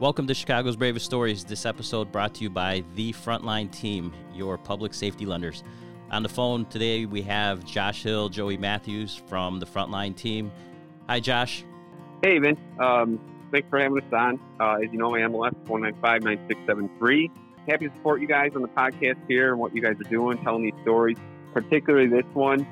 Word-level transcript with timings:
Welcome 0.00 0.26
to 0.28 0.34
Chicago's 0.34 0.76
Bravest 0.76 1.04
Stories. 1.04 1.44
This 1.44 1.66
episode 1.66 2.10
brought 2.10 2.32
to 2.36 2.42
you 2.42 2.48
by 2.48 2.82
the 2.94 3.12
Frontline 3.12 3.70
Team, 3.70 4.14
your 4.32 4.56
public 4.56 4.94
safety 4.94 5.26
lenders. 5.26 5.62
On 6.10 6.22
the 6.22 6.28
phone 6.30 6.64
today, 6.64 7.04
we 7.04 7.20
have 7.20 7.66
Josh 7.66 8.02
Hill, 8.02 8.30
Joey 8.30 8.56
Matthews 8.56 9.20
from 9.26 9.60
the 9.60 9.66
Frontline 9.66 10.16
Team. 10.16 10.52
Hi, 11.06 11.20
Josh. 11.20 11.66
Hey, 12.22 12.38
Vince. 12.38 12.58
Um, 12.78 13.20
thanks 13.52 13.68
for 13.68 13.78
having 13.78 13.98
us 13.98 14.10
on. 14.10 14.40
Uh, 14.58 14.76
as 14.82 14.90
you 14.90 14.96
know, 14.96 15.14
I'm 15.14 15.32
MLS 15.32 15.52
1959673. 15.66 17.30
Happy 17.68 17.86
to 17.86 17.94
support 17.96 18.22
you 18.22 18.26
guys 18.26 18.52
on 18.54 18.62
the 18.62 18.68
podcast 18.68 19.18
here 19.28 19.50
and 19.50 19.60
what 19.60 19.76
you 19.76 19.82
guys 19.82 19.96
are 20.00 20.08
doing, 20.08 20.42
telling 20.42 20.62
these 20.62 20.80
stories, 20.80 21.18
particularly 21.52 22.08
this 22.08 22.24
one. 22.32 22.66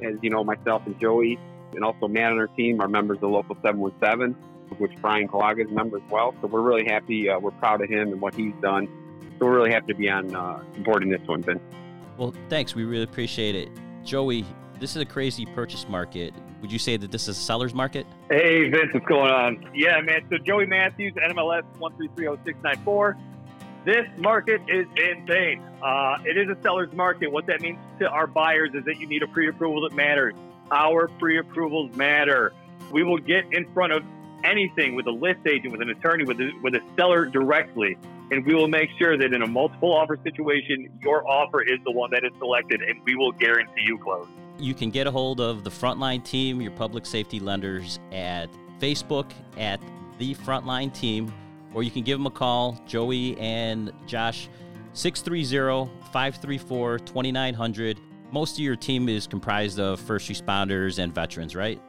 As 0.00 0.14
you 0.22 0.30
know, 0.30 0.44
myself 0.44 0.86
and 0.86 0.96
Joey, 1.00 1.40
and 1.74 1.82
also 1.82 2.06
Matt 2.06 2.30
on 2.30 2.38
our 2.38 2.46
team 2.46 2.80
are 2.80 2.86
members 2.86 3.18
of 3.20 3.30
Local 3.30 3.56
717 3.64 4.40
which 4.78 4.92
Brian 5.00 5.28
Kalaga 5.28 5.64
is 5.64 5.70
a 5.70 5.74
member 5.74 5.96
as 5.96 6.10
well. 6.10 6.34
So 6.40 6.46
we're 6.46 6.60
really 6.60 6.84
happy. 6.84 7.28
Uh, 7.28 7.38
we're 7.38 7.50
proud 7.52 7.80
of 7.82 7.88
him 7.88 8.12
and 8.12 8.20
what 8.20 8.34
he's 8.34 8.54
done. 8.60 8.88
So 9.38 9.46
we're 9.46 9.56
really 9.56 9.72
happy 9.72 9.92
to 9.92 9.98
be 9.98 10.08
on 10.08 10.34
uh, 10.34 10.62
supporting 10.76 11.08
this 11.10 11.20
one, 11.26 11.42
Ben. 11.42 11.60
Well, 12.16 12.34
thanks. 12.48 12.74
We 12.74 12.84
really 12.84 13.04
appreciate 13.04 13.54
it. 13.54 13.70
Joey, 14.04 14.44
this 14.80 14.96
is 14.96 15.02
a 15.02 15.06
crazy 15.06 15.46
purchase 15.46 15.88
market. 15.88 16.34
Would 16.60 16.72
you 16.72 16.78
say 16.78 16.96
that 16.96 17.12
this 17.12 17.28
is 17.28 17.38
a 17.38 17.40
seller's 17.40 17.74
market? 17.74 18.06
Hey, 18.30 18.68
Vince, 18.68 18.92
what's 18.92 19.06
going 19.06 19.30
on? 19.30 19.70
Yeah, 19.74 20.00
man. 20.00 20.26
So 20.30 20.38
Joey 20.38 20.66
Matthews, 20.66 21.14
NMLS 21.14 21.62
1330694. 21.78 23.16
This 23.84 24.06
market 24.18 24.60
is 24.68 24.86
insane. 24.96 25.62
Uh, 25.82 26.18
it 26.24 26.36
is 26.36 26.48
a 26.48 26.60
seller's 26.62 26.92
market. 26.92 27.30
What 27.30 27.46
that 27.46 27.60
means 27.60 27.78
to 28.00 28.08
our 28.08 28.26
buyers 28.26 28.70
is 28.74 28.84
that 28.84 28.98
you 28.98 29.06
need 29.06 29.22
a 29.22 29.28
pre-approval 29.28 29.88
that 29.88 29.94
matters. 29.94 30.34
Our 30.72 31.08
pre-approvals 31.18 31.94
matter. 31.94 32.52
We 32.90 33.02
will 33.04 33.18
get 33.18 33.44
in 33.52 33.72
front 33.72 33.92
of 33.92 34.02
anything 34.44 34.94
with 34.94 35.06
a 35.06 35.10
list 35.10 35.40
agent, 35.46 35.72
with 35.72 35.82
an 35.82 35.90
attorney, 35.90 36.24
with 36.24 36.40
a, 36.40 36.50
with 36.62 36.74
a 36.74 36.80
seller 36.96 37.26
directly, 37.26 37.96
and 38.30 38.44
we 38.44 38.54
will 38.54 38.68
make 38.68 38.90
sure 38.98 39.16
that 39.16 39.32
in 39.32 39.42
a 39.42 39.46
multiple 39.46 39.92
offer 39.92 40.18
situation, 40.22 40.88
your 41.00 41.26
offer 41.28 41.62
is 41.62 41.78
the 41.84 41.90
one 41.90 42.10
that 42.10 42.24
is 42.24 42.32
selected, 42.38 42.82
and 42.82 43.00
we 43.04 43.14
will 43.14 43.32
guarantee 43.32 43.82
you 43.84 43.98
close. 43.98 44.26
You 44.58 44.74
can 44.74 44.90
get 44.90 45.06
a 45.06 45.10
hold 45.10 45.40
of 45.40 45.64
the 45.64 45.70
Frontline 45.70 46.24
Team, 46.24 46.60
your 46.60 46.72
public 46.72 47.06
safety 47.06 47.40
lenders, 47.40 47.98
at 48.12 48.48
Facebook 48.80 49.30
at 49.56 49.80
the 50.18 50.34
Frontline 50.34 50.92
Team, 50.92 51.32
or 51.74 51.82
you 51.82 51.90
can 51.90 52.02
give 52.02 52.18
them 52.18 52.26
a 52.26 52.30
call, 52.30 52.80
Joey 52.86 53.38
and 53.38 53.92
Josh, 54.06 54.48
630 54.94 55.90
534 56.12 56.98
2900. 56.98 58.00
Most 58.30 58.54
of 58.54 58.58
your 58.58 58.76
team 58.76 59.08
is 59.08 59.26
comprised 59.26 59.78
of 59.78 60.00
first 60.00 60.28
responders 60.28 60.98
and 60.98 61.14
veterans, 61.14 61.54
right? 61.54 61.80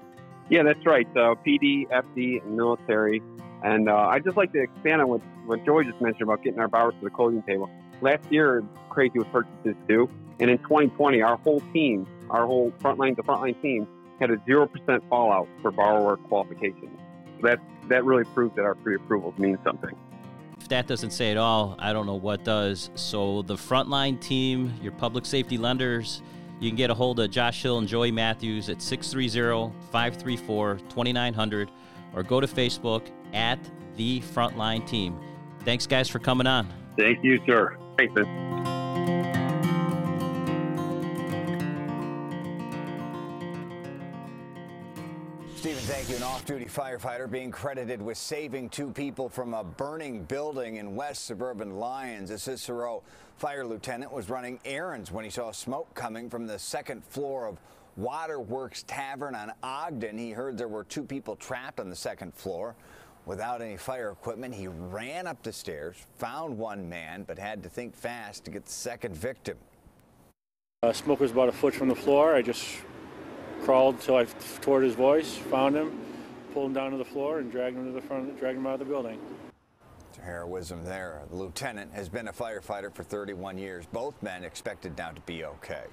Yeah, 0.50 0.64
that's 0.64 0.86
right. 0.86 1.08
So 1.14 1.36
PD, 1.46 1.88
FD, 1.90 2.44
and 2.44 2.58
military. 2.58 3.22
And 3.64 3.90
uh, 3.90 4.10
I'd 4.12 4.24
just 4.24 4.38
like 4.38 4.52
to 4.54 4.62
expand 4.62 5.02
on 5.02 5.10
what, 5.10 5.22
what 5.46 5.66
Joey 5.66 5.86
just 5.86 6.02
mentioned 6.02 6.24
about 6.24 6.44
getting 6.44 6.60
our 6.60 6.68
borrowers 6.68 6.96
to 7.00 7.06
the 7.06 7.10
closing 7.10 7.44
table. 7.44 7.70
Last 8.02 8.32
year, 8.32 8.64
crazy 8.90 9.20
with 9.20 9.32
purchases 9.32 9.76
too. 9.88 10.10
And 10.40 10.50
in 10.50 10.58
2020, 10.60 11.22
our 11.22 11.36
whole 11.38 11.62
team, 11.74 12.08
our 12.30 12.46
whole 12.46 12.72
frontline 12.80 13.16
to 13.18 13.24
frontline 13.24 13.62
team, 13.62 13.88
had 14.20 14.32
a 14.32 14.38
0% 14.38 15.10
fallout 15.10 15.48
for 15.62 15.72
borrower 15.72 16.18
qualifications. 16.18 16.98
So 17.40 17.48
that, 17.48 17.60
that 17.90 18.06
really 18.06 18.24
proves 18.24 18.56
that 18.56 18.64
our 18.64 18.76
pre-approvals 18.76 19.38
mean 19.38 19.58
something. 19.64 19.96
If 20.60 20.70
that 20.70 20.88
doesn't 20.88 21.12
say 21.12 21.32
it 21.32 21.38
all, 21.38 21.76
I 21.80 21.94
don't 21.94 22.06
know 22.06 22.16
what 22.16 22.44
does. 22.44 22.90
So 22.96 23.44
the 23.44 23.56
frontline 23.56 24.20
team, 24.20 24.74
your 24.82 24.92
public 24.94 25.26
safety 25.26 25.58
lenders, 25.58 26.22
you 26.60 26.70
can 26.70 26.76
get 26.78 26.90
a 26.90 26.94
hold 26.94 27.20
of 27.20 27.32
Josh 27.32 27.62
Hill 27.62 27.78
and 27.78 27.88
Joey 27.88 28.12
Matthews 28.12 28.70
at 28.70 28.82
630 28.82 29.74
534 29.92 30.80
2900 30.90 31.72
or 32.14 32.24
go 32.24 32.40
to 32.40 32.48
Facebook 32.48 33.08
at 33.34 33.60
The 33.96 34.22
Frontline 34.22 34.88
Team. 34.88 35.20
Thanks, 35.64 35.88
guys, 35.88 36.10
for 36.10 36.20
coming 36.20 36.48
on. 36.48 36.68
Thank 36.98 37.24
you, 37.24 37.40
sir. 37.46 37.78
Thanks, 37.98 38.14
Off-duty 46.50 46.66
firefighter 46.66 47.30
being 47.30 47.52
credited 47.52 48.02
with 48.02 48.18
saving 48.18 48.70
two 48.70 48.90
people 48.90 49.30
from 49.30 49.54
a 49.54 49.64
burning 49.64 50.24
building 50.24 50.78
in 50.78 50.96
west 50.96 51.26
suburban 51.26 51.78
Lyons. 51.78 52.32
A 52.32 52.40
Cicero 52.40 53.04
fire 53.38 53.64
lieutenant 53.64 54.12
was 54.12 54.32
running 54.32 54.60
errands 54.66 55.12
when 55.12 55.24
he 55.24 55.30
saw 55.30 55.52
smoke 55.52 55.94
coming 55.94 56.28
from 56.28 56.48
the 56.48 56.58
second 56.58 57.04
floor 57.04 57.46
of 57.46 57.60
Waterworks 57.98 58.84
Tavern 58.88 59.36
on 59.36 59.52
Ogden. 59.62 60.18
He 60.18 60.32
heard 60.32 60.58
there 60.58 60.68
were 60.68 60.86
two 60.86 61.04
people 61.04 61.36
trapped 61.36 61.80
on 61.80 61.88
the 61.88 61.96
second 61.96 62.34
floor. 62.34 62.74
Without 63.28 63.62
any 63.62 63.78
fire 63.78 64.10
equipment, 64.10 64.56
he 64.56 64.68
ran 64.68 65.28
up 65.28 65.44
the 65.44 65.54
stairs, 65.54 65.98
found 66.18 66.58
one 66.58 66.90
man, 66.90 67.26
but 67.28 67.38
had 67.38 67.62
to 67.62 67.70
think 67.70 67.96
fast 67.96 68.44
to 68.46 68.50
get 68.50 68.66
the 68.66 68.72
second 68.72 69.16
victim. 69.16 69.56
Uh, 70.82 70.94
smoke 70.94 71.20
was 71.20 71.30
about 71.30 71.50
a 71.50 71.52
foot 71.52 71.76
from 71.76 71.90
the 71.90 71.96
floor. 71.96 72.34
I 72.34 72.42
just 72.42 72.66
crawled 73.62 73.98
until 73.98 74.16
I 74.16 74.26
toward 74.62 74.84
his 74.84 74.96
voice, 74.96 75.36
found 75.36 75.76
him, 75.76 75.92
pulled 76.54 76.68
him 76.68 76.74
down 76.74 76.92
to 76.92 76.98
the 76.98 77.06
floor, 77.06 77.40
and 77.40 77.52
dragged 77.52 77.78
him 77.78 77.86
to 77.86 77.92
the 77.92 78.06
front, 78.06 78.38
dragged 78.40 78.58
him 78.58 78.68
out 78.68 78.74
of 78.74 78.80
the 78.80 78.86
building. 78.86 79.20
It's 80.10 80.18
heroism 80.18 80.84
there. 80.84 81.22
The 81.30 81.36
lieutenant 81.36 81.94
has 81.94 82.10
been 82.10 82.28
a 82.28 82.34
firefighter 82.34 82.94
for 82.94 83.04
31 83.04 83.58
years. 83.58 83.86
Both 83.92 84.22
men 84.24 84.44
expected 84.44 84.98
now 84.98 85.12
to 85.12 85.22
be 85.22 85.46
okay. 85.46 85.84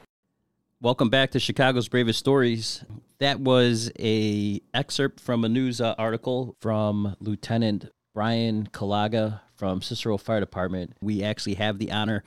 Welcome 0.81 1.09
back 1.09 1.31
to 1.31 1.41
Chicago's 1.41 1.89
Bravest 1.89 2.19
Stories. 2.19 2.85
That 3.19 3.41
was 3.41 3.91
a 3.99 4.61
excerpt 4.75 5.21
from 5.21 5.45
a 5.45 5.49
news 5.49 5.81
uh, 5.81 5.95
article 5.97 6.55
from 6.61 7.17
Lieutenant 7.19 7.91
Brian 8.13 8.67
Kalaga 8.73 9.41
from 9.57 9.81
Cicero 9.81 10.19
Fire 10.19 10.41
Department. 10.41 10.95
We 11.01 11.23
actually 11.23 11.55
have 11.55 11.79
the 11.79 11.93
honor 11.93 12.25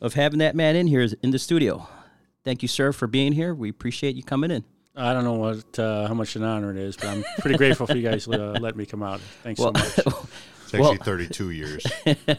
of 0.00 0.14
having 0.14 0.38
that 0.38 0.56
man 0.56 0.76
in 0.76 0.86
here 0.86 1.06
in 1.22 1.30
the 1.30 1.38
studio. 1.38 1.86
Thank 2.42 2.62
you, 2.62 2.68
sir, 2.68 2.92
for 2.92 3.06
being 3.06 3.32
here. 3.32 3.54
We 3.54 3.68
appreciate 3.68 4.16
you 4.16 4.22
coming 4.22 4.50
in. 4.50 4.64
I 4.96 5.12
don't 5.14 5.24
know 5.24 5.34
what 5.34 5.78
uh, 5.78 6.06
how 6.08 6.14
much 6.14 6.36
an 6.36 6.42
honor 6.42 6.70
it 6.70 6.76
is, 6.76 6.96
but 6.96 7.06
I'm 7.06 7.24
pretty 7.38 7.56
grateful 7.56 7.86
for 7.86 7.96
you 7.96 8.08
guys 8.08 8.26
uh, 8.28 8.56
letting 8.60 8.78
me 8.78 8.86
come 8.86 9.02
out. 9.02 9.20
Thanks 9.42 9.60
Well, 9.60 9.74
so 9.74 10.02
much. 10.06 10.16
It's 10.72 10.74
actually 10.74 10.98
32 11.04 11.50
years. 11.50 11.84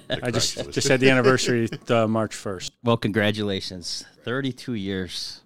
I 0.09 0.31
just 0.31 0.71
just 0.71 0.87
had 0.87 1.01
the 1.01 1.09
anniversary 1.09 1.67
uh, 1.89 2.07
March 2.07 2.33
1st. 2.33 2.71
well, 2.81 2.95
congratulations. 2.95 4.05
32 4.23 4.75
years. 4.75 5.41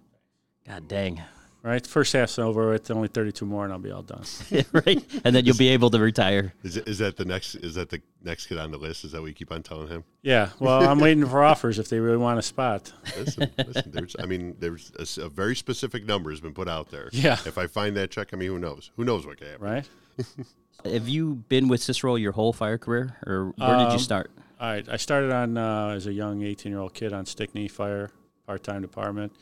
God 0.68 0.86
dang. 0.86 1.20
Right, 1.66 1.84
first 1.84 2.12
half's 2.12 2.38
over. 2.38 2.74
It's 2.74 2.92
only 2.92 3.08
32 3.08 3.44
more, 3.44 3.64
and 3.64 3.72
I'll 3.72 3.80
be 3.80 3.90
all 3.90 4.02
done. 4.04 4.22
right? 4.72 5.04
And 5.24 5.34
then 5.34 5.44
you'll 5.44 5.56
be 5.56 5.70
able 5.70 5.90
to 5.90 5.98
retire. 5.98 6.54
Is, 6.62 6.76
it, 6.76 6.86
is 6.86 6.98
that 6.98 7.16
the 7.16 7.24
next? 7.24 7.56
Is 7.56 7.74
that 7.74 7.90
the 7.90 8.00
next 8.22 8.46
kid 8.46 8.58
on 8.58 8.70
the 8.70 8.78
list? 8.78 9.04
Is 9.04 9.10
that 9.10 9.20
what 9.20 9.26
you 9.26 9.34
keep 9.34 9.50
on 9.50 9.64
telling 9.64 9.88
him? 9.88 10.04
Yeah, 10.22 10.50
well, 10.60 10.88
I'm 10.88 11.00
waiting 11.00 11.26
for 11.26 11.42
offers 11.52 11.80
if 11.80 11.88
they 11.88 11.98
really 11.98 12.18
want 12.18 12.38
a 12.38 12.42
spot. 12.42 12.92
Listen, 13.18 13.50
listen. 13.58 13.90
There's, 13.90 14.14
I 14.20 14.26
mean, 14.26 14.54
there's 14.60 14.92
a 15.20 15.28
very 15.28 15.56
specific 15.56 16.06
number 16.06 16.30
has 16.30 16.38
been 16.40 16.54
put 16.54 16.68
out 16.68 16.92
there. 16.92 17.08
Yeah. 17.10 17.32
If 17.44 17.58
I 17.58 17.66
find 17.66 17.96
that 17.96 18.12
check, 18.12 18.28
I 18.32 18.36
mean, 18.36 18.48
who 18.50 18.60
knows? 18.60 18.92
Who 18.94 19.04
knows 19.04 19.26
what 19.26 19.38
can 19.38 19.48
happen? 19.48 19.66
Right. 19.66 19.88
Have 20.84 21.08
you 21.08 21.34
been 21.48 21.66
with 21.66 21.82
Cicero 21.82 22.14
your 22.14 22.30
whole 22.30 22.52
fire 22.52 22.78
career, 22.78 23.16
or 23.26 23.52
where 23.56 23.76
did 23.78 23.86
you 23.88 23.88
Um, 23.94 23.98
start? 23.98 24.30
All 24.60 24.68
right. 24.68 24.88
I 24.88 24.98
started 24.98 25.32
on 25.32 25.58
uh, 25.58 25.88
as 25.96 26.06
a 26.06 26.12
young 26.12 26.44
18 26.44 26.70
year 26.70 26.80
old 26.80 26.94
kid 26.94 27.12
on 27.12 27.26
Stickney 27.26 27.66
Fire 27.66 28.12
part 28.46 28.62
time 28.62 28.82
department. 28.82 29.32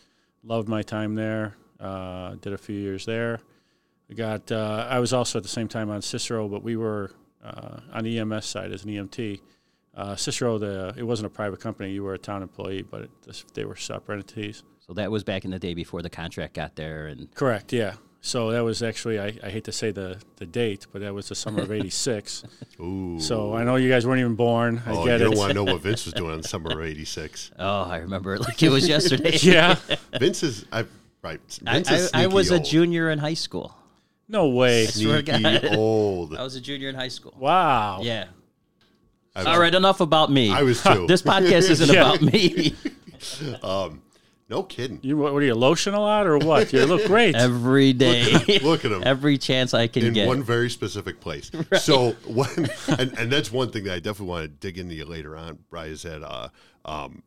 Loved 0.42 0.68
my 0.70 0.80
time 0.80 1.16
there. 1.16 1.56
Uh, 1.80 2.36
did 2.40 2.52
a 2.52 2.58
few 2.58 2.76
years 2.76 3.04
there. 3.04 3.40
I 4.10 4.14
got. 4.14 4.50
Uh, 4.50 4.86
I 4.88 4.98
was 4.98 5.12
also 5.12 5.38
at 5.38 5.42
the 5.42 5.48
same 5.48 5.68
time 5.68 5.90
on 5.90 6.02
Cicero, 6.02 6.48
but 6.48 6.62
we 6.62 6.76
were 6.76 7.10
uh, 7.44 7.80
on 7.92 8.04
the 8.04 8.18
EMS 8.18 8.46
side 8.46 8.72
as 8.72 8.84
an 8.84 8.90
EMT. 8.90 9.40
Uh, 9.96 10.16
Cicero, 10.16 10.58
the 10.58 10.94
it 10.96 11.02
wasn't 11.02 11.26
a 11.26 11.30
private 11.30 11.60
company. 11.60 11.92
You 11.92 12.02
were 12.02 12.14
a 12.14 12.18
town 12.18 12.42
employee, 12.42 12.82
but 12.82 13.02
it, 13.02 13.44
they 13.54 13.64
were 13.64 13.76
separate 13.76 14.16
entities. 14.16 14.62
So 14.86 14.92
that 14.94 15.10
was 15.10 15.24
back 15.24 15.44
in 15.44 15.50
the 15.50 15.58
day 15.58 15.74
before 15.74 16.02
the 16.02 16.10
contract 16.10 16.54
got 16.54 16.76
there, 16.76 17.06
and 17.06 17.32
Correct. 17.34 17.72
Yeah. 17.72 17.94
So 18.20 18.52
that 18.52 18.60
was 18.64 18.82
actually 18.82 19.20
I, 19.20 19.38
I 19.42 19.50
hate 19.50 19.64
to 19.64 19.72
say 19.72 19.90
the, 19.90 20.18
the 20.36 20.46
date, 20.46 20.86
but 20.90 21.02
that 21.02 21.12
was 21.12 21.28
the 21.28 21.34
summer 21.34 21.62
of 21.62 21.70
'86. 21.70 22.44
Ooh. 22.80 23.20
so 23.20 23.54
I 23.54 23.64
know 23.64 23.76
you 23.76 23.90
guys 23.90 24.06
weren't 24.06 24.20
even 24.20 24.34
born. 24.34 24.82
I 24.86 24.92
oh, 24.92 25.00
you 25.00 25.10
get 25.10 25.18
don't 25.18 25.34
it. 25.34 25.38
want 25.38 25.50
to 25.50 25.54
know 25.54 25.64
what 25.64 25.80
Vince 25.82 26.06
was 26.06 26.14
doing 26.14 26.32
in 26.32 26.40
the 26.40 26.48
summer 26.48 26.72
of 26.72 26.82
'86. 26.82 27.52
oh, 27.58 27.82
I 27.82 27.98
remember 27.98 28.34
it 28.34 28.40
like 28.40 28.62
it 28.62 28.70
was 28.70 28.88
yesterday. 28.88 29.36
yeah. 29.42 29.76
Vince 30.18 30.42
is, 30.42 30.64
I 30.72 30.86
right. 31.24 31.40
I, 31.66 31.78
is 31.78 32.10
I, 32.14 32.24
I 32.24 32.26
was 32.28 32.48
sneaky 32.48 32.62
a 32.62 32.64
junior 32.70 33.10
in 33.10 33.18
high 33.18 33.34
school. 33.34 33.74
No 34.28 34.48
way. 34.48 34.86
swear 34.86 35.22
to 35.22 35.38
Sneaky 35.38 35.68
old. 35.76 36.36
I 36.36 36.42
was 36.44 36.54
a 36.54 36.60
junior 36.60 36.88
in 36.88 36.94
high 36.94 37.08
school. 37.08 37.34
Wow. 37.38 38.00
Yeah. 38.02 38.26
Was, 39.36 39.46
All 39.46 39.58
right, 39.58 39.74
enough 39.74 40.00
about 40.00 40.30
me. 40.30 40.52
I 40.52 40.62
was 40.62 40.80
too. 40.82 41.06
This 41.08 41.20
podcast 41.22 41.68
isn't 41.70 41.90
Yeah. 41.92 42.12
about 42.14 42.22
me. 42.22 42.74
no 44.48 44.62
kidding. 44.62 45.00
You 45.02 45.16
what, 45.16 45.32
what 45.32 45.42
are 45.42 45.46
you 45.46 45.54
lotion 45.54 45.94
a 45.94 46.00
lot 46.00 46.26
or 46.26 46.38
what? 46.38 46.72
You 46.72 46.86
look 46.86 47.04
great. 47.06 47.34
Every 47.34 47.92
day, 47.92 48.60
Look 48.62 48.84
at 48.84 48.92
him. 48.92 49.02
every 49.04 49.36
chance 49.38 49.74
I 49.74 49.86
can 49.88 50.02
get 50.02 50.08
in 50.08 50.14
get. 50.14 50.28
one 50.28 50.42
very 50.42 50.70
specific 50.70 51.20
place. 51.20 51.50
So 51.80 52.12
when 52.26 52.48
and, 52.98 53.18
and 53.18 53.32
that's 53.32 53.50
one 53.50 53.70
thing 53.70 53.84
that 53.84 53.94
I 53.94 53.98
definitely 53.98 54.26
want 54.28 54.42
to 54.44 54.48
dig 54.48 54.78
into 54.78 54.94
you 54.94 55.04
later 55.04 55.36
on, 55.36 55.58
Brian, 55.70 55.92
is 55.92 56.02
that 56.02 56.22
uh, 56.22 56.48
um, 56.84 57.22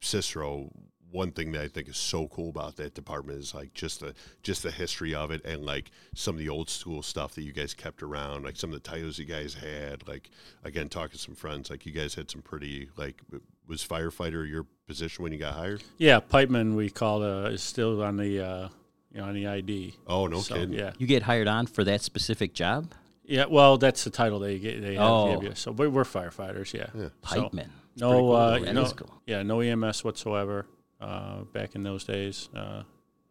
Cicero, 0.00 0.70
one 1.14 1.30
thing 1.30 1.52
that 1.52 1.62
I 1.62 1.68
think 1.68 1.88
is 1.88 1.96
so 1.96 2.26
cool 2.26 2.48
about 2.50 2.74
that 2.76 2.94
department 2.94 3.38
is 3.38 3.54
like 3.54 3.72
just 3.72 4.00
the 4.00 4.14
just 4.42 4.64
the 4.64 4.70
history 4.72 5.14
of 5.14 5.30
it 5.30 5.44
and 5.44 5.64
like 5.64 5.92
some 6.14 6.34
of 6.34 6.40
the 6.40 6.48
old 6.48 6.68
school 6.68 7.02
stuff 7.02 7.36
that 7.36 7.42
you 7.42 7.52
guys 7.52 7.72
kept 7.72 8.02
around, 8.02 8.44
like 8.44 8.56
some 8.56 8.70
of 8.70 8.74
the 8.82 8.88
titles 8.88 9.16
you 9.18 9.24
guys 9.24 9.54
had. 9.54 10.06
Like 10.08 10.30
again, 10.64 10.88
talking 10.88 11.12
to 11.12 11.18
some 11.18 11.36
friends, 11.36 11.70
like 11.70 11.86
you 11.86 11.92
guys 11.92 12.14
had 12.16 12.30
some 12.30 12.42
pretty 12.42 12.88
like 12.96 13.22
was 13.68 13.86
firefighter 13.86 14.46
your 14.48 14.66
position 14.88 15.22
when 15.22 15.32
you 15.32 15.38
got 15.38 15.54
hired? 15.54 15.84
Yeah, 15.98 16.18
pipeman 16.18 16.74
we 16.74 16.90
call 16.90 17.22
uh, 17.22 17.44
is 17.50 17.62
still 17.62 18.02
on 18.02 18.16
the 18.16 18.40
uh, 18.44 18.68
you 19.12 19.20
know 19.20 19.28
on 19.28 19.34
the 19.34 19.46
ID. 19.46 19.94
Oh 20.08 20.26
no 20.26 20.40
So, 20.40 20.56
kidding! 20.56 20.74
Yeah, 20.74 20.92
You 20.98 21.06
get 21.06 21.22
hired 21.22 21.46
on 21.46 21.66
for 21.66 21.84
that 21.84 22.02
specific 22.02 22.54
job? 22.54 22.92
yeah. 23.24 23.44
Well, 23.48 23.78
that's 23.78 24.02
the 24.02 24.10
title 24.10 24.40
they 24.40 24.58
get. 24.58 24.82
They 24.82 24.94
have 24.96 25.02
Oh. 25.10 25.34
give 25.34 25.44
you. 25.44 25.54
So 25.54 25.70
we're, 25.70 25.88
we're 25.90 26.02
firefighters. 26.04 26.74
Yeah. 26.74 26.88
Yeah. 26.92 27.08
So, 27.28 27.44
Pipeman. 27.48 27.68
no, 27.96 28.10
cool, 28.12 28.32
uh, 28.34 28.58
though. 28.58 28.64
That 28.64 28.74
no, 28.74 28.90
cool. 28.90 29.22
yeah, 29.26 29.42
no 29.44 29.60
EMS 29.60 30.02
whatsoever. 30.04 30.66
Uh, 31.00 31.42
back 31.52 31.74
in 31.74 31.82
those 31.82 32.04
days, 32.04 32.48
uh, 32.56 32.82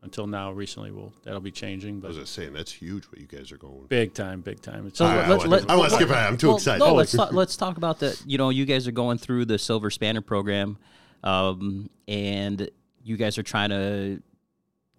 until 0.04 0.28
now, 0.28 0.52
recently, 0.52 0.92
will 0.92 1.14
that'll 1.24 1.40
be 1.40 1.50
changing, 1.52 1.98
I 1.98 2.00
but 2.02 2.08
was 2.10 2.18
just 2.18 2.34
saying 2.34 2.54
that's 2.54 2.72
huge 2.72 3.06
what 3.06 3.20
you 3.20 3.26
guys 3.26 3.52
are 3.52 3.58
going. 3.58 3.86
big 3.88 4.14
time, 4.14 4.42
big 4.42 4.62
time. 4.62 4.86
It's 4.88 4.98
So 4.98 5.06
I, 5.06 5.16
let- 5.16 5.26
I, 5.26 5.30
let- 5.30 5.38
want, 5.38 5.50
let- 5.50 5.70
I 5.72 5.76
want 5.78 5.90
to 5.90 5.96
skip 5.96 6.10
ahead. 6.10 6.28
I'm 6.28 6.38
too 6.38 6.48
Well, 6.48 6.58
excited. 6.58 6.80
No, 6.80 6.94
let's 6.94 7.14
talk, 7.14 7.32
let's 7.34 7.56
talk 7.58 7.78
about 7.78 8.00
the. 8.00 8.22
You 8.28 8.38
know, 8.38 8.50
you 8.50 8.66
guys 8.66 8.88
are 8.88 8.92
going 8.92 9.18
through 9.18 9.46
the 9.46 9.58
Silver 9.58 9.90
Spanner 9.90 10.22
program, 10.22 10.78
um, 11.24 11.90
and 12.08 12.70
you 13.04 13.18
guys 13.18 13.38
are 13.38 13.44
trying 13.44 13.70
to 13.70 14.22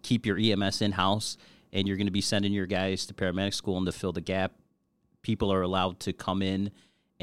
keep 0.03 0.27
your 0.27 0.39
EMS 0.39 0.81
in 0.83 0.93
house, 0.93 1.37
and 1.73 1.87
you're 1.87 1.97
going 1.99 2.07
to 2.07 2.13
be 2.13 2.21
sending 2.23 2.53
your 2.53 2.67
guys 2.67 3.07
to 3.07 3.15
paramedic 3.15 3.55
school 3.55 3.77
and 3.77 3.87
to 3.87 3.93
fill 3.93 4.13
the 4.13 4.21
gap. 4.21 4.53
People 5.23 5.53
are 5.53 5.63
allowed 5.63 6.01
to 6.01 6.13
come 6.13 6.43
in 6.43 6.71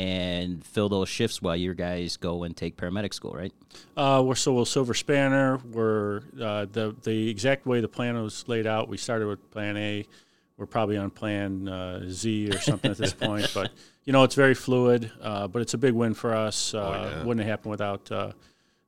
and 0.02 0.66
fill 0.66 0.90
those 0.90 1.08
shifts 1.08 1.44
while 1.44 1.56
your 1.56 1.76
guys 1.76 2.18
go 2.18 2.42
and 2.44 2.58
take 2.58 2.76
paramedic 2.76 3.14
school, 3.14 3.34
right? 3.34 3.54
Uh, 3.96 4.24
we're 4.26 4.34
so 4.34 4.52
we'll 4.52 4.66
Silver 4.66 4.96
Spanner. 4.96 5.58
We're 5.72 6.22
uh, 6.42 6.66
the 6.72 6.96
the 7.04 7.30
exact 7.30 7.68
way 7.68 7.82
the 7.82 7.88
plan 7.88 8.22
was 8.22 8.48
laid 8.48 8.66
out. 8.66 8.90
We 8.90 8.98
started 8.98 9.28
with 9.28 9.52
Plan 9.52 9.78
A. 9.78 10.06
We're 10.58 10.66
probably 10.66 10.98
on 10.98 11.12
Plan 11.12 11.68
uh, 11.68 12.02
Z 12.08 12.50
or 12.50 12.60
something 12.60 12.90
at 12.90 12.98
this 12.98 13.14
point, 13.14 13.52
but 13.54 13.72
you 14.06 14.12
know 14.12 14.24
it's 14.24 14.34
very 14.34 14.56
fluid. 14.56 15.12
Uh, 15.22 15.48
but 15.48 15.62
it's 15.62 15.76
a 15.76 15.78
big 15.78 15.94
win 15.94 16.16
for 16.16 16.34
us. 16.34 16.74
Uh, 16.74 16.80
yeah. 16.80 17.24
Wouldn't 17.24 17.46
have 17.46 17.50
happened 17.50 17.72
without. 17.72 18.12
Uh, 18.12 18.32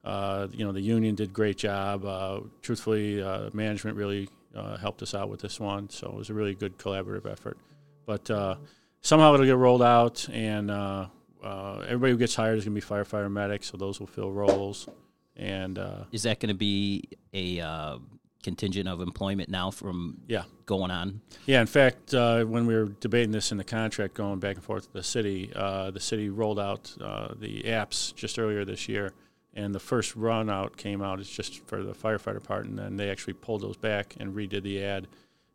uh, 0.04 0.48
you 0.51 0.66
know 0.66 0.74
the 0.74 0.81
union 0.81 1.16
did 1.16 1.30
a 1.30 1.31
great 1.31 1.57
job. 1.57 2.04
Uh, 2.06 2.42
truthfully, 2.62 3.21
uh, 3.21 3.50
management 3.54 3.95
really 3.95 4.27
uh, 4.56 4.77
helped 4.77 5.01
us 5.04 5.13
out 5.13 5.30
with 5.30 5.42
this 5.42 5.59
one, 5.59 5.89
so 5.89 6.07
it 6.07 6.16
was 6.16 6.30
a 6.30 6.33
really 6.33 6.56
good 6.56 6.77
collaborative 6.77 7.31
effort. 7.31 7.57
But 8.06 8.30
uh, 8.30 8.56
somehow 9.04 9.34
it'll 9.34 9.46
get 9.46 9.58
rolled 9.58 9.84
out, 9.84 10.28
and 10.30 10.72
uh, 10.72 11.08
uh, 11.44 11.86
everybody 11.88 12.14
who 12.14 12.18
gets 12.18 12.36
hired 12.36 12.58
is 12.58 12.66
going 12.66 12.76
to 12.76 12.82
be 12.82 12.94
firefighter 12.94 13.32
medic, 13.32 13.64
so 13.64 13.78
those 13.78 14.00
will 14.00 14.08
fill 14.08 14.32
roles. 14.32 14.88
And 15.36 15.78
uh, 15.78 16.06
Is 16.12 16.24
that 16.24 16.40
going 16.40 16.50
to 16.50 16.56
be 16.56 17.04
a 17.34 17.60
uh, 17.60 17.98
contingent 18.44 18.88
of 18.88 19.02
employment 19.02 19.50
now 19.50 19.72
from 19.72 20.20
yeah, 20.28 20.44
going 20.66 20.92
on? 20.92 21.22
yeah. 21.46 21.60
In 21.60 21.68
fact, 21.68 22.14
uh, 22.14 22.44
when 22.44 22.66
we 22.66 22.76
were 22.76 22.86
debating 22.86 23.32
this 23.32 23.52
in 23.52 23.58
the 23.58 23.64
contract, 23.64 24.14
going 24.14 24.40
back 24.40 24.56
and 24.56 24.64
forth 24.64 24.84
with 24.84 24.94
the 24.94 25.04
city, 25.04 25.52
uh, 25.56 25.92
the 25.92 26.00
city 26.00 26.30
rolled 26.30 26.60
out 26.60 26.96
uh, 27.02 27.34
the 27.40 27.64
apps 27.64 28.14
just 28.16 28.38
earlier 28.40 28.64
this 28.64 28.88
year, 28.88 29.14
and 29.56 29.74
the 29.74 29.80
first 29.80 30.16
run 30.16 30.50
out 30.50 30.78
came 30.78 31.02
out 31.02 31.20
is 31.20 31.30
just 31.30 31.66
for 31.68 31.84
the 31.84 31.94
firefighter 31.94 32.44
part, 32.44 32.66
and 32.66 32.78
then 32.78 32.96
they 32.98 33.10
actually 33.10 33.34
pulled 33.34 33.62
those 33.62 33.78
back 33.78 34.16
and 34.20 34.36
redid 34.36 34.64
the 34.64 34.84
ad 34.84 35.08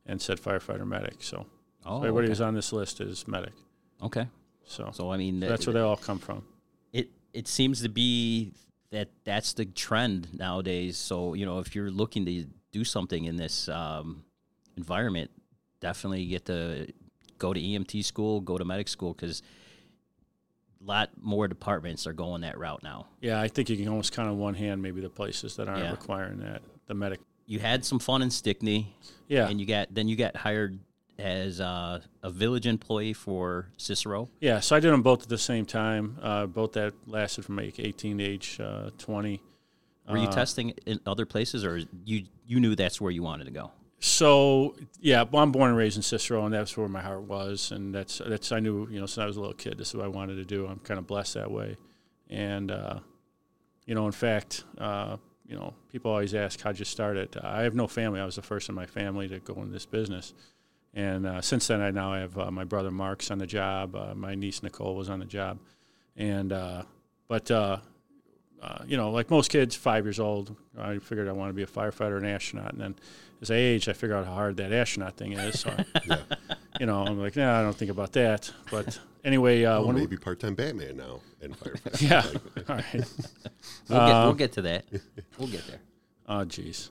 and 0.06 0.20
said 0.20 0.40
firefighter 0.40 0.86
medic. 0.86 1.16
So 1.20 1.46
Oh, 1.86 1.98
everybody 1.98 2.24
okay. 2.26 2.30
who's 2.30 2.40
on 2.40 2.54
this 2.54 2.72
list 2.72 3.00
is 3.00 3.26
medic. 3.28 3.52
okay. 4.02 4.26
So, 4.64 4.90
So 4.92 5.10
I 5.10 5.16
mean, 5.16 5.40
that's 5.40 5.66
where 5.66 5.72
they 5.74 5.80
all 5.80 5.96
come 5.96 6.18
from. 6.18 6.44
it 6.92 7.08
it 7.32 7.48
seems 7.48 7.80
to 7.82 7.88
be 7.88 8.52
that 8.90 9.08
that's 9.24 9.54
the 9.54 9.64
trend 9.64 10.28
nowadays. 10.38 10.96
So 10.98 11.32
you 11.34 11.46
know, 11.46 11.58
if 11.60 11.74
you're 11.74 11.90
looking 11.90 12.26
to 12.26 12.44
do 12.72 12.84
something 12.84 13.24
in 13.24 13.36
this 13.36 13.68
um, 13.70 14.24
environment, 14.76 15.30
definitely 15.80 16.26
get 16.26 16.44
to 16.46 16.86
go 17.38 17.54
to 17.54 17.60
EMT 17.60 18.04
school, 18.04 18.40
go 18.42 18.58
to 18.58 18.64
medic 18.64 18.88
school, 18.88 19.14
because 19.14 19.42
a 20.82 20.84
lot 20.84 21.10
more 21.20 21.48
departments 21.48 22.06
are 22.06 22.12
going 22.12 22.42
that 22.42 22.58
route 22.58 22.82
now. 22.82 23.06
Yeah, 23.20 23.40
I 23.40 23.48
think 23.48 23.68
you 23.70 23.76
can 23.76 23.88
almost 23.88 24.12
count 24.12 24.28
on 24.28 24.38
one 24.38 24.54
hand 24.54 24.82
maybe 24.82 25.00
the 25.00 25.08
places 25.10 25.56
that 25.56 25.68
aren't 25.68 25.82
Yeah. 25.84 25.90
requiring 25.92 26.38
that. 26.40 26.62
The 26.86 26.94
medic. 26.94 27.20
You 27.46 27.58
had 27.58 27.84
some 27.84 27.98
fun 27.98 28.20
in 28.22 28.30
Stickney, 28.30 28.94
Yeah, 29.28 29.48
and 29.48 29.58
you 29.58 29.66
got 29.66 29.88
then 29.94 30.08
you 30.08 30.16
got 30.16 30.36
hired 30.36 30.78
as 31.18 31.60
uh, 31.60 32.00
a 32.22 32.30
village 32.30 32.66
employee 32.66 33.12
for 33.12 33.68
Cicero. 33.76 34.28
yeah. 34.40 34.60
So 34.60 34.76
I 34.76 34.80
did 34.80 34.92
them 34.92 35.02
both 35.02 35.22
at 35.22 35.28
the 35.28 35.38
same 35.38 35.66
time. 35.66 36.16
Uh, 36.22 36.46
both 36.46 36.72
that 36.72 36.94
lasted 37.06 37.44
from 37.44 37.56
like 37.56 37.80
18 37.80 38.18
to 38.18 38.24
age 38.24 38.60
uh, 38.60 38.90
20. 38.98 39.42
Were 40.08 40.16
you 40.16 40.28
Uh, 40.28 40.32
testing 40.32 40.70
in 40.86 41.00
other 41.06 41.26
places, 41.26 41.64
or 41.64 41.80
you 42.04 42.24
you 42.46 42.60
knew 42.60 42.74
that's 42.74 42.98
where 43.00 43.10
you 43.10 43.22
wanted 43.22 43.44
to 43.44 43.50
go? 43.50 43.72
So 44.00 44.74
yeah, 45.00 45.24
well, 45.30 45.42
I'm 45.42 45.52
born 45.52 45.68
and 45.70 45.76
raised 45.76 45.96
in 45.96 46.02
Cicero, 46.02 46.44
and 46.44 46.54
that's 46.54 46.76
where 46.76 46.88
my 46.88 47.02
heart 47.02 47.22
was, 47.24 47.72
and 47.72 47.94
that's 47.94 48.18
that's 48.24 48.50
I 48.52 48.60
knew 48.60 48.88
you 48.88 49.00
know 49.00 49.06
since 49.06 49.18
I 49.18 49.26
was 49.26 49.36
a 49.36 49.40
little 49.40 49.54
kid, 49.56 49.76
this 49.76 49.88
is 49.88 49.94
what 49.96 50.04
I 50.04 50.08
wanted 50.08 50.36
to 50.36 50.44
do. 50.44 50.66
I'm 50.66 50.78
kind 50.78 50.98
of 50.98 51.06
blessed 51.06 51.34
that 51.34 51.50
way, 51.50 51.76
and 52.30 52.70
uh, 52.70 53.00
you 53.86 53.94
know, 53.94 54.06
in 54.06 54.12
fact, 54.12 54.64
uh, 54.78 55.16
you 55.46 55.56
know, 55.56 55.74
people 55.92 56.10
always 56.10 56.32
ask 56.34 56.60
how'd 56.62 56.78
you 56.78 56.84
start 56.86 57.16
it. 57.18 57.36
I 57.42 57.62
have 57.64 57.74
no 57.74 57.86
family. 57.86 58.20
I 58.20 58.24
was 58.24 58.36
the 58.36 58.42
first 58.42 58.68
in 58.70 58.74
my 58.74 58.86
family 58.86 59.28
to 59.28 59.40
go 59.40 59.54
in 59.62 59.72
this 59.72 59.84
business, 59.84 60.32
and 60.94 61.26
uh, 61.26 61.40
since 61.40 61.66
then, 61.66 61.80
I 61.80 61.90
now 61.90 62.14
have 62.14 62.38
uh, 62.38 62.50
my 62.50 62.64
brother 62.64 62.90
Mark's 62.90 63.30
on 63.30 63.38
the 63.38 63.46
job, 63.46 63.94
uh, 63.94 64.14
my 64.14 64.34
niece 64.34 64.62
Nicole 64.62 64.94
was 64.94 65.10
on 65.10 65.18
the 65.18 65.26
job, 65.26 65.58
and 66.16 66.52
uh, 66.52 66.82
but. 67.28 67.50
Uh, 67.50 67.78
uh, 68.60 68.78
you 68.86 68.96
know, 68.96 69.10
like 69.10 69.30
most 69.30 69.50
kids, 69.50 69.76
five 69.76 70.04
years 70.04 70.18
old, 70.18 70.56
I 70.76 70.98
figured 70.98 71.28
I 71.28 71.32
want 71.32 71.50
to 71.50 71.54
be 71.54 71.62
a 71.62 71.66
firefighter 71.66 72.16
and 72.16 72.26
astronaut. 72.26 72.72
And 72.72 72.80
then 72.80 72.96
as 73.40 73.50
I 73.50 73.54
aged, 73.54 73.88
I 73.88 73.92
figured 73.92 74.18
out 74.18 74.26
how 74.26 74.34
hard 74.34 74.56
that 74.56 74.72
astronaut 74.72 75.16
thing 75.16 75.34
is. 75.34 75.60
So, 75.60 75.70
I, 75.94 76.18
you 76.80 76.86
know, 76.86 77.04
I'm 77.04 77.20
like, 77.20 77.36
nah, 77.36 77.58
I 77.58 77.62
don't 77.62 77.76
think 77.76 77.90
about 77.90 78.12
that. 78.12 78.50
But 78.70 78.98
anyway, 79.24 79.64
uh, 79.64 79.82
when 79.82 79.96
maybe 79.96 80.16
part-time 80.16 80.54
Batman 80.54 80.96
now 80.96 81.20
and 81.40 81.58
firefighter. 81.58 82.10
yeah, 82.10 82.24
all 82.68 82.76
right. 82.76 83.04
We'll, 83.88 84.06
get, 84.06 84.24
we'll 84.24 84.34
get 84.34 84.52
to 84.52 84.62
that. 84.62 84.84
We'll 85.38 85.48
get 85.48 85.66
there. 85.66 85.80
Oh, 86.30 86.44
jeez. 86.44 86.90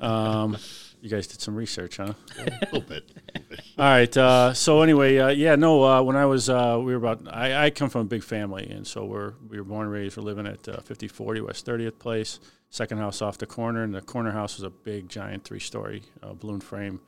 Um, 0.00 0.56
you 1.04 1.10
guys 1.10 1.26
did 1.26 1.38
some 1.42 1.54
research, 1.54 1.98
huh? 1.98 2.14
a 2.38 2.64
little 2.72 2.80
bit. 2.80 3.04
All 3.78 3.84
right. 3.84 4.16
Uh, 4.16 4.54
so 4.54 4.80
anyway, 4.80 5.18
uh, 5.18 5.28
yeah, 5.28 5.54
no. 5.54 5.84
Uh, 5.84 6.02
when 6.02 6.16
I 6.16 6.24
was, 6.24 6.48
uh, 6.48 6.78
we 6.78 6.96
were 6.96 6.96
about. 6.96 7.28
I, 7.30 7.66
I 7.66 7.70
come 7.70 7.90
from 7.90 8.00
a 8.00 8.04
big 8.04 8.24
family, 8.24 8.70
and 8.70 8.86
so 8.86 9.04
we're 9.04 9.34
we 9.50 9.58
were 9.58 9.64
born 9.64 9.84
and 9.84 9.92
raised. 9.92 10.16
We're 10.16 10.22
living 10.22 10.46
at 10.46 10.66
uh, 10.66 10.76
5040 10.76 11.42
West 11.42 11.66
30th 11.66 11.98
Place, 11.98 12.40
second 12.70 12.96
house 12.96 13.20
off 13.20 13.36
the 13.36 13.44
corner, 13.44 13.82
and 13.82 13.94
the 13.94 14.00
corner 14.00 14.30
house 14.30 14.56
was 14.56 14.64
a 14.64 14.70
big, 14.70 15.10
giant, 15.10 15.44
three-story 15.44 16.04
uh, 16.22 16.32
balloon 16.32 16.60
frame 16.60 17.00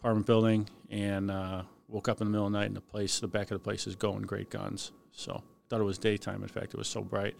apartment 0.00 0.26
building. 0.26 0.66
And 0.88 1.30
uh, 1.30 1.64
woke 1.88 2.08
up 2.08 2.22
in 2.22 2.28
the 2.28 2.30
middle 2.30 2.46
of 2.46 2.52
the 2.52 2.58
night, 2.58 2.68
and 2.68 2.76
the 2.76 2.80
place, 2.80 3.20
the 3.20 3.28
back 3.28 3.50
of 3.50 3.56
the 3.56 3.64
place, 3.64 3.86
is 3.86 3.94
going 3.94 4.22
great 4.22 4.48
guns. 4.48 4.90
So 5.12 5.42
thought 5.68 5.82
it 5.82 5.84
was 5.84 5.98
daytime. 5.98 6.42
In 6.42 6.48
fact, 6.48 6.72
it 6.72 6.78
was 6.78 6.88
so 6.88 7.02
bright. 7.02 7.36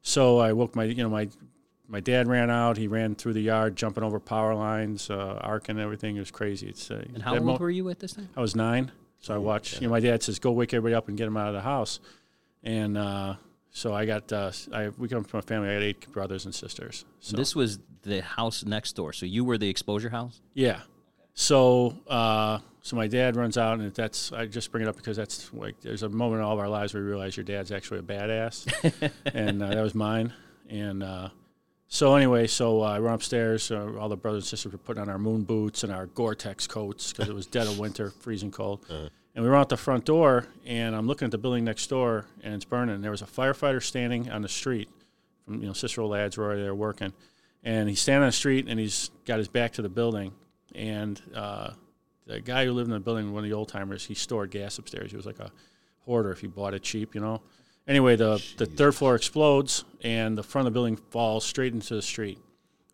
So 0.00 0.38
I 0.38 0.54
woke 0.54 0.74
my, 0.74 0.84
you 0.84 1.02
know, 1.02 1.10
my 1.10 1.28
my 1.88 2.00
dad 2.00 2.26
ran 2.26 2.50
out. 2.50 2.76
He 2.76 2.88
ran 2.88 3.14
through 3.14 3.34
the 3.34 3.40
yard, 3.42 3.76
jumping 3.76 4.02
over 4.04 4.18
power 4.20 4.54
lines, 4.54 5.08
uh, 5.10 5.38
arcing 5.40 5.78
everything. 5.78 6.16
It 6.16 6.20
was 6.20 6.30
crazy. 6.30 6.68
It's 6.68 6.90
uh, 6.90 7.04
And 7.14 7.22
how 7.22 7.34
old 7.34 7.44
mo- 7.44 7.56
were 7.56 7.70
you 7.70 7.88
at 7.90 7.98
this 8.00 8.12
time? 8.14 8.28
I 8.36 8.40
was 8.40 8.56
nine, 8.56 8.90
so 9.20 9.34
I 9.34 9.38
watched. 9.38 9.80
You 9.80 9.86
know, 9.88 9.92
my 9.92 10.00
dad 10.00 10.22
says, 10.22 10.38
"Go 10.38 10.50
wake 10.52 10.74
everybody 10.74 10.94
up 10.94 11.08
and 11.08 11.16
get 11.16 11.24
them 11.26 11.36
out 11.36 11.48
of 11.48 11.54
the 11.54 11.60
house," 11.62 12.00
and 12.62 12.96
uh, 12.98 13.34
so 13.70 13.94
I 13.94 14.04
got. 14.06 14.32
Uh, 14.32 14.50
I 14.72 14.88
we 14.98 15.08
come 15.08 15.24
from 15.24 15.38
a 15.38 15.42
family. 15.42 15.68
I 15.68 15.72
had 15.74 15.82
eight 15.82 16.10
brothers 16.12 16.44
and 16.44 16.54
sisters. 16.54 17.04
So 17.20 17.36
This 17.36 17.54
was 17.54 17.78
the 18.02 18.22
house 18.22 18.64
next 18.64 18.92
door. 18.96 19.12
So 19.12 19.26
you 19.26 19.44
were 19.44 19.58
the 19.58 19.68
exposure 19.68 20.10
house? 20.10 20.40
yeah, 20.54 20.80
so 21.34 21.94
uh, 22.08 22.58
so 22.82 22.96
my 22.96 23.06
dad 23.06 23.36
runs 23.36 23.56
out, 23.58 23.78
and 23.78 23.92
that's. 23.94 24.32
I 24.32 24.46
just 24.46 24.70
bring 24.72 24.82
it 24.84 24.88
up 24.88 24.96
because 24.96 25.16
that's 25.16 25.52
like 25.52 25.80
there's 25.82 26.02
a 26.02 26.08
moment 26.08 26.40
in 26.40 26.44
all 26.46 26.54
of 26.54 26.58
our 26.58 26.68
lives 26.68 26.94
where 26.94 27.02
we 27.02 27.08
realize 27.08 27.36
your 27.36 27.44
dad's 27.44 27.70
actually 27.72 28.00
a 28.00 28.02
badass, 28.02 29.12
and 29.34 29.62
uh, 29.62 29.68
that 29.70 29.82
was 29.82 29.94
mine. 29.94 30.32
And 30.68 31.02
uh, 31.02 31.28
so 31.88 32.14
anyway, 32.16 32.46
so 32.46 32.82
uh, 32.82 32.86
I 32.86 32.98
run 32.98 33.14
upstairs. 33.14 33.70
Uh, 33.70 33.92
all 33.98 34.08
the 34.08 34.16
brothers 34.16 34.44
and 34.44 34.48
sisters 34.48 34.72
were 34.72 34.78
putting 34.78 35.02
on 35.02 35.08
our 35.08 35.18
moon 35.18 35.44
boots 35.44 35.84
and 35.84 35.92
our 35.92 36.06
Gore-Tex 36.06 36.66
coats 36.66 37.12
because 37.12 37.28
it 37.28 37.34
was 37.34 37.46
dead 37.46 37.66
of 37.66 37.78
winter, 37.78 38.10
freezing 38.10 38.50
cold. 38.50 38.84
And 39.34 39.44
we 39.44 39.50
run 39.50 39.60
out 39.60 39.68
the 39.68 39.76
front 39.76 40.06
door, 40.06 40.46
and 40.64 40.96
I'm 40.96 41.06
looking 41.06 41.26
at 41.26 41.30
the 41.30 41.38
building 41.38 41.64
next 41.64 41.88
door, 41.88 42.24
and 42.42 42.54
it's 42.54 42.64
burning. 42.64 42.94
And 42.94 43.04
there 43.04 43.10
was 43.10 43.22
a 43.22 43.26
firefighter 43.26 43.82
standing 43.82 44.30
on 44.30 44.40
the 44.42 44.48
street 44.48 44.88
from 45.44 45.60
you 45.60 45.66
know 45.66 45.72
Cicero 45.72 46.06
lads 46.06 46.36
were 46.36 46.44
already 46.44 46.62
there 46.62 46.74
working, 46.74 47.12
and 47.62 47.88
he's 47.88 48.00
standing 48.00 48.24
on 48.24 48.28
the 48.28 48.32
street, 48.32 48.66
and 48.68 48.78
he's 48.80 49.10
got 49.24 49.38
his 49.38 49.48
back 49.48 49.72
to 49.74 49.82
the 49.82 49.88
building, 49.88 50.32
and 50.74 51.20
uh, 51.34 51.70
the 52.26 52.40
guy 52.40 52.64
who 52.64 52.72
lived 52.72 52.88
in 52.88 52.94
the 52.94 53.00
building, 53.00 53.32
one 53.32 53.44
of 53.44 53.48
the 53.48 53.54
old 53.54 53.68
timers, 53.68 54.04
he 54.04 54.14
stored 54.14 54.50
gas 54.50 54.78
upstairs. 54.78 55.10
He 55.10 55.16
was 55.16 55.26
like 55.26 55.38
a 55.38 55.52
hoarder 56.00 56.32
if 56.32 56.40
he 56.40 56.46
bought 56.48 56.74
it 56.74 56.82
cheap, 56.82 57.14
you 57.14 57.20
know. 57.20 57.40
Anyway, 57.86 58.16
the 58.16 58.42
the 58.56 58.66
third 58.66 58.94
floor 58.94 59.14
explodes, 59.14 59.84
and 60.02 60.36
the 60.36 60.42
front 60.42 60.66
of 60.66 60.72
the 60.72 60.76
building 60.76 60.96
falls 60.96 61.44
straight 61.44 61.72
into 61.72 61.94
the 61.94 62.02
street, 62.02 62.38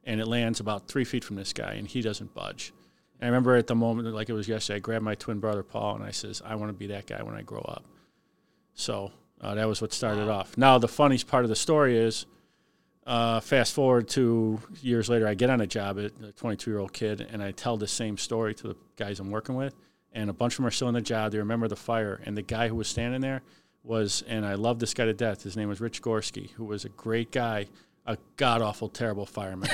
and 0.04 0.20
it 0.20 0.26
lands 0.26 0.60
about 0.60 0.86
three 0.86 1.04
feet 1.04 1.24
from 1.24 1.36
this 1.36 1.52
guy, 1.52 1.72
and 1.74 1.88
he 1.88 2.02
doesn't 2.02 2.34
budge. 2.34 2.72
And 3.18 3.26
I 3.26 3.30
remember 3.30 3.56
at 3.56 3.68
the 3.68 3.74
moment, 3.74 4.12
like 4.14 4.28
it 4.28 4.34
was 4.34 4.48
yesterday, 4.48 4.76
I 4.76 4.80
grabbed 4.80 5.04
my 5.04 5.14
twin 5.14 5.38
brother 5.38 5.62
Paul, 5.62 5.94
and 5.94 6.04
I 6.04 6.10
says, 6.10 6.42
"I 6.44 6.56
want 6.56 6.68
to 6.70 6.74
be 6.74 6.88
that 6.88 7.06
guy 7.06 7.22
when 7.22 7.34
I 7.34 7.42
grow 7.42 7.62
up." 7.62 7.84
So 8.74 9.12
uh, 9.40 9.54
that 9.54 9.66
was 9.66 9.80
what 9.80 9.92
started 9.94 10.28
off. 10.28 10.58
Now 10.58 10.76
the 10.78 10.88
funniest 10.88 11.26
part 11.26 11.44
of 11.44 11.48
the 11.48 11.56
story 11.56 11.96
is, 11.96 12.26
uh, 13.06 13.40
fast 13.40 13.74
forward 13.74 14.08
to 14.08 14.60
years 14.82 15.08
later, 15.08 15.26
I 15.26 15.34
get 15.34 15.48
on 15.48 15.62
a 15.62 15.66
job 15.66 15.98
at 15.98 16.12
a 16.22 16.32
22 16.32 16.70
year 16.70 16.80
old 16.80 16.92
kid, 16.92 17.26
and 17.32 17.42
I 17.42 17.52
tell 17.52 17.78
the 17.78 17.88
same 17.88 18.18
story 18.18 18.54
to 18.56 18.68
the 18.68 18.76
guys 18.96 19.20
I'm 19.20 19.30
working 19.30 19.54
with, 19.54 19.74
and 20.12 20.28
a 20.28 20.34
bunch 20.34 20.54
of 20.54 20.56
them 20.58 20.66
are 20.66 20.70
still 20.70 20.88
in 20.88 20.94
the 20.94 21.00
job. 21.00 21.32
They 21.32 21.38
remember 21.38 21.66
the 21.66 21.76
fire, 21.76 22.20
and 22.26 22.36
the 22.36 22.42
guy 22.42 22.68
who 22.68 22.74
was 22.74 22.88
standing 22.88 23.22
there 23.22 23.40
was, 23.84 24.22
and 24.28 24.44
I 24.46 24.54
love 24.54 24.78
this 24.78 24.94
guy 24.94 25.06
to 25.06 25.14
death. 25.14 25.42
His 25.42 25.56
name 25.56 25.68
was 25.68 25.80
Rich 25.80 26.02
Gorski, 26.02 26.50
who 26.52 26.64
was 26.64 26.84
a 26.84 26.88
great 26.88 27.32
guy, 27.32 27.66
a 28.06 28.16
god 28.36 28.62
awful 28.62 28.88
terrible 28.88 29.26
fireman. 29.26 29.70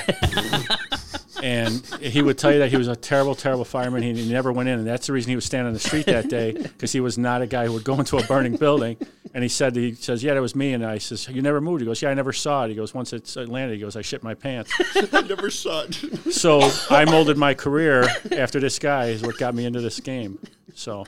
and 1.43 1.85
he 2.01 2.21
would 2.21 2.37
tell 2.37 2.51
you 2.51 2.59
that 2.59 2.69
he 2.69 2.77
was 2.77 2.87
a 2.87 2.95
terrible, 2.95 3.35
terrible 3.35 3.65
fireman. 3.65 4.03
He, 4.03 4.13
he 4.13 4.31
never 4.31 4.51
went 4.51 4.69
in, 4.69 4.79
and 4.79 4.87
that's 4.87 5.07
the 5.07 5.13
reason 5.13 5.29
he 5.29 5.35
was 5.35 5.45
standing 5.45 5.67
on 5.67 5.73
the 5.73 5.79
street 5.79 6.05
that 6.07 6.29
day 6.29 6.53
because 6.53 6.91
he 6.91 6.99
was 6.99 7.17
not 7.17 7.41
a 7.41 7.47
guy 7.47 7.65
who 7.65 7.73
would 7.73 7.83
go 7.83 7.99
into 7.99 8.17
a 8.17 8.23
burning 8.23 8.55
building. 8.55 8.97
And 9.33 9.43
he 9.43 9.49
said, 9.49 9.75
he 9.75 9.93
says, 9.93 10.23
yeah, 10.23 10.33
that 10.33 10.41
was 10.41 10.55
me. 10.55 10.73
And 10.73 10.83
I 10.83 10.97
says, 10.97 11.27
you 11.29 11.41
never 11.41 11.61
moved. 11.61 11.81
He 11.81 11.85
goes, 11.85 12.01
yeah, 12.01 12.09
I 12.09 12.15
never 12.15 12.33
saw 12.33 12.65
it. 12.65 12.69
He 12.69 12.75
goes, 12.75 12.95
once 12.95 13.13
it 13.13 13.35
landed, 13.35 13.75
he 13.75 13.79
goes, 13.79 13.95
I 13.95 14.01
shit 14.01 14.23
my 14.23 14.33
pants. 14.33 14.71
I 15.13 15.21
never 15.21 15.51
saw 15.51 15.83
it. 15.83 15.93
so 16.33 16.61
I 16.89 17.05
molded 17.05 17.37
my 17.37 17.53
career 17.53 18.07
after 18.31 18.59
this 18.59 18.79
guy 18.79 19.07
is 19.07 19.21
what 19.21 19.37
got 19.37 19.53
me 19.53 19.65
into 19.65 19.81
this 19.81 19.99
game. 19.99 20.39
So. 20.73 21.05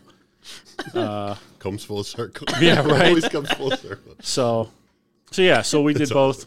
Uh, 0.94 1.36
comes 1.60 1.84
full 1.84 2.04
circle. 2.04 2.48
Yeah, 2.62 2.82
right. 2.82 3.08
Always 3.10 3.30
comes 3.30 3.52
full 3.54 3.72
circle. 3.72 4.16
So, 4.22 4.70
so 5.32 5.42
yeah, 5.42 5.62
so 5.62 5.82
we 5.82 5.94
did 5.94 6.02
That's 6.02 6.12
both, 6.12 6.46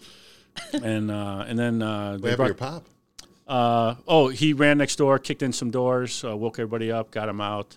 awesome. 0.59 0.85
and 0.85 1.11
uh, 1.11 1.45
and 1.47 1.59
then 1.59 1.83
uh, 1.83 2.19
what 2.19 2.31
happened 2.31 2.49
your 2.49 2.55
pop? 2.55 2.85
Uh, 3.47 3.95
oh, 4.09 4.29
he 4.29 4.53
ran 4.53 4.79
next 4.79 4.97
door, 4.97 5.19
kicked 5.19 5.43
in 5.43 5.53
some 5.53 5.71
doors, 5.71 6.25
uh, 6.25 6.37
woke 6.37 6.59
everybody 6.59 6.91
up, 6.91 7.11
got 7.11 7.29
him 7.29 7.41
out. 7.41 7.77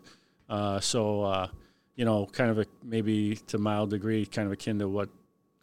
Uh, 0.50 0.80
so, 0.80 1.24
uh, 1.24 1.48
you 1.96 2.06
know, 2.06 2.26
kind 2.26 2.50
of 2.50 2.60
a 2.60 2.66
maybe 2.84 3.36
to 3.48 3.58
mild 3.58 3.90
degree, 3.90 4.26
kind 4.26 4.46
of 4.46 4.54
akin 4.54 4.80
to 4.80 4.88
what 4.88 5.10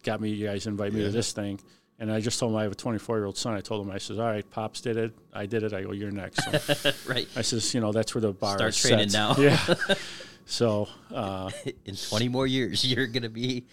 got 0.02 0.20
me, 0.20 0.30
you 0.30 0.46
guys 0.46 0.66
invite 0.66 0.92
me 0.92 1.00
yeah. 1.00 1.06
to 1.06 1.12
this 1.12 1.32
thing. 1.32 1.58
And 1.98 2.12
I 2.12 2.20
just 2.20 2.38
told 2.38 2.52
him 2.52 2.58
I 2.58 2.64
have 2.64 2.72
a 2.72 2.74
24 2.76 3.16
year 3.16 3.24
old 3.24 3.38
son. 3.38 3.54
I 3.54 3.60
told 3.60 3.86
him, 3.86 3.92
I 3.92 3.98
says, 3.98 4.18
all 4.18 4.26
right, 4.26 4.48
Pops 4.50 4.80
did 4.80 4.96
it. 4.96 5.12
I 5.32 5.46
did 5.46 5.62
it. 5.62 5.72
I 5.72 5.82
go, 5.82 5.92
you're 5.92 6.10
next. 6.10 6.42
So 6.44 6.92
right. 7.08 7.26
I 7.36 7.42
says, 7.42 7.72
you 7.72 7.80
know, 7.80 7.92
that's 7.92 8.14
where 8.14 8.22
the 8.22 8.32
bar 8.32 8.56
Start 8.58 8.74
training 8.74 9.10
set. 9.10 9.18
now. 9.18 9.36
Yeah. 9.38 9.58
so, 10.46 10.88
uh, 11.14 11.50
in 11.84 11.96
20 11.96 12.28
more 12.28 12.46
years, 12.46 12.84
you're 12.90 13.06
going 13.06 13.22
to 13.22 13.28
be 13.28 13.64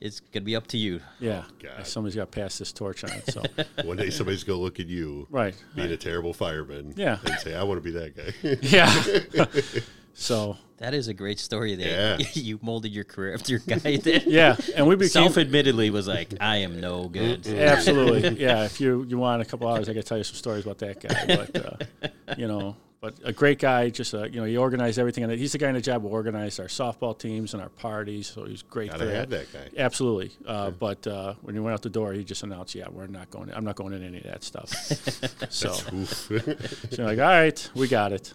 it's 0.00 0.20
gonna 0.20 0.44
be 0.44 0.56
up 0.56 0.66
to 0.68 0.78
you. 0.78 1.00
Yeah, 1.18 1.44
God. 1.62 1.86
somebody's 1.86 2.16
got 2.16 2.32
to 2.32 2.40
pass 2.40 2.58
this 2.58 2.72
torch 2.72 3.04
on. 3.04 3.10
So 3.28 3.42
one 3.84 3.98
day 3.98 4.10
somebody's 4.10 4.44
gonna 4.44 4.58
look 4.58 4.80
at 4.80 4.86
you, 4.86 5.26
right, 5.30 5.54
being 5.74 5.88
right. 5.88 5.94
a 5.94 5.96
terrible 5.96 6.32
fireman, 6.32 6.94
yeah, 6.96 7.18
and 7.24 7.38
say, 7.38 7.54
"I 7.54 7.62
want 7.64 7.82
to 7.82 7.92
be 7.92 7.98
that 7.98 8.16
guy." 8.16 8.56
yeah. 8.62 9.44
so 10.14 10.56
that 10.78 10.94
is 10.94 11.08
a 11.08 11.14
great 11.14 11.38
story. 11.38 11.74
There, 11.74 12.18
yeah. 12.18 12.26
you 12.32 12.58
molded 12.62 12.92
your 12.92 13.04
career 13.04 13.34
after 13.34 13.52
your 13.52 13.60
guy. 13.60 13.98
That 13.98 14.26
yeah, 14.26 14.56
and 14.74 14.86
we 14.86 14.96
became 14.96 15.10
self-admittedly 15.10 15.90
was 15.90 16.08
like, 16.08 16.32
"I 16.40 16.58
am 16.58 16.80
no 16.80 17.08
good." 17.08 17.46
Absolutely, 17.46 18.40
yeah. 18.40 18.64
If 18.64 18.80
you 18.80 19.04
you 19.06 19.18
want 19.18 19.42
a 19.42 19.44
couple 19.44 19.68
hours, 19.68 19.88
I 19.90 19.92
can 19.92 20.02
tell 20.02 20.16
you 20.16 20.24
some 20.24 20.36
stories 20.36 20.64
about 20.64 20.78
that 20.78 21.00
guy. 21.00 21.26
But 21.26 21.66
uh, 22.02 22.34
you 22.38 22.48
know, 22.48 22.74
but 23.00 23.14
a 23.24 23.32
great 23.32 23.58
guy. 23.58 23.88
Just 23.88 24.12
uh, 24.14 24.24
you 24.24 24.40
know, 24.40 24.44
he 24.44 24.56
organized 24.56 24.98
everything, 24.98 25.24
and 25.24 25.32
he's 25.32 25.52
the 25.52 25.58
guy 25.58 25.68
in 25.68 25.74
the 25.74 25.80
job 25.80 26.02
who 26.02 26.08
organized 26.08 26.60
our 26.60 26.66
softball 26.66 27.18
teams 27.18 27.54
and 27.54 27.62
our 27.62 27.70
parties. 27.70 28.26
So 28.26 28.44
he's 28.44 28.62
great. 28.62 28.90
Gotta 28.90 29.06
for 29.06 29.10
have 29.10 29.30
that 29.30 29.52
guy. 29.52 29.68
Absolutely. 29.78 30.32
Uh, 30.46 30.64
yeah. 30.66 30.70
But 30.70 31.06
uh, 31.06 31.34
when 31.40 31.54
he 31.54 31.60
went 31.60 31.72
out 31.72 31.82
the 31.82 31.90
door, 31.90 32.12
he 32.12 32.24
just 32.24 32.42
announced, 32.42 32.74
"Yeah, 32.74 32.88
we're 32.90 33.06
not 33.06 33.30
going. 33.30 33.52
I'm 33.54 33.64
not 33.64 33.76
going 33.76 33.94
in 33.94 34.04
any 34.04 34.18
of 34.18 34.24
that 34.24 34.44
stuff." 34.44 34.68
so, 35.50 35.72
so 36.90 37.04
like, 37.04 37.18
all 37.18 37.24
right, 37.24 37.70
we 37.74 37.88
got 37.88 38.12
it. 38.12 38.34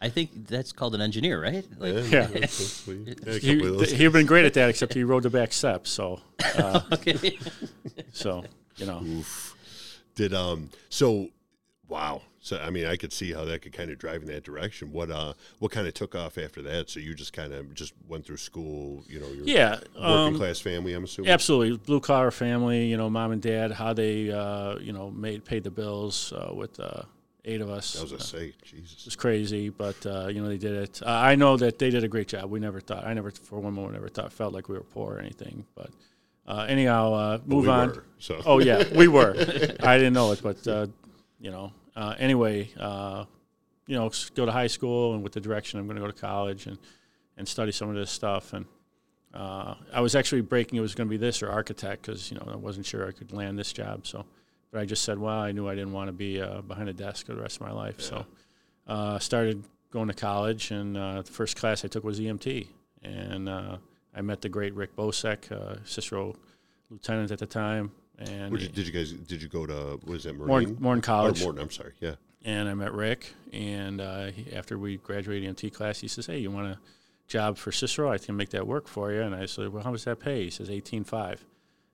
I 0.00 0.08
think 0.10 0.48
that's 0.48 0.72
called 0.72 0.94
an 0.94 1.00
engineer, 1.00 1.40
right? 1.40 1.64
Like, 1.78 2.10
yeah, 2.10 2.28
yeah. 2.34 2.46
he, 3.38 3.96
he'd 3.96 4.12
been 4.12 4.26
great 4.26 4.44
at 4.44 4.54
that, 4.54 4.68
except 4.68 4.92
he 4.92 5.04
rode 5.04 5.22
the 5.22 5.30
back 5.30 5.52
steps. 5.52 5.90
So, 5.90 6.20
uh, 6.58 6.80
okay. 6.92 7.38
so 8.12 8.44
you 8.76 8.86
know, 8.86 9.02
Oof. 9.02 9.56
did 10.16 10.34
um 10.34 10.70
so 10.88 11.28
wow 11.88 12.22
so 12.44 12.58
I 12.58 12.68
mean, 12.68 12.84
I 12.84 12.96
could 12.96 13.10
see 13.10 13.32
how 13.32 13.46
that 13.46 13.62
could 13.62 13.72
kind 13.72 13.90
of 13.90 13.98
drive 13.98 14.20
in 14.20 14.28
that 14.28 14.44
direction. 14.44 14.92
What 14.92 15.10
uh, 15.10 15.32
what 15.60 15.72
kind 15.72 15.86
of 15.86 15.94
took 15.94 16.14
off 16.14 16.36
after 16.36 16.60
that? 16.60 16.90
So 16.90 17.00
you 17.00 17.14
just 17.14 17.32
kind 17.32 17.54
of 17.54 17.72
just 17.72 17.94
went 18.06 18.26
through 18.26 18.36
school, 18.36 19.02
you 19.08 19.18
know, 19.18 19.28
your 19.28 19.46
yeah, 19.46 19.76
working 19.94 20.04
um, 20.04 20.36
class 20.36 20.60
family. 20.60 20.92
I'm 20.92 21.04
assuming 21.04 21.30
absolutely 21.30 21.78
blue 21.78 22.00
collar 22.00 22.30
family. 22.30 22.84
You 22.84 22.98
know, 22.98 23.08
mom 23.08 23.32
and 23.32 23.40
dad, 23.40 23.72
how 23.72 23.94
they 23.94 24.30
uh, 24.30 24.76
you 24.76 24.92
know 24.92 25.10
made 25.10 25.46
paid 25.46 25.64
the 25.64 25.70
bills 25.70 26.34
uh, 26.34 26.52
with 26.54 26.78
uh, 26.78 27.04
eight 27.46 27.62
of 27.62 27.70
us. 27.70 27.98
I 27.98 28.02
was 28.02 28.12
a 28.12 28.20
say, 28.20 28.52
Jesus, 28.62 28.98
it 28.98 29.06
was 29.06 29.16
crazy, 29.16 29.70
but 29.70 30.04
uh, 30.04 30.26
you 30.26 30.42
know 30.42 30.48
they 30.48 30.58
did 30.58 30.74
it. 30.74 31.00
Uh, 31.02 31.08
I 31.08 31.36
know 31.36 31.56
that 31.56 31.78
they 31.78 31.88
did 31.88 32.04
a 32.04 32.08
great 32.08 32.28
job. 32.28 32.50
We 32.50 32.60
never 32.60 32.78
thought, 32.78 33.06
I 33.06 33.14
never 33.14 33.30
for 33.30 33.58
one 33.58 33.72
moment 33.72 33.96
ever 33.96 34.10
thought 34.10 34.34
felt 34.34 34.52
like 34.52 34.68
we 34.68 34.74
were 34.74 34.84
poor 34.84 35.14
or 35.14 35.18
anything, 35.18 35.64
but. 35.74 35.90
Uh, 36.46 36.66
anyhow, 36.68 37.14
uh, 37.14 37.38
move 37.46 37.64
we 37.64 37.70
on. 37.70 37.88
Were, 37.88 38.04
so. 38.18 38.38
Oh 38.44 38.58
yeah, 38.58 38.84
we 38.94 39.08
were. 39.08 39.30
I 39.82 39.96
didn't 39.96 40.12
know 40.12 40.30
it, 40.32 40.42
but 40.42 40.68
uh, 40.68 40.88
you 41.40 41.50
know, 41.50 41.72
uh, 41.96 42.14
anyway, 42.18 42.70
uh, 42.78 43.24
you 43.86 43.96
know, 43.96 44.10
go 44.34 44.46
to 44.46 44.52
high 44.52 44.66
school 44.66 45.14
and 45.14 45.22
with 45.22 45.32
the 45.32 45.40
direction 45.40 45.78
I'm 45.78 45.86
going 45.86 45.96
to 45.96 46.02
go 46.02 46.06
to 46.08 46.12
college 46.12 46.66
and, 46.66 46.78
and 47.36 47.46
study 47.46 47.72
some 47.72 47.88
of 47.88 47.94
this 47.94 48.10
stuff. 48.10 48.52
And 48.52 48.66
uh, 49.32 49.74
I 49.92 50.00
was 50.00 50.14
actually 50.14 50.40
breaking 50.40 50.78
it 50.78 50.82
was 50.82 50.94
going 50.94 51.08
to 51.08 51.10
be 51.10 51.16
this 51.16 51.42
or 51.42 51.50
architect 51.50 52.02
because, 52.02 52.30
you 52.30 52.38
know, 52.38 52.48
I 52.50 52.56
wasn't 52.56 52.86
sure 52.86 53.06
I 53.06 53.12
could 53.12 53.32
land 53.32 53.58
this 53.58 53.72
job. 53.72 54.06
So, 54.06 54.24
but 54.70 54.80
I 54.80 54.84
just 54.84 55.04
said, 55.04 55.18
well, 55.18 55.38
I 55.38 55.52
knew 55.52 55.68
I 55.68 55.74
didn't 55.74 55.92
want 55.92 56.08
to 56.08 56.12
be 56.12 56.40
uh, 56.40 56.62
behind 56.62 56.88
a 56.88 56.92
desk 56.92 57.26
for 57.26 57.34
the 57.34 57.42
rest 57.42 57.56
of 57.60 57.66
my 57.66 57.72
life. 57.72 57.96
Yeah. 57.98 58.06
So, 58.06 58.26
uh, 58.86 59.18
started 59.18 59.64
going 59.90 60.08
to 60.08 60.14
college 60.14 60.70
and 60.70 60.96
uh, 60.96 61.22
the 61.22 61.30
first 61.30 61.56
class 61.56 61.84
I 61.84 61.88
took 61.88 62.04
was 62.04 62.20
EMT. 62.20 62.68
And 63.02 63.50
I 63.50 64.22
met 64.22 64.40
the 64.40 64.48
great 64.48 64.74
Rick 64.74 64.96
Bosek, 64.96 65.86
Cicero 65.86 66.34
lieutenant 66.90 67.30
at 67.30 67.38
the 67.38 67.46
time. 67.46 67.92
And 68.18 68.60
you, 68.60 68.68
did 68.68 68.86
you 68.86 68.92
guys 68.92 69.12
did 69.12 69.42
you 69.42 69.48
go 69.48 69.66
to 69.66 69.98
was 70.04 70.26
it 70.26 70.36
Marine? 70.36 70.48
Morton, 70.48 70.76
Morton 70.80 71.02
College? 71.02 71.40
Oh, 71.42 71.46
Morton, 71.46 71.62
I'm 71.62 71.70
sorry, 71.70 71.92
yeah. 72.00 72.14
And 72.44 72.68
I 72.68 72.74
met 72.74 72.92
Rick, 72.92 73.32
and 73.52 74.00
uh, 74.00 74.26
he, 74.26 74.52
after 74.52 74.78
we 74.78 74.98
graduated 74.98 75.56
EMT 75.56 75.72
class, 75.72 76.00
he 76.00 76.08
says, 76.08 76.26
"Hey, 76.26 76.38
you 76.38 76.50
want 76.50 76.68
a 76.68 76.78
job 77.26 77.56
for 77.56 77.72
Cicero? 77.72 78.10
I 78.10 78.18
can 78.18 78.36
make 78.36 78.50
that 78.50 78.66
work 78.66 78.86
for 78.86 79.12
you." 79.12 79.22
And 79.22 79.34
I 79.34 79.46
said, 79.46 79.72
"Well, 79.72 79.82
how 79.82 79.90
much 79.90 80.04
that 80.04 80.20
pay?" 80.20 80.44
He 80.44 80.50
says, 80.50 80.68
18.5. 80.68 81.38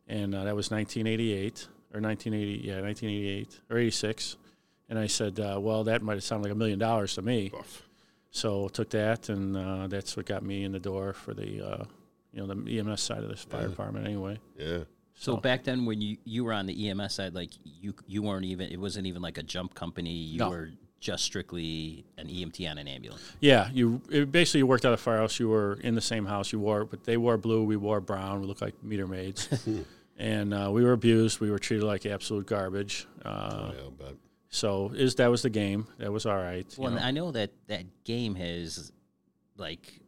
and 0.09 0.35
uh, 0.35 0.45
that 0.45 0.57
was 0.57 0.71
1988 0.71 1.69
or 1.95 2.01
1980, 2.01 2.67
yeah, 2.67 2.81
1988 2.81 3.61
or 3.71 3.79
86. 3.79 4.37
And 4.89 4.99
I 4.99 5.07
said, 5.07 5.39
uh, 5.39 5.59
"Well, 5.61 5.85
that 5.85 6.03
might 6.03 6.15
have 6.15 6.25
sounded 6.25 6.49
like 6.49 6.53
a 6.53 6.59
million 6.59 6.79
dollars 6.79 7.15
to 7.15 7.23
me." 7.23 7.53
Oof. 7.55 7.89
So 8.33 8.69
took 8.69 8.91
that, 8.91 9.29
and 9.29 9.57
uh, 9.57 9.87
that's 9.87 10.17
what 10.17 10.27
got 10.27 10.43
me 10.43 10.65
in 10.65 10.73
the 10.73 10.81
door 10.81 11.13
for 11.13 11.33
the 11.33 11.63
uh, 11.65 11.85
you 12.33 12.45
know 12.45 12.53
the 12.53 12.79
EMS 12.79 13.01
side 13.01 13.23
of 13.23 13.29
this 13.29 13.43
fire 13.45 13.63
yeah. 13.63 13.69
department, 13.69 14.07
anyway. 14.07 14.39
Yeah. 14.59 14.81
So 15.21 15.37
back 15.37 15.65
then, 15.65 15.85
when 15.85 16.01
you, 16.01 16.17
you 16.25 16.45
were 16.45 16.55
on 16.55 16.65
the 16.65 16.89
EMS 16.89 17.15
side, 17.15 17.35
like 17.35 17.51
you 17.63 17.95
you 18.07 18.23
weren't 18.23 18.47
even 18.47 18.71
it 18.71 18.81
wasn't 18.81 19.07
even 19.07 19.21
like 19.21 19.37
a 19.37 19.43
jump 19.43 19.75
company. 19.75 20.13
You 20.13 20.39
no. 20.39 20.49
were 20.49 20.71
just 20.99 21.25
strictly 21.25 22.07
an 22.17 22.29
EMT 22.29 22.71
on 22.71 22.79
an 22.79 22.89
ambulance. 22.89 23.23
Yeah, 23.39 23.69
you 23.71 23.99
basically 24.31 24.61
you 24.61 24.67
worked 24.67 24.87
at 24.87 24.95
a 24.95 24.97
firehouse. 24.97 25.39
You 25.39 25.51
were 25.51 25.79
in 25.83 25.95
the 25.95 26.01
same 26.01 26.25
house. 26.25 26.53
You 26.53 26.59
wore, 26.59 26.87
but 26.87 27.05
they 27.05 27.19
wore 27.19 27.37
blue. 27.37 27.63
We 27.65 27.77
wore 27.77 28.01
brown. 28.01 28.41
We 28.41 28.47
looked 28.47 28.63
like 28.63 28.83
meter 28.83 29.07
maids, 29.07 29.47
and 30.19 30.55
uh, 30.55 30.71
we 30.73 30.83
were 30.83 30.93
abused. 30.93 31.39
We 31.39 31.51
were 31.51 31.59
treated 31.59 31.85
like 31.85 32.07
absolute 32.07 32.47
garbage. 32.47 33.07
Uh, 33.23 33.73
oh, 33.75 33.93
yeah, 34.01 34.07
so 34.49 34.91
is 34.95 35.17
that 35.17 35.31
was 35.31 35.43
the 35.43 35.51
game. 35.51 35.87
That 35.99 36.11
was 36.13 36.25
all 36.25 36.39
right. 36.39 36.67
Well, 36.79 36.93
know. 36.93 36.99
I 36.99 37.11
know 37.11 37.31
that 37.33 37.51
that 37.67 38.05
game 38.05 38.37
has 38.37 38.91
like 39.59 40.01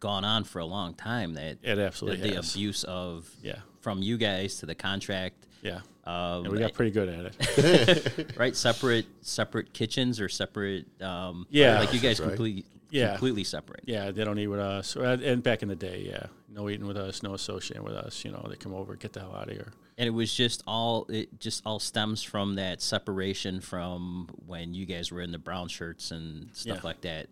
gone 0.00 0.24
on 0.24 0.44
for 0.44 0.58
a 0.58 0.64
long 0.64 0.94
time. 0.94 1.34
That 1.34 1.58
it 1.62 1.78
absolutely 1.78 2.30
the, 2.30 2.34
the 2.34 2.40
abuse 2.40 2.84
of 2.84 3.28
yeah 3.42 3.60
from 3.80 4.02
you 4.02 4.16
guys 4.16 4.56
to 4.58 4.66
the 4.66 4.74
contract. 4.74 5.46
Yeah. 5.62 5.80
Um, 6.04 6.44
yeah, 6.44 6.50
we 6.50 6.58
got 6.58 6.74
pretty 6.74 6.92
good 6.92 7.08
at 7.08 7.32
it. 7.58 8.32
right, 8.38 8.54
separate 8.54 9.06
separate 9.22 9.72
kitchens 9.72 10.20
or 10.20 10.28
separate. 10.28 10.86
Um, 11.02 11.46
yeah, 11.50 11.80
like 11.80 11.92
you 11.92 12.00
guys 12.00 12.20
right. 12.20 12.28
completely 12.28 12.64
yeah. 12.90 13.10
completely 13.10 13.44
separate. 13.44 13.82
Yeah, 13.84 14.10
they 14.10 14.24
don't 14.24 14.38
eat 14.38 14.46
with 14.46 14.60
us. 14.60 14.96
And 14.96 15.42
back 15.42 15.62
in 15.62 15.68
the 15.68 15.76
day, 15.76 16.08
yeah, 16.08 16.26
no 16.48 16.68
eating 16.68 16.86
with 16.86 16.96
us, 16.96 17.22
no 17.22 17.34
associating 17.34 17.84
with 17.84 17.94
us. 17.94 18.24
You 18.24 18.32
know, 18.32 18.46
they 18.48 18.56
come 18.56 18.74
over, 18.74 18.94
get 18.96 19.12
the 19.12 19.20
hell 19.20 19.34
out 19.36 19.48
of 19.48 19.54
here. 19.54 19.72
And 19.98 20.06
it 20.06 20.10
was 20.10 20.32
just 20.32 20.62
all 20.66 21.06
it 21.08 21.40
just 21.40 21.62
all 21.66 21.78
stems 21.78 22.22
from 22.22 22.54
that 22.56 22.82
separation 22.82 23.60
from 23.60 24.28
when 24.46 24.74
you 24.74 24.86
guys 24.86 25.10
were 25.10 25.20
in 25.20 25.32
the 25.32 25.38
brown 25.38 25.68
shirts 25.68 26.10
and 26.10 26.54
stuff 26.54 26.78
yeah. 26.78 26.80
like 26.84 27.00
that. 27.02 27.28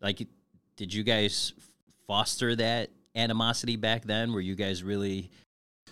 Like, 0.00 0.26
did 0.76 0.92
you 0.92 1.04
guys 1.04 1.52
foster 2.10 2.56
that 2.56 2.90
animosity 3.14 3.76
back 3.76 4.04
then? 4.04 4.32
Were 4.32 4.40
you 4.40 4.56
guys 4.56 4.82
really 4.82 5.30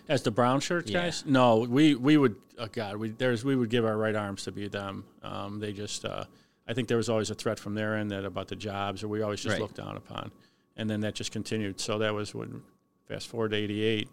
as 0.08 0.22
the 0.22 0.32
brown 0.32 0.58
shirts 0.58 0.90
yeah. 0.90 1.02
guys? 1.02 1.22
No, 1.24 1.58
we 1.58 1.94
we 1.94 2.16
would. 2.16 2.34
Oh 2.58 2.66
God, 2.66 2.96
we 2.96 3.10
there's 3.10 3.44
we 3.44 3.54
would 3.54 3.70
give 3.70 3.84
our 3.84 3.96
right 3.96 4.16
arms 4.16 4.42
to 4.44 4.52
be 4.52 4.66
them. 4.66 5.04
Um, 5.22 5.60
they 5.60 5.72
just. 5.72 6.04
Uh, 6.04 6.24
I 6.66 6.74
think 6.74 6.88
there 6.88 6.96
was 6.96 7.08
always 7.08 7.30
a 7.30 7.36
threat 7.36 7.60
from 7.60 7.74
their 7.74 7.94
end 7.94 8.10
that 8.10 8.24
about 8.24 8.48
the 8.48 8.56
jobs, 8.56 9.04
or 9.04 9.08
we 9.08 9.22
always 9.22 9.40
just 9.40 9.52
right. 9.52 9.60
looked 9.60 9.76
down 9.76 9.96
upon, 9.96 10.32
and 10.76 10.90
then 10.90 11.02
that 11.02 11.14
just 11.14 11.30
continued. 11.30 11.78
So 11.80 11.98
that 11.98 12.12
was 12.12 12.34
when, 12.34 12.62
fast 13.06 13.28
forward 13.28 13.52
to 13.52 13.56
'88, 13.56 14.08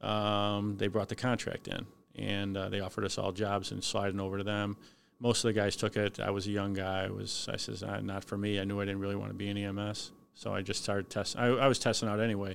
um, 0.00 0.76
they 0.78 0.88
brought 0.88 1.08
the 1.08 1.14
contract 1.14 1.68
in, 1.68 1.86
and 2.16 2.56
uh, 2.56 2.68
they 2.70 2.80
offered 2.80 3.04
us 3.04 3.18
all 3.18 3.30
jobs 3.30 3.70
and 3.70 3.84
sliding 3.84 4.18
over 4.18 4.36
to 4.36 4.44
them. 4.44 4.76
Most 5.20 5.44
of 5.44 5.54
the 5.54 5.60
guys 5.60 5.76
took 5.76 5.96
it. 5.96 6.18
I 6.18 6.30
was 6.30 6.48
a 6.48 6.50
young 6.50 6.74
guy. 6.74 7.04
I 7.04 7.10
was 7.10 7.48
I 7.50 7.56
says 7.56 7.84
uh, 7.84 8.00
not 8.00 8.24
for 8.24 8.36
me. 8.36 8.58
I 8.58 8.64
knew 8.64 8.80
I 8.80 8.84
didn't 8.84 9.00
really 9.00 9.16
want 9.16 9.30
to 9.30 9.36
be 9.36 9.48
in 9.48 9.56
EMS, 9.56 10.10
so 10.36 10.54
I 10.54 10.62
just 10.62 10.82
started 10.84 11.10
testing. 11.10 11.40
I, 11.40 11.46
I 11.48 11.66
was 11.66 11.78
testing 11.80 12.08
out 12.08 12.20
anyway. 12.20 12.54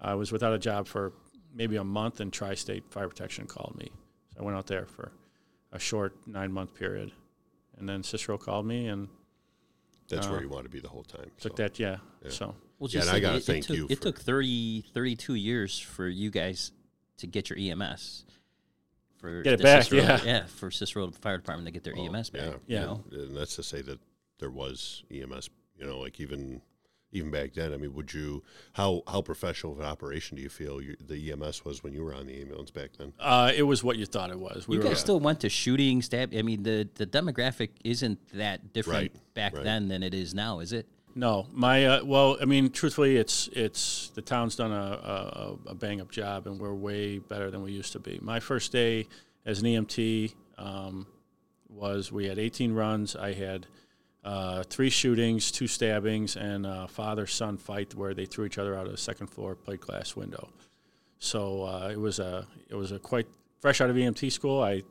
I 0.00 0.14
was 0.14 0.30
without 0.30 0.52
a 0.52 0.58
job 0.58 0.86
for 0.86 1.12
maybe 1.52 1.74
a 1.76 1.84
month, 1.84 2.20
and 2.20 2.32
Tri 2.32 2.54
State 2.54 2.84
Fire 2.90 3.08
Protection 3.08 3.46
called 3.46 3.74
me. 3.78 3.90
So 4.34 4.40
I 4.40 4.44
went 4.44 4.56
out 4.56 4.66
there 4.68 4.86
for 4.86 5.10
a 5.72 5.78
short 5.80 6.14
nine 6.26 6.52
month 6.52 6.74
period, 6.74 7.10
and 7.78 7.88
then 7.88 8.02
Cicero 8.04 8.38
called 8.38 8.66
me 8.66 8.86
and 8.86 9.08
That's 10.08 10.26
Uh, 10.26 10.30
where 10.32 10.42
you 10.42 10.48
want 10.50 10.64
to 10.64 10.70
be 10.70 10.80
the 10.80 10.88
whole 10.88 11.02
time. 11.04 11.30
took 11.40 11.56
so. 11.56 11.62
that. 11.62 11.78
Yeah. 11.78 11.96
Yeah. 12.22 12.30
So 12.30 12.54
Well, 12.78 12.90
Yeah, 12.90 13.00
just 13.00 13.08
and 13.08 13.10
I 13.10 13.12
like, 13.14 13.22
gotta 13.22 13.36
it, 13.38 13.44
thank 13.44 13.64
it 13.64 13.68
took, 13.68 13.76
you 13.76 13.86
It 13.88 14.00
took 14.02 14.20
30, 14.20 14.82
32 14.92 15.34
years 15.34 15.78
for 15.80 16.06
you 16.06 16.30
guys 16.30 16.72
to 17.18 17.26
get 17.26 17.48
your 17.48 17.58
EMS. 17.58 18.26
For 19.16 19.42
Get 19.42 19.54
it 19.54 19.62
back, 19.62 19.84
Cicero, 19.84 20.02
yeah. 20.26 20.44
for 20.46 20.70
Cicero 20.70 21.10
Fire 21.12 21.38
Department 21.38 21.66
to 21.68 21.72
get 21.72 21.84
their 21.84 21.94
Oh, 21.96 22.04
EMS 22.04 22.28
back. 22.30 22.42
Yeah, 22.42 22.56
Yeah. 22.66 22.80
You 22.80 22.86
know? 22.86 23.04
and 23.12 23.36
that's 23.36 23.56
to 23.56 23.62
say 23.62 23.80
that 23.80 23.98
there 24.40 24.50
was 24.50 25.04
EMS. 25.10 25.48
You 25.78 25.86
know, 25.86 25.98
like 26.00 26.20
even 26.20 26.60
even 27.14 27.30
back 27.30 27.54
then. 27.54 27.72
I 27.72 27.76
mean, 27.78 27.94
would 27.94 28.12
you 28.12 28.42
how 28.74 29.02
how 29.06 29.22
professional 29.22 29.72
of 29.72 29.78
an 29.80 29.86
operation 29.86 30.36
do 30.36 30.42
you 30.42 30.48
feel 30.50 30.82
you, 30.82 30.96
the 31.00 31.32
EMS 31.32 31.64
was 31.64 31.82
when 31.82 31.94
you 31.94 32.04
were 32.04 32.14
on 32.14 32.26
the 32.26 32.40
ambulance 32.40 32.70
back 32.70 32.90
then? 32.98 33.12
uh, 33.20 33.50
it 33.56 33.62
was 33.62 33.82
what 33.82 33.96
you 33.96 34.04
thought 34.04 34.30
it 34.30 34.38
was. 34.38 34.68
We 34.68 34.76
You 34.76 34.82
were 34.82 34.88
guys 34.88 35.00
still 35.00 35.20
went 35.20 35.40
to 35.40 35.48
shooting, 35.48 36.02
stab. 36.02 36.34
I 36.36 36.42
mean, 36.42 36.62
the, 36.64 36.88
the 36.96 37.06
demographic 37.06 37.70
isn't 37.84 38.18
that 38.34 38.72
different 38.72 39.12
Right, 39.12 39.34
back 39.34 39.54
right. 39.54 39.64
then 39.64 39.88
than 39.88 40.02
it 40.02 40.12
is 40.12 40.34
now, 40.34 40.58
is 40.58 40.72
it? 40.72 40.86
No, 41.16 41.46
my 41.52 41.86
uh, 41.86 42.04
well, 42.04 42.36
I 42.42 42.44
mean, 42.44 42.70
truthfully, 42.70 43.16
it's 43.16 43.48
it's 43.52 44.10
the 44.16 44.22
town's 44.22 44.56
done 44.56 44.72
a, 44.72 45.54
a, 45.66 45.70
a 45.70 45.74
bang 45.76 46.00
up 46.00 46.10
job, 46.10 46.48
and 46.48 46.60
we're 46.60 46.74
way 46.74 47.18
better 47.20 47.52
than 47.52 47.62
we 47.62 47.70
used 47.70 47.92
to 47.92 48.00
be. 48.00 48.18
My 48.20 48.40
first 48.40 48.72
day 48.72 49.06
as 49.46 49.60
an 49.60 49.66
EMT 49.68 50.34
um, 50.58 51.06
was 51.68 52.10
we 52.10 52.26
had 52.26 52.38
18 52.40 52.72
runs. 52.72 53.14
I 53.14 53.32
had 53.32 53.66
uh, 54.24 54.62
three 54.64 54.90
shootings, 54.90 55.50
two 55.50 55.66
stabbings, 55.66 56.36
and 56.36 56.66
a 56.66 56.88
father 56.88 57.26
son 57.26 57.56
fight 57.56 57.94
where 57.94 58.14
they 58.14 58.24
threw 58.26 58.44
each 58.46 58.58
other 58.58 58.74
out 58.74 58.86
of 58.86 58.92
a 58.94 58.96
second 58.96 59.26
floor 59.28 59.54
plate 59.54 59.80
glass 59.80 60.16
window. 60.16 60.48
So 61.18 61.62
uh, 61.64 61.88
it 61.92 61.98
was 62.00 62.18
a 62.18 62.46
it 62.68 62.74
was 62.74 62.92
a 62.92 62.98
quite 62.98 63.26
fresh 63.60 63.80
out 63.80 63.90
of 63.90 63.96
EMT 63.96 64.30
school. 64.32 64.62
I 64.62 64.82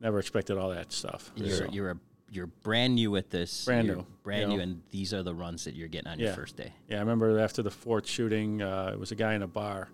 never 0.00 0.18
expected 0.18 0.58
all 0.58 0.70
that 0.70 0.92
stuff. 0.92 1.30
You're 1.36 1.56
So- 1.56 1.66
you're 1.70 1.90
a 1.92 1.96
you're 2.30 2.46
brand 2.46 2.94
new 2.94 3.14
at 3.16 3.28
this. 3.28 3.66
Brand 3.66 3.86
You're 3.86 3.96
new, 3.96 4.06
brand 4.22 4.48
new, 4.48 4.56
know. 4.56 4.62
and 4.62 4.82
these 4.90 5.12
are 5.12 5.22
the 5.22 5.34
runs 5.34 5.64
that 5.64 5.74
you're 5.74 5.88
getting 5.88 6.08
on 6.10 6.18
your 6.18 6.32
first 6.32 6.56
day. 6.56 6.72
Yeah, 6.88 6.96
I 6.96 7.00
remember 7.00 7.38
after 7.38 7.62
the 7.62 7.70
fourth 7.70 8.06
shooting, 8.08 8.62
uh, 8.62 8.90
it 8.94 8.98
was 8.98 9.12
a 9.12 9.14
guy 9.14 9.34
in 9.34 9.42
a 9.42 9.46
bar, 9.46 9.88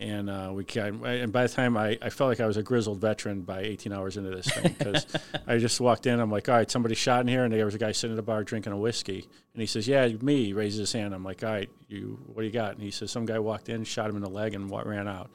and 0.00 0.30
uh, 0.30 0.50
we 0.52 0.64
kind 0.64 1.04
and 1.04 1.30
by 1.30 1.46
the 1.46 1.52
time 1.52 1.76
I, 1.76 1.98
I 2.00 2.08
felt 2.08 2.28
like 2.28 2.40
I 2.40 2.46
was 2.46 2.56
a 2.56 2.62
grizzled 2.62 3.00
veteran 3.00 3.42
by 3.42 3.60
18 3.60 3.92
hours 3.92 4.16
into 4.16 4.30
this 4.30 4.50
thing 4.50 4.74
because 4.78 5.06
I 5.46 5.58
just 5.58 5.78
walked 5.78 6.06
in. 6.06 6.18
I'm 6.18 6.30
like, 6.30 6.48
all 6.48 6.56
right, 6.56 6.70
somebody 6.70 6.94
shot 6.94 7.20
in 7.20 7.28
here, 7.28 7.44
and 7.44 7.52
there 7.52 7.66
was 7.66 7.74
a 7.74 7.78
guy 7.78 7.92
sitting 7.92 8.16
at 8.16 8.18
a 8.18 8.22
bar 8.22 8.42
drinking 8.42 8.72
a 8.72 8.78
whiskey, 8.78 9.26
and 9.52 9.60
he 9.60 9.66
says, 9.66 9.86
yeah, 9.86 10.08
me. 10.08 10.46
He 10.46 10.52
raises 10.54 10.78
his 10.78 10.92
hand. 10.92 11.14
I'm 11.14 11.22
like, 11.22 11.44
all 11.44 11.50
right, 11.50 11.68
you, 11.88 12.18
what 12.26 12.40
do 12.42 12.46
you 12.46 12.52
got? 12.52 12.72
And 12.72 12.82
he 12.82 12.90
says, 12.90 13.10
some 13.10 13.26
guy 13.26 13.38
walked 13.38 13.68
in, 13.68 13.84
shot 13.84 14.08
him 14.08 14.16
in 14.16 14.22
the 14.22 14.30
leg, 14.30 14.54
and 14.54 14.70
what 14.70 14.86
ran 14.86 15.06
out. 15.06 15.30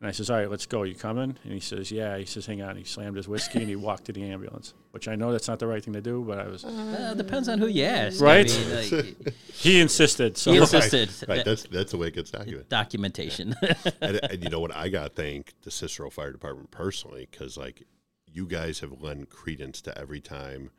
And 0.00 0.08
I 0.08 0.12
says, 0.12 0.28
all 0.28 0.36
right, 0.36 0.50
let's 0.50 0.66
go. 0.66 0.82
You 0.82 0.94
coming? 0.94 1.36
And 1.44 1.52
he 1.52 1.60
says, 1.60 1.90
yeah. 1.90 2.18
He 2.18 2.26
says, 2.26 2.44
hang 2.44 2.60
on. 2.60 2.76
He 2.76 2.84
slammed 2.84 3.16
his 3.16 3.26
whiskey 3.26 3.60
and 3.60 3.68
he 3.68 3.76
walked 3.88 4.04
to 4.06 4.12
the 4.12 4.22
ambulance, 4.24 4.74
which 4.90 5.08
I 5.08 5.14
know 5.14 5.32
that's 5.32 5.48
not 5.48 5.58
the 5.60 5.66
right 5.66 5.82
thing 5.82 5.94
to 5.94 6.02
do, 6.02 6.22
but 6.26 6.38
I 6.38 6.46
was. 6.48 6.64
Uh, 6.64 7.14
depends 7.16 7.48
on 7.48 7.58
who 7.58 7.68
you 7.68 7.84
ask, 7.84 8.20
I 8.20 8.24
Right? 8.24 8.46
mean, 8.46 9.06
like, 9.06 9.34
He 9.52 9.80
insisted. 9.80 10.36
So 10.36 10.52
he 10.52 10.58
insisted. 10.58 11.08
Right, 11.26 11.36
That- 11.36 11.44
that's 11.46 11.62
that's 11.64 11.92
the 11.92 11.96
way 11.96 12.08
it 12.08 12.14
gets 12.14 12.30
documented. 12.30 12.68
documentation. 12.68 13.54
and, 14.02 14.20
and 14.30 14.42
you 14.44 14.50
know 14.50 14.60
what? 14.60 14.76
I 14.76 14.88
got 14.90 15.04
to 15.04 15.22
thank 15.22 15.54
the 15.62 15.70
Cicero 15.70 16.10
Fire 16.10 16.32
Department 16.32 16.70
personally 16.70 17.26
because, 17.30 17.56
like, 17.56 17.84
you 18.30 18.46
guys 18.46 18.80
have 18.80 19.00
lent 19.00 19.30
credence 19.30 19.80
to 19.82 19.96
every 19.98 20.20
time 20.20 20.70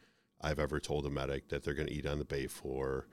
I've 0.42 0.60
ever 0.60 0.80
told 0.80 1.06
a 1.06 1.10
medic 1.10 1.48
that 1.50 1.64
they're 1.64 1.74
going 1.74 1.88
to 1.88 1.94
eat 1.94 2.06
on 2.06 2.20
the 2.20 2.26
bay 2.26 2.46
floor. 2.48 3.08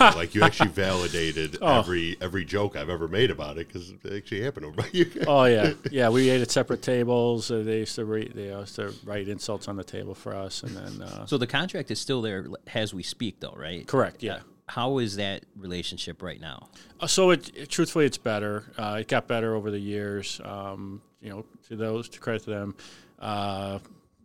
Or, 0.00 0.10
like 0.12 0.34
you 0.34 0.42
actually 0.42 0.70
validated 0.86 1.58
Oh. 1.62 1.78
every 1.78 2.16
every 2.20 2.44
joke 2.44 2.74
I've 2.76 2.88
ever 2.90 3.06
made 3.06 3.30
about 3.30 3.56
it 3.58 3.68
because 3.68 3.90
it 3.90 4.12
actually 4.12 4.42
happened 4.42 4.66
over 4.66 4.76
by 4.76 4.88
you. 4.92 5.10
Oh 5.28 5.44
yeah, 5.44 5.74
yeah. 5.92 6.08
We 6.08 6.28
ate 6.28 6.40
at 6.40 6.50
separate 6.50 6.82
tables. 6.82 7.50
Uh, 7.50 7.62
they 7.62 7.78
used 7.80 7.94
to 7.96 8.04
write, 8.04 8.34
they 8.34 8.48
used 8.48 8.74
to 8.76 8.92
write 9.04 9.28
insults 9.28 9.68
on 9.68 9.76
the 9.76 9.84
table 9.84 10.14
for 10.14 10.34
us, 10.34 10.62
and 10.64 10.76
then 10.76 11.02
uh, 11.02 11.26
so 11.26 11.38
the 11.38 11.46
contract 11.46 11.90
is 11.92 12.00
still 12.00 12.20
there 12.20 12.46
as 12.74 12.92
we 12.92 13.02
speak, 13.04 13.38
though, 13.40 13.54
right? 13.56 13.86
correct, 13.86 14.22
yeah. 14.24 14.40
How 14.68 14.98
is 14.98 15.14
that 15.16 15.44
relationship 15.56 16.20
right 16.20 16.40
now? 16.40 16.68
Uh, 16.98 17.06
So 17.06 17.30
it, 17.30 17.56
it- 17.56 17.68
truthfully, 17.70 18.04
it's 18.06 18.18
better. 18.18 18.64
Uh, 18.76 18.96
it 19.00 19.06
got 19.06 19.28
better 19.28 19.54
over 19.54 19.70
the 19.70 19.78
years. 19.78 20.40
Um, 20.44 21.00
you 21.20 21.30
know, 21.30 21.44
to 21.68 21.76
those 21.76 22.08
to 22.08 22.18
credit 22.18 22.42
to 22.44 22.50
them. 22.50 22.74
Uh, 23.20 23.78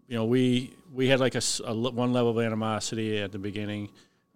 you 0.07 0.15
know, 0.15 0.25
we 0.25 0.73
we 0.91 1.07
had 1.07 1.19
like 1.19 1.35
a, 1.35 1.37
s- 1.37 1.61
a 1.63 1.71
le- 1.73 1.91
one 1.91 2.11
level 2.13 2.31
of 2.31 2.39
animosity 2.43 3.19
at 3.19 3.31
the 3.31 3.37
beginning. 3.37 3.89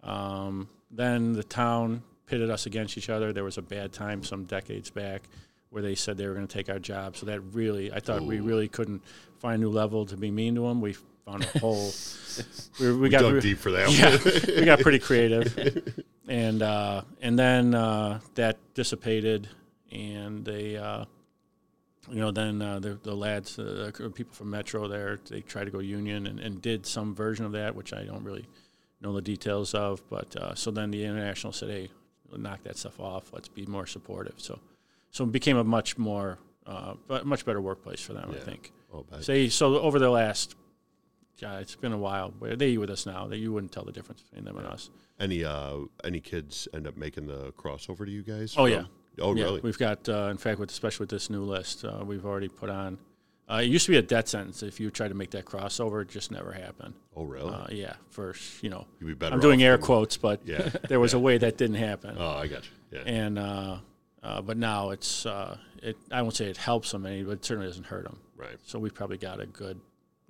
Um, 0.04 0.68
then 0.90 1.32
the 1.32 1.44
town 1.44 2.02
pitted 2.26 2.50
us 2.50 2.66
against 2.66 2.98
each 2.98 3.08
other. 3.08 3.32
There 3.32 3.44
was 3.44 3.58
a 3.58 3.62
bad 3.62 3.92
time 3.92 4.22
some 4.22 4.44
decades 4.44 4.90
back 4.90 5.22
where 5.70 5.82
they 5.82 5.94
said 5.94 6.16
they 6.16 6.26
were 6.26 6.34
going 6.34 6.46
to 6.46 6.52
take 6.52 6.68
our 6.68 6.78
job. 6.78 7.16
So 7.16 7.26
that 7.26 7.40
really, 7.40 7.92
I 7.92 8.00
thought 8.00 8.22
we 8.22 8.40
really 8.40 8.68
couldn't 8.68 9.02
find 9.38 9.62
a 9.62 9.66
new 9.66 9.70
level 9.70 10.06
to 10.06 10.16
be 10.16 10.30
mean 10.30 10.54
to 10.54 10.62
them. 10.62 10.80
We 10.80 10.96
found 11.26 11.44
a 11.54 11.58
whole. 11.58 11.90
we, 12.80 12.92
we, 12.92 12.98
We 12.98 13.08
got 13.08 13.22
dug 13.22 13.34
re- 13.34 13.40
deep 13.40 13.58
for 13.58 13.72
that 13.72 13.90
yeah, 13.90 14.56
we 14.58 14.64
got 14.64 14.80
pretty 14.80 14.98
creative, 15.00 16.02
and 16.28 16.62
uh, 16.62 17.02
and 17.20 17.38
then 17.38 17.74
uh, 17.74 18.20
that 18.36 18.58
dissipated, 18.74 19.48
and 19.92 20.44
they, 20.44 20.76
uh, 20.76 21.04
you 22.08 22.20
know, 22.20 22.30
then 22.30 22.62
uh, 22.62 22.78
the 22.78 22.98
the 23.02 23.14
lads, 23.14 23.58
uh, 23.58 23.90
the 23.98 24.10
people 24.10 24.34
from 24.34 24.50
Metro 24.50 24.88
there, 24.88 25.18
they 25.28 25.40
tried 25.40 25.64
to 25.64 25.70
go 25.70 25.80
union 25.80 26.26
and, 26.26 26.40
and 26.40 26.62
did 26.62 26.86
some 26.86 27.14
version 27.14 27.44
of 27.44 27.52
that, 27.52 27.74
which 27.74 27.92
I 27.92 28.04
don't 28.04 28.24
really 28.24 28.46
know 29.00 29.12
the 29.12 29.22
details 29.22 29.74
of. 29.74 30.02
But 30.08 30.34
uh, 30.36 30.54
so 30.54 30.70
then 30.70 30.90
the 30.90 31.04
international 31.04 31.52
said, 31.52 31.70
hey, 31.70 31.90
knock 32.36 32.62
that 32.64 32.76
stuff 32.76 32.98
off. 33.00 33.32
Let's 33.32 33.48
be 33.48 33.66
more 33.66 33.86
supportive. 33.86 34.34
So 34.38 34.58
so 35.10 35.24
it 35.24 35.32
became 35.32 35.56
a 35.56 35.64
much 35.64 35.96
more, 35.96 36.38
uh, 36.66 36.94
much 37.24 37.44
better 37.44 37.60
workplace 37.60 38.00
for 38.00 38.12
them, 38.12 38.30
I 38.34 38.38
think. 38.38 38.72
Oh, 38.92 39.04
Say 39.20 39.48
so 39.48 39.78
over 39.80 39.98
the 39.98 40.10
last. 40.10 40.54
God, 41.40 41.60
it's 41.62 41.76
been 41.76 41.92
a 41.92 41.98
while. 41.98 42.30
But 42.38 42.58
They 42.58 42.76
with 42.78 42.90
us 42.90 43.04
now. 43.04 43.26
That 43.26 43.38
you 43.38 43.52
wouldn't 43.52 43.72
tell 43.72 43.84
the 43.84 43.92
difference 43.92 44.22
between 44.22 44.44
them 44.44 44.56
and 44.56 44.66
us. 44.66 44.90
Any 45.20 45.44
uh 45.44 45.78
any 46.04 46.20
kids 46.20 46.68
end 46.74 46.86
up 46.86 46.96
making 46.96 47.26
the 47.26 47.52
crossover 47.52 48.04
to 48.04 48.10
you 48.10 48.22
guys? 48.22 48.54
Oh, 48.56 48.64
from- 48.64 48.72
yeah. 48.72 48.84
Oh 49.18 49.34
yeah, 49.34 49.44
really? 49.44 49.60
We've 49.62 49.78
got, 49.78 50.06
uh, 50.10 50.28
in 50.30 50.36
fact, 50.36 50.58
with 50.58 50.70
especially 50.70 51.04
with 51.04 51.10
this 51.10 51.30
new 51.30 51.42
list, 51.42 51.84
uh, 51.86 52.04
we've 52.04 52.26
already 52.26 52.48
put 52.48 52.68
on. 52.68 52.98
Uh, 53.48 53.60
it 53.62 53.66
used 53.66 53.86
to 53.86 53.92
be 53.92 53.96
a 53.96 54.02
death 54.02 54.26
sentence 54.26 54.62
if 54.62 54.80
you 54.80 54.90
tried 54.90 55.08
to 55.08 55.14
make 55.14 55.30
that 55.30 55.44
crossover. 55.44 56.02
It 56.02 56.08
just 56.08 56.30
never 56.32 56.50
happened. 56.52 56.94
Oh 57.14 57.24
really? 57.24 57.52
Uh, 57.54 57.66
yeah, 57.70 57.94
for 58.10 58.34
you 58.60 58.70
know, 58.70 58.86
You'd 59.00 59.06
be 59.06 59.14
better. 59.14 59.34
I'm 59.34 59.40
doing 59.40 59.62
air 59.62 59.78
quotes, 59.78 60.16
but 60.16 60.40
Yeah. 60.44 60.68
there 60.88 60.98
was 61.00 61.14
a 61.14 61.18
way 61.18 61.38
that 61.38 61.56
didn't 61.56 61.76
happen. 61.76 62.16
Oh, 62.18 62.30
I 62.30 62.46
got 62.48 62.64
you. 62.64 62.98
Yeah. 62.98 63.02
And 63.06 63.38
uh, 63.38 63.76
uh, 64.22 64.42
but 64.42 64.56
now 64.56 64.90
it's 64.90 65.26
uh, 65.26 65.56
it. 65.82 65.96
I 66.10 66.22
won't 66.22 66.34
say 66.34 66.46
it 66.46 66.56
helps 66.56 66.90
them 66.90 67.06
any, 67.06 67.22
but 67.22 67.32
it 67.32 67.44
certainly 67.44 67.68
doesn't 67.68 67.86
hurt 67.86 68.04
them. 68.04 68.18
right. 68.36 68.56
So 68.64 68.78
we've 68.80 68.94
probably 68.94 69.18
got 69.18 69.40
a 69.40 69.46
good. 69.46 69.80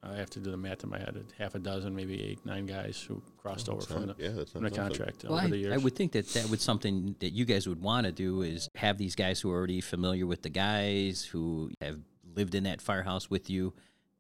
I 0.02 0.14
have 0.16 0.31
to 0.31 0.40
do 0.40 0.50
the 0.52 0.57
math 0.57 0.85
in 0.85 0.90
my 0.90 0.98
head. 0.98 1.24
Half 1.37 1.57
a 1.57 1.59
dozen, 1.59 1.96
maybe 1.96 2.22
eight, 2.22 2.44
nine 2.46 2.66
guys 2.66 3.02
who 3.09 3.20
crossed 3.38 3.68
over 3.68 3.81
from 3.81 4.07
not- 4.07 4.18
the, 4.18 4.24
yeah, 4.24 4.44
from 4.44 4.62
the 4.62 4.70
contract 4.70 5.24
Well, 5.24 5.35
over 5.38 5.46
I, 5.46 5.50
the 5.50 5.57
years. 5.57 5.72
I 5.72 5.79
would 5.79 5.96
think 5.96 6.12
that 6.12 6.29
that 6.29 6.48
would 6.48 6.61
something 6.61 7.16
that 7.18 7.31
you 7.31 7.44
guys 7.44 7.66
would 7.66 7.81
want 7.83 8.07
to 8.07 8.12
do 8.12 8.42
is 8.42 8.68
have 8.76 8.98
these 8.98 9.16
guys 9.16 9.40
who 9.40 9.50
are 9.50 9.57
already 9.57 9.81
familiar 9.81 10.24
with 10.26 10.42
the 10.42 10.50
guys 10.50 11.24
who 11.24 11.70
have 11.81 11.98
lived 12.37 12.55
in 12.55 12.64
that 12.64 12.81
firehouse 12.81 13.29
with 13.31 13.49
you. 13.51 13.72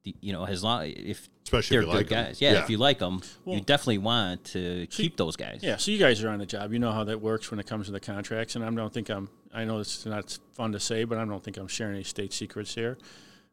The, 0.04 0.14
you 0.20 0.32
know, 0.32 0.44
as 0.46 0.62
long 0.62 0.84
if 0.86 1.28
Especially 1.44 1.74
they're 1.76 1.82
if 1.82 1.86
you 1.88 1.92
good 1.92 2.10
like 2.10 2.12
'em. 2.12 2.24
guys, 2.26 2.40
yeah, 2.40 2.62
If 2.62 2.70
you 2.70 2.78
like 2.78 3.00
them, 3.00 3.20
Well- 3.44 3.56
you 3.56 3.60
definitely 3.62 3.98
want 3.98 4.44
to 4.46 4.86
keep 4.88 5.16
those 5.16 5.34
guys. 5.36 5.60
Yeah, 5.62 5.76
so 5.78 5.90
you 5.90 5.98
guys 5.98 6.22
are 6.22 6.28
on 6.28 6.38
the 6.38 6.46
job. 6.46 6.72
You 6.72 6.78
know 6.78 6.92
how 6.92 7.02
that 7.04 7.20
works 7.20 7.50
when 7.50 7.58
it 7.58 7.66
comes 7.66 7.86
to 7.86 7.92
the 7.92 7.98
contracts, 8.00 8.54
and 8.54 8.64
I 8.64 8.70
don't 8.70 8.92
think 8.92 9.08
I'm. 9.10 9.28
I 9.52 9.64
know 9.64 9.80
it's 9.80 10.06
not 10.06 10.38
fun 10.52 10.72
to 10.72 10.80
say, 10.80 11.02
but 11.04 11.18
I 11.18 11.24
don't 11.24 11.42
think 11.42 11.56
I'm 11.56 11.66
sharing 11.66 11.94
any 11.94 12.04
state 12.04 12.32
secrets 12.32 12.74
here. 12.74 12.98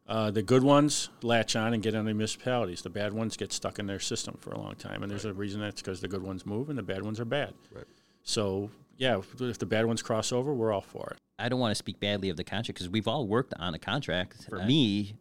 Uh, 0.06 0.30
the 0.30 0.42
good 0.42 0.62
ones 0.62 1.08
latch 1.22 1.56
on 1.56 1.72
and 1.72 1.82
get 1.82 1.94
on 1.94 2.04
the 2.04 2.12
municipalities. 2.12 2.82
The 2.82 2.90
bad 2.90 3.14
ones 3.14 3.36
get 3.38 3.52
stuck 3.52 3.78
in 3.78 3.86
their 3.86 3.98
system 4.00 4.36
for 4.40 4.50
a 4.52 4.58
long 4.60 4.74
time, 4.76 5.02
and 5.02 5.10
there's 5.10 5.24
a 5.24 5.32
reason 5.32 5.60
that's 5.60 5.80
because 5.80 6.00
the 6.02 6.08
good 6.08 6.22
ones 6.22 6.44
move 6.46 6.68
and 6.68 6.78
the 6.78 6.82
bad 6.82 7.02
ones 7.02 7.18
are 7.18 7.24
bad. 7.24 7.54
Right. 7.72 7.84
So 8.22 8.70
yeah, 8.96 9.18
if- 9.18 9.58
the 9.58 9.66
bad 9.66 9.86
ones 9.86 10.02
cross 10.02 10.32
over, 10.32 10.54
we're 10.54 10.72
all 10.72 10.80
for 10.80 11.10
it. 11.12 11.18
I 11.38 11.48
don't 11.48 11.58
want 11.60 11.72
to 11.72 11.74
speak 11.74 11.98
badly 11.98 12.28
of 12.28 12.36
the 12.36 12.44
contract 12.44 12.78
because 12.78 12.88
we've 12.88 13.08
all 13.08 13.26
worked 13.26 13.54
on 13.58 13.74
a 13.74 13.78
contract. 13.78 14.46
For 14.48 14.62
me, 14.64 15.16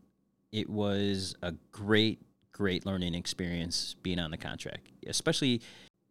it 0.51 0.69
was 0.69 1.35
a 1.41 1.53
great, 1.71 2.21
great 2.51 2.85
learning 2.85 3.15
experience 3.15 3.95
being 4.03 4.19
on 4.19 4.29
the 4.31 4.37
contract. 4.37 4.87
Especially, 5.07 5.61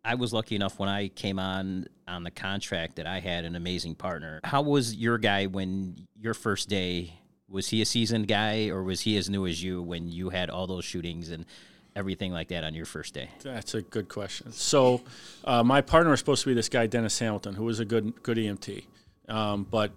I 0.04 0.16
was 0.16 0.32
lucky 0.32 0.56
enough 0.56 0.80
when 0.80 0.88
I 0.88 1.08
came 1.08 1.38
on 1.38 1.86
on 2.08 2.24
the 2.24 2.32
contract 2.32 2.96
that 2.96 3.06
I 3.06 3.20
had 3.20 3.44
an 3.44 3.54
amazing 3.54 3.94
partner. 3.94 4.40
How 4.42 4.62
was 4.62 4.96
your 4.96 5.18
guy 5.18 5.46
when 5.46 6.08
your 6.18 6.34
first 6.34 6.68
day? 6.68 7.14
Was 7.48 7.68
he 7.68 7.82
a 7.82 7.84
seasoned 7.84 8.28
guy 8.28 8.70
or 8.70 8.82
was 8.82 9.02
he 9.02 9.16
as 9.18 9.28
new 9.28 9.46
as 9.46 9.62
you 9.62 9.82
when 9.82 10.08
you 10.08 10.30
had 10.30 10.48
all 10.48 10.66
those 10.66 10.86
shootings 10.86 11.28
and 11.28 11.44
everything 11.94 12.32
like 12.32 12.48
that 12.48 12.64
on 12.64 12.74
your 12.74 12.86
first 12.86 13.14
day? 13.14 13.28
That's 13.42 13.74
a 13.74 13.82
good 13.82 14.08
question. 14.08 14.52
So, 14.52 15.02
uh, 15.44 15.62
my 15.62 15.80
partner 15.80 16.10
was 16.10 16.20
supposed 16.20 16.42
to 16.42 16.48
be 16.48 16.54
this 16.54 16.68
guy 16.68 16.86
Dennis 16.86 17.18
Hamilton, 17.18 17.54
who 17.54 17.64
was 17.64 17.80
a 17.80 17.84
good 17.84 18.22
good 18.22 18.38
EMT, 18.38 18.84
um, 19.28 19.66
but 19.70 19.92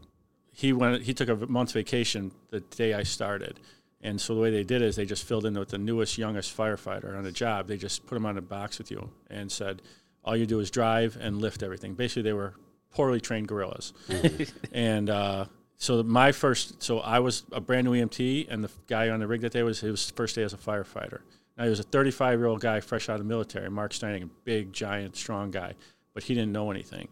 he 0.52 0.74
went. 0.74 1.04
He 1.04 1.14
took 1.14 1.30
a 1.30 1.36
month 1.48 1.74
vacation 1.74 2.32
the 2.50 2.62
day 2.62 2.94
I 2.94 3.04
started, 3.04 3.60
and 4.02 4.20
so 4.20 4.36
the 4.36 4.42
way 4.42 4.52
they 4.52 4.64
did 4.64 4.82
it 4.82 4.86
is 4.86 4.96
they 4.96 5.06
just 5.06 5.26
filled 5.26 5.46
in 5.46 5.58
with 5.58 5.70
the 5.70 5.78
newest, 5.78 6.18
youngest 6.18 6.56
firefighter 6.56 7.18
on 7.18 7.24
the 7.24 7.32
job. 7.32 7.68
They 7.68 7.78
just 7.78 8.06
put 8.06 8.16
him 8.16 8.26
on 8.26 8.38
a 8.38 8.42
box 8.42 8.78
with 8.78 8.92
you 8.92 9.10
and 9.30 9.52
said, 9.52 9.82
"All 10.24 10.36
you 10.36 10.46
do 10.46 10.60
is 10.60 10.72
drive 10.72 11.18
and 11.20 11.42
lift 11.42 11.64
everything." 11.64 11.94
Basically, 11.94 12.22
they 12.22 12.34
were 12.34 12.54
poorly 12.92 13.20
trained 13.20 13.48
gorillas, 13.48 13.94
and 14.72 15.10
uh, 15.10 15.46
so 15.78 16.02
my 16.04 16.32
first, 16.32 16.82
so 16.82 17.00
I 17.00 17.20
was 17.20 17.44
a 17.52 17.60
brand 17.60 17.86
new 17.86 17.94
EMT, 17.94 18.48
and 18.50 18.64
the 18.64 18.72
guy 18.88 19.10
on 19.10 19.20
the 19.20 19.28
rig 19.28 19.42
that 19.42 19.52
day 19.52 19.64
was 19.64 19.82
his 19.82 20.10
first 20.12 20.36
day 20.36 20.44
as 20.44 20.54
a 20.54 20.58
firefighter. 20.58 21.20
Now 21.58 21.63
he 21.65 21.70
was 21.70 21.80
a 21.80 21.84
35 21.84 22.39
year 22.39 22.48
old 22.48 22.62
guy 22.62 22.80
fresh 22.80 23.10
out 23.10 23.15
of 23.15 23.20
the 23.20 23.26
military, 23.26 23.70
Mark 23.70 23.94
Steining, 23.94 24.24
a 24.24 24.30
big, 24.44 24.74
giant, 24.74 25.15
strong 25.15 25.52
guy, 25.52 25.76
but 26.13 26.24
he 26.24 26.34
didn't 26.34 26.52
know 26.52 26.72
anything. 26.72 27.08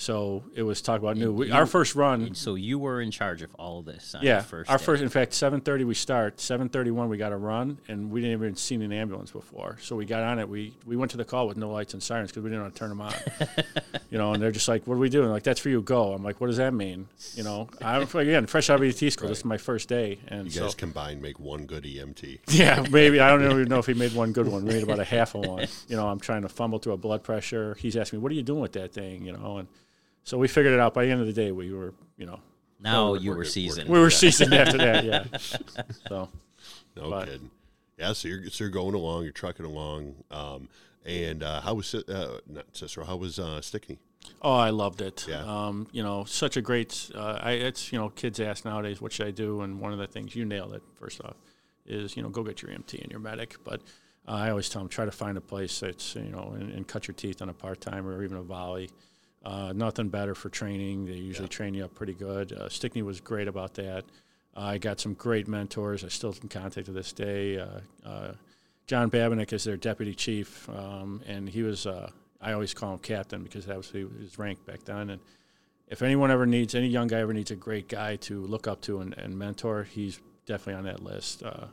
So 0.00 0.44
it 0.54 0.62
was 0.62 0.80
talk 0.80 0.98
about 1.02 1.18
new. 1.18 1.30
We, 1.30 1.48
you- 1.48 1.52
our 1.52 1.66
first 1.66 1.94
run, 1.94 2.34
So 2.34 2.54
you 2.54 2.78
were 2.78 3.02
in 3.02 3.10
charge 3.10 3.42
of 3.42 3.54
all 3.56 3.82
this. 3.82 4.14
On 4.14 4.22
yeah, 4.22 4.36
your 4.36 4.42
first 4.44 4.70
our 4.70 4.78
day. 4.78 4.84
first. 4.84 5.02
In 5.02 5.10
fact, 5.10 5.32
7:30 5.32 5.84
we 5.84 5.92
start. 5.92 6.38
7:31 6.38 7.10
we 7.10 7.18
got 7.18 7.32
a 7.32 7.36
run, 7.36 7.78
and 7.86 8.10
we 8.10 8.22
didn't 8.22 8.32
even 8.40 8.56
seen 8.56 8.80
an 8.80 8.92
ambulance 8.94 9.30
before. 9.30 9.76
So 9.82 9.96
we 9.96 10.06
got 10.06 10.22
on 10.22 10.38
it. 10.38 10.48
We 10.48 10.72
we 10.86 10.96
went 10.96 11.10
to 11.10 11.18
the 11.18 11.24
call 11.26 11.46
with 11.46 11.58
no 11.58 11.70
lights 11.70 11.92
and 11.92 12.02
sirens 12.02 12.30
because 12.30 12.42
we 12.42 12.48
didn't 12.48 12.62
want 12.62 12.74
to 12.74 12.78
turn 12.78 12.88
them 12.88 13.02
on. 13.02 13.12
you 14.10 14.16
know, 14.16 14.32
and 14.32 14.42
they're 14.42 14.50
just 14.50 14.68
like, 14.68 14.86
"What 14.86 14.94
are 14.94 14.98
we 14.98 15.10
doing?" 15.10 15.28
Like, 15.28 15.42
"That's 15.42 15.60
for 15.60 15.68
you. 15.68 15.82
Go." 15.82 16.14
I'm 16.14 16.24
like, 16.24 16.40
"What 16.40 16.46
does 16.46 16.56
that 16.56 16.72
mean?" 16.72 17.06
You 17.34 17.42
know, 17.42 17.68
I'm 17.82 18.08
again 18.14 18.46
fresh 18.46 18.70
out 18.70 18.82
of 18.82 19.02
ET 19.02 19.12
school. 19.12 19.28
This 19.28 19.40
is 19.40 19.44
my 19.44 19.58
first 19.58 19.90
day, 19.90 20.18
and 20.28 20.46
You 20.46 20.50
so 20.50 20.62
guys 20.62 20.74
combined 20.76 21.20
make 21.20 21.38
one 21.38 21.66
good 21.66 21.84
EMT. 21.84 22.38
yeah, 22.48 22.86
maybe 22.90 23.20
I 23.20 23.28
don't 23.28 23.44
even 23.44 23.68
know 23.68 23.80
if 23.80 23.86
he 23.86 23.92
made 23.92 24.14
one 24.14 24.32
good 24.32 24.48
one. 24.48 24.64
We 24.64 24.72
made 24.72 24.82
about 24.82 24.98
a 24.98 25.04
half 25.04 25.34
of 25.34 25.44
one. 25.44 25.66
You 25.88 25.96
know, 25.96 26.08
I'm 26.08 26.20
trying 26.20 26.40
to 26.40 26.48
fumble 26.48 26.78
through 26.78 26.94
a 26.94 26.96
blood 26.96 27.22
pressure. 27.22 27.74
He's 27.78 27.98
asking 27.98 28.20
me, 28.20 28.22
"What 28.22 28.32
are 28.32 28.36
you 28.36 28.42
doing 28.42 28.60
with 28.62 28.72
that 28.72 28.94
thing?" 28.94 29.26
You 29.26 29.34
know, 29.34 29.58
and 29.58 29.68
so 30.30 30.38
we 30.38 30.46
figured 30.48 30.72
it 30.72 30.78
out. 30.80 30.94
By 30.94 31.04
the 31.06 31.10
end 31.10 31.20
of 31.20 31.26
the 31.26 31.32
day, 31.32 31.50
we 31.50 31.72
were, 31.72 31.92
you 32.16 32.26
know, 32.26 32.38
now 32.80 33.10
we're- 33.10 33.22
you 33.24 33.30
we're 33.30 33.38
were 33.38 33.44
seasoned. 33.44 33.88
we 33.90 33.98
were 33.98 34.10
seasoned 34.10 34.54
after 34.54 34.78
that. 34.78 35.04
Yeah. 35.10 35.24
So 36.08 36.28
No 36.96 37.10
But- 37.10 37.26
kidding. 37.28 37.50
Yeah, 37.98 38.12
so 38.14 38.28
you're, 38.28 38.48
so 38.48 38.64
you're 38.64 38.70
going 38.70 38.94
along, 38.94 39.24
you're 39.24 39.32
trucking 39.32 39.66
along. 39.66 40.14
Um, 40.30 40.68
and 41.04 41.42
uh, 41.42 41.60
how 41.60 41.74
was 41.74 41.90
Ci- 41.90 42.04
uh, 42.08 42.38
not 42.46 42.64
Cicero? 42.72 43.04
How 43.04 43.16
was 43.16 43.38
uh, 43.38 43.60
Stickney? 43.60 43.98
Oh, 44.40 44.54
I 44.54 44.70
loved 44.70 45.00
it. 45.02 45.26
Yeah. 45.28 45.42
Um, 45.44 45.86
you 45.92 46.02
know, 46.02 46.24
such 46.24 46.56
a 46.56 46.62
great. 46.62 47.10
Uh, 47.14 47.38
I, 47.42 47.52
it's 47.52 47.92
you 47.92 47.98
know, 47.98 48.08
kids 48.08 48.38
ask 48.40 48.64
nowadays, 48.64 49.00
"What 49.02 49.12
should 49.12 49.26
I 49.26 49.32
do?" 49.32 49.60
And 49.62 49.80
one 49.80 49.92
of 49.92 49.98
the 49.98 50.06
things 50.06 50.34
you 50.36 50.44
nailed 50.46 50.72
it. 50.74 50.82
First 50.94 51.20
off, 51.24 51.36
is 51.86 52.16
you 52.16 52.22
know, 52.22 52.28
go 52.30 52.42
get 52.42 52.62
your 52.62 52.70
EMT 52.70 53.02
and 53.02 53.10
your 53.10 53.20
medic. 53.20 53.56
But 53.64 53.80
uh, 54.28 54.32
I 54.32 54.50
always 54.50 54.68
tell 54.70 54.80
them 54.82 54.88
try 54.88 55.04
to 55.04 55.10
find 55.12 55.36
a 55.36 55.40
place 55.42 55.80
that's 55.80 56.14
you 56.14 56.22
know, 56.30 56.54
and, 56.58 56.70
and 56.72 56.86
cut 56.88 57.06
your 57.08 57.14
teeth 57.14 57.42
on 57.42 57.48
a 57.50 57.54
part 57.54 57.80
time 57.82 58.06
or 58.06 58.22
even 58.24 58.36
a 58.38 58.42
volley. 58.42 58.88
Uh, 59.44 59.72
nothing 59.74 60.08
better 60.08 60.34
for 60.34 60.50
training. 60.50 61.06
They 61.06 61.14
usually 61.14 61.48
train 61.48 61.74
you 61.74 61.84
up 61.84 61.94
pretty 61.94 62.14
good. 62.14 62.52
Uh, 62.52 62.68
Stickney 62.68 63.02
was 63.02 63.20
great 63.20 63.48
about 63.48 63.74
that. 63.74 64.04
I 64.54 64.78
got 64.78 65.00
some 65.00 65.14
great 65.14 65.48
mentors. 65.48 66.04
I 66.04 66.08
still 66.08 66.34
in 66.42 66.48
contact 66.48 66.86
to 66.86 66.92
this 66.92 67.12
day. 67.12 67.58
Uh, 67.58 67.80
uh, 68.04 68.32
John 68.86 69.10
Babinick 69.10 69.52
is 69.52 69.64
their 69.64 69.76
deputy 69.76 70.14
chief, 70.14 70.68
um, 70.68 71.22
and 71.26 71.48
he 71.48 71.62
was. 71.62 71.86
Uh, 71.86 72.10
I 72.40 72.52
always 72.52 72.74
call 72.74 72.94
him 72.94 72.98
captain 72.98 73.42
because 73.42 73.66
that 73.66 73.76
was 73.76 73.90
his 73.90 74.38
rank 74.38 74.64
back 74.64 74.82
then. 74.84 75.10
And 75.10 75.20
if 75.88 76.02
anyone 76.02 76.30
ever 76.30 76.46
needs, 76.46 76.74
any 76.74 76.88
young 76.88 77.06
guy 77.06 77.20
ever 77.20 77.34
needs 77.34 77.50
a 77.50 77.56
great 77.56 77.88
guy 77.88 78.16
to 78.16 78.40
look 78.46 78.66
up 78.66 78.80
to 78.82 79.00
and, 79.00 79.16
and 79.18 79.38
mentor, 79.38 79.84
he's 79.84 80.20
definitely 80.46 80.74
on 80.74 80.84
that 80.84 81.02
list. 81.02 81.42
Uh, 81.42 81.66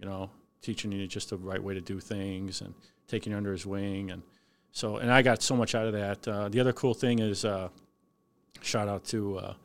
you 0.00 0.06
know, 0.06 0.30
teaching 0.62 0.90
you 0.92 1.06
just 1.06 1.30
the 1.30 1.36
right 1.36 1.62
way 1.62 1.74
to 1.74 1.80
do 1.80 2.00
things 2.00 2.60
and 2.60 2.74
taking 3.06 3.32
you 3.32 3.36
under 3.36 3.52
his 3.52 3.66
wing, 3.66 4.10
and 4.10 4.22
so. 4.78 4.96
And 4.96 5.12
I 5.12 5.22
got 5.22 5.42
so 5.42 5.56
much 5.56 5.74
out 5.74 5.86
of 5.86 5.92
that. 5.92 6.28
Uh, 6.28 6.48
the 6.48 6.60
other 6.60 6.72
cool 6.72 6.94
thing 6.94 7.18
is, 7.18 7.44
uh, 7.44 7.68
shout 8.62 8.88
out 8.88 9.04
to 9.06 9.38
uh, 9.38 9.42
a 9.42 9.56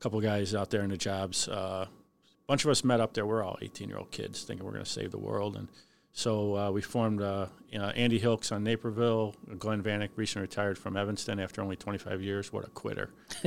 couple 0.00 0.20
guys 0.20 0.54
out 0.54 0.70
there 0.70 0.82
in 0.82 0.90
the 0.90 0.96
jobs. 0.96 1.48
Uh, 1.48 1.86
a 1.86 2.46
bunch 2.46 2.64
of 2.64 2.70
us 2.70 2.82
met 2.82 3.00
up 3.00 3.14
there. 3.14 3.26
We're 3.26 3.42
all 3.42 3.58
18 3.60 3.88
year 3.88 3.98
old 3.98 4.10
kids 4.10 4.42
thinking 4.42 4.64
we're 4.64 4.72
going 4.72 4.84
to 4.84 4.90
save 4.90 5.10
the 5.10 5.18
world. 5.18 5.56
And 5.56 5.68
so 6.12 6.56
uh, 6.56 6.70
we 6.70 6.80
formed 6.80 7.20
uh, 7.20 7.46
you 7.70 7.78
know, 7.78 7.88
Andy 7.88 8.18
Hilks 8.18 8.52
on 8.52 8.64
Naperville. 8.64 9.34
Glenn 9.58 9.82
Vanek 9.82 10.10
recently 10.16 10.44
retired 10.44 10.78
from 10.78 10.96
Evanston 10.96 11.40
after 11.40 11.60
only 11.60 11.76
25 11.76 12.22
years. 12.22 12.52
What 12.52 12.64
a 12.64 12.70
quitter. 12.70 13.10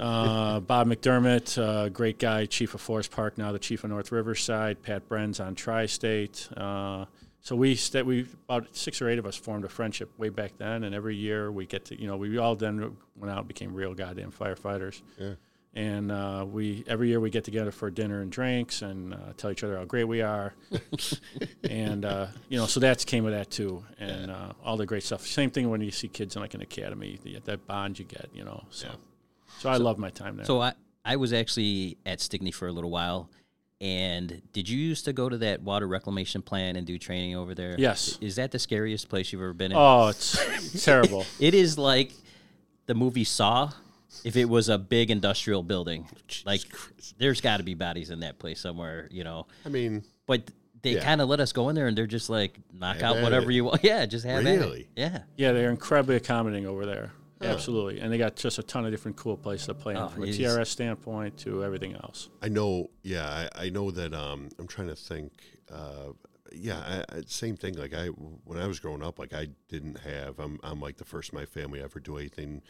uh, 0.00 0.60
Bob 0.60 0.88
McDermott, 0.88 1.58
uh, 1.60 1.88
great 1.88 2.18
guy, 2.18 2.46
chief 2.46 2.74
of 2.74 2.80
Forest 2.80 3.10
Park, 3.10 3.36
now 3.36 3.52
the 3.52 3.58
chief 3.58 3.84
of 3.84 3.90
North 3.90 4.12
Riverside. 4.12 4.82
Pat 4.82 5.08
Bren's 5.08 5.40
on 5.40 5.54
Tri 5.54 5.86
State. 5.86 6.48
So 7.40 7.54
we 7.54 7.76
sta 7.76 8.02
we 8.02 8.26
about 8.48 8.74
six 8.74 9.00
or 9.00 9.08
eight 9.08 9.18
of 9.18 9.26
us 9.26 9.36
formed 9.36 9.64
a 9.64 9.68
friendship 9.68 10.10
way 10.18 10.30
back 10.30 10.52
then, 10.58 10.82
and 10.84 10.94
every 10.94 11.14
year 11.16 11.52
we 11.52 11.66
get 11.66 11.84
to 11.86 12.00
you 12.00 12.08
know 12.08 12.16
we 12.16 12.38
all 12.38 12.56
then 12.56 12.96
went 13.16 13.30
out 13.32 13.38
and 13.38 13.48
became 13.48 13.72
real 13.74 13.94
goddamn 13.94 14.32
firefighters. 14.32 15.02
Yeah. 15.18 15.34
And 15.74 16.10
uh, 16.10 16.46
we 16.50 16.84
every 16.88 17.08
year 17.08 17.20
we 17.20 17.28
get 17.28 17.44
together 17.44 17.70
for 17.70 17.90
dinner 17.90 18.22
and 18.22 18.32
drinks 18.32 18.80
and 18.80 19.12
uh, 19.12 19.18
tell 19.36 19.50
each 19.50 19.62
other 19.62 19.76
how 19.76 19.84
great 19.84 20.04
we 20.04 20.22
are, 20.22 20.54
and 21.70 22.04
uh, 22.04 22.26
you 22.48 22.56
know 22.58 22.66
so 22.66 22.80
that's 22.80 23.04
came 23.04 23.24
with 23.24 23.34
that 23.34 23.50
too, 23.50 23.84
and 23.98 24.30
uh, 24.30 24.52
all 24.64 24.76
the 24.76 24.86
great 24.86 25.02
stuff. 25.02 25.26
Same 25.26 25.50
thing 25.50 25.68
when 25.68 25.80
you 25.82 25.90
see 25.90 26.08
kids 26.08 26.34
in 26.34 26.42
like 26.42 26.54
an 26.54 26.62
academy, 26.62 27.18
the, 27.22 27.38
that 27.44 27.66
bond 27.66 27.98
you 27.98 28.06
get, 28.06 28.28
you 28.32 28.42
know. 28.42 28.64
So, 28.70 28.86
Yeah. 28.88 28.94
so 29.58 29.68
I 29.68 29.76
love 29.76 29.98
my 29.98 30.08
time 30.10 30.36
there. 30.36 30.46
So 30.46 30.60
I, 30.62 30.72
I 31.04 31.16
was 31.16 31.32
actually 31.34 31.98
at 32.06 32.20
Stickney 32.20 32.50
for 32.52 32.66
a 32.68 32.72
little 32.72 32.90
while. 32.90 33.28
And 33.80 34.40
did 34.52 34.68
you 34.68 34.78
used 34.78 35.04
to 35.04 35.12
go 35.12 35.28
to 35.28 35.36
that 35.38 35.60
water 35.62 35.86
reclamation 35.86 36.40
plant 36.42 36.78
and 36.78 36.86
do 36.86 36.98
training 36.98 37.36
over 37.36 37.54
there? 37.54 37.76
Yes. 37.78 38.16
Is 38.22 38.36
that 38.36 38.50
the 38.50 38.58
scariest 38.58 39.08
place 39.08 39.32
you've 39.32 39.42
ever 39.42 39.52
been 39.52 39.72
in? 39.72 39.76
oh, 39.78 40.08
it's 40.08 40.82
terrible. 40.84 41.26
It 41.38 41.52
is 41.54 41.76
like 41.78 42.12
the 42.86 42.94
movie 42.94 43.24
Saw. 43.24 43.70
If 44.24 44.36
it 44.36 44.46
was 44.46 44.70
a 44.70 44.78
big 44.78 45.10
industrial 45.10 45.62
building, 45.62 46.08
like 46.46 46.62
there's 47.18 47.42
got 47.42 47.58
to 47.58 47.62
be 47.64 47.74
bodies 47.74 48.08
in 48.08 48.20
that 48.20 48.38
place 48.38 48.58
somewhere, 48.60 49.08
you 49.10 49.24
know. 49.24 49.46
I 49.66 49.68
mean, 49.68 50.04
But 50.26 50.50
they 50.80 50.94
Yeah. 50.94 51.04
kind 51.04 51.20
of 51.20 51.28
let 51.28 51.38
us 51.40 51.52
go 51.52 51.68
in 51.68 51.74
there, 51.74 51.86
and 51.86 51.98
they're 51.98 52.06
just 52.06 52.30
like 52.30 52.58
knock 52.72 52.96
Have 52.96 53.16
out 53.16 53.22
whatever 53.22 53.50
it. 53.50 53.54
you 53.54 53.64
want. 53.64 53.80
Yeah, 53.84 54.06
just 54.06 54.24
have. 54.24 54.42
Really? 54.42 54.88
Yeah. 54.96 55.22
Yeah, 55.36 55.52
they're 55.52 55.68
incredibly 55.70 56.16
accommodating 56.16 56.66
over 56.66 56.86
there. 56.86 57.12
Absolutely, 57.40 58.00
and 58.00 58.12
they 58.12 58.18
got 58.18 58.36
just 58.36 58.58
a 58.58 58.62
ton 58.62 58.84
of 58.86 58.90
different 58.90 59.16
cool 59.16 59.36
places 59.36 59.66
to 59.66 59.74
play 59.74 59.94
Oh, 59.94 60.02
on 60.04 60.08
from 60.10 60.22
a 60.22 60.26
it 60.26 60.30
is- 60.30 60.38
TRS 60.38 60.68
standpoint 60.68 61.36
to 61.38 61.62
everything 61.64 61.94
else. 61.94 62.30
I 62.42 62.48
know. 62.48 62.90
Yeah, 63.02 63.26
I, 63.54 63.66
I 63.66 63.68
know 63.70 63.90
that. 63.90 64.14
Um, 64.14 64.48
I'm 64.58 64.66
trying 64.66 64.88
to 64.88 64.96
think. 64.96 65.32
Uh, 65.70 66.12
yeah, 66.52 67.02
I, 67.10 67.16
I, 67.18 67.22
same 67.26 67.56
thing. 67.56 67.74
Like 67.74 67.92
I, 67.92 68.06
when 68.06 68.58
I 68.58 68.66
was 68.66 68.80
growing 68.80 69.02
up, 69.02 69.18
like 69.18 69.34
I 69.34 69.48
didn't 69.68 69.98
have. 70.00 70.38
I'm, 70.38 70.58
I'm 70.62 70.80
like 70.80 70.96
the 70.96 71.04
first 71.04 71.32
in 71.32 71.38
my 71.38 71.44
family 71.44 71.82
ever 71.82 72.00
do 72.00 72.16
anything, 72.16 72.62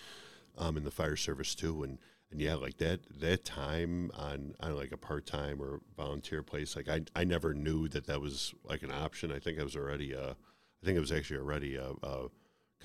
um, 0.58 0.76
in 0.76 0.84
the 0.84 0.90
fire 0.90 1.16
service 1.16 1.54
too, 1.54 1.82
and 1.84 1.98
and 2.32 2.40
yeah, 2.40 2.54
like 2.54 2.78
that 2.78 3.00
that 3.20 3.44
time 3.44 4.10
on 4.14 4.54
on 4.60 4.74
like 4.74 4.90
a 4.92 4.96
part 4.96 5.26
time 5.26 5.60
or 5.62 5.80
volunteer 5.96 6.42
place, 6.42 6.74
like 6.74 6.88
I 6.88 7.02
I 7.14 7.22
never 7.24 7.54
knew 7.54 7.86
that 7.88 8.06
that 8.06 8.20
was 8.20 8.52
like 8.64 8.82
an 8.82 8.90
option. 8.90 9.30
I 9.30 9.38
think 9.38 9.60
I 9.60 9.62
was 9.62 9.76
already 9.76 10.12
uh, 10.14 10.30
I 10.30 10.84
think 10.86 10.96
I 10.96 11.00
was 11.00 11.12
actually 11.12 11.38
already 11.38 11.76
a, 11.76 11.90
a 12.02 12.26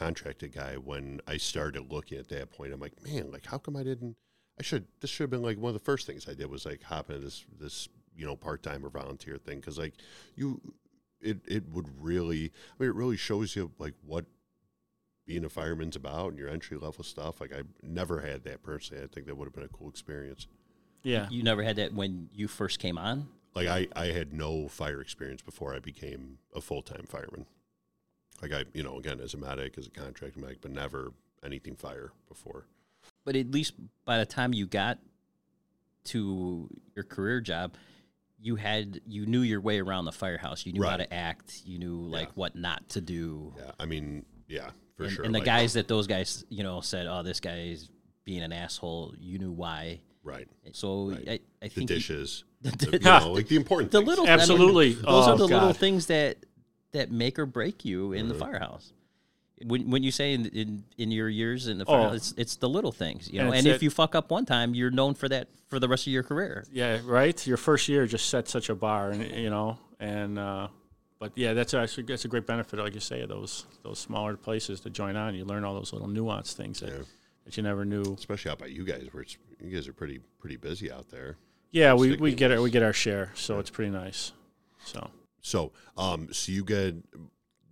contracted 0.02 0.54
guy 0.54 0.76
when 0.76 1.22
I 1.28 1.38
started 1.38 1.92
looking 1.92 2.18
at 2.18 2.30
that 2.30 2.52
point. 2.52 2.74
I'm 2.74 2.80
like, 2.80 3.04
man, 3.04 3.32
like 3.32 3.46
how 3.46 3.58
come 3.58 3.76
I 3.76 3.84
didn't? 3.84 4.16
I 4.60 4.64
should. 4.64 4.86
This 5.00 5.10
should 5.10 5.24
have 5.24 5.30
been 5.30 5.44
like 5.44 5.58
one 5.58 5.70
of 5.70 5.74
the 5.74 5.86
first 5.86 6.08
things 6.08 6.28
I 6.28 6.34
did 6.34 6.50
was 6.50 6.66
like 6.66 6.84
hop 6.84 7.10
into 7.10 7.22
this 7.22 7.46
this 7.60 7.90
you 8.16 8.26
know 8.26 8.36
part 8.36 8.64
time 8.64 8.86
or 8.86 8.90
volunteer 8.90 9.38
thing 9.38 9.60
because 9.60 9.78
like 9.78 9.94
you, 10.36 10.60
it 11.22 11.40
it 11.48 11.70
would 11.70 11.88
really. 12.00 12.46
I 12.46 12.74
mean, 12.80 12.90
it 12.90 12.96
really 12.96 13.18
shows 13.18 13.56
you 13.56 13.72
like 13.80 13.94
what 14.06 14.26
being 15.26 15.46
a 15.46 15.50
fireman's 15.50 15.96
about 15.96 16.30
and 16.30 16.40
your 16.40 16.50
entry 16.50 16.78
level 16.78 17.04
stuff. 17.04 17.40
Like 17.40 17.54
I 17.54 17.62
never 17.84 18.22
had 18.22 18.44
that 18.44 18.64
personally. 18.64 19.04
I 19.04 19.08
think 19.08 19.28
that 19.28 19.38
would 19.38 19.46
have 19.46 19.54
been 19.54 19.64
a 19.64 19.70
cool 19.70 19.90
experience. 19.90 20.48
Yeah, 21.04 21.28
You 21.32 21.42
never 21.42 21.64
had 21.64 21.78
that 21.78 21.94
when 21.94 22.30
you 22.32 22.48
first 22.48 22.80
came 22.80 22.98
on. 22.98 23.28
Like 23.56 23.68
I, 23.68 23.88
I 23.96 24.08
had 24.08 24.34
no 24.34 24.68
fire 24.68 25.02
experience 25.02 25.42
before 25.42 25.74
I 25.74 25.80
became 25.80 26.38
a 26.56 26.62
full 26.62 26.82
time 26.82 27.06
fireman. 27.08 27.46
Like 28.42 28.54
I, 28.54 28.66
you 28.74 28.84
know, 28.84 28.98
again 28.98 29.20
as 29.20 29.34
a 29.34 29.38
medic, 29.38 29.78
as 29.78 29.88
a 29.88 29.92
contract 29.92 30.38
medic, 30.38 30.62
but 30.62 30.72
never 30.72 31.14
anything 31.44 31.76
fire 31.76 32.12
before. 32.28 32.66
But 33.26 33.36
at 33.36 33.52
least 33.52 33.74
by 34.06 34.18
the 34.18 34.26
time 34.26 34.54
you 34.54 34.66
got 34.66 34.98
to 36.06 36.68
your 36.96 37.04
career 37.04 37.42
job, 37.42 37.76
you 38.40 38.56
had 38.56 39.02
you 39.06 39.26
knew 39.26 39.42
your 39.42 39.62
way 39.62 39.80
around 39.80 40.06
the 40.06 40.12
firehouse. 40.12 40.66
You 40.66 40.74
knew 40.74 40.84
how 40.84 40.98
to 40.98 41.12
act. 41.14 41.62
You 41.66 41.78
knew 41.78 41.98
like 42.02 42.30
Yeah. 42.30 42.34
what 42.36 42.56
not 42.56 42.90
to 42.90 43.02
do. 43.02 43.54
Yeah, 43.58 43.72
I 43.80 43.86
mean, 43.86 44.26
yeah, 44.48 44.72
for 44.98 45.04
and, 45.04 45.12
sure. 45.14 45.26
and 45.26 45.34
the 45.36 45.40
Like, 45.40 45.46
guys 45.46 45.74
that 45.74 45.88
those 45.88 46.08
guys 46.08 46.44
you 46.50 46.64
know 46.64 46.82
said, 46.82 47.06
"Oh, 47.08 47.22
this 47.22 47.40
guy 47.40 47.60
is 47.68 47.90
being 48.24 48.42
an 48.42 48.52
asshole." 48.52 49.14
You 49.20 49.38
knew 49.38 49.52
why. 49.52 50.02
right? 50.24 50.48
So 50.74 51.10
Right. 51.12 51.30
I, 51.30 51.32
I 51.64 51.68
The 51.68 51.70
think 51.70 51.88
the 51.90 51.96
dishes, 51.96 52.44
the, 52.62 52.72
the, 52.72 52.92
you 52.94 53.00
know, 53.00 53.32
like 53.36 53.48
the 53.48 53.56
important 53.58 53.92
the 53.92 54.00
things. 54.00 54.08
little 54.08 54.26
I 54.26 54.30
mean, 54.30 54.40
Absolutely. 54.40 54.94
those 54.94 55.04
Oh, 55.06 55.32
are 55.34 55.38
the 55.38 55.48
little 55.48 55.74
things 55.74 56.08
that 56.08 56.38
that 56.94 57.12
make 57.12 57.38
or 57.40 57.46
break 57.46 57.86
you 57.86 58.14
in 58.14 58.22
Mm-hmm. 58.26 58.30
the 58.34 58.36
firehouse. 58.40 58.94
When, 59.64 59.92
when 59.92 60.02
you 60.02 60.12
say 60.12 60.34
in, 60.34 60.48
in 60.48 60.84
in 60.98 61.12
your 61.12 61.30
years 61.30 61.68
in 61.68 61.78
the 61.78 61.86
Oh. 61.88 62.14
it's, 62.14 62.34
it's 62.36 62.56
the 62.56 62.68
little 62.68 62.92
things, 62.92 63.30
you 63.32 63.40
And 63.40 63.50
know. 63.50 63.54
it's 63.54 63.60
And 63.60 63.68
if 63.68 63.80
that- 63.80 63.84
you 63.84 63.92
fuck 63.92 64.16
up 64.16 64.32
one 64.32 64.44
time, 64.46 64.74
you're 64.74 64.90
known 64.90 65.14
for 65.14 65.30
that 65.30 65.50
for 65.70 65.80
the 65.80 65.88
rest 65.88 66.08
of 66.08 66.14
your 66.14 66.24
career. 66.24 66.66
yeah, 66.72 67.00
right. 67.06 67.46
Your 67.48 67.58
first 67.58 67.88
year 67.88 68.08
just 68.08 68.28
set 68.30 68.48
such 68.48 68.70
a 68.70 68.76
bar, 68.76 69.12
and 69.12 69.24
you 69.32 69.50
know, 69.52 69.78
and 70.00 70.40
uh, 70.40 70.68
but 71.20 71.32
yeah, 71.36 71.54
that's 71.54 71.76
actually 71.76 72.04
that's 72.04 72.26
a 72.26 72.28
great 72.28 72.48
benefit, 72.48 72.80
like 72.80 72.96
you 72.96 73.00
say, 73.00 73.22
of 73.22 73.30
those 73.30 73.66
those 73.84 74.00
smaller 74.00 74.36
places 74.36 74.80
to 74.82 74.90
join 74.90 75.16
on. 75.16 75.36
You 75.36 75.46
learn 75.46 75.64
all 75.64 75.76
those 75.76 75.94
little 75.94 76.08
nuanced 76.08 76.54
things 76.54 76.80
that, 76.80 76.90
Yeah. 76.90 77.04
that 77.46 77.56
you 77.56 77.62
never 77.64 77.86
knew. 77.86 78.16
especially 78.18 78.50
out 78.52 78.58
by 78.60 78.66
you 78.66 78.84
guys, 78.84 79.08
where 79.12 79.22
it's, 79.22 79.38
you 79.64 79.70
guys 79.76 79.88
are 79.88 79.94
pretty 79.94 80.20
pretty 80.40 80.58
busy 80.58 80.92
out 80.92 81.10
there. 81.12 81.38
Yeah, 81.70 81.94
we, 81.94 82.18
we 82.18 82.34
get 82.34 82.52
our 82.52 82.60
we 82.64 82.72
get 82.72 82.82
our 82.82 82.94
share, 82.94 83.32
so 83.36 83.60
it's 83.60 83.70
pretty 83.70 83.92
nice. 83.92 84.32
So 84.86 85.08
So, 85.42 85.72
um, 85.98 86.32
so 86.32 86.52
you 86.52 86.64
get, 86.64 86.96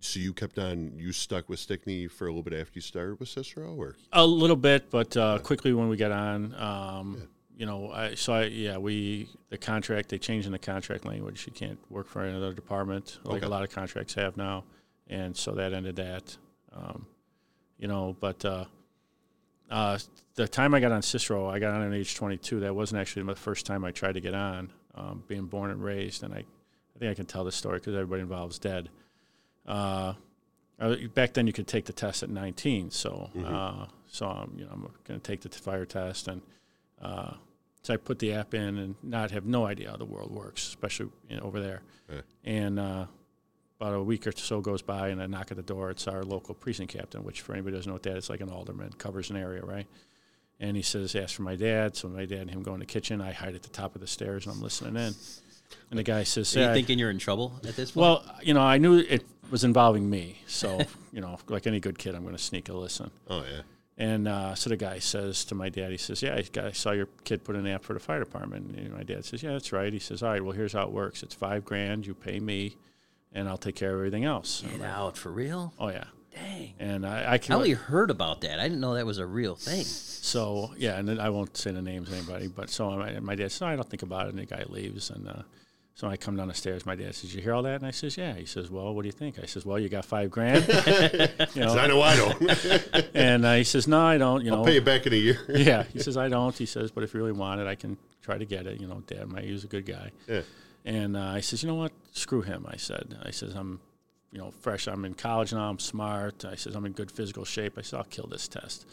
so 0.00 0.18
you 0.20 0.32
kept 0.32 0.58
on, 0.58 0.92
you 0.96 1.12
stuck 1.12 1.48
with 1.48 1.58
Stickney 1.58 2.06
for 2.08 2.26
a 2.26 2.30
little 2.30 2.42
bit 2.42 2.54
after 2.54 2.72
you 2.74 2.80
started 2.80 3.20
with 3.20 3.28
Cicero, 3.28 3.74
or 3.74 3.96
A 4.12 4.26
little 4.26 4.56
bit, 4.56 4.90
but 4.90 5.16
uh, 5.16 5.38
quickly 5.38 5.72
when 5.72 5.88
we 5.88 5.96
got 5.96 6.10
on, 6.12 6.54
um, 6.54 7.28
you 7.56 7.66
know, 7.66 7.90
I 7.92 8.14
so 8.14 8.32
I 8.32 8.44
yeah 8.44 8.78
we 8.78 9.28
the 9.50 9.58
contract 9.58 10.08
they 10.08 10.16
changed 10.16 10.46
in 10.46 10.52
the 10.52 10.58
contract 10.58 11.04
language. 11.04 11.46
You 11.46 11.52
can't 11.52 11.78
work 11.90 12.08
for 12.08 12.24
another 12.24 12.54
department 12.54 13.18
like 13.24 13.38
Okay. 13.38 13.46
a 13.46 13.50
lot 13.50 13.62
of 13.62 13.68
contracts 13.70 14.14
have 14.14 14.38
now, 14.38 14.64
and 15.08 15.36
so 15.36 15.52
that 15.52 15.74
ended 15.74 15.96
that. 15.96 16.36
Um, 16.72 17.06
you 17.78 17.86
know, 17.86 18.16
but 18.18 18.42
uh, 18.46 18.64
uh, 19.70 19.98
the 20.36 20.48
time 20.48 20.72
I 20.72 20.80
got 20.80 20.90
on 20.90 21.02
Cicero, 21.02 21.48
I 21.50 21.58
got 21.58 21.74
on 21.74 21.86
at 21.86 21.94
age 21.94 22.14
22. 22.14 22.60
That 22.60 22.74
wasn't 22.74 23.00
actually 23.00 23.24
the 23.24 23.34
first 23.36 23.66
time 23.66 23.84
I 23.84 23.90
tried 23.90 24.12
to 24.14 24.20
get 24.20 24.34
on. 24.34 24.72
Um, 24.94 25.22
being 25.28 25.44
born 25.44 25.70
and 25.70 25.82
raised, 25.84 26.22
and 26.22 26.32
I 26.32 26.44
think 27.00 27.10
I 27.10 27.14
can 27.14 27.26
tell 27.26 27.44
this 27.44 27.56
story 27.56 27.78
because 27.78 27.94
everybody 27.94 28.22
involved 28.22 28.52
is 28.52 28.58
dead. 28.58 28.90
Uh, 29.66 30.14
uh, 30.78 30.96
back 31.14 31.34
then, 31.34 31.46
you 31.46 31.52
could 31.52 31.66
take 31.66 31.86
the 31.86 31.92
test 31.92 32.22
at 32.22 32.30
19. 32.30 32.90
So, 32.90 33.30
uh, 33.44 33.86
so 34.06 34.28
um, 34.28 34.52
you 34.56 34.64
know, 34.64 34.70
I'm 34.72 34.82
going 35.04 35.20
to 35.20 35.26
take 35.26 35.40
the 35.40 35.48
fire 35.48 35.84
test, 35.84 36.28
and 36.28 36.42
uh, 37.02 37.32
so 37.82 37.94
I 37.94 37.96
put 37.96 38.18
the 38.18 38.32
app 38.34 38.54
in 38.54 38.78
and 38.78 38.94
not 39.02 39.30
have 39.30 39.46
no 39.46 39.66
idea 39.66 39.90
how 39.90 39.96
the 39.96 40.04
world 40.04 40.30
works, 40.30 40.66
especially 40.68 41.10
you 41.28 41.36
know, 41.36 41.42
over 41.42 41.60
there. 41.60 41.82
Yeah. 42.10 42.20
And 42.44 42.78
uh, 42.78 43.06
about 43.78 43.94
a 43.94 44.02
week 44.02 44.26
or 44.26 44.32
so 44.32 44.60
goes 44.60 44.82
by, 44.82 45.08
and 45.08 45.22
I 45.22 45.26
knock 45.26 45.50
at 45.50 45.56
the 45.56 45.62
door. 45.62 45.90
It's 45.90 46.06
our 46.06 46.22
local 46.22 46.54
precinct 46.54 46.92
captain, 46.92 47.24
which 47.24 47.40
for 47.40 47.52
anybody 47.52 47.72
who 47.72 47.78
doesn't 47.78 47.90
know 47.90 47.94
what 47.94 48.02
that 48.04 48.12
is, 48.12 48.18
it's 48.18 48.30
like 48.30 48.40
an 48.40 48.50
alderman, 48.50 48.92
covers 48.98 49.30
an 49.30 49.36
area, 49.36 49.62
right? 49.62 49.86
And 50.58 50.76
he 50.76 50.82
says, 50.82 51.14
ask 51.14 51.34
for 51.34 51.42
my 51.42 51.56
dad. 51.56 51.96
So 51.96 52.08
my 52.08 52.26
dad 52.26 52.40
and 52.40 52.50
him 52.50 52.62
go 52.62 52.74
in 52.74 52.80
the 52.80 52.86
kitchen. 52.86 53.22
I 53.22 53.32
hide 53.32 53.54
at 53.54 53.62
the 53.62 53.70
top 53.70 53.94
of 53.94 54.02
the 54.02 54.06
stairs, 54.06 54.46
and 54.46 54.54
I'm 54.54 54.60
listening 54.60 54.96
in. 54.96 55.14
And 55.90 55.98
the 55.98 56.02
guy 56.02 56.22
says, 56.24 56.56
Are 56.56 56.60
you 56.60 56.66
I- 56.68 56.72
thinking 56.74 56.98
you're 56.98 57.10
in 57.10 57.18
trouble 57.18 57.60
at 57.66 57.76
this 57.76 57.90
point? 57.92 58.02
well, 58.02 58.24
you 58.42 58.54
know, 58.54 58.60
I 58.60 58.78
knew 58.78 58.98
it 58.98 59.24
was 59.50 59.64
involving 59.64 60.08
me. 60.08 60.38
So, 60.46 60.80
you 61.12 61.20
know, 61.20 61.38
like 61.48 61.66
any 61.66 61.80
good 61.80 61.98
kid, 61.98 62.14
I'm 62.14 62.22
going 62.22 62.36
to 62.36 62.42
sneak 62.42 62.68
a 62.68 62.72
listen. 62.74 63.10
Oh 63.28 63.42
yeah. 63.50 63.62
And 63.98 64.28
uh, 64.28 64.54
so 64.54 64.70
the 64.70 64.76
guy 64.78 64.98
says 64.98 65.44
to 65.46 65.54
my 65.54 65.68
dad, 65.68 65.90
he 65.90 65.98
says, 65.98 66.22
"Yeah, 66.22 66.34
I- 66.36 66.60
I 66.68 66.72
saw 66.72 66.92
your 66.92 67.08
kid 67.24 67.44
put 67.44 67.54
an 67.56 67.66
app 67.66 67.84
for 67.84 67.92
the 67.92 68.00
fire 68.00 68.18
department." 68.20 68.74
And 68.76 68.94
my 68.94 69.02
dad 69.02 69.24
says, 69.26 69.42
"Yeah, 69.42 69.52
that's 69.52 69.72
right." 69.72 69.92
He 69.92 69.98
says, 69.98 70.22
"All 70.22 70.30
right, 70.30 70.42
well, 70.42 70.52
here's 70.52 70.72
how 70.72 70.84
it 70.84 70.90
works. 70.92 71.22
It's 71.22 71.34
five 71.34 71.66
grand. 71.66 72.06
You 72.06 72.14
pay 72.14 72.40
me, 72.40 72.76
and 73.34 73.46
I'll 73.46 73.58
take 73.58 73.74
care 73.76 73.90
of 73.92 73.98
everything 73.98 74.24
else." 74.24 74.62
Get 74.62 74.80
out 74.80 75.18
for 75.18 75.30
real? 75.30 75.74
Oh 75.78 75.88
yeah. 75.88 76.04
Dang. 76.34 76.74
And 76.78 77.06
I, 77.06 77.22
I 77.22 77.32
I 77.32 77.38
can. 77.38 77.54
only 77.54 77.72
heard 77.72 78.10
about 78.10 78.40
that. 78.42 78.60
I 78.60 78.64
didn't 78.64 78.80
know 78.80 78.94
that 78.94 79.06
was 79.06 79.18
a 79.18 79.26
real 79.26 79.56
thing. 79.56 79.84
So 79.84 80.72
yeah, 80.76 80.96
and 80.98 81.08
then 81.08 81.18
I 81.18 81.30
won't 81.30 81.56
say 81.56 81.72
the 81.72 81.82
names 81.82 82.08
of 82.08 82.14
anybody, 82.14 82.46
but 82.46 82.70
so 82.70 82.90
my, 82.90 83.18
my 83.20 83.34
dad 83.34 83.50
says, 83.50 83.62
"No, 83.62 83.68
I 83.68 83.76
don't 83.76 83.88
think 83.88 84.02
about 84.02 84.26
it," 84.26 84.30
and 84.30 84.38
the 84.38 84.46
guy 84.46 84.64
leaves, 84.68 85.10
and 85.10 85.28
uh, 85.28 85.42
so 85.94 86.08
I 86.08 86.16
come 86.16 86.36
down 86.36 86.48
the 86.48 86.54
stairs. 86.54 86.86
My 86.86 86.94
dad 86.94 87.14
says, 87.14 87.34
"You 87.34 87.42
hear 87.42 87.54
all 87.54 87.62
that?" 87.64 87.76
And 87.76 87.86
I 87.86 87.90
says, 87.90 88.16
"Yeah." 88.16 88.34
He 88.34 88.46
says, 88.46 88.70
"Well, 88.70 88.94
what 88.94 89.02
do 89.02 89.08
you 89.08 89.12
think?" 89.12 89.38
I 89.42 89.46
says, 89.46 89.66
"Well, 89.66 89.78
you 89.78 89.88
got 89.88 90.04
five 90.04 90.30
grand," 90.30 90.66
you 91.54 91.62
know, 91.62 91.74
I 91.74 91.86
know 91.86 92.00
I 92.00 92.16
don't. 92.16 93.10
and 93.14 93.44
uh, 93.44 93.54
he 93.54 93.64
says, 93.64 93.88
"No, 93.88 94.00
I 94.00 94.18
don't." 94.18 94.44
You 94.44 94.50
know, 94.50 94.58
I'll 94.58 94.64
pay 94.64 94.74
you 94.74 94.82
back 94.82 95.06
in 95.06 95.12
a 95.12 95.16
year. 95.16 95.38
yeah, 95.48 95.82
he 95.84 95.98
says, 95.98 96.16
"I 96.16 96.28
don't." 96.28 96.56
He 96.56 96.66
says, 96.66 96.90
"But 96.90 97.02
if 97.02 97.14
you 97.14 97.20
really 97.20 97.32
want 97.32 97.60
it, 97.60 97.66
I 97.66 97.74
can 97.74 97.96
try 98.22 98.38
to 98.38 98.44
get 98.44 98.66
it." 98.66 98.80
You 98.80 98.86
know, 98.86 99.02
Dad, 99.06 99.26
my 99.28 99.40
he's 99.40 99.64
a 99.64 99.68
good 99.68 99.86
guy. 99.86 100.10
Yeah. 100.28 100.42
And 100.84 101.16
uh, 101.16 101.20
I 101.20 101.40
says, 101.40 101.62
you 101.62 101.68
know 101.68 101.74
what? 101.74 101.92
Screw 102.12 102.40
him. 102.42 102.66
I 102.68 102.76
said. 102.76 103.16
I 103.22 103.30
says, 103.32 103.54
I'm, 103.54 103.80
you 104.30 104.38
know, 104.38 104.50
fresh. 104.60 104.86
I'm 104.86 105.04
in 105.04 105.14
college 105.14 105.52
now. 105.52 105.68
I'm 105.68 105.78
smart. 105.78 106.44
I 106.44 106.54
says, 106.54 106.74
I'm 106.74 106.86
in 106.86 106.92
good 106.92 107.10
physical 107.10 107.44
shape. 107.44 107.76
I 107.78 107.82
said, 107.82 107.98
I'll 107.98 108.04
kill 108.04 108.26
this 108.26 108.48
test. 108.48 108.86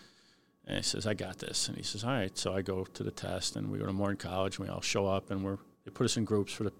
And 0.66 0.78
he 0.78 0.84
says, 0.84 1.08
I 1.08 1.14
got 1.14 1.38
this. 1.38 1.68
And 1.68 1.78
he 1.78 1.84
says, 1.84 2.04
all 2.04 2.12
right. 2.12 2.36
So 2.38 2.54
I 2.54 2.62
go 2.62 2.84
to 2.84 3.04
the 3.04 3.12
test, 3.12 3.56
and 3.56 3.72
we 3.72 3.78
go 3.78 3.86
to 3.86 3.94
Morton 3.94 4.18
College, 4.18 4.58
and 4.58 4.68
we 4.68 4.74
all 4.74 4.82
show 4.82 5.08
up, 5.08 5.32
and 5.32 5.44
we're 5.44 5.58
they 5.86 5.92
put 5.92 6.04
us 6.04 6.18
in 6.18 6.26
groups 6.26 6.52
for 6.52 6.64
the 6.64 6.74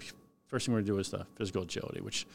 first 0.48 0.66
thing 0.66 0.74
we're 0.74 0.82
gonna 0.82 0.88
do 0.88 1.00
is 1.00 1.10
the 1.10 1.26
physical 1.36 1.64
agility, 1.64 2.02
which. 2.02 2.26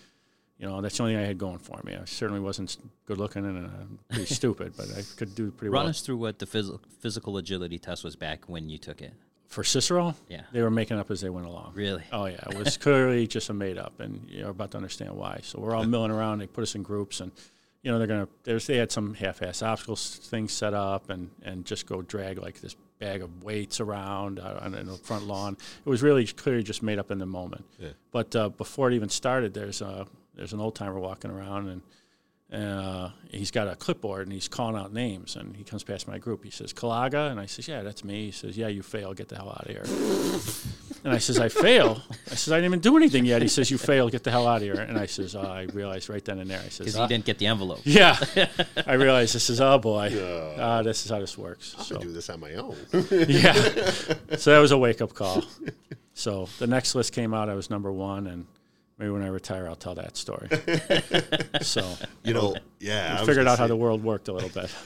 You 0.58 0.68
know, 0.68 0.80
that's 0.80 0.96
the 0.96 1.02
only 1.02 1.14
thing 1.16 1.24
I 1.24 1.26
had 1.26 1.38
going 1.38 1.58
for 1.58 1.80
me. 1.82 1.96
I 1.96 2.04
certainly 2.04 2.40
wasn't 2.40 2.76
good 3.06 3.18
looking 3.18 3.44
and 3.44 3.66
uh, 3.66 3.70
pretty 4.10 4.26
stupid, 4.34 4.74
but 4.76 4.86
I 4.96 5.02
could 5.16 5.34
do 5.34 5.50
pretty 5.50 5.70
Run 5.70 5.78
well. 5.78 5.82
Run 5.84 5.90
us 5.90 6.02
through 6.02 6.18
what 6.18 6.38
the 6.38 6.46
phys- 6.46 6.78
physical 7.00 7.36
agility 7.36 7.80
test 7.80 8.04
was 8.04 8.14
back 8.14 8.44
when 8.48 8.68
you 8.68 8.78
took 8.78 9.02
it. 9.02 9.12
For 9.52 9.62
Cicero, 9.64 10.14
Yeah. 10.30 10.42
they 10.50 10.62
were 10.62 10.70
making 10.70 10.98
up 10.98 11.10
as 11.10 11.20
they 11.20 11.28
went 11.28 11.46
along. 11.46 11.72
Really? 11.74 12.04
Oh 12.10 12.24
yeah, 12.24 12.40
it 12.50 12.56
was 12.56 12.78
clearly 12.78 13.26
just 13.36 13.50
a 13.50 13.52
made 13.52 13.76
up, 13.76 14.00
and 14.00 14.26
you're 14.30 14.48
about 14.48 14.70
to 14.70 14.78
understand 14.78 15.14
why. 15.14 15.40
So 15.42 15.60
we're 15.60 15.74
all 15.74 15.84
milling 15.84 16.10
around. 16.10 16.38
They 16.38 16.46
put 16.46 16.62
us 16.62 16.74
in 16.74 16.82
groups, 16.82 17.20
and 17.20 17.30
you 17.82 17.90
know 17.92 17.98
they're 17.98 18.06
gonna. 18.06 18.28
There's 18.44 18.66
they 18.66 18.78
had 18.78 18.90
some 18.90 19.12
half-ass 19.12 19.60
obstacles 19.62 20.16
things 20.30 20.52
set 20.54 20.72
up, 20.72 21.10
and 21.10 21.30
and 21.42 21.66
just 21.66 21.84
go 21.86 22.00
drag 22.00 22.38
like 22.38 22.62
this 22.62 22.74
bag 22.98 23.20
of 23.20 23.42
weights 23.44 23.78
around 23.78 24.38
uh, 24.38 24.58
on 24.62 24.72
the 24.72 24.84
front 25.02 25.26
lawn. 25.26 25.58
It 25.84 25.88
was 25.90 26.02
really 26.02 26.24
clearly 26.26 26.62
just 26.62 26.82
made 26.82 26.98
up 26.98 27.10
in 27.10 27.18
the 27.18 27.26
moment. 27.26 27.66
Yeah. 27.78 27.90
But 28.10 28.34
uh, 28.34 28.48
before 28.48 28.90
it 28.90 28.94
even 28.94 29.10
started, 29.10 29.52
there's 29.52 29.82
a 29.82 30.06
there's 30.34 30.54
an 30.54 30.60
old 30.60 30.74
timer 30.76 30.98
walking 30.98 31.30
around, 31.30 31.68
and 31.68 31.82
uh, 32.52 33.10
he's 33.30 33.50
got 33.50 33.66
a 33.66 33.74
clipboard 33.76 34.26
and 34.26 34.32
he's 34.32 34.46
calling 34.48 34.76
out 34.76 34.92
names. 34.92 35.36
And 35.36 35.56
he 35.56 35.64
comes 35.64 35.82
past 35.84 36.06
my 36.06 36.18
group. 36.18 36.44
He 36.44 36.50
says, 36.50 36.72
Kalaga? 36.72 37.30
And 37.30 37.40
I 37.40 37.46
says, 37.46 37.66
Yeah, 37.66 37.82
that's 37.82 38.04
me. 38.04 38.26
He 38.26 38.30
says, 38.30 38.56
Yeah, 38.58 38.68
you 38.68 38.82
fail. 38.82 39.14
Get 39.14 39.28
the 39.28 39.36
hell 39.36 39.48
out 39.48 39.64
of 39.64 39.70
here. 39.70 39.84
and 41.04 41.14
I 41.14 41.18
says, 41.18 41.38
I 41.38 41.48
fail? 41.48 42.02
I 42.30 42.34
says, 42.34 42.52
I 42.52 42.56
didn't 42.56 42.66
even 42.66 42.80
do 42.80 42.96
anything 42.98 43.24
yet. 43.24 43.40
He 43.40 43.48
says, 43.48 43.70
You 43.70 43.78
fail. 43.78 44.08
Get 44.10 44.22
the 44.24 44.30
hell 44.30 44.46
out 44.46 44.56
of 44.56 44.62
here. 44.62 44.74
And 44.74 44.98
I 44.98 45.06
says, 45.06 45.34
oh, 45.34 45.40
I 45.40 45.62
realized 45.72 46.10
right 46.10 46.22
then 46.24 46.40
and 46.40 46.50
there. 46.50 46.60
I 46.60 46.64
says, 46.68 46.78
Because 46.80 46.96
"Ah." 46.96 47.02
you 47.04 47.08
didn't 47.08 47.24
get 47.24 47.38
the 47.38 47.46
envelope. 47.46 47.80
Yeah. 47.84 48.18
I 48.86 48.94
realized 48.94 49.34
this 49.34 49.48
is, 49.48 49.60
oh 49.60 49.78
boy, 49.78 50.08
uh, 50.58 50.82
this 50.82 51.04
is 51.06 51.10
how 51.10 51.20
this 51.20 51.38
works. 51.38 51.74
I 51.78 51.82
So, 51.84 51.98
do 51.98 52.12
this 52.12 52.28
on 52.28 52.40
my 52.40 52.52
own. 52.54 52.76
yeah. 53.10 53.54
So 54.36 54.50
that 54.52 54.58
was 54.60 54.72
a 54.72 54.78
wake 54.78 55.00
up 55.00 55.14
call. 55.14 55.42
So 56.14 56.48
the 56.58 56.66
next 56.66 56.94
list 56.94 57.14
came 57.14 57.32
out. 57.32 57.48
I 57.48 57.54
was 57.54 57.70
number 57.70 57.90
one. 57.90 58.26
And 58.26 58.46
maybe 59.02 59.10
when 59.12 59.22
I 59.22 59.26
retire, 59.28 59.66
I'll 59.66 59.74
tell 59.74 59.96
that 59.96 60.16
story. 60.16 60.48
so 61.62 61.84
you 62.22 62.34
know, 62.34 62.54
yeah. 62.78 63.16
I 63.18 63.22
I 63.22 63.26
figured 63.26 63.38
gonna 63.38 63.50
out 63.50 63.58
how 63.58 63.66
the 63.66 63.76
world 63.76 64.02
worked 64.04 64.28
a 64.28 64.32
little 64.32 64.48
bit. 64.48 64.72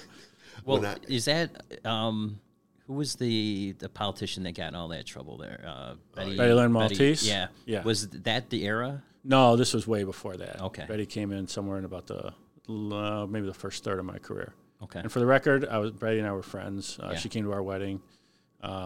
Well, 0.65 0.85
I- 0.85 0.97
is 1.07 1.27
that 1.27 1.51
um, 1.85 2.41
who 2.89 2.95
was 2.95 3.15
the 3.15 3.77
the 3.79 3.89
politician 3.89 4.43
that 4.45 4.57
got 4.57 4.71
in 4.71 4.75
all 4.75 4.89
that 4.89 5.07
trouble 5.07 5.37
there? 5.37 5.63
Uh, 5.65 5.95
Betty, 6.17 6.37
Betty 6.37 6.53
Loren-Maltese? 6.53 7.29
yeah, 7.29 7.49
Yeah. 7.67 7.85
Was 7.85 8.09
that 8.09 8.51
the 8.51 8.65
era? 8.67 9.05
No, 9.23 9.55
this 9.55 9.73
was 9.75 9.87
way 9.87 10.03
before 10.03 10.37
that. 10.39 10.61
Okay. 10.61 10.85
Betty 10.89 11.07
came 11.07 11.31
in 11.31 11.47
somewhere 11.47 11.79
in 11.79 11.85
about 11.85 12.09
the 12.09 12.33
uh, 12.69 13.27
maybe 13.29 13.47
the 13.47 13.55
first 13.55 13.85
third 13.85 14.01
of 14.01 14.07
my 14.07 14.19
career. 14.19 14.55
Okay. 14.83 14.99
And 14.99 15.13
for 15.13 15.21
the 15.21 15.27
record, 15.27 15.69
I 15.69 15.79
was 15.79 15.93
Betty 15.93 16.19
and 16.19 16.27
I 16.27 16.33
were 16.33 16.43
friends. 16.43 16.99
Uh, 17.01 17.11
Yeah. 17.13 17.19
She 17.19 17.29
came 17.29 17.45
to 17.45 17.53
our 17.53 17.63
wedding. 17.63 18.01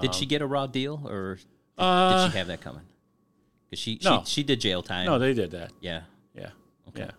did 0.02 0.14
she 0.14 0.26
get 0.26 0.42
a 0.42 0.46
raw 0.46 0.66
deal, 0.66 1.00
or 1.08 1.36
did, 1.36 1.44
Uh, 1.78 2.24
did 2.26 2.32
she 2.32 2.38
have 2.38 2.48
that 2.48 2.60
coming? 2.60 2.82
Because 3.70 3.80
she, 3.82 4.00
no. 4.02 4.22
she 4.24 4.32
she 4.32 4.42
did 4.42 4.60
jail 4.60 4.82
time. 4.82 5.06
No, 5.06 5.18
they 5.18 5.32
did 5.32 5.52
that. 5.52 5.70
yeah. 5.80 6.02
Yeah. 6.34 6.50
Okay. 6.88 7.02
Yeah. 7.02 7.10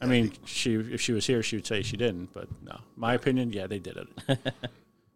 I 0.00 0.06
mean, 0.06 0.32
she 0.44 0.74
if 0.74 1.00
she 1.00 1.12
was 1.12 1.26
here, 1.26 1.42
she 1.42 1.56
would 1.56 1.66
say 1.66 1.82
she 1.82 1.96
didn't. 1.96 2.32
But 2.32 2.48
no, 2.62 2.78
my 2.96 3.14
opinion, 3.14 3.52
yeah, 3.52 3.66
they 3.66 3.78
did 3.78 3.96
it. 3.96 4.38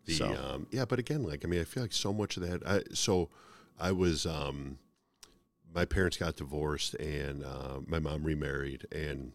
The, 0.06 0.14
So- 0.14 0.36
um, 0.36 0.66
yeah, 0.70 0.84
but 0.84 1.00
again, 1.00 1.24
like 1.24 1.44
I 1.44 1.48
mean, 1.48 1.60
I 1.60 1.64
feel 1.64 1.82
like 1.82 1.92
so 1.92 2.12
much 2.12 2.36
of 2.36 2.44
that. 2.48 2.62
I, 2.64 2.82
so, 2.94 3.28
I 3.78 3.90
was, 3.90 4.24
um, 4.24 4.78
my 5.74 5.84
parents 5.84 6.16
got 6.16 6.36
divorced, 6.36 6.94
and 6.94 7.44
uh, 7.44 7.80
my 7.86 7.98
mom 7.98 8.22
remarried, 8.22 8.86
and 8.92 9.32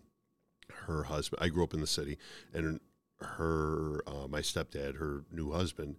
her 0.88 1.04
husband. 1.04 1.44
I 1.44 1.50
grew 1.50 1.64
up 1.66 1.74
in 1.74 1.82
the 1.82 1.88
city, 1.88 2.18
and 2.54 2.80
her, 3.20 4.02
uh, 4.08 4.28
my 4.30 4.40
stepdad, 4.40 4.96
her 4.96 5.26
new 5.30 5.52
husband, 5.52 5.98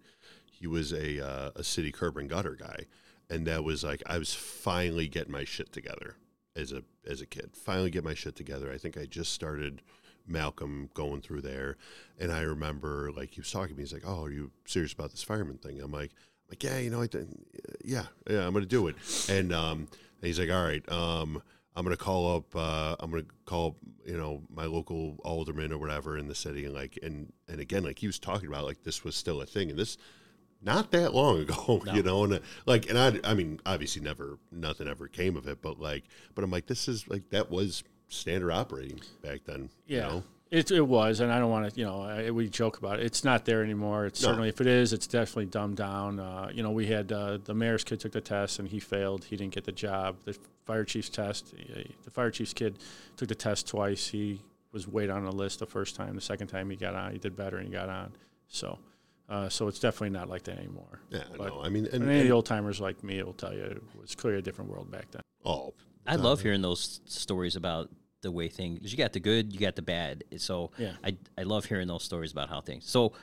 he 0.51 0.65
was 0.65 0.91
a 0.91 1.23
uh, 1.23 1.51
a 1.55 1.63
city 1.63 1.91
curb 1.91 2.17
and 2.17 2.27
gutter 2.27 2.55
guy, 2.55 2.87
and 3.29 3.47
that 3.47 3.63
was 3.63 3.83
like 3.83 4.03
I 4.05 4.17
was 4.17 4.33
finally 4.33 5.07
getting 5.07 5.31
my 5.31 5.43
shit 5.43 5.71
together 5.71 6.15
as 6.55 6.71
a 6.71 6.83
as 7.07 7.21
a 7.21 7.25
kid. 7.25 7.51
Finally 7.55 7.91
get 7.91 8.03
my 8.03 8.13
shit 8.13 8.35
together. 8.35 8.71
I 8.71 8.77
think 8.77 8.97
I 8.97 9.05
just 9.05 9.33
started 9.33 9.81
Malcolm 10.27 10.89
going 10.93 11.21
through 11.21 11.41
there, 11.41 11.77
and 12.19 12.31
I 12.31 12.41
remember 12.41 13.11
like 13.15 13.31
he 13.31 13.41
was 13.41 13.51
talking 13.51 13.69
to 13.69 13.75
me. 13.75 13.83
He's 13.83 13.93
like, 13.93 14.03
"Oh, 14.05 14.23
are 14.23 14.31
you 14.31 14.51
serious 14.65 14.93
about 14.93 15.11
this 15.11 15.23
fireman 15.23 15.57
thing?" 15.57 15.81
I'm 15.81 15.91
like, 15.91 16.11
I'm 16.11 16.49
like, 16.49 16.63
yeah, 16.63 16.77
you 16.77 16.89
know, 16.89 17.01
I 17.01 17.09
yeah, 17.83 18.05
yeah, 18.29 18.45
I'm 18.45 18.53
gonna 18.53 18.65
do 18.65 18.87
it. 18.87 18.95
And 19.29 19.53
um, 19.53 19.79
and 19.79 20.27
he's 20.27 20.39
like, 20.39 20.51
all 20.51 20.63
right, 20.63 20.89
um, 20.91 21.41
I'm 21.75 21.83
gonna 21.83 21.97
call 21.97 22.37
up, 22.37 22.55
uh, 22.55 22.95
I'm 22.99 23.09
gonna 23.09 23.25
call 23.45 23.77
you 24.05 24.17
know, 24.17 24.41
my 24.49 24.65
local 24.65 25.17
alderman 25.23 25.71
or 25.71 25.77
whatever 25.77 26.17
in 26.17 26.27
the 26.27 26.35
city, 26.35 26.65
and 26.65 26.73
like, 26.73 26.99
and 27.01 27.31
and 27.47 27.59
again, 27.59 27.83
like 27.83 27.99
he 27.99 28.07
was 28.07 28.19
talking 28.19 28.47
about, 28.47 28.65
like 28.65 28.83
this 28.83 29.03
was 29.03 29.15
still 29.15 29.41
a 29.41 29.45
thing, 29.45 29.69
and 29.69 29.79
this 29.79 29.97
not 30.63 30.91
that 30.91 31.13
long 31.13 31.39
ago, 31.41 31.83
you 31.93 32.03
know, 32.03 32.23
and 32.23 32.33
uh, 32.33 32.39
like, 32.65 32.89
and 32.89 32.97
I, 32.97 33.19
I 33.23 33.33
mean, 33.33 33.59
obviously, 33.65 34.01
never, 34.01 34.37
nothing 34.51 34.87
ever 34.87 35.07
came 35.07 35.35
of 35.37 35.47
it, 35.47 35.61
but 35.61 35.79
like, 35.79 36.03
but 36.35 36.43
I'm 36.43 36.51
like, 36.51 36.65
this 36.67 36.87
is 36.87 37.07
like 37.07 37.29
that 37.29 37.49
was 37.51 37.83
standard 38.07 38.51
operating 38.51 38.99
back 39.21 39.41
then, 39.45 39.69
you 39.87 39.97
Yeah. 39.97 40.07
know? 40.07 40.23
It, 40.51 40.69
it 40.69 40.81
was, 40.87 41.19
and 41.19 41.31
I 41.31 41.39
don't 41.39 41.49
want 41.49 41.73
to, 41.73 41.79
you 41.79 41.83
know, 41.83 42.01
I, 42.03 42.29
we 42.29 42.47
joke 42.47 42.77
about 42.77 42.99
it. 42.99 43.05
It's 43.07 43.23
not 43.23 43.43
there 43.43 43.63
anymore. 43.63 44.05
It's 44.05 44.21
No. 44.21 44.27
certainly, 44.27 44.49
if 44.49 44.61
it 44.61 44.67
is, 44.67 44.93
it's 44.93 45.07
definitely 45.07 45.47
dumbed 45.47 45.77
down. 45.77 46.19
Uh, 46.19 46.51
you 46.53 46.61
know, 46.61 46.69
we 46.69 46.85
had 46.85 47.11
uh, 47.11 47.39
the 47.43 47.55
mayor's 47.55 47.83
kid 47.83 47.99
took 47.99 48.11
the 48.11 48.21
test 48.21 48.59
and 48.59 48.67
he 48.67 48.79
failed. 48.79 49.23
He 49.25 49.35
didn't 49.35 49.55
get 49.55 49.63
the 49.63 49.71
job. 49.71 50.17
The 50.25 50.37
fire 50.65 50.83
chief's 50.85 51.09
test, 51.09 51.55
the 52.03 52.11
fire 52.11 52.29
chief's 52.29 52.53
kid 52.53 52.77
took 53.17 53.29
the 53.29 53.35
test 53.35 53.67
twice. 53.67 54.09
He 54.09 54.41
was 54.71 54.87
weighed 54.87 55.09
on 55.09 55.25
the 55.25 55.31
list 55.31 55.57
the 55.57 55.65
first 55.65 55.95
time. 55.95 56.13
The 56.13 56.21
second 56.21 56.49
time 56.49 56.69
he 56.69 56.75
got 56.75 56.93
on, 56.93 57.13
he 57.13 57.17
did 57.17 57.35
better 57.35 57.57
and 57.57 57.65
he 57.65 57.73
got 57.73 57.89
on. 57.89 58.11
So, 58.47 58.77
uh, 59.29 59.49
so 59.49 59.67
it's 59.67 59.79
definitely 59.79 60.09
not 60.11 60.29
like 60.29 60.43
that 60.43 60.57
anymore. 60.57 60.99
Yeah, 61.09 61.23
But- 61.37 61.47
no, 61.47 61.61
I 61.61 61.69
mean, 61.69 61.85
and, 61.85 61.95
And 61.95 62.03
any 62.03 62.13
of 62.15 62.19
and- 62.21 62.29
the 62.29 62.33
old 62.33 62.45
timers 62.45 62.79
like 62.81 63.03
me 63.03 63.21
will 63.23 63.33
tell 63.33 63.53
you 63.53 63.63
it 63.63 63.81
was 63.99 64.15
clearly 64.15 64.39
a 64.39 64.41
different 64.41 64.69
world 64.71 64.89
back 64.91 65.11
then. 65.11 65.21
oh, 65.45 65.73
I 66.05 66.15
love 66.17 66.41
hearing 66.41 66.61
those 66.61 66.99
stories 67.05 67.55
about 67.55 67.89
the 68.21 68.31
way 68.31 68.49
things. 68.49 68.91
You 68.91 68.97
got 68.97 69.13
the 69.13 69.19
good, 69.21 69.53
you 69.53 69.59
got 69.59 69.75
the 69.77 69.81
bad. 69.81 70.23
So 70.37 70.71
Yeah. 70.77 70.93
I 71.03 71.17
I 71.37 71.43
love 71.43 71.65
hearing 71.65 71.87
those 71.87 72.03
stories 72.03 72.31
about 72.31 72.49
how 72.49 72.59
things. 72.61 72.85
So 72.89 73.13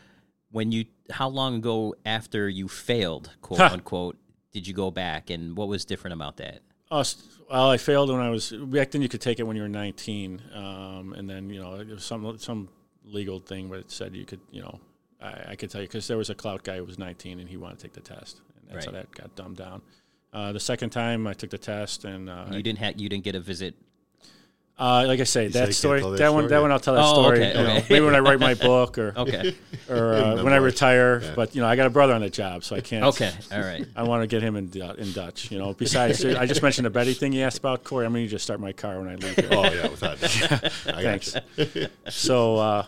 when 0.51 0.73
you 0.73 0.87
how 1.11 1.29
long 1.29 1.57
ago 1.57 1.95
after 2.07 2.49
you 2.49 2.69
failed, 2.69 3.31
quote 3.43 3.61
unquote, 3.61 4.17
did 4.53 4.67
you 4.67 4.75
go 4.75 4.91
back, 4.91 5.31
and 5.31 5.57
what 5.57 5.69
was 5.69 5.85
different 5.85 6.15
about 6.15 6.37
that? 6.39 6.61
Oh, 6.91 7.01
s- 7.01 7.23
well, 7.51 7.71
I 7.71 7.77
failed 7.77 8.11
when 8.11 8.21
I 8.21 8.31
was 8.31 8.51
back 8.51 8.91
then. 8.91 9.01
You 9.03 9.09
could 9.09 9.21
take 9.21 9.39
it 9.41 9.45
when 9.45 9.57
you 9.57 9.63
were 9.63 9.69
19, 9.69 10.43
um, 10.55 11.13
and 11.17 11.29
then 11.31 11.49
you 11.51 11.61
know 11.61 11.75
it 11.77 11.87
was 11.89 12.03
some 12.05 12.39
some 12.39 12.69
legal 13.05 13.41
thing 13.41 13.69
where 13.69 13.79
it 13.79 13.91
said 13.91 14.15
you 14.17 14.25
could, 14.27 14.41
you 14.51 14.61
know, 14.63 14.81
I, 15.23 15.51
I 15.53 15.57
could 15.57 15.71
tell 15.71 15.81
you 15.81 15.87
because 15.87 16.07
there 16.09 16.17
was 16.17 16.31
a 16.31 16.35
clout 16.35 16.63
guy 16.63 16.77
who 16.77 16.85
was 16.85 16.99
19 16.99 17.41
and 17.41 17.49
he 17.49 17.57
wanted 17.57 17.79
to 17.79 17.83
take 17.83 17.93
the 17.93 18.01
test, 18.01 18.41
and 18.69 18.75
that's 18.75 18.87
how 18.87 18.93
that 18.93 19.11
got 19.13 19.35
dumbed 19.37 19.57
down. 19.59 19.83
Uh, 20.33 20.53
the 20.53 20.61
second 20.61 20.91
time 20.91 21.27
I 21.27 21.33
took 21.35 21.51
the 21.51 21.59
test, 21.59 22.05
and 22.05 22.31
uh, 22.31 22.47
You 22.51 22.63
didn't 22.63 22.79
have 22.79 23.01
you 23.01 23.09
didn't 23.09 23.25
get 23.25 23.35
a 23.35 23.41
visit. 23.41 23.75
uh, 24.79 25.05
like 25.07 25.21
I 25.21 25.25
say, 25.25 25.45
you 25.45 25.51
that 25.51 25.65
can't 25.65 25.75
story, 25.75 26.01
tell 26.01 26.13
that, 26.13 26.19
that 26.19 26.33
one, 26.33 26.45
story 26.45 26.49
that 26.51 26.63
one, 26.63 26.73
I'll 26.73 26.81
tell 26.81 26.95
that 26.95 27.05
Oh, 27.05 27.23
story. 27.25 27.39
okay, 27.45 27.49
you 27.59 27.65
know, 27.67 27.75
maybe 27.91 28.05
when 28.07 28.15
I 28.15 28.21
write 28.21 28.39
my 28.41 28.55
book 28.55 28.97
or 28.97 29.13
Okay, 29.17 29.55
or 29.91 30.15
uh, 30.15 30.43
when 30.43 30.53
I 30.53 30.57
retire. 30.57 31.21
Yeah. 31.21 31.33
But 31.35 31.55
you 31.55 31.61
know, 31.61 31.67
I 31.67 31.75
got 31.77 31.87
a 31.87 31.91
brother 31.91 32.15
on 32.15 32.21
the 32.23 32.31
job, 32.31 32.63
so 32.65 32.77
I 32.77 32.81
can't. 32.81 33.05
okay, 33.07 33.33
all 33.53 33.61
right. 33.61 33.85
I 33.97 34.05
want 34.05 34.23
to 34.23 34.27
get 34.29 34.41
him 34.41 34.55
in 34.57 34.69
Du- 34.71 34.95
in 34.95 35.13
Dutch. 35.13 35.51
You 35.51 35.59
know, 35.59 35.75
besides, 35.75 36.25
I 36.43 36.47
just 36.47 36.63
mentioned 36.63 36.87
the 36.87 36.91
Betty 36.91 37.13
thing 37.13 37.33
you 37.33 37.43
asked 37.43 37.59
about, 37.59 37.83
Corey. 37.85 38.07
I'm 38.07 38.13
going 38.13 38.25
to 38.25 38.31
just 38.31 38.45
start 38.45 38.59
my 38.61 38.73
car 38.73 38.99
when 39.01 39.09
I 39.09 39.17
leave. 39.17 39.35
Here. 39.37 39.49
Oh 39.51 39.65
yeah, 39.65 39.89
without 39.89 40.19
doubt. 40.21 40.73
I 40.87 41.03
got 41.03 41.03
Thanks. 41.03 41.37
you. 41.75 41.89
So, 42.09 42.57
uh, 42.57 42.87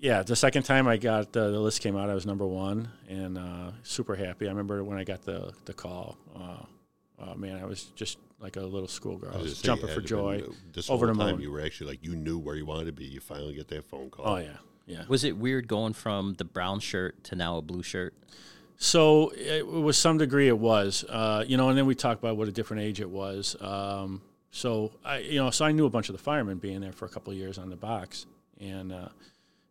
yeah, 0.00 0.22
the 0.22 0.36
second 0.36 0.64
time 0.64 0.86
I 0.86 0.96
got 0.96 1.36
uh, 1.36 1.50
the 1.50 1.60
list 1.60 1.80
came 1.80 1.96
out, 1.96 2.10
I 2.10 2.14
was 2.14 2.26
number 2.26 2.46
one 2.46 2.88
and 3.08 3.38
uh, 3.38 3.70
super 3.82 4.14
happy. 4.14 4.46
I 4.46 4.50
remember 4.50 4.82
when 4.84 4.98
I 4.98 5.04
got 5.04 5.22
the 5.22 5.52
the 5.64 5.72
call. 5.74 6.16
Uh, 6.34 6.64
uh, 7.22 7.34
man, 7.36 7.56
I 7.56 7.64
was 7.64 7.84
just 7.94 8.18
like 8.40 8.56
a 8.56 8.60
little 8.60 8.88
schoolgirl. 8.88 9.30
I 9.32 9.34
I 9.34 9.38
was, 9.38 9.50
was 9.50 9.62
jumping 9.62 9.86
for 9.86 9.92
it 9.92 9.94
had 9.94 10.02
to 10.02 10.08
joy. 10.08 10.40
been, 10.40 10.50
uh, 10.50 10.54
This 10.72 10.90
over 10.90 11.06
whole 11.06 11.14
the 11.14 11.20
time 11.24 11.32
moon. 11.36 11.40
you 11.42 11.50
were 11.52 11.60
actually 11.60 11.90
like 11.90 12.04
you 12.04 12.16
knew 12.16 12.38
where 12.38 12.56
you 12.56 12.66
wanted 12.66 12.86
to 12.86 12.92
be. 12.92 13.04
You 13.04 13.20
finally 13.20 13.54
get 13.54 13.68
that 13.68 13.84
phone 13.84 14.10
call. 14.10 14.26
Oh 14.28 14.36
yeah, 14.36 14.56
yeah. 14.86 15.04
Was 15.08 15.24
it 15.24 15.36
weird 15.36 15.68
going 15.68 15.92
from 15.92 16.34
the 16.34 16.44
brown 16.44 16.80
shirt 16.80 17.22
to 17.24 17.36
now 17.36 17.56
a 17.56 17.62
blue 17.62 17.82
shirt? 17.82 18.14
So 18.76 19.30
it 19.36 19.66
was 19.66 19.96
some 19.96 20.18
degree 20.18 20.48
it 20.48 20.58
was, 20.58 21.04
uh, 21.08 21.44
you 21.46 21.56
know, 21.56 21.68
and 21.68 21.78
then 21.78 21.86
we 21.86 21.94
talked 21.94 22.20
about 22.20 22.36
what 22.36 22.48
a 22.48 22.52
different 22.52 22.82
age 22.82 23.00
it 23.00 23.08
was. 23.08 23.56
Um, 23.60 24.20
so 24.50 24.90
I, 25.04 25.18
you 25.18 25.36
know, 25.38 25.50
so 25.50 25.64
I 25.64 25.70
knew 25.72 25.86
a 25.86 25.90
bunch 25.90 26.08
of 26.08 26.16
the 26.16 26.22
firemen 26.22 26.58
being 26.58 26.80
there 26.80 26.92
for 26.92 27.06
a 27.06 27.08
couple 27.08 27.32
of 27.32 27.38
years 27.38 27.56
on 27.56 27.70
the 27.70 27.76
box, 27.76 28.26
and 28.60 28.92
uh, 28.92 29.08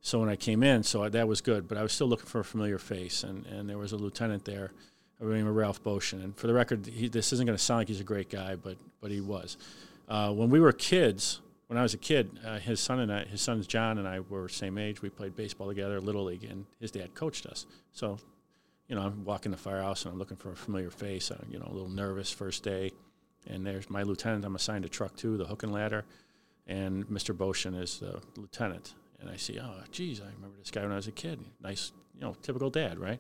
so 0.06 0.20
when 0.20 0.28
I 0.28 0.36
came 0.36 0.64
in, 0.64 0.84
so 0.84 1.08
that 1.08 1.28
was 1.30 1.40
good. 1.40 1.68
But 1.70 1.78
I 1.78 1.82
was 1.82 1.94
still 1.94 2.08
looking 2.08 2.26
for 2.26 2.42
a 2.42 2.44
familiar 2.44 2.78
face, 2.78 3.24
and, 3.24 3.46
and 3.46 3.70
there 3.70 3.78
was 3.78 3.94
a 3.94 3.96
lieutenant 3.96 4.44
there, 4.44 4.74
the 5.18 5.26
name 5.26 5.48
of 5.48 5.56
Ralph 5.56 5.82
Boshin. 5.82 6.22
And 6.22 6.36
for 6.36 6.48
the 6.48 6.54
record, 6.54 6.86
he, 6.86 7.08
this 7.08 7.32
isn't 7.32 7.46
going 7.46 7.58
to 7.58 7.64
sound 7.64 7.80
like 7.80 7.88
he's 7.88 8.02
a 8.02 8.04
great 8.04 8.30
guy, 8.30 8.56
but 8.56 8.78
but 9.00 9.12
he 9.12 9.22
was. 9.22 9.58
Uh, 10.10 10.34
when 10.34 10.50
we 10.50 10.60
were 10.60 10.74
kids, 10.74 11.40
when 11.68 11.80
I 11.80 11.84
was 11.84 11.94
a 11.94 11.98
kid, 11.98 12.38
uh, 12.46 12.60
his 12.60 12.82
son 12.82 13.00
and 13.00 13.14
I, 13.14 13.24
his 13.24 13.42
sons 13.42 13.66
John 13.66 13.98
and 13.98 14.06
I 14.06 14.20
were 14.20 14.50
same 14.50 14.78
age. 14.78 15.02
We 15.02 15.10
played 15.10 15.38
baseball 15.38 15.70
together, 15.70 16.02
little 16.02 16.26
league, 16.26 16.44
and 16.44 16.66
his 16.82 16.92
dad 16.92 17.16
coached 17.16 17.46
us. 17.46 17.66
So 17.94 18.20
you 18.90 18.98
know, 18.98 19.04
I'm 19.04 19.24
walking 19.24 19.52
the 19.54 19.58
firehouse 19.58 20.04
and 20.04 20.12
I'm 20.12 20.20
looking 20.20 20.36
for 20.36 20.52
a 20.52 20.56
familiar 20.56 20.90
face. 20.90 21.32
Uh, 21.32 21.42
you 21.50 21.60
know, 21.60 21.66
a 21.66 21.74
little 21.74 21.88
nervous 21.88 22.30
first 22.30 22.62
day, 22.62 22.92
and 23.48 23.66
there's 23.66 23.90
my 23.90 24.04
lieutenant. 24.04 24.44
I'm 24.44 24.56
assigned 24.56 24.84
to 24.84 24.90
truck 24.90 25.16
two, 25.16 25.38
the 25.38 25.46
hook 25.46 25.64
and 25.64 25.72
ladder, 25.72 26.04
and 26.68 27.08
Mr. 27.08 27.34
Boshin 27.34 27.82
is 27.82 28.00
the 28.00 28.22
lieutenant. 28.36 28.96
And 29.24 29.32
I 29.32 29.38
see, 29.38 29.58
oh, 29.58 29.72
geez, 29.90 30.20
I 30.20 30.26
remember 30.36 30.58
this 30.60 30.70
guy 30.70 30.82
when 30.82 30.92
I 30.92 30.98
was 30.98 31.08
a 31.08 31.12
kid. 31.12 31.40
Nice, 31.62 31.94
you 32.14 32.22
know, 32.22 32.36
typical 32.42 32.70
dad, 32.70 33.00
right? 33.00 33.20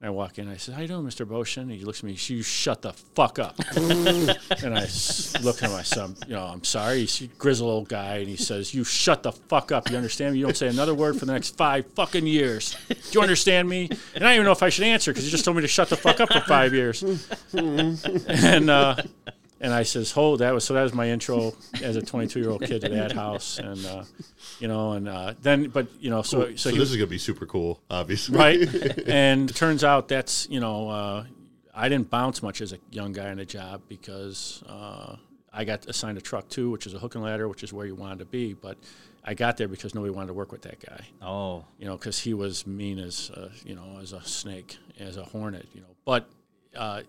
And 0.00 0.08
I 0.08 0.10
walk 0.10 0.38
in. 0.38 0.48
I 0.48 0.56
said, 0.56 0.74
"How 0.74 0.80
you 0.80 0.88
doing, 0.88 1.04
Mr. 1.04 1.26
Boshin?" 1.26 1.70
He 1.70 1.84
looks 1.84 1.98
at 1.98 2.04
me. 2.04 2.16
You 2.18 2.42
shut 2.42 2.80
the 2.80 2.92
fuck 2.92 3.38
up. 3.38 3.56
and 3.76 4.78
I 4.78 4.88
look 5.42 5.62
at 5.62 5.70
him. 5.70 5.76
I 5.76 5.82
said, 5.82 6.16
"You 6.26 6.34
know, 6.34 6.44
I'm 6.44 6.64
sorry." 6.64 7.00
He's 7.00 7.20
a 7.20 7.26
grizzled 7.26 7.70
old 7.70 7.88
guy, 7.88 8.16
and 8.16 8.28
he 8.28 8.36
says, 8.36 8.74
"You 8.74 8.84
shut 8.84 9.22
the 9.22 9.32
fuck 9.32 9.70
up. 9.70 9.90
You 9.90 9.96
understand 9.96 10.32
me? 10.32 10.40
You 10.40 10.46
don't 10.46 10.56
say 10.56 10.68
another 10.68 10.94
word 10.94 11.18
for 11.18 11.26
the 11.26 11.32
next 11.32 11.56
five 11.56 11.86
fucking 11.94 12.26
years. 12.26 12.74
Do 12.88 12.96
you 13.12 13.20
understand 13.20 13.68
me?" 13.68 13.88
And 14.14 14.24
I 14.24 14.28
don't 14.28 14.34
even 14.34 14.46
know 14.46 14.52
if 14.52 14.62
I 14.62 14.70
should 14.70 14.84
answer 14.84 15.12
because 15.12 15.24
he 15.24 15.30
just 15.30 15.44
told 15.44 15.56
me 15.56 15.62
to 15.62 15.68
shut 15.68 15.90
the 15.90 15.96
fuck 15.96 16.20
up 16.20 16.32
for 16.32 16.40
five 16.40 16.74
years. 16.74 17.02
and 17.52 18.70
uh, 18.70 18.96
and 19.64 19.72
I 19.72 19.82
says, 19.82 20.12
"Hold 20.12 20.40
that 20.40 20.52
was 20.52 20.62
so 20.62 20.74
that 20.74 20.82
was 20.82 20.92
my 20.92 21.08
intro 21.08 21.54
as 21.82 21.96
a 21.96 22.02
22 22.02 22.38
year 22.38 22.50
old 22.50 22.62
kid 22.62 22.82
to 22.82 22.90
that 22.90 23.12
house, 23.12 23.58
and 23.58 23.84
uh, 23.86 24.04
you 24.60 24.68
know, 24.68 24.92
and 24.92 25.08
uh, 25.08 25.32
then 25.40 25.70
but 25.70 25.88
you 26.00 26.10
know, 26.10 26.20
so 26.20 26.50
So, 26.50 26.56
so, 26.56 26.70
he 26.70 26.78
this 26.78 26.90
is 26.90 26.96
gonna 26.96 27.06
be 27.06 27.16
super 27.16 27.46
cool, 27.46 27.80
obviously. 27.88 28.36
right? 28.36 28.58
and 29.08 29.48
it 29.48 29.56
turns 29.56 29.82
out 29.82 30.08
that's 30.08 30.46
you 30.50 30.60
know 30.60 30.90
uh, 30.90 31.24
I 31.74 31.88
didn't 31.88 32.10
bounce 32.10 32.42
much 32.42 32.60
as 32.60 32.74
a 32.74 32.78
young 32.90 33.12
guy 33.12 33.30
on 33.30 33.38
a 33.38 33.46
job 33.46 33.80
because 33.88 34.62
uh, 34.68 35.16
I 35.50 35.64
got 35.64 35.86
assigned 35.88 36.18
a 36.18 36.20
truck 36.20 36.46
too, 36.50 36.70
which 36.70 36.86
is 36.86 36.92
a 36.92 36.98
hook 36.98 37.14
and 37.14 37.24
ladder, 37.24 37.48
which 37.48 37.62
is 37.62 37.72
where 37.72 37.86
you 37.86 37.94
wanted 37.94 38.18
to 38.18 38.26
be. 38.26 38.52
But 38.52 38.76
I 39.24 39.32
got 39.32 39.56
there 39.56 39.68
because 39.68 39.94
nobody 39.94 40.12
wanted 40.12 40.26
to 40.26 40.34
work 40.34 40.52
with 40.52 40.62
that 40.62 40.78
guy. 40.78 41.06
Oh, 41.22 41.64
You 41.78 41.86
know, 41.86 41.96
because 41.96 42.18
he 42.18 42.34
was 42.34 42.66
mean 42.66 42.98
as 42.98 43.30
uh, 43.30 43.48
you 43.64 43.74
know 43.74 43.98
as 44.02 44.12
a 44.12 44.22
snake, 44.24 44.76
as 45.00 45.16
a 45.16 45.24
hornet. 45.24 45.66
You 45.72 45.80
know, 45.80 45.96
but 46.04 46.28
uh, 46.76 47.00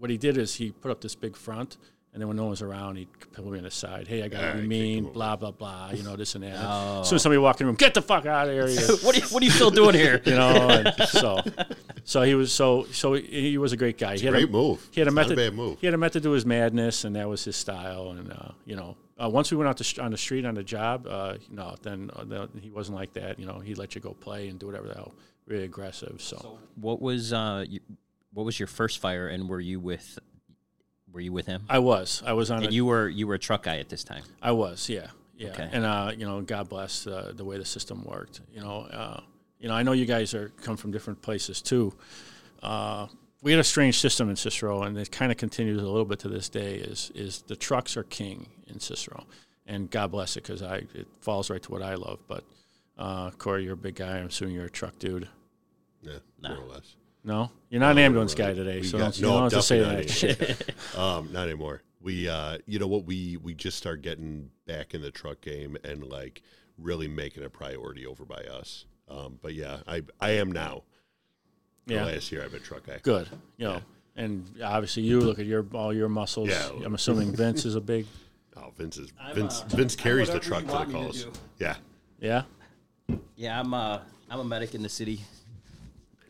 what 0.00 0.10
he 0.10 0.16
did 0.16 0.38
is 0.38 0.56
he 0.56 0.72
put 0.72 0.90
up 0.90 1.00
this 1.00 1.14
big 1.14 1.36
front. 1.36 1.76
And 2.12 2.20
then 2.20 2.26
when 2.26 2.36
no 2.36 2.42
one 2.42 2.50
was 2.50 2.60
around, 2.60 2.96
he'd 2.96 3.08
pull 3.32 3.48
me 3.52 3.58
on 3.58 3.64
the 3.64 3.70
side. 3.70 4.08
Hey, 4.08 4.24
I 4.24 4.28
got 4.28 4.40
to 4.40 4.46
Alright, 4.48 4.56
be 4.56 4.62
kick 4.62 4.68
mean, 4.68 5.04
blah 5.12 5.36
blah 5.36 5.52
blah. 5.52 5.90
You 5.92 6.02
know 6.02 6.16
this 6.16 6.34
and 6.34 6.42
that. 6.42 6.56
Oh. 6.60 7.02
As 7.02 7.08
soon 7.08 7.16
as 7.16 7.22
somebody 7.22 7.38
walked 7.38 7.60
in 7.60 7.66
the 7.66 7.68
room, 7.68 7.76
get 7.76 7.94
the 7.94 8.02
fuck 8.02 8.26
out 8.26 8.48
of 8.48 8.52
here. 8.52 8.66
what 9.02 9.14
are 9.16 9.20
you, 9.20 9.26
what 9.26 9.40
are 9.42 9.46
you 9.46 9.52
still 9.52 9.70
doing 9.70 9.94
here? 9.94 10.20
you 10.26 10.34
know. 10.34 10.68
And 10.68 11.08
so, 11.08 11.40
so 12.04 12.22
he 12.22 12.34
was 12.34 12.52
so 12.52 12.84
so 12.90 13.14
he 13.14 13.58
was 13.58 13.72
a 13.72 13.76
great 13.76 13.96
guy. 13.96 14.16
He 14.16 14.24
had 14.24 14.32
Great 14.32 14.48
a, 14.48 14.52
move. 14.52 14.88
He 14.90 15.00
had 15.00 15.06
a 15.06 15.10
It's 15.10 15.14
not 15.14 15.22
method. 15.28 15.38
a 15.38 15.50
bad 15.50 15.54
move. 15.54 15.78
He 15.80 15.86
had 15.86 15.94
a 15.94 15.98
method 15.98 16.24
to 16.24 16.30
his 16.32 16.44
madness, 16.44 17.04
and 17.04 17.14
that 17.14 17.28
was 17.28 17.44
his 17.44 17.54
style. 17.54 18.10
And 18.10 18.32
uh, 18.32 18.48
you 18.64 18.74
know, 18.74 18.96
uh, 19.22 19.28
once 19.28 19.52
we 19.52 19.56
went 19.56 19.68
out 19.68 19.76
the, 19.76 19.84
st- 19.84 20.04
on 20.04 20.10
the 20.10 20.18
street 20.18 20.44
on 20.44 20.54
the 20.54 20.64
job, 20.64 21.06
uh, 21.08 21.34
no, 21.48 21.76
then 21.82 22.10
uh, 22.16 22.24
then 22.24 22.48
he 22.60 22.70
wasn't 22.70 22.96
like 22.96 23.12
that. 23.12 23.38
You 23.38 23.46
know, 23.46 23.60
he 23.60 23.76
let 23.76 23.94
you 23.94 24.00
go 24.00 24.14
play 24.14 24.48
and 24.48 24.58
do 24.58 24.66
whatever 24.66 24.88
the 24.88 24.94
hell. 24.94 25.14
Really 25.46 25.64
aggressive. 25.64 26.16
So, 26.20 26.58
What 26.74 27.00
was 27.00 27.32
uh, 27.32 27.64
you, 27.68 27.78
what 28.32 28.44
was 28.44 28.58
your 28.58 28.66
first 28.66 28.98
fire, 28.98 29.28
and 29.28 29.48
were 29.48 29.60
you 29.60 29.78
with 29.80 30.18
were 31.12 31.20
you 31.20 31.32
with 31.32 31.46
him? 31.46 31.62
I 31.68 31.78
was 31.78 32.22
I 32.26 32.32
was 32.32 32.50
on. 32.50 32.58
And 32.64 32.68
a, 32.68 32.72
you 32.72 32.84
were 32.84 33.08
you 33.08 33.26
were 33.26 33.34
a 33.34 33.38
truck 33.38 33.62
guy 33.64 33.78
at 33.78 33.88
this 33.88 34.04
time. 34.04 34.22
I 34.42 34.52
was, 34.52 34.88
yeah, 34.88 35.08
yeah. 35.36 35.48
Okay. 35.50 35.68
And 35.72 35.84
uh, 35.84 36.12
you 36.16 36.26
know, 36.26 36.40
God 36.42 36.68
bless 36.68 37.06
uh, 37.06 37.32
the 37.34 37.44
way 37.44 37.58
the 37.58 37.64
system 37.64 38.04
worked. 38.04 38.40
You 38.54 38.60
know, 38.60 38.82
uh, 38.90 39.20
you 39.58 39.68
know, 39.68 39.74
I 39.74 39.82
know 39.82 39.92
you 39.92 40.06
guys 40.06 40.34
are 40.34 40.50
come 40.62 40.76
from 40.76 40.90
different 40.92 41.20
places 41.22 41.60
too. 41.62 41.94
Uh, 42.62 43.06
we 43.42 43.52
had 43.52 43.60
a 43.60 43.64
strange 43.64 43.98
system 43.98 44.28
in 44.28 44.36
Cicero, 44.36 44.82
and 44.82 44.96
it 44.98 45.10
kind 45.10 45.32
of 45.32 45.38
continues 45.38 45.80
a 45.82 45.86
little 45.86 46.04
bit 46.04 46.18
to 46.20 46.28
this 46.28 46.48
day. 46.48 46.74
Is 46.76 47.10
is 47.14 47.42
the 47.42 47.56
trucks 47.56 47.96
are 47.96 48.02
king 48.04 48.48
in 48.66 48.80
Cicero, 48.80 49.24
and 49.66 49.90
God 49.90 50.10
bless 50.10 50.36
it 50.36 50.42
because 50.42 50.62
I 50.62 50.76
it 50.94 51.06
falls 51.20 51.50
right 51.50 51.62
to 51.62 51.70
what 51.72 51.82
I 51.82 51.94
love. 51.94 52.18
But 52.28 52.44
uh, 52.98 53.30
Corey, 53.30 53.64
you're 53.64 53.74
a 53.74 53.76
big 53.78 53.94
guy. 53.94 54.18
I'm 54.18 54.26
assuming 54.26 54.54
you're 54.54 54.66
a 54.66 54.70
truck 54.70 54.98
dude. 54.98 55.28
Yeah, 56.02 56.18
Nah. 56.40 56.54
more 56.54 56.64
or 56.64 56.68
less. 56.68 56.96
No, 57.22 57.50
you're 57.68 57.80
not 57.80 57.92
an 57.92 57.98
ambulance 57.98 58.34
guy 58.34 58.54
today, 58.54 58.80
we 58.80 58.86
so 58.86 58.98
got- 58.98 59.12
don't, 59.14 59.22
no, 59.22 59.28
don't 59.34 59.42
have 59.44 59.52
to 59.52 59.62
say 59.62 59.80
that 59.80 59.96
not 59.98 60.10
shit. 60.10 60.74
Um, 60.96 61.30
not 61.32 61.44
anymore. 61.46 61.82
We, 62.02 62.28
uh, 62.28 62.58
you 62.66 62.78
know 62.78 62.86
what? 62.86 63.04
We 63.04 63.36
we 63.36 63.52
just 63.54 63.76
start 63.76 64.00
getting 64.00 64.50
back 64.66 64.94
in 64.94 65.02
the 65.02 65.10
truck 65.10 65.42
game 65.42 65.76
and 65.84 66.02
like 66.04 66.40
really 66.78 67.08
making 67.08 67.44
a 67.44 67.50
priority 67.50 68.06
over 68.06 68.24
by 68.24 68.42
us. 68.44 68.86
Um, 69.08 69.38
but 69.42 69.52
yeah, 69.54 69.80
I 69.86 70.02
I 70.18 70.30
am 70.30 70.50
now. 70.50 70.84
The 71.86 71.94
Yeah. 71.94 72.04
last 72.06 72.32
year 72.32 72.42
I've 72.42 72.52
been 72.52 72.62
truck 72.62 72.86
guy. 72.86 73.00
Good, 73.02 73.28
you 73.58 73.66
know. 73.66 73.82
And 74.16 74.46
obviously, 74.62 75.02
you 75.02 75.20
look 75.20 75.38
at 75.38 75.46
your 75.46 75.66
all 75.74 75.92
your 75.92 76.08
muscles. 76.08 76.48
Yeah. 76.48 76.70
I'm 76.84 76.94
assuming 76.94 77.34
Vince 77.36 77.64
is 77.66 77.74
a 77.74 77.80
big. 77.82 78.06
Oh, 78.56 78.72
Vince 78.76 78.96
is 78.96 79.12
I'm, 79.20 79.34
Vince. 79.34 79.60
uh, 79.60 79.76
Vince 79.76 79.94
carries 79.94 80.30
the 80.30 80.40
truck 80.40 80.60
to 80.62 80.66
the 80.68 80.72
want 80.72 80.88
to 80.88 80.94
calls. 80.94 81.26
Yeah. 81.58 81.76
Yeah. 82.18 82.42
Yeah, 83.36 83.60
I'm 83.60 83.74
uh, 83.74 83.98
I'm 84.30 84.40
a 84.40 84.44
medic 84.44 84.74
in 84.74 84.82
the 84.82 84.88
city. 84.88 85.20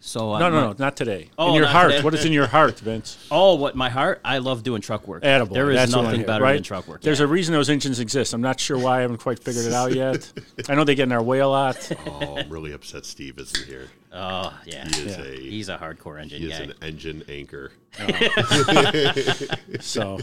So 0.03 0.33
uh, 0.33 0.39
No, 0.39 0.49
no, 0.49 0.57
my- 0.57 0.67
no, 0.69 0.75
not 0.79 0.97
today. 0.97 1.29
Oh, 1.39 1.49
in 1.51 1.55
your 1.57 1.67
heart. 1.67 1.91
today. 1.93 2.03
What 2.03 2.15
is 2.15 2.25
in 2.25 2.33
your 2.33 2.47
heart, 2.47 2.79
Vince? 2.81 3.19
Oh, 3.31 3.55
what 3.57 3.77
my 3.77 3.91
heart? 3.91 4.21
I 4.25 4.39
love 4.39 4.63
doing 4.63 4.81
truck 4.81 5.07
work. 5.07 5.23
Attaboy. 5.23 5.53
There 5.53 5.71
is 5.71 5.77
That's 5.77 5.93
nothing 5.93 6.23
better 6.25 6.43
right? 6.43 6.55
than 6.55 6.63
truck 6.63 6.89
work. 6.89 7.03
There's 7.03 7.19
yeah. 7.21 7.27
a 7.27 7.29
reason 7.29 7.53
those 7.53 7.69
engines 7.69 8.01
exist. 8.01 8.33
I'm 8.33 8.41
not 8.41 8.59
sure 8.59 8.79
why. 8.79 8.99
I 8.99 9.01
haven't 9.03 9.19
quite 9.19 9.39
figured 9.39 9.67
it 9.67 9.75
out 9.75 9.93
yet. 9.95 10.33
I 10.69 10.75
know 10.75 10.85
they 10.85 10.95
get 10.95 11.03
in 11.05 11.13
our 11.13 11.23
way 11.23 11.41
a 11.41 11.49
lot. 11.49 11.93
Oh, 12.07 12.39
I'm 12.39 12.49
really 12.49 12.73
upset 12.73 13.05
Steve 13.05 13.39
isn't 13.39 13.67
here. 13.67 13.89
oh 14.13 14.59
yeah. 14.65 14.89
He 14.89 15.03
is 15.03 15.17
Yeah. 15.19 15.25
a 15.25 15.37
He's 15.39 15.69
a 15.69 15.77
hardcore 15.77 16.21
engine 16.21 16.41
he 16.43 16.51
is 16.51 16.59
an 16.59 16.73
engine 16.83 17.23
anchor. 17.29 17.73
So, 19.81 20.19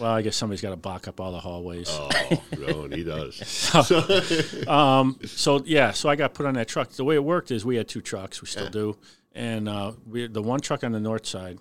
well, 0.00 0.10
I 0.10 0.22
guess 0.22 0.34
somebody's 0.36 0.60
got 0.60 0.70
to 0.70 0.76
block 0.76 1.06
up 1.08 1.20
all 1.20 1.30
the 1.32 1.38
hallways. 1.40 1.88
Oh, 1.90 2.10
no, 2.58 2.82
and 2.84 2.94
he 2.94 3.04
does. 3.04 3.36
So 4.66 5.62
yeah, 5.64 5.92
so 5.92 6.08
I 6.08 6.16
got 6.16 6.34
put 6.34 6.46
on 6.46 6.54
that 6.54 6.68
truck. 6.68 6.90
The 6.90 7.04
way 7.04 7.14
it 7.14 7.24
worked 7.24 7.50
is 7.50 7.64
we 7.64 7.76
had 7.76 7.88
two 7.88 8.00
trucks. 8.00 8.40
We 8.42 8.46
still 8.48 8.64
Yeah. 8.64 8.70
do, 8.70 8.98
and 9.34 9.68
uh, 9.68 9.92
we 10.08 10.26
the 10.26 10.42
one 10.42 10.60
truck 10.60 10.84
on 10.84 10.92
the 10.92 11.00
north 11.00 11.26
side, 11.26 11.58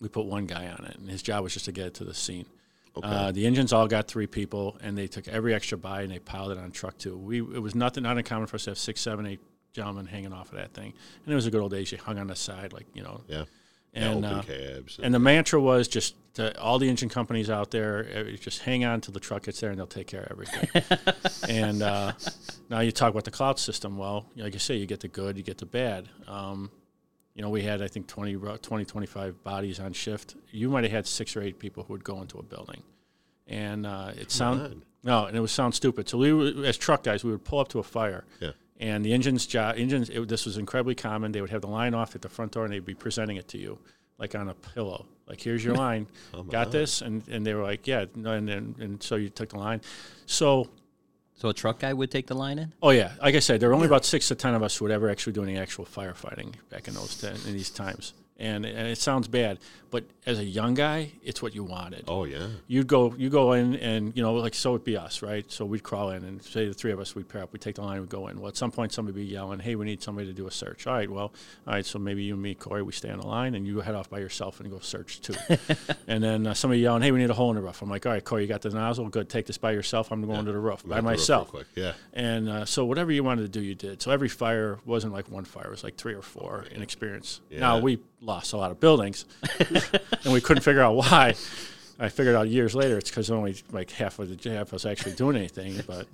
we 0.00 0.08
put 0.08 0.26
one 0.26 0.46
guy 0.46 0.66
on 0.68 0.84
it, 0.86 0.96
and 0.96 1.08
his 1.08 1.22
job 1.22 1.42
was 1.42 1.52
just 1.52 1.64
to 1.66 1.72
get 1.72 1.86
it 1.86 1.94
to 1.94 2.04
the 2.04 2.14
scene. 2.14 2.46
Uh, 3.02 3.30
the 3.30 3.46
engines 3.46 3.74
all 3.74 3.86
got 3.86 4.08
three 4.08 4.26
people, 4.26 4.78
and 4.82 4.96
they 4.96 5.06
took 5.06 5.28
every 5.28 5.52
extra 5.52 5.76
buy 5.76 6.00
and 6.00 6.10
they 6.10 6.18
piled 6.18 6.50
it 6.50 6.56
on 6.58 6.70
truck 6.70 6.96
two. 6.96 7.16
We 7.16 7.40
it 7.40 7.60
was 7.62 7.74
nothing 7.74 8.04
not 8.04 8.16
uncommon 8.16 8.46
for 8.46 8.56
us 8.56 8.64
to 8.64 8.70
have 8.70 8.78
six, 8.78 9.00
seven, 9.02 9.26
eight 9.26 9.40
gentlemen 9.74 10.06
hanging 10.06 10.32
off 10.32 10.50
of 10.50 10.56
that 10.58 10.72
thing, 10.72 10.94
and 11.24 11.32
it 11.32 11.34
was 11.34 11.46
a 11.46 11.50
good 11.50 11.60
old 11.60 11.72
days. 11.72 11.92
You 11.92 11.98
hung 11.98 12.18
on 12.18 12.28
the 12.28 12.36
side, 12.36 12.72
like 12.72 12.86
you 12.94 13.02
know, 13.02 13.20
Yeah. 13.28 13.44
And 13.96 14.26
uh, 14.26 14.42
cabs. 14.42 15.00
and 15.02 15.14
the 15.14 15.18
mantra 15.18 15.60
was 15.60 15.88
just 15.88 16.14
to 16.34 16.58
all 16.60 16.78
the 16.78 16.88
engine 16.88 17.08
companies 17.08 17.48
out 17.48 17.70
there, 17.70 18.06
eh, 18.12 18.36
just 18.36 18.60
hang 18.60 18.84
on 18.84 19.00
till 19.00 19.12
the 19.12 19.20
truck 19.20 19.44
gets 19.44 19.60
there 19.60 19.70
and 19.70 19.78
they'll 19.78 19.86
take 19.86 20.06
care 20.06 20.22
of 20.24 20.32
everything. 20.32 20.68
and 21.48 21.82
uh, 21.82 22.12
now 22.68 22.80
you 22.80 22.92
talk 22.92 23.10
about 23.10 23.24
the 23.24 23.30
cloud 23.30 23.58
system. 23.58 23.96
Well, 23.96 24.26
like 24.36 24.54
I 24.54 24.58
say, 24.58 24.76
you 24.76 24.86
get 24.86 25.00
the 25.00 25.08
good, 25.08 25.38
you 25.38 25.42
get 25.42 25.58
the 25.58 25.66
bad. 25.66 26.08
Um, 26.28 26.70
you 27.34 27.42
know, 27.42 27.48
we 27.48 27.62
had, 27.62 27.80
I 27.82 27.88
think, 27.88 28.06
20, 28.06 28.36
20, 28.62 28.84
25 28.84 29.44
bodies 29.44 29.80
on 29.80 29.92
shift. 29.92 30.36
You 30.50 30.68
might 30.68 30.84
have 30.84 30.92
had 30.92 31.06
six 31.06 31.36
or 31.36 31.42
eight 31.42 31.58
people 31.58 31.84
who 31.84 31.94
would 31.94 32.04
go 32.04 32.20
into 32.20 32.38
a 32.38 32.42
building. 32.42 32.82
And 33.46 33.86
uh, 33.86 34.12
it 34.16 34.30
sounded 34.30 34.82
no, 35.06 35.26
and 35.26 35.36
it 35.36 35.40
would 35.40 35.50
sound 35.50 35.72
stupid. 35.74 36.08
So 36.08 36.18
we, 36.18 36.66
as 36.66 36.76
truck 36.76 37.04
guys, 37.04 37.22
we 37.22 37.30
would 37.30 37.44
pull 37.44 37.60
up 37.60 37.68
to 37.68 37.78
a 37.78 37.82
fire, 37.84 38.24
Yeah. 38.40 38.50
And 38.80 39.04
the 39.04 39.12
engine's 39.12 39.46
job, 39.46 39.76
engines. 39.78 40.10
It, 40.10 40.28
this 40.28 40.44
was 40.46 40.58
incredibly 40.58 40.94
common. 40.94 41.32
They 41.32 41.40
would 41.40 41.50
have 41.50 41.62
the 41.62 41.68
line 41.68 41.94
off 41.94 42.14
at 42.14 42.22
the 42.22 42.28
front 42.28 42.52
door, 42.52 42.64
and 42.64 42.72
they'd 42.72 42.84
be 42.84 42.94
presenting 42.94 43.36
it 43.36 43.48
to 43.48 43.58
you, 43.58 43.78
like 44.18 44.34
on 44.34 44.48
a 44.48 44.54
pillow. 44.54 45.06
Like, 45.26 45.40
here's 45.40 45.64
your 45.64 45.74
line. 45.86 46.06
Oh 46.34 46.42
Got 46.42 46.66
God. 46.66 46.72
this? 46.72 47.02
And 47.02 47.26
and 47.28 47.44
they 47.46 47.54
were 47.54 47.62
like, 47.62 47.86
yeah. 47.86 48.04
No, 48.14 48.32
And 48.32 48.48
then 48.48 48.74
and 48.78 49.02
so 49.02 49.16
you 49.16 49.28
took 49.30 49.48
the 49.50 49.58
line. 49.58 49.80
So 50.26 50.68
So 51.34 51.48
a 51.48 51.54
truck 51.54 51.80
guy 51.80 51.92
would 51.92 52.10
take 52.10 52.26
the 52.26 52.34
line 52.34 52.58
in? 52.58 52.72
Oh 52.82 52.90
yeah, 52.90 53.12
like 53.20 53.34
I 53.34 53.40
said, 53.40 53.60
there 53.60 53.68
were 53.68 53.74
only 53.74 53.86
about 53.88 54.04
six 54.04 54.28
to 54.28 54.34
ten 54.34 54.54
of 54.54 54.62
us 54.62 54.76
who 54.76 54.84
would 54.84 54.92
ever 54.92 55.10
actually 55.10 55.32
do 55.34 55.42
any 55.42 55.56
actual 55.58 55.84
firefighting 55.84 56.54
back 56.70 56.88
in 56.88 56.94
those 56.94 57.20
ten, 57.20 57.34
in 57.46 57.52
these 57.54 57.70
times. 57.70 58.14
And, 58.38 58.66
and 58.66 58.88
it 58.88 58.98
sounds 58.98 59.28
bad, 59.28 59.58
but 59.90 60.04
as 60.26 60.38
a 60.38 60.44
young 60.44 60.74
guy, 60.74 61.12
it's 61.22 61.40
what 61.40 61.54
you 61.54 61.64
wanted. 61.64 62.04
Oh 62.08 62.24
yeah. 62.24 62.48
You'd 62.66 62.86
go, 62.86 63.14
you 63.16 63.30
go 63.30 63.52
in, 63.52 63.76
and 63.76 64.14
you 64.16 64.22
know, 64.22 64.34
like 64.34 64.54
so 64.54 64.72
it'd 64.72 64.84
be 64.84 64.96
us, 64.96 65.22
right? 65.22 65.50
So 65.50 65.64
we'd 65.64 65.82
crawl 65.82 66.10
in, 66.10 66.24
and 66.24 66.42
say 66.42 66.66
the 66.66 66.74
three 66.74 66.92
of 66.92 67.00
us, 67.00 67.14
we'd 67.14 67.28
pair 67.28 67.42
up, 67.42 67.52
we'd 67.52 67.62
take 67.62 67.76
the 67.76 67.82
line, 67.82 68.00
we'd 68.00 68.10
go 68.10 68.28
in. 68.28 68.38
Well, 68.38 68.48
at 68.48 68.56
some 68.56 68.70
point, 68.70 68.92
somebody 68.92 69.14
would 69.14 69.26
be 69.26 69.32
yelling, 69.32 69.60
"Hey, 69.60 69.76
we 69.76 69.84
need 69.86 70.02
somebody 70.02 70.26
to 70.26 70.32
do 70.32 70.46
a 70.46 70.50
search." 70.50 70.86
All 70.86 70.94
right, 70.94 71.08
well, 71.08 71.32
all 71.66 71.74
right, 71.74 71.86
so 71.86 71.98
maybe 71.98 72.24
you 72.24 72.34
and 72.34 72.42
me, 72.42 72.54
Corey, 72.54 72.82
we 72.82 72.92
stay 72.92 73.10
on 73.10 73.20
the 73.20 73.26
line, 73.26 73.54
and 73.54 73.66
you 73.66 73.80
head 73.80 73.94
off 73.94 74.10
by 74.10 74.18
yourself 74.18 74.60
and 74.60 74.70
go 74.70 74.80
search 74.80 75.20
too. 75.20 75.34
and 76.08 76.22
then 76.22 76.46
uh, 76.46 76.52
somebody 76.54 76.80
yelling, 76.80 77.02
"Hey, 77.02 77.12
we 77.12 77.18
need 77.20 77.30
a 77.30 77.34
hole 77.34 77.50
in 77.50 77.56
the 77.56 77.62
roof." 77.62 77.80
I'm 77.80 77.88
like, 77.88 78.04
"All 78.04 78.12
right, 78.12 78.24
Corey, 78.24 78.42
you 78.42 78.48
got 78.48 78.62
the 78.62 78.70
nozzle? 78.70 79.08
Good, 79.08 79.28
take 79.28 79.46
this 79.46 79.58
by 79.58 79.72
yourself. 79.72 80.10
I'm 80.10 80.20
going 80.26 80.44
to 80.44 80.52
the 80.52 80.58
roof 80.58 80.84
by 80.84 80.96
roof 80.96 81.04
myself." 81.04 81.50
quick. 81.50 81.68
Yeah. 81.74 81.92
And 82.12 82.48
uh, 82.48 82.64
so 82.64 82.84
whatever 82.84 83.12
you 83.12 83.22
wanted 83.22 83.42
to 83.42 83.48
do, 83.48 83.62
you 83.62 83.74
did. 83.74 84.02
So 84.02 84.10
every 84.10 84.28
fire 84.28 84.78
wasn't 84.84 85.12
like 85.12 85.30
one 85.30 85.44
fire; 85.44 85.68
it 85.68 85.70
was 85.70 85.84
like 85.84 85.96
three 85.96 86.14
or 86.14 86.22
four 86.22 86.64
in 86.70 86.82
experience. 86.82 87.40
Now 87.50 87.78
we 87.78 87.98
lost 88.26 88.52
a 88.52 88.56
lot 88.56 88.70
of 88.70 88.80
buildings, 88.80 89.24
and 90.24 90.32
we 90.32 90.40
couldn't 90.40 90.62
figure 90.62 90.82
out 90.82 90.96
why. 90.96 91.34
I 91.98 92.08
figured 92.10 92.34
out 92.36 92.48
years 92.48 92.74
later 92.74 92.98
it's 92.98 93.08
because 93.08 93.30
only 93.30 93.56
like 93.72 93.90
half 93.90 94.18
of 94.18 94.28
the 94.42 94.50
half 94.50 94.72
was 94.72 94.84
actually 94.84 95.14
doing 95.14 95.36
anything, 95.36 95.80
but 95.86 96.06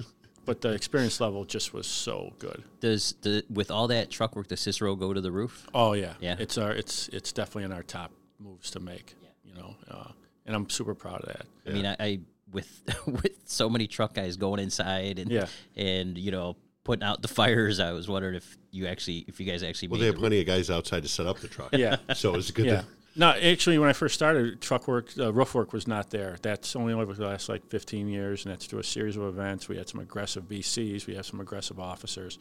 but 0.45 0.61
the 0.61 0.71
experience 0.73 1.21
level 1.21 1.45
just 1.45 1.73
was 1.75 1.87
so 1.87 2.33
good. 2.39 2.63
Does 2.81 3.15
the 3.23 3.45
with 3.51 3.71
all 3.71 3.89
that 3.89 4.11
truck 4.11 4.37
work, 4.37 4.47
does 4.49 4.61
Cicero 4.61 4.95
go 4.95 5.13
to 5.13 5.21
the 5.21 5.33
roof? 5.33 5.67
Oh 5.75 5.95
yeah, 5.95 6.15
Yeah. 6.21 6.37
It's 6.39 6.57
our 6.59 6.71
it's 6.73 7.09
it's 7.09 7.33
definitely 7.33 7.65
in 7.65 7.73
our 7.73 7.83
top 7.83 8.13
moves 8.39 8.71
to 8.73 8.81
make. 8.81 9.15
Yeah. 9.23 9.29
You 9.45 9.55
know, 9.61 9.77
uh, 9.91 10.09
and 10.47 10.55
I'm 10.55 10.69
super 10.71 10.95
proud 10.95 11.21
of 11.23 11.27
that. 11.27 11.47
I 11.67 11.71
mean, 11.75 11.87
I, 11.87 11.97
I 11.99 12.21
with 12.53 12.83
with 13.07 13.39
so 13.47 13.69
many 13.69 13.87
truck 13.89 14.15
guys 14.15 14.37
going 14.37 14.61
inside 14.61 15.19
and 15.19 15.31
Yeah. 15.33 15.47
and 15.77 16.17
you 16.17 16.31
know 16.31 16.57
putting 16.85 17.03
out 17.05 17.22
the 17.22 17.28
fires, 17.28 17.80
I 17.80 17.93
was 17.93 18.09
wondering 18.09 18.35
if 18.35 18.57
you 18.70 18.87
actually 18.87 19.24
if 19.28 19.39
you 19.41 19.47
guys 19.47 19.62
actually 19.62 19.89
Well, 19.89 19.99
made 19.99 20.03
they 20.03 20.07
have 20.07 20.14
the 20.16 20.20
plenty 20.20 20.41
of 20.41 20.47
guys 20.47 20.70
outside 20.70 21.03
to 21.03 21.09
set 21.09 21.26
up 21.26 21.39
the 21.41 21.49
truck. 21.49 21.70
Yeah. 21.72 21.97
So 22.14 22.35
it's 22.35 22.51
good. 22.51 22.66
Yeah. 22.66 22.80
To, 22.83 22.87
No, 23.14 23.30
actually, 23.30 23.78
when 23.78 23.89
I 23.89 23.93
first 23.93 24.14
started, 24.14 24.61
truck 24.61 24.89
work, 24.89 25.11
uh, 25.18 25.33
roof 25.33 25.55
work 25.55 25.72
was 25.72 25.87
not 25.87 26.11
there. 26.11 26.37
That's 26.43 26.74
only 26.74 26.95
over 26.95 27.12
the 27.12 27.26
last 27.26 27.49
like 27.49 27.66
15 27.68 28.09
years, 28.09 28.45
and 28.45 28.53
that's 28.53 28.66
through 28.66 28.80
a 28.80 28.85
series 28.85 29.16
of 29.16 29.24
events. 29.24 29.68
We 29.68 29.76
had 29.76 29.89
some 29.89 30.01
aggressive 30.01 30.45
BCs, 30.49 31.07
we 31.07 31.14
had 31.14 31.24
some 31.24 31.41
aggressive 31.41 31.78
officers, 31.78 32.39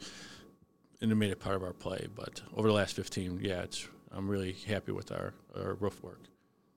and 1.00 1.12
it 1.12 1.14
made 1.14 1.30
it 1.30 1.40
part 1.40 1.56
of 1.56 1.62
our 1.62 1.72
play. 1.74 2.06
But 2.14 2.40
over 2.56 2.68
the 2.68 2.74
last 2.74 2.96
15, 2.96 3.40
yeah, 3.42 3.62
it's 3.62 3.86
I'm 4.10 4.28
really 4.28 4.52
happy 4.66 4.92
with 4.92 5.12
our, 5.12 5.34
our 5.56 5.74
roof 5.74 6.02
work. 6.02 6.20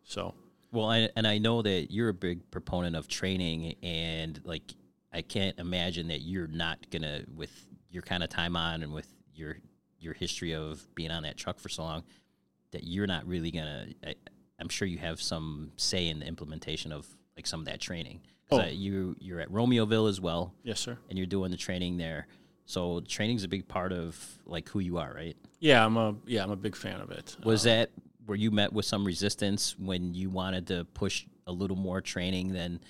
So 0.03 0.33
Well, 0.71 0.89
I, 0.89 1.09
and 1.15 1.25
I 1.25 1.37
know 1.37 1.61
that 1.61 1.87
you're 1.89 2.09
a 2.09 2.13
big 2.13 2.49
proponent 2.51 2.95
of 2.95 3.07
training, 3.07 3.75
and 3.81 4.39
like 4.43 4.73
I 5.15 5.21
can't 5.21 5.57
imagine 5.59 6.09
that 6.09 6.19
you're 6.21 6.47
not 6.47 6.89
gonna, 6.91 7.21
with 7.33 7.65
your 7.89 8.03
kind 8.03 8.21
of 8.21 8.29
time 8.29 8.55
on 8.57 8.83
and 8.83 8.93
with 8.93 9.07
your 9.33 9.57
your 9.97 10.13
history 10.13 10.53
of 10.53 10.85
being 10.93 11.09
on 11.09 11.23
that 11.23 11.37
truck 11.37 11.57
for 11.57 11.69
so 11.69 11.83
long, 11.83 12.03
that 12.71 12.83
you're 12.83 13.07
not 13.07 13.25
really 13.25 13.49
gonna. 13.49 13.87
I, 14.05 14.15
I'm 14.59 14.69
sure 14.69 14.87
you 14.87 14.97
have 14.97 15.21
some 15.21 15.71
say 15.77 16.09
in 16.09 16.19
the 16.19 16.27
implementation 16.27 16.91
of 16.91 17.07
like 17.37 17.47
some 17.47 17.61
of 17.61 17.65
that 17.67 17.79
training. 17.79 18.21
Oh. 18.51 18.59
I- 18.59 18.67
you 18.67 19.15
you're 19.19 19.39
at 19.39 19.49
Romeoville 19.49 20.09
as 20.09 20.19
well, 20.19 20.53
yes, 20.63 20.81
sir. 20.81 20.97
and 21.09 21.17
you're 21.17 21.25
doing 21.27 21.49
the 21.49 21.57
training 21.57 21.97
there. 21.97 22.27
So 22.65 22.99
training's 23.07 23.43
a 23.43 23.47
big 23.47 23.67
part 23.67 23.93
of 23.93 24.17
like 24.45 24.67
who 24.69 24.79
you 24.79 24.97
are, 24.97 25.13
right? 25.13 25.37
Yeah, 25.59 25.85
I'm 25.85 25.95
a 25.95 26.15
yeah 26.25 26.43
I'm 26.43 26.51
a 26.51 26.57
big 26.57 26.75
fan 26.75 26.99
of 26.99 27.09
it. 27.11 27.37
Was 27.43 27.65
uh, 27.65 27.69
that 27.69 27.91
where 28.25 28.37
you 28.37 28.51
met 28.51 28.73
with 28.73 28.85
some 28.85 29.05
resistance 29.05 29.77
when 29.79 30.13
you 30.13 30.29
wanted 30.29 30.67
to 30.67 30.83
push 30.93 31.25
a 31.47 31.51
little 31.51 31.77
more 31.77 32.01
training 32.01 32.51
than 32.53 32.81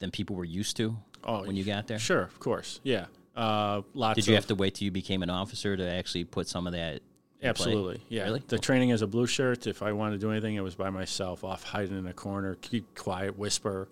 than 0.00 0.10
people 0.10 0.36
were 0.36 0.44
used 0.44 0.76
to 0.78 0.96
Oh, 1.24 1.44
when 1.44 1.56
you 1.56 1.64
got 1.64 1.86
there? 1.86 1.98
Sure, 1.98 2.22
of 2.22 2.38
course. 2.40 2.80
Yeah. 2.82 3.06
Uh, 3.36 3.82
lots 3.94 4.16
Did 4.16 4.26
you 4.26 4.34
of, 4.34 4.38
have 4.38 4.46
to 4.48 4.54
wait 4.54 4.74
till 4.74 4.86
you 4.86 4.90
became 4.90 5.22
an 5.22 5.30
officer 5.30 5.76
to 5.76 5.88
actually 5.88 6.24
put 6.24 6.48
some 6.48 6.66
of 6.66 6.72
that? 6.72 6.94
in 6.94 7.00
play? 7.40 7.48
Absolutely, 7.48 8.00
yeah. 8.08 8.24
Really? 8.24 8.42
The 8.46 8.58
training 8.58 8.92
as 8.92 9.02
a 9.02 9.06
blue 9.06 9.26
shirt, 9.26 9.66
if 9.66 9.82
I 9.82 9.92
wanted 9.92 10.12
to 10.12 10.18
do 10.18 10.30
anything, 10.30 10.56
it 10.56 10.62
was 10.62 10.74
by 10.74 10.90
myself, 10.90 11.44
off 11.44 11.62
hiding 11.62 11.98
in 11.98 12.06
a 12.06 12.12
corner, 12.12 12.56
keep 12.56 12.94
quiet, 12.94 13.38
whisper. 13.38 13.88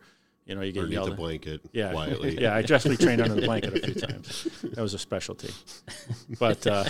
You 0.47 0.55
know, 0.55 0.63
you 0.63 0.73
get 0.73 0.81
underneath 0.81 0.95
yelled 0.95 1.11
the 1.11 1.17
blanket. 1.17 1.61
Yeah, 1.73 1.93
Quietly. 1.93 2.39
yeah. 2.41 2.55
I 2.55 2.63
definitely 2.63 3.05
trained 3.05 3.21
under 3.21 3.35
the 3.35 3.43
blanket 3.47 3.75
a 3.75 3.81
few 3.81 3.95
times. 3.95 4.49
That 4.63 4.81
was 4.81 4.95
a 4.95 4.99
specialty. 4.99 5.53
But, 6.39 6.67
uh, 6.67 6.85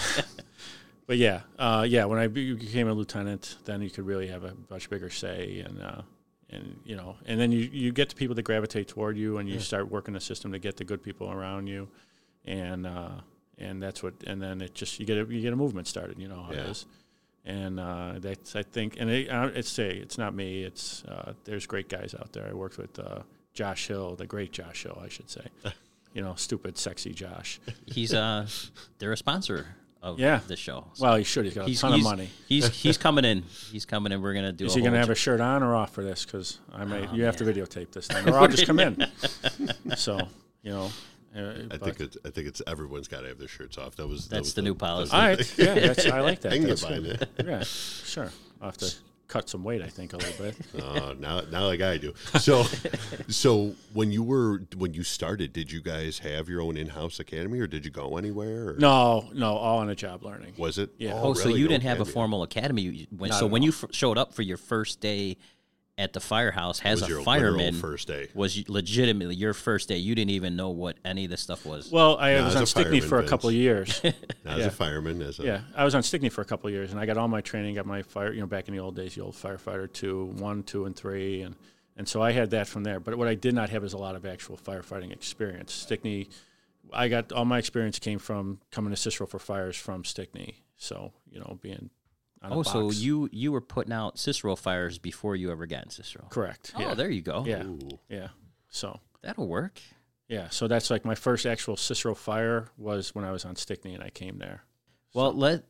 but 1.07 1.16
yeah, 1.16 1.41
uh, 1.59 1.86
yeah. 1.89 2.05
When 2.05 2.18
I 2.18 2.26
became 2.26 2.89
a 2.89 2.93
lieutenant, 2.93 3.57
then 3.64 3.82
you 3.82 3.91
could 3.91 4.07
really 4.07 4.28
have 4.28 4.45
a 4.45 4.55
much 4.70 4.91
bigger 4.91 5.11
say, 5.11 5.61
and 5.61 5.80
uh, 5.80 6.03
and 6.51 6.80
you 6.84 6.96
know, 6.96 7.16
and 7.26 7.38
then 7.40 7.53
you 7.53 7.61
you 7.72 7.92
get 7.92 8.09
the 8.09 8.14
people 8.14 8.34
that 8.36 8.42
gravitate 8.42 8.88
toward 8.88 9.16
you, 9.16 9.38
and 9.38 9.49
you 9.49 9.59
start 9.61 9.90
working 9.90 10.14
the 10.14 10.20
system 10.20 10.53
to 10.53 10.59
get 10.59 10.76
the 10.76 10.84
good 10.84 11.03
people 11.03 11.30
around 11.30 11.66
you, 11.66 11.88
and 12.44 12.86
uh, 12.86 13.11
and 13.59 13.82
that's 13.82 14.03
what, 14.03 14.14
and 14.26 14.40
then 14.40 14.61
it 14.61 14.74
just 14.74 14.99
you 15.01 15.07
get 15.07 15.18
a, 15.18 15.24
you 15.32 15.40
get 15.40 15.53
a 15.53 15.57
movement 15.57 15.86
started. 15.86 16.18
You 16.18 16.28
know 16.28 16.42
how 16.42 16.53
Yeah. 16.53 16.61
it 16.64 16.70
is. 16.70 16.86
And 17.44 17.80
uh, 17.80 18.14
that's, 18.18 18.55
I 18.57 18.62
think, 18.62 18.96
and 19.01 19.09
it, 19.09 19.30
uh, 19.30 19.49
it's 19.55 19.70
say 19.70 19.88
it's 19.90 20.18
not 20.18 20.34
me. 20.34 20.64
It's 20.64 21.03
uh, 21.05 21.32
there's 21.44 21.66
great 21.66 21.88
guys 21.88 22.14
out 22.18 22.32
there. 22.32 22.46
I 22.46 22.53
worked 22.53 22.76
with 22.76 22.99
uh, 22.99 23.20
Josh 23.55 23.86
Hill, 23.88 24.16
the 24.16 24.26
great 24.26 24.53
Josh 24.53 24.82
Hill, 24.82 25.01
I 25.03 25.09
should 25.09 25.30
say. 25.30 25.46
you 26.12 26.20
know, 26.20 26.34
stupid, 26.34 26.76
sexy 26.76 27.14
Josh. 27.14 27.59
He's 27.86 28.12
uh, 28.12 28.46
they're 28.99 29.12
a 29.12 29.16
sponsor 29.16 29.66
of 30.03 30.18
Yeah. 30.18 30.40
the 30.46 30.57
show. 30.57 30.86
So 30.94 31.05
Well, 31.05 31.16
he 31.16 31.24
should. 31.24 31.44
He's 31.44 31.55
got 31.55 31.64
a 31.64 31.68
he's 31.68 31.80
ton 31.80 31.92
he's, 31.92 32.05
of 32.05 32.11
money. 32.11 32.30
He's 32.46 32.68
he's 32.82 32.99
coming 32.99 33.24
in. 33.24 33.42
He's 33.70 33.84
coming 33.84 34.12
in. 34.12 34.22
We're 34.22 34.34
gonna 34.34 34.53
do. 34.53 34.66
Is 34.66 34.74
a 34.74 34.78
he 34.78 34.82
going 34.82 34.92
to 34.92 34.99
have 34.99 35.11
a 35.11 35.14
shirt 35.14 35.40
on 35.40 35.62
or 35.62 35.74
off 35.74 35.92
for 35.92 36.03
this? 36.03 36.24
Because 36.24 36.59
I 36.72 36.84
may. 36.84 37.07
Oh, 37.07 37.14
you 37.14 37.24
have 37.24 37.36
to 37.38 37.44
videotape 37.44 37.92
this 37.92 38.07
thing, 38.07 38.28
or 38.32 38.38
I'll 38.38 38.49
just 38.49 38.66
come 38.66 38.80
in. 38.80 39.07
so 39.96 40.20
you 40.62 40.70
know. 40.70 40.90
Uh, 41.36 41.53
I 41.70 41.76
think 41.76 42.01
it's 42.01 42.16
I 42.24 42.30
think 42.30 42.49
it's 42.49 42.62
everyone's 42.66 43.07
got 43.07 43.20
to 43.20 43.28
have 43.28 43.38
their 43.38 43.49
shirts 43.49 43.76
off. 43.76 43.96
That 43.96 44.09
was 44.09 44.28
that 44.28 44.36
That's 44.36 44.46
was 44.49 44.55
the 44.55 44.62
new 44.62 44.74
policy. 44.74 45.12
All 45.12 45.20
right. 45.20 45.59
Yeah, 45.59 45.74
that's, 45.74 46.07
I 46.07 46.20
like 46.20 46.40
that. 46.40 46.53
I 46.53 46.57
can 46.57 46.66
That's 46.66 46.82
behind 46.82 47.05
good. 47.05 47.28
Yeah, 47.44 47.62
sure. 47.64 48.30
I'll 48.61 48.68
have 48.68 48.78
to 48.78 48.94
cut 49.29 49.49
some 49.49 49.62
weight. 49.62 49.83
I 49.83 49.89
think 49.89 50.12
a 50.12 50.16
little 50.16 50.45
bit. 50.45 50.57
Uh, 50.89 51.14
now, 51.18 51.41
now 51.51 51.66
like 51.66 51.81
I 51.81 51.99
do. 51.99 52.14
So, 52.39 52.62
so 53.29 53.74
when 53.93 54.11
you 54.11 54.22
were 54.22 54.62
when 54.76 54.95
you 54.95 55.03
started, 55.03 55.53
did 55.53 55.70
you 55.70 55.81
guys 55.83 56.18
have 56.20 56.49
your 56.49 56.62
own 56.62 56.76
in-house 56.76 57.20
academy, 57.20 57.61
or 57.61 57.66
did 57.66 57.85
you 57.85 57.91
go 57.91 58.16
anywhere? 58.16 58.70
Or 58.70 58.76
No, 58.79 59.29
no, 59.35 59.57
all 59.57 59.79
on 59.79 59.91
a 59.91 59.95
job 59.95 60.22
learning. 60.22 60.55
was 60.57 60.79
it? 60.79 60.91
Yeah. 60.99 61.12
Oh, 61.14 61.35
so 61.35 61.47
really? 61.47 61.61
you 61.61 61.68
didn't 61.68 61.85
have 61.85 62.01
a 62.01 62.05
formal 62.05 62.43
academy. 62.43 63.07
When, 63.16 63.33
so 63.33 63.47
when 63.47 63.62
all. 63.62 63.66
you 63.66 63.72
f- 63.72 63.93
showed 63.93 64.18
up 64.18 64.33
for 64.33 64.43
your 64.43 64.57
first 64.57 65.01
day 65.01 65.37
at 65.99 66.12
the 66.14 66.20
firehouse 66.20 66.78
has 66.78 67.01
was 67.01 67.11
a 67.11 67.12
your 67.12 67.22
fireman, 67.22 67.74
first 67.74 68.07
day. 68.09 68.28
was 68.32 68.66
legitimately 68.68 69.34
your 69.34 69.53
first 69.53 69.88
day. 69.88 69.96
You 69.99 70.14
didn't 70.14 70.30
even 70.30 70.55
know 70.57 70.70
what 70.70 70.96
any 71.05 71.24
of 71.24 71.30
this 71.30 71.40
stuff 71.42 71.66
was. 71.66 71.90
Well, 71.90 72.16
I 72.18 72.34
No, 72.34 72.44
was 72.44 72.57
on 72.57 72.66
Stickney 72.66 73.01
fireman, 73.01 73.09
for 73.09 73.16
a 73.16 73.20
Vince. 73.22 73.30
couple 73.30 73.49
of 73.51 73.55
years. 73.57 74.01
As 74.05 74.14
Yeah. 74.61 74.66
a 74.66 74.70
fireman, 74.70 75.20
as 75.20 75.40
a 75.40 75.42
Yeah, 75.42 75.61
I 75.76 75.84
was 75.84 75.94
on 75.94 76.03
Stickney 76.05 76.28
for 76.28 76.40
a 76.40 76.44
couple 76.44 76.68
of 76.68 76.72
years, 76.72 76.92
and 76.92 77.01
I 77.01 77.05
got 77.05 77.18
all 77.18 77.28
my 77.28 77.40
training. 77.40 77.74
Got 77.74 77.86
my 77.86 78.03
fire, 78.03 78.32
you 78.32 78.40
know, 78.40 78.46
back 78.46 78.68
in 78.68 78.74
the 78.74 78.80
old 78.80 78.94
days, 78.96 79.16
the 79.16 79.22
old 79.22 79.34
firefighter 79.34 79.92
two, 79.92 80.26
one, 80.36 80.62
two, 80.62 80.84
and 80.86 80.94
three, 80.96 81.42
and 81.42 81.57
and 81.96 82.09
so 82.09 82.22
I 82.22 82.30
had 82.30 82.51
that 82.51 82.68
from 82.68 82.84
there. 82.84 83.01
But 83.01 83.18
what 83.18 83.26
I 83.26 83.34
did 83.34 83.55
not 83.55 83.70
have 83.70 83.82
is 83.82 83.92
a 83.92 83.99
lot 83.99 84.14
of 84.14 84.24
actual 84.24 84.57
firefighting 84.57 85.11
experience. 85.12 85.72
Stickney, 85.72 86.28
I 86.92 87.09
got 87.09 87.32
all 87.32 87.44
my 87.44 87.59
experience 87.59 87.99
came 87.99 88.20
from 88.20 88.61
coming 88.70 88.90
to 88.90 88.96
Cicero 88.96 89.26
for 89.26 89.40
fires 89.40 89.76
from 89.76 90.05
Stickney. 90.05 90.62
So 90.76 91.12
you 91.30 91.40
know, 91.40 91.59
being 91.61 91.90
on 92.43 92.53
oh, 92.53 92.61
a 92.61 92.64
so 92.64 92.84
box. 92.86 92.97
you 92.99 93.28
you 93.32 93.51
were 93.53 93.61
putting 93.61 93.93
out 93.93 94.18
Cicero 94.18 94.55
fires 94.57 94.99
before 94.99 95.34
you 95.36 95.51
ever 95.51 95.66
got 95.66 95.84
in 95.84 95.91
Cicero. 95.91 96.26
correct? 96.30 96.72
Oh, 96.76 96.80
yeah, 96.80 96.95
there 96.95 97.11
you 97.11 97.22
go. 97.22 97.45
yeah, 97.47 97.64
Ooh. 97.64 97.78
yeah. 98.09 98.28
So 98.68 99.01
that'll 99.22 99.49
work. 99.49 99.80
yeah, 100.28 100.49
so 100.51 100.68
that's 100.68 100.91
like 100.91 101.05
my 101.05 101.14
first 101.14 101.47
actual 101.47 101.76
Cicero 101.76 102.14
fire 102.14 102.68
was 102.76 103.14
when 103.14 103.24
I 103.24 103.32
was 103.32 103.45
on 103.45 103.57
Stickney, 103.57 103.95
and 103.95 104.03
I 104.05 104.11
came 104.11 104.39
there. 104.39 104.62
Well, 105.14 105.32
let 105.32 105.64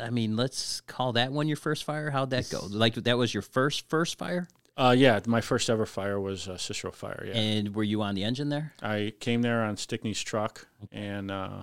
I 0.00 0.10
mean, 0.10 0.36
let's 0.36 0.80
call 0.82 1.12
that 1.14 1.32
one 1.32 1.48
your 1.48 1.56
first 1.56 1.82
fire. 1.84 2.10
How'd 2.10 2.30
that 2.30 2.48
go? 2.50 2.60
Like 2.70 2.94
that 2.94 3.18
was 3.18 3.34
your 3.34 3.42
first 3.42 3.88
first 3.88 4.16
fire, 4.16 4.46
Uh, 4.76 4.94
yeah, 4.96 5.18
my 5.26 5.40
first 5.40 5.68
ever 5.68 5.86
fire 5.86 6.20
was 6.20 6.48
uh, 6.48 6.56
Cicero 6.56 6.92
fire. 6.92 7.24
Yeah. 7.26 7.36
and 7.36 7.74
were 7.74 7.82
you 7.82 8.00
on 8.02 8.14
the 8.14 8.22
engine 8.22 8.48
there? 8.48 8.72
I 8.80 9.12
came 9.18 9.42
there 9.42 9.64
on 9.64 9.76
Stickney's 9.76 10.22
truck, 10.22 10.68
and 10.92 11.30
uh, 11.32 11.62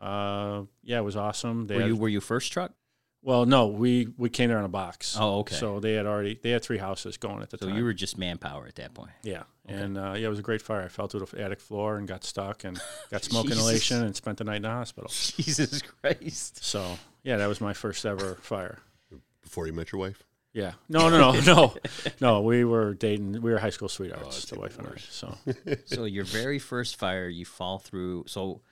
uh, 0.00 0.62
yeah, 0.82 0.98
it 0.98 1.04
was 1.04 1.16
awesome. 1.16 1.66
They 1.66 1.74
Were 1.76 1.80
had- 1.82 1.88
you 1.90 1.96
were 1.96 2.08
you 2.08 2.20
first 2.20 2.50
truck? 2.52 2.72
Well, 3.24 3.46
no, 3.46 3.68
we 3.68 4.08
we 4.16 4.28
came 4.30 4.48
there 4.48 4.58
on 4.58 4.64
a 4.64 4.68
box. 4.68 5.16
Oh, 5.18 5.38
okay. 5.40 5.54
So 5.54 5.78
they 5.78 5.92
had 5.94 6.06
already 6.06 6.38
they 6.42 6.50
had 6.50 6.62
three 6.62 6.78
houses 6.78 7.16
going 7.16 7.40
at 7.42 7.50
the 7.50 7.58
So 7.58 7.66
time. 7.66 7.74
So 7.74 7.78
you 7.78 7.84
were 7.84 7.92
just 7.94 8.18
manpower 8.18 8.66
at 8.66 8.74
that 8.76 8.94
point. 8.94 9.12
yeah, 9.22 9.44
and 9.66 9.96
uh, 9.96 10.14
yeah, 10.16 10.26
it 10.26 10.30
was 10.30 10.40
a 10.40 10.42
great 10.42 10.60
fire. 10.60 10.82
I 10.82 10.88
fell 10.88 11.06
through 11.06 11.26
the 11.26 11.40
attic 11.40 11.60
floor 11.60 11.98
and 11.98 12.08
got 12.08 12.24
stuck 12.24 12.64
and 12.64 12.80
got 13.12 13.22
smoke 13.22 13.46
inhalation 13.46 14.02
and 14.02 14.16
spent 14.16 14.38
the 14.38 14.44
night 14.44 14.56
in 14.56 14.62
the 14.62 14.70
hospital. 14.70 15.08
Jesus 15.10 15.82
Christ. 15.82 16.64
So 16.64 16.98
yeah, 17.22 17.36
that 17.36 17.46
was 17.46 17.60
my 17.60 17.72
first 17.74 18.04
ever 18.04 18.36
fire. 18.42 18.78
Before 19.42 19.66
you 19.66 19.72
met 19.72 19.92
your 19.92 20.00
wife? 20.00 20.22
Yeah. 20.52 20.72
No, 20.88 21.08
no, 21.08 21.32
no, 21.32 21.40
no, 21.46 21.74
no. 22.20 22.40
We 22.42 22.64
were 22.64 22.94
dating. 22.94 23.40
We 23.40 23.52
were 23.52 23.58
high 23.58 23.70
school 23.70 23.88
sweethearts, 23.88 24.36
that's 24.36 24.46
the 24.50 24.58
wife 24.58 24.78
and 24.78 24.88
I. 24.88 24.92
So 24.98 25.36
So 25.86 26.04
your 26.04 26.24
very 26.24 26.58
first 26.58 26.96
fire, 26.96 27.28
you 27.28 27.44
fall 27.44 27.78
through. 27.78 28.24
So 28.26 28.62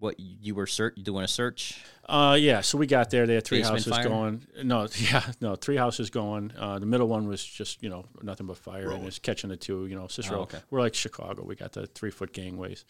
what 0.00 0.18
you 0.18 0.54
were 0.54 0.66
search 0.66 0.96
doing 0.96 1.24
a 1.24 1.28
search? 1.28 1.80
Uh, 2.08 2.36
yeah, 2.38 2.60
so 2.60 2.76
we 2.76 2.86
got 2.86 3.10
there. 3.10 3.26
They 3.26 3.34
had 3.34 3.44
three 3.44 3.58
Basement 3.58 3.84
houses 3.84 3.92
fire? 3.92 4.08
going. 4.08 4.46
No, 4.64 4.88
yeah, 4.96 5.22
no, 5.40 5.54
three 5.54 5.76
houses 5.76 6.10
going. 6.10 6.52
Uh, 6.58 6.78
the 6.78 6.86
middle 6.86 7.06
one 7.06 7.28
was 7.28 7.44
just 7.44 7.82
you 7.82 7.88
know 7.88 8.06
nothing 8.22 8.46
but 8.46 8.56
fire, 8.56 8.90
and 8.90 9.06
it's 9.06 9.18
catching 9.18 9.50
the 9.50 9.56
two. 9.56 9.86
You 9.86 9.94
know, 9.94 10.08
Cicero. 10.08 10.40
Oh, 10.40 10.42
okay. 10.42 10.58
We're 10.70 10.80
like 10.80 10.94
Chicago. 10.94 11.44
We 11.44 11.54
got 11.54 11.72
the 11.72 11.86
three 11.86 12.10
foot 12.10 12.32
gangways, 12.32 12.84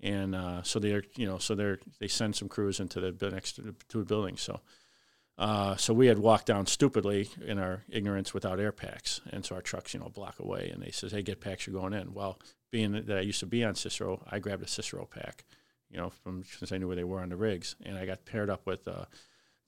and 0.00 0.34
uh, 0.34 0.62
so 0.62 0.78
they're 0.80 1.04
you 1.16 1.26
know 1.26 1.38
so 1.38 1.54
they're 1.54 1.78
they 2.00 2.08
send 2.08 2.34
some 2.34 2.48
crews 2.48 2.80
into 2.80 3.00
the 3.12 3.30
next 3.30 3.52
to 3.52 3.62
the, 3.62 3.74
to 3.90 3.98
the 3.98 4.04
building. 4.04 4.36
So. 4.36 4.60
Uh, 5.40 5.76
so 5.76 5.94
we 5.94 6.08
had 6.08 6.18
walked 6.18 6.46
down 6.46 6.66
stupidly 6.66 7.30
in 7.46 7.60
our 7.60 7.84
ignorance 7.88 8.34
without 8.34 8.58
air 8.58 8.72
packs, 8.72 9.20
and 9.30 9.46
so 9.46 9.54
our 9.54 9.62
trucks, 9.62 9.94
you 9.94 10.00
know, 10.00 10.08
block 10.08 10.40
away, 10.40 10.68
and 10.74 10.82
they 10.82 10.90
says, 10.90 11.12
"Hey, 11.12 11.22
get 11.22 11.40
packs, 11.40 11.64
you're 11.64 11.80
going 11.80 11.92
in." 11.92 12.12
Well, 12.12 12.40
being 12.72 12.90
that 12.90 13.16
I 13.16 13.20
used 13.20 13.38
to 13.38 13.46
be 13.46 13.62
on 13.64 13.76
Cicero, 13.76 14.20
I 14.28 14.40
grabbed 14.40 14.64
a 14.64 14.66
Cicero 14.66 15.06
pack, 15.06 15.44
you 15.90 15.96
know, 15.98 16.10
from 16.10 16.44
since 16.44 16.72
I 16.72 16.78
knew 16.78 16.86
where 16.86 16.96
they 16.96 17.04
were 17.04 17.20
on 17.20 17.28
the 17.30 17.36
rigs, 17.36 17.76
and 17.84 17.96
I 17.96 18.06
got 18.06 18.24
paired 18.24 18.50
up 18.50 18.66
with 18.66 18.86
uh, 18.88 19.04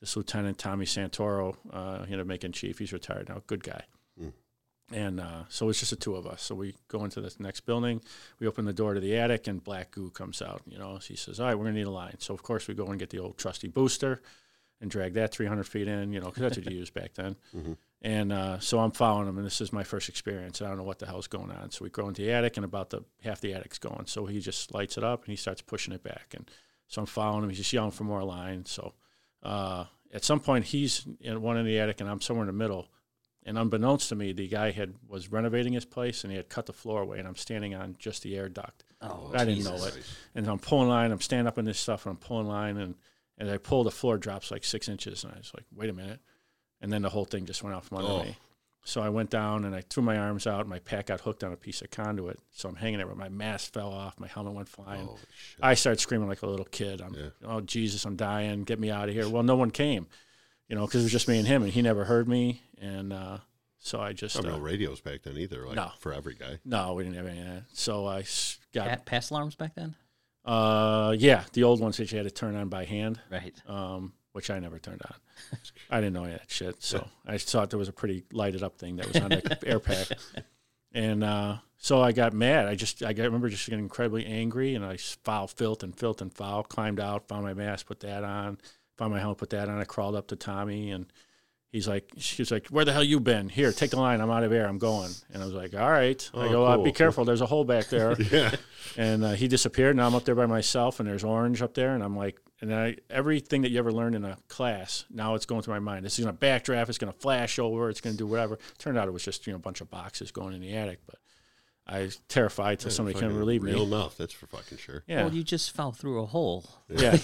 this 0.01 0.17
Lieutenant 0.17 0.59
Tommy 0.59 0.85
Santoro. 0.85 1.57
Uh, 1.73 2.01
ended 2.05 2.21
up 2.21 2.27
making 2.27 2.53
chief. 2.53 2.79
He's 2.79 2.93
retired 2.93 3.29
now. 3.29 3.43
Good 3.47 3.65
guy. 3.65 3.85
And 4.93 5.21
uh, 5.21 5.45
so 5.49 5.69
it's 5.69 5.79
just 5.79 5.91
the 5.91 5.97
two 5.97 6.17
of 6.17 6.27
us. 6.27 6.43
So 6.43 6.55
we 6.57 6.75
go 6.89 7.05
into 7.05 7.21
this 7.21 7.39
next 7.39 7.61
building. 7.61 8.01
We 8.41 8.49
open 8.49 8.65
the 8.65 8.73
door 8.73 8.95
to 8.95 9.01
the 9.01 9.17
attic, 9.17 9.47
and 9.47 9.63
black 9.63 9.93
goo 9.93 10.11
comes 10.11 10.43
out. 10.43 10.63
You 10.67 10.79
know, 10.79 10.97
he 10.97 11.15
says, 11.15 11.39
"All 11.39 11.47
right, 11.47 11.55
we're 11.55 11.65
gonna 11.67 11.77
need 11.77 11.87
a 11.87 11.91
line." 11.91 12.17
So 12.19 12.35
of 12.35 12.43
course 12.43 12.67
we 12.67 12.75
go 12.75 12.87
and 12.87 12.99
get 12.99 13.11
the 13.11 13.21
old 13.21 13.39
trusty 13.39 13.69
booster, 13.69 14.21
and 14.81 14.91
drag 14.91 15.15
that 15.15 15.31
300 15.33 15.63
feet 15.69 15.87
in. 15.87 16.13
You 16.13 16.21
know, 16.21 16.27
because 16.27 16.43
that's 16.43 16.57
what 16.57 16.67
you 16.71 16.77
use 16.81 16.91
back 16.91 17.15
then. 17.15 17.37
And 18.03 18.33
uh, 18.33 18.59
so 18.61 18.79
I'm 18.79 18.93
following 18.93 19.29
him, 19.29 19.37
and 19.37 19.47
this 19.47 19.61
is 19.61 19.75
my 19.75 19.85
first 19.85 20.09
experience. 20.09 20.63
I 20.63 20.69
don't 20.69 20.79
know 20.79 20.85
what 20.85 21.01
the 21.01 21.07
hell's 21.07 21.27
going 21.27 21.51
on. 21.51 21.71
So 21.71 21.85
we 21.85 21.91
go 21.91 22.09
into 22.09 22.23
the 22.23 22.33
attic, 22.33 22.57
and 22.57 22.65
about 22.65 22.91
the 22.91 23.05
half 23.23 23.41
the 23.41 23.53
attic's 23.53 23.79
going. 23.79 24.07
So 24.07 24.25
he 24.27 24.41
just 24.41 24.73
lights 24.73 24.97
it 24.97 25.05
up, 25.05 25.25
and 25.25 25.31
he 25.31 25.37
starts 25.37 25.61
pushing 25.61 25.93
it 25.93 26.03
back. 26.03 26.33
And 26.35 26.51
so 26.87 27.03
I'm 27.03 27.07
following 27.07 27.45
him. 27.45 27.51
He's 27.51 27.59
just 27.59 27.73
yelling 27.73 27.91
for 27.91 28.05
more 28.05 28.25
line. 28.25 28.65
So 28.65 28.95
uh, 29.43 29.85
at 30.13 30.25
some 30.25 30.41
point, 30.41 30.65
he's 30.67 31.07
in 31.21 31.43
one 31.43 31.59
in 31.59 31.67
the 31.67 31.79
attic, 31.79 32.01
and 32.01 32.09
I'm 32.09 32.23
somewhere 32.23 32.45
in 32.45 32.47
the 32.47 32.53
middle. 32.55 32.89
And 33.45 33.59
unbeknownst 33.59 34.11
to 34.11 34.15
me, 34.15 34.33
the 34.33 34.49
guy 34.49 34.71
had 34.71 34.95
was 35.07 35.31
renovating 35.31 35.75
his 35.75 35.85
place, 35.85 36.25
and 36.25 36.31
he 36.31 36.37
had 36.37 36.49
cut 36.49 36.67
the 36.67 36.73
floor 36.73 37.03
away, 37.03 37.19
and 37.19 37.29
I'm 37.29 37.37
standing 37.37 37.75
on 37.75 37.97
just 37.99 38.23
the 38.23 38.37
air 38.37 38.49
duct. 38.49 38.85
Oh, 39.03 39.31
I 39.35 39.45
didn't 39.45 39.65
know 39.65 39.83
it. 39.85 39.99
And 40.35 40.47
I'm 40.47 40.59
pulling 40.59 40.89
line. 40.89 41.11
I'm 41.11 41.21
standing 41.21 41.47
up 41.47 41.59
in 41.59 41.65
this 41.65 41.79
stuff, 41.79 42.05
and 42.07 42.13
I'm 42.13 42.19
pulling 42.19 42.47
line, 42.47 42.77
and 42.77 42.95
as 43.39 43.49
I 43.49 43.57
pull, 43.57 43.85
the 43.85 43.91
floor 43.91 44.19
drops 44.19 44.51
like 44.51 44.65
six 44.65 44.89
inches, 44.89 45.25
and 45.25 45.33
I 45.33 45.39
was 45.39 45.53
like, 45.55 45.65
"Wait 45.75 45.89
a 45.89 45.95
minute!" 45.95 46.21
And 46.81 46.93
then 46.93 47.03
the 47.03 47.11
whole 47.11 47.25
thing 47.25 47.45
just 47.47 47.63
went 47.63 47.75
off 47.77 47.87
from 47.89 47.99
under 47.99 48.11
Oh. 48.11 48.23
me. 48.25 48.37
So 48.83 49.03
I 49.03 49.11
went 49.11 49.29
down 49.29 49.67
and 49.67 49.75
I 49.75 49.83
threw 49.83 50.03
my 50.03 50.17
arms 50.17 50.47
out. 50.47 50.67
My 50.67 50.79
pack 50.79 51.07
got 51.07 51.21
hooked 51.21 51.45
on 51.45 51.53
a 51.53 51.57
piece 51.57 51.83
of 51.83 51.91
conduit, 51.91 52.39
so 52.51 52.67
I'm 52.69 52.77
hanging 52.77 52.97
there. 52.97 53.07
But 53.07 53.19
my 53.19 53.29
mask 53.29 53.75
fell 53.75 53.93
off. 53.93 54.19
My 54.19 54.27
helmet 54.27 54.55
went 54.55 54.69
flying. 54.69 55.07
Oh, 55.11 55.19
shit. 55.37 55.59
I 55.63 55.75
started 55.75 56.01
screaming 56.01 56.29
like 56.29 56.41
a 56.41 56.47
little 56.47 56.65
kid. 56.65 57.03
I'm, 57.03 57.13
Yeah. 57.15 57.29
oh 57.45 57.61
Jesus, 57.61 58.07
I'm 58.07 58.17
dying. 58.17 58.65
Get 58.65 58.81
me 58.81 58.91
out 58.91 59.09
of 59.11 59.15
here. 59.15 59.29
Well, 59.29 59.43
no 59.43 59.55
one 59.57 59.71
came, 59.71 60.07
you 60.69 60.77
know, 60.77 60.87
because 60.87 61.03
it 61.03 61.05
was 61.05 61.13
just 61.13 61.29
me 61.29 61.39
and 61.39 61.47
him, 61.47 61.63
and 61.63 61.71
he 61.71 61.83
never 61.83 62.05
heard 62.07 62.27
me. 62.27 62.63
And 62.81 63.13
uh, 63.13 63.39
so 63.79 64.01
I 64.01 64.15
just 64.15 64.39
Oh, 64.39 64.41
no 64.41 64.55
uh, 64.55 64.59
radios 64.59 65.03
back 65.03 65.23
then 65.25 65.37
either, 65.37 65.67
like 65.67 65.77
No. 65.77 65.93
for 65.99 66.15
every 66.15 66.35
guy. 66.35 66.59
no, 66.65 66.95
we 66.95 67.05
didn't 67.05 67.17
have 67.17 67.27
any 67.27 67.41
of 67.41 67.47
that. 67.47 67.65
So 67.75 68.07
I 68.07 68.25
got 68.73 68.89
Pa- 68.89 69.03
pass 69.05 69.29
alarms 69.29 69.57
back 69.57 69.75
then, 69.75 69.95
uh, 70.47 71.15
yeah, 71.19 71.45
the 71.53 71.65
old 71.65 71.81
ones 71.81 71.99
that 71.99 72.11
you 72.11 72.17
had 72.17 72.25
to 72.27 72.31
turn 72.31 72.57
on 72.57 72.71
by 72.71 72.87
hand. 72.87 73.21
right? 73.31 73.55
um, 73.67 74.15
which 74.33 74.51
I 74.51 74.59
never 74.59 74.79
turned 74.79 75.01
on. 75.05 75.15
I 75.91 75.97
didn't 76.01 76.13
know 76.15 76.25
any 76.25 76.35
that 76.35 76.49
shit. 76.51 76.83
So 76.83 77.07
I 77.27 77.39
thought 77.39 77.71
there 77.71 77.79
was 77.79 77.89
a 77.89 77.93
pretty 77.93 78.25
lighted 78.33 78.63
up 78.63 78.79
thing 78.79 78.97
that 78.97 79.07
was 79.09 79.17
on 79.23 79.31
the 79.31 79.59
air 79.67 79.81
pack. 79.81 80.07
And 80.93 81.23
uh, 81.23 81.57
so 81.79 82.01
I 82.03 82.13
got 82.13 82.33
mad. 82.33 82.67
I 82.67 82.75
just, 82.75 83.03
I 83.03 83.13
got- 83.13 83.25
remember 83.25 83.49
just 83.49 83.67
getting 83.69 83.85
incredibly 83.85 84.27
angry 84.27 84.75
and 84.75 84.85
I 84.85 84.97
foul, 84.97 85.47
filth, 85.47 85.83
and 85.83 85.97
filth 85.97 86.21
and 86.21 86.33
foul, 86.33 86.63
climbed 86.63 87.01
out, 87.01 87.29
found 87.29 87.45
my 87.45 87.55
mask, 87.55 87.87
put 87.87 88.01
that 88.01 88.25
on, 88.25 88.59
found 88.99 89.13
my 89.13 89.21
helmet, 89.21 89.39
put 89.39 89.51
that 89.51 89.69
on. 89.69 89.79
I 89.81 89.85
crawled 89.85 90.15
up 90.17 90.29
to 90.29 90.37
Tommy 90.37 90.91
and 90.91 91.07
he's 91.73 91.87
like, 91.89 92.11
she's 92.19 92.51
like, 92.51 92.67
where 92.69 92.85
the 92.85 92.93
hell 92.93 93.05
you 93.05 93.21
been? 93.21 93.49
Here, 93.49 93.73
take 93.73 93.91
the 93.91 94.01
line. 94.01 94.21
I'm 94.21 94.31
out 94.31 94.43
of 94.45 94.53
air. 94.53 94.67
I'm 94.67 94.79
going. 94.79 95.11
And 95.33 95.43
I 95.43 95.47
was 95.47 95.55
like, 95.55 95.75
all 95.75 95.91
right. 95.91 96.29
I 96.35 96.47
Oh, 96.47 96.51
go, 96.51 96.65
uh, 96.67 96.75
cool. 96.77 96.85
be 96.85 96.93
careful. 96.93 97.25
There's 97.25 97.41
a 97.41 97.47
hole 97.47 97.65
back 97.65 97.87
there. 97.87 98.17
Yeah. 98.31 98.55
and 98.97 99.25
uh, 99.25 99.31
he 99.33 99.47
disappeared. 99.49 99.95
Now 99.97 100.07
I'm 100.07 100.15
up 100.17 100.25
there 100.25 100.35
by 100.35 100.47
myself, 100.47 100.99
and 101.01 101.09
there's 101.09 101.23
orange 101.25 101.63
up 101.63 101.75
there, 101.75 101.95
and 101.95 102.03
I'm 102.03 102.17
like, 102.17 102.39
and 102.61 102.75
I 102.75 102.97
everything 103.09 103.63
that 103.63 103.71
you 103.71 103.79
ever 103.79 103.93
learned 103.93 104.15
in 104.17 104.25
a 104.25 104.37
class, 104.49 105.05
now 105.11 105.35
it's 105.35 105.47
going 105.47 105.63
through 105.63 105.75
my 105.75 105.81
mind. 105.81 106.05
This 106.05 106.19
is 106.19 106.25
gonna 106.25 106.37
backdraft. 106.37 106.89
It's 106.89 106.99
gonna 106.99 107.13
flash 107.13 107.59
over. 107.59 107.89
It's 107.91 108.01
gonna 108.01 108.17
do 108.17 108.27
whatever. 108.27 108.59
Turned 108.79 108.99
out 108.99 109.09
it 109.09 109.13
was 109.13 109.25
just 109.25 109.47
you 109.47 109.53
know 109.53 109.57
a 109.59 109.61
bunch 109.61 109.81
of 109.81 109.91
boxes 109.91 110.31
going 110.31 110.55
in 110.55 110.61
the 110.61 110.75
attic, 110.77 111.01
but 111.07 111.17
I 111.87 112.01
was 112.03 112.17
terrified 112.29 112.79
till 112.81 112.91
somebody 112.91 113.15
came 113.15 113.29
Fucking 113.29 113.39
relieve 113.39 113.63
Real 113.63 113.79
me. 113.79 113.83
enough, 113.97 114.17
that's 114.17 114.33
for 114.33 114.47
fucking 114.47 114.79
sure. 114.79 115.03
Yeah, 115.09 115.25
Well, 115.25 115.35
you 115.35 115.43
just 115.43 115.73
fell 115.75 115.91
through 115.93 116.21
a 116.23 116.27
hole. 116.27 116.65
yeah. 116.89 117.17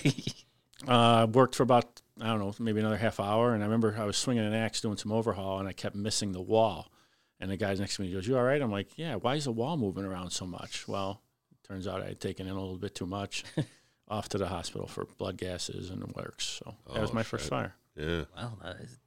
uh, 0.89 1.27
worked 1.33 1.55
for 1.55 1.63
about 1.63 2.01
I 2.21 2.27
don't 2.29 2.39
know 2.41 2.55
maybe 2.59 2.81
another 2.81 2.97
half 2.97 3.21
hour, 3.21 3.53
and 3.55 3.63
I 3.63 3.67
remember 3.67 3.95
I 3.99 4.05
was 4.05 4.17
swinging 4.17 4.45
an 4.45 4.55
axe 4.55 4.81
doing 4.81 4.97
some 4.97 5.13
overhaul, 5.13 5.59
and 5.61 5.69
I 5.69 5.73
kept 5.73 5.95
missing 5.95 6.33
the 6.33 6.41
wall. 6.41 6.91
And 7.39 7.51
the 7.51 7.59
guy 7.59 7.75
next 7.75 7.97
to 7.97 8.03
me 8.03 8.11
goes, 8.11 8.27
"You 8.27 8.39
all 8.39 8.43
right?" 8.43 8.63
I'm 8.63 8.71
like, 8.73 8.97
"Yeah." 8.97 9.17
Why 9.17 9.35
is 9.35 9.45
the 9.45 9.53
wall 9.53 9.77
moving 9.77 10.07
around 10.07 10.31
so 10.31 10.47
much? 10.47 10.89
Well, 10.89 11.21
turns 11.69 11.87
out 11.87 12.01
I 12.01 12.07
had 12.07 12.21
taken 12.21 12.47
in 12.47 12.53
a 12.53 12.59
little 12.59 12.79
bit 12.79 12.95
too 12.95 13.05
much. 13.07 13.45
Off 14.09 14.29
to 14.31 14.39
the 14.39 14.47
hospital 14.49 14.87
for 14.87 15.07
blood 15.19 15.37
gases 15.37 15.91
and 15.91 16.03
works. 16.15 16.45
So 16.65 16.75
that 16.93 17.01
was 17.01 17.11
Oh, 17.11 17.15
my 17.15 17.23
first 17.25 17.49
fire. 17.49 17.75
Yeah. 17.97 18.25
Wow, 18.37 18.53
that, 18.63 18.77
is, 18.81 18.99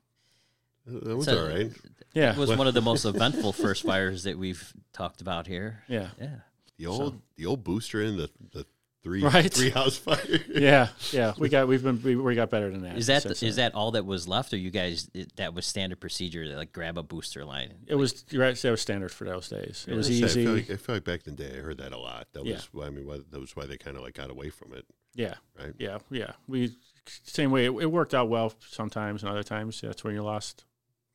That 0.88 1.16
was 1.16 1.26
So- 1.26 1.39
all 1.43 1.47
right. 1.50 1.72
Yeah, 2.14 2.32
that 2.34 2.38
was 2.39 2.50
one 2.50 2.68
of 2.68 2.74
the 2.74 2.82
most 2.82 3.06
eventful 3.14 3.54
first 3.54 3.84
fires 3.84 4.24
that 4.24 4.38
we've 4.38 4.74
talked 4.91 5.22
about 5.22 5.47
here. 5.47 5.84
yeah, 5.88 6.10
Yeah. 6.20 6.36
The 6.78 6.88
old 6.88 7.22
the 7.36 7.45
old 7.45 7.64
booster 7.64 8.02
in 8.02 8.18
the 8.18 8.30
the 8.52 8.66
three 9.10 9.24
Right. 9.24 9.51
three 9.53 9.70
house 9.72 9.97
fire. 9.97 10.20
yeah, 10.49 10.89
yeah. 11.12 11.34
We 11.38 11.49
got 11.55 11.68
we've 11.68 11.82
been 11.84 12.01
we, 12.03 12.16
we 12.16 12.36
got 12.36 12.49
better 12.49 12.70
than 12.70 12.82
that. 12.84 12.97
Is 12.97 13.07
that 13.07 13.24
the, 13.24 13.32
is 13.45 13.55
that 13.55 13.74
all 13.76 13.91
that 13.91 14.05
was 14.05 14.28
left, 14.28 14.53
or 14.53 14.57
you 14.57 14.70
guys 14.70 15.10
it, 15.14 15.36
that 15.38 15.53
was 15.53 15.66
standard 15.66 15.99
procedure 15.99 16.45
to 16.45 16.55
like 16.55 16.72
grab 16.72 16.97
a 16.97 17.03
booster 17.03 17.43
line? 17.43 17.74
It 17.88 17.95
was 17.95 18.24
right, 18.34 18.55
that 18.55 18.72
was 18.72 18.82
standard 18.82 19.12
for 19.12 19.26
those 19.26 19.49
days. 19.49 19.86
It 19.88 19.95
was 19.95 20.07
I 20.07 20.12
say, 20.14 20.22
I 20.22 20.26
easy. 20.26 20.43
feel, 20.45 20.53
like, 20.53 20.70
I 20.70 20.76
feel 20.76 20.95
like 20.95 21.03
back 21.03 21.28
in 21.28 21.36
the 21.36 21.43
day 21.43 21.57
I 21.57 21.62
heard 21.62 21.78
that 21.80 21.91
a 21.93 21.97
lot. 21.97 22.28
That 22.34 22.45
Yeah. 22.45 22.55
was 22.55 22.70
why 22.72 22.86
I 22.86 22.89
mean 22.91 23.05
why, 23.07 23.20
that 23.32 23.39
was 23.39 23.55
why 23.55 23.66
they 23.66 23.78
kind 23.78 23.97
of 23.97 24.03
like 24.03 24.14
got 24.14 24.30
away 24.30 24.49
from 24.51 24.74
it, 24.74 24.86
yeah, 25.16 25.36
right? 25.60 25.74
yeah, 25.80 25.97
yeah. 26.12 26.32
We 26.47 26.76
same 27.24 27.49
way. 27.51 27.66
It, 27.66 27.72
it 27.72 27.88
worked 27.91 28.14
out 28.14 28.30
well 28.30 28.53
sometimes, 28.70 29.24
and 29.24 29.32
other 29.32 29.43
times 29.43 29.82
that's 29.82 30.03
when 30.03 30.14
you 30.14 30.22
lost. 30.24 30.66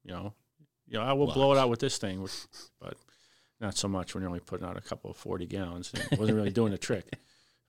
You 0.04 0.12
know, 0.12 0.34
you 0.88 0.98
know, 0.98 1.04
I 1.04 1.12
will 1.12 1.32
blow 1.32 1.52
it 1.52 1.58
out 1.58 1.70
with 1.70 1.80
this 1.80 1.96
thing, 1.98 2.20
which, 2.20 2.32
but 2.80 2.94
not 3.60 3.76
so 3.78 3.86
much 3.88 4.12
when 4.12 4.20
you're 4.22 4.28
only 4.28 4.40
putting 4.40 4.66
out 4.66 4.76
a 4.76 4.80
couple 4.80 5.10
of 5.10 5.16
forty 5.16 5.46
gallons. 5.46 5.92
It 6.10 6.18
wasn't 6.18 6.36
really 6.36 6.50
doing 6.50 6.72
the 6.72 6.78
trick, 6.78 7.06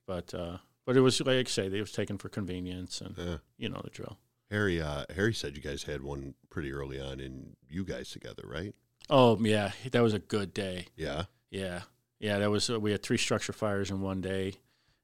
but 0.06 0.32
uh, 0.34 0.58
but 0.84 0.96
it 0.96 1.00
was 1.00 1.20
like 1.20 1.46
I 1.46 1.50
say, 1.50 1.66
it 1.66 1.80
was 1.80 1.92
taken 1.92 2.18
for 2.18 2.28
convenience, 2.28 3.00
and 3.00 3.16
Yeah. 3.18 3.36
you 3.58 3.68
know 3.68 3.80
the 3.82 3.90
drill. 3.90 4.18
Harry 4.50 4.80
uh, 4.80 5.04
Harry 5.14 5.34
said 5.34 5.56
you 5.56 5.62
guys 5.62 5.82
had 5.84 6.02
one 6.02 6.34
pretty 6.50 6.72
early 6.72 7.00
on 7.00 7.18
in 7.20 7.56
you 7.68 7.84
guys 7.84 8.10
together, 8.10 8.44
right? 8.46 8.74
Oh 9.10 9.36
yeah, 9.40 9.72
that 9.90 10.02
was 10.02 10.14
a 10.14 10.18
good 10.18 10.54
day. 10.54 10.86
Yeah. 10.96 11.24
Yeah, 11.50 11.82
yeah. 12.18 12.38
That 12.38 12.50
was 12.50 12.70
uh, 12.70 12.78
we 12.80 12.92
had 12.92 13.02
three 13.02 13.18
structure 13.18 13.52
fires 13.52 13.90
in 13.90 14.00
one 14.00 14.20
day, 14.20 14.54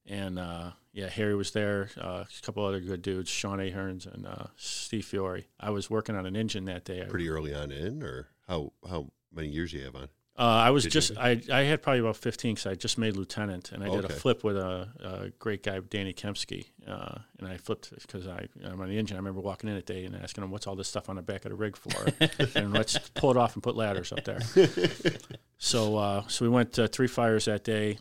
and 0.07 0.39
uh, 0.39 0.73
yeah, 0.93 1.09
Harry 1.09 1.35
was 1.35 1.51
there. 1.53 1.91
Uh, 2.01 2.25
a 2.27 2.43
couple 2.43 2.65
other 2.65 2.81
good 2.81 3.03
dudes, 3.03 3.31
Sean 3.31 3.61
Ahern's 3.61 4.07
and 4.07 4.27
uh, 4.27 4.47
Steve 4.57 5.05
Fiore. 5.07 5.47
I 5.59 5.71
was 5.71 5.89
working 5.91 6.15
on 6.17 6.27
an 6.27 6.37
engine 6.37 6.65
that 6.67 6.85
day. 6.85 7.05
Pretty 7.09 7.29
early 7.29 7.55
on 7.55 7.71
in, 7.73 8.03
or 8.03 8.29
how 8.49 8.73
how 8.89 9.09
many 9.33 9.49
years 9.49 9.73
you 9.73 9.83
have 9.85 9.95
on? 9.97 10.09
Uh, 10.39 10.43
I 10.43 10.71
was 10.71 10.85
Did 10.85 10.93
just 10.93 11.19
I, 11.19 11.43
I 11.53 11.63
had 11.65 11.83
probably 11.83 12.01
about 12.01 12.17
fifteen 12.17 12.55
because 12.55 12.67
I 12.67 12.75
just 12.75 12.97
made 12.97 13.17
lieutenant 13.17 13.71
and 13.73 13.85
I 13.85 13.91
did 13.91 14.07
a 14.07 14.09
flip 14.09 14.43
with 14.43 14.57
a, 14.57 14.89
a 15.01 15.29
great 15.39 15.63
guy 15.63 15.79
Danny 15.81 16.15
Kempsky 16.15 16.69
uh, 16.89 17.19
and 17.39 17.47
I 17.47 17.59
flipped 17.59 17.91
because 18.01 18.27
I 18.27 18.49
I'm 18.65 18.81
on 18.81 18.89
the 18.89 18.99
engine. 18.99 19.17
I 19.17 19.21
remember 19.21 19.41
walking 19.41 19.69
in 19.69 19.77
that 19.77 19.85
day 19.85 20.07
and 20.07 20.17
asking 20.17 20.43
him 20.43 20.51
what's 20.51 20.67
all 20.67 20.75
this 20.75 20.89
stuff 20.89 21.11
on 21.11 21.17
the 21.17 21.23
back 21.23 21.45
of 21.45 21.51
the 21.51 21.57
rig 21.57 21.77
for, 21.77 22.07
and 22.59 22.73
let's 22.73 22.99
pull 23.11 23.31
it 23.31 23.37
off 23.37 23.55
and 23.55 23.63
put 23.63 23.77
ladders 23.77 24.11
up 24.11 24.25
there. 24.25 24.41
so 25.59 25.99
uh, 25.99 26.27
so 26.29 26.47
we 26.47 26.49
went 26.49 26.79
uh, 26.79 26.89
three 26.89 27.09
fires 27.09 27.45
that 27.45 27.63
day, 27.63 27.99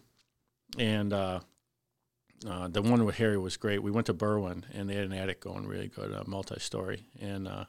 and 0.78 1.12
uh, 1.12 1.42
uh, 2.48 2.68
the 2.68 2.82
one 2.82 3.04
with 3.06 3.18
Harry 3.18 3.38
was 3.38 3.58
great. 3.58 3.84
We 3.84 3.92
went 3.92 4.08
to 4.08 4.14
Berwyn 4.14 4.64
and 4.74 4.90
they 4.90 4.96
had 4.96 5.06
an 5.06 5.14
attic 5.14 5.42
going 5.42 5.68
really 5.68 5.88
good, 5.88 6.14
uh, 6.14 6.24
multi-story, 6.26 7.06
and 7.20 7.48
uh, 7.48 7.66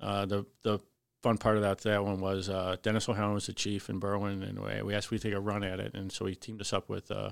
uh, 0.00 0.26
the 0.26 0.46
the 0.62 0.78
fun 1.22 1.38
part 1.38 1.56
of 1.56 1.62
that 1.62 1.78
that 1.78 2.04
one 2.04 2.20
was 2.20 2.48
uh, 2.48 2.76
Dennis 2.82 3.08
O'Halloran 3.08 3.34
was 3.34 3.46
the 3.46 3.52
chief 3.52 3.88
in 3.88 4.00
Berwyn, 4.00 4.42
and 4.42 4.84
we, 4.84 4.94
asked 4.94 5.06
if 5.06 5.10
we 5.12 5.18
take 5.18 5.34
a 5.34 5.40
run 5.40 5.62
at 5.62 5.80
it, 5.80 5.94
and 5.94 6.10
so 6.10 6.26
he 6.26 6.34
teamed 6.34 6.60
us 6.60 6.72
up 6.72 6.88
with 6.88 7.10
uh, 7.10 7.30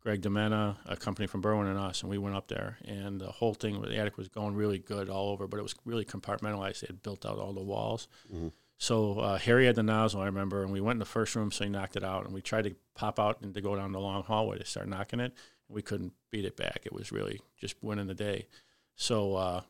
Greg 0.00 0.22
Demena, 0.22 0.76
a 0.86 0.96
company 0.96 1.26
from 1.26 1.42
Berwyn 1.42 1.66
and 1.68 1.78
us, 1.78 2.02
and 2.02 2.10
we 2.10 2.18
went 2.18 2.36
up 2.36 2.48
there, 2.48 2.78
and 2.84 3.20
the 3.20 3.30
whole 3.32 3.54
thing, 3.54 3.80
with 3.80 3.90
the 3.90 3.96
attic 3.98 4.16
was 4.16 4.28
going 4.28 4.54
really 4.54 4.78
good 4.78 5.08
all 5.08 5.30
over, 5.30 5.46
but 5.46 5.58
it 5.58 5.62
was 5.62 5.74
really 5.84 6.04
compartmentalized. 6.04 6.80
They 6.80 6.86
had 6.86 7.02
built 7.02 7.26
out 7.26 7.38
all 7.38 7.52
the 7.52 7.62
walls. 7.62 8.06
So 8.76 9.18
uh, 9.18 9.38
Harry 9.38 9.66
had 9.66 9.76
the 9.76 9.82
nozzle, 9.82 10.20
I 10.20 10.26
remember, 10.26 10.62
and 10.62 10.72
we 10.72 10.80
went 10.80 10.96
in 10.96 11.00
the 11.00 11.04
first 11.04 11.34
room, 11.34 11.50
so 11.50 11.64
he 11.64 11.70
knocked 11.70 11.96
it 11.96 12.04
out, 12.04 12.24
and 12.24 12.34
we 12.34 12.42
tried 12.42 12.64
to 12.64 12.74
pop 12.94 13.18
out 13.18 13.40
and 13.40 13.54
to 13.54 13.60
go 13.60 13.74
down 13.76 13.92
the 13.92 14.00
long 14.00 14.22
hallway 14.22 14.58
to 14.58 14.64
start 14.64 14.88
knocking 14.88 15.20
it. 15.20 15.32
We 15.68 15.80
couldn't 15.82 16.12
beat 16.30 16.44
it 16.44 16.56
back. 16.56 16.82
It 16.84 16.92
was 16.92 17.10
really 17.10 17.40
just 17.58 17.76
winning 17.82 18.06
the 18.06 18.14
day. 18.14 18.46
So 18.96 19.34
uh, 19.36 19.62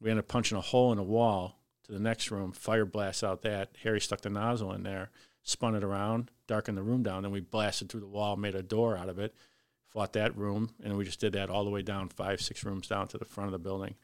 we 0.00 0.10
ended 0.10 0.24
up 0.24 0.28
punching 0.28 0.56
a 0.56 0.60
hole 0.60 0.92
in 0.92 0.98
the 0.98 1.02
wall 1.02 1.59
to 1.84 1.92
the 1.92 1.98
next 1.98 2.30
room, 2.30 2.52
fire 2.52 2.84
blast 2.84 3.24
out 3.24 3.42
that. 3.42 3.70
Harry 3.82 4.00
stuck 4.00 4.20
the 4.20 4.30
nozzle 4.30 4.72
in 4.72 4.82
there, 4.82 5.10
spun 5.42 5.74
it 5.74 5.84
around, 5.84 6.30
darkened 6.46 6.78
the 6.78 6.82
room 6.82 7.02
down, 7.02 7.22
then 7.22 7.32
we 7.32 7.40
blasted 7.40 7.88
through 7.88 8.00
the 8.00 8.06
wall, 8.06 8.36
made 8.36 8.54
a 8.54 8.62
door 8.62 8.96
out 8.96 9.08
of 9.08 9.18
it, 9.18 9.34
fought 9.88 10.12
that 10.12 10.36
room, 10.36 10.70
and 10.82 10.96
we 10.96 11.04
just 11.04 11.20
did 11.20 11.32
that 11.32 11.50
all 11.50 11.64
the 11.64 11.70
way 11.70 11.82
down, 11.82 12.08
five, 12.08 12.40
six 12.40 12.64
rooms 12.64 12.88
down 12.88 13.08
to 13.08 13.18
the 13.18 13.24
front 13.24 13.48
of 13.48 13.52
the 13.52 13.58
building. 13.58 13.94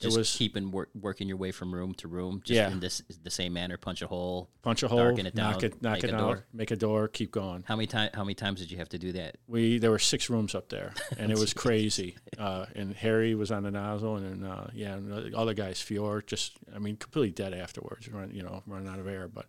Just 0.00 0.16
it 0.16 0.18
was 0.18 0.36
keeping 0.36 0.72
work, 0.72 0.90
working 1.00 1.28
your 1.28 1.36
way 1.36 1.52
from 1.52 1.72
room 1.72 1.94
to 1.94 2.08
room, 2.08 2.40
just 2.44 2.56
Yeah. 2.56 2.70
in 2.70 2.80
this 2.80 3.00
the 3.22 3.30
same 3.30 3.52
manner. 3.52 3.76
Punch 3.76 4.02
a 4.02 4.08
hole. 4.08 4.50
punch 4.60 4.82
a 4.82 4.88
hole, 4.88 4.98
darken 4.98 5.24
it 5.26 5.34
knock 5.36 5.62
it, 5.62 5.80
knock 5.80 5.94
make 5.94 6.04
it 6.04 6.10
a 6.10 6.16
out, 6.16 6.20
door. 6.20 6.44
make 6.52 6.70
a 6.72 6.76
door, 6.76 7.06
keep 7.06 7.30
going. 7.30 7.62
How 7.66 7.76
many 7.76 7.86
time? 7.86 8.10
How 8.12 8.24
many 8.24 8.34
times 8.34 8.60
did 8.60 8.72
you 8.72 8.78
have 8.78 8.88
to 8.90 8.98
do 8.98 9.12
that? 9.12 9.36
we 9.46 9.78
there 9.78 9.90
were 9.92 10.00
six 10.00 10.28
rooms 10.28 10.54
up 10.54 10.68
there, 10.68 10.94
and 11.18 11.30
it 11.30 11.38
was 11.38 11.54
crazy. 11.54 12.16
Uh, 12.36 12.66
and 12.74 12.92
Harry 12.94 13.34
was 13.36 13.52
on 13.52 13.62
the 13.62 13.70
nozzle, 13.70 14.16
and 14.16 14.42
then 14.42 14.50
uh, 14.50 14.68
yeah, 14.74 14.94
and 14.94 15.10
the 15.10 15.38
other 15.38 15.54
guys, 15.54 15.80
Fior, 15.80 16.22
just 16.26 16.58
I 16.74 16.80
mean, 16.80 16.96
completely 16.96 17.30
dead 17.30 17.54
afterwards, 17.54 18.08
run, 18.08 18.30
you 18.34 18.42
know, 18.42 18.62
running 18.66 18.88
out 18.88 18.98
of 18.98 19.06
air. 19.06 19.28
But 19.28 19.46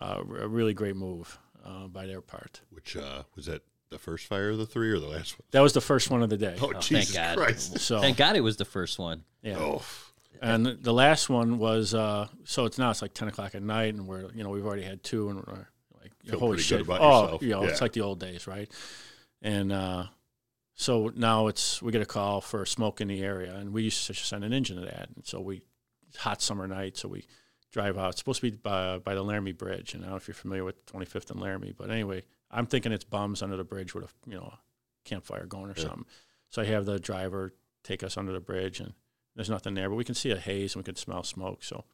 uh, 0.00 0.22
a 0.40 0.46
really 0.48 0.72
great 0.72 0.94
move 0.96 1.36
uh, 1.66 1.88
by 1.88 2.06
their 2.06 2.20
part. 2.20 2.60
Which 2.70 2.96
uh, 2.96 3.24
was 3.34 3.46
that 3.46 3.62
the 3.90 3.98
first 3.98 4.26
fire 4.26 4.50
of 4.50 4.58
the 4.58 4.66
three 4.66 4.90
or 4.90 4.98
the 4.98 5.06
last 5.08 5.38
one? 5.38 5.44
That 5.50 5.60
was 5.60 5.72
the 5.72 5.80
first 5.80 6.10
one 6.10 6.22
of 6.22 6.30
the 6.30 6.36
day. 6.36 6.56
Oh, 6.60 6.68
thank 6.68 6.82
Jesus 6.82 7.14
God. 7.14 7.36
Christ! 7.36 7.78
So 7.80 8.00
Thank 8.00 8.16
God 8.16 8.36
it 8.36 8.40
was 8.40 8.56
the 8.56 8.64
first 8.64 8.98
one. 8.98 9.24
yeah, 9.42 9.56
Oh, 9.58 9.82
and 10.40 10.64
the 10.64 10.92
last 10.92 11.28
one 11.28 11.58
was 11.58 11.92
uh, 11.94 12.28
so 12.44 12.64
it's 12.64 12.78
now 12.78 12.90
it's 12.90 13.02
like 13.02 13.12
ten 13.14 13.28
o'clock 13.28 13.54
at 13.54 13.62
night, 13.62 13.94
and 13.94 14.06
we're 14.06 14.30
you 14.32 14.42
know 14.44 14.50
we've 14.50 14.64
already 14.66 14.82
had 14.84 15.02
two, 15.02 15.28
and 15.28 15.38
we're 15.44 15.66
like 16.00 16.12
Feel 16.24 16.38
holy 16.38 16.58
shit, 16.58 16.78
good 16.78 16.86
about 16.86 17.00
oh 17.00 17.22
yourself. 17.22 17.42
you 17.42 17.48
know 17.50 17.62
it's 17.64 17.80
like 17.80 17.92
the 17.92 18.00
old 18.02 18.20
days, 18.20 18.46
right? 18.46 18.70
And 19.42 19.72
uh, 19.72 20.04
so 20.74 21.10
now 21.16 21.48
it's 21.48 21.82
we 21.82 21.92
get 21.92 22.00
a 22.02 22.06
call 22.06 22.40
for 22.40 22.64
smoke 22.64 23.00
in 23.00 23.08
the 23.08 23.22
area, 23.22 23.54
and 23.54 23.72
we 23.72 23.82
used 23.82 24.06
to 24.06 24.14
send 24.14 24.44
an 24.44 24.52
engine 24.52 24.76
to 24.76 24.82
that, 24.86 25.08
and 25.14 25.26
so 25.26 25.40
we 25.40 25.62
hot 26.16 26.40
summer 26.42 26.66
night, 26.66 26.96
so 26.96 27.08
we 27.08 27.24
drive 27.72 27.98
out. 27.98 28.10
It's 28.10 28.18
supposed 28.18 28.40
to 28.40 28.50
be 28.50 28.56
by, 28.56 28.98
by 28.98 29.14
the 29.14 29.22
Laramie 29.22 29.52
Bridge, 29.52 29.94
and 29.94 30.02
I 30.02 30.06
don't 30.06 30.12
know 30.12 30.16
if 30.16 30.26
you're 30.28 30.34
familiar 30.34 30.64
with 30.64 30.84
25th 30.86 31.30
and 31.30 31.40
Laramie, 31.40 31.72
but 31.76 31.88
anyway, 31.90 32.22
I'm 32.50 32.66
thinking 32.66 32.92
it's 32.92 33.04
bums 33.04 33.42
under 33.42 33.56
the 33.56 33.64
bridge 33.64 33.94
with 33.94 34.04
a 34.04 34.08
you 34.26 34.36
know 34.36 34.54
campfire 35.04 35.46
going 35.46 35.70
or 35.70 35.74
Yeah. 35.76 35.84
something. 35.84 36.06
So 36.48 36.62
I 36.62 36.66
have 36.66 36.84
the 36.86 36.98
driver 36.98 37.54
take 37.84 38.02
us 38.02 38.16
under 38.16 38.32
the 38.32 38.40
bridge, 38.40 38.80
and 38.80 38.94
there's 39.36 39.50
nothing 39.50 39.74
there, 39.74 39.88
but 39.88 39.96
we 39.96 40.04
can 40.04 40.14
see 40.14 40.30
a 40.30 40.36
haze 40.36 40.74
and 40.74 40.80
we 40.80 40.84
can 40.84 40.96
smell 40.96 41.22
smoke. 41.22 41.62
So 41.62 41.84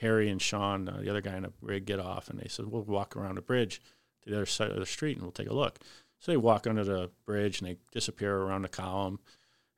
Harry 0.00 0.28
and 0.30 0.40
Sean, 0.40 0.88
uh, 0.88 0.98
the 1.02 1.10
other 1.10 1.20
guy 1.20 1.36
in 1.36 1.42
the 1.42 1.52
rig, 1.60 1.84
get 1.86 1.98
off, 2.00 2.30
and 2.30 2.38
they 2.38 2.48
said 2.48 2.66
we'll 2.66 2.82
walk 2.82 3.16
around 3.16 3.34
the 3.34 3.42
bridge 3.42 3.80
to 4.22 4.30
the 4.30 4.36
other 4.36 4.46
side 4.46 4.70
of 4.70 4.76
the 4.76 4.86
street 4.86 5.16
and 5.16 5.22
we'll 5.22 5.32
take 5.32 5.50
a 5.50 5.54
look. 5.54 5.78
So 6.18 6.32
they 6.32 6.36
walk 6.36 6.66
under 6.66 6.84
the 6.84 7.10
bridge 7.26 7.60
and 7.60 7.68
they 7.68 7.76
disappear 7.92 8.36
around 8.36 8.62
the 8.62 8.68
column. 8.68 9.18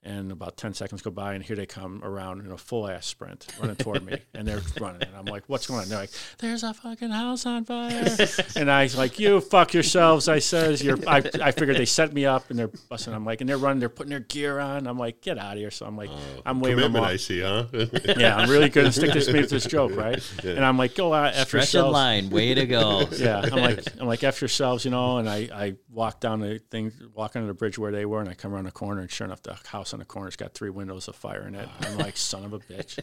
And 0.05 0.33
about 0.33 0.57
10 0.57 0.75
seconds 0.75 1.01
go 1.01 1.13
by, 1.13 1.35
and 1.35 1.45
here 1.45 1.55
they 1.55 1.65
come 1.65 2.03
around 2.03 2.45
in 2.45 2.51
a 2.51 2.59
full 2.59 2.89
ass 2.89 3.07
sprint 3.07 3.47
running 3.61 3.77
toward 3.77 4.05
me. 4.05 4.19
And 4.35 4.49
they're 4.49 4.63
running. 4.81 5.03
And 5.03 5.15
I'm 5.15 5.27
like, 5.27 5.45
what's 5.47 5.67
going 5.67 5.81
on? 5.81 5.89
They're 5.89 5.99
like, 5.99 6.11
there's 6.39 6.63
a 6.63 6.73
fucking 6.75 7.11
house 7.11 7.45
on 7.47 7.65
fire. 7.65 8.17
and 8.57 8.71
I 8.71 8.85
was 8.85 8.97
like, 8.97 9.19
you 9.19 9.41
fuck 9.41 9.75
yourselves. 9.75 10.27
I 10.27 10.39
says, 10.39 10.83
you're, 10.83 10.99
I, 11.07 11.23
I 11.41 11.53
figured 11.53 11.77
they 11.77 11.85
set 11.85 12.13
me 12.13 12.25
up 12.27 12.51
and 12.51 12.59
they're 12.59 12.71
busting. 12.89 13.13
I'm 13.13 13.25
like, 13.25 13.41
and 13.41 13.49
they're 13.49 13.59
running, 13.59 13.79
they're 13.79 13.89
putting 13.89 14.11
their 14.11 14.21
gear 14.21 14.59
on. 14.59 14.87
I'm 14.87 14.99
like, 14.99 15.21
get 15.21 15.39
out 15.39 15.53
of 15.53 15.59
here. 15.59 15.71
So 15.71 15.87
I'm 15.87 15.97
like, 15.97 16.11
oh, 16.11 16.43
I'm 16.47 16.61
waving 16.61 16.81
them 16.81 16.93
commitment, 16.95 17.05
off. 17.05 17.11
I 17.13 17.17
see, 17.17 17.41
huh? 17.41 17.67
Yeah, 18.19 18.37
I'm 18.37 18.51
really 18.51 18.71
good 18.71 18.87
to 18.87 18.93
stick 18.93 19.13
this 19.13 19.29
me 19.29 19.41
with 19.41 19.51
this 19.51 19.67
joke, 19.67 19.95
right? 19.95 20.21
And 20.43 20.65
I'm 20.65 20.79
like, 20.79 20.95
go 20.95 21.13
out 21.13 21.35
after 21.35 21.61
Stretch 21.61 21.75
in 21.75 21.79
yourselves. 21.79 21.93
line. 21.93 22.31
Way 22.31 22.55
to 22.55 22.67
go. 22.67 23.07
Yeah, 23.13 23.43
I'm 23.43 23.61
like, 23.61 24.01
I'm 24.01 24.07
like, 24.07 24.25
after 24.25 24.45
yourselves, 24.45 24.85
you 24.85 24.91
know. 24.91 25.19
And 25.19 25.29
I, 25.29 25.49
I 25.53 25.75
walk 25.91 26.21
down 26.21 26.41
the 26.41 26.59
thing, 26.71 26.93
walk 27.15 27.37
under 27.37 27.47
the 27.47 27.55
bridge 27.55 27.79
where 27.79 27.93
they 27.93 28.07
were, 28.07 28.21
and 28.21 28.29
I 28.29 28.35
come 28.35 28.53
around 28.55 28.65
the 28.65 28.73
corner, 28.73 29.03
and 29.03 29.11
sure 29.11 29.27
enough, 29.27 29.43
the 29.43 29.55
house 29.67 29.92
on 29.93 29.99
the 30.01 30.05
corner. 30.05 30.29
It's 30.29 30.37
got 30.37 30.55
three 30.55 30.71
windows 30.71 31.09
of 31.09 31.17
fire 31.17 31.47
in 31.47 31.55
it. 31.55 31.69
I'm 31.81 31.99
like, 31.99 32.17
son 32.17 32.45
of 32.45 32.53
a 32.53 32.59
bitch. 32.59 32.99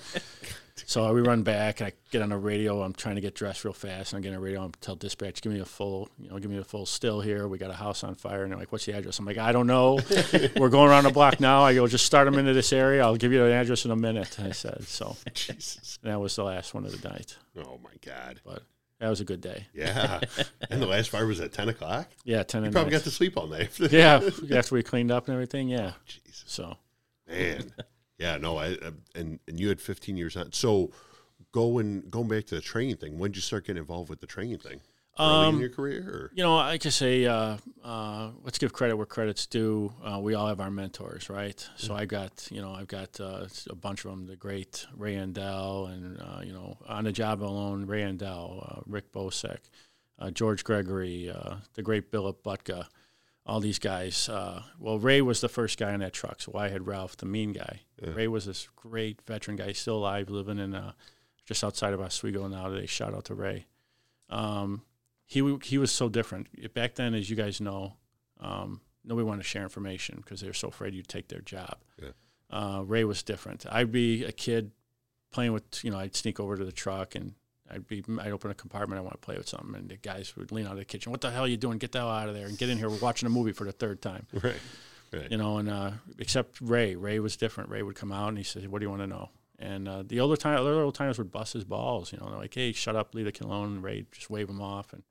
So 0.85 1.13
we 1.13 1.19
run 1.21 1.43
back, 1.43 1.81
and 1.81 1.87
I 1.87 1.93
get 2.09 2.21
on 2.21 2.29
the 2.29 2.37
radio. 2.37 2.81
I'm 2.81 2.93
trying 2.93 3.15
to 3.15 3.21
get 3.21 3.35
dressed 3.35 3.65
real 3.65 3.73
fast, 3.73 4.13
and 4.13 4.19
I 4.19 4.21
get 4.23 4.29
on 4.29 4.35
the 4.35 4.39
radio 4.41 4.63
and 4.63 4.81
tell 4.81 4.95
dispatch, 4.95 5.41
give 5.41 5.51
me 5.51 5.59
a 5.59 5.65
full, 5.65 6.07
you 6.17 6.29
know, 6.29 6.39
give 6.39 6.49
me 6.49 6.57
a 6.57 6.63
full 6.63 6.85
still 6.85 7.19
here. 7.19 7.47
We 7.49 7.57
got 7.57 7.69
a 7.69 7.73
house 7.75 8.03
on 8.03 8.15
fire, 8.15 8.43
and 8.43 8.51
they're 8.51 8.59
like, 8.59 8.71
what's 8.71 8.85
the 8.85 8.93
address? 8.93 9.19
I'm 9.19 9.25
like, 9.25 9.37
I 9.37 9.51
don't 9.51 9.67
know. 9.67 9.99
We're 10.57 10.69
going 10.69 10.89
around 10.89 11.03
the 11.03 11.11
block 11.11 11.39
now. 11.41 11.63
I 11.63 11.73
go, 11.75 11.85
just 11.87 12.05
start 12.05 12.25
them 12.25 12.39
into 12.39 12.53
this 12.53 12.71
area. 12.71 13.03
I'll 13.03 13.17
give 13.17 13.33
you 13.33 13.39
the 13.39 13.51
address 13.53 13.83
in 13.83 13.91
a 13.91 13.95
minute. 13.95 14.39
I 14.39 14.51
said, 14.51 14.83
so 14.87 15.17
Jesus. 15.33 15.99
that 16.03 16.19
was 16.19 16.35
the 16.37 16.43
last 16.45 16.73
one 16.73 16.85
of 16.85 16.99
the 17.01 17.09
night, 17.09 17.35
Oh 17.57 17.77
my 17.83 17.91
God. 18.05 18.39
but 18.45 18.63
that 18.99 19.09
was 19.09 19.21
a 19.21 19.25
good 19.25 19.41
day. 19.41 19.67
Yeah. 19.73 20.19
and 20.69 20.81
the 20.81 20.87
last 20.87 21.09
fire 21.09 21.25
was 21.25 21.39
at 21.39 21.53
ten 21.53 21.69
o'clock. 21.69 22.09
Yeah, 22.23 22.43
ten 22.43 22.63
You 22.65 22.71
probably 22.71 22.91
got 22.91 23.03
to 23.03 23.11
sleep 23.11 23.37
all 23.37 23.47
night. 23.47 23.77
Yeah, 23.79 24.21
after 24.53 24.75
we 24.75 24.83
cleaned 24.83 25.11
up 25.11 25.27
and 25.27 25.33
everything. 25.33 25.69
Yeah. 25.69 25.93
Jesus. 26.05 26.43
So 26.47 26.77
Man. 27.27 27.71
Yeah. 28.17 28.37
No. 28.37 28.57
I 28.57 28.73
uh, 28.73 28.91
and 29.15 29.39
and 29.47 29.59
you 29.59 29.69
had 29.69 29.81
fifteen 29.81 30.17
years 30.17 30.35
on. 30.35 30.51
So 30.51 30.91
going 31.51 32.01
going 32.09 32.27
back 32.27 32.45
to 32.47 32.55
the 32.55 32.61
training 32.61 32.97
thing. 32.97 33.17
When 33.17 33.31
did 33.31 33.37
you 33.37 33.41
start 33.41 33.65
getting 33.65 33.79
involved 33.79 34.09
with 34.09 34.19
the 34.19 34.27
training 34.27 34.59
thing? 34.59 34.81
Early 35.19 35.49
in 35.49 35.55
Um, 35.55 35.59
your 35.59 35.69
career, 35.69 36.01
or 36.01 36.31
you 36.33 36.43
know, 36.43 36.57
I 36.57 36.77
could 36.77 36.93
say, 36.93 37.25
uh, 37.25 37.57
uh, 37.83 38.31
let's 38.43 38.57
give 38.57 38.71
credit 38.71 38.95
where 38.95 39.05
credit's 39.05 39.45
due. 39.45 39.93
Uh, 40.01 40.19
we 40.21 40.33
all 40.33 40.47
have 40.47 40.61
our 40.61 40.71
mentors, 40.71 41.29
right? 41.29 41.67
So 41.75 41.93
I 41.93 42.05
got, 42.05 42.47
you 42.49 42.61
know, 42.61 42.71
I've 42.73 42.87
got 42.87 43.19
uh, 43.19 43.47
a 43.69 43.75
bunch 43.75 44.05
of 44.05 44.11
them. 44.11 44.27
The 44.27 44.37
great 44.37 44.85
Ray 44.95 45.15
Andell, 45.15 45.91
and 45.91 46.21
uh, 46.21 46.41
you 46.41 46.53
know, 46.53 46.77
on 46.87 47.03
the 47.03 47.11
job 47.11 47.43
alone, 47.43 47.85
Ray 47.85 48.03
Andell, 48.03 48.77
uh, 48.77 48.81
Rick 48.85 49.11
Bosek, 49.11 49.59
uh, 50.19 50.31
George 50.31 50.63
Gregory, 50.63 51.29
uh, 51.29 51.55
the 51.73 51.81
great 51.81 52.11
Billup 52.11 52.41
Butka, 52.41 52.85
all 53.45 53.59
these 53.59 53.79
guys. 53.79 54.29
Uh, 54.29 54.63
well, 54.79 54.99
Ray 54.99 55.21
was 55.21 55.41
the 55.41 55.49
first 55.49 55.77
guy 55.77 55.91
in 55.91 55.99
that 55.99 56.13
truck, 56.13 56.39
so 56.39 56.53
I 56.55 56.69
had 56.69 56.87
Ralph, 56.87 57.17
the 57.17 57.25
mean 57.25 57.51
guy. 57.51 57.81
Ray 58.01 58.29
was 58.29 58.45
this 58.45 58.69
great 58.75 59.21
veteran 59.27 59.57
guy, 59.57 59.73
still 59.73 59.97
alive, 59.97 60.29
living 60.29 60.59
in 60.59 60.73
uh, 60.73 60.93
just 61.45 61.61
outside 61.61 61.93
of 61.93 61.99
Oswego 61.99 62.47
nowadays. 62.47 62.89
Shout 62.89 63.13
out 63.13 63.25
to 63.25 63.33
Ray. 63.33 63.65
Um, 64.29 64.83
he 65.29 65.57
he 65.63 65.77
was 65.77 65.91
so 65.91 66.09
different 66.09 66.73
back 66.73 66.95
then, 66.95 67.13
as 67.13 67.29
you 67.29 67.35
guys 67.35 67.61
know. 67.61 67.93
Um, 68.41 68.81
nobody 69.05 69.25
wanted 69.25 69.43
to 69.43 69.47
share 69.47 69.63
information 69.63 70.17
because 70.17 70.41
they 70.41 70.47
were 70.47 70.53
so 70.53 70.69
afraid 70.69 70.95
you'd 70.95 71.07
take 71.07 71.27
their 71.27 71.41
job. 71.41 71.75
Yeah. 72.01 72.09
Uh, 72.49 72.81
Ray 72.81 73.03
was 73.03 73.21
different. 73.21 73.65
I'd 73.69 73.91
be 73.91 74.23
a 74.23 74.31
kid 74.31 74.71
playing 75.31 75.53
with, 75.53 75.83
you 75.83 75.91
know, 75.91 75.99
I'd 75.99 76.15
sneak 76.15 76.39
over 76.39 76.57
to 76.57 76.65
the 76.65 76.71
truck 76.71 77.13
and 77.13 77.33
I'd 77.69 77.87
be, 77.87 78.03
I'd 78.19 78.31
open 78.31 78.49
a 78.49 78.55
compartment. 78.55 78.97
I 78.97 79.01
want 79.01 79.13
to 79.13 79.19
play 79.19 79.37
with 79.37 79.47
something, 79.47 79.75
and 79.75 79.87
the 79.89 79.97
guys 79.97 80.35
would 80.35 80.51
lean 80.51 80.65
out 80.65 80.71
of 80.71 80.79
the 80.79 80.85
kitchen. 80.85 81.11
What 81.11 81.21
the 81.21 81.29
hell 81.29 81.43
are 81.43 81.47
you 81.47 81.57
doing? 81.57 81.77
Get 81.77 81.91
the 81.91 81.99
hell 81.99 82.09
out 82.09 82.27
of 82.27 82.33
there 82.33 82.47
and 82.47 82.57
get 82.57 82.69
in 82.69 82.79
here. 82.79 82.89
We're 82.89 82.97
watching 82.97 83.27
a 83.27 83.29
movie 83.29 83.51
for 83.51 83.65
the 83.65 83.71
third 83.71 84.01
time 84.01 84.25
right? 84.43 84.55
Right. 85.13 85.31
you 85.31 85.37
know, 85.37 85.57
and 85.57 85.69
uh, 85.69 85.91
except 86.17 86.59
Ray, 86.61 86.95
Ray 86.95 87.19
was 87.19 87.37
different. 87.37 87.69
Ray 87.69 87.83
would 87.83 87.95
come 87.95 88.11
out 88.11 88.29
and 88.29 88.37
he 88.37 88.43
said, 88.43 88.67
"What 88.67 88.79
do 88.79 88.85
you 88.85 88.89
want 88.89 89.03
to 89.03 89.07
know?" 89.07 89.29
And 89.59 89.87
uh, 89.87 90.03
the 90.05 90.19
older 90.19 90.37
time, 90.37 90.57
other 90.59 90.81
old 90.81 90.95
timers 90.95 91.17
would 91.19 91.31
bust 91.31 91.53
his 91.53 91.65
balls. 91.65 92.11
You 92.11 92.19
know, 92.19 92.29
they're 92.29 92.39
like, 92.39 92.53
"Hey, 92.53 92.71
shut 92.71 92.95
up, 92.95 93.13
leave 93.13 93.25
the 93.25 93.31
kid 93.31 93.45
alone." 93.45 93.73
And 93.73 93.83
Ray 93.83 94.05
just 94.11 94.29
wave 94.31 94.49
him 94.49 94.61
off, 94.61 94.93
and 94.93 95.03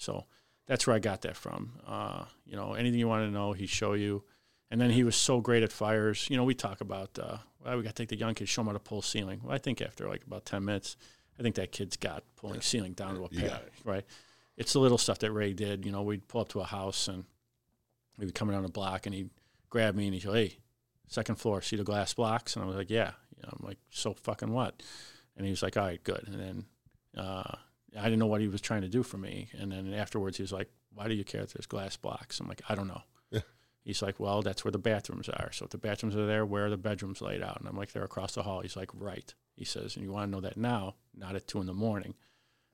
so 0.00 0.24
that's 0.66 0.86
where 0.86 0.96
I 0.96 0.98
got 0.98 1.22
that 1.22 1.36
from. 1.36 1.72
Uh, 1.86 2.24
you 2.46 2.56
know, 2.56 2.72
anything 2.72 2.98
you 2.98 3.08
want 3.08 3.26
to 3.26 3.30
know, 3.30 3.52
he'd 3.52 3.68
show 3.68 3.92
you. 3.92 4.24
And 4.70 4.80
then 4.80 4.90
he 4.90 5.04
was 5.04 5.16
so 5.16 5.40
great 5.40 5.62
at 5.62 5.72
fires. 5.72 6.26
You 6.30 6.36
know, 6.36 6.44
we 6.44 6.54
talk 6.54 6.80
about, 6.80 7.18
uh, 7.18 7.38
well, 7.62 7.76
we 7.76 7.82
got 7.82 7.90
to 7.90 8.02
take 8.02 8.08
the 8.08 8.16
young 8.16 8.34
kid, 8.34 8.48
show 8.48 8.62
him 8.62 8.68
how 8.68 8.72
to 8.72 8.78
pull 8.78 9.02
ceiling. 9.02 9.40
Well, 9.42 9.54
I 9.54 9.58
think 9.58 9.82
after 9.82 10.08
like 10.08 10.24
about 10.24 10.46
10 10.46 10.64
minutes, 10.64 10.96
I 11.38 11.42
think 11.42 11.56
that 11.56 11.72
kid's 11.72 11.96
got 11.96 12.22
pulling 12.36 12.60
ceiling 12.60 12.92
down 12.92 13.16
to 13.16 13.24
a 13.24 13.28
pad, 13.28 13.48
got 13.48 13.62
right? 13.84 14.04
It's 14.56 14.72
the 14.72 14.78
little 14.78 14.98
stuff 14.98 15.18
that 15.18 15.32
Ray 15.32 15.52
did. 15.52 15.84
You 15.84 15.92
know, 15.92 16.02
we'd 16.02 16.28
pull 16.28 16.40
up 16.40 16.48
to 16.50 16.60
a 16.60 16.64
house 16.64 17.08
and 17.08 17.24
we'd 18.16 18.26
be 18.26 18.32
coming 18.32 18.54
down 18.54 18.62
the 18.62 18.68
block 18.70 19.06
and 19.06 19.14
he'd 19.14 19.30
grab 19.68 19.94
me 19.94 20.06
and 20.06 20.14
he'd 20.14 20.24
go, 20.24 20.32
hey, 20.32 20.58
second 21.08 21.34
floor, 21.34 21.60
see 21.60 21.76
the 21.76 21.84
glass 21.84 22.14
blocks? 22.14 22.56
And 22.56 22.64
I 22.64 22.68
was 22.68 22.76
like, 22.76 22.90
yeah. 22.90 23.12
You 23.36 23.42
know, 23.42 23.56
I'm 23.58 23.66
like, 23.66 23.78
so 23.90 24.14
fucking 24.14 24.52
what? 24.52 24.82
And 25.36 25.44
he 25.44 25.50
was 25.50 25.62
like, 25.62 25.76
all 25.76 25.84
right, 25.84 26.02
good. 26.02 26.24
And 26.26 26.40
then 26.40 26.64
uh, 27.16 27.56
I 27.98 28.04
didn't 28.04 28.18
know 28.18 28.26
what 28.26 28.40
he 28.40 28.48
was 28.48 28.60
trying 28.60 28.82
to 28.82 28.88
do 28.88 29.02
for 29.02 29.18
me. 29.18 29.48
And 29.58 29.72
then 29.72 29.92
afterwards, 29.94 30.36
he 30.36 30.42
was 30.42 30.52
like, 30.52 30.70
why 30.94 31.08
do 31.08 31.14
you 31.14 31.24
care 31.24 31.42
if 31.42 31.52
there's 31.52 31.66
glass 31.66 31.96
blocks? 31.96 32.40
I'm 32.40 32.48
like, 32.48 32.62
I 32.68 32.74
don't 32.74 32.88
know. 32.88 33.02
Yeah. 33.30 33.40
He's 33.82 34.02
like, 34.02 34.20
well, 34.20 34.42
that's 34.42 34.64
where 34.64 34.70
the 34.72 34.78
bathrooms 34.78 35.28
are. 35.28 35.50
So 35.52 35.64
if 35.64 35.70
the 35.70 35.78
bathrooms 35.78 36.14
are 36.16 36.26
there, 36.26 36.44
where 36.46 36.66
are 36.66 36.70
the 36.70 36.76
bedrooms 36.76 37.20
laid 37.20 37.42
out? 37.42 37.58
And 37.58 37.68
I'm 37.68 37.76
like, 37.76 37.92
they're 37.92 38.04
across 38.04 38.34
the 38.34 38.42
hall. 38.42 38.60
He's 38.60 38.76
like, 38.76 38.90
right. 38.94 39.32
He 39.56 39.64
says, 39.64 39.96
and 39.96 40.04
you 40.04 40.12
want 40.12 40.26
to 40.26 40.30
know 40.30 40.40
that 40.42 40.56
now, 40.56 40.94
not 41.16 41.34
at 41.36 41.46
two 41.48 41.60
in 41.60 41.66
the 41.66 41.74
morning. 41.74 42.14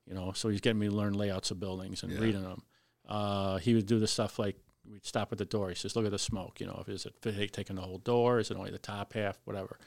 You 0.07 0.15
know, 0.15 0.33
so 0.33 0.49
he's 0.49 0.61
getting 0.61 0.79
me 0.79 0.89
to 0.89 0.95
learn 0.95 1.15
layouts 1.15 1.51
of 1.51 1.59
buildings 1.61 2.03
and 2.03 2.13
Yeah. 2.13 2.21
reading 2.21 2.43
them. 2.43 2.63
Uh, 3.09 3.57
he 3.59 3.75
would 3.75 3.87
do 3.87 3.99
the 3.99 4.07
stuff 4.07 4.39
like 4.39 4.57
we'd 4.89 5.05
stop 5.05 5.33
at 5.33 5.39
the 5.39 5.45
door. 5.45 5.69
He 5.69 5.75
says, 5.75 5.97
"Look 5.97 6.05
at 6.05 6.13
the 6.13 6.19
smoke. 6.19 6.61
You 6.61 6.67
know, 6.67 6.79
if 6.81 6.89
is 6.89 7.07
it 7.07 7.53
taking 7.53 7.75
the 7.77 7.83
whole 7.83 7.99
door? 7.99 8.39
Is 8.39 8.51
it 8.51 8.57
only 8.57 8.71
the 8.71 8.79
top 8.79 9.13
half? 9.15 9.39
Whatever." 9.45 9.79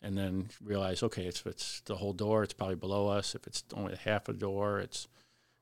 And 0.00 0.16
then 0.16 0.48
realize, 0.62 1.02
okay, 1.02 1.24
it's, 1.26 1.40
if 1.40 1.46
it's 1.48 1.80
the 1.86 1.96
whole 1.96 2.12
door, 2.12 2.44
it's 2.44 2.52
probably 2.54 2.76
below 2.76 3.08
us. 3.08 3.34
If 3.34 3.46
it's 3.48 3.64
only 3.74 3.96
half 3.96 4.28
a 4.28 4.32
door, 4.32 4.78
it's 4.78 5.08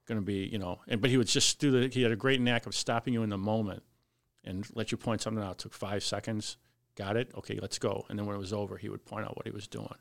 going 0.07 0.21
to 0.21 0.25
be, 0.25 0.47
you 0.47 0.59
know. 0.59 0.81
And 0.87 1.01
but 1.01 1.09
he 1.11 1.17
would 1.17 1.27
just 1.29 1.59
do 1.59 1.71
the. 1.71 1.89
He 1.89 2.03
had 2.03 2.13
a 2.13 2.17
great 2.17 2.41
knack 2.41 2.67
of 2.67 2.75
stopping 2.75 3.15
you 3.15 3.23
in 3.23 3.31
the 3.31 3.39
moment 3.39 3.83
and 4.45 4.67
let 4.75 4.93
you 4.93 4.99
point 4.99 5.23
something 5.23 5.43
out. 5.43 5.53
It 5.53 5.59
took 5.59 5.73
five 5.73 6.05
seconds. 6.05 6.59
Got 6.97 7.17
it? 7.17 7.31
Okay, 7.37 7.59
let's 7.63 7.79
go. 7.79 8.05
And 8.11 8.19
then 8.19 8.27
when 8.27 8.37
it 8.37 8.39
was 8.39 8.53
over, 8.53 8.77
he 8.77 8.89
would 8.91 9.05
point 9.07 9.25
out 9.25 9.37
what 9.37 9.47
he 9.47 9.53
was 9.53 9.67
doing. 9.67 9.95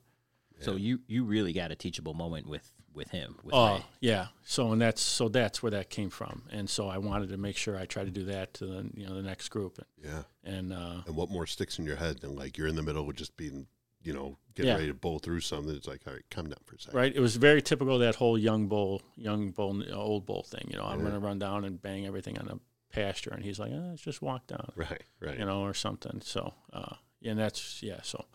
So 0.60 0.76
you 0.76 1.00
you 1.08 1.26
really 1.26 1.52
got 1.54 1.72
a 1.72 1.76
teachable 1.76 2.14
moment 2.14 2.48
with 2.48 2.72
with 2.94 3.10
him. 3.10 3.36
With 3.44 3.54
Oh, 3.54 3.76
Ray. 3.76 3.86
yeah. 4.00 4.28
So 4.46 4.72
and 4.72 4.82
that's 4.82 5.02
so 5.02 5.28
that's 5.28 5.62
where 5.62 5.72
that 5.72 5.90
came 5.90 6.10
from. 6.10 6.44
And 6.52 6.70
so 6.70 6.88
I 6.88 6.98
wanted 6.98 7.28
to 7.30 7.38
make 7.38 7.58
sure 7.58 7.78
I 7.78 7.86
try 7.86 8.06
to 8.06 8.12
do 8.12 8.24
that 8.26 8.54
to 8.56 8.66
the 8.66 8.90
you 8.96 9.06
know 9.06 9.16
the 9.16 9.22
next 9.22 9.50
group. 9.50 9.80
Yeah. 10.02 10.24
And 10.46 10.72
uh, 10.72 11.02
And 11.08 11.16
what 11.16 11.30
more 11.30 11.46
sticks 11.46 11.78
in 11.80 11.86
your 11.86 11.98
head 11.98 12.20
than 12.22 12.36
like 12.36 12.58
you're 12.58 12.68
in 12.68 12.76
the 12.76 12.84
middle 12.84 13.10
of 13.10 13.16
just 13.18 13.36
being, 13.36 13.68
you 14.06 14.14
know, 14.14 14.38
getting 14.53 14.70
Yeah. 14.70 14.76
ready 14.76 14.88
to 14.88 14.93
bowl 14.93 15.20
through 15.20 15.39
something. 15.41 15.76
It's 15.76 15.88
like, 15.88 16.01
all 16.08 16.14
right, 16.14 16.24
calm 16.30 16.45
down 16.47 16.60
for 16.66 16.76
a 16.76 16.80
second. 16.80 16.97
right, 16.97 17.14
it 17.16 17.20
was 17.20 17.36
very 17.36 17.62
typical 17.62 17.95
of 17.95 17.99
that 18.01 18.16
whole 18.16 18.38
young 18.38 18.68
bull, 18.68 19.01
young 19.18 19.51
bull, 19.51 19.84
old 19.93 20.26
bull 20.26 20.43
thing. 20.43 20.68
You 20.70 20.78
know, 20.78 20.86
I'm 20.86 20.99
Yeah. 20.99 21.06
going 21.10 21.14
to 21.14 21.20
run 21.20 21.39
down 21.39 21.66
and 21.66 21.82
bang 21.82 22.06
everything 22.06 22.38
on 22.38 22.45
the 22.45 22.60
pasture, 22.89 23.32
and 23.32 23.43
he's 23.43 23.60
like, 23.60 23.72
oh, 23.74 23.88
let's 23.89 24.01
just 24.01 24.22
walk 24.22 24.47
down. 24.47 24.72
Right. 24.76 25.03
Right. 25.20 25.39
you 25.39 25.45
know, 25.45 25.62
or 25.64 25.74
something. 25.74 26.22
So, 26.22 26.53
uh, 26.72 26.95
and 27.24 27.38
that's 27.39 27.82
yeah. 27.84 28.01
So, 28.03 28.26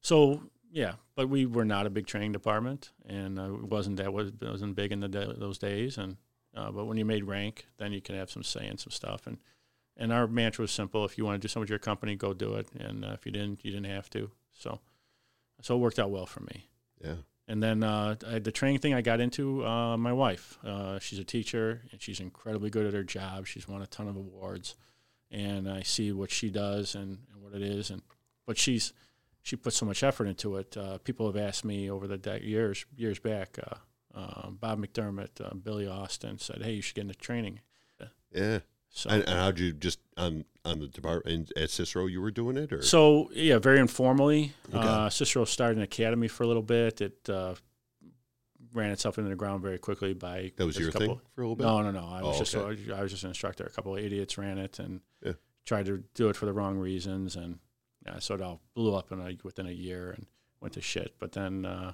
so 0.00 0.42
yeah, 0.70 0.94
but 1.16 1.28
we 1.28 1.46
were 1.46 1.64
not 1.64 1.86
a 1.86 1.90
big 1.90 2.06
training 2.06 2.32
department, 2.32 2.92
and 3.06 3.38
uh, 3.38 3.54
it 3.54 3.64
wasn't 3.64 3.96
that 3.96 4.12
was 4.12 4.30
wasn't 4.40 4.76
big 4.76 4.92
in 4.92 5.00
the 5.00 5.08
da- 5.08 5.32
those 5.34 5.58
days. 5.58 5.98
And 5.98 6.16
uh, 6.54 6.70
but 6.70 6.84
when 6.86 6.96
you 6.96 7.04
made 7.04 7.24
rank, 7.24 7.66
then 7.78 7.92
you 7.92 8.00
can 8.00 8.14
have 8.14 8.30
some 8.30 8.42
say 8.44 8.66
in 8.66 8.78
some 8.78 8.90
stuff. 8.92 9.26
And 9.26 9.38
and 9.96 10.12
our 10.12 10.26
mantra 10.28 10.62
was 10.62 10.70
simple: 10.70 11.04
if 11.04 11.18
you 11.18 11.24
want 11.24 11.40
to 11.40 11.44
do 11.46 11.48
something 11.48 11.62
with 11.62 11.70
your 11.70 11.78
company, 11.80 12.14
go 12.16 12.32
do 12.32 12.54
it. 12.54 12.68
And 12.78 13.04
uh, 13.04 13.08
if 13.14 13.26
you 13.26 13.32
didn't, 13.32 13.64
you 13.64 13.72
didn't 13.72 13.86
have 13.86 14.08
to. 14.10 14.30
So, 14.52 14.80
so 15.60 15.74
it 15.76 15.78
worked 15.78 15.98
out 15.98 16.10
well 16.10 16.26
for 16.26 16.40
me. 16.40 16.68
yeah. 17.04 17.14
And 17.50 17.62
then 17.62 17.82
uh, 17.82 18.16
I, 18.26 18.40
the 18.40 18.52
training 18.52 18.80
thing 18.80 18.92
I 18.92 19.00
got 19.00 19.20
into, 19.20 19.64
uh, 19.64 19.96
my 19.96 20.12
wife, 20.12 20.58
uh, 20.66 20.98
she's 20.98 21.18
a 21.18 21.24
teacher 21.24 21.80
and 21.90 22.02
she's 22.02 22.20
incredibly 22.20 22.68
good 22.68 22.84
at 22.84 22.92
her 22.92 23.02
job. 23.02 23.46
She's 23.46 23.66
won 23.66 23.80
a 23.80 23.86
ton 23.86 24.06
of 24.06 24.16
awards, 24.16 24.74
and 25.30 25.66
I 25.66 25.80
see 25.82 26.12
what 26.12 26.30
she 26.30 26.50
does 26.50 26.94
and, 26.94 27.18
and 27.32 27.42
what 27.42 27.54
it 27.54 27.62
is. 27.62 27.88
And 27.88 28.02
but 28.46 28.58
she's 28.58 28.92
she 29.42 29.56
puts 29.56 29.76
so 29.76 29.86
much 29.86 30.02
effort 30.02 30.26
into 30.26 30.56
it. 30.56 30.76
Uh, 30.76 30.98
people 30.98 31.24
have 31.24 31.38
asked 31.38 31.64
me 31.64 31.90
over 31.90 32.06
the 32.06 32.18
de- 32.18 32.44
years 32.44 32.84
years 32.94 33.18
back. 33.18 33.58
Uh, 33.58 33.76
uh, 34.14 34.50
Bob 34.50 34.78
McDermott, 34.84 35.40
uh, 35.42 35.54
Billy 35.54 35.86
Austin 35.86 36.38
said, 36.38 36.60
"Hey, 36.62 36.72
you 36.74 36.82
should 36.82 36.96
get 36.96 37.02
into 37.02 37.14
training." 37.14 37.60
Yeah. 38.30 38.58
So 38.90 39.10
And, 39.10 39.22
and 39.24 39.38
how'd 39.38 39.58
you 39.58 39.72
just 39.72 39.98
on 40.16 40.44
on 40.64 40.80
the 40.80 40.88
department 40.88 41.52
at 41.56 41.70
Cicero? 41.70 42.06
You 42.06 42.20
were 42.20 42.30
doing 42.30 42.56
it, 42.56 42.72
or 42.72 42.82
So 42.82 43.30
yeah, 43.32 43.58
very 43.58 43.78
informally. 43.78 44.52
Okay. 44.72 44.78
Uh, 44.86 45.08
Cicero 45.08 45.44
started 45.44 45.78
an 45.78 45.82
academy 45.84 46.28
for 46.28 46.42
a 46.42 46.46
little 46.46 46.62
bit. 46.62 47.00
It 47.00 47.28
uh, 47.30 47.54
ran 48.74 48.90
itself 48.90 49.18
into 49.18 49.30
the 49.30 49.36
ground 49.36 49.62
very 49.62 49.78
quickly 49.78 50.12
by 50.14 50.52
that 50.56 50.66
was 50.66 50.74
just 50.76 50.80
a 50.80 50.82
your 50.84 50.92
couple, 50.92 51.06
thing 51.16 51.20
for 51.34 51.42
a 51.42 51.44
little 51.44 51.56
bit? 51.56 51.64
No, 51.64 51.80
no, 51.82 51.90
no. 51.90 52.06
I 52.06 52.22
was 52.22 52.36
Oh, 52.36 52.38
just 52.40 52.54
okay. 52.54 52.92
I 52.92 53.02
was 53.02 53.10
just 53.12 53.22
an 53.24 53.30
instructor. 53.30 53.64
A 53.64 53.70
couple 53.70 53.96
of 53.96 54.02
idiots 54.02 54.36
ran 54.36 54.58
it 54.58 54.78
and 54.78 55.00
Yeah. 55.24 55.32
tried 55.64 55.86
to 55.86 56.02
do 56.14 56.28
it 56.28 56.36
for 56.36 56.46
the 56.46 56.52
wrong 56.52 56.76
reasons, 56.78 57.36
and 57.36 57.58
yeah, 58.06 58.18
so 58.18 58.34
it 58.34 58.42
all 58.42 58.60
blew 58.74 58.94
up 58.94 59.10
in 59.12 59.20
a, 59.20 59.36
within 59.44 59.66
a 59.66 59.70
year 59.72 60.10
and 60.10 60.26
went 60.60 60.74
to 60.74 60.80
shit. 60.82 61.14
But 61.18 61.32
then 61.32 61.64
uh, 61.64 61.92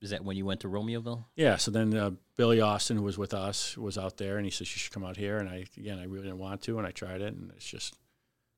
Is 0.00 0.10
that 0.10 0.24
when 0.24 0.36
you 0.36 0.44
went 0.46 0.60
to 0.60 0.68
Romeoville? 0.68 1.24
yeah, 1.34 1.56
so 1.56 1.70
then 1.70 1.94
uh, 1.94 2.10
Billy 2.36 2.60
Austin, 2.60 2.96
who 2.96 3.02
was 3.02 3.18
with 3.18 3.34
us, 3.34 3.76
was 3.76 3.98
out 3.98 4.16
there, 4.16 4.36
and 4.36 4.44
he 4.44 4.50
says 4.50 4.68
you 4.72 4.78
should 4.78 4.92
come 4.92 5.04
out 5.04 5.16
here. 5.16 5.38
And 5.38 5.48
I 5.48 5.64
again, 5.76 5.98
I 5.98 6.04
really 6.04 6.24
didn't 6.24 6.38
want 6.38 6.62
to, 6.62 6.78
and 6.78 6.86
I 6.86 6.90
tried 6.92 7.20
it, 7.20 7.34
and 7.34 7.50
it's 7.56 7.66
just 7.66 7.98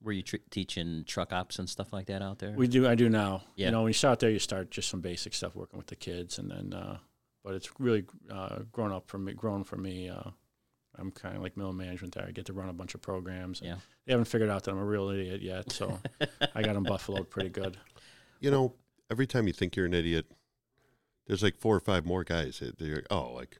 Were 0.03 0.12
you 0.12 0.22
tr- 0.22 0.36
teaching 0.51 1.05
truck 1.07 1.32
ops 1.32 1.59
and 1.59 1.68
stuff 1.68 1.93
like 1.93 2.07
that 2.07 2.20
out 2.22 2.38
there? 2.41 2.53
We 2.53 2.68
do. 2.68 2.86
I 2.86 2.95
do 2.95 3.09
now. 3.09 3.43
Yeah. 3.57 3.66
You 3.66 3.72
know, 3.72 3.82
when 3.82 3.91
you 3.91 3.95
start 3.95 4.18
there, 4.18 4.30
you 4.30 4.38
start 4.38 4.70
just 4.70 4.88
some 4.91 5.01
basic 5.01 5.32
stuff, 5.34 5.55
working 5.55 5.78
with 5.78 5.86
the 5.88 5.97
kids, 5.97 6.38
and 6.38 6.51
then. 6.51 6.72
Uh, 6.74 6.99
but 7.43 7.55
it's 7.55 7.70
really 7.80 8.05
uh, 8.30 8.59
grown 8.70 8.93
up 8.93 9.09
for 9.09 9.16
me. 9.18 9.32
Grown 9.32 9.64
for 9.64 9.76
me. 9.76 10.11
Uh, 10.11 10.30
I'm 10.99 11.11
kind 11.11 11.36
of 11.36 11.43
like 11.43 11.57
middle 11.57 11.72
management 11.72 12.14
there. 12.14 12.26
I 12.28 12.32
get 12.32 12.45
to 12.47 12.53
run 12.53 12.68
a 12.68 12.74
bunch 12.74 12.95
of 12.95 13.01
programs. 13.01 13.61
and 13.61 13.68
Yeah. 13.70 13.76
They 14.05 14.12
haven't 14.12 14.26
figured 14.26 14.51
out 14.51 14.64
that 14.64 14.72
I'm 14.72 14.78
a 14.78 14.84
real 14.84 15.09
idiot 15.09 15.41
yet, 15.41 15.72
so 15.72 15.99
I 16.55 16.61
got 16.62 16.74
them 16.74 16.82
buffaloed 16.82 17.30
pretty 17.30 17.49
good. 17.49 17.78
You 18.41 18.51
know, 18.51 18.74
every 19.11 19.26
time 19.26 19.47
you 19.47 19.55
think 19.55 19.74
you're 19.76 19.86
an 19.86 19.95
idiot, 19.95 20.26
there's 21.30 21.44
like 21.44 21.56
four 21.56 21.76
or 21.76 21.80
five 21.80 22.04
more 22.04 22.24
guys. 22.24 22.58
that 22.58 22.76
They're 22.80 23.04
oh, 23.08 23.32
like 23.34 23.58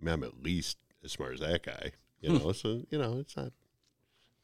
I 0.00 0.04
mean, 0.04 0.12
I'm 0.12 0.24
at 0.24 0.42
least 0.42 0.76
as 1.04 1.12
smart 1.12 1.34
as 1.34 1.40
that 1.40 1.62
guy. 1.62 1.92
You 2.20 2.30
hmm. 2.30 2.38
know, 2.38 2.52
so 2.52 2.82
you 2.90 2.98
know, 2.98 3.18
it's 3.20 3.36
not. 3.36 3.52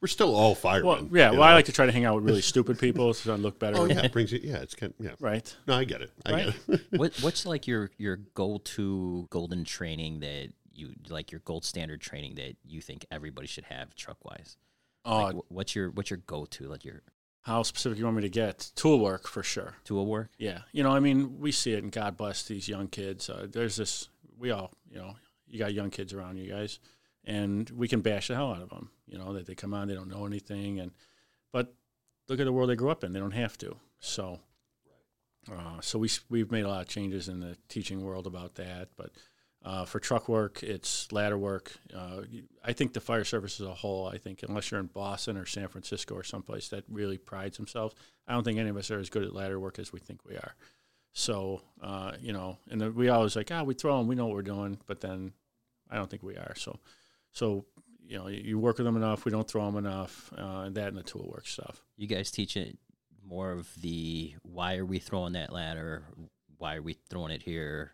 We're 0.01 0.07
still 0.07 0.33
all 0.33 0.55
firemen. 0.55 0.85
Well, 0.87 1.07
yeah. 1.11 1.31
you 1.31 1.39
Well, 1.39 1.49
I 1.49 1.53
like 1.53 1.65
to 1.65 1.73
try 1.73 1.85
to 1.85 1.91
hang 1.91 2.05
out 2.05 2.15
with 2.15 2.23
really 2.23 2.41
stupid 2.53 2.79
people 2.79 3.13
so 3.13 3.33
I 3.33 3.35
look 3.35 3.59
better. 3.59 3.77
Oh 3.77 3.83
yeah, 3.83 3.99
it 4.05 4.13
brings 4.13 4.31
it. 4.31 4.43
Yeah, 4.43 4.59
it's 4.59 4.75
kind. 4.75 4.93
yeah. 4.97 5.11
Right. 5.19 5.53
No, 5.67 5.73
I 5.75 5.83
get 5.83 6.01
it. 6.01 6.11
I 6.25 6.31
Right. 6.31 6.53
get 6.67 6.79
it. 6.79 6.85
what 6.97 7.17
What's 7.19 7.45
like 7.45 7.67
your 7.67 7.91
your 7.97 8.15
go 8.15 8.59
to 8.59 9.27
golden 9.29 9.65
training 9.65 10.21
that 10.21 10.53
you 10.73 10.93
like 11.09 11.33
your 11.33 11.41
gold 11.43 11.65
standard 11.65 11.99
training 11.99 12.35
that 12.35 12.55
you 12.63 12.79
think 12.79 13.05
everybody 13.11 13.47
should 13.47 13.65
have 13.65 13.93
truck 13.93 14.23
wise? 14.23 14.55
Oh, 15.03 15.11
uh, 15.11 15.23
Like, 15.23 15.35
what's 15.49 15.75
your 15.75 15.89
what's 15.89 16.09
your 16.09 16.21
go 16.25 16.45
to 16.45 16.63
like 16.63 16.85
your 16.85 17.01
how 17.41 17.63
specific 17.63 17.97
you 17.97 18.05
want 18.05 18.17
me 18.17 18.23
to 18.23 18.29
get? 18.29 18.71
Tool 18.75 18.99
work 18.99 19.27
for 19.27 19.43
sure. 19.43 19.75
tool 19.83 20.05
work? 20.05 20.29
Yeah, 20.37 20.59
you 20.71 20.83
know, 20.83 20.91
I 20.91 20.99
mean, 20.99 21.39
we 21.39 21.51
see 21.51 21.73
it, 21.73 21.83
and 21.83 21.91
God 21.91 22.17
bless 22.17 22.43
these 22.43 22.67
young 22.67 22.87
kids. 22.87 23.29
Uh, 23.29 23.47
there's 23.49 23.75
this, 23.75 24.09
we 24.37 24.51
all, 24.51 24.71
you 24.89 24.97
know, 24.97 25.15
you 25.47 25.59
got 25.59 25.73
young 25.73 25.89
kids 25.89 26.13
around 26.13 26.37
you 26.37 26.49
guys, 26.49 26.79
and 27.25 27.69
we 27.71 27.87
can 27.87 28.01
bash 28.01 28.27
the 28.27 28.35
hell 28.35 28.53
out 28.53 28.61
of 28.61 28.69
them. 28.69 28.91
You 29.07 29.17
know, 29.17 29.33
that 29.33 29.47
they 29.47 29.55
come 29.55 29.73
on, 29.73 29.87
they 29.87 29.95
don't 29.95 30.09
know 30.09 30.25
anything, 30.25 30.79
and 30.79 30.91
but 31.51 31.73
look 32.27 32.39
at 32.39 32.45
the 32.45 32.53
world 32.53 32.69
they 32.69 32.75
grew 32.75 32.91
up 32.91 33.03
in. 33.03 33.13
They 33.13 33.19
don't 33.19 33.31
have 33.31 33.57
to. 33.59 33.75
So, 33.99 34.39
uh, 35.51 35.81
so 35.81 35.97
we 35.97 36.09
we've 36.29 36.51
made 36.51 36.65
a 36.65 36.69
lot 36.69 36.81
of 36.81 36.87
changes 36.87 37.27
in 37.27 37.39
the 37.39 37.57
teaching 37.67 38.01
world 38.03 38.27
about 38.27 38.55
that. 38.55 38.89
But 38.95 39.11
uh, 39.63 39.85
for 39.85 39.99
truck 39.99 40.29
work, 40.29 40.63
it's 40.63 41.11
ladder 41.11 41.37
work. 41.37 41.73
Uh, 41.93 42.21
I 42.63 42.73
think 42.73 42.93
the 42.93 43.01
fire 43.01 43.25
service 43.25 43.59
as 43.59 43.67
a 43.67 43.73
whole. 43.73 44.07
I 44.07 44.17
think 44.17 44.43
unless 44.47 44.71
you're 44.71 44.79
in 44.79 44.87
Boston 44.87 45.37
or 45.37 45.45
San 45.45 45.67
Francisco 45.67 46.15
or 46.15 46.23
someplace 46.23 46.69
that 46.69 46.85
really 46.89 47.17
prides 47.17 47.57
themselves, 47.57 47.95
I 48.27 48.33
don't 48.33 48.43
think 48.43 48.57
any 48.57 48.69
of 48.69 48.77
us 48.77 48.89
are 48.89 48.99
as 48.99 49.09
good 49.09 49.23
at 49.23 49.33
ladder 49.33 49.59
work 49.59 49.77
as 49.77 49.91
we 49.91 49.99
think 49.99 50.21
we 50.25 50.35
are. 50.35 50.55
So, 51.11 51.61
uh, 51.81 52.13
you 52.21 52.31
know, 52.31 52.57
and 52.69 52.79
then 52.79 52.95
we 52.95 53.09
always 53.09 53.35
like, 53.35 53.51
ah, 53.51 53.63
we 53.63 53.73
throw 53.73 53.97
them, 53.97 54.07
we 54.07 54.15
know 54.15 54.27
what 54.27 54.35
we're 54.35 54.41
doing, 54.43 54.79
but 54.85 55.01
then 55.01 55.33
I 55.89 55.95
don't 55.95 56.09
think 56.09 56.23
we 56.23 56.37
are. 56.37 56.53
So, 56.55 56.79
so 57.33 57.65
you 58.07 58.17
know, 58.17 58.27
you, 58.27 58.41
you 58.41 58.59
work 58.59 58.77
with 58.77 58.85
them 58.85 58.95
enough, 58.95 59.25
we 59.25 59.31
don't 59.31 59.47
throw 59.47 59.65
them 59.65 59.77
enough, 59.77 60.31
uh, 60.37 60.61
and 60.65 60.75
that 60.75 60.87
and 60.87 60.97
the 60.97 61.03
tool 61.03 61.29
work 61.31 61.47
stuff. 61.47 61.81
You 61.97 62.07
guys 62.07 62.31
teach 62.31 62.55
it 62.55 62.77
more 63.27 63.51
of 63.51 63.69
the 63.81 64.35
why 64.43 64.77
are 64.77 64.85
we 64.85 64.99
throwing 64.99 65.33
that 65.33 65.51
ladder? 65.51 66.03
Why 66.57 66.75
are 66.75 66.81
we 66.81 66.93
throwing 67.09 67.31
it 67.31 67.43
here? 67.43 67.93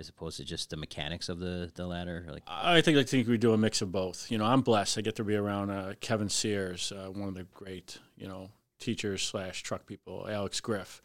As 0.00 0.08
opposed 0.08 0.38
to 0.38 0.44
just 0.44 0.70
the 0.70 0.78
mechanics 0.78 1.28
of 1.28 1.40
the, 1.40 1.70
the 1.74 1.86
ladder, 1.86 2.26
like 2.30 2.42
I 2.48 2.80
think 2.80 2.96
I 2.96 3.02
think 3.02 3.28
we 3.28 3.36
do 3.36 3.52
a 3.52 3.58
mix 3.58 3.82
of 3.82 3.92
both. 3.92 4.30
You 4.30 4.38
know, 4.38 4.46
I'm 4.46 4.62
blessed. 4.62 4.96
I 4.96 5.02
get 5.02 5.16
to 5.16 5.24
be 5.24 5.36
around 5.36 5.68
uh, 5.68 5.92
Kevin 6.00 6.30
Sears, 6.30 6.90
uh, 6.90 7.10
one 7.10 7.28
of 7.28 7.34
the 7.34 7.44
great, 7.52 7.98
you 8.16 8.26
know, 8.26 8.48
teachers 8.78 9.22
slash 9.22 9.62
truck 9.62 9.84
people. 9.84 10.26
Alex 10.28 10.58
Griff. 10.60 11.02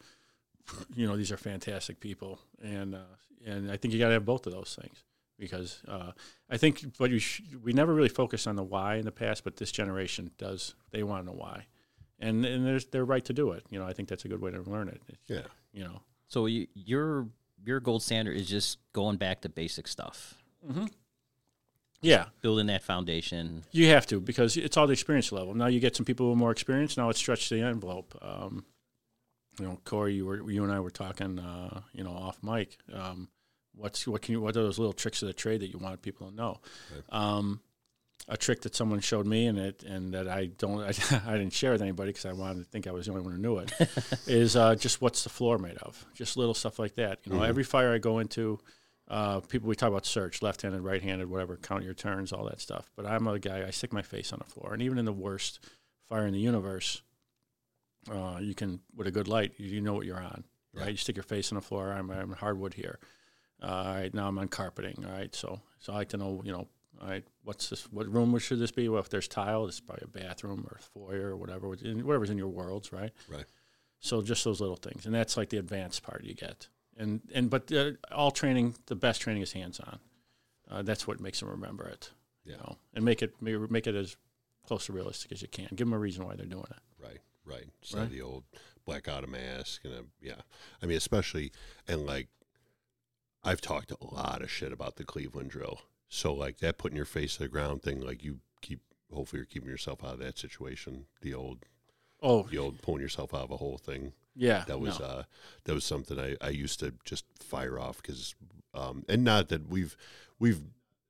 You 0.94 1.06
know, 1.06 1.14
these 1.14 1.30
are 1.30 1.36
fantastic 1.36 2.00
people, 2.00 2.40
and 2.62 2.94
uh, 2.94 3.14
and 3.44 3.70
I 3.70 3.76
think 3.76 3.92
you 3.92 4.00
got 4.00 4.08
to 4.08 4.14
have 4.14 4.24
both 4.24 4.46
of 4.46 4.54
those 4.54 4.76
things 4.80 5.04
because 5.38 5.82
uh, 5.86 6.12
I 6.50 6.56
think, 6.56 6.96
but 6.98 7.10
you 7.10 7.18
sh- 7.18 7.42
we 7.62 7.72
never 7.72 7.94
really 7.94 8.08
focused 8.08 8.48
on 8.48 8.56
the 8.56 8.64
why 8.64 8.96
in 8.96 9.04
the 9.04 9.12
past, 9.12 9.44
but 9.44 9.56
this 9.56 9.70
generation 9.70 10.30
does. 10.38 10.74
They 10.90 11.02
want 11.02 11.24
to 11.24 11.30
know 11.30 11.38
why, 11.38 11.66
and 12.18 12.44
and 12.44 12.66
there's 12.66 12.86
they're 12.86 13.04
right 13.04 13.24
to 13.26 13.32
do 13.32 13.52
it. 13.52 13.64
You 13.68 13.78
know, 13.78 13.86
I 13.86 13.92
think 13.92 14.08
that's 14.08 14.24
a 14.24 14.28
good 14.28 14.40
way 14.40 14.52
to 14.52 14.62
learn 14.62 14.88
it. 14.88 15.02
Yeah. 15.26 15.42
You 15.72 15.84
know. 15.84 16.00
so. 16.28 16.46
You, 16.46 16.66
your 16.74 17.28
your 17.66 17.80
gold 17.80 18.02
standard 18.02 18.36
is 18.36 18.48
just 18.48 18.78
going 18.92 19.16
back 19.16 19.40
to 19.42 19.48
basic 19.48 19.88
stuff, 19.88 20.38
Yeah, 22.00 22.26
building 22.40 22.66
that 22.66 22.82
foundation. 22.82 23.64
You 23.72 23.88
have 23.88 24.06
to 24.06 24.20
because 24.20 24.56
it's 24.56 24.76
all 24.76 24.86
the 24.86 24.92
experience 24.92 25.32
level. 25.32 25.54
Now 25.54 25.66
you 25.66 25.80
get 25.80 25.96
some 25.96 26.04
people 26.06 26.28
with 26.30 26.38
more 26.38 26.52
experience. 26.52 26.96
Now 26.96 27.08
it's 27.10 27.18
stretched 27.18 27.50
the 27.50 27.60
envelope. 27.60 28.16
Um, 28.22 28.64
you 29.58 29.64
know, 29.66 29.80
Corey, 29.84 30.14
you 30.14 30.26
were 30.26 30.50
you 30.50 30.62
and 30.62 30.72
I 30.72 30.80
were 30.80 30.90
talking, 30.90 31.38
uh, 31.38 31.80
you 31.92 32.04
know, 32.04 32.10
off 32.10 32.42
mic. 32.42 32.76
Um, 32.92 33.28
what's 33.74 34.06
what 34.06 34.22
can 34.22 34.32
you 34.32 34.40
what 34.40 34.50
are 34.56 34.62
those 34.62 34.78
little 34.78 34.92
tricks 34.92 35.22
of 35.22 35.28
the 35.28 35.34
trade 35.34 35.60
that 35.60 35.72
you 35.72 35.78
want 35.78 36.00
people 36.02 36.28
to 36.28 36.34
know? 36.34 36.60
Um, 37.10 37.60
a 38.28 38.36
trick 38.36 38.62
that 38.62 38.74
someone 38.74 39.00
showed 39.00 39.26
me 39.26 39.46
and 39.46 39.58
it 39.58 39.82
and 39.84 40.12
that 40.14 40.28
I 40.28 40.46
don't 40.46 40.80
I, 40.80 40.88
I 41.26 41.38
didn't 41.38 41.52
share 41.52 41.72
with 41.72 41.82
anybody 41.82 42.10
because 42.10 42.26
I 42.26 42.32
wanted 42.32 42.58
to 42.58 42.64
think 42.64 42.86
I 42.86 42.90
was 42.90 43.06
the 43.06 43.12
only 43.12 43.24
one 43.24 43.34
who 43.34 43.40
knew 43.40 43.58
it 43.58 43.72
is 44.26 44.56
uh, 44.56 44.74
just 44.74 45.00
what's 45.00 45.22
the 45.22 45.30
floor 45.30 45.58
made 45.58 45.76
of? 45.78 46.04
Just 46.14 46.36
little 46.36 46.54
stuff 46.54 46.78
like 46.78 46.96
that. 46.96 47.20
You 47.24 47.32
know, 47.34 47.42
every 47.42 47.64
fire 47.64 47.92
I 47.92 47.98
go 47.98 48.18
into, 48.18 48.58
uh, 49.08 49.40
people 49.40 49.68
we 49.68 49.76
talk 49.76 49.90
about 49.90 50.06
search, 50.06 50.42
left-handed, 50.42 50.80
right-handed, 50.80 51.30
whatever, 51.30 51.56
count 51.56 51.84
your 51.84 51.94
turns, 51.94 52.32
all 52.32 52.44
that 52.46 52.60
stuff. 52.60 52.90
But 52.96 53.06
I'm 53.06 53.26
a 53.28 53.38
guy. 53.38 53.64
I 53.66 53.70
stick 53.70 53.92
my 53.92 54.02
face 54.02 54.32
on 54.32 54.40
the 54.40 54.50
floor, 54.50 54.72
and 54.72 54.82
even 54.82 54.98
in 54.98 55.04
the 55.04 55.12
worst 55.12 55.60
fire 56.08 56.26
in 56.26 56.32
the 56.32 56.40
universe, 56.40 57.02
uh, 58.10 58.38
you 58.40 58.54
can 58.54 58.80
with 58.94 59.06
a 59.06 59.12
good 59.12 59.28
light, 59.28 59.52
you, 59.58 59.66
you 59.66 59.80
know 59.80 59.94
what 59.94 60.06
you're 60.06 60.20
on. 60.20 60.44
Right, 60.74 60.90
you 60.90 60.96
stick 60.96 61.16
your 61.16 61.22
face 61.22 61.52
on 61.52 61.56
the 61.56 61.62
floor. 61.62 61.90
I'm, 61.90 62.10
I'm 62.10 62.32
hardwood 62.32 62.74
here. 62.74 62.98
Uh, 63.62 63.66
all 63.66 63.94
right, 63.94 64.12
now 64.12 64.28
I'm 64.28 64.38
on 64.38 64.48
carpeting. 64.48 65.04
All 65.06 65.12
right, 65.12 65.34
so 65.34 65.60
so 65.78 65.92
I 65.92 65.96
like 65.96 66.08
to 66.10 66.16
know, 66.18 66.42
you 66.44 66.52
know, 66.52 66.68
all 67.00 67.08
right, 67.08 67.24
what's 67.44 67.68
this? 67.68 67.84
What 67.92 68.08
room 68.12 68.36
should 68.38 68.58
this 68.58 68.70
be? 68.70 68.88
Well, 68.88 69.00
if 69.00 69.08
there's 69.10 69.28
tile, 69.28 69.66
it's 69.66 69.80
probably 69.80 70.04
a 70.04 70.08
bathroom 70.24 70.66
or 70.70 70.76
a 70.78 70.82
foyer 70.82 71.28
or 71.30 71.36
whatever, 71.36 71.68
whatever's 71.68 72.30
in 72.30 72.38
your 72.38 72.48
worlds, 72.48 72.92
right? 72.92 73.12
Right. 73.28 73.44
So 74.00 74.22
just 74.22 74.44
those 74.44 74.60
little 74.60 74.76
things, 74.76 75.06
and 75.06 75.14
that's 75.14 75.36
like 75.36 75.48
the 75.50 75.58
advanced 75.58 76.02
part 76.02 76.24
you 76.24 76.34
get. 76.34 76.68
And 76.96 77.20
and 77.34 77.50
but 77.50 77.70
uh, 77.72 77.92
all 78.12 78.30
training, 78.30 78.74
the 78.86 78.94
best 78.96 79.20
training 79.20 79.42
is 79.42 79.52
hands 79.52 79.80
on. 79.80 79.98
Uh, 80.70 80.82
that's 80.82 81.06
what 81.06 81.20
makes 81.20 81.40
them 81.40 81.48
remember 81.50 81.86
it. 81.88 82.10
You 82.44 82.52
Yeah. 82.52 82.58
know, 82.58 82.76
and 82.94 83.04
make 83.04 83.22
it 83.22 83.34
make, 83.42 83.86
it 83.86 83.94
as 83.94 84.16
close 84.66 84.86
to 84.86 84.92
realistic 84.92 85.32
as 85.32 85.42
you 85.42 85.48
can. 85.48 85.68
Give 85.74 85.86
them 85.86 85.92
a 85.92 85.98
reason 85.98 86.24
why 86.24 86.34
they're 86.36 86.46
doing 86.46 86.66
it. 86.70 87.02
Right, 87.02 87.18
right. 87.44 87.66
So 87.82 87.98
Right. 87.98 88.10
the 88.10 88.22
old 88.22 88.44
black 88.84 89.08
auto 89.08 89.26
mask 89.26 89.84
and 89.84 89.94
a, 89.94 90.04
yeah. 90.20 90.40
I 90.82 90.86
mean, 90.86 90.96
especially 90.96 91.52
and 91.88 92.06
like 92.06 92.28
I've 93.44 93.60
talked 93.60 93.92
a 93.92 94.04
lot 94.04 94.42
of 94.42 94.50
shit 94.50 94.72
about 94.72 94.96
the 94.96 95.04
Cleveland 95.04 95.50
drill. 95.50 95.80
So 96.08 96.32
like 96.34 96.58
that 96.58 96.78
putting 96.78 96.96
your 96.96 97.04
face 97.06 97.34
to 97.36 97.42
the 97.44 97.48
ground 97.48 97.82
thing, 97.82 98.00
like 98.00 98.22
you 98.24 98.40
keep 98.60 98.80
hopefully 99.12 99.40
you're 99.40 99.46
keeping 99.46 99.68
yourself 99.68 100.04
out 100.04 100.14
of 100.14 100.18
that 100.20 100.38
situation. 100.38 101.06
The 101.22 101.34
old 101.34 101.58
Oh, 102.22 102.44
the 102.44 102.58
old 102.58 102.80
pulling 102.80 103.02
yourself 103.02 103.34
out 103.34 103.42
of 103.42 103.50
a 103.50 103.56
whole 103.58 103.76
thing. 103.78 104.12
yeah. 104.34 104.64
That 104.66 104.80
was 104.80 104.98
no. 105.00 105.06
uh 105.06 105.22
that 105.64 105.74
was 105.74 105.84
something 105.84 106.18
I, 106.18 106.36
I 106.40 106.48
used 106.48 106.80
to 106.80 106.94
just 107.04 107.24
fire 107.40 107.78
off 107.78 107.98
because 108.00 108.34
um 108.72 109.04
and 109.08 109.22
not 109.24 109.48
that 109.50 109.68
we've 109.68 109.96
we've 110.38 110.62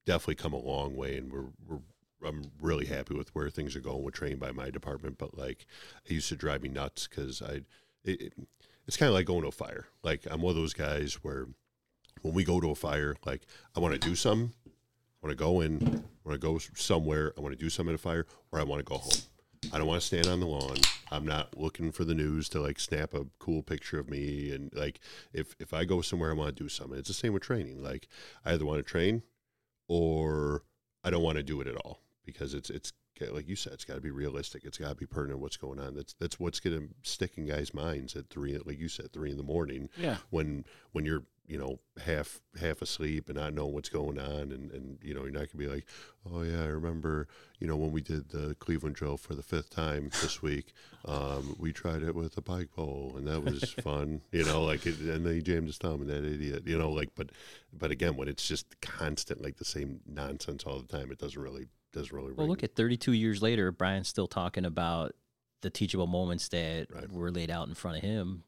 definitely 0.05 0.35
come 0.37 0.53
a 0.53 0.59
long 0.59 0.97
way 0.97 1.17
and 1.17 1.33
we're 1.33 1.51
we're 1.69 1.79
I'm 2.27 2.51
really 2.61 2.87
happy 2.87 3.15
with 3.15 3.35
where 3.35 3.51
things 3.51 3.77
are 3.77 3.81
going 3.81 4.03
with 4.03 4.15
training 4.15 4.39
by 4.39 4.51
my 4.51 4.71
department 4.71 5.17
but 5.19 5.37
like 5.39 5.67
it 6.07 6.13
used 6.13 6.29
to 6.31 6.37
drive 6.37 6.63
me 6.63 6.71
nuts 6.71 7.07
because 7.07 7.41
I 7.43 7.61
it, 8.05 8.21
it, 8.21 8.33
it's 8.87 8.97
kind 8.97 9.09
of 9.09 9.15
like 9.15 9.27
going 9.27 9.43
to 9.43 9.49
a 9.49 9.53
fire 9.53 9.87
like 10.03 10.27
I'm 10.31 10.41
one 10.41 10.51
of 10.51 10.57
those 10.57 10.75
guys 10.75 11.15
where 11.23 11.47
when 12.23 12.35
we 12.35 12.43
go 12.43 12.61
to 12.61 12.71
a 12.71 12.75
fire 12.75 13.15
like 13.25 13.43
I 13.77 13.81
want 13.81 13.95
to 13.95 14.01
do 14.09 14.15
something 14.17 14.53
I 15.27 15.29
want 15.29 15.39
to 15.39 15.45
go 15.45 15.61
in 15.61 16.05
I 16.25 16.29
want 16.29 16.39
to 16.41 16.47
go 16.47 16.59
somewhere 16.77 17.33
I 17.37 17.41
want 17.41 17.53
to 17.53 17.59
do 17.59 17.69
something 17.69 17.93
at 17.93 17.99
a 17.99 18.03
fire 18.03 18.27
or 18.53 18.61
I 18.61 18.63
want 18.63 18.79
to 18.79 18.85
go 18.85 18.99
home 18.99 19.23
I 19.73 19.79
don't 19.79 19.89
want 19.89 20.01
to 20.01 20.07
stand 20.07 20.29
on 20.29 20.39
the 20.39 20.47
lawn. 20.47 20.77
I'm 21.11 21.27
not 21.27 21.59
looking 21.59 21.91
for 21.91 22.05
the 22.05 22.15
news 22.15 22.49
to 22.51 22.61
like 22.61 22.79
snap 22.79 23.15
a 23.15 23.27
cool 23.41 23.63
picture 23.63 23.99
of 23.99 24.09
me. 24.09 24.53
And 24.53 24.73
like, 24.73 25.01
if 25.33 25.57
if 25.59 25.75
I 25.75 25.85
go 25.85 26.03
somewhere, 26.03 26.31
I 26.31 26.35
want 26.35 26.57
to 26.57 26.63
do 26.63 26.69
something. 26.69 26.97
It's 26.97 27.09
the 27.09 27.15
same 27.15 27.33
with 27.33 27.43
training. 27.43 27.83
Like, 27.83 28.07
I 28.45 28.53
either 28.53 28.65
want 28.65 28.79
to 28.79 28.85
train, 28.85 29.23
or 29.89 30.63
I 31.03 31.11
don't 31.11 31.23
want 31.23 31.39
to 31.39 31.43
do 31.43 31.61
it 31.61 31.67
at 31.67 31.75
all 31.77 32.01
because 32.25 32.55
it's 32.55 32.71
it's 32.71 32.93
like 33.21 33.49
you 33.49 33.57
said, 33.57 33.75
it's 33.75 33.85
got 33.85 33.95
to 33.95 34.01
be 34.01 34.11
realistic. 34.11 34.65
It's 34.65 34.79
got 34.79 34.91
to 34.91 34.95
be 34.95 35.07
pertinent. 35.07 35.41
What's 35.41 35.57
going 35.57 35.81
on? 35.81 35.95
That's 35.95 36.15
that's 36.15 36.39
what's 36.39 36.61
going 36.61 36.77
to 36.77 36.95
stick 37.03 37.33
in 37.37 37.47
guys' 37.47 37.75
minds 37.75 38.17
at 38.17 38.29
three, 38.29 38.59
like 38.65 38.79
you 38.79 38.89
said, 38.89 39.13
three 39.13 39.31
in 39.31 39.37
the 39.37 39.43
morning 39.43 39.89
yeah. 39.97 40.17
when 40.31 40.65
when 40.93 41.05
you're 41.05 41.25
you 41.49 41.59
know 41.59 41.79
half 42.05 42.41
half 42.61 42.83
asleep 42.83 43.29
and 43.29 43.39
not 43.39 43.55
knowing 43.55 43.73
what's 43.73 43.89
going 43.89 44.19
on 44.19 44.53
and 44.53 44.71
and 44.73 44.99
you 45.03 45.15
know 45.15 45.23
you're 45.23 45.31
not 45.31 45.51
gonna 45.53 45.65
be 45.65 45.69
like 45.69 45.87
oh 46.33 46.43
yeah 46.43 46.63
i 46.63 46.67
remember 46.67 47.29
you 47.61 47.67
know 47.67 47.77
when 47.77 47.93
we 47.93 48.01
did 48.01 48.29
the 48.31 48.55
cleveland 48.57 48.97
drill 48.97 49.17
for 49.17 49.35
the 49.35 49.43
fifth 49.43 49.71
time 49.71 50.11
this 50.23 50.43
week 50.47 50.73
um, 51.05 51.55
we 51.59 51.73
tried 51.73 52.03
it 52.03 52.15
with 52.15 52.37
a 52.37 52.43
pike 52.43 52.71
pole 52.73 53.15
and 53.17 53.29
that 53.29 53.45
was 53.45 53.73
fun 53.83 54.21
you 54.33 54.45
know 54.45 54.65
like 54.65 54.87
it, 54.87 54.99
and 54.99 55.25
then 55.25 55.35
he 55.35 55.43
jammed 55.43 55.69
his 55.69 55.79
thumb 55.79 56.01
and 56.01 56.11
that 56.11 56.25
idiot 56.25 56.63
you 56.67 56.77
know 56.77 56.91
like 56.91 57.11
but 57.15 57.31
but 57.73 57.91
again 57.91 58.17
when 58.17 58.29
it's 58.29 58.47
just 58.47 58.81
constant 58.81 59.43
like 59.43 59.57
the 59.57 59.65
same 59.65 60.01
nonsense 60.07 60.65
all 60.65 60.81
the 60.81 60.99
time 60.99 61.13
it 61.13 61.19
doesn't 61.19 61.41
really 61.41 61.67
doesn't 61.97 62.15
really 62.17 62.33
Well, 62.33 62.47
ring. 62.47 62.51
look 62.51 62.63
at 62.63 62.75
32 62.77 63.13
years 63.13 63.43
later, 63.43 63.73
Brian's 63.73 64.09
still 64.09 64.27
talking 64.29 64.65
about 64.65 65.13
the 65.63 65.71
teachable 65.71 66.07
moments 66.07 66.49
that 66.49 66.87
Right. 66.91 67.11
were 67.11 67.31
laid 67.31 67.51
out 67.51 67.67
in 67.69 67.75
front 67.75 67.97
of 67.99 68.03
him 68.03 68.45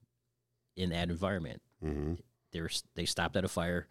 in 0.77 0.91
that 0.91 1.09
environment. 1.11 1.63
hmm 1.81 2.15
They 2.53 2.61
were 2.61 2.71
they 2.95 3.05
stopped 3.07 3.37
at 3.37 3.45
a 3.45 3.49
fire, 3.49 3.89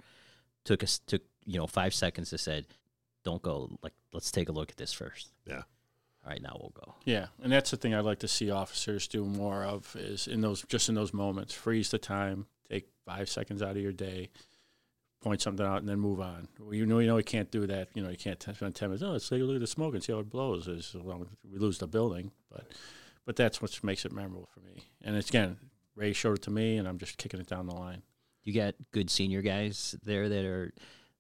took 0.64 0.84
us 0.84 1.00
took 1.00 1.22
you 1.46 1.58
know 1.60 1.68
five 1.68 1.94
seconds 1.94 2.30
to 2.32 2.38
said, 2.38 2.66
"Don't 3.24 3.42
go. 3.42 3.78
Like 3.84 3.94
let's 4.14 4.32
take 4.32 4.50
a 4.50 4.52
look 4.52 4.72
at 4.72 4.78
this 4.78 4.94
first. 4.94 5.32
Yeah. 5.46 5.64
All 6.24 6.32
right, 6.32 6.42
now 6.42 6.58
we'll 6.60 6.72
go. 6.72 6.96
Yeah, 7.06 7.28
and 7.42 7.52
that's 7.52 7.72
the 7.72 7.78
thing 7.78 7.94
I'd 7.94 8.02
like 8.04 8.20
to 8.20 8.28
see 8.28 8.50
officers 8.52 9.08
do 9.08 9.24
more 9.26 9.64
of 9.64 9.96
is 9.96 10.28
in 10.28 10.42
those 10.42 10.64
just 10.68 10.90
in 10.90 10.96
those 10.96 11.14
moments, 11.14 11.54
freeze 11.54 11.90
the 11.92 12.00
time, 12.00 12.48
take 12.70 12.90
five 13.06 13.30
seconds 13.30 13.62
out 13.62 13.78
of 13.78 13.82
your 13.82 13.94
day, 13.94 14.30
point 15.28 15.42
something 15.42 15.66
out, 15.66 15.80
and 15.80 15.90
then 15.90 16.00
move 16.00 16.20
on. 16.20 16.48
Well, 16.60 16.74
you 16.74 16.86
know, 16.86 17.00
you 17.00 17.08
know, 17.08 17.18
you 17.18 17.24
can't 17.24 17.52
do 17.52 17.68
that. 17.68 17.90
You 17.94 18.04
know, 18.04 18.10
you 18.10 18.18
can't 18.18 18.42
spend 18.42 18.76
ten 18.76 18.90
minutes. 18.90 19.04
Oh, 19.04 19.12
let's 19.12 19.30
take 19.30 19.42
a 19.42 19.44
look 19.44 19.56
at 19.56 19.62
the 19.62 19.68
smoke 19.68 19.94
and 19.94 20.04
see 20.04 20.14
how 20.14 20.20
it 20.20 20.30
blows. 20.30 20.68
Well, 20.96 21.28
we 21.50 21.60
lose 21.60 21.78
the 21.78 21.88
building, 21.88 22.32
but 22.52 22.72
but 23.26 23.36
that's 23.36 23.62
what 23.62 23.78
makes 23.84 24.06
it 24.06 24.12
memorable 24.12 24.50
for 24.54 24.62
me. 24.62 24.84
And 25.04 25.16
it's 25.16 25.30
again, 25.30 25.58
Ray 25.96 26.14
showed 26.14 26.38
it 26.38 26.44
to 26.44 26.52
me, 26.52 26.78
and 26.78 26.88
I'm 26.88 26.98
just 26.98 27.18
kicking 27.18 27.40
it 27.40 27.48
down 27.48 27.68
the 27.68 27.76
line. 27.76 28.04
You 28.44 28.54
got 28.54 28.76
good 28.92 29.10
senior 29.10 29.42
guys 29.42 29.96
there 30.04 30.30
that 30.30 30.46
are 30.46 30.74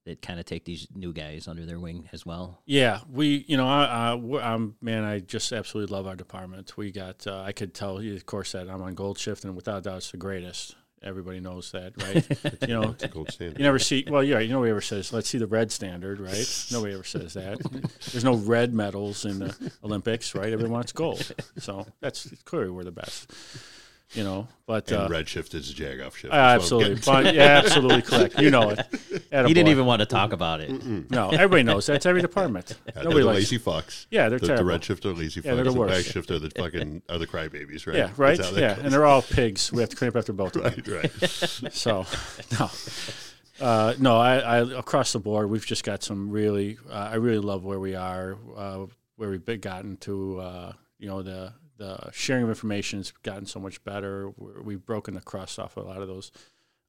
that 0.06 0.22
kind 0.22 0.40
of 0.40 0.46
take 0.46 0.64
these 0.64 0.88
new 0.96 1.12
guys 1.12 1.50
under 1.50 1.66
their 1.66 1.80
wing 1.80 2.08
as 2.14 2.26
well. 2.26 2.62
Yeah, 2.66 3.02
we, 3.12 3.44
you 3.46 3.58
know, 3.58 3.68
I, 3.68 4.14
I, 4.14 4.54
I'm, 4.54 4.76
man, 4.82 5.04
I 5.04 5.20
just 5.20 5.52
absolutely 5.52 5.94
love 5.94 6.08
our 6.08 6.16
department. 6.16 6.78
We 6.78 6.94
got, 6.94 7.28
uh, 7.28 7.42
I 7.42 7.52
could 7.52 7.74
tell 7.74 8.02
you, 8.02 8.16
of 8.16 8.26
course, 8.26 8.54
that 8.54 8.70
I'm 8.70 8.82
on 8.82 8.96
gold 8.96 9.18
shift, 9.18 9.44
and 9.44 9.54
without 9.54 9.80
a 9.80 9.82
doubt, 9.82 9.98
it's 9.98 10.12
the 10.12 10.18
greatest. 10.18 10.78
Everybody 11.04 11.40
knows 11.40 11.72
that, 11.72 11.94
right? 12.04 12.68
you 12.68 12.74
know, 12.74 12.90
it's 12.92 13.04
a 13.04 13.08
gold 13.08 13.32
standard 13.32 13.60
you 13.60 13.64
never 13.64 13.80
see, 13.80 14.06
well, 14.10 14.24
yeah, 14.24 14.40
you 14.40 14.50
know, 14.50 14.56
nobody 14.56 14.72
ever 14.72 14.82
says, 14.82 15.14
let's 15.14 15.30
see 15.30 15.38
the 15.38 15.48
red 15.48 15.72
standard, 15.72 16.20
right? 16.20 16.66
Nobody 16.72 16.94
ever 16.94 17.04
says 17.04 17.34
that. 17.34 17.60
There's 18.12 18.24
no 18.24 18.36
red 18.36 18.74
medals 18.74 19.24
in 19.26 19.40
the 19.40 19.72
Olympics, 19.84 20.34
right? 20.34 20.52
Everyone 20.52 20.72
wants 20.74 20.92
gold. 20.92 21.32
So 21.60 21.86
that's 22.00 22.30
clearly 22.46 22.72
we're 22.72 22.84
the 22.84 22.92
best, 22.92 23.32
you 24.14 24.24
know, 24.24 24.48
but, 24.66 24.90
and 24.92 25.02
uh, 25.04 25.08
red 25.10 25.28
shift 25.28 25.54
is 25.54 25.70
a 25.70 25.74
jag 25.74 26.00
off 26.02 26.16
shift 26.18 26.34
uh, 26.34 26.38
That's 26.58 26.72
what 26.72 26.86
I'm 26.86 26.92
absolutely. 26.92 26.96
getting 26.96 27.24
But, 27.24 27.36
yeah, 27.36 27.62
absolutely 27.64 28.02
correct. 28.04 28.40
You 28.40 28.50
know 28.52 28.70
it. 28.72 28.80
He 29.48 29.54
didn't 29.54 29.68
even 29.68 29.86
want 29.86 30.00
to 30.00 30.06
talk 30.06 30.32
about 30.32 30.62
it. 30.62 30.70
No, 31.12 31.30
everybody 31.30 31.64
knows 31.64 31.86
that's 31.86 32.06
every 32.06 32.22
department. 32.22 32.76
Yeah, 32.88 32.92
they're 32.96 33.04
Nobody 33.04 33.20
the 33.22 33.26
likes 33.28 33.38
lazy 33.52 33.60
fucks. 33.60 34.06
Yeah, 34.10 34.30
they're 34.30 34.40
the, 34.40 34.48
the 34.48 34.54
terrible. 34.54 34.70
red 34.70 34.84
shift 34.84 35.06
are 35.06 35.14
lazy 35.14 35.42
Yeah, 35.44 35.52
fucks. 35.52 35.56
they're 35.56 35.64
the 35.66 35.72
the 35.72 35.78
black 35.78 36.04
shift 36.06 36.32
are 36.32 36.40
the 36.40 36.50
fucking 36.52 37.02
are 37.10 37.18
the 37.18 37.28
crybabies, 37.28 37.86
right? 37.86 37.96
Yeah, 37.98 38.12
right. 38.18 38.38
That's 38.38 38.50
how 38.50 38.56
that 38.56 38.62
Yeah, 38.62 38.76
goes. 38.76 38.84
and 38.86 38.94
they're 38.94 39.06
all 39.06 39.22
pigs. 39.22 39.72
We 39.74 39.82
have 39.82 39.90
to 39.90 39.96
clean 39.98 40.10
up 40.10 40.16
after 40.16 40.32
both 40.34 40.56
of 40.56 40.64
them. 40.64 40.74
right, 40.96 41.12
right. 41.12 41.74
So, 41.74 42.06
no, 42.58 42.70
uh, 43.60 43.94
no. 44.00 44.18
I, 44.18 44.38
I 44.38 44.58
across 44.80 45.12
the 45.14 45.20
board, 45.20 45.50
we've 45.50 45.66
just 45.66 45.84
got 45.84 46.02
some 46.04 46.30
really. 46.30 46.78
Uh, 46.90 46.94
I 47.12 47.16
really 47.16 47.40
love 47.40 47.64
where 47.66 47.80
we 47.80 47.96
are, 47.96 48.38
uh, 48.56 48.86
where 49.18 49.30
we've 49.30 49.46
been 49.46 49.60
gotten 49.60 49.98
to. 49.98 50.40
Uh, 50.40 50.74
you 51.00 51.08
know, 51.08 51.22
the 51.22 51.54
the 51.78 52.12
sharing 52.12 52.44
of 52.44 52.50
information 52.50 53.00
has 53.00 53.12
gotten 53.24 53.46
so 53.46 53.60
much 53.60 53.84
better. 53.84 54.30
We're, 54.38 54.62
we've 54.62 54.86
broken 54.86 55.14
the 55.14 55.22
crust 55.22 55.60
off 55.60 55.78
a 55.78 55.82
lot 55.82 56.02
of 56.02 56.08
those. 56.08 56.32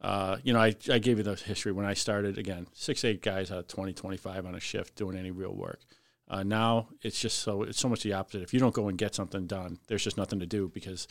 Uh, 0.00 0.36
you 0.44 0.52
know, 0.52 0.60
I, 0.60 0.74
I 0.90 0.98
gave 0.98 1.18
you 1.18 1.24
the 1.24 1.34
history 1.34 1.72
when 1.72 1.84
I 1.86 1.94
started. 1.94 2.38
Again, 2.38 2.66
six 2.72 3.04
eight 3.04 3.20
guys 3.22 3.50
out 3.50 3.58
of 3.58 3.68
20, 3.68 3.92
25 3.92 4.46
on 4.46 4.54
a 4.54 4.60
shift 4.60 4.94
doing 4.96 5.16
any 5.16 5.30
real 5.30 5.54
work. 5.54 5.80
Uh, 6.28 6.42
now 6.42 6.88
it's 7.02 7.20
just 7.20 7.38
so 7.38 7.62
it's 7.62 7.80
so 7.80 7.88
much 7.88 8.02
the 8.02 8.12
opposite. 8.12 8.42
If 8.42 8.52
you 8.54 8.60
don't 8.60 8.74
go 8.74 8.88
and 8.88 8.96
get 8.98 9.14
something 9.14 9.46
done, 9.46 9.78
there's 9.88 10.04
just 10.04 10.16
nothing 10.16 10.40
to 10.40 10.46
do 10.46 10.68
because 10.68 11.08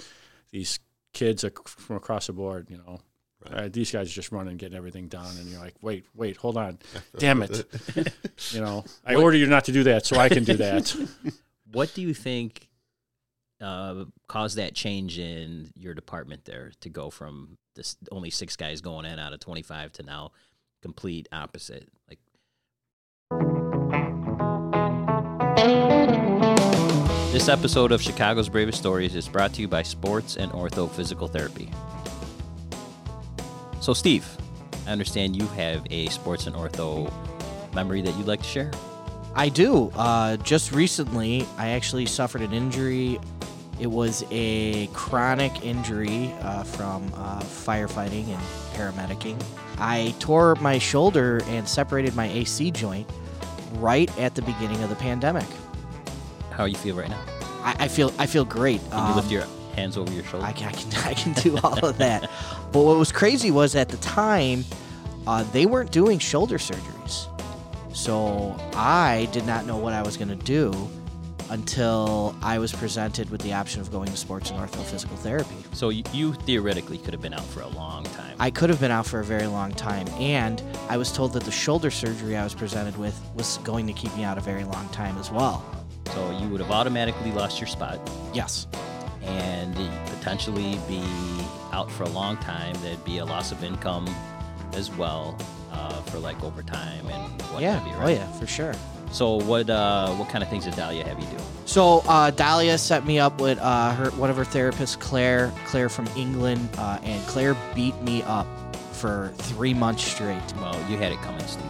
these 0.52 0.80
kids 1.14 1.44
are 1.44 1.52
from 1.66 1.96
across 1.98 2.28
the 2.28 2.34
board. 2.34 2.68
You 2.70 2.78
know, 2.78 3.00
Right. 3.46 3.66
uh, 3.66 3.70
these 3.72 3.92
guys 3.92 4.12
just 4.12 4.32
run 4.32 4.48
and 4.48 4.58
getting 4.58 4.76
everything 4.78 5.10
done, 5.10 5.36
and 5.38 5.48
you're 5.48 5.60
like, 5.60 5.76
wait, 5.82 6.06
wait, 6.16 6.38
hold 6.38 6.58
on, 6.58 6.80
damn 7.20 7.44
it. 7.44 7.66
you 8.52 8.62
know, 8.62 8.84
I 9.06 9.14
order 9.16 9.38
you 9.38 9.46
not 9.46 9.66
to 9.66 9.72
do 9.72 9.84
that, 9.84 10.06
so 10.08 10.18
I 10.18 10.28
can 10.30 10.44
do 10.44 10.56
that. 10.56 10.96
What 11.72 11.94
do 11.94 12.02
you 12.02 12.14
think 12.14 12.67
uh, 13.62 14.06
caused 14.28 14.58
that 14.58 14.74
change 14.74 15.20
in 15.20 15.72
your 15.76 15.94
department 15.94 16.46
there 16.46 16.72
to 16.82 16.90
go 16.90 17.10
from 17.10 17.58
this 17.76 17.98
only 18.12 18.30
six 18.30 18.56
guys 18.56 18.82
going 18.82 19.06
in 19.06 19.20
out 19.20 19.34
of 19.34 19.40
25 19.40 19.92
to 19.94 20.04
now 20.04 20.32
complete 20.82 21.28
opposite? 21.32 21.90
Like, 22.10 22.20
this 27.32 27.50
episode 27.50 27.92
of 27.92 28.02
Chicago's 28.02 28.50
Bravest 28.50 28.78
Stories 28.78 29.16
is 29.16 29.28
brought 29.28 29.54
to 29.54 29.62
you 29.62 29.68
by 29.68 29.84
Sports 29.84 30.38
and 30.38 30.52
Ortho 30.52 30.90
Physical 30.90 31.28
Therapy. 31.28 31.70
So, 33.80 33.94
Steve, 33.94 34.28
I 34.86 34.92
understand 34.92 35.36
you 35.36 35.48
have 35.48 35.86
a 35.92 36.08
sports 36.08 36.48
and 36.48 36.56
ortho 36.56 37.12
memory 37.74 38.02
that 38.02 38.16
you'd 38.18 38.28
like 38.28 38.42
to 38.42 38.48
share. 38.48 38.72
I 39.36 39.50
do. 39.50 39.92
Uh, 39.96 40.38
just 40.38 40.72
recently, 40.72 41.46
I 41.58 41.70
actually 41.70 42.06
suffered 42.06 42.42
an 42.42 42.54
injury. 42.54 43.20
It 43.80 43.88
was 43.92 44.26
a 44.32 44.88
chronic 44.88 45.64
injury 45.64 46.34
uh, 46.42 46.64
from 46.64 47.12
uh, 47.16 47.42
firefighting 47.42 48.28
and 48.30 48.42
paramedicing. 48.74 49.42
I 49.78 50.16
tore 50.20 50.56
my 50.56 50.80
shoulder 50.80 51.42
and 51.46 51.68
separated 51.68 52.16
my 52.16 52.28
AC 52.28 52.72
joint 52.72 53.08
right 53.74 54.10
at 54.18 54.34
the 54.34 54.42
beginning 54.42 54.82
of 54.82 54.90
the 54.90 54.96
pandemic. 54.96 55.46
How 56.52 56.66
you 56.66 56.76
feel 56.76 56.96
right 56.96 57.10
now? 57.10 57.22
I, 57.62 57.76
I 57.82 57.88
feel 57.88 58.12
I 58.18 58.26
feel 58.26 58.46
great. 58.46 58.82
Can 58.90 59.10
you 59.10 59.16
lift 59.16 59.28
Um, 59.28 59.34
your 59.34 59.44
hands 59.76 59.96
over 59.98 60.12
your 60.12 60.24
shoulder? 60.24 60.46
I 60.48 60.54
can, 60.54 60.70
I 60.70 60.72
can, 60.72 60.92
I 61.06 61.14
can 61.14 61.34
do 61.34 61.58
all 61.64 61.86
of 61.86 61.98
that. 62.00 62.30
But 62.72 62.82
what 62.84 62.98
was 62.98 63.12
crazy 63.14 63.50
was 63.50 63.76
at 63.76 63.88
the 63.90 63.98
time, 63.98 64.66
uh, 65.26 65.44
they 65.54 65.66
weren't 65.66 65.92
doing 65.92 66.20
shoulder 66.20 66.58
surgeries. 66.58 67.28
So 67.96 68.56
I 68.76 69.30
did 69.32 69.46
not 69.46 69.66
know 69.66 69.78
what 69.78 69.94
I 69.94 70.02
was 70.02 70.18
going 70.18 70.28
to 70.30 70.36
do 70.36 70.72
until 71.50 72.36
I 72.42 72.60
was 72.60 72.72
presented 72.74 73.30
with 73.30 73.42
the 73.42 73.54
option 73.54 73.82
of 73.82 73.92
going 73.92 74.10
to 74.10 74.18
sports 74.18 74.50
and 74.52 74.60
ortho 74.60 74.84
physical 74.84 75.16
therapy. 75.18 75.56
So 75.74 75.90
you, 75.90 76.04
you 76.14 76.34
theoretically 76.34 76.98
could 76.98 77.14
have 77.14 77.22
been 77.22 77.34
out 77.34 77.46
for 77.46 77.62
a 77.62 77.68
long 77.70 78.04
time. 78.06 78.36
I 78.40 78.52
could 78.52 78.70
have 78.70 78.80
been 78.80 78.92
out 78.92 79.06
for 79.06 79.20
a 79.20 79.24
very 79.24 79.48
long 79.48 79.72
time, 79.72 80.08
and 80.20 80.62
I 80.90 80.98
was 80.98 81.12
told 81.12 81.34
that 81.34 81.44
the 81.44 81.52
shoulder 81.52 81.90
surgery 81.92 82.36
I 82.38 82.44
was 82.44 82.54
presented 82.54 82.98
with 82.98 83.20
was 83.36 83.58
going 83.60 83.88
to 83.88 83.94
keep 83.94 84.16
me 84.16 84.24
out 84.24 84.38
a 84.38 84.42
very 84.42 84.64
long 84.64 84.88
time 84.90 85.18
as 85.18 85.32
well. 85.32 85.64
so 86.14 86.32
you 86.40 86.48
would 86.50 86.62
have 86.62 86.72
automatically 86.72 87.32
lost 87.32 87.60
your 87.60 87.68
spot 87.68 88.00
Yes. 88.34 88.68
and 89.24 89.76
potentially 90.20 90.78
be 90.88 91.04
out 91.74 91.92
for 91.92 92.04
a 92.04 92.10
long 92.10 92.38
time. 92.38 92.76
There'd 92.82 93.04
be 93.06 93.18
a 93.20 93.26
loss 93.26 93.52
of 93.52 93.64
income 93.64 94.08
as 94.74 94.90
well 94.92 95.38
uh, 95.72 96.02
for 96.04 96.20
like 96.20 96.42
overtime 96.44 97.06
and 97.08 97.42
what 97.52 97.62
yeah. 97.62 97.80
have 97.80 97.88
you. 97.88 97.94
Oh 98.02 98.08
yeah, 98.08 98.30
for 98.34 98.48
sure. 98.48 98.74
So 99.12 99.36
what 99.36 99.70
uh, 99.70 100.10
what 100.16 100.30
kind 100.30 100.44
of 100.44 100.50
things 100.50 100.66
did 100.66 100.76
Dahlia 100.76 101.06
have 101.06 101.20
you 101.20 101.26
do? 101.28 101.44
So 101.66 102.04
uh, 102.08 102.32
Dahlia 102.32 102.78
set 102.78 103.06
me 103.06 103.20
up 103.20 103.40
with 103.42 103.58
uh, 103.60 103.94
her 103.94 104.12
one 104.12 104.30
of 104.30 104.38
her 104.38 104.46
therapists, 104.46 105.00
Claire. 105.00 105.54
Claire 105.66 105.90
from 105.90 106.08
England, 106.16 106.70
uh, 106.78 107.00
and 107.04 107.26
Claire 107.28 107.56
beat 107.74 108.00
me 108.02 108.24
up 108.24 108.48
for 108.92 109.32
three 109.38 109.74
months 109.74 110.04
straight. 110.04 110.42
Well, 110.58 110.76
you 110.90 110.98
had 110.98 111.12
it 111.12 111.20
coming, 111.20 111.46
Steve. 111.48 111.64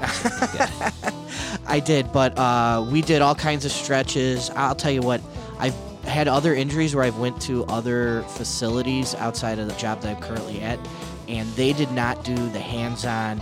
I 1.67 1.79
did, 1.79 2.11
but 2.11 2.37
uh, 2.37 2.85
we 2.89 3.01
did 3.01 3.21
all 3.21 3.35
kinds 3.35 3.65
of 3.65 3.71
stretches. 3.71 4.49
I'll 4.51 4.75
tell 4.75 4.91
you 4.91 5.01
what, 5.01 5.21
I've 5.59 5.75
had 6.03 6.27
other 6.27 6.55
injuries 6.55 6.95
where 6.95 7.03
I've 7.03 7.17
went 7.17 7.41
to 7.43 7.65
other 7.65 8.23
facilities 8.29 9.13
outside 9.15 9.59
of 9.59 9.67
the 9.67 9.75
job 9.75 10.01
that 10.01 10.15
I'm 10.15 10.21
currently 10.21 10.61
at, 10.61 10.79
and 11.27 11.47
they 11.55 11.73
did 11.73 11.91
not 11.91 12.23
do 12.23 12.35
the 12.35 12.59
hands-on 12.59 13.41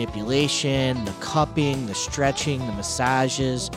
manipulation, 0.00 1.04
the 1.04 1.12
cupping, 1.20 1.86
the 1.86 1.94
stretching, 1.94 2.58
the 2.66 2.72
massages, 2.72 3.70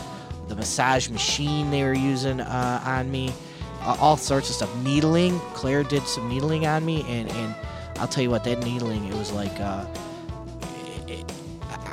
the 0.47 0.55
massage 0.55 1.09
machine 1.09 1.69
they 1.69 1.83
were 1.83 1.93
using 1.93 2.39
uh, 2.39 2.81
on 2.85 3.11
me, 3.11 3.33
uh, 3.81 3.97
all 3.99 4.15
sorts 4.15 4.49
of 4.49 4.55
stuff. 4.55 4.75
Needling, 4.77 5.37
Claire 5.53 5.83
did 5.83 6.03
some 6.03 6.29
needling 6.29 6.65
on 6.65 6.85
me, 6.85 7.01
and 7.09 7.29
and 7.31 7.55
I'll 7.97 8.07
tell 8.07 8.23
you 8.23 8.29
what, 8.29 8.43
that 8.45 8.63
needling, 8.63 9.05
it 9.05 9.13
was 9.15 9.31
like. 9.31 9.59
Uh, 9.59 9.85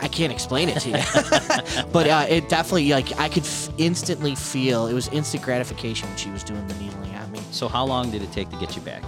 I 0.03 0.09
can't 0.09 0.33
explain 0.33 0.71
it 0.71 0.81
to 0.81 0.89
you, 0.89 1.85
but 1.93 2.07
uh, 2.07 2.25
it 2.27 2.49
definitely 2.49 2.89
like 2.89 3.19
I 3.19 3.29
could 3.29 3.43
f- 3.43 3.69
instantly 3.77 4.35
feel 4.35 4.87
it 4.87 4.95
was 4.95 5.09
instant 5.09 5.43
gratification 5.43 6.09
when 6.09 6.17
she 6.17 6.31
was 6.31 6.43
doing 6.43 6.67
the 6.69 6.75
needling 6.77 7.15
on 7.17 7.31
me. 7.31 7.41
so 7.51 7.69
how 7.69 7.85
long 7.85 8.11
did 8.11 8.23
it 8.23 8.33
take 8.33 8.49
to 8.49 8.57
get 8.57 8.75
you 8.75 8.81
back? 8.81 9.03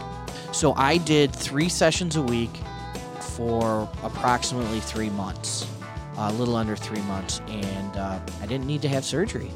So 0.52 0.74
I 0.74 0.98
did 0.98 1.34
three 1.34 1.70
sessions 1.70 2.16
a 2.16 2.22
week 2.22 2.50
for 3.22 3.88
approximately 4.02 4.80
three 4.80 5.10
months, 5.10 5.66
a 6.16 6.32
little 6.32 6.56
under 6.56 6.76
three 6.76 7.02
months, 7.02 7.40
and 7.48 7.96
uh, 7.96 8.18
I 8.40 8.46
didn't 8.46 8.66
need 8.66 8.82
to 8.82 8.88
have 8.88 9.04
surgery. 9.04 9.50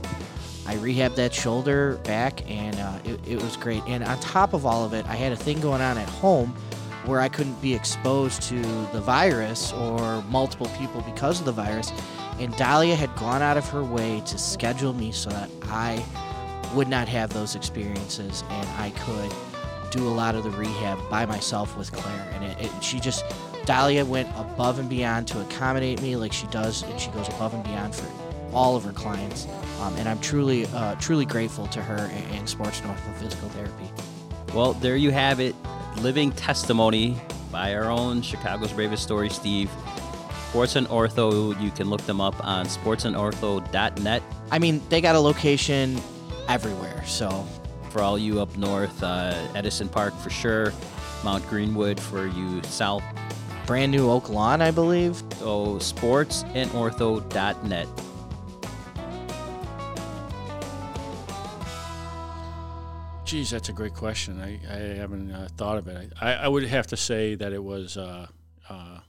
I 0.66 0.76
rehabbed 0.76 1.14
that 1.16 1.32
shoulder 1.32 1.96
back, 2.04 2.48
and 2.50 2.76
uh, 2.76 2.98
it, 3.04 3.20
it 3.26 3.42
was 3.42 3.56
great. 3.56 3.82
And 3.86 4.02
on 4.02 4.18
top 4.20 4.52
of 4.52 4.66
all 4.66 4.84
of 4.84 4.94
it, 4.94 5.06
I 5.06 5.14
had 5.14 5.32
a 5.32 5.36
thing 5.36 5.60
going 5.60 5.80
on 5.80 5.96
at 5.96 6.08
home 6.08 6.56
where 7.04 7.20
I 7.20 7.28
couldn't 7.28 7.60
be 7.62 7.72
exposed 7.72 8.42
to 8.42 8.60
the 8.92 9.00
virus 9.00 9.72
or 9.72 10.22
multiple 10.22 10.68
people 10.76 11.02
because 11.02 11.38
of 11.38 11.46
the 11.46 11.52
virus. 11.52 11.92
And 12.40 12.54
Dahlia 12.56 12.96
had 12.96 13.14
gone 13.16 13.42
out 13.42 13.56
of 13.56 13.68
her 13.70 13.84
way 13.84 14.22
to 14.26 14.38
schedule 14.38 14.92
me 14.92 15.12
so 15.12 15.30
that 15.30 15.48
I 15.64 16.04
would 16.74 16.88
not 16.88 17.08
have 17.08 17.32
those 17.32 17.54
experiences 17.54 18.42
and 18.50 18.68
I 18.70 18.90
could 18.90 19.32
do 19.92 20.06
a 20.08 20.10
lot 20.10 20.34
of 20.34 20.42
the 20.42 20.50
rehab 20.50 20.98
by 21.08 21.24
myself 21.24 21.76
with 21.76 21.92
Claire. 21.92 22.28
And 22.34 22.44
it, 22.44 22.66
it, 22.66 22.84
she 22.84 22.98
just, 22.98 23.24
Dahlia 23.66 24.04
went 24.04 24.28
above 24.36 24.78
and 24.78 24.88
beyond 24.88 25.26
to 25.28 25.40
accommodate 25.40 26.00
me 26.00 26.16
like 26.16 26.32
she 26.32 26.46
does, 26.46 26.82
and 26.84 26.98
she 27.00 27.10
goes 27.10 27.28
above 27.28 27.52
and 27.52 27.64
beyond 27.64 27.94
for 27.94 28.08
all 28.52 28.76
of 28.76 28.84
her 28.84 28.92
clients. 28.92 29.46
Um, 29.82 29.94
and 29.96 30.08
I'm 30.08 30.20
truly, 30.20 30.66
uh, 30.66 30.94
truly 30.94 31.26
grateful 31.26 31.66
to 31.68 31.82
her 31.82 31.96
and, 32.12 32.34
and 32.36 32.48
Sports 32.48 32.80
and 32.80 32.88
Ortho 32.90 32.98
for 32.98 33.12
physical 33.24 33.48
therapy. 33.50 33.90
Well, 34.54 34.72
there 34.74 34.96
you 34.96 35.10
have 35.10 35.40
it. 35.40 35.54
Living 35.98 36.30
testimony 36.32 37.16
by 37.50 37.74
our 37.74 37.90
own 37.90 38.22
Chicago's 38.22 38.72
Bravest 38.72 39.02
Story, 39.02 39.28
Steve. 39.30 39.70
Sports 40.50 40.76
and 40.76 40.86
Ortho, 40.86 41.60
you 41.60 41.70
can 41.72 41.90
look 41.90 42.00
them 42.02 42.20
up 42.20 42.42
on 42.46 42.66
sportsandortho.net. 42.66 44.22
I 44.50 44.58
mean, 44.58 44.80
they 44.88 45.00
got 45.00 45.16
a 45.16 45.20
location 45.20 46.00
everywhere, 46.48 47.04
so 47.04 47.44
For 47.90 48.00
all 48.00 48.18
you 48.18 48.40
up 48.40 48.56
north, 48.56 49.02
uh, 49.02 49.34
Edison 49.54 49.88
Park 49.88 50.14
for 50.18 50.30
sure, 50.30 50.72
Mount 51.24 51.46
Greenwood 51.48 51.98
for 51.98 52.26
you 52.26 52.62
south. 52.62 53.02
Brand 53.66 53.92
new 53.92 54.10
Oak 54.10 54.30
Lawn, 54.30 54.62
I 54.62 54.70
believe. 54.70 55.16
So 55.38 55.76
sportsandortho.net. 55.76 57.88
Geez, 63.24 63.50
that's 63.50 63.68
a 63.68 63.72
great 63.72 63.94
question. 63.94 64.40
I, 64.40 64.60
I 64.72 64.76
haven't 64.96 65.32
uh, 65.32 65.48
thought 65.56 65.78
of 65.78 65.88
it. 65.88 66.12
I, 66.20 66.34
I 66.34 66.46
would 66.46 66.62
have 66.62 66.86
to 66.88 66.96
say 66.96 67.34
that 67.34 67.52
it 67.52 67.62
was, 67.62 67.96
uh, 67.96 68.28
uh, 68.68 69.00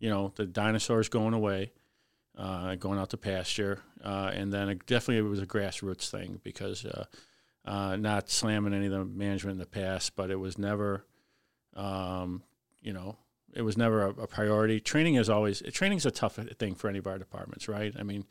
you 0.00 0.10
know, 0.10 0.32
the 0.34 0.46
dinosaurs 0.46 1.08
going 1.08 1.32
away, 1.32 1.70
uh, 2.36 2.74
going 2.74 2.98
out 2.98 3.10
to 3.10 3.16
pasture, 3.16 3.80
uh, 4.04 4.32
and 4.34 4.52
then 4.52 4.68
it 4.68 4.84
definitely 4.86 5.18
it 5.18 5.30
was 5.30 5.40
a 5.40 5.46
grassroots 5.46 6.10
thing 6.10 6.40
because 6.42 6.84
uh, 6.84 7.04
uh, 7.64 7.94
not 7.94 8.28
slamming 8.28 8.74
any 8.74 8.86
of 8.86 8.92
the 8.92 9.04
management 9.04 9.52
in 9.52 9.58
the 9.58 9.66
past, 9.66 10.16
but 10.16 10.32
it 10.32 10.40
was 10.40 10.58
never, 10.58 11.06
um, 11.76 12.42
you 12.80 12.92
know, 12.92 13.16
it 13.54 13.62
was 13.62 13.76
never 13.76 14.02
a, 14.06 14.10
a 14.10 14.26
priority. 14.26 14.80
Training 14.80 15.16
is 15.16 15.28
always 15.28 15.62
training 15.72 15.98
is 15.98 16.06
a 16.06 16.10
tough 16.10 16.36
thing 16.58 16.74
for 16.74 16.88
any 16.88 16.98
of 16.98 17.06
our 17.06 17.18
departments, 17.18 17.68
right? 17.68 17.92
I 17.98 18.02
mean, 18.02 18.24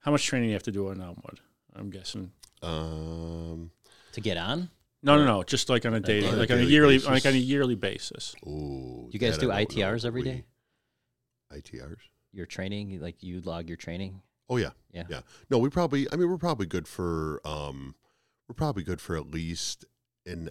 how 0.00 0.10
much 0.12 0.24
training 0.26 0.46
do 0.48 0.50
you 0.50 0.54
have 0.54 0.62
to 0.64 0.72
do 0.72 0.88
on 0.88 1.00
Elmwood? 1.00 1.40
I'm 1.74 1.90
guessing 1.90 2.32
Um, 2.62 3.70
To 4.12 4.20
get 4.20 4.36
on? 4.36 4.70
no, 5.02 5.16
no, 5.16 5.24
no. 5.24 5.42
Just 5.42 5.68
like 5.68 5.84
on 5.86 5.94
a 5.94 6.00
daily, 6.00 6.28
on 6.28 6.34
a 6.34 6.36
like 6.36 6.50
on 6.50 6.58
a 6.58 6.62
yearly, 6.62 6.96
basis. 6.96 7.08
like 7.08 7.26
on 7.26 7.32
a 7.34 7.36
yearly 7.36 7.74
basis. 7.76 8.34
ooh, 8.46 9.08
You 9.12 9.18
guys 9.18 9.38
do 9.38 9.50
I 9.50 9.64
ITRs 9.64 10.02
but 10.02 10.08
every 10.08 10.22
we- 10.22 10.28
day? 10.30 10.44
ITRs? 11.52 11.98
Your 12.32 12.46
training, 12.46 12.98
like 13.00 13.22
you 13.22 13.40
log 13.42 13.68
your 13.68 13.76
training? 13.76 14.22
Oh 14.48 14.56
yeah, 14.56 14.70
Yeah. 14.92 15.04
yeah. 15.08 15.20
No, 15.50 15.58
we 15.58 15.68
probably. 15.70 16.06
I 16.12 16.16
mean, 16.16 16.28
we're 16.30 16.38
probably 16.38 16.66
good 16.66 16.86
for. 16.88 17.40
Um, 17.46 17.94
we're 18.48 18.54
probably 18.54 18.82
good 18.82 19.00
for 19.00 19.16
at 19.16 19.30
least 19.30 19.84
an 20.26 20.50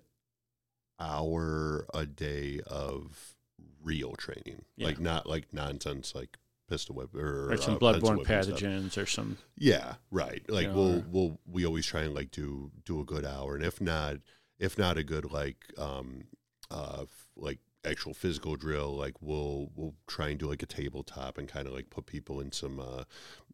hour 0.99 1.85
a 1.93 2.05
day 2.05 2.59
of 2.67 3.35
real 3.83 4.13
training, 4.15 4.65
Yeah. 4.77 4.87
like 4.87 4.99
not 4.99 5.27
like 5.27 5.53
nonsense, 5.53 6.13
like 6.15 6.37
pistol 6.69 6.95
whip 6.95 7.13
or 7.13 7.55
some 7.57 7.75
uh, 7.75 7.79
bloodborne 7.79 8.25
pathogens 8.25 8.97
or 8.97 9.05
some. 9.05 9.37
Yeah, 9.57 9.95
right. 10.09 10.41
Like 10.49 10.67
know, 10.67 10.73
we'll 10.75 11.05
we'll 11.11 11.39
we 11.45 11.65
always 11.65 11.85
try 11.85 12.01
and 12.01 12.13
like 12.13 12.31
do 12.31 12.71
do 12.85 13.01
a 13.01 13.05
good 13.05 13.25
hour, 13.25 13.55
and 13.55 13.63
if 13.65 13.81
not, 13.81 14.17
if 14.59 14.77
not 14.77 14.97
a 14.97 15.03
good 15.03 15.31
like 15.31 15.57
um 15.77 16.25
uh 16.69 17.05
like 17.35 17.59
actual 17.85 18.13
physical 18.13 18.55
drill, 18.55 18.95
like 18.95 19.15
we'll 19.21 19.69
we'll 19.75 19.95
try 20.07 20.29
and 20.29 20.39
do 20.39 20.47
like 20.47 20.63
a 20.63 20.67
tabletop 20.67 21.37
and 21.37 21.47
kind 21.47 21.67
of 21.67 21.73
like 21.73 21.89
put 21.89 22.05
people 22.05 22.39
in 22.39 22.51
some 22.51 22.79
uh 22.79 23.03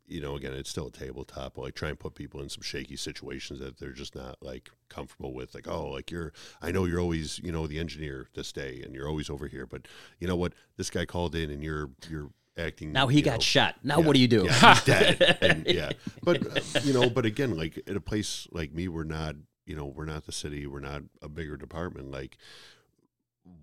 you 0.06 0.22
know 0.22 0.36
again 0.36 0.54
it's 0.54 0.70
still 0.70 0.88
a 0.88 0.92
tabletop, 0.92 1.56
but 1.56 1.62
like 1.62 1.76
try 1.76 1.90
and 1.90 2.00
put 2.00 2.16
people 2.16 2.42
in 2.42 2.50
some 2.50 2.62
shaky 2.62 2.96
situations 2.96 3.60
that 3.60 3.80
they're 3.80 3.92
just 3.92 4.16
not 4.16 4.38
like 4.42 4.70
comfortable 4.90 5.34
with. 5.34 5.54
Like 5.54 5.68
oh 5.68 5.90
like 5.90 6.12
you're 6.12 6.34
I 6.62 6.72
know 6.72 6.86
you're 6.86 7.00
always 7.00 7.40
you 7.40 7.52
know 7.52 7.68
the 7.68 7.80
engineer 7.80 8.28
this 8.34 8.52
day 8.52 8.82
and 8.84 8.94
you're 8.94 9.08
always 9.08 9.30
over 9.30 9.48
here, 9.48 9.66
but 9.66 9.88
you 10.20 10.28
know 10.28 10.36
what 10.36 10.54
this 10.78 10.90
guy 10.90 11.06
called 11.06 11.36
in 11.36 11.50
and 11.50 11.64
you're 11.64 11.90
you're 12.10 12.30
acting 12.58 12.92
Now 12.92 13.08
he 13.08 13.22
got 13.22 13.36
know, 13.36 13.40
shot. 13.40 13.76
Now 13.84 14.00
yeah, 14.00 14.06
what 14.06 14.14
do 14.16 14.20
you 14.20 14.28
do? 14.28 14.46
Yeah, 14.46 14.74
he's 14.74 14.84
dead. 14.84 15.38
and, 15.42 15.66
yeah, 15.68 15.92
but 16.24 16.46
uh, 16.58 16.80
you 16.84 16.94
know, 16.94 17.10
but 17.10 17.26
again, 17.26 17.56
like 17.56 17.80
at 17.88 17.96
a 17.96 18.02
place 18.02 18.48
like 18.52 18.74
me, 18.74 18.88
we're 18.88 19.04
not, 19.04 19.36
you 19.66 19.76
know, 19.76 19.86
we're 19.86 20.06
not 20.06 20.26
the 20.26 20.32
city. 20.32 20.68
We're 20.68 20.80
not 20.80 21.04
a 21.22 21.30
bigger 21.30 21.58
department. 21.58 22.12
Like 22.12 22.38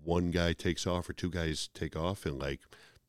one 0.03 0.31
guy 0.31 0.53
takes 0.53 0.85
off 0.87 1.09
or 1.09 1.13
two 1.13 1.29
guys 1.29 1.69
take 1.73 1.95
off, 1.95 2.25
and 2.25 2.39
like 2.39 2.61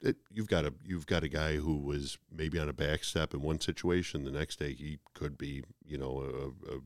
it, 0.03 0.17
you've 0.31 0.49
got 0.49 0.65
a 0.65 0.75
you've 0.85 1.07
got 1.07 1.23
a 1.25 1.29
guy 1.29 1.57
who 1.57 1.77
was 1.79 2.19
maybe 2.31 2.59
on 2.59 2.69
a 2.69 2.73
back 2.73 3.05
step 3.05 3.33
in 3.35 3.43
one 3.43 3.61
situation. 3.61 4.25
The 4.25 4.31
next 4.31 4.59
day, 4.59 4.73
he 4.75 4.99
could 5.15 5.37
be, 5.39 5.63
you 5.85 5.99
know, 5.99 6.53
a. 6.69 6.75
a 6.77 6.79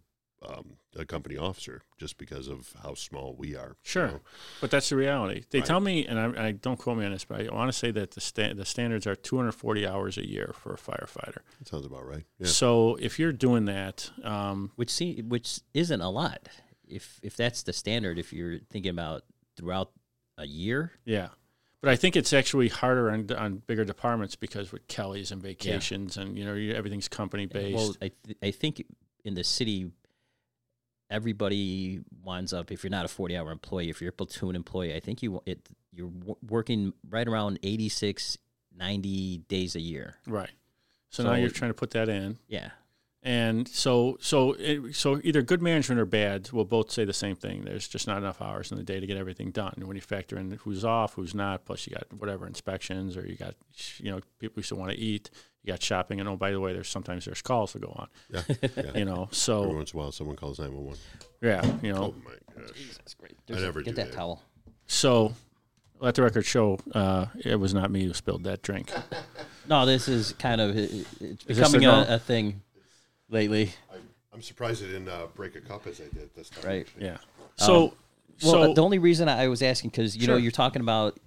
um, 0.42 0.78
a 0.96 1.04
company 1.04 1.36
officer, 1.36 1.82
just 1.98 2.16
because 2.16 2.48
of 2.48 2.72
how 2.82 2.94
small 2.94 3.34
we 3.36 3.54
are. 3.54 3.68
you 3.68 3.74
Sure, 3.82 4.06
know? 4.06 4.20
but 4.62 4.70
that's 4.70 4.88
the 4.88 4.96
reality. 4.96 5.42
They 5.50 5.58
Right. 5.58 5.66
tell 5.66 5.80
me, 5.80 6.06
and 6.06 6.18
I, 6.18 6.46
I 6.46 6.52
don't 6.52 6.78
quote 6.78 6.96
me 6.96 7.04
on 7.04 7.12
this, 7.12 7.26
but 7.26 7.46
I 7.46 7.54
want 7.54 7.70
to 7.70 7.76
say 7.78 7.90
that 7.90 8.12
the 8.12 8.22
sta- 8.22 8.54
the 8.54 8.64
standards 8.64 9.06
are 9.06 9.14
240 9.14 9.86
hours 9.86 10.16
a 10.16 10.26
year 10.26 10.52
for 10.54 10.72
a 10.72 10.78
firefighter. 10.78 11.40
That 11.58 11.68
sounds 11.68 11.84
about 11.84 12.06
right. 12.06 12.24
Yeah. 12.38 12.46
So 12.46 12.96
if 13.02 13.18
you're 13.18 13.34
doing 13.34 13.66
that, 13.66 14.10
um, 14.24 14.72
which 14.76 14.88
see, 14.88 15.20
which 15.20 15.60
isn't 15.74 16.00
a 16.00 16.08
lot. 16.08 16.48
If 16.88 17.20
if 17.22 17.36
that's 17.36 17.62
the 17.62 17.74
standard, 17.74 18.18
if 18.18 18.32
you're 18.32 18.60
thinking 18.70 18.92
about 18.92 19.24
throughout 19.60 19.90
a 20.38 20.46
year, 20.46 20.92
yeah. 21.04 21.28
But 21.82 21.90
I 21.90 21.96
think 21.96 22.14
it's 22.16 22.32
actually 22.32 22.68
harder 22.68 23.10
on, 23.10 23.30
on 23.32 23.62
bigger 23.66 23.84
departments 23.84 24.36
because 24.36 24.70
with 24.72 24.86
Kelly's 24.88 25.30
and 25.32 25.42
vacations 25.42 26.16
and 26.16 26.36
you 26.36 26.44
know 26.44 26.54
everything's 26.76 27.08
company 27.08 27.46
based. 27.46 27.76
well, 27.76 27.94
I 28.02 28.10
th- 28.24 28.38
I 28.42 28.50
think 28.50 28.84
in 29.24 29.34
the 29.34 29.44
city, 29.44 29.90
everybody 31.10 32.00
winds 32.22 32.52
up. 32.52 32.70
If 32.70 32.82
you're 32.84 32.90
not 32.90 33.04
a 33.04 33.08
40 33.08 33.36
hour 33.36 33.50
employee, 33.50 33.90
if 33.90 34.00
you're 34.00 34.10
a 34.10 34.12
platoon 34.12 34.54
employee, 34.56 34.94
I 34.94 35.00
think 35.00 35.22
you 35.22 35.42
it 35.46 35.60
you're 35.92 36.08
w- 36.10 36.36
working 36.48 36.92
right 37.08 37.26
around 37.26 37.58
86, 37.62 38.38
90 38.76 39.38
days 39.48 39.74
a 39.74 39.80
year. 39.80 40.16
right. 40.26 40.50
So, 41.12 41.24
now 41.24 41.34
you're 41.34 41.50
trying 41.50 41.70
to 41.70 41.74
put 41.74 41.90
that 41.90 42.08
in. 42.08 42.38
Yeah. 42.46 42.70
And 43.22 43.68
so, 43.68 44.16
so, 44.20 44.52
it, 44.58 44.94
so 44.94 45.20
either 45.22 45.42
good 45.42 45.60
management 45.60 46.00
or 46.00 46.06
bad 46.06 46.50
will 46.52 46.64
both 46.64 46.90
say 46.90 47.04
the 47.04 47.12
same 47.12 47.36
thing. 47.36 47.64
There's 47.64 47.86
just 47.86 48.06
not 48.06 48.16
enough 48.16 48.40
hours 48.40 48.70
in 48.72 48.78
the 48.78 48.82
day 48.82 48.98
to 48.98 49.06
get 49.06 49.18
everything 49.18 49.50
done. 49.50 49.74
And 49.76 49.86
when 49.86 49.94
you 49.96 50.00
factor 50.00 50.38
in 50.38 50.52
who's 50.62 50.86
off, 50.86 51.14
who's 51.14 51.34
not, 51.34 51.66
plus 51.66 51.86
you 51.86 51.94
got 51.94 52.10
whatever 52.18 52.46
inspections, 52.46 53.18
or 53.18 53.26
you 53.26 53.36
got, 53.36 53.54
you 53.98 54.10
know, 54.10 54.20
people 54.38 54.54
who 54.56 54.62
still 54.62 54.78
want 54.78 54.90
to 54.92 54.98
eat. 54.98 55.28
You 55.62 55.74
got 55.74 55.82
shopping, 55.82 56.18
and 56.20 56.26
oh, 56.30 56.36
by 56.36 56.52
the 56.52 56.60
way, 56.60 56.72
there's 56.72 56.88
sometimes 56.88 57.26
there's 57.26 57.42
calls 57.42 57.72
to 57.72 57.78
go 57.78 57.88
on. 57.94 58.08
yeah, 58.30 58.42
yeah. 58.76 58.82
You 58.98 59.04
know, 59.04 59.24
Every 59.24 59.34
so 59.36 59.68
once 59.68 59.92
in 59.92 59.98
a 59.98 60.02
while, 60.02 60.12
someone 60.12 60.36
calls 60.36 60.58
nine 60.58 60.72
one 60.72 60.86
one. 60.86 60.96
yeah, 61.42 61.62
you 61.82 61.92
know, 61.92 62.14
Oh 62.18 62.22
my 62.24 62.32
gosh! 62.66 62.96
That's 62.96 63.12
great. 63.12 63.34
I 63.50 63.60
never 63.60 63.82
get 63.82 63.90
do 63.90 63.96
that 63.96 64.10
that. 64.12 64.16
towel. 64.16 64.42
so 64.86 65.34
let 65.98 66.14
the 66.14 66.22
record 66.22 66.46
show 66.46 66.78
uh, 66.94 67.26
it 67.44 67.56
was 67.56 67.74
not 67.74 67.90
me 67.90 68.04
who 68.04 68.14
spilled 68.14 68.44
that 68.44 68.62
drink. 68.62 68.90
No, 69.68 69.86
this 69.86 70.08
is 70.08 70.32
kind 70.32 70.60
of 70.60 70.76
it- 70.76 71.06
it's 71.20 71.44
Is 71.46 71.58
becoming 71.58 71.84
a, 71.84 72.06
a 72.14 72.18
thing. 72.18 72.62
Lately. 73.30 73.72
I, 73.92 73.96
I'm 74.32 74.42
surprised 74.42 74.82
I 74.84 74.86
didn't 74.88 75.08
uh, 75.08 75.26
break 75.34 75.56
a 75.56 75.60
cup 75.60 75.86
as 75.86 76.00
I 76.00 76.04
did 76.14 76.30
this 76.36 76.50
time. 76.50 76.64
Right. 76.66 76.88
Yeah. 76.98 77.16
So, 77.56 77.84
Um, 77.84 77.92
Well, 78.42 78.52
so 78.52 78.74
the 78.74 78.82
only 78.82 78.98
reason 78.98 79.28
I 79.28 79.48
was 79.48 79.62
asking 79.62 79.90
because 79.90 80.16
you 80.16 80.26
know 80.26 80.36
you're 80.36 80.50
talking 80.50 80.80
about, 80.82 81.18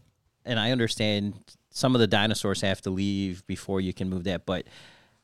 and 0.46 0.60
I 0.60 0.72
understand 0.72 1.34
some 1.70 1.96
of 1.96 2.00
the 2.02 2.08
dinosaurs 2.08 2.62
have 2.62 2.82
to 2.82 2.90
leave 2.90 3.46
before 3.48 3.82
you 3.82 3.94
can 3.94 4.10
move 4.10 4.24
that, 4.26 4.46
but 4.46 4.66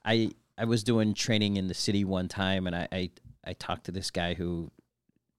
I 0.05 0.31
I 0.57 0.65
was 0.65 0.83
doing 0.83 1.13
training 1.13 1.57
in 1.57 1.67
the 1.67 1.73
city 1.73 2.03
one 2.03 2.27
time, 2.27 2.67
and 2.67 2.75
I 2.75 2.87
I, 2.91 3.09
I 3.43 3.53
talked 3.53 3.85
to 3.85 3.91
this 3.91 4.11
guy 4.11 4.33
who 4.35 4.71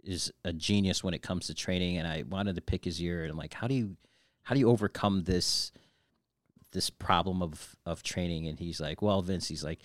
is 0.02 0.32
a 0.44 0.52
genius 0.52 1.04
when 1.04 1.14
it 1.14 1.22
comes 1.22 1.46
to 1.48 1.54
training, 1.54 1.98
and 1.98 2.08
I 2.08 2.24
wanted 2.28 2.54
to 2.56 2.62
pick 2.62 2.84
his 2.84 3.00
ear, 3.00 3.22
and 3.22 3.30
I'm 3.30 3.36
like, 3.38 3.54
how 3.54 3.68
do 3.68 3.74
you 3.74 3.96
how 4.42 4.54
do 4.54 4.60
you 4.60 4.68
overcome 4.70 5.24
this 5.24 5.70
this 6.72 6.90
problem 6.90 7.42
of 7.42 7.76
of 7.86 8.02
training? 8.02 8.48
And 8.48 8.58
he's 8.58 8.80
like, 8.80 9.02
well, 9.02 9.22
Vince, 9.22 9.46
he's 9.48 9.62
like, 9.62 9.80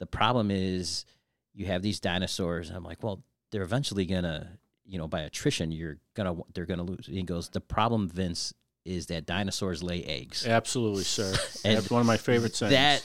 the 0.00 0.06
problem 0.06 0.50
is 0.50 1.04
you 1.54 1.66
have 1.66 1.82
these 1.82 2.00
dinosaurs. 2.00 2.70
I'm 2.70 2.82
like, 2.82 3.02
well, 3.02 3.22
they're 3.52 3.62
eventually 3.62 4.06
gonna, 4.06 4.58
you 4.84 4.98
know, 4.98 5.06
by 5.06 5.20
attrition, 5.20 5.70
you're 5.70 5.98
gonna 6.14 6.34
they're 6.54 6.66
gonna 6.66 6.82
lose. 6.82 7.06
He 7.06 7.22
goes, 7.22 7.50
the 7.50 7.60
problem, 7.60 8.08
Vince, 8.08 8.52
is 8.84 9.06
that 9.06 9.26
dinosaurs 9.26 9.82
lay 9.82 10.02
eggs. 10.04 10.46
absolutely, 10.46 11.04
sir. 11.04 11.32
And 11.64 11.76
That's 11.76 11.90
one 11.90 12.00
of 12.00 12.06
my 12.06 12.16
favorite 12.16 12.56
sayings. 12.56 12.72
That 12.72 13.04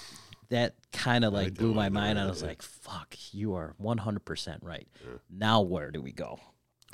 that 0.50 0.76
kind 0.94 1.26
of 1.26 1.34
like 1.34 1.56
blew 1.56 1.74
my 1.74 1.90
mind. 1.90 2.18
yeah, 2.18 2.26
I 2.26 2.30
was 2.30 2.42
yeah. 2.42 2.50
like, 2.50 2.62
fuck, 2.62 3.16
you 3.32 3.56
are 3.56 3.74
100 3.78 4.24
percent 4.26 4.64
right. 4.64 4.88
Now 5.30 5.62
where 5.62 5.92
do 5.92 6.02
we 6.02 6.12
go? 6.12 6.40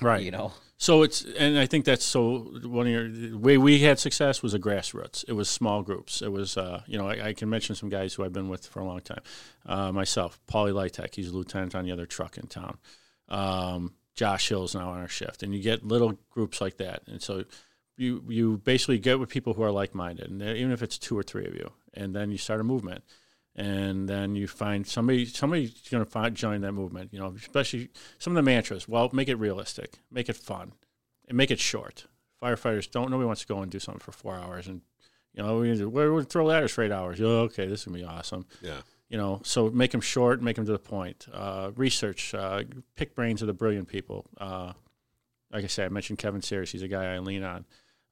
Right. 0.02 0.22
You 0.22 0.32
know, 0.32 0.52
So 0.78 1.04
it's, 1.04 1.24
and 1.38 1.58
I 1.60 1.66
think 1.68 1.86
that's 1.86 2.04
so. 2.04 2.40
One 2.64 2.88
of 2.88 2.92
your 2.92 3.08
the 3.10 3.34
way 3.38 3.58
we 3.58 3.80
had 3.80 4.00
success 4.00 4.42
was 4.42 4.54
a 4.54 4.60
grassroots. 4.60 5.24
It 5.28 5.34
was 5.34 5.50
small 5.50 5.84
groups. 5.84 6.22
It 6.22 6.32
was, 6.32 6.58
uh, 6.58 6.82
you 6.88 6.98
know, 6.98 7.08
I, 7.08 7.28
I 7.28 7.34
can 7.34 7.50
mention 7.50 7.76
some 7.76 7.90
guys 7.90 8.14
who 8.14 8.24
I've 8.24 8.34
been 8.34 8.50
with 8.50 8.66
for 8.68 8.80
a 8.80 8.86
long 8.86 9.02
time. 9.02 9.22
Uh, 9.66 9.92
myself, 9.92 10.40
Paulie 10.48 10.74
Lightek, 10.74 11.16
he's 11.16 11.30
a 11.30 11.36
lieutenant 11.36 11.76
on 11.76 11.86
the 11.86 11.92
other 11.92 12.06
truck 12.06 12.38
in 12.38 12.48
town. 12.48 12.78
Um, 13.30 13.94
Josh 14.16 14.50
Hill's 14.50 14.76
now 14.76 14.90
on 14.90 15.00
our 15.00 15.08
shift, 15.08 15.44
and 15.44 15.54
you 15.56 15.62
get 15.62 15.86
little 15.86 16.18
groups 16.30 16.60
like 16.60 16.78
that, 16.78 17.04
and 17.08 17.22
so 17.22 17.46
you 17.98 18.24
you 18.28 18.58
basically 18.58 19.00
get 19.00 19.20
with 19.20 19.30
people 19.30 19.54
who 19.54 19.64
are 19.64 19.72
like 19.72 19.96
minded, 19.96 20.30
and 20.30 20.42
they're- 20.42 20.56
even 20.56 20.72
if 20.72 20.82
it's 20.84 20.98
two 20.98 21.18
or 21.18 21.24
three 21.24 21.46
of 21.46 21.54
you, 21.56 21.72
and 21.94 22.14
then 22.16 22.32
you 22.32 22.38
start 22.38 22.60
a 22.60 22.64
movement, 22.64 23.04
and 23.56 24.08
then 24.08 24.36
you 24.36 24.48
find 24.48 24.88
somebody 24.88 25.26
somebody's 25.26 25.74
going 25.90 26.04
to 26.04 26.10
find 26.10 26.36
join 26.36 26.62
that 26.62 26.72
movement. 26.72 27.14
You 27.14 27.20
know, 27.20 27.34
especially 27.38 27.90
some 28.18 28.32
of 28.32 28.36
the 28.36 28.50
mantras. 28.50 28.88
Well, 28.88 29.10
make 29.14 29.28
it 29.28 29.36
realistic, 29.36 30.00
make 30.10 30.30
it 30.30 30.38
fun, 30.38 30.74
and 31.28 31.38
make 31.38 31.52
it 31.52 31.60
short. 31.60 32.06
Firefighters 32.42 32.90
don't 32.90 33.12
nobody 33.12 33.28
wants 33.28 33.42
to 33.42 33.48
go 33.48 33.60
and 33.62 33.72
do 33.72 33.80
something 33.80 34.00
for 34.00 34.12
four 34.12 34.36
hours, 34.36 34.68
and 34.68 34.82
you 35.34 35.44
know 35.44 35.60
we 35.60 35.86
we're 35.86 36.10
going 36.10 36.24
to 36.24 36.30
throw 36.30 36.46
ladders 36.46 36.72
for 36.72 36.84
eight 36.84 36.92
hours. 36.92 37.20
Oh, 37.22 37.42
okay, 37.42 37.68
this 37.68 37.82
is 37.82 37.86
gonna 37.86 37.98
be 37.98 38.04
awesome. 38.04 38.46
Yeah. 38.62 38.82
You 39.10 39.18
know, 39.18 39.42
so 39.44 39.70
make 39.70 39.92
them 39.92 40.00
short, 40.00 40.42
make 40.42 40.56
them 40.56 40.66
to 40.66 40.72
the 40.72 40.80
point. 40.80 41.28
Uh, 41.34 41.72
research, 41.76 42.34
uh, 42.34 42.64
pick 42.96 43.14
brains 43.14 43.42
of 43.42 43.48
the 43.48 43.54
brilliant 43.54 43.90
people. 43.90 44.26
Uh, 44.38 44.72
like 45.52 45.66
I 45.66 45.68
said, 45.68 45.88
I 45.88 45.90
mentioned 45.90 46.18
Kevin 46.18 46.42
Sears. 46.42 46.72
He's 46.72 46.82
a 46.82 46.88
guy 46.88 47.14
I 47.14 47.20
lean 47.20 47.44
on. 47.44 47.66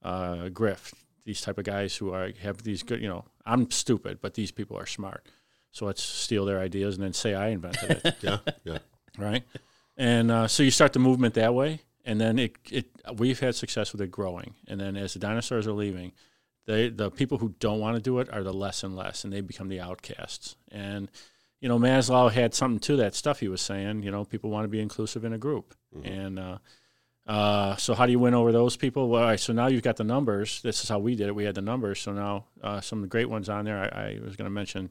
Uh, 0.04 0.50
Griff, 0.50 0.94
these 1.24 1.40
type 1.40 1.58
of 1.58 1.64
guys 1.64 1.96
who 1.96 2.12
are 2.12 2.34
have 2.42 2.64
these 2.64 2.84
good. 2.84 3.02
You 3.02 3.08
know, 3.08 3.26
I'm 3.52 3.70
stupid, 3.72 4.20
but 4.22 4.34
these 4.36 4.52
people 4.52 4.78
are 4.78 4.86
smart. 4.86 5.26
So 5.72 5.86
let's 5.86 6.04
steal 6.04 6.46
their 6.46 6.60
ideas 6.60 6.96
and 6.96 7.04
then 7.04 7.14
say 7.14 7.34
I 7.34 7.50
invented 7.50 8.02
it 8.04 8.16
Yeah. 8.22 8.38
Yeah. 8.64 8.80
right? 9.18 9.44
And 9.98 10.32
uh, 10.32 10.48
so 10.48 10.64
you 10.64 10.72
start 10.72 10.94
the 10.94 11.00
movement 11.00 11.34
that 11.36 11.54
way, 11.54 11.82
and 12.06 12.20
then 12.20 12.40
it, 12.40 12.56
it 12.72 12.86
we've 13.18 13.40
had 13.40 13.54
success 13.56 13.92
with 13.92 14.02
it 14.02 14.10
growing. 14.10 14.56
And 14.68 14.80
then 14.80 14.96
as 14.96 15.14
the 15.14 15.20
dinosaurs 15.20 15.68
are 15.68 15.74
leaving, 15.74 16.14
they 16.66 16.90
the 16.90 17.12
people 17.12 17.38
who 17.38 17.54
don't 17.60 17.80
want 17.80 17.98
to 17.98 18.02
do 18.02 18.20
it 18.20 18.32
are 18.34 18.44
the 18.44 18.54
less 18.54 18.84
and 18.84 18.96
less, 18.96 19.24
and 19.24 19.34
they 19.34 19.42
become 19.42 19.68
the 19.68 19.80
outcasts. 19.82 20.56
And 20.72 21.12
you 21.60 21.68
know, 21.68 21.78
Maslow 21.78 22.32
had 22.32 22.54
something 22.54 22.80
to 22.80 22.96
that 22.98 23.14
stuff 23.14 23.42
he 23.42 23.50
was 23.50 23.60
saying. 23.62 24.04
You 24.04 24.12
know, 24.12 24.24
people 24.24 24.50
want 24.50 24.64
to 24.64 24.70
be 24.70 24.80
inclusive 24.80 25.26
in 25.26 25.34
a 25.34 25.38
group, 25.38 25.76
and 26.06 26.40
uh, 26.40 26.58
uh, 27.30 27.76
so 27.76 27.94
how 27.94 28.08
do 28.08 28.12
you 28.12 28.18
win 28.18 28.34
over 28.34 28.52
those 28.52 28.76
people? 28.76 29.08
Well, 29.08 29.22
all 29.22 29.28
right, 29.28 29.40
so 29.40 29.54
now 29.54 29.68
you've 29.68 29.84
got 29.84 29.98
the 29.98 30.04
numbers. 30.04 30.64
This 30.64 30.82
is 30.82 30.90
how 30.90 30.98
we 30.98 31.16
did 31.16 31.28
it. 31.28 31.36
We 31.36 31.44
had 31.44 31.54
the 31.54 31.62
numbers. 31.62 32.00
So 32.00 32.12
now 32.12 32.46
uh, 32.64 32.82
some 32.82 32.98
of 32.98 33.02
the 33.04 33.08
great 33.08 33.30
ones 33.30 33.50
on 33.50 33.66
there. 33.66 33.78
I, 33.78 34.18
I 34.18 34.20
was 34.26 34.36
going 34.36 34.48
to 34.48 34.50
mention 34.50 34.90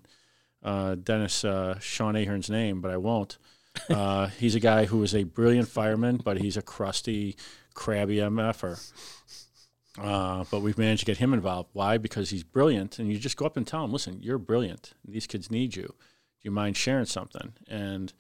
uh, 0.63 0.95
Dennis 0.95 1.45
uh, 1.45 1.81
Sean 1.81 2.15
Ahern's 2.15 2.49
name, 2.49 2.81
but 2.81 2.93
I 2.93 2.97
won't. 2.97 3.39
Uh, 3.91 4.27
he's 4.27 4.57
a 4.57 4.61
guy 4.61 4.87
who 4.87 5.01
is 5.05 5.15
a 5.15 5.23
brilliant 5.23 5.69
fireman, 5.69 6.17
but 6.17 6.39
he's 6.39 6.57
a 6.57 6.63
crusty, 6.63 7.37
crabby 7.75 8.17
MFer. 8.17 8.93
Uh, 9.97 10.45
but 10.51 10.63
we've 10.63 10.77
managed 10.77 11.01
to 11.01 11.07
get 11.07 11.19
him 11.19 11.33
involved. 11.33 11.69
Why? 11.75 11.97
Because 11.97 12.31
he's 12.31 12.43
brilliant, 12.43 12.99
and 12.99 13.13
you 13.13 13.21
just 13.21 13.37
go 13.37 13.47
up 13.47 13.57
and 13.57 13.65
tell 13.65 13.85
him, 13.85 13.93
"Listen, 13.93 14.21
you're 14.21 14.39
brilliant. 14.39 14.95
These 15.07 15.29
kids 15.29 15.49
need 15.49 15.77
you. 15.77 15.85
Do 15.85 15.95
you 16.43 16.51
mind 16.51 16.77
sharing 16.77 17.05
something?" 17.05 17.53
And 17.69 18.13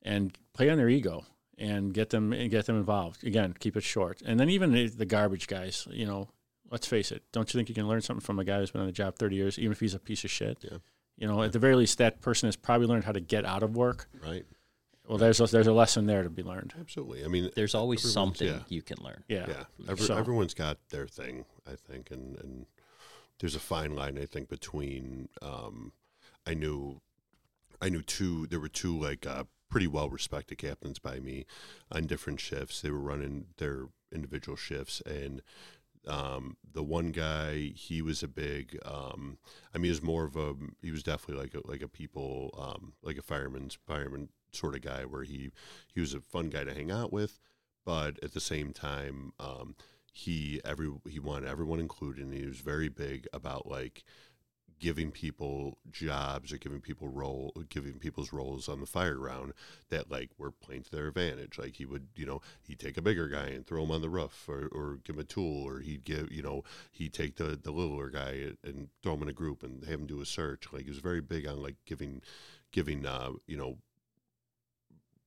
and 0.00 0.38
play 0.54 0.70
on 0.70 0.78
their 0.78 0.88
ego 0.88 1.26
and 1.58 1.92
get 1.94 2.10
them 2.10 2.32
and 2.32 2.50
get 2.50 2.66
them 2.66 2.76
involved. 2.76 3.24
Again, 3.24 3.54
keep 3.58 3.76
it 3.76 3.82
short. 3.82 4.22
And 4.22 4.38
then 4.38 4.50
even 4.50 4.72
the, 4.72 4.88
the 4.88 5.06
garbage 5.06 5.46
guys, 5.46 5.86
you 5.90 6.06
know, 6.06 6.28
let's 6.70 6.86
face 6.86 7.12
it. 7.12 7.22
Don't 7.32 7.52
you 7.52 7.58
think 7.58 7.68
you 7.68 7.74
can 7.74 7.88
learn 7.88 8.00
something 8.00 8.24
from 8.24 8.38
a 8.38 8.44
guy 8.44 8.58
who's 8.58 8.70
been 8.70 8.80
on 8.80 8.86
the 8.86 8.92
job 8.92 9.16
30 9.16 9.36
years, 9.36 9.58
even 9.58 9.72
if 9.72 9.80
he's 9.80 9.94
a 9.94 9.98
piece 9.98 10.24
of 10.24 10.30
shit? 10.30 10.58
Yeah. 10.60 10.78
You 11.16 11.28
know, 11.28 11.42
at 11.42 11.52
the 11.52 11.60
very 11.60 11.76
least, 11.76 11.98
that 11.98 12.20
person 12.20 12.48
has 12.48 12.56
probably 12.56 12.86
learned 12.88 13.04
how 13.04 13.12
to 13.12 13.20
get 13.20 13.44
out 13.44 13.62
of 13.62 13.76
work. 13.76 14.08
Right. 14.22 14.44
Well, 15.06 15.18
there's 15.18 15.38
a, 15.38 15.46
there's 15.46 15.66
a 15.66 15.72
lesson 15.72 16.06
there 16.06 16.22
to 16.22 16.30
be 16.30 16.42
learned. 16.42 16.74
Absolutely. 16.80 17.24
I 17.24 17.28
mean, 17.28 17.50
there's 17.54 17.74
always 17.74 18.02
something 18.02 18.48
yeah. 18.48 18.58
you 18.68 18.82
can 18.82 18.96
learn. 19.02 19.22
Yeah. 19.28 19.46
Yeah, 19.48 19.64
Every, 19.88 20.06
So- 20.06 20.16
everyone's 20.16 20.54
got 20.54 20.78
their 20.88 21.06
thing, 21.06 21.44
I 21.66 21.74
think, 21.76 22.10
and 22.10 22.36
and 22.38 22.66
there's 23.38 23.54
a 23.54 23.60
fine 23.60 23.94
line, 23.94 24.18
I 24.18 24.26
think, 24.26 24.48
between. 24.48 25.28
Um, 25.42 25.92
I 26.46 26.54
knew, 26.54 27.00
I 27.80 27.88
knew 27.88 28.02
two. 28.02 28.46
There 28.46 28.60
were 28.60 28.68
two 28.68 28.98
like 28.98 29.26
uh, 29.26 29.44
pretty 29.74 29.86
well 29.88 30.08
respected 30.08 30.56
captains 30.56 31.00
by 31.00 31.18
me 31.18 31.44
on 31.90 32.06
different 32.06 32.38
shifts. 32.38 32.80
They 32.80 32.92
were 32.92 33.00
running 33.00 33.46
their 33.58 33.88
individual 34.12 34.56
shifts, 34.56 35.02
and 35.04 35.42
um, 36.06 36.56
the 36.72 36.84
one 36.84 37.10
guy, 37.10 37.72
he 37.74 38.00
was 38.00 38.22
a 38.22 38.28
big. 38.28 38.78
Um, 38.84 39.38
I 39.74 39.78
mean, 39.78 39.86
he 39.86 39.90
was 39.90 40.00
more 40.00 40.26
of 40.26 40.36
a. 40.36 40.54
He 40.80 40.92
was 40.92 41.02
definitely 41.02 41.42
like 41.42 41.54
a 41.54 41.68
like 41.68 41.82
a 41.82 41.88
people, 41.88 42.54
um, 42.56 42.92
like 43.02 43.18
a 43.18 43.22
fireman's 43.22 43.76
fireman 43.84 44.28
sort 44.52 44.76
of 44.76 44.82
guy, 44.82 45.06
where 45.06 45.24
he 45.24 45.50
he 45.92 45.98
was 45.98 46.14
a 46.14 46.20
fun 46.20 46.50
guy 46.50 46.62
to 46.62 46.72
hang 46.72 46.92
out 46.92 47.12
with 47.12 47.40
but 47.84 48.22
at 48.22 48.32
the 48.32 48.40
same 48.40 48.72
time, 48.72 49.32
um, 49.38 49.74
he 50.12 50.60
every 50.64 50.90
he 51.08 51.18
wanted 51.18 51.48
everyone 51.48 51.80
included, 51.80 52.24
and 52.24 52.32
he 52.32 52.46
was 52.46 52.60
very 52.60 52.88
big 52.88 53.26
about 53.32 53.66
like 53.66 54.04
giving 54.80 55.10
people 55.10 55.78
jobs 55.90 56.52
or 56.52 56.58
giving 56.58 56.80
people 56.80 57.08
role 57.08 57.52
giving 57.68 57.94
people's 57.94 58.32
roles 58.32 58.68
on 58.68 58.80
the 58.80 58.86
fire 58.86 59.14
ground 59.14 59.52
that 59.90 60.10
like 60.10 60.30
were 60.38 60.50
playing 60.50 60.82
to 60.82 60.90
their 60.90 61.08
advantage 61.08 61.58
like 61.58 61.76
he 61.76 61.84
would 61.84 62.08
you 62.16 62.26
know 62.26 62.40
he'd 62.62 62.78
take 62.80 62.96
a 62.96 63.02
bigger 63.02 63.28
guy 63.28 63.46
and 63.46 63.66
throw 63.66 63.82
him 63.84 63.90
on 63.90 64.02
the 64.02 64.08
roof 64.08 64.48
or, 64.48 64.66
or 64.72 64.98
give 65.04 65.16
him 65.16 65.20
a 65.20 65.24
tool 65.24 65.62
or 65.64 65.80
he'd 65.80 66.04
give 66.04 66.30
you 66.30 66.42
know 66.42 66.62
he'd 66.90 67.12
take 67.12 67.36
the 67.36 67.58
the 67.62 67.70
littler 67.70 68.10
guy 68.10 68.50
and 68.62 68.88
throw 69.02 69.14
him 69.14 69.22
in 69.22 69.28
a 69.28 69.32
group 69.32 69.62
and 69.62 69.84
have 69.84 70.00
him 70.00 70.06
do 70.06 70.20
a 70.20 70.26
search 70.26 70.66
like 70.72 70.84
he 70.84 70.90
was 70.90 70.98
very 70.98 71.20
big 71.20 71.46
on 71.46 71.62
like 71.62 71.76
giving 71.86 72.20
giving 72.72 73.06
uh 73.06 73.30
you 73.46 73.56
know 73.56 73.76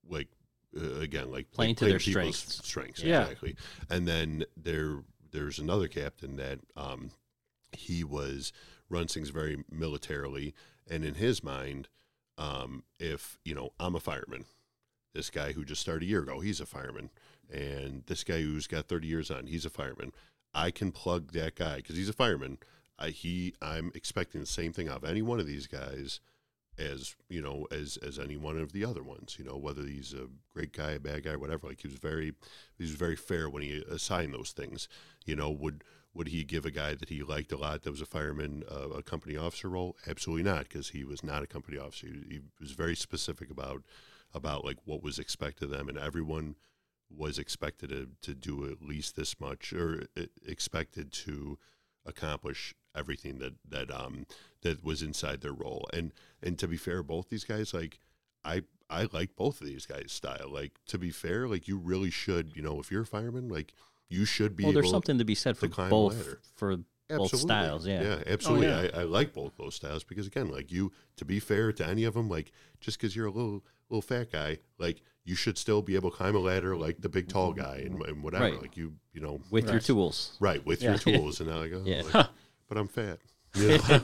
like 0.10 0.28
uh, 0.80 0.96
again 1.00 1.32
like 1.32 1.50
Playing 1.52 1.72
like 1.72 1.78
to 1.78 1.86
their 1.86 2.00
people's 2.00 2.38
strengths. 2.38 2.68
strengths 2.68 3.04
Yeah. 3.04 3.24
exactly 3.24 3.56
and 3.90 4.08
then 4.08 4.46
there 4.56 5.04
there's 5.32 5.60
another 5.60 5.88
captain 5.88 6.36
that 6.38 6.60
um 6.76 7.12
he 7.72 8.04
was 8.04 8.52
runs 8.90 9.14
things 9.14 9.30
very 9.30 9.64
militarily. 9.72 10.54
And 10.90 11.04
in 11.04 11.16
his 11.16 11.44
mind 11.44 11.88
um 12.40 12.84
if 13.00 13.40
you 13.44 13.56
know 13.56 13.72
i'm 13.80 13.96
a 13.96 14.00
fireman 14.00 14.46
this 15.16 15.32
guy 15.32 15.54
who 15.54 15.66
just 15.66 15.82
started 15.82 16.04
a 16.04 16.06
year 16.06 16.22
ago 16.22 16.40
he's 16.40 16.62
a 16.62 16.66
fireman. 16.66 17.10
And 17.52 18.04
this 18.08 18.24
guy 18.24 18.42
who's 18.42 18.68
got 18.68 18.88
30 18.88 19.08
years 19.08 19.32
on 19.32 19.48
he's 19.48 19.66
a 19.66 19.70
fireman. 19.70 20.12
I 20.54 20.70
can 20.72 20.92
plug 20.92 21.32
that 21.32 21.56
guy 21.56 21.78
because 21.78 21.96
he's 21.96 22.10
a 22.10 22.14
fireman. 22.14 22.60
I, 23.00 23.10
he 23.10 23.54
i'm 23.62 23.92
expecting 23.94 24.42
the 24.42 24.48
same 24.48 24.74
thing 24.74 24.88
out 24.90 24.98
of 24.98 25.04
any 25.04 25.22
one 25.22 25.40
of 25.40 25.46
these 25.46 25.68
guys 25.68 26.20
as 26.78 27.16
you 27.30 27.42
know 27.42 27.68
as 27.72 27.98
as 27.98 28.20
any 28.20 28.38
one 28.38 28.58
of 28.58 28.72
the 28.72 28.86
other 28.86 29.04
ones 29.04 29.36
you 29.40 29.46
know 29.46 29.58
whether 29.58 29.84
he's 29.84 30.14
a 30.14 30.28
great 30.54 30.74
guy 30.74 30.92
a 30.92 31.00
bad 31.00 31.24
guy 31.24 31.36
whatever. 31.36 31.68
Like 31.68 31.82
he 31.82 31.88
was 31.88 31.98
very 31.98 32.34
he 32.78 32.84
was 32.84 32.92
very 32.92 33.16
fair 33.16 33.50
when 33.50 33.64
he 33.64 33.84
assigned 33.90 34.34
those 34.34 34.52
things. 34.52 34.88
You 35.26 35.36
know 35.36 35.50
would 35.50 35.84
would 36.18 36.30
he 36.30 36.44
give 36.44 36.66
a 36.66 36.72
guy 36.72 36.96
that 36.96 37.10
he 37.10 37.22
liked 37.22 37.52
a 37.52 37.58
lot 37.58 37.84
that 37.84 37.92
was 37.92 38.02
a 38.02 38.06
fireman 38.06 38.64
uh, 38.70 38.90
a 38.90 39.04
company 39.04 39.38
officer 39.38 39.70
role? 39.70 39.96
Absolutely 40.08 40.44
not 40.44 40.64
because 40.64 40.90
he 40.90 41.04
was 41.04 41.24
not 41.24 41.44
a 41.44 41.48
company 41.48 41.78
officer. 41.78 42.08
He, 42.08 42.36
he 42.36 42.40
was 42.60 42.72
very 42.72 42.96
specific 42.96 43.52
about 43.52 43.84
about 44.34 44.66
like 44.66 44.78
what 44.86 45.04
was 45.04 45.20
expected 45.20 45.66
of 45.66 45.70
them 45.70 45.88
and 45.88 45.98
everyone 45.98 46.56
was 47.10 47.40
expected 47.40 47.90
to, 47.90 48.10
to 48.22 48.34
do 48.34 48.70
at 48.70 48.82
least 48.82 49.16
this 49.16 49.40
much 49.40 49.72
or 49.72 50.08
expected 50.46 51.12
to 51.12 51.58
accomplish 52.06 52.74
everything 52.96 53.38
that 53.38 53.54
that 53.70 53.92
um 53.92 54.26
that 54.64 54.84
was 54.84 55.04
inside 55.04 55.42
their 55.42 55.54
role. 55.54 55.88
And 55.94 56.14
and 56.42 56.58
to 56.58 56.68
be 56.68 56.78
fair 56.78 57.04
both 57.04 57.30
these 57.30 57.44
guys 57.44 57.74
like 57.76 58.00
i 58.44 58.64
i 58.90 59.08
like 59.12 59.36
both 59.36 59.62
of 59.62 59.68
these 59.68 59.86
guys 59.86 60.12
style. 60.12 60.50
Like 60.52 60.80
to 60.88 60.98
be 60.98 61.12
fair 61.12 61.48
like 61.48 61.68
you 61.68 61.78
really 61.78 62.10
should 62.10 62.56
you 62.56 62.64
know 62.64 62.80
if 62.80 62.92
you're 62.92 63.04
a 63.04 63.06
fireman 63.06 63.50
like 63.50 63.74
you 64.10 64.26
should 64.26 64.56
be 64.56 64.64
Well, 64.64 64.74
there's 64.74 64.86
able 64.86 64.92
something 64.94 65.18
to 65.18 65.26
be 65.26 65.36
said 65.36 65.58
for 65.58 65.68
climb 65.68 65.90
both 65.90 66.16
ladder. 66.18 66.40
for 66.56 66.78
both 67.10 67.36
styles. 67.38 67.88
Yeah. 67.88 68.02
yeah, 68.02 68.24
absolutely. 68.28 68.68
yeah. 68.68 68.88
I, 68.94 69.02
I 69.02 69.04
like 69.04 69.34
both 69.34 69.54
those 69.58 69.76
styles 69.76 70.04
because 70.04 70.28
again, 70.28 70.50
like 70.50 70.72
you, 70.72 70.92
to 71.18 71.26
be 71.26 71.40
fair 71.40 71.72
to 71.74 71.86
any 71.86 72.04
of 72.04 72.14
them, 72.14 72.30
like 72.30 72.52
just 72.82 72.98
because 73.00 73.16
you're 73.16 73.28
a 73.28 73.32
little 73.32 73.64
little 73.90 74.02
fat 74.02 74.32
guy, 74.32 74.58
like 74.78 75.02
you 75.24 75.36
should 75.36 75.58
still 75.58 75.82
be 75.82 75.96
able 75.96 76.10
to 76.12 76.18
climb 76.18 76.36
a 76.36 76.40
ladder 76.40 76.76
like 76.76 77.02
the 77.02 77.10
big 77.10 77.28
tall 77.30 77.54
guy 77.54 77.82
and, 77.86 78.02
and 78.04 78.24
whatever. 78.24 78.44
Right. 78.46 78.62
Like 78.62 78.76
you, 78.78 78.94
you 79.14 79.22
know, 79.22 79.42
with 79.52 79.70
your 79.70 79.80
tools. 79.80 80.36
right 80.40 80.66
with 80.66 80.82
Yeah. 80.82 80.92
your 80.92 80.98
tools. 81.00 81.40
And 81.40 81.50
now 81.50 81.62
I 81.62 81.68
go, 81.70 81.82
Yeah. 81.86 82.02
like, 82.14 82.28
but 82.68 82.78
I'm 82.78 82.88
fat. 82.88 83.20
You 83.56 83.78
know? 83.90 84.02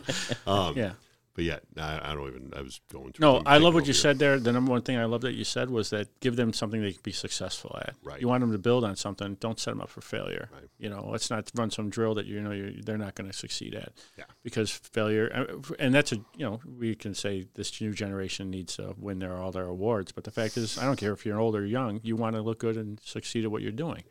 um, 0.51 0.77
Yeah. 0.77 0.93
But 1.35 1.45
yeah, 1.45 1.57
I, 1.77 2.11
I 2.11 2.13
don't 2.15 2.27
even. 2.27 2.53
I 2.55 2.61
was 2.61 2.79
going 2.91 3.11
through. 3.11 3.25
No, 3.25 3.41
I 3.43 3.57
love 3.57 3.73
what 3.73 3.85
you 3.85 3.93
here. 3.93 3.93
said 3.95 4.19
there. 4.19 4.37
The 4.39 4.51
number 4.51 4.69
one 4.71 4.83
thing 4.83 4.97
I 4.97 5.05
love 5.05 5.21
that 5.21 5.33
you 5.33 5.43
said 5.43 5.71
was 5.71 5.89
that 5.89 6.19
give 6.19 6.35
them 6.35 6.53
something 6.53 6.79
they 6.79 6.91
can 6.91 7.01
be 7.01 7.11
successful 7.11 7.75
at. 7.81 7.95
Right. 8.03 8.21
You 8.21 8.27
want 8.27 8.41
them 8.41 8.51
to 8.51 8.59
build 8.59 8.83
on 8.83 8.95
something. 8.95 9.35
Don't 9.39 9.59
set 9.59 9.71
them 9.71 9.81
up 9.81 9.89
for 9.89 10.01
failure. 10.01 10.49
Right. 10.53 10.69
You 10.77 10.89
know, 10.89 11.07
let's 11.09 11.31
not 11.31 11.49
run 11.55 11.71
some 11.71 11.89
drill 11.89 12.13
that 12.15 12.27
you 12.27 12.39
know 12.39 12.51
you're, 12.51 12.71
they're 12.85 12.99
not 12.99 13.15
going 13.15 13.31
to 13.31 13.35
succeed 13.35 13.73
at. 13.73 13.93
Yeah. 14.15 14.25
Because 14.43 14.69
failure, 14.69 15.31
uh, 15.33 15.73
and 15.79 15.91
that's 15.91 16.11
a 16.11 16.17
you 16.17 16.45
know 16.45 16.59
we 16.77 16.93
can 16.93 17.15
say 17.15 17.45
this 17.55 17.81
new 17.81 17.93
generation 17.93 18.51
needs 18.51 18.75
to 18.75 18.93
win 18.99 19.17
their 19.17 19.35
all 19.35 19.51
their 19.51 19.65
awards, 19.65 20.11
but 20.11 20.25
the 20.25 20.31
fact 20.31 20.55
is, 20.55 20.77
I 20.77 20.85
don't 20.85 20.97
care 20.99 21.13
if 21.13 21.25
you're 21.25 21.39
old 21.39 21.55
or 21.55 21.65
young. 21.65 21.99
You 22.03 22.15
want 22.15 22.35
to 22.35 22.43
look 22.43 22.59
good 22.59 22.77
and 22.77 22.99
succeed 23.03 23.43
at 23.43 23.49
what 23.49 23.63
you're 23.63 23.71
doing. 23.71 24.03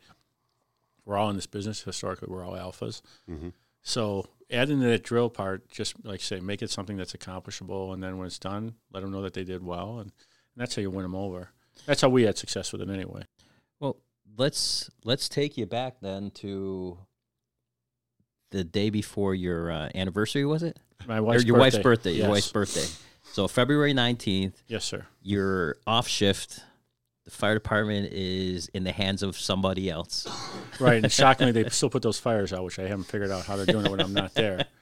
We're 1.05 1.15
all 1.17 1.29
in 1.29 1.37
this 1.37 1.47
business. 1.47 1.83
Historically, 1.83 2.27
we're 2.29 2.45
all 2.45 2.53
alphas. 2.53 3.01
Mhm. 3.29 3.53
So 3.81 4.27
add 4.53 4.69
into 4.69 4.85
that 4.87 5.03
drill 5.03 5.29
part, 5.29 5.69
just 5.69 5.95
like 6.05 6.21
say, 6.21 6.39
make 6.39 6.61
it 6.61 6.69
something 6.69 6.95
that's 6.97 7.13
accomplishable, 7.13 7.91
and 7.93 8.01
then 8.03 8.17
when 8.17 8.27
it's 8.27 8.39
done, 8.39 8.75
let 8.93 9.01
them 9.01 9.11
know 9.11 9.21
that 9.23 9.33
they 9.33 9.43
did 9.43 9.63
well, 9.63 9.93
and, 9.99 10.11
and 10.11 10.11
that's 10.57 10.75
how 10.75 10.81
you 10.81 10.89
win 10.91 11.03
them 11.03 11.15
over. 11.15 11.49
That's 11.85 12.01
how 12.01 12.09
we 12.09 12.23
had 12.23 12.37
success 12.37 12.71
with 12.71 12.81
it 12.81 12.89
anyway. 12.89 13.23
Well, 13.79 13.97
let's 14.37 14.89
let's 15.03 15.27
take 15.27 15.57
you 15.57 15.65
back 15.65 15.95
then 16.01 16.31
to 16.35 16.97
the 18.51 18.63
day 18.63 18.89
before 18.91 19.33
your 19.33 19.71
uh, 19.71 19.89
anniversary. 19.95 20.45
Was 20.45 20.61
it? 20.63 20.79
My 21.07 21.17
Or 21.17 21.23
wife's 21.23 21.43
your 21.43 21.55
birthday. 21.57 21.63
wife's 21.65 21.83
birthday. 21.83 22.11
Your 22.13 22.29
wife's 22.29 22.51
birthday. 22.51 22.85
So 23.31 23.47
February 23.47 23.93
nineteenth. 23.93 24.61
Yes, 24.67 24.85
sir. 24.85 25.07
You're 25.23 25.77
off 25.87 26.07
shift. 26.07 26.59
The 27.25 27.31
fire 27.31 27.53
department 27.53 28.11
is 28.11 28.67
in 28.73 28.83
the 28.83 28.91
hands 28.91 29.23
of 29.23 29.37
somebody 29.37 29.89
else. 29.89 30.27
Right, 30.79 31.03
and 31.03 31.11
shockingly, 31.11 31.51
they 31.51 31.69
still 31.69 31.89
put 31.91 32.01
those 32.01 32.19
fires 32.19 32.51
out, 32.51 32.63
which 32.63 32.79
I 32.79 32.87
haven't 32.87 33.03
figured 33.05 33.29
out 33.29 33.45
how 33.45 33.55
they're 33.57 33.65
doing 33.67 33.85
it 33.85 33.91
when 33.91 34.01
I'm 34.01 34.13
not 34.13 34.33
there. 34.33 34.65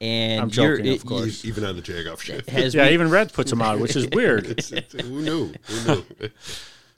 And 0.00 0.40
I'm 0.40 0.48
you're- 0.50 0.78
joking, 0.78 0.92
of 0.94 1.04
course. 1.06 1.44
Even 1.44 1.64
on 1.64 1.76
the 1.76 1.82
jagoff 1.82 2.18
shift. 2.20 2.50
Has 2.50 2.74
yeah, 2.74 2.88
we- 2.88 2.94
even 2.94 3.08
Red 3.10 3.32
puts 3.32 3.50
them 3.50 3.62
out, 3.62 3.78
which 3.78 3.94
is 3.94 4.08
weird. 4.08 4.46
It's- 4.46 4.72
it's- 4.72 5.04
who 5.06 5.20
knew? 5.22 5.52
Who 5.68 5.94
knew? 5.94 6.04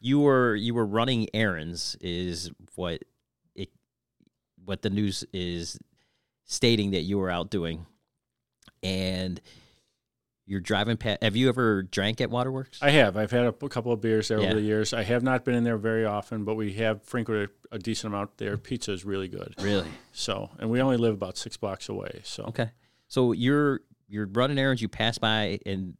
you 0.00 0.20
were 0.20 0.54
you 0.54 0.72
were 0.72 0.86
running 0.86 1.26
errands 1.34 1.96
is 2.00 2.50
what 2.76 3.02
it 3.54 3.68
what 4.64 4.80
the 4.82 4.88
news 4.90 5.24
is 5.34 5.78
stating 6.46 6.92
that 6.92 7.02
you 7.02 7.18
were 7.18 7.30
out 7.30 7.50
doing 7.50 7.84
and 8.82 9.40
you're 10.46 10.60
driving 10.60 10.96
past 10.96 11.22
have 11.22 11.36
you 11.36 11.48
ever 11.48 11.82
drank 11.84 12.20
at 12.20 12.30
waterworks 12.30 12.78
I 12.82 12.90
have. 12.90 13.16
I've 13.16 13.30
had 13.30 13.44
a, 13.44 13.48
a 13.64 13.68
couple 13.68 13.92
of 13.92 14.00
beers 14.00 14.28
there 14.28 14.40
Yeah. 14.40 14.46
over 14.48 14.54
the 14.56 14.60
years. 14.66 14.92
I 14.92 15.02
have 15.02 15.22
not 15.22 15.44
been 15.44 15.54
in 15.54 15.64
there 15.64 15.78
very 15.78 16.04
often, 16.04 16.44
but 16.44 16.54
we 16.54 16.74
have 16.74 17.02
frequented 17.02 17.50
a 17.72 17.78
decent 17.78 18.12
amount 18.12 18.36
there. 18.36 18.56
Pizza 18.56 18.92
is 18.92 19.04
really 19.04 19.28
good. 19.28 19.54
really 19.58 19.88
So, 20.12 20.50
and 20.58 20.70
we 20.70 20.80
only 20.82 20.96
live 20.98 21.14
about 21.14 21.36
six 21.38 21.56
blocks 21.56 21.88
away. 21.88 22.20
So, 22.24 22.44
okay 22.44 22.70
so 23.08 23.32
you're 23.32 23.80
you're 24.08 24.26
running 24.26 24.58
errands 24.58 24.80
you 24.82 24.88
pass 24.88 25.18
by 25.18 25.58
and 25.66 25.96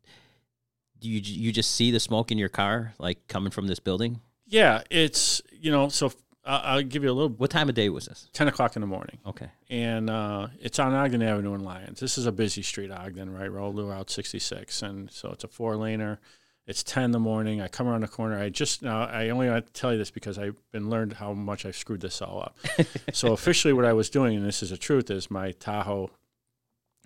do 0.98 1.08
you 1.08 1.20
you 1.22 1.52
just 1.52 1.70
see 1.72 1.90
the 1.90 2.00
smoke 2.00 2.30
in 2.32 2.38
your 2.38 2.48
car 2.48 2.94
like 2.98 3.28
coming 3.28 3.50
from 3.50 3.66
this 3.66 3.78
building 3.78 4.20
yeah, 4.46 4.82
it's 4.90 5.40
you 5.52 5.70
know. 5.70 5.88
So 5.88 6.12
uh, 6.44 6.60
I'll 6.64 6.82
give 6.82 7.02
you 7.02 7.10
a 7.10 7.12
little. 7.12 7.30
what 7.30 7.50
time 7.50 7.68
of 7.68 7.74
day 7.74 7.88
was 7.88 8.06
this 8.06 8.28
Ten 8.32 8.48
o'clock 8.48 8.76
in 8.76 8.80
the 8.80 8.86
morning. 8.86 9.18
okay 9.26 9.48
and 9.70 10.10
uh, 10.10 10.48
it's 10.60 10.78
on 10.78 10.94
Ogden 10.94 11.22
Avenue 11.22 11.54
in 11.54 11.64
Lyons. 11.64 12.00
This 12.00 12.16
is 12.18 12.26
a 12.26 12.32
busy 12.32 12.62
street, 12.62 12.90
Ogden, 12.90 13.32
right? 13.32 13.50
Roll 13.50 13.72
Route 13.72 14.10
66, 14.10 14.82
and 14.82 15.10
so 15.10 15.30
it's 15.32 15.42
a 15.44 15.48
four 15.48 15.74
laner. 15.74 16.18
It's 16.66 16.82
10 16.82 17.04
in 17.04 17.10
the 17.10 17.18
morning. 17.18 17.60
I 17.60 17.68
come 17.68 17.88
around 17.88 18.02
the 18.02 18.08
corner. 18.08 18.38
I 18.38 18.48
just 18.48 18.82
now 18.82 19.04
I 19.04 19.28
only 19.28 19.48
want 19.48 19.66
to 19.66 19.72
tell 19.72 19.92
you 19.92 19.98
this 19.98 20.10
because 20.10 20.38
I've 20.38 20.56
been 20.72 20.88
learned 20.88 21.14
how 21.14 21.32
much 21.32 21.66
I've 21.66 21.76
screwed 21.76 22.00
this 22.00 22.22
all 22.22 22.40
up. 22.40 22.56
so 23.12 23.32
officially, 23.32 23.74
what 23.74 23.84
I 23.84 23.92
was 23.92 24.08
doing, 24.08 24.36
and 24.36 24.46
this 24.46 24.62
is 24.62 24.70
the 24.70 24.78
truth, 24.78 25.10
is 25.10 25.30
my 25.30 25.52
Tahoe. 25.52 26.10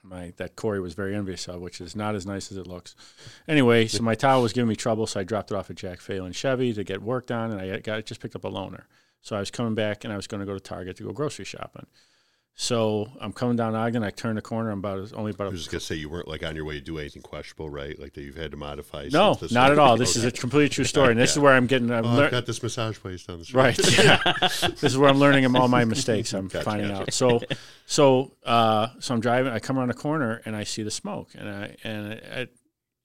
My 0.02 0.32
that 0.36 0.54
Corey 0.54 0.80
was 0.80 0.94
very 0.94 1.16
envious 1.16 1.48
of, 1.48 1.60
which 1.60 1.80
is 1.80 1.96
not 1.96 2.14
as 2.14 2.24
nice 2.24 2.52
as 2.52 2.56
it 2.56 2.68
looks. 2.68 2.94
Anyway, 3.48 3.88
so 3.88 4.02
my 4.02 4.14
Tahoe 4.14 4.42
was 4.42 4.52
giving 4.52 4.68
me 4.68 4.76
trouble, 4.76 5.06
so 5.08 5.18
I 5.20 5.24
dropped 5.24 5.50
it 5.50 5.56
off 5.56 5.70
at 5.70 5.76
Jack 5.76 6.00
Phelan 6.00 6.32
Chevy 6.32 6.72
to 6.74 6.84
get 6.84 7.02
work 7.02 7.26
done, 7.26 7.50
and 7.50 7.60
I 7.60 7.80
got 7.80 8.06
just 8.06 8.20
picked 8.20 8.36
up 8.36 8.44
a 8.44 8.50
loaner. 8.50 8.84
So 9.20 9.36
I 9.36 9.40
was 9.40 9.50
coming 9.50 9.74
back, 9.74 10.04
and 10.04 10.12
I 10.12 10.16
was 10.16 10.26
going 10.26 10.40
to 10.40 10.46
go 10.46 10.54
to 10.54 10.60
Target 10.60 10.96
to 10.98 11.04
go 11.04 11.12
grocery 11.12 11.44
shopping. 11.44 11.86
So 12.60 13.06
I'm 13.20 13.32
coming 13.32 13.54
down 13.54 13.76
Ogden. 13.76 14.02
I 14.02 14.10
turn 14.10 14.34
the 14.34 14.42
corner. 14.42 14.70
I'm 14.70 14.80
about 14.80 15.12
only 15.12 15.30
about. 15.30 15.46
I 15.46 15.50
was 15.50 15.60
just 15.60 15.70
gonna 15.70 15.78
say 15.80 15.94
you 15.94 16.08
weren't 16.08 16.26
like 16.26 16.44
on 16.44 16.56
your 16.56 16.64
way 16.64 16.74
to 16.74 16.80
do 16.80 16.98
anything 16.98 17.22
questionable, 17.22 17.70
right? 17.70 17.96
Like 17.96 18.14
that 18.14 18.22
you've 18.22 18.34
had 18.36 18.50
to 18.50 18.56
modify. 18.56 19.08
no, 19.12 19.38
not 19.52 19.70
at 19.70 19.78
all. 19.78 19.96
This 19.96 20.16
is 20.16 20.24
a 20.24 20.32
completely 20.32 20.68
true 20.68 20.82
story, 20.94 21.12
and 21.12 21.20
this 21.20 21.30
is 21.30 21.38
where 21.38 21.52
I'm 21.52 21.68
getting. 21.68 21.88
I'm 21.92 22.04
Oh, 22.04 22.14
lear- 22.16 22.24
I've 22.24 22.30
got 22.32 22.46
this 22.46 22.60
massage 22.60 22.98
place 22.98 23.24
down 23.24 23.38
the 23.38 23.44
street. 23.44 23.60
right. 23.60 23.78
Yeah. 23.98 24.32
this 24.40 24.82
is 24.82 24.98
where 24.98 25.08
I'm 25.08 25.18
learning 25.20 25.54
all 25.54 25.68
my 25.68 25.84
mistakes. 25.84 26.32
I'm 26.32 26.48
Gotcha, 26.48 26.64
finding 26.64 26.88
gotcha. 26.88 27.02
out. 27.02 27.12
So, 27.12 27.40
so, 27.86 28.32
uh, 28.44 28.88
so 28.98 29.14
I'm 29.14 29.20
driving. 29.20 29.52
I 29.52 29.60
come 29.60 29.78
around 29.78 29.88
the 29.88 29.94
corner 29.94 30.42
and 30.44 30.56
I 30.56 30.64
see 30.64 30.82
the 30.82 30.90
smoke, 30.90 31.30
and 31.38 31.48
I 31.48 31.76
and 31.84 32.12
it, 32.14 32.56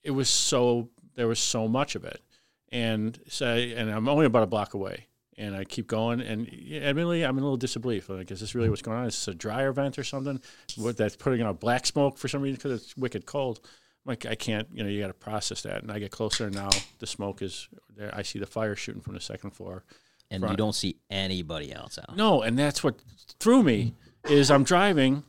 it 0.04 0.12
was 0.12 0.30
so 0.30 0.90
there 1.14 1.28
was 1.28 1.38
so 1.38 1.68
much 1.68 1.94
of 1.94 2.06
it, 2.06 2.24
and 2.72 3.20
so 3.28 3.46
and 3.46 3.92
I'm 3.92 4.10
only 4.10 4.26
about 4.26 4.42
a 4.42 4.48
block 4.48 4.74
away. 4.74 5.06
And 5.38 5.56
I 5.56 5.64
keep 5.64 5.88
going, 5.88 6.22
and 6.22 6.48
admittedly, 6.48 7.24
I'm 7.26 7.36
in 7.38 7.42
a 7.42 7.46
little 7.46 7.58
disbelief. 7.58 8.08
Like, 8.08 8.30
is 8.30 8.40
this 8.40 8.54
really 8.54 8.70
what's 8.70 8.84
going 8.84 8.98
on? 8.98 9.08
Is 9.08 9.16
this 9.16 9.28
a 9.30 9.34
dryer 9.34 9.72
vent 9.72 9.98
or 9.98 10.04
something? 10.04 10.40
What 10.78 10.96
that's 10.96 11.16
putting 11.16 11.42
out 11.42 11.60
black 11.60 11.88
smoke 11.88 12.20
for 12.20 12.28
some 12.28 12.42
reason 12.44 12.58
because 12.58 12.84
it's 12.84 12.96
wicked 12.96 13.26
cold. 13.26 13.60
I'm 13.64 14.12
like 14.12 14.26
I 14.28 14.36
can't, 14.36 14.68
you 14.72 14.84
know, 14.84 14.90
you 14.90 15.02
got 15.02 15.08
to 15.08 15.14
process 15.14 15.64
that. 15.64 15.82
And 15.82 15.92
I 15.92 15.98
get 15.98 16.12
closer, 16.12 16.46
and 16.46 16.56
now 16.56 16.70
the 17.00 17.08
smoke 17.08 17.42
is 17.42 17.68
there. 17.96 18.12
I 18.14 18.22
see 18.22 18.38
the 18.38 18.46
fire 18.46 18.76
shooting 18.76 19.02
from 19.02 19.16
the 19.16 19.22
second 19.22 19.52
floor. 19.52 19.84
and 20.30 20.44
you 20.48 20.56
don't 20.56 20.76
see 20.76 20.98
anybody 21.10 21.74
else 21.74 21.98
out 21.98 22.16
No, 22.16 22.42
and 22.44 22.58
that's 22.58 22.84
what 22.84 22.96
threw 23.40 23.64
me 23.64 23.96
is 24.26 24.52
I'm 24.52 24.64
driving, 24.64 25.24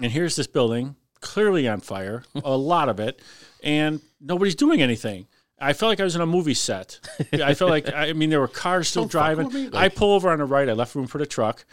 and 0.00 0.12
here's 0.12 0.36
this 0.36 0.46
building 0.46 0.96
clearly 1.20 1.66
on 1.66 1.80
fire, 1.80 2.22
a 2.44 2.56
lot 2.56 2.88
of 2.88 3.00
it, 3.00 3.20
and 3.62 4.00
nobody's 4.20 4.54
doing 4.54 4.82
anything. 4.82 5.26
I 5.64 5.72
felt 5.72 5.90
like 5.90 6.00
I 6.00 6.04
was 6.04 6.14
in 6.16 6.20
a 6.22 6.26
movie 6.26 6.54
set. 6.54 7.00
I 7.32 7.54
felt 7.54 7.70
like 7.70 7.92
I 7.92 8.12
mean 8.12 8.30
there 8.30 8.40
were 8.40 8.48
cars 8.48 8.88
still 8.88 9.02
Don't 9.04 9.10
driving. 9.12 9.46
with 9.46 9.54
me, 9.54 9.66
I 9.72 9.84
like- 9.84 9.94
pull 9.96 10.12
over 10.12 10.30
on 10.30 10.38
the 10.38 10.44
right. 10.44 10.68
I 10.68 10.72
left 10.72 10.94
room 10.94 11.06
for 11.06 11.18
the 11.18 11.26
truck. 11.26 11.64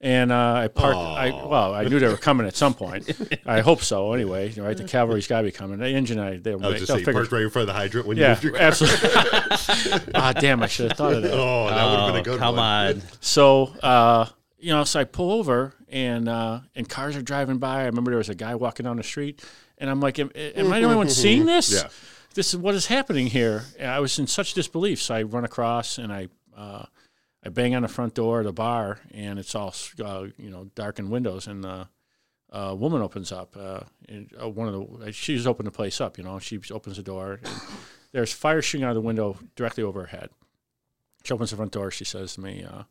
And 0.00 0.30
uh, 0.32 0.54
I 0.64 0.68
parked. 0.68 0.98
I, 0.98 1.30
well, 1.30 1.72
I 1.72 1.84
knew 1.84 1.98
they 1.98 2.08
were 2.08 2.18
coming 2.18 2.46
at 2.46 2.54
some 2.54 2.74
point. 2.82 3.10
I 3.46 3.60
hope 3.60 3.80
so. 3.80 4.12
Anyway, 4.12 4.52
right? 4.58 4.76
The 4.76 4.84
cavalry's 4.84 5.26
got 5.26 5.38
to 5.38 5.44
be 5.44 5.52
coming. 5.52 5.78
The 5.78 5.88
engine, 5.88 6.18
I 6.18 6.36
they'll, 6.36 6.62
I 6.62 6.66
was 6.66 6.72
make- 6.72 6.78
just 6.80 6.88
they'll 6.88 6.96
saying, 6.96 7.04
figure. 7.06 7.20
parked 7.20 7.32
right 7.32 7.42
in 7.42 7.48
front 7.48 7.62
of 7.70 7.74
the 7.74 7.80
hydrant 7.80 8.06
when 8.06 8.18
you 8.18 8.24
Yeah, 8.24 8.30
moved 8.30 8.44
your 8.44 8.52
car. 8.52 8.62
absolutely. 8.62 9.08
ah, 10.14 10.32
damn! 10.38 10.62
I 10.62 10.66
should 10.66 10.90
have 10.90 10.98
thought 10.98 11.14
of 11.14 11.22
that. 11.22 11.32
Oh, 11.32 11.68
that 11.70 11.84
would 11.90 12.00
have 12.00 12.12
been 12.12 12.20
a 12.20 12.22
good 12.22 12.38
come 12.38 12.56
one. 12.56 12.64
on 12.96 13.02
So, 13.20 13.68
uh, 13.82 14.26
you 14.58 14.72
know, 14.72 14.84
so 14.84 15.00
I 15.00 15.04
pull 15.04 15.30
over 15.32 15.72
and 15.88 16.28
uh, 16.28 16.60
and 16.74 16.86
cars 16.86 17.16
are 17.16 17.22
driving 17.22 17.56
by. 17.56 17.82
I 17.82 17.84
remember 17.86 18.10
there 18.10 18.18
was 18.18 18.28
a 18.28 18.34
guy 18.34 18.56
walking 18.56 18.84
down 18.84 18.98
the 18.98 19.02
street, 19.02 19.42
and 19.78 19.88
I'm 19.88 20.00
like, 20.00 20.18
am, 20.18 20.30
am 20.34 20.70
I 20.70 20.80
the 20.80 20.84
only 20.86 20.96
one 20.98 21.08
seeing 21.08 21.46
this? 21.46 21.72
Yeah. 21.72 21.88
This 22.34 22.52
is 22.52 22.56
what 22.56 22.74
is 22.74 22.86
happening 22.86 23.28
here. 23.28 23.64
And 23.78 23.90
I 23.90 24.00
was 24.00 24.18
in 24.18 24.26
such 24.26 24.54
disbelief. 24.54 25.00
So 25.00 25.14
I 25.14 25.22
run 25.22 25.44
across 25.44 25.98
and 25.98 26.12
I 26.12 26.28
uh, 26.56 26.84
I 27.44 27.48
bang 27.50 27.74
on 27.74 27.82
the 27.82 27.88
front 27.88 28.14
door 28.14 28.40
of 28.40 28.46
the 28.46 28.52
bar, 28.52 29.00
and 29.12 29.38
it's 29.38 29.54
all 29.54 29.74
uh, 30.02 30.26
you 30.38 30.50
know 30.50 30.70
darkened 30.74 31.10
windows, 31.10 31.46
and 31.46 31.64
uh, 31.64 31.84
a 32.50 32.74
woman 32.74 33.02
opens 33.02 33.32
up. 33.32 33.54
Uh, 33.56 33.80
and, 34.08 34.30
uh, 34.40 34.48
one 34.48 34.68
of 34.68 35.00
the 35.00 35.12
she's 35.12 35.46
opened 35.46 35.66
the 35.66 35.72
place 35.72 36.00
up. 36.00 36.16
You 36.16 36.24
know, 36.24 36.38
she 36.38 36.60
opens 36.70 36.96
the 36.96 37.02
door. 37.02 37.40
And 37.42 37.54
there's 38.12 38.32
fire 38.32 38.62
shooting 38.62 38.84
out 38.84 38.90
of 38.90 38.94
the 38.94 39.00
window 39.02 39.36
directly 39.56 39.82
over 39.82 40.00
her 40.00 40.06
head. 40.06 40.30
She 41.24 41.34
opens 41.34 41.50
the 41.50 41.56
front 41.56 41.72
door. 41.72 41.90
She 41.90 42.04
says 42.04 42.34
to 42.34 42.40
me, 42.40 42.64
uh, 42.64 42.84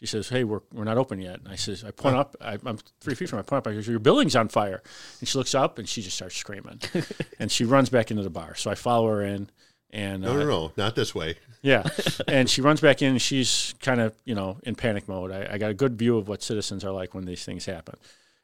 she 0.00 0.06
says, 0.06 0.28
"Hey, 0.30 0.44
we're, 0.44 0.60
we're 0.72 0.84
not 0.84 0.96
open 0.96 1.20
yet." 1.20 1.40
And 1.40 1.48
I 1.48 1.56
says, 1.56 1.84
I 1.84 1.90
point 1.90 2.16
up. 2.16 2.34
I, 2.40 2.58
I'm 2.64 2.78
three 3.00 3.14
feet 3.14 3.28
from 3.28 3.36
her. 3.36 3.40
I 3.40 3.46
point 3.46 3.58
up. 3.58 3.70
I 3.70 3.74
go, 3.74 3.80
"Your 3.80 3.98
building's 3.98 4.34
on 4.34 4.48
fire." 4.48 4.82
And 5.20 5.28
she 5.28 5.36
looks 5.36 5.54
up 5.54 5.78
and 5.78 5.88
she 5.88 6.02
just 6.02 6.16
starts 6.16 6.36
screaming, 6.36 6.80
and 7.38 7.52
she 7.52 7.64
runs 7.64 7.90
back 7.90 8.10
into 8.10 8.22
the 8.22 8.30
bar. 8.30 8.54
So 8.54 8.70
I 8.70 8.74
follow 8.74 9.08
her 9.08 9.22
in, 9.22 9.50
and 9.90 10.22
No, 10.22 10.32
uh, 10.32 10.34
no, 10.38 10.46
no, 10.46 10.72
not 10.76 10.96
this 10.96 11.14
way. 11.14 11.36
yeah, 11.62 11.84
and 12.26 12.48
she 12.48 12.62
runs 12.62 12.80
back 12.80 13.02
in. 13.02 13.10
and 13.10 13.22
She's 13.22 13.74
kind 13.80 14.00
of 14.00 14.14
you 14.24 14.34
know 14.34 14.58
in 14.62 14.74
panic 14.74 15.06
mode. 15.08 15.30
I, 15.30 15.48
I 15.52 15.58
got 15.58 15.70
a 15.70 15.74
good 15.74 15.98
view 15.98 16.16
of 16.16 16.28
what 16.28 16.42
citizens 16.42 16.84
are 16.84 16.92
like 16.92 17.14
when 17.14 17.26
these 17.26 17.44
things 17.44 17.66
happen, 17.66 17.96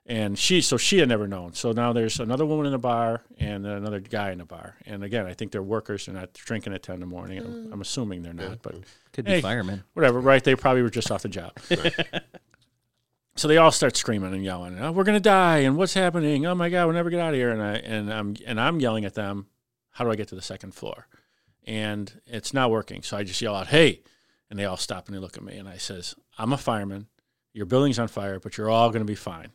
and 0.09 0.39
she 0.39 0.61
so 0.61 0.77
she 0.77 0.99
had 0.99 1.09
never 1.09 1.27
known. 1.27 1.53
So 1.53 1.73
now 1.73 1.93
there's 1.93 2.21
another 2.21 2.47
woman 2.47 2.67
in 2.67 2.73
the 2.73 2.79
bar 2.79 3.23
and 3.39 3.67
another 3.67 3.99
guy 4.01 4.31
in 4.31 4.39
the 4.39 4.45
bar. 4.45 4.77
And 4.87 5.03
again, 5.03 5.27
I 5.27 5.35
think 5.35 5.51
they're 5.51 5.63
workers. 5.63 6.07
They're 6.07 6.15
not 6.15 6.33
drinking 6.33 6.75
at 6.75 6.83
ten 6.83 6.95
in 6.95 7.01
the 7.01 7.07
morning. 7.07 7.39
I'm, 7.39 7.73
I'm 7.73 7.81
assuming 7.81 8.23
they're 8.23 8.33
not, 8.33 8.63
but 8.63 8.77
could 9.13 9.25
be 9.25 9.41
firemen 9.41 9.83
whatever. 9.95 10.21
Right? 10.21 10.43
They 10.43 10.55
probably 10.55 10.83
were 10.83 10.91
just 10.91 11.11
off 11.11 11.23
the 11.23 11.29
job. 11.29 11.53
so 13.37 13.49
they 13.49 13.57
all 13.57 13.73
start 13.73 13.97
screaming 13.97 14.33
and 14.33 14.45
yelling. 14.45 14.79
Oh, 14.81 14.93
we're 14.93 15.05
gonna 15.05 15.19
die! 15.19 15.59
And 15.59 15.77
what's 15.77 15.95
happening? 15.95 16.47
Oh 16.47 16.55
my 16.55 16.69
god, 16.69 16.87
we'll 16.87 16.95
never 16.95 17.11
get 17.11 17.21
out 17.21 17.31
of 17.31 17.37
here! 17.37 17.51
And 17.51 17.63
I 17.63 17.75
and 17.75 18.13
I'm 18.13 18.37
and 18.47 18.61
I'm 18.61 18.79
yelling 18.81 19.05
at 19.05 19.15
them. 19.15 19.47
How 19.91 20.05
do 20.05 20.11
I 20.11 20.17
get 20.17 20.29
to 20.29 20.35
the 20.37 20.43
second 20.43 20.75
floor? 20.75 21.09
And 21.65 22.21
it's 22.27 22.55
not 22.55 22.71
working. 22.71 23.03
So 23.03 23.17
I 23.17 23.25
just 23.25 23.43
yell 23.43 23.57
out, 23.57 23.67
"Hey!" 23.69 24.03
And 24.49 24.59
they 24.59 24.67
all 24.67 24.77
stop 24.77 25.09
and 25.09 25.17
they 25.17 25.21
look 25.21 25.37
at 25.37 25.43
me. 25.43 25.57
And 25.57 25.69
I 25.69 25.79
says, 25.79 26.15
"I'm 26.39 26.53
a 26.53 26.59
fireman. 26.59 27.09
Your 27.53 27.67
building's 27.67 27.99
on 27.99 28.07
fire, 28.07 28.39
but 28.39 28.57
you're 28.57 28.71
all 28.71 28.91
gonna 28.91 29.05
be 29.05 29.17
fine. 29.17 29.51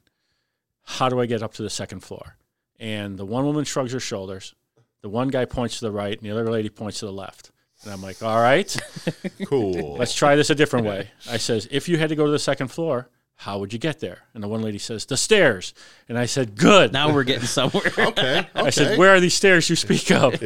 How 0.83 1.09
do 1.09 1.19
I 1.19 1.25
get 1.25 1.41
up 1.43 1.53
to 1.55 1.63
the 1.63 1.69
second 1.69 2.01
floor?" 2.01 2.37
And 2.79 3.17
the 3.17 3.25
one 3.25 3.45
woman 3.45 3.63
shrugs 3.63 3.93
her 3.93 3.99
shoulders. 3.99 4.55
The 5.01 5.09
one 5.09 5.29
guy 5.29 5.45
points 5.45 5.79
to 5.79 5.85
the 5.85 5.91
right, 5.91 6.13
and 6.17 6.21
the 6.21 6.31
other 6.31 6.49
lady 6.49 6.69
points 6.69 6.99
to 6.99 7.05
the 7.05 7.11
left. 7.13 7.51
And 7.83 7.91
I'm 7.91 8.01
like, 8.03 8.21
all 8.21 8.39
right, 8.39 8.75
Cool. 9.47 9.97
let's 9.97 10.13
try 10.13 10.35
this 10.35 10.51
a 10.51 10.55
different 10.55 10.85
way. 10.85 11.09
I 11.29 11.37
says, 11.37 11.67
if 11.71 11.89
you 11.89 11.97
had 11.97 12.09
to 12.09 12.15
go 12.15 12.25
to 12.25 12.31
the 12.31 12.37
second 12.37 12.67
floor, 12.67 13.09
how 13.37 13.57
would 13.57 13.73
you 13.73 13.79
get 13.79 13.99
there? 13.99 14.19
And 14.35 14.43
the 14.43 14.47
one 14.47 14.61
lady 14.61 14.77
says, 14.77 15.05
the 15.05 15.17
stairs. 15.17 15.73
And 16.07 16.17
I 16.17 16.27
said, 16.27 16.55
good. 16.55 16.93
Now 16.93 17.11
we're 17.11 17.23
getting 17.23 17.47
somewhere. 17.47 17.91
okay. 17.97 18.47
I 18.53 18.69
said, 18.69 18.99
"Where 18.99 19.09
are 19.09 19.19
these 19.19 19.33
stairs 19.33 19.67
you 19.67 19.75
speak 19.75 20.11
of?" 20.11 20.39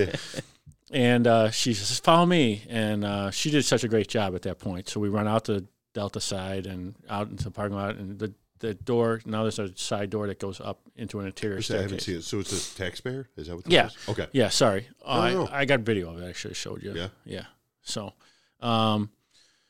and 0.91 1.27
uh, 1.27 1.51
she 1.51 1.73
says, 1.73 1.99
"Follow 1.99 2.25
me." 2.25 2.63
And 2.69 3.03
uh, 3.03 3.31
she 3.31 3.51
did 3.51 3.65
such 3.65 3.83
a 3.83 3.89
great 3.89 4.07
job 4.07 4.33
at 4.35 4.43
that 4.43 4.59
point. 4.59 4.87
So 4.87 5.01
we 5.01 5.09
run 5.09 5.27
out 5.27 5.43
the 5.43 5.65
Delta 5.93 6.21
side 6.21 6.67
and 6.67 6.95
out 7.09 7.29
into 7.29 7.43
the 7.43 7.51
parking 7.51 7.75
lot, 7.75 7.95
and 7.95 8.17
the 8.17 8.33
the 8.59 8.73
door 8.73 9.21
now 9.25 9.41
there's 9.43 9.59
a 9.59 9.75
side 9.77 10.09
door 10.09 10.27
that 10.27 10.39
goes 10.39 10.61
up 10.61 10.79
into 10.95 11.19
an 11.19 11.25
interior 11.27 11.55
I 11.57 11.73
haven't 11.73 11.99
staircase. 12.01 12.05
seen 12.05 12.15
it. 12.17 12.23
So 12.23 12.39
it's 12.39 12.73
a 12.73 12.77
taxpayer? 12.77 13.27
Is 13.35 13.47
that 13.47 13.55
what 13.55 13.65
this 13.65 13.73
Yeah. 13.73 13.87
is? 13.87 13.97
Okay. 14.09 14.27
Yeah, 14.31 14.49
sorry, 14.49 14.87
uh, 15.03 15.29
No, 15.31 15.43
no. 15.45 15.47
I, 15.51 15.61
I 15.61 15.65
got 15.65 15.81
video 15.81 16.09
of 16.13 16.21
it. 16.21 16.25
I 16.27 16.33
should 16.33 16.51
have 16.51 16.57
showed 16.57 16.81
you. 16.83 16.93
Yeah? 16.93 17.07
yeah. 17.25 17.45
So, 17.81 18.13
um, 18.61 19.09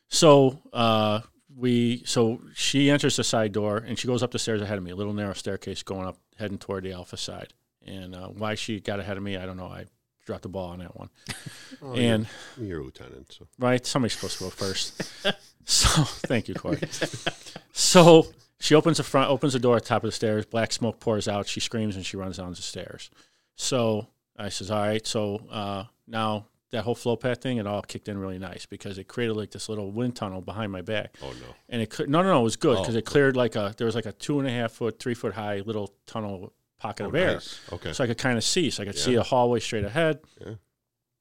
so 0.08 0.62
uh, 0.72 1.22
we 1.58 2.04
so 2.06 2.42
she 2.54 2.90
enters 2.90 3.16
the 3.16 3.24
side 3.24 3.52
door 3.52 3.78
and 3.78 3.98
she 3.98 4.08
goes 4.08 4.22
up 4.24 4.32
the 4.32 4.40
stairs 4.40 4.62
ahead 4.62 4.78
of 4.78 4.84
me, 4.84 4.92
a 4.92 4.96
little 4.96 5.14
narrow 5.14 5.34
staircase 5.34 5.84
going 5.84 6.08
up, 6.08 6.18
heading 6.38 6.58
toward 6.58 6.84
the 6.84 6.92
alpha 6.94 7.18
side. 7.18 7.54
And 7.86 8.16
uh, 8.16 8.28
why 8.30 8.56
she 8.56 8.80
got 8.80 9.00
ahead 9.00 9.18
of 9.18 9.24
me, 9.24 9.38
I 9.38 9.46
don't 9.46 9.58
know. 9.58 9.68
I 9.68 9.86
dropped 10.26 10.44
the 10.44 10.50
ball 10.50 10.70
on 10.70 10.80
that 10.80 10.96
one. 10.98 11.10
Oh, 11.82 11.94
and 11.94 12.26
you're, 12.58 12.68
you're 12.68 12.80
a 12.80 12.84
lieutenant. 12.84 13.34
So. 13.34 13.48
right, 13.60 13.86
somebody's 13.86 14.14
supposed 14.16 14.38
to 14.38 14.46
go 14.46 14.50
first. 14.50 15.04
so 15.66 16.04
thank 16.26 16.48
you, 16.48 16.56
Corey. 16.56 16.80
So 17.74 18.28
she 18.60 18.74
opens 18.76 18.98
the 18.98 19.04
front, 19.04 19.30
opens 19.30 19.54
the 19.54 19.60
door 19.60 19.76
at 19.76 19.84
the 19.84 19.90
top 19.90 20.04
of 20.04 20.08
the 20.08 20.12
stairs. 20.16 20.46
Black 20.46 20.72
smoke 20.72 21.00
pours 21.00 21.28
out. 21.28 21.48
She 21.48 21.60
screams 21.60 21.96
and 21.96 22.06
she 22.06 22.18
runs 22.18 22.38
down 22.38 22.50
the 22.52 22.56
stairs. 22.58 23.10
So 23.56 24.08
I 24.38 24.50
says, 24.50 24.72
all 24.72 24.82
right. 24.82 25.06
So 25.06 25.42
uh, 25.52 25.84
now 26.08 26.48
that 26.72 26.84
whole 26.84 26.96
flow 26.96 27.16
path 27.16 27.42
thing, 27.42 27.58
it 27.58 27.68
all 27.68 27.82
kicked 27.82 28.08
in 28.10 28.18
really 28.18 28.40
nice 28.40 28.66
because 28.66 28.98
it 28.98 29.08
created 29.08 29.36
like 29.36 29.52
this 29.52 29.70
little 29.70 29.92
wind 29.92 30.16
tunnel 30.16 30.42
behind 30.42 30.72
my 30.72 30.82
back. 30.82 31.16
Oh, 31.22 31.30
no. 31.32 31.56
And 31.70 31.82
it 31.82 31.90
could 31.90 32.10
no, 32.10 32.22
no, 32.22 32.34
no, 32.34 32.40
it 32.42 32.44
was 32.44 32.56
good 32.56 32.78
Oh. 32.78 32.82
because 32.82 32.96
it 32.96 33.06
cleared 33.06 33.36
like 33.38 33.56
a 33.56 33.74
there 33.78 33.86
was 33.86 33.96
like 33.96 34.06
a 34.06 34.12
two 34.14 34.40
and 34.40 34.48
a 34.48 34.52
half 34.52 34.72
foot, 34.72 35.00
three 35.00 35.14
foot 35.14 35.34
high 35.34 35.60
little 35.66 35.94
tunnel 36.08 36.54
pocket 36.80 37.04
Oh, 37.06 37.08
of 37.10 37.16
air 37.16 37.34
nice. 37.34 37.60
Okay. 37.72 37.94
so 37.94 38.04
I 38.04 38.08
could 38.08 38.18
kind 38.18 38.38
of 38.38 38.44
see. 38.44 38.70
So 38.70 38.84
I 38.84 38.86
could 38.86 38.98
see 38.98 39.14
Yeah. 39.14 39.20
a 39.22 39.24
hallway 39.24 39.60
straight 39.60 39.86
ahead, 39.86 40.20
Yeah. 40.46 40.56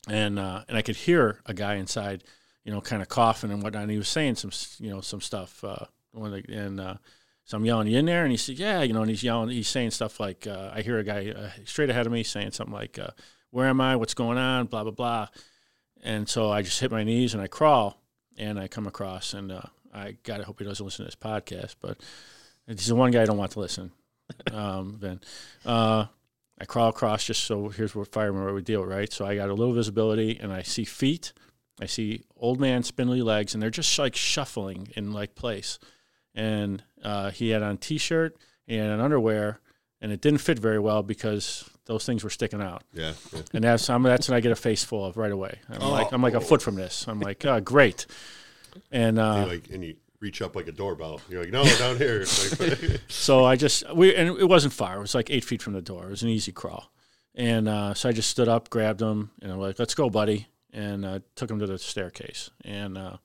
and 0.09 0.39
uh, 0.39 0.65
and 0.69 0.77
I 0.77 0.82
could 0.82 0.97
hear 0.97 1.40
a 1.47 1.55
guy 1.55 1.74
inside, 1.74 2.24
you 2.65 2.73
know, 2.73 2.81
kind 2.81 3.02
of 3.02 3.09
coughing 3.09 3.51
and 3.52 3.62
whatnot. 3.62 3.82
And 3.82 3.90
he 3.90 3.98
was 3.98 4.09
saying 4.09 4.36
some, 4.36 4.51
you 4.78 4.90
know, 4.90 5.01
some 5.01 5.20
stuff. 5.20 5.62
Uh, 5.62 5.85
and 6.16 6.81
uh, 6.81 6.94
so 7.45 7.57
I'm 7.57 7.65
yelling, 7.65 7.89
"You 7.89 7.99
in 7.99 8.07
there?" 8.07 8.23
And 8.23 8.31
he 8.31 8.37
said, 8.37 8.59
"Yeah," 8.59 8.83
you 8.83 8.93
know, 8.93 9.03
and 9.03 9.11
he's 9.11 9.23
yelling, 9.23 9.51
he's 9.51 9.69
saying 9.69 9.91
stuff 9.91 10.21
like, 10.21 10.47
uh, 10.47 10.71
I 10.73 10.83
hear 10.83 10.99
a 10.99 11.05
guy 11.05 11.31
uh, 11.31 11.51
straight 11.65 11.91
ahead 11.91 12.07
of 12.07 12.12
me 12.12 12.23
saying 12.23 12.53
something 12.53 12.75
like, 12.75 12.99
uh, 12.99 13.11
"Where 13.51 13.66
am 13.66 13.81
I? 13.81 13.97
What's 13.97 14.15
going 14.15 14.39
on?" 14.39 14.66
Blah 14.66 14.85
blah 14.85 14.93
blah. 14.93 15.29
And 16.03 16.29
so 16.29 16.51
I 16.51 16.62
just 16.62 16.81
hit 16.81 16.91
my 16.91 17.05
knees 17.05 17.33
and 17.35 17.43
I 17.43 17.47
crawl, 17.47 18.01
and 18.37 18.59
I 18.59 18.69
come 18.69 18.87
across, 18.87 19.35
and 19.35 19.53
uh, 19.53 19.62
I 19.93 20.16
gotta 20.23 20.45
hope 20.45 20.59
he 20.59 20.65
doesn't 20.65 20.85
listen 20.85 21.05
to 21.05 21.09
this 21.09 21.16
podcast, 21.16 21.77
but 21.81 21.99
he's 22.66 22.87
the 22.87 22.95
one 22.95 23.11
guy 23.11 23.23
I 23.23 23.27
don't 23.27 23.39
want 23.39 23.53
to 23.53 23.61
listen. 23.61 23.93
Um, 24.53 24.97
then. 25.03 25.21
Uh, 25.66 26.07
I 26.59 26.65
crawl 26.65 26.89
across 26.89 27.25
just 27.25 27.45
so 27.45 27.69
here's 27.69 27.95
what 27.95 28.12
firemen 28.12 28.53
would 28.53 28.65
deal, 28.65 28.85
right? 28.85 29.12
So 29.12 29.27
I 29.27 29.35
got 29.35 29.51
a 29.51 29.55
little 29.55 29.75
visibility 29.75 30.39
and 30.41 30.53
I 30.53 30.62
see 30.62 30.85
feet. 30.85 31.33
I 31.81 31.87
see 31.87 32.23
old 32.37 32.61
man 32.61 32.83
spindly 32.85 33.23
legs 33.23 33.55
and 33.55 33.62
they're 33.62 33.71
just 33.71 33.99
like 33.99 34.15
shuffling 34.15 34.89
in 34.97 35.12
like 35.12 35.35
place. 35.35 35.79
And 36.35 36.83
uh, 37.05 37.31
he 37.31 37.51
had 37.51 37.62
on 37.62 37.76
t-shirt 37.76 38.36
and 38.66 38.90
an 38.93 39.01
underwear 39.01 39.60
and 40.01 40.12
it 40.12 40.20
didn't 40.20 40.40
fit 40.40 40.59
very 40.59 40.78
well 40.78 41.02
because 41.02 41.68
those 41.86 42.05
things 42.05 42.22
were 42.22 42.31
sticking 42.31 42.60
out. 42.60 42.82
Yeah. 42.93 43.14
yeah. 43.32 43.40
And 43.55 43.64
that's 43.64 43.89
I'm, 43.89 44.02
that's 44.02 44.28
when 44.28 44.36
I 44.36 44.40
get 44.40 44.52
a 44.52 44.56
face 44.56 44.85
full 44.85 45.05
of 45.05 45.16
right 45.16 45.32
away. 45.32 45.59
I'm 45.70 45.90
like 45.90 46.12
I'm 46.12 46.22
like 46.22 46.35
a 46.35 46.40
foot 46.40 46.60
from 46.60 46.74
this. 46.74 47.06
I'm 47.09 47.20
like, 47.20 47.44
oh, 47.47 47.60
great. 47.60 48.06
And 48.90 49.18
uh, 49.18 49.44
You 49.47 49.52
like, 49.52 49.70
and 49.70 49.85
you 49.85 49.97
reach 50.20 50.43
up 50.43 50.56
like 50.56 50.68
a 50.68 50.72
doorbell. 50.72 51.20
You're 51.28 51.43
like, 51.44 51.52
no, 51.52 51.64
down 51.78 51.97
here. 51.97 52.24
So 53.09 53.44
I 53.44 53.56
just 53.56 53.94
we 53.94 54.14
and 54.14 54.39
it 54.39 54.48
wasn't 54.48 54.74
far. 54.74 54.97
It 54.97 55.01
was 55.01 55.14
like 55.14 55.31
eight 55.31 55.44
feet 55.44 55.62
from 55.62 55.72
the 55.72 55.82
door. 55.82 56.05
It 56.05 56.10
was 56.10 56.22
an 56.22 56.28
easy 56.28 56.52
crawl, 56.52 56.93
and 57.35 57.68
uh, 57.68 57.94
so 57.94 58.09
I 58.09 58.12
just 58.12 58.28
stood 58.31 58.48
up, 58.48 58.68
grabbed 58.68 59.01
him, 59.01 59.31
and 59.40 59.51
I'm 59.51 59.59
like, 59.59 59.78
"Let's 59.78 59.94
go, 59.94 60.10
buddy," 60.10 60.48
and 60.72 61.05
uh, 61.05 61.20
took 61.35 61.51
him 61.51 61.59
to 61.60 61.66
the 61.66 61.78
staircase. 61.78 62.51
And 62.64 62.98
uh, 62.98 63.16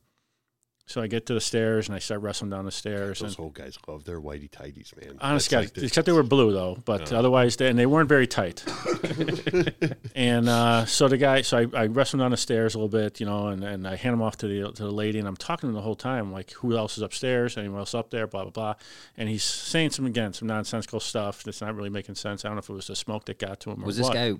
so 0.90 1.02
I 1.04 1.08
get 1.08 1.28
to 1.28 1.36
the 1.36 1.40
stairs 1.40 1.88
and 1.88 1.96
I 1.96 2.00
start 2.00 2.22
wrestling 2.22 2.50
down 2.50 2.66
the 2.66 2.72
stairs. 2.72 3.20
Those 3.20 3.36
And 3.38 3.44
old 3.46 3.54
guys 3.54 3.78
love 3.88 4.06
their 4.06 4.20
whitey 4.20 4.50
tighties, 4.50 4.92
man. 5.00 5.18
honest 5.22 5.48
That's 5.48 5.48
God, 5.50 5.60
like 5.66 5.74
the- 5.76 5.86
except 5.86 6.08
they 6.08 6.12
were 6.12 6.24
blue 6.24 6.52
though, 6.52 6.80
but 6.84 7.14
otherwise 7.14 7.56
they 7.58 7.70
and 7.70 7.78
they 7.78 7.86
weren't 7.86 8.10
very 8.10 8.26
tight. 8.26 8.66
and 10.16 10.50
uh, 10.50 10.86
so 10.86 11.08
the 11.08 11.18
guy, 11.18 11.42
so 11.44 11.58
I, 11.60 11.68
I 11.82 11.86
wrestled 11.88 12.22
down 12.22 12.32
the 12.32 12.38
stairs 12.38 12.74
a 12.76 12.80
little 12.80 12.90
bit, 12.90 13.20
you 13.20 13.26
know, 13.26 13.48
and, 13.50 13.64
and 13.64 13.88
I 13.88 13.96
hand 13.98 14.14
him 14.14 14.22
off 14.22 14.38
to 14.38 14.48
the 14.48 14.72
to 14.72 14.84
the 14.84 14.92
lady, 14.92 15.20
and 15.20 15.28
I'm 15.28 15.38
talking 15.38 15.68
to 15.68 15.70
him 15.70 15.76
the 15.76 15.82
whole 15.82 15.96
time, 15.96 16.32
like 16.32 16.52
who 16.54 16.76
else 16.76 16.98
is 16.98 17.04
upstairs, 17.04 17.58
anyone 17.58 17.80
else 17.80 17.94
up 17.94 18.10
there, 18.10 18.28
blah 18.28 18.44
blah 18.44 18.52
blah, 18.52 18.74
and 19.18 19.30
he's 19.30 19.44
saying 19.44 19.92
some 19.92 20.06
again 20.06 20.34
some 20.34 20.48
nonsensical 20.48 21.00
stuff 21.00 21.44
that's 21.44 21.62
not 21.62 21.76
really 21.76 21.90
making 21.90 22.16
sense. 22.16 22.44
I 22.44 22.50
don't 22.50 22.56
know 22.56 22.60
if 22.60 22.70
it 22.70 22.74
was 22.74 22.88
the 22.88 22.96
smoke 22.96 23.26
that 23.26 23.38
got 23.40 23.60
to 23.62 23.72
him. 23.72 23.84
Or 23.84 23.86
Was 23.86 23.98
this 23.98 24.08
what. 24.08 24.14
guy 24.14 24.34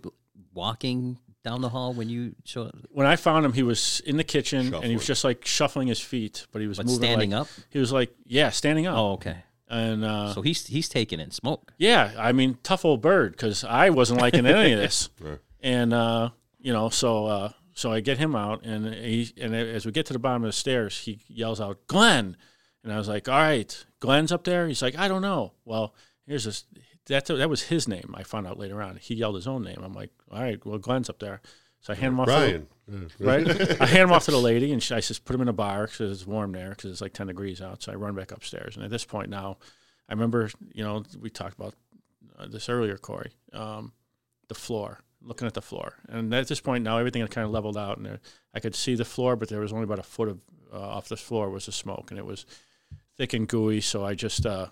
walking 0.54 1.20
down 1.44 1.62
the 1.62 1.70
hall 1.70 1.94
when 1.94 2.10
you 2.10 2.36
showed 2.44 2.68
up? 2.68 2.76
When 2.90 3.08
I 3.08 3.16
found 3.16 3.46
him, 3.46 3.54
he 3.54 3.64
was 3.64 4.02
in 4.06 4.18
the 4.18 4.24
kitchen 4.24 4.74
and 4.74 4.86
he 4.86 4.96
was 4.96 5.06
just 5.06 5.24
like 5.24 5.46
shuffling 5.46 5.88
his 5.88 6.00
feet, 6.00 6.46
but 6.52 6.62
he 6.62 6.68
was 6.68 6.78
But 6.78 6.86
moving 6.88 7.02
standing 7.04 7.32
like- 7.32 7.42
up? 7.42 7.48
He 7.70 7.80
was 7.80 7.92
like, 7.92 8.14
yeah, 8.26 8.50
standing 8.50 8.88
up. 8.88 8.98
Oh, 8.98 9.12
okay. 9.14 9.38
And 9.68 10.04
uh, 10.04 10.34
So 10.34 10.42
he's 10.42 10.66
he's 10.66 10.90
taking 10.90 11.20
in 11.20 11.30
smoke. 11.32 11.74
Yeah, 11.78 12.12
I 12.18 12.32
mean, 12.32 12.58
tough 12.64 12.86
old 12.86 13.02
bird 13.02 13.34
because 13.34 13.64
I 13.64 13.92
wasn't 13.92 14.20
liking 14.20 14.46
any 14.48 14.72
of 14.74 14.80
this, 14.80 15.10
Right. 15.22 15.38
and 15.62 15.94
uh, 15.94 16.32
you 16.60 16.74
know, 16.74 16.90
so 16.90 17.28
uh, 17.28 17.52
so 17.76 17.92
I 17.92 18.00
get 18.00 18.18
him 18.18 18.36
out, 18.36 18.66
and 18.66 18.92
he 18.96 19.32
and 19.40 19.56
as 19.56 19.86
we 19.86 19.92
get 19.92 20.08
to 20.08 20.14
the 20.14 20.18
bottom 20.20 20.44
of 20.44 20.48
the 20.50 20.54
stairs, 20.54 20.98
he 20.98 21.20
yells 21.28 21.62
out, 21.62 21.86
"Glenn," 21.86 22.36
and 22.84 22.92
I 22.92 22.98
was 22.98 23.08
like, 23.08 23.30
"All 23.30 23.38
right, 23.38 23.86
Glenn's 24.00 24.32
up 24.32 24.44
there." 24.44 24.68
He's 24.68 24.82
like, 24.82 24.98
"I 24.98 25.08
don't 25.08 25.22
know." 25.22 25.54
Well, 25.66 25.94
here's 26.26 26.46
this. 26.46 26.64
That 27.10 27.26
that 27.26 27.50
was 27.50 27.64
his 27.64 27.88
name. 27.88 28.14
I 28.18 28.24
found 28.24 28.48
out 28.48 28.58
later 28.58 28.82
on. 28.82 28.96
He 28.98 29.16
yelled 29.16 29.36
his 29.36 29.48
own 29.48 29.64
name. 29.64 29.80
I'm 29.84 29.94
like, 29.94 30.12
"All 30.32 30.42
right, 30.42 30.64
well, 30.66 30.78
Glenn's 30.78 31.10
up 31.10 31.20
there." 31.20 31.42
So 31.82 31.94
I 31.94 31.96
hand 31.96 32.14
him 32.14 32.20
off. 32.22 32.28
to 32.28 32.32
the- 32.32 33.12
right? 33.20 33.82
I 33.82 33.86
hand 33.86 34.10
him 34.10 34.12
off 34.12 34.26
to 34.26 34.32
the 34.32 34.38
lady, 34.40 34.72
and 34.74 34.82
she, 34.82 34.94
I 34.96 35.00
just 35.00 35.24
put 35.26 35.36
him 35.36 35.42
in 35.42 35.48
a 35.48 35.54
bar 35.54 35.86
because 35.88 36.12
it's 36.12 36.28
warm 36.28 36.52
there 36.54 36.70
because 36.70 36.92
it's 36.92 37.02
like 37.02 37.14
ten 37.14 37.28
degrees 37.28 37.62
out. 37.62 37.84
So 37.84 37.92
I 37.92 37.96
run 37.96 38.16
back 38.16 38.32
upstairs, 38.32 38.76
and 38.76 38.84
at 38.86 38.92
this 38.92 39.06
point 39.06 39.30
now, 39.30 39.58
I 40.10 40.14
remember 40.14 40.50
you 40.74 40.84
know 40.84 41.04
we 41.20 41.30
talked 41.30 41.56
about 41.60 41.74
uh, 42.38 42.48
this 42.48 42.68
earlier, 42.70 42.98
Corey, 42.98 43.32
um, 43.54 43.92
the 44.48 44.56
floor, 44.56 45.00
looking 45.22 45.48
at 45.48 45.54
the 45.54 45.62
floor, 45.62 45.94
and 46.10 46.34
at 46.34 46.48
this 46.48 46.60
point 46.62 46.84
now 46.84 46.98
everything 46.98 47.22
had 47.22 47.32
kind 47.32 47.46
of 47.46 47.52
leveled 47.52 47.78
out, 47.78 47.98
and 47.98 48.06
there, 48.06 48.20
I 48.54 48.60
could 48.60 48.76
see 48.76 48.96
the 48.96 49.06
floor, 49.06 49.36
but 49.36 49.50
there 49.50 49.60
was 49.62 49.72
only 49.72 49.84
about 49.86 50.00
a 50.00 50.04
foot 50.04 50.28
of 50.30 50.40
uh, 50.74 50.80
off 50.80 51.10
the 51.10 51.18
floor 51.18 51.50
was 51.50 51.66
the 51.66 51.72
smoke, 51.72 52.12
and 52.12 52.20
it 52.20 52.26
was 52.26 52.46
thick 53.18 53.34
and 53.34 53.48
gooey. 53.48 53.82
So 53.82 54.04
I 54.06 54.14
just 54.16 54.46
uh, 54.46 54.68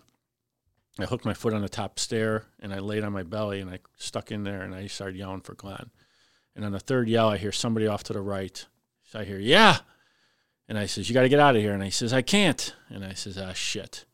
I 1.05 1.07
hooked 1.07 1.25
my 1.25 1.33
foot 1.33 1.53
on 1.53 1.61
the 1.61 1.69
top 1.69 1.99
stair, 1.99 2.45
and 2.59 2.73
I 2.73 2.79
laid 2.79 3.03
on 3.03 3.13
my 3.13 3.23
belly, 3.23 3.59
and 3.59 3.69
I 3.69 3.79
stuck 3.97 4.31
in 4.31 4.43
there, 4.43 4.61
and 4.61 4.73
I 4.73 4.87
started 4.87 5.17
yelling 5.17 5.41
for 5.41 5.53
Glenn. 5.53 5.91
And 6.55 6.65
on 6.65 6.71
the 6.71 6.79
third 6.79 7.07
yell, 7.07 7.29
I 7.29 7.37
hear 7.37 7.51
somebody 7.51 7.85
off 7.85 8.03
to 8.05 8.13
the 8.13 8.21
right. 8.21 8.65
So 9.03 9.19
I 9.19 9.25
hear, 9.25 9.37
yeah. 9.37 9.77
And 10.67 10.77
I 10.77 10.87
says, 10.87 11.07
you 11.07 11.13
got 11.13 11.21
to 11.21 11.29
get 11.29 11.39
out 11.39 11.55
of 11.55 11.61
here. 11.61 11.73
And 11.73 11.83
he 11.83 11.91
says, 11.91 12.13
I 12.13 12.23
can't. 12.23 12.75
And 12.89 13.05
I 13.05 13.13
says, 13.13 13.37
ah, 13.37 13.53
shit. 13.53 14.05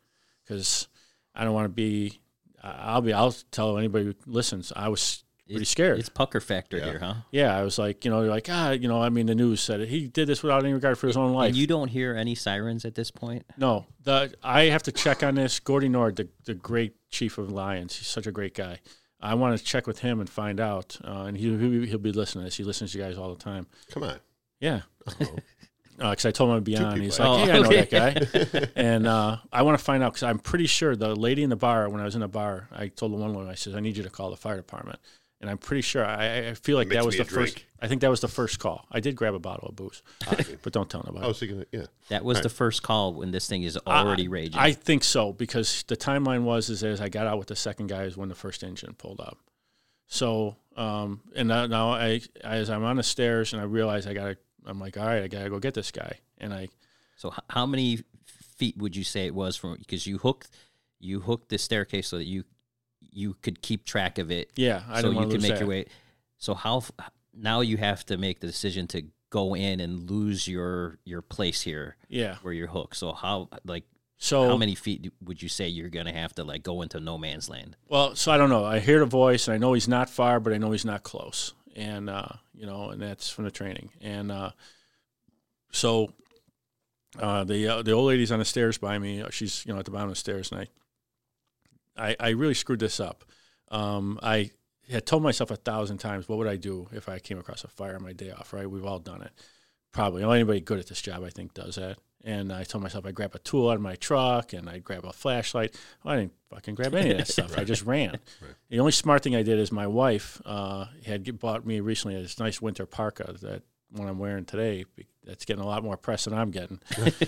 Because 0.44 0.88
I 1.34 1.46
don't 1.46 1.54
want 1.54 1.66
to 1.66 1.70
be, 1.70 2.20
I'll 2.62 3.02
be, 3.02 3.14
I'll 3.14 3.32
tell 3.52 3.78
anybody 3.78 4.06
who 4.06 4.16
listens, 4.26 4.74
I 4.76 4.90
was 4.90 5.23
pretty 5.46 5.56
It's- 5.62 5.70
scared. 5.70 6.00
It's 6.00 6.10
pucker 6.10 6.40
factor 6.40 6.78
Yeah. 6.78 6.86
here, 6.86 7.00
huh? 7.00 7.14
yeah, 7.32 7.58
I 7.58 7.64
was 7.64 7.78
like, 7.78 8.06
you 8.06 8.12
know, 8.12 8.22
like, 8.22 8.48
ah, 8.50 8.72
you 8.72 8.88
know, 8.88 9.02
I 9.02 9.10
mean, 9.10 9.26
the 9.26 9.36
news 9.36 9.62
said 9.62 9.82
it. 9.82 9.90
He 9.90 10.08
did 10.08 10.28
this 10.28 10.42
without 10.44 10.64
any 10.64 10.74
regard 10.74 10.98
for 10.98 11.08
his 11.08 11.18
own 11.18 11.34
life. 11.34 11.50
And 11.50 11.58
you 11.58 11.68
don't 11.68 11.90
hear 11.90 12.16
any 12.16 12.36
sirens 12.36 12.86
at 12.86 12.96
this 12.96 13.12
point. 13.12 13.46
No, 13.58 13.86
the 14.04 14.34
I 14.44 14.64
have 14.66 14.84
to 14.84 14.92
check 14.92 15.24
on 15.24 15.36
this. 15.36 15.60
Gordy 15.60 15.90
Nord, 15.90 16.16
the, 16.16 16.28
the 16.46 16.54
great 16.54 16.96
chief 17.10 17.38
of 17.38 17.52
Lyons, 17.52 17.96
he's 17.98 18.08
such 18.08 18.28
a 18.28 18.32
great 18.32 18.54
guy. 18.56 18.80
I 19.22 19.36
want 19.36 19.58
to 19.58 19.64
check 19.64 19.88
with 19.88 20.00
him 20.00 20.20
and 20.20 20.30
find 20.30 20.60
out. 20.60 20.98
Uh, 21.04 21.24
and 21.28 21.38
he, 21.38 21.46
he'll, 21.58 21.86
he'll 21.88 21.98
be 21.98 22.12
listening 22.12 22.44
to 22.44 22.48
this. 22.48 22.58
He 22.58 22.64
listens 22.66 22.92
to 22.92 22.98
you 22.98 23.04
guys 23.06 23.18
all 23.18 23.34
the 23.34 23.42
time. 23.42 23.68
Come 23.92 24.04
on. 24.04 24.20
Yeah. 24.60 24.82
Oh. 25.08 25.36
Because 25.98 26.26
I 26.26 26.32
told 26.32 26.50
him 26.50 26.58
I'd 26.58 26.64
be 26.66 26.76
Two 26.76 26.84
on. 26.84 27.00
He's 27.00 27.18
people. 27.18 27.32
like, 27.38 27.42
Oh, 27.42 27.46
hey, 27.46 27.52
I 27.52 27.60
know 27.62 27.68
okay. 27.68 28.30
that 28.30 28.52
guy. 28.52 28.68
and 28.82 29.08
uh, 29.08 29.38
I 29.52 29.62
want 29.62 29.78
to 29.78 29.84
find 29.84 30.04
out 30.04 30.12
because 30.12 30.24
I'm 30.24 30.40
pretty 30.40 30.66
sure 30.68 30.96
the 30.98 31.16
lady 31.16 31.42
in 31.44 31.50
the 31.50 31.56
bar, 31.56 31.88
when 31.88 32.02
I 32.02 32.04
was 32.06 32.16
in 32.16 32.22
the 32.22 32.28
bar, 32.28 32.68
I 32.74 32.88
told 32.90 33.14
the 33.14 33.18
one 33.18 33.34
woman, 33.34 33.50
I 33.50 33.56
said, 33.56 33.76
I 33.76 33.80
need 33.80 33.96
you 33.96 34.04
to 34.04 34.10
call 34.10 34.30
the 34.30 34.36
fire 34.38 34.58
department. 34.58 35.00
And 35.44 35.50
I'm 35.50 35.58
pretty 35.58 35.82
sure, 35.82 36.06
I, 36.06 36.52
I 36.52 36.54
feel 36.54 36.78
like 36.78 36.88
that 36.88 37.04
was 37.06 37.18
the 37.18 37.26
first, 37.26 37.56
drink. 37.56 37.68
I 37.82 37.90
think 37.90 38.00
that 38.00 38.10
was 38.10 38.22
the 38.22 38.30
first 38.30 38.60
call. 38.60 38.88
I 38.90 39.02
did 39.02 39.18
grab 39.18 39.34
a 39.34 39.40
bottle 39.40 39.68
of 39.68 39.76
booze, 39.76 40.02
but 40.64 40.72
don't 40.72 40.90
tell 40.90 41.04
nobody. 41.06 41.26
I 41.26 41.28
was 41.28 41.38
thinking, 41.38 41.60
that, 41.60 41.68
yeah. 41.74 41.86
That 42.08 42.24
was 42.24 42.38
Right. 42.38 42.44
the 42.44 42.50
first 42.50 42.82
call 42.82 43.14
when 43.14 43.32
this 43.32 43.46
thing 43.46 43.64
is 43.64 43.78
already 43.86 44.24
I, 44.28 44.30
raging. 44.30 44.58
I 44.58 44.72
think 44.72 45.04
so 45.04 45.34
because 45.34 45.84
the 45.90 45.98
timeline 45.98 46.44
was 46.44 46.70
is 46.70 46.82
as 46.82 47.02
I 47.02 47.10
got 47.10 47.28
out 47.28 47.40
with 47.40 47.50
the 47.50 47.58
second 47.58 47.88
guy 47.88 48.04
is 48.04 48.16
when 48.16 48.30
the 48.30 48.36
first 48.36 48.64
engine 48.64 48.94
pulled 48.94 49.20
up. 49.20 49.38
So 50.08 50.56
um, 50.78 51.20
and 51.36 51.50
now, 51.50 51.66
now 51.66 51.90
I 51.90 52.22
as 52.42 52.70
I'm 52.70 52.86
on 52.86 52.96
the 52.96 53.04
stairs 53.04 53.52
and 53.52 53.62
I 53.62 53.66
realize 53.66 54.08
I 54.08 54.14
gotta 54.14 54.38
I'm 54.66 54.80
like 54.80 54.98
all 54.98 55.06
right 55.06 55.24
I 55.24 55.28
gotta 55.28 55.50
go 55.50 55.60
get 55.60 55.74
this 55.74 55.92
guy 55.92 56.20
and 56.38 56.54
I 56.54 56.70
so 57.18 57.34
how 57.50 57.66
many 57.66 58.00
feet 58.26 58.78
would 58.78 58.96
you 58.96 59.04
say 59.04 59.26
it 59.26 59.36
was 59.36 59.58
from? 59.58 59.76
Because 59.78 60.08
you 60.08 60.20
hooked 60.20 60.52
you 61.02 61.20
hooked 61.20 61.50
the 61.50 61.58
staircase 61.58 62.08
so 62.08 62.18
that 62.18 62.28
you 62.28 62.46
you 63.14 63.36
could 63.42 63.62
keep 63.62 63.86
track 63.86 64.18
of 64.18 64.32
it. 64.32 64.52
yeah 64.56 64.84
I 64.90 65.02
so 65.02 65.10
you 65.10 65.16
want 65.16 65.30
to 65.30 65.36
could 65.36 65.42
lose 65.42 65.50
make 65.50 65.52
that. 65.54 65.60
your 65.60 65.70
way. 65.70 65.86
So 66.38 66.54
how 66.54 66.84
now 67.34 67.62
you 67.62 67.78
have 67.78 68.06
to 68.08 68.18
make 68.18 68.40
the 68.42 68.48
decision 68.48 68.88
to 68.88 69.04
go 69.30 69.56
in 69.56 69.80
and 69.80 70.10
lose 70.12 70.48
your 70.48 71.00
your 71.06 71.22
place 71.22 71.62
here 71.62 71.96
Yeah. 72.10 72.36
where 72.42 72.54
you're 72.54 72.68
hooked. 72.68 72.96
So 72.98 73.14
how 73.14 73.50
like 73.66 73.86
So 74.18 74.48
how 74.48 74.58
many 74.58 74.76
feet 74.76 75.12
would 75.24 75.42
you 75.42 75.50
say 75.50 75.68
you're 75.68 75.90
gonna 75.90 76.14
have 76.14 76.34
to 76.36 76.44
like 76.44 76.64
go 76.64 76.82
into 76.82 77.00
no 77.00 77.18
man's 77.18 77.50
land? 77.50 77.76
Well, 77.88 78.16
so 78.16 78.32
I 78.32 78.38
don't 78.38 78.50
know. 78.50 78.64
I 78.66 78.80
hear 78.80 79.00
the 79.00 79.06
voice, 79.06 79.48
and 79.48 79.56
I 79.56 79.58
know 79.58 79.74
he's 79.74 79.88
not 79.88 80.10
far, 80.10 80.40
but 80.40 80.54
I 80.54 80.58
know 80.58 80.72
he's 80.72 80.86
not 80.86 81.02
close, 81.04 81.54
and 81.76 82.10
uh, 82.10 82.28
you 82.54 82.66
know, 82.66 82.90
and 82.92 83.02
that's 83.02 83.30
from 83.30 83.46
the 83.46 83.52
training. 83.52 83.90
And 84.02 84.32
uh, 84.32 84.52
so 85.72 86.12
uh, 87.20 87.44
the 87.44 87.68
uh, 87.68 87.82
the 87.82 87.92
old 87.92 88.08
lady's 88.08 88.32
on 88.32 88.40
the 88.40 88.46
stairs 88.46 88.78
by 88.78 88.98
me. 89.00 89.24
She's 89.32 89.66
you 89.66 89.74
know 89.74 89.80
at 89.80 89.86
the 89.86 89.92
bottom 89.92 90.10
of 90.10 90.14
the 90.16 90.20
stairs, 90.20 90.52
and 90.52 90.62
I 90.62 90.68
I, 91.98 92.16
I 92.20 92.30
really 92.30 92.54
screwed 92.54 92.80
this 92.80 93.00
up. 93.00 93.24
Um, 93.70 94.20
I 94.22 94.52
had 94.90 95.06
told 95.06 95.24
myself 95.24 95.52
a 95.52 95.56
thousand 95.56 95.98
times, 95.98 96.28
what 96.28 96.38
would 96.38 96.48
I 96.48 96.56
do 96.56 96.88
if 96.92 97.08
I 97.10 97.20
came 97.20 97.40
across 97.40 97.64
a 97.64 97.68
fire 97.68 97.96
on 97.96 98.04
my 98.04 98.14
day 98.14 98.32
off? 98.32 98.54
Right? 98.54 98.70
We've 98.70 98.86
all 98.86 99.00
done 99.00 99.22
it. 99.22 99.32
Probably 99.92 100.24
anybody 100.24 100.60
good 100.60 100.80
at 100.80 100.88
this 100.88 101.02
job, 101.02 101.24
I 101.24 101.30
think, 101.30 101.54
does 101.54 101.76
that. 101.76 101.98
And 102.26 102.54
I 102.54 102.64
told 102.64 102.82
myself 102.82 103.06
I'd 103.06 103.16
grab 103.16 103.36
a 103.36 103.40
tool 103.40 103.70
out 103.70 103.76
of 103.76 103.82
my 103.82 103.96
truck 103.96 104.54
and 104.54 104.70
I'd 104.70 104.84
grab 104.84 105.04
a 105.04 105.12
flashlight. 105.12 105.76
Well, 106.04 106.14
I 106.14 106.20
didn't 106.22 106.34
fucking 106.50 106.76
grab 106.76 106.96
any 106.96 107.12
of 107.12 107.18
that 107.18 107.28
stuff. 107.32 107.58
I 107.58 107.64
just 107.64 107.84
ran. 107.84 108.20
The 108.70 108.80
only 108.80 108.92
smart 108.92 109.22
thing 109.22 109.36
I 109.36 109.44
did 109.44 109.60
is 109.60 109.72
my 109.72 109.86
wife 109.86 110.42
uh, 110.46 110.86
had 111.06 111.40
bought 111.40 111.64
me 111.64 111.80
recently 111.80 112.20
this 112.20 112.40
nice 112.40 112.60
winter 112.60 112.88
parka 112.88 113.36
that 113.42 113.62
one 113.92 114.08
I'm 114.08 114.18
wearing 114.18 114.46
today. 114.46 114.86
That's 115.24 115.46
getting 115.46 115.64
a 115.64 115.68
lot 115.68 115.84
more 115.84 115.96
press 115.96 116.26
than 116.26 116.34
I'm 116.34 116.50
getting. 116.50 116.80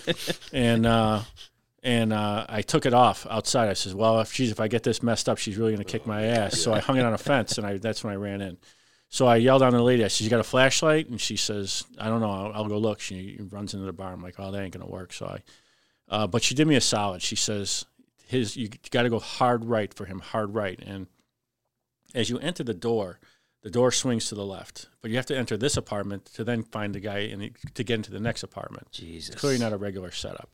and 0.53 0.87
uh, 0.87 1.21
and 1.85 2.11
uh, 2.11 2.47
I 2.49 2.63
took 2.63 2.87
it 2.87 2.95
off 2.95 3.27
outside. 3.29 3.69
I 3.69 3.73
says, 3.73 3.93
"Well, 3.93 4.19
if 4.19 4.33
she's 4.33 4.49
if 4.49 4.59
I 4.59 4.67
get 4.67 4.81
this 4.81 5.03
messed 5.03 5.29
up, 5.29 5.37
she's 5.37 5.55
really 5.55 5.71
going 5.71 5.85
to 5.85 5.91
kick 5.91 6.07
my 6.07 6.23
ass." 6.23 6.59
So 6.59 6.73
I 6.73 6.79
hung 6.79 6.97
it 6.97 7.05
on 7.05 7.13
a 7.13 7.17
fence, 7.17 7.59
and 7.59 7.65
I 7.65 7.77
that's 7.77 8.03
when 8.03 8.11
I 8.11 8.15
ran 8.15 8.41
in. 8.41 8.57
So 9.09 9.27
I 9.27 9.35
yelled 9.35 9.61
to 9.61 9.69
the 9.69 9.81
lady. 9.83 10.03
I 10.03 10.07
said, 10.07 10.23
"You 10.23 10.31
got 10.31 10.39
a 10.39 10.43
flashlight?" 10.43 11.09
And 11.09 11.21
she 11.21 11.37
says, 11.37 11.85
"I 11.99 12.09
don't 12.09 12.21
know. 12.21 12.31
I'll, 12.31 12.51
I'll 12.53 12.67
go 12.67 12.79
look." 12.79 12.99
She 12.99 13.39
runs 13.51 13.75
into 13.75 13.85
the 13.85 13.93
bar. 13.93 14.11
I'm 14.11 14.23
like, 14.23 14.35
"Oh, 14.39 14.51
that 14.51 14.61
ain't 14.61 14.73
gonna 14.73 14.89
work." 14.89 15.13
So 15.13 15.27
I, 15.27 15.43
uh, 16.09 16.25
but 16.25 16.41
she 16.41 16.55
did 16.55 16.67
me 16.67 16.75
a 16.75 16.81
solid. 16.81 17.21
She 17.21 17.35
says, 17.35 17.85
"His 18.25 18.57
you 18.57 18.69
got 18.89 19.03
to 19.03 19.09
go 19.09 19.19
hard 19.19 19.63
right 19.63 19.93
for 19.93 20.05
him, 20.05 20.19
hard 20.19 20.55
right." 20.55 20.79
And 20.83 21.05
as 22.15 22.31
you 22.31 22.39
enter 22.39 22.63
the 22.63 22.73
door, 22.73 23.19
the 23.61 23.69
door 23.69 23.91
swings 23.91 24.27
to 24.29 24.35
the 24.35 24.45
left, 24.45 24.87
but 25.01 25.11
you 25.11 25.17
have 25.17 25.27
to 25.27 25.37
enter 25.37 25.55
this 25.55 25.77
apartment 25.77 26.25
to 26.33 26.43
then 26.43 26.63
find 26.63 26.95
the 26.95 26.99
guy 26.99 27.19
in 27.19 27.39
the, 27.39 27.51
to 27.75 27.83
get 27.83 27.95
into 27.95 28.11
the 28.11 28.19
next 28.19 28.41
apartment. 28.41 28.91
Jesus. 28.91 29.29
It's 29.29 29.39
clearly 29.39 29.59
not 29.59 29.71
a 29.71 29.77
regular 29.77 30.09
setup. 30.09 30.49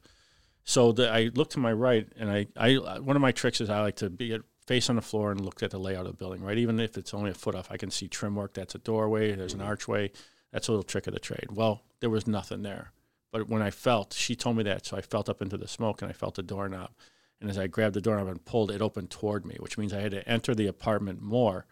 So 0.64 0.92
the, 0.92 1.12
I 1.12 1.32
look 1.34 1.50
to 1.52 1.60
my 1.60 1.74
right, 1.74 2.08
and 2.18 2.30
I, 2.30 2.48
I 2.56 2.76
one 3.00 3.16
of 3.16 3.22
my 3.22 3.32
tricks 3.32 3.62
is 3.62 3.70
I 3.70 3.82
like 3.82 3.98
to 3.98 4.10
be 4.10 4.34
at 4.34 4.42
face 4.68 4.90
on 4.90 4.96
the 4.96 5.02
floor 5.02 5.32
and 5.32 5.44
look 5.44 5.64
at 5.64 5.72
the 5.72 5.80
layout 5.80 6.06
of 6.06 6.12
the 6.12 6.18
building. 6.18 6.42
Right, 6.42 6.58
even 6.58 6.80
if 6.80 6.98
it's 6.98 7.14
only 7.14 7.32
a 7.32 7.36
foot 7.36 7.56
off, 7.56 7.72
I 7.72 7.78
can 7.78 7.92
see 7.92 8.08
trim 8.08 8.36
work. 8.36 8.54
That's 8.54 8.76
a 8.76 8.80
doorway. 8.80 9.34
There's 9.34 9.54
an 9.54 9.60
mm-hmm. 9.60 9.70
archway. 9.70 10.12
That's 10.52 10.68
a 10.68 10.72
little 10.72 10.84
trick 10.84 11.08
of 11.08 11.14
the 11.14 11.20
trade. 11.20 11.48
Well, 11.52 11.82
there 12.00 12.10
was 12.10 12.28
nothing 12.28 12.62
there, 12.62 12.92
but 13.32 13.48
when 13.48 13.62
I 13.62 13.72
felt, 13.72 14.14
she 14.14 14.36
told 14.36 14.58
me 14.58 14.64
that, 14.64 14.86
so 14.86 14.98
I 14.98 15.02
felt 15.02 15.30
up 15.30 15.42
into 15.42 15.58
the 15.58 15.68
smoke 15.68 16.02
and 16.02 16.10
I 16.10 16.14
felt 16.14 16.36
the 16.36 16.44
doorknob. 16.44 16.92
And 17.40 17.50
as 17.50 17.58
I 17.58 17.68
grabbed 17.68 17.96
the 17.96 18.02
doorknob 18.02 18.28
and 18.28 18.46
pulled, 18.46 18.70
it 18.70 18.82
opened 18.82 19.10
toward 19.10 19.46
me, 19.46 19.56
which 19.60 19.78
means 19.78 19.94
I 19.94 20.02
had 20.02 20.12
to 20.12 20.28
enter 20.30 20.54
the 20.54 20.68
apartment 20.68 21.22
more 21.22 21.66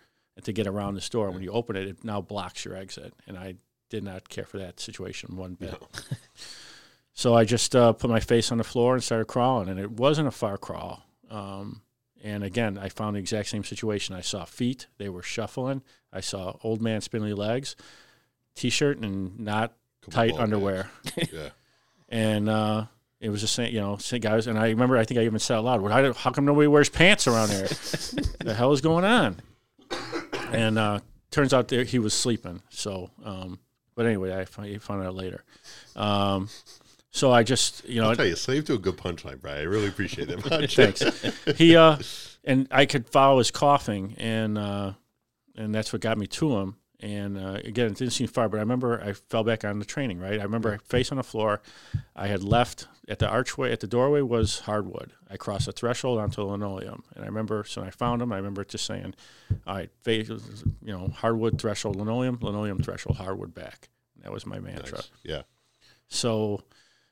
to 0.44 0.53
get 0.53 0.68
around 0.68 0.95
the 0.95 1.07
door. 1.10 1.30
When 1.30 1.44
you 1.44 1.52
open 1.52 1.76
it, 1.76 1.88
it 1.88 2.03
now 2.03 2.22
blocks 2.22 2.66
your 2.66 2.76
exit, 2.76 3.14
and 3.28 3.38
I 3.38 3.56
did 3.90 4.03
not 4.03 4.30
care 4.30 4.45
for 4.45 4.57
that 4.57 4.80
situation 4.80 5.36
one 5.36 5.56
bit. 5.56 5.76
So 7.20 7.34
I 7.34 7.44
just 7.44 7.76
uh, 7.76 7.91
put 7.91 8.10
my 8.10 8.22
face 8.22 8.50
on 8.50 8.60
the 8.60 8.64
floor 8.64 8.94
and 8.94 9.04
started 9.04 9.26
crawling, 9.26 9.68
and 9.68 9.78
it 9.78 9.91
wasn't 9.91 10.30
a 10.30 10.32
far 10.32 10.58
crawl. 10.58 11.04
Um, 11.30 11.82
and 12.24 12.46
again, 12.46 12.78
I 12.78 12.88
found 12.88 13.18
the 13.18 13.20
exact 13.20 13.50
same 13.50 13.66
situation. 13.66 14.16
I 14.16 14.22
saw 14.22 14.46
feet; 14.46 14.88
they 15.00 15.10
were 15.10 15.22
shuffling. 15.22 15.82
I 16.14 16.22
saw 16.22 16.56
old 16.64 16.82
man 16.82 17.02
spindly 17.02 17.34
legs, 17.34 17.76
t-shirt, 18.56 19.00
and 19.00 19.38
not 19.38 19.74
Couple 20.02 20.14
tight 20.14 20.40
underwear. 20.40 20.91
Yeah. 21.30 21.50
And 22.08 22.48
uh, 22.48 22.86
it 23.20 23.28
was 23.28 23.41
the 23.41 23.50
same, 23.50 23.74
you 23.74 23.82
know, 23.82 23.98
same 23.98 24.22
guys. 24.22 24.48
And 24.48 24.58
I 24.58 24.70
remember, 24.70 24.96
I 24.96 25.04
think 25.04 25.20
I 25.20 25.26
even 25.26 25.40
said 25.40 25.58
out 25.58 25.66
loud, 25.66 25.82
"Well, 25.82 25.91
how, 25.91 26.14
how 26.14 26.32
come 26.32 26.46
nobody 26.46 26.68
wears 26.68 26.88
pants 26.88 27.28
around 27.28 27.50
here? 27.50 27.68
the 28.40 28.54
hell 28.56 28.72
is 28.72 28.80
going 28.80 29.04
on?" 29.04 29.41
And 30.54 30.80
uh, 30.80 31.00
turns 31.32 31.54
out 31.54 31.68
there 31.68 31.84
he 31.84 32.00
was 32.00 32.14
sleeping. 32.14 32.62
So, 32.70 33.12
um, 33.26 33.60
but 33.94 34.06
anyway, 34.06 34.34
I 34.34 34.46
found, 34.46 34.82
found 34.82 35.04
out 35.04 35.16
later. 35.16 35.44
Um, 35.98 36.48
so 37.11 37.31
I 37.31 37.44
just, 37.44 37.88
you 37.88 38.02
know, 38.02 38.10
I'll 38.10 38.15
tell 38.15 38.26
you, 38.26 38.36
slave 38.36 38.65
to 38.65 38.73
a 38.73 38.77
good 38.77 38.98
punchline, 38.98 39.41
Brian. 39.41 39.60
I 39.60 39.64
really 39.64 39.88
appreciate 39.88 40.27
that 40.27 40.49
much. 40.49 40.76
Thanks. 40.76 41.57
he 41.57 41.76
uh, 41.76 41.98
and 42.44 42.68
I 42.72 42.86
could 42.86 43.07
follow 43.10 43.40
his 43.40 43.52
coughing, 43.52 44.15
and 44.18 44.57
uh, 44.57 44.94
and 45.56 45.73
that's 45.73 45.91
what 45.91 46.02
got 46.02 46.18
me 46.18 46.27
to 46.27 46.57
him. 46.57 46.76
And 47.02 47.38
uh, 47.38 47.60
again, 47.64 47.88
it 47.88 47.95
didn't 47.98 48.11
seem 48.11 48.27
far, 48.27 48.49
but 48.49 48.57
I 48.57 48.60
remember 48.60 49.02
I 49.02 49.14
fell 49.14 49.44
back 49.44 49.64
on 49.64 49.80
the 49.80 49.86
training. 49.86 50.19
Right, 50.19 50.40
I 50.40 50.44
remember 50.44 50.77
face 50.86 51.11
on 51.11 51.18
the 51.18 51.23
floor. 51.23 51.61
I 52.15 52.27
had 52.27 52.44
left 52.44 52.88
at 53.07 53.19
the 53.19 53.27
archway 53.27 53.72
at 53.72 53.80
the 53.80 53.88
doorway 53.88 54.22
was 54.22 54.60
hardwood. 54.60 55.14
I 55.30 55.38
crossed 55.38 55.65
the 55.65 55.72
threshold 55.72 56.19
onto 56.19 56.41
linoleum, 56.41 57.03
and 57.15 57.23
I 57.23 57.27
remember 57.27 57.64
so 57.64 57.81
I 57.81 57.90
found 57.90 58.22
him. 58.22 58.31
I 58.31 58.38
remember 58.38 58.64
just 58.65 58.86
saying, 58.86 59.15
"All 59.65 59.76
right, 59.76 59.90
face, 60.03 60.30
you 60.30 60.91
know, 60.91 61.07
hardwood 61.07 61.60
threshold, 61.60 61.95
linoleum, 61.95 62.38
linoleum 62.41 62.84
threshold, 62.84 63.18
hardwood 63.18 63.53
back." 63.53 63.90
That 64.22 64.31
was 64.34 64.45
my 64.45 64.60
mantra. 64.60 64.98
Nice. 64.98 65.11
Yeah. 65.23 65.41
So 66.10 66.64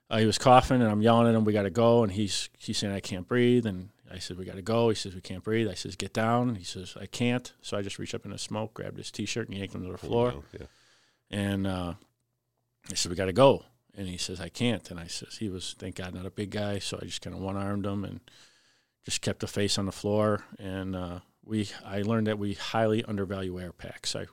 uh, 0.10 0.18
he 0.18 0.26
was 0.26 0.38
coughing, 0.38 0.82
and 0.82 0.90
I'm 0.90 1.02
yelling 1.02 1.28
at 1.28 1.36
him, 1.36 1.44
"We 1.44 1.54
got 1.54 1.64
to 1.64 1.70
go!" 1.70 2.04
And 2.04 2.12
he's 2.12 2.50
he's 2.58 2.78
saying, 2.78 2.94
"I 2.94 3.00
can't 3.00 3.28
breathe." 3.28 3.66
And 3.66 3.90
I 4.12 4.20
said, 4.20 4.38
"We 4.38 4.46
got 4.46 4.56
to 4.56 4.62
go." 4.62 4.90
He 4.90 4.96
says, 4.96 5.14
"We 5.14 5.22
can't 5.22 5.44
breathe." 5.44 5.68
I 5.68 5.74
says, 5.74 5.96
"Get 5.96 6.14
down." 6.14 6.56
He 6.56 6.64
says, 6.64 6.96
"I 7.00 7.06
can't." 7.08 7.52
So 7.62 7.78
I 7.78 7.82
just 7.82 8.00
reached 8.00 8.16
up 8.16 8.26
in 8.26 8.32
the 8.32 8.38
smoke, 8.38 8.74
grabbed 8.74 8.98
his 8.98 9.12
t-shirt, 9.12 9.50
and 9.50 9.58
yanked 9.58 9.76
him 9.76 9.84
to 9.86 9.92
the 9.92 9.98
floor. 9.98 10.34
Yeah. 10.58 10.68
And 11.30 11.68
uh, 11.68 11.94
I 12.90 12.94
said, 12.94 13.10
"We 13.10 13.16
got 13.16 13.26
to 13.26 13.34
go." 13.34 13.66
And 13.96 14.08
he 14.08 14.18
says, 14.18 14.40
"I 14.40 14.50
can't." 14.50 14.90
And 14.90 15.00
I 15.00 15.08
says, 15.08 15.38
"He 15.38 15.50
was, 15.50 15.76
thank 15.78 15.96
God, 15.96 16.14
not 16.14 16.26
a 16.26 16.32
big 16.32 16.52
guy." 16.52 16.80
So 16.80 17.00
I 17.02 17.06
just 17.06 17.22
kind 17.22 17.36
of 17.36 17.42
one-armed 17.42 17.86
him 17.86 18.06
and 18.06 18.22
just 19.04 19.22
kept 19.22 19.42
the 19.42 19.48
face 19.48 19.78
on 19.78 19.86
the 19.86 19.92
floor. 19.92 20.44
And 20.60 20.96
uh, 20.96 21.20
we, 21.44 21.70
I 21.86 22.02
learned 22.02 22.28
that 22.28 22.40
we 22.40 22.54
highly 22.54 23.04
undervalue 23.04 23.60
air 23.60 23.72
packs. 23.72 24.16
I 24.16 24.26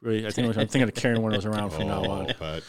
really, 0.00 0.26
I 0.26 0.30
think 0.30 0.48
I'm 0.48 0.54
thinking 0.54 0.82
of 0.82 0.94
carrying 0.94 1.22
one 1.22 1.34
of 1.34 1.42
those 1.42 1.46
around 1.46 1.70
from 1.70 1.86
now 1.88 2.04
on 2.04 2.30
Oh, 2.30 2.34
but 2.38 2.64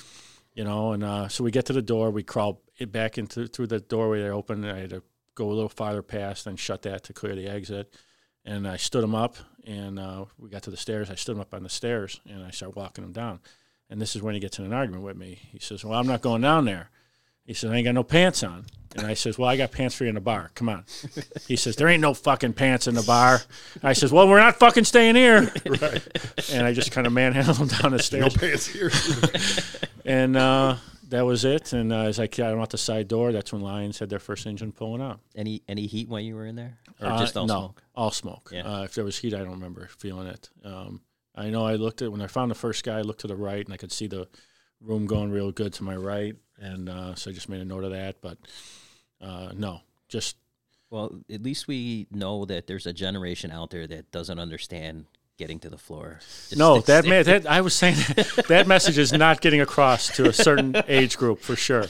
you 0.54 0.64
know. 0.64 0.94
And 0.94 1.04
uh, 1.04 1.28
so 1.28 1.44
we 1.44 1.52
get 1.52 1.66
to 1.68 1.74
the 1.74 1.82
door, 1.82 2.12
we 2.12 2.24
crawl 2.24 2.62
back 2.88 3.18
into 3.18 3.48
through 3.48 3.68
the 3.68 3.80
doorway 3.80 4.22
they 4.22 4.30
opened. 4.30 4.66
I 4.66 4.80
had 4.80 4.90
to 4.92 5.04
go 5.36 5.48
a 5.48 5.54
little 5.54 5.70
farther 5.70 6.02
past, 6.02 6.48
and 6.48 6.60
shut 6.60 6.84
that 6.84 7.04
to 7.04 7.14
clear 7.14 7.36
the 7.36 7.48
exit. 7.48 7.94
And 8.46 8.68
I 8.68 8.78
stood 8.78 9.04
him 9.04 9.16
up, 9.16 9.38
and 9.66 9.98
uh, 9.98 10.26
we 10.38 10.50
got 10.50 10.64
to 10.64 10.72
the 10.72 10.78
stairs. 10.78 11.10
I 11.10 11.16
stood 11.16 11.36
him 11.36 11.42
up 11.42 11.54
on 11.54 11.64
the 11.64 11.70
stairs, 11.70 12.20
and 12.30 12.44
I 12.44 12.52
started 12.52 12.76
walking 12.76 13.04
him 13.04 13.14
down. 13.14 13.40
And 13.90 14.02
this 14.02 14.16
is 14.16 14.22
when 14.22 14.34
he 14.34 14.40
gets 14.40 14.60
in 14.60 14.66
an 14.66 14.74
argument 14.74 15.04
with 15.04 15.18
me. 15.18 15.40
He 15.52 15.60
says, 15.60 15.86
"Well, 15.86 16.00
I'm 16.00 16.08
not 16.08 16.22
going 16.22 16.42
down 16.42 16.66
there." 16.66 16.90
He 17.46 17.54
says, 17.54 17.72
"I 17.72 17.76
ain't 17.76 17.86
got 17.86 17.96
no 17.96 18.04
pants 18.04 18.44
on." 18.44 18.66
And 18.96 19.08
I 19.08 19.16
says, 19.16 19.38
"Well, 19.40 19.50
I 19.50 19.58
got 19.58 19.72
pants 19.72 19.96
for 19.96 20.04
you 20.04 20.10
in 20.10 20.16
the 20.16 20.22
bar. 20.22 20.52
Come 20.56 20.70
on." 20.70 20.86
He 21.48 21.56
says, 21.56 21.76
"There 21.76 21.88
ain't 21.88 22.02
no 22.02 22.14
fucking 22.14 22.54
pants 22.54 22.88
in 22.88 22.94
the 22.96 23.02
bar." 23.02 23.42
I 23.82 23.94
says, 23.94 24.12
"Well, 24.12 24.28
we're 24.28 24.40
not 24.40 24.58
fucking 24.60 24.84
staying 24.86 25.16
here." 25.16 25.52
Right. 25.66 26.08
And 26.52 26.66
I 26.66 26.74
just 26.74 26.92
kind 26.92 27.08
of 27.08 27.14
manhandled 27.14 27.58
him 27.58 27.68
down 27.68 27.92
the 27.92 28.00
stairs. 28.00 28.36
no 28.36 28.40
pants 28.40 28.68
here. 28.68 28.92
and 30.06 30.38
uh, 30.38 30.76
that 31.10 31.22
was 31.26 31.44
it. 31.46 31.74
And 31.74 31.92
uh, 31.92 32.02
as 32.04 32.20
I 32.20 32.28
got 32.28 32.54
him 32.54 32.60
out 32.60 32.70
the 32.70 32.78
side 32.78 33.08
door, 33.08 33.32
that's 33.32 33.52
when 33.52 33.62
Lyons 33.62 34.00
had 34.00 34.10
their 34.10 34.20
first 34.20 34.46
engine 34.46 34.72
pulling 34.72 35.02
out. 35.02 35.20
Any 35.36 35.64
any 35.68 35.88
heat 35.88 36.08
when 36.10 36.24
you 36.26 36.36
were 36.36 36.46
in 36.46 36.56
there, 36.56 36.78
or 37.02 37.08
Uh, 37.08 37.20
just 37.20 37.36
all 37.38 37.48
no, 37.48 37.54
smoke? 37.60 37.84
all 37.96 38.12
smoke. 38.12 38.50
Yeah. 38.54 38.62
Uh, 38.62 38.84
if 38.84 38.94
there 38.94 39.04
was 39.04 39.18
heat, 39.18 39.34
I 39.34 39.40
don't 39.40 39.52
remember 39.52 39.88
feeling 39.98 40.28
it. 40.28 40.50
Um, 40.64 41.02
I 41.36 41.50
know 41.50 41.66
I 41.66 41.76
looked 41.76 42.02
at 42.04 42.12
when 42.12 42.22
I 42.22 42.28
found 42.28 42.52
the 42.52 42.56
first 42.56 42.84
guy. 42.84 43.00
I 43.00 43.02
looked 43.02 43.22
to 43.22 43.28
the 43.28 43.36
right, 43.36 43.66
and 43.66 43.74
I 43.74 43.78
could 43.78 43.92
see 43.92 44.06
the 44.08 44.28
room 44.82 45.06
going 45.08 45.32
real 45.32 45.52
good 45.52 45.74
to 45.74 45.84
my 45.84 45.96
right, 45.96 46.36
and 46.64 46.90
uh, 46.90 47.16
so 47.16 47.30
I 47.30 47.34
just 47.34 47.50
made 47.50 47.62
a 47.62 47.66
note 47.66 47.84
of 47.84 47.92
that. 47.92 48.22
But 48.22 48.38
uh, 49.22 49.52
no, 49.56 49.82
just 50.10 50.38
Well, 50.90 51.20
at 51.32 51.44
least 51.44 51.68
we 51.68 52.08
know 52.12 52.46
that 52.46 52.68
there's 52.68 52.86
a 52.88 52.94
generation 52.94 53.52
out 53.52 53.70
there 53.70 53.86
that 53.88 54.12
doesn't 54.12 54.40
understand 54.40 55.06
getting 55.38 55.60
to 55.60 55.70
the 55.70 55.78
floor. 55.78 56.20
Just 56.22 56.58
no. 56.58 56.76
stick- 56.76 56.86
That, 56.86 57.04
stick- 57.04 57.10
man, 57.10 57.24
that 57.44 57.48
I 57.52 57.62
was 57.62 57.74
saying 57.74 57.96
that, 57.96 58.46
that 58.50 58.68
message 58.68 58.98
is 58.98 59.12
not 59.14 59.42
getting 59.42 59.62
across 59.62 60.16
to 60.18 60.28
a 60.30 60.34
certain 60.34 60.76
age 60.88 61.18
group 61.18 61.40
for 61.40 61.56
sure. 61.56 61.86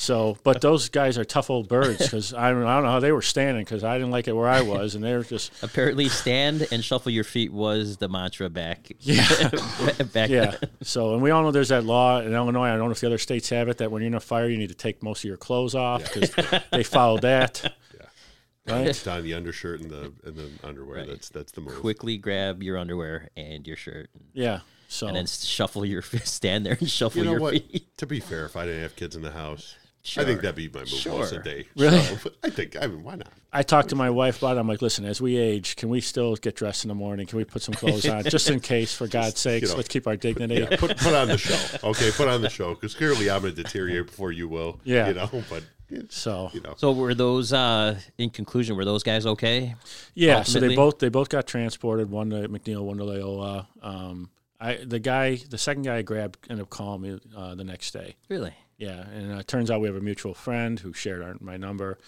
So, 0.00 0.38
but 0.44 0.60
those 0.60 0.90
guys 0.90 1.18
are 1.18 1.24
tough 1.24 1.50
old 1.50 1.66
birds 1.66 1.98
because 1.98 2.32
I 2.32 2.50
don't, 2.50 2.62
I 2.62 2.76
don't 2.76 2.84
know 2.84 2.90
how 2.92 3.00
they 3.00 3.10
were 3.10 3.20
standing 3.20 3.64
because 3.64 3.82
I 3.82 3.98
didn't 3.98 4.12
like 4.12 4.28
it 4.28 4.32
where 4.32 4.48
I 4.48 4.60
was, 4.60 4.94
and 4.94 5.02
they 5.02 5.12
were 5.12 5.24
just 5.24 5.50
Apparently, 5.60 6.08
stand 6.08 6.68
and 6.70 6.84
shuffle 6.84 7.10
your 7.10 7.24
feet 7.24 7.52
was 7.52 7.96
the 7.96 8.08
mantra 8.08 8.48
back. 8.48 8.92
Yeah. 9.00 9.26
back 10.12 10.30
yeah. 10.30 10.52
then. 10.52 10.70
So, 10.82 11.14
and 11.14 11.22
we 11.22 11.32
all 11.32 11.42
know 11.42 11.50
there's 11.50 11.70
that 11.70 11.82
law 11.82 12.20
in 12.20 12.32
Illinois. 12.32 12.68
I 12.68 12.76
don't 12.76 12.86
know 12.86 12.92
if 12.92 13.00
the 13.00 13.08
other 13.08 13.18
states 13.18 13.48
have 13.48 13.68
it 13.68 13.78
that 13.78 13.90
when 13.90 14.00
you're 14.02 14.06
in 14.06 14.14
a 14.14 14.20
fire, 14.20 14.48
you 14.48 14.56
need 14.56 14.68
to 14.68 14.74
take 14.76 15.02
most 15.02 15.24
of 15.24 15.24
your 15.24 15.36
clothes 15.36 15.74
off 15.74 16.04
because 16.04 16.30
they 16.70 16.84
followed 16.84 17.22
that. 17.22 17.74
Yeah, 17.92 18.72
right? 18.72 19.02
Don 19.04 19.24
the 19.24 19.34
undershirt 19.34 19.80
and 19.80 19.90
the 19.90 20.12
and 20.24 20.36
the 20.36 20.48
underwear. 20.62 20.98
Right. 20.98 21.08
That's 21.08 21.28
that's 21.28 21.50
the 21.50 21.60
move. 21.60 21.74
Quickly 21.80 22.18
grab 22.18 22.62
your 22.62 22.78
underwear 22.78 23.30
and 23.36 23.66
your 23.66 23.76
shirt, 23.76 24.10
and, 24.14 24.24
Yeah. 24.32 24.60
So, 24.86 25.08
and 25.08 25.16
then 25.16 25.26
shuffle 25.26 25.84
your 25.84 26.02
feet, 26.02 26.26
stand 26.28 26.64
there 26.64 26.76
and 26.78 26.88
shuffle 26.88 27.18
You 27.18 27.24
know 27.24 27.32
your 27.32 27.40
what? 27.40 27.52
feet. 27.54 27.96
To 27.98 28.06
be 28.06 28.20
fair, 28.20 28.44
if 28.46 28.56
I 28.56 28.64
didn't 28.64 28.82
have 28.82 28.94
kids 28.94 29.16
in 29.16 29.22
the 29.22 29.32
house, 29.32 29.74
I 30.16 30.24
think 30.24 30.40
that'd 30.40 30.54
be 30.54 30.68
my 30.68 30.80
move 30.80 30.90
most 30.90 31.00
Sure. 31.02 31.22
of 31.24 31.30
the 31.30 31.38
day. 31.38 31.66
Really? 31.76 32.00
So, 32.00 32.30
I 32.42 32.50
think. 32.50 32.76
I 32.80 32.86
mean, 32.86 33.04
why 33.04 33.16
not? 33.16 33.28
I 33.52 33.62
talked 33.62 33.90
to 33.90 33.96
my 33.96 34.08
wife 34.10 34.38
about 34.38 34.56
it. 34.56 34.60
I'm 34.60 34.68
like, 34.68 34.80
listen, 34.82 35.04
as 35.04 35.20
we 35.20 35.36
age, 35.36 35.76
can 35.76 35.88
we 35.88 36.00
still 36.00 36.36
get 36.36 36.54
dressed 36.54 36.84
in 36.84 36.88
the 36.88 36.94
morning? 36.94 37.26
Can 37.26 37.36
we 37.38 37.44
put 37.44 37.62
some 37.62 37.74
clothes 37.74 38.08
on, 38.08 38.22
just 38.30 38.48
in 38.50 38.60
case? 38.60 38.94
For 38.94 39.06
God's 39.06 39.38
sakes, 39.38 39.70
know. 39.70 39.76
let's 39.76 39.88
keep 39.88 40.06
our 40.06 40.16
dignity. 40.16 40.56
Yeah, 40.56 40.76
put 40.76 40.96
put 40.96 41.14
on 41.14 41.28
the 41.28 41.36
show. 41.48 41.56
Okay, 41.88 42.10
put 42.12 42.28
on 42.28 42.40
the 42.42 42.48
show 42.50 42.74
because 42.74 42.94
clearly 42.94 43.28
I'm 43.30 43.42
gonna 43.42 43.52
deteriorate 43.54 44.06
before 44.06 44.32
you 44.32 44.48
will. 44.48 44.80
Yeah. 44.84 45.08
you 45.08 45.14
know, 45.14 45.30
but 45.50 45.62
So 46.10 46.50
you 46.54 46.60
know, 46.60 46.74
So 46.76 46.92
were 46.92 47.14
those, 47.14 47.52
uh, 47.52 47.98
in 48.18 48.30
conclusion, 48.30 48.76
were 48.76 48.84
those 48.84 49.02
guys 49.02 49.26
okay? 49.26 49.74
yeah, 50.14 50.42
so 50.42 50.60
they 50.60 50.74
both 50.74 50.98
they 51.00 51.08
both 51.10 51.28
got 51.28 51.46
transported. 51.46 52.10
One 52.10 52.30
to 52.30 52.48
MacNeal, 52.48 52.82
one 52.82 52.96
to 52.98 53.04
Loyola. 53.04 53.68
Um, 53.82 54.30
I 54.60 54.76
the 54.84 54.98
guy, 54.98 55.36
the 55.48 55.58
second 55.58 55.82
guy 55.82 55.96
I 55.98 56.02
grabbed, 56.02 56.38
ended 56.50 56.62
up 56.64 56.70
calling 56.70 57.00
me 57.02 57.18
uh, 57.36 57.54
the 57.54 57.64
next 57.64 57.92
day. 57.92 58.16
Really? 58.28 58.52
Yeah, 58.78 59.08
and 59.08 59.34
uh, 59.34 59.38
it 59.38 59.48
turns 59.48 59.70
out 59.70 59.80
we 59.80 59.88
have 59.88 59.96
a 59.96 60.00
mutual 60.00 60.34
friend 60.34 60.78
who 60.78 60.92
shared 60.92 61.20
our, 61.20 61.36
my 61.40 61.56
number, 61.56 61.98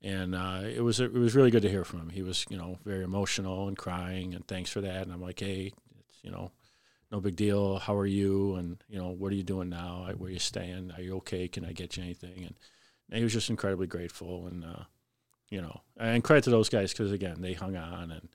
and 0.00 0.34
uh, 0.34 0.60
it 0.64 0.80
was 0.80 1.00
it 1.00 1.12
was 1.12 1.34
really 1.34 1.50
good 1.50 1.62
to 1.62 1.68
hear 1.68 1.84
from 1.84 2.00
him. 2.00 2.10
He 2.10 2.22
was 2.22 2.46
you 2.48 2.56
know 2.56 2.78
very 2.84 3.02
emotional 3.02 3.66
and 3.66 3.76
crying, 3.76 4.34
and 4.34 4.46
thanks 4.46 4.70
for 4.70 4.80
that. 4.80 5.02
And 5.02 5.12
I'm 5.12 5.20
like, 5.20 5.40
hey, 5.40 5.72
it's 5.98 6.18
you 6.22 6.30
know, 6.30 6.52
no 7.10 7.20
big 7.20 7.34
deal. 7.34 7.80
How 7.80 7.96
are 7.96 8.06
you? 8.06 8.54
And 8.54 8.82
you 8.88 8.98
know, 8.98 9.08
what 9.08 9.32
are 9.32 9.34
you 9.34 9.42
doing 9.42 9.70
now? 9.70 10.08
Where 10.16 10.28
are 10.28 10.32
you 10.32 10.38
staying? 10.38 10.92
Are 10.96 11.02
you 11.02 11.16
okay? 11.16 11.48
Can 11.48 11.64
I 11.64 11.72
get 11.72 11.96
you 11.96 12.04
anything? 12.04 12.44
And, 12.44 12.54
and 13.10 13.18
he 13.18 13.24
was 13.24 13.32
just 13.32 13.50
incredibly 13.50 13.88
grateful, 13.88 14.46
and 14.46 14.64
uh, 14.64 14.84
you 15.48 15.60
know, 15.60 15.80
and 15.98 16.22
credit 16.22 16.44
to 16.44 16.50
those 16.50 16.68
guys 16.68 16.92
because 16.92 17.10
again, 17.10 17.40
they 17.40 17.54
hung 17.54 17.76
on 17.76 18.12
and. 18.12 18.28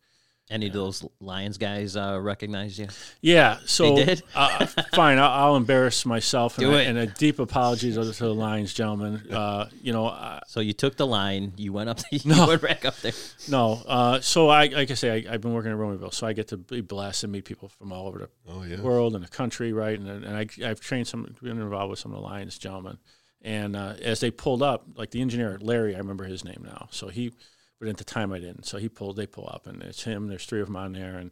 Any 0.48 0.68
of 0.68 0.74
those 0.74 1.04
Lyons 1.20 1.58
guys 1.58 1.96
uh, 1.96 2.20
recognize 2.22 2.78
you? 2.78 2.88
Yeah, 3.20 3.58
so 3.66 3.96
did? 3.96 4.22
uh, 4.36 4.68
fine. 4.94 5.18
I'll, 5.18 5.32
I'll 5.32 5.56
embarrass 5.56 6.06
myself 6.06 6.60
and, 6.60 6.68
Do 6.68 6.74
a, 6.76 6.78
it. 6.82 6.88
and 6.88 7.00
a 7.00 7.08
deep 7.08 7.40
apology 7.40 7.92
to, 7.92 8.14
to 8.14 8.24
the 8.26 8.34
Lyons 8.34 8.72
gentlemen. 8.72 9.24
Uh, 9.32 9.70
you 9.82 9.92
know, 9.92 10.06
I, 10.08 10.42
So 10.48 10.60
you 10.60 10.74
took 10.74 10.98
the 10.98 11.08
line, 11.08 11.54
you 11.58 11.74
went 11.74 11.90
up, 11.90 12.00
you 12.12 12.20
No. 12.26 12.46
went 12.48 12.62
back 12.62 12.86
up 12.86 12.96
there. 12.98 13.14
No, 13.50 13.82
uh, 13.88 14.20
so 14.22 14.50
I 14.50 14.68
like 14.68 14.92
I 14.92 14.94
say 14.94 15.26
I, 15.28 15.34
I've 15.34 15.42
been 15.42 15.52
working 15.54 15.72
at 15.72 15.78
Romeoville, 15.78 16.14
so 16.14 16.28
I 16.28 16.34
get 16.34 16.50
to 16.50 16.58
be 16.58 16.82
blessed 16.82 17.24
and 17.24 17.34
meet 17.34 17.46
people 17.46 17.70
from 17.70 17.92
all 17.92 18.08
over 18.08 18.20
the 18.20 18.30
oh 18.48 18.62
yeah, 18.64 18.80
world 18.82 19.16
and 19.16 19.24
the 19.24 19.30
country, 19.30 19.74
right? 19.74 19.98
And 20.00 20.08
and 20.26 20.38
I, 20.38 20.46
I've 20.64 20.80
trained 20.80 21.08
some, 21.08 21.24
been 21.42 21.60
involved 21.60 21.90
with 21.90 21.98
some 22.00 22.12
of 22.12 22.18
the 22.20 22.24
Lyons 22.24 22.60
gentlemen, 22.60 23.00
and 23.42 23.76
uh, 23.76 23.96
as 24.00 24.20
they 24.20 24.30
pulled 24.30 24.62
up, 24.62 24.86
like 24.96 25.10
the 25.10 25.22
engineer 25.22 25.58
Larry, 25.60 25.96
I 25.96 25.98
remember 25.98 26.26
his 26.26 26.46
name 26.46 26.62
now. 26.64 26.88
So 26.92 27.08
he, 27.08 27.34
but 27.80 27.88
at 27.88 27.98
the 27.98 28.04
time 28.04 28.32
I 28.32 28.40
didn't. 28.40 28.66
So 28.66 28.78
he 28.78 28.90
pulled, 28.90 29.18
they 29.18 29.28
pull 29.28 29.50
up, 29.52 29.68
and 29.68 29.82
it's 29.84 30.04
him. 30.04 30.28
There's 30.28 30.46
three 30.46 30.62
of 30.62 30.68
them 30.68 30.76
on 30.76 30.94
there, 30.94 31.18
and 31.18 31.32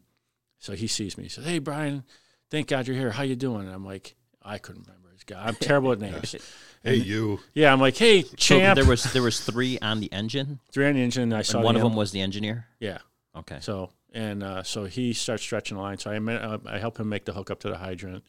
so 0.59 0.73
he 0.73 0.87
sees 0.87 1.17
me. 1.17 1.23
He 1.25 1.29
says, 1.29 1.45
"Hey, 1.45 1.59
Brian, 1.59 2.03
thank 2.49 2.67
God 2.67 2.87
you're 2.87 2.97
here. 2.97 3.11
How 3.11 3.23
you 3.23 3.35
doing?" 3.35 3.65
And 3.65 3.73
I'm 3.73 3.85
like, 3.85 4.15
I 4.41 4.57
couldn't 4.57 4.87
remember 4.87 5.09
his 5.11 5.23
guy. 5.23 5.43
I'm 5.43 5.55
terrible 5.55 5.91
at 5.91 5.99
names. 5.99 6.35
hey 6.83 6.95
you. 6.95 7.39
Yeah, 7.53 7.71
I'm 7.71 7.79
like, 7.79 7.97
hey, 7.97 8.23
champ. 8.23 8.77
So 8.77 8.83
there 8.83 8.89
was 8.89 9.03
there 9.13 9.21
was 9.21 9.39
three 9.39 9.79
on 9.79 9.99
the 9.99 10.11
engine, 10.11 10.59
three 10.71 10.87
on 10.87 10.95
the 10.95 11.01
engine. 11.01 11.33
I 11.33 11.41
saw 11.41 11.57
and 11.57 11.65
one 11.65 11.75
the 11.75 11.81
of 11.81 11.83
them 11.83 11.95
was 11.95 12.11
the 12.11 12.21
engineer. 12.21 12.67
Yeah. 12.79 12.99
Okay. 13.35 13.57
So 13.61 13.91
and 14.13 14.43
uh, 14.43 14.63
so 14.63 14.85
he 14.85 15.13
starts 15.13 15.43
stretching 15.43 15.77
the 15.77 15.83
line. 15.83 15.97
So 15.97 16.11
I 16.11 16.19
met, 16.19 16.41
uh, 16.41 16.59
I 16.65 16.77
help 16.77 16.99
him 16.99 17.09
make 17.09 17.25
the 17.25 17.33
hook 17.33 17.49
up 17.49 17.59
to 17.61 17.69
the 17.69 17.77
hydrant, 17.77 18.23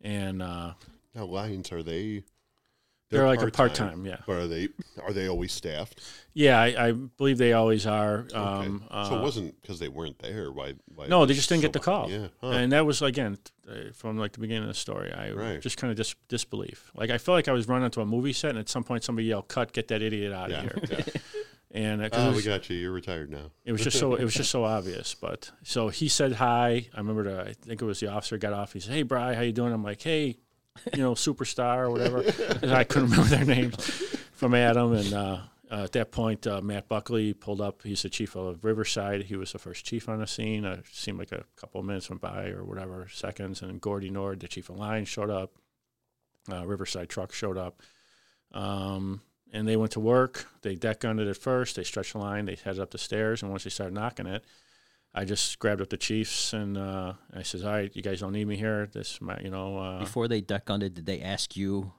and 0.00 0.42
uh, 0.42 0.74
Now 1.14 1.24
Lyons 1.24 1.72
are 1.72 1.82
they? 1.82 2.22
They're, 3.10 3.26
like 3.26 3.40
a 3.42 3.50
part 3.50 3.74
time. 3.74 4.04
Yeah, 4.04 4.16
But 4.26 4.36
are 4.36 4.46
they? 4.46 4.68
Are 5.02 5.12
they 5.12 5.28
always 5.28 5.52
staffed? 5.52 6.00
yeah. 6.34 6.60
I, 6.60 6.88
I 6.88 6.92
believe 6.92 7.38
they 7.38 7.52
always 7.52 7.86
are. 7.86 8.20
Okay. 8.20 8.36
Um, 8.36 8.84
so 8.90 8.94
uh, 8.96 9.18
it 9.18 9.22
wasn't 9.22 9.60
because 9.62 9.78
they 9.78 9.88
weren't 9.88 10.18
there. 10.18 10.50
Why? 10.50 10.74
why 10.94 11.06
no, 11.06 11.24
they 11.26 11.34
just 11.34 11.48
didn't 11.48 11.62
so 11.62 11.68
get 11.68 11.72
the 11.72 11.78
call. 11.80 12.10
Yeah, 12.10 12.28
huh. 12.40 12.48
And 12.50 12.72
that 12.72 12.84
was 12.84 13.02
again 13.02 13.38
uh, 13.70 13.92
from 13.94 14.18
like 14.18 14.32
the 14.32 14.40
beginning 14.40 14.64
of 14.64 14.68
the 14.68 14.74
story. 14.74 15.12
I 15.12 15.30
Right. 15.30 15.60
just 15.60 15.76
kind 15.76 15.90
of 15.90 15.96
dis- 15.96 16.14
disbelief. 16.28 16.90
Like 16.94 17.10
I 17.10 17.18
felt 17.18 17.34
like 17.36 17.48
I 17.48 17.52
was 17.52 17.68
running 17.68 17.84
into 17.84 18.00
a 18.00 18.06
movie 18.06 18.32
set, 18.32 18.50
and 18.50 18.58
at 18.58 18.68
some 18.68 18.82
point 18.84 19.04
somebody 19.04 19.28
yelled, 19.28 19.48
"Cut! 19.48 19.72
Get 19.72 19.88
that 19.88 20.02
idiot 20.02 20.32
out 20.32 20.50
yeah. 20.50 20.64
of 20.64 20.88
here!" 20.88 20.98
yeah. 20.98 21.20
And 21.72 22.00
uh, 22.00 22.08
Oh, 22.12 22.30
it 22.30 22.36
we 22.36 22.42
got 22.42 22.70
you. 22.70 22.76
You're 22.76 22.92
retired 22.92 23.30
now. 23.30 23.50
It 23.66 23.72
was 23.72 23.82
just 23.82 23.98
so 23.98 24.14
it 24.14 24.24
was 24.24 24.32
just 24.32 24.50
so 24.50 24.64
obvious. 24.64 25.14
But 25.14 25.50
so 25.62 25.88
he 25.88 26.08
said 26.08 26.32
hi. 26.34 26.88
I 26.94 26.98
remember 26.98 27.24
the, 27.24 27.40
I 27.42 27.52
think 27.52 27.82
it 27.82 27.84
was 27.84 28.00
the 28.00 28.06
officer 28.06 28.38
got 28.38 28.54
off. 28.54 28.72
He 28.72 28.80
said, 28.80 28.94
"Hey, 28.94 29.02
Bry, 29.02 29.34
how 29.34 29.42
you 29.42 29.52
doing?" 29.52 29.72
I'm 29.74 29.82
like, 29.82 30.00
"Hey, 30.00 30.38
you 30.94 31.02
know, 31.02 31.14
superstar 31.14 31.78
or 31.78 31.90
whatever." 31.90 32.18
I 32.74 32.84
couldn't 32.84 33.10
remember 33.10 33.28
their 33.36 33.44
names 33.44 33.76
from 34.32 34.54
Adam. 34.54 34.92
And 34.92 35.12
uh, 35.12 35.38
uh, 35.70 35.84
at 35.84 35.92
that 35.92 36.12
point, 36.12 36.46
uh, 36.46 36.60
Matt 36.60 36.88
Buckley 36.88 37.32
pulled 37.34 37.60
up. 37.60 37.82
He's 37.82 38.02
the 38.02 38.08
chief 38.10 38.36
of 38.36 38.64
Riverside. 38.64 39.24
He 39.24 39.36
was 39.36 39.52
the 39.52 39.58
first 39.58 39.84
chief 39.84 40.08
on 40.08 40.20
the 40.20 40.26
scene. 40.26 40.64
Uh, 40.64 40.76
It 40.78 40.86
seemed 40.92 41.18
like 41.18 41.32
a 41.32 41.44
couple 41.56 41.80
of 41.80 41.86
minutes 41.86 42.08
went 42.08 42.22
by 42.22 42.48
or 42.48 42.64
whatever 42.64 43.08
seconds, 43.12 43.62
and 43.62 43.80
Gordy 43.80 44.10
Nord, 44.10 44.40
the 44.40 44.48
chief 44.48 44.70
of 44.70 44.76
line, 44.76 45.04
showed 45.04 45.30
up. 45.30 45.52
Uh, 46.50 46.64
Riverside 46.66 47.08
truck 47.08 47.32
showed 47.32 47.58
up. 47.58 47.82
Um, 48.52 49.22
and 49.52 49.66
they 49.66 49.76
went 49.76 49.92
to 49.92 50.00
work. 50.00 50.46
They 50.62 50.74
deck 50.74 51.00
gunned 51.00 51.20
it 51.20 51.28
at 51.28 51.36
first. 51.36 51.76
They 51.76 51.84
stretched 51.84 52.12
the 52.12 52.18
line. 52.18 52.46
They 52.46 52.56
headed 52.56 52.80
up 52.80 52.90
the 52.90 52.98
stairs, 52.98 53.42
and 53.42 53.50
once 53.50 53.64
they 53.64 53.70
started 53.70 53.94
knocking 53.94 54.26
it, 54.26 54.44
I 55.18 55.24
just 55.24 55.58
grabbed 55.58 55.80
up 55.80 55.88
the 55.88 55.96
Chiefs 55.96 56.52
and 56.52 56.76
uh, 56.76 57.14
I 57.34 57.42
says, 57.42 57.64
"All 57.64 57.72
right, 57.72 57.90
you 57.96 58.02
guys 58.02 58.20
don't 58.20 58.32
need 58.32 58.46
me 58.46 58.56
here. 58.56 58.86
This, 58.92 59.20
my, 59.20 59.38
you 59.40 59.50
know." 59.50 59.78
Uh, 59.78 59.98
Before 60.00 60.28
they 60.28 60.40
duck 60.42 60.68
under, 60.70 60.88
did 60.90 61.06
they 61.06 61.20
ask 61.22 61.56
you? 61.56 61.92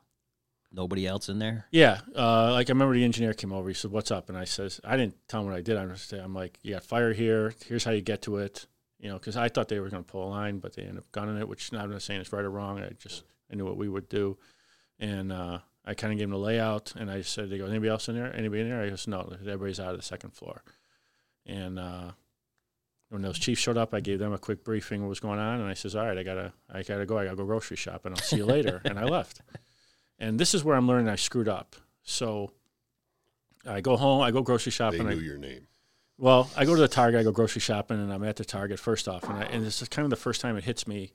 Nobody 0.72 1.08
else 1.08 1.30
in 1.30 1.40
there. 1.40 1.66
yeah, 1.72 2.02
uh, 2.14 2.52
like 2.52 2.70
I 2.70 2.74
remember 2.74 2.94
the 2.94 3.04
engineer 3.06 3.34
came 3.34 3.54
over. 3.54 3.70
He 3.70 3.74
said, 3.74 3.90
"What's 3.90 4.12
up?" 4.12 4.28
And 4.30 4.38
I 4.38 4.44
says, 4.44 4.82
"I 4.84 4.98
didn't 4.98 5.16
tell 5.30 5.40
him 5.42 5.48
what 5.48 5.56
I 5.56 5.62
did. 5.62 5.78
I'm 5.78 5.90
just, 5.94 6.12
I'm 6.14 6.36
like, 6.36 6.60
you 6.62 6.74
got 6.74 6.84
fire 6.84 7.14
here. 7.14 7.54
Here's 7.66 7.86
how 7.86 7.92
you 7.92 8.02
get 8.02 8.22
to 8.24 8.38
it. 8.38 8.68
You 9.00 9.08
know, 9.10 9.16
because 9.18 9.38
I 9.38 9.48
thought 9.48 9.70
they 9.70 9.80
were 9.80 9.90
going 9.90 10.04
to 10.04 10.12
pull 10.12 10.28
a 10.28 10.30
line, 10.30 10.60
but 10.60 10.76
they 10.76 10.82
ended 10.82 10.98
up 10.98 11.12
gunning 11.14 11.38
it. 11.38 11.48
Which 11.48 11.72
I'm 11.74 11.90
not 11.90 12.02
saying 12.02 12.20
it's 12.20 12.34
right 12.34 12.44
or 12.44 12.52
wrong. 12.52 12.80
I 12.80 12.90
just 13.00 13.24
I 13.52 13.56
knew 13.56 13.64
what 13.66 13.78
we 13.78 13.88
would 13.88 14.10
do, 14.10 14.38
and 15.00 15.32
uh, 15.32 15.60
I 15.86 15.94
kind 15.94 16.12
of 16.12 16.20
gave 16.20 16.26
him 16.26 16.32
the 16.32 16.38
layout. 16.38 16.94
And 16.98 17.10
I 17.10 17.22
said, 17.22 17.50
"They 17.50 17.58
go, 17.58 17.66
anybody 17.66 17.90
else 17.90 18.10
in 18.10 18.16
there? 18.16 18.36
Anybody 18.36 18.62
in 18.62 18.70
there?" 18.70 18.82
I 18.84 18.90
goes, 18.90 19.08
"No, 19.08 19.34
everybody's 19.42 19.80
out 19.80 19.92
of 19.92 19.98
the 19.98 20.04
second 20.04 20.32
floor." 20.32 20.64
And 21.46 21.80
uh, 21.80 22.12
when 23.10 23.22
those 23.22 23.40
chiefs 23.40 23.62
showed 23.62 23.78
up, 23.78 23.94
I 23.94 24.00
gave 24.02 24.20
them 24.20 24.34
a 24.34 24.38
quick 24.38 24.64
briefing 24.64 25.02
what 25.02 25.10
was 25.10 25.20
going 25.20 25.40
on, 25.40 25.60
and 25.62 25.70
I 25.70 25.74
says, 25.74 25.96
"All 25.96 26.06
right, 26.06 26.18
I 26.18 26.24
gotta, 26.24 26.52
I 26.72 26.84
gotta 26.84 27.06
go. 27.06 27.18
I 27.18 27.24
gotta 27.26 27.38
go 27.38 27.46
grocery 27.46 27.78
shopping. 27.78 28.12
I'll 28.14 28.18
see 28.20 28.38
you 28.38 28.46
later." 28.46 28.82
and 28.86 29.00
I 29.00 29.04
left. 29.06 29.42
And 30.20 30.40
this 30.40 30.54
is 30.54 30.64
where 30.64 30.76
I'm 30.76 30.88
learning 30.88 31.08
I 31.10 31.16
screwed 31.16 31.48
up. 31.48 31.76
So 32.04 32.52
I 33.66 33.82
go 33.82 33.96
home, 33.98 34.22
I 34.22 34.32
go 34.32 34.42
grocery 34.42 34.72
They 34.72 34.76
shopping. 34.76 35.04
knew 35.08 35.10
I, 35.20 35.22
your 35.22 35.38
name. 35.38 35.68
well, 36.18 36.50
I 36.58 36.66
go 36.66 36.74
to 36.76 36.82
the 36.82 36.88
Target, 36.88 37.20
I 37.20 37.24
go 37.24 37.32
grocery 37.32 37.62
shopping, 37.62 38.00
and 38.02 38.12
I'm 38.12 38.24
at 38.24 38.36
the 38.38 38.46
Target 38.46 38.80
first 38.80 39.08
off, 39.08 39.24
and, 39.26 39.34
I, 39.38 39.44
and 39.44 39.66
this 39.66 39.82
is 39.82 39.88
kind 39.90 40.06
of 40.06 40.10
the 40.10 40.16
first 40.16 40.42
time 40.42 40.58
it 40.58 40.64
hits 40.64 40.88
me 40.88 41.14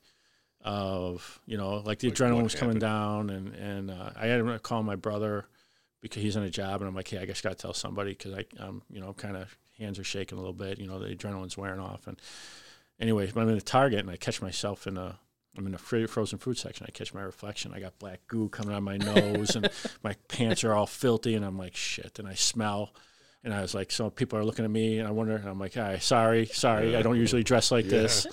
of 0.64 1.40
you 1.46 1.56
know 1.56 1.78
like 1.84 1.98
the 1.98 2.08
Like, 2.08 2.16
adrenaline 2.16 2.42
was 2.44 2.54
coming 2.54 2.80
happened? 2.80 2.80
down, 2.80 3.30
and 3.30 3.54
and 3.54 3.90
uh, 3.90 4.10
I 4.16 4.26
had 4.26 4.44
to 4.44 4.58
call 4.60 4.82
my 4.82 4.96
brother 4.96 5.46
because 6.00 6.22
he's 6.22 6.36
on 6.36 6.42
a 6.44 6.50
job, 6.50 6.80
and 6.80 6.88
I'm 6.88 6.94
like, 6.94 7.08
hey, 7.08 7.18
I 7.18 7.26
just 7.26 7.42
got 7.42 7.50
to 7.50 7.54
tell 7.56 7.74
somebody 7.74 8.12
because 8.12 8.32
I 8.34 8.44
um 8.60 8.82
you 8.90 9.00
know 9.00 9.12
kind 9.12 9.36
of 9.36 9.56
hands 9.82 9.98
are 9.98 10.04
shaking 10.04 10.38
a 10.38 10.40
little 10.40 10.54
bit, 10.54 10.78
you 10.78 10.86
know 10.86 10.98
the 10.98 11.14
adrenaline's 11.14 11.58
wearing 11.58 11.80
off, 11.80 12.06
and 12.06 12.20
anyways, 13.00 13.36
I'm 13.36 13.48
in 13.48 13.56
the 13.56 13.60
Target 13.60 14.00
and 14.00 14.10
I 14.10 14.16
catch 14.16 14.40
myself 14.40 14.86
in 14.86 14.96
a 14.96 15.18
I'm 15.56 15.66
in 15.66 15.74
a 15.74 15.78
fr- 15.78 16.06
frozen 16.06 16.38
food 16.38 16.56
section. 16.56 16.86
I 16.88 16.92
catch 16.92 17.12
my 17.12 17.20
reflection. 17.20 17.72
I 17.74 17.80
got 17.80 17.98
black 17.98 18.20
goo 18.26 18.48
coming 18.48 18.72
out 18.72 18.78
of 18.78 18.84
my 18.84 18.96
nose, 18.96 19.54
and 19.54 19.68
my 20.02 20.14
pants 20.28 20.64
are 20.64 20.72
all 20.72 20.86
filthy. 20.86 21.34
And 21.34 21.44
I'm 21.44 21.58
like, 21.58 21.76
shit. 21.76 22.18
And 22.18 22.26
I 22.26 22.34
smell. 22.34 22.94
And 23.44 23.52
I 23.52 23.60
was 23.60 23.74
like, 23.74 23.90
so 23.90 24.08
people 24.08 24.38
are 24.38 24.44
looking 24.44 24.64
at 24.64 24.70
me, 24.70 24.98
and 24.98 25.06
I 25.06 25.10
wonder. 25.10 25.36
And 25.36 25.48
I'm 25.48 25.58
like, 25.58 25.74
hi, 25.74 25.98
sorry, 25.98 26.46
sorry. 26.46 26.96
I 26.96 27.02
don't 27.02 27.18
usually 27.18 27.42
dress 27.42 27.70
like 27.70 27.86
this. 27.86 28.26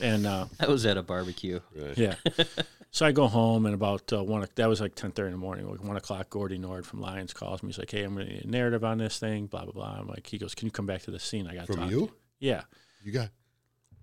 And 0.00 0.26
uh, 0.26 0.46
I 0.60 0.66
was 0.66 0.86
at 0.86 0.96
a 0.96 1.02
barbecue. 1.02 1.60
Right. 1.76 1.96
yeah. 1.96 2.14
So 2.92 3.06
I 3.06 3.12
go 3.12 3.28
home 3.28 3.66
and 3.66 3.74
about 3.74 4.12
uh, 4.12 4.22
one. 4.24 4.42
o- 4.42 4.46
That 4.56 4.68
was 4.68 4.80
like 4.80 4.94
ten 4.96 5.12
thirty 5.12 5.26
in 5.28 5.32
the 5.32 5.38
morning. 5.38 5.68
Like 5.70 5.82
one 5.84 5.96
o'clock, 5.96 6.28
Gordy 6.30 6.58
Nord 6.58 6.84
from 6.86 7.00
Lyons 7.00 7.32
calls 7.32 7.62
me. 7.62 7.68
He's 7.68 7.78
like, 7.78 7.90
"Hey, 7.90 8.02
I'm 8.02 8.14
going 8.14 8.26
to 8.26 8.32
need 8.32 8.44
a 8.44 8.48
narrative 8.50 8.82
on 8.84 8.98
this 8.98 9.18
thing." 9.18 9.46
Blah 9.46 9.64
blah 9.64 9.72
blah. 9.72 9.96
I'm 10.00 10.08
like, 10.08 10.26
he 10.26 10.38
goes, 10.38 10.54
"Can 10.54 10.66
you 10.66 10.72
come 10.72 10.86
back 10.86 11.02
to 11.02 11.10
the 11.12 11.20
scene? 11.20 11.46
I 11.46 11.54
got 11.54 11.66
to 11.66 11.72
From 11.72 11.82
talk." 11.82 11.90
you? 11.90 12.12
Yeah, 12.40 12.62
You 13.04 13.12
got. 13.12 13.30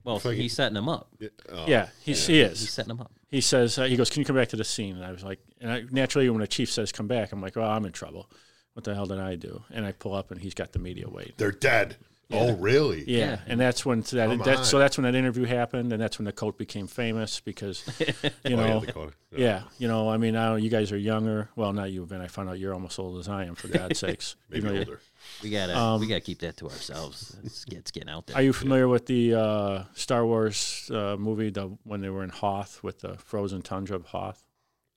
Well, 0.04 0.20
Fucking- 0.20 0.40
he's 0.40 0.54
setting 0.54 0.76
them 0.76 0.88
up. 0.88 1.10
Yeah. 1.20 1.30
oh, 1.52 1.66
yeah. 1.68 1.90
He's, 2.06 2.26
he 2.28 2.40
is. 2.40 2.62
He's 2.62 2.72
setting 2.72 2.90
them 2.90 3.02
up. 3.02 3.12
he 3.30 3.42
says 3.42 3.78
uh, 3.78 3.84
he 3.84 3.98
goes, 3.98 4.10
"Can 4.10 4.22
you 4.22 4.26
come 4.26 4.38
back 4.38 4.48
to 4.50 4.56
the 4.56 4.64
scene?" 4.64 4.96
And 4.96 5.04
I 5.04 5.12
was 5.12 5.24
like, 5.24 5.40
and 5.60 5.70
I, 5.70 5.84
naturally, 5.92 6.30
when 6.30 6.42
a 6.42 6.48
chief 6.48 6.72
says 6.72 6.94
come 6.94 7.08
back, 7.08 7.34
I'm 7.34 7.42
like, 7.42 7.58
"Well, 7.58 7.70
I'm 7.70 7.84
in 7.84 7.92
trouble. 7.92 8.30
What 8.74 8.86
the 8.86 8.96
hell 8.96 9.06
did 9.06 9.20
I 9.20 9.36
do?" 9.36 9.64
And 9.74 9.86
I 9.86 9.92
pull 9.92 10.14
up, 10.14 10.32
and 10.32 10.40
he's 10.40 10.54
got 10.54 10.72
the 10.72 10.80
media 10.80 11.10
waiting. 11.10 11.34
They're 11.36 11.52
dead. 11.52 11.98
Oh, 12.30 12.56
really? 12.58 13.04
Yeah, 13.10 13.18
Yeah. 13.18 13.40
and 13.48 13.60
that's 13.60 13.86
when 13.86 14.02
that, 14.02 14.28
Come 14.30 14.38
that 14.40 14.66
so 14.66 14.80
that's 14.80 14.98
when 14.98 15.04
that 15.06 15.16
interview 15.16 15.46
happened, 15.46 15.94
and 15.94 16.02
that's 16.02 16.18
when 16.20 16.26
the 16.26 16.34
coat 16.34 16.58
became 16.58 16.86
famous 16.88 17.40
because 17.40 17.84
you 18.00 18.06
Oh, 18.24 18.30
yeah, 18.44 18.56
know. 18.56 18.80
they 18.82 18.92
call 18.92 19.08
it. 19.08 19.14
Yeah, 19.36 19.62
you 19.78 19.88
know, 19.88 20.10
I 20.10 20.18
mean, 20.18 20.36
I 20.36 20.50
don't, 20.50 20.62
you 20.64 20.70
guys 20.70 20.92
are 20.92 20.98
younger. 20.98 21.50
Well, 21.56 21.72
not 21.72 21.92
you, 21.92 22.06
Ben. 22.06 22.20
I 22.22 22.28
found 22.28 22.50
out 22.50 22.60
you're 22.60 22.74
almost 22.74 22.94
as 22.96 23.00
old 23.00 23.20
as 23.20 23.30
I 23.30 23.46
am. 23.46 23.56
For 23.56 23.70
God's 23.70 24.00
sakes, 24.06 24.36
Maybe 24.50 24.64
Even 24.64 24.74
you- 24.74 24.80
older. 24.80 25.02
We 25.44 25.50
gotta 25.50 25.78
Um, 25.78 26.00
we 26.02 26.08
gotta 26.08 26.22
keep 26.22 26.40
that 26.40 26.58
to 26.58 26.66
ourselves. 26.70 27.36
It's, 27.44 27.66
it's 27.72 27.92
getting 27.92 28.10
out 28.10 28.28
there. 28.28 28.36
Are 28.38 28.42
you 28.42 28.54
familiar 28.54 28.88
with 28.88 29.06
the 29.08 29.34
uh, 29.34 29.84
Star 29.94 30.26
Wars 30.26 30.90
uh, 30.94 31.16
movie, 31.18 31.50
the 31.50 31.78
when 31.84 32.02
they 32.02 32.10
were 32.10 32.24
in 32.24 32.30
Hoth 32.30 32.82
with 32.84 33.00
the 33.00 33.16
frozen 33.18 33.62
tundra 33.62 33.96
of 33.96 34.06
Hoth? 34.06 34.44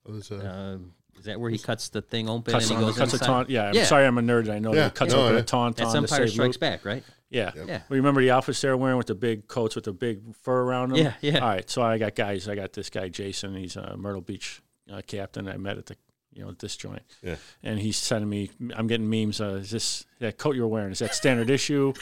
Oh, 0.06 0.12
there's 0.12 0.30
a- 0.30 0.36
Uh, 0.36 0.78
is 1.20 1.26
that 1.26 1.38
where 1.38 1.50
he 1.50 1.58
cuts 1.58 1.90
the 1.90 2.02
thing 2.02 2.28
open 2.28 2.52
Cuts, 2.52 2.70
and 2.70 2.78
he 2.80 2.84
goes 2.84 2.96
cuts 2.96 3.14
a 3.14 3.18
taunt. 3.18 3.48
Yeah, 3.50 3.68
I'm 3.68 3.74
Yeah. 3.74 3.84
sorry, 3.84 4.06
I'm 4.06 4.18
a 4.18 4.22
nerd. 4.22 4.50
I 4.50 4.58
know. 4.58 4.74
Yeah, 4.74 4.86
He 4.86 4.90
cuts 4.90 5.12
no, 5.12 5.20
open 5.22 5.34
yeah. 5.34 5.40
a 5.40 5.44
taunt 5.44 5.76
That's 5.76 5.88
on 5.88 5.92
to 5.92 5.98
Empire 5.98 6.26
save 6.26 6.30
Strikes 6.30 6.54
Luke. 6.56 6.60
Back, 6.60 6.84
right? 6.84 7.04
Yeah. 7.28 7.52
Yep. 7.54 7.68
Yeah. 7.68 7.82
Well, 7.88 7.96
remember 7.98 8.20
the 8.22 8.30
outfits 8.32 8.60
they 8.60 8.68
were 8.68 8.76
wearing 8.76 8.96
with 8.96 9.06
the 9.06 9.14
big 9.14 9.46
coats 9.46 9.76
with 9.76 9.84
the 9.84 9.92
big 9.92 10.34
fur 10.34 10.62
around 10.62 10.90
them? 10.90 10.98
Yeah, 10.98 11.12
yeah. 11.20 11.38
All 11.38 11.48
right, 11.48 11.68
so 11.70 11.82
I 11.82 11.98
got 11.98 12.14
guys. 12.16 12.48
I 12.48 12.54
got 12.56 12.72
this 12.72 12.90
guy 12.90 13.08
Jason. 13.08 13.54
He's 13.54 13.76
a 13.76 13.96
Myrtle 13.96 14.22
Beach 14.22 14.60
uh, 14.92 15.02
captain. 15.06 15.46
I 15.46 15.56
met 15.58 15.78
at 15.78 15.86
the 15.86 15.96
you 16.32 16.44
know, 16.44 16.52
this 16.52 16.76
joint. 16.76 17.02
Yeah. 17.22 17.36
And 17.62 17.78
he's 17.80 17.96
sending 17.96 18.30
me, 18.30 18.50
I'm 18.76 18.86
getting 18.86 19.10
memes. 19.10 19.40
Uh, 19.40 19.54
is 19.54 19.70
this 19.70 20.06
that 20.20 20.38
coat 20.38 20.54
you're 20.54 20.68
wearing? 20.68 20.92
Is 20.92 21.00
that 21.00 21.12
standard 21.14 21.50
issue 21.50 21.92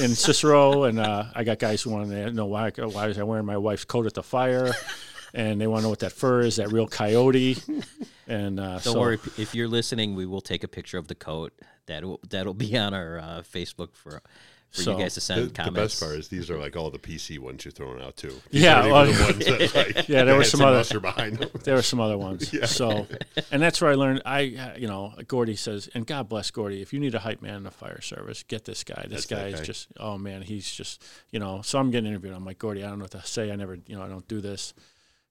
in 0.00 0.14
Cicero? 0.14 0.84
And 0.84 1.00
uh, 1.00 1.24
I 1.34 1.42
got 1.42 1.58
guys 1.58 1.82
who 1.82 1.90
want 1.90 2.08
to 2.08 2.30
know 2.30 2.46
why, 2.46 2.70
why 2.70 3.08
was 3.08 3.18
I 3.18 3.24
wearing 3.24 3.44
my 3.44 3.56
wife's 3.56 3.84
coat 3.84 4.06
at 4.06 4.14
the 4.14 4.22
fire? 4.22 4.72
And 5.34 5.60
they 5.60 5.66
want 5.66 5.80
to 5.80 5.82
know 5.84 5.90
what 5.90 6.00
that 6.00 6.12
fur 6.12 6.40
is, 6.40 6.56
that 6.56 6.72
real 6.72 6.86
coyote. 6.86 7.56
And 8.28 8.60
uh, 8.60 8.74
Don't 8.78 8.80
so, 8.94 9.00
worry, 9.00 9.14
if- 9.16 9.38
if 9.38 9.54
you're 9.54 9.66
listening, 9.68 10.14
we 10.14 10.26
will 10.26 10.40
take 10.40 10.62
a 10.62 10.68
picture 10.68 10.96
of 10.96 11.08
the 11.08 11.14
coat. 11.14 11.52
That'll 11.86 12.20
that'll 12.30 12.54
be 12.54 12.78
on 12.78 12.94
our 12.94 13.18
uh, 13.18 13.42
Facebook 13.42 13.94
for 13.94 14.22
for 14.70 14.80
So, 14.82 14.92
you 14.96 15.02
guys 15.02 15.14
to 15.14 15.20
send 15.20 15.50
the 15.50 15.52
comments. 15.52 15.74
The 15.74 15.80
best 15.82 16.00
part 16.00 16.14
is 16.20 16.28
these 16.28 16.48
are 16.48 16.56
like 16.56 16.76
all 16.76 16.88
the 16.88 17.00
PC 17.00 17.38
ones 17.40 17.64
you're 17.64 17.72
throwing 17.72 18.00
out 18.00 18.16
too. 18.16 18.32
Yeah, 18.50 18.82
These 18.82 18.92
well- 18.92 18.94
aren't 18.94 19.14
the 19.18 19.24
ones 19.24 19.44
that, 19.44 19.74
like, 19.96 20.08
Yeah, 20.08 20.22
there 20.24 20.36
were 20.36 20.44
some 20.44 20.60
other- 20.62 21.00
behind 21.00 21.38
them. 21.38 21.50
there 21.64 21.74
were 21.74 21.82
some 21.82 22.00
other 22.00 22.16
ones. 22.16 22.54
So, 22.70 23.06
and 23.50 23.60
that's 23.60 23.80
where 23.82 23.90
I 23.90 23.96
learned. 23.96 24.22
I, 24.24 24.54
uh, 24.56 24.78
you 24.78 24.86
know, 24.86 25.12
Gordy 25.26 25.56
says, 25.56 25.90
and 25.92 26.06
God 26.06 26.28
bless 26.28 26.50
Gordy. 26.52 26.80
If 26.80 26.92
you 26.94 27.00
need 27.00 27.14
a 27.16 27.18
hype 27.18 27.42
man 27.42 27.56
in 27.56 27.62
the 27.64 27.70
fire 27.72 28.00
service, 28.00 28.44
get 28.44 28.64
this 28.64 28.82
guy. 28.84 29.02
This 29.08 29.26
That's 29.26 29.42
guy 29.42 29.48
is 29.48 29.60
guy. 29.60 29.66
just, 29.66 29.88
oh 29.98 30.16
man, 30.16 30.40
he's 30.42 30.72
just, 30.72 31.04
you 31.32 31.40
know. 31.40 31.60
So 31.62 31.78
I'm 31.80 31.90
getting 31.90 32.08
interviewed. 32.08 32.32
I'm 32.34 32.44
like, 32.46 32.58
Gordy, 32.60 32.84
I 32.84 32.88
don't 32.88 32.98
know 33.00 33.04
what 33.04 33.10
to 33.12 33.24
say. 33.26 33.50
I 33.50 33.56
never, 33.56 33.74
you 33.74 33.96
know, 33.96 34.02
I 34.02 34.08
don't 34.08 34.26
do 34.28 34.40
this 34.40 34.72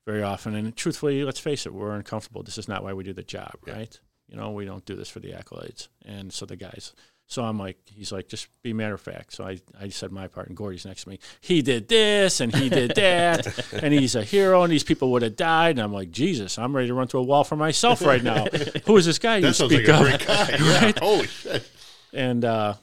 very 0.05 0.23
often. 0.23 0.55
And 0.55 0.75
truthfully, 0.75 1.23
let's 1.23 1.39
face 1.39 1.65
it, 1.65 1.73
we're 1.73 1.95
uncomfortable. 1.95 2.43
This 2.43 2.57
is 2.57 2.67
not 2.67 2.83
why 2.83 2.93
we 2.93 3.03
do 3.03 3.13
the 3.13 3.23
job, 3.23 3.53
right? 3.67 3.97
You 4.27 4.37
know, 4.37 4.51
we 4.51 4.65
don't 4.65 4.85
do 4.85 4.95
this 4.95 5.09
for 5.09 5.19
the 5.19 5.31
accolades. 5.31 5.87
And 6.05 6.31
so 6.31 6.45
the 6.45 6.55
guys. 6.55 6.93
So 7.27 7.43
I'm 7.45 7.57
like, 7.57 7.77
he's 7.85 8.11
like, 8.11 8.27
just 8.27 8.47
be 8.61 8.73
matter 8.73 8.93
of 8.95 8.99
fact. 8.99 9.31
So 9.31 9.45
I, 9.45 9.59
I 9.79 9.87
said 9.87 10.11
my 10.11 10.27
part, 10.27 10.47
and 10.49 10.57
Gordy's 10.57 10.85
next 10.85 11.03
to 11.03 11.09
me. 11.09 11.19
He 11.39 11.61
did 11.61 11.87
this 11.87 12.41
and 12.41 12.53
he 12.53 12.67
did 12.67 12.93
that, 12.95 13.73
and 13.81 13.93
he's 13.93 14.15
a 14.15 14.23
hero, 14.23 14.63
and 14.63 14.71
these 14.71 14.83
people 14.83 15.11
would 15.11 15.21
have 15.21 15.37
died. 15.37 15.71
And 15.71 15.79
I'm 15.79 15.93
like, 15.93 16.11
Jesus, 16.11 16.57
I'm 16.59 16.75
ready 16.75 16.89
to 16.89 16.93
run 16.93 17.07
through 17.07 17.21
a 17.21 17.23
wall 17.23 17.45
for 17.45 17.55
myself 17.55 18.01
right 18.05 18.21
now. 18.21 18.47
Who 18.85 18.97
is 18.97 19.05
this 19.05 19.17
guy 19.17 19.37
you 19.37 19.43
That 19.43 19.53
sounds 19.53 19.73
speak 19.73 19.87
like 19.87 19.97
a 19.97 20.01
of? 20.13 20.25
great 20.25 20.27
guy. 20.27 20.57
Yeah, 20.59 20.91
holy 20.99 21.27
shit. 21.27 21.69
and 22.11 22.43
uh, 22.43 22.73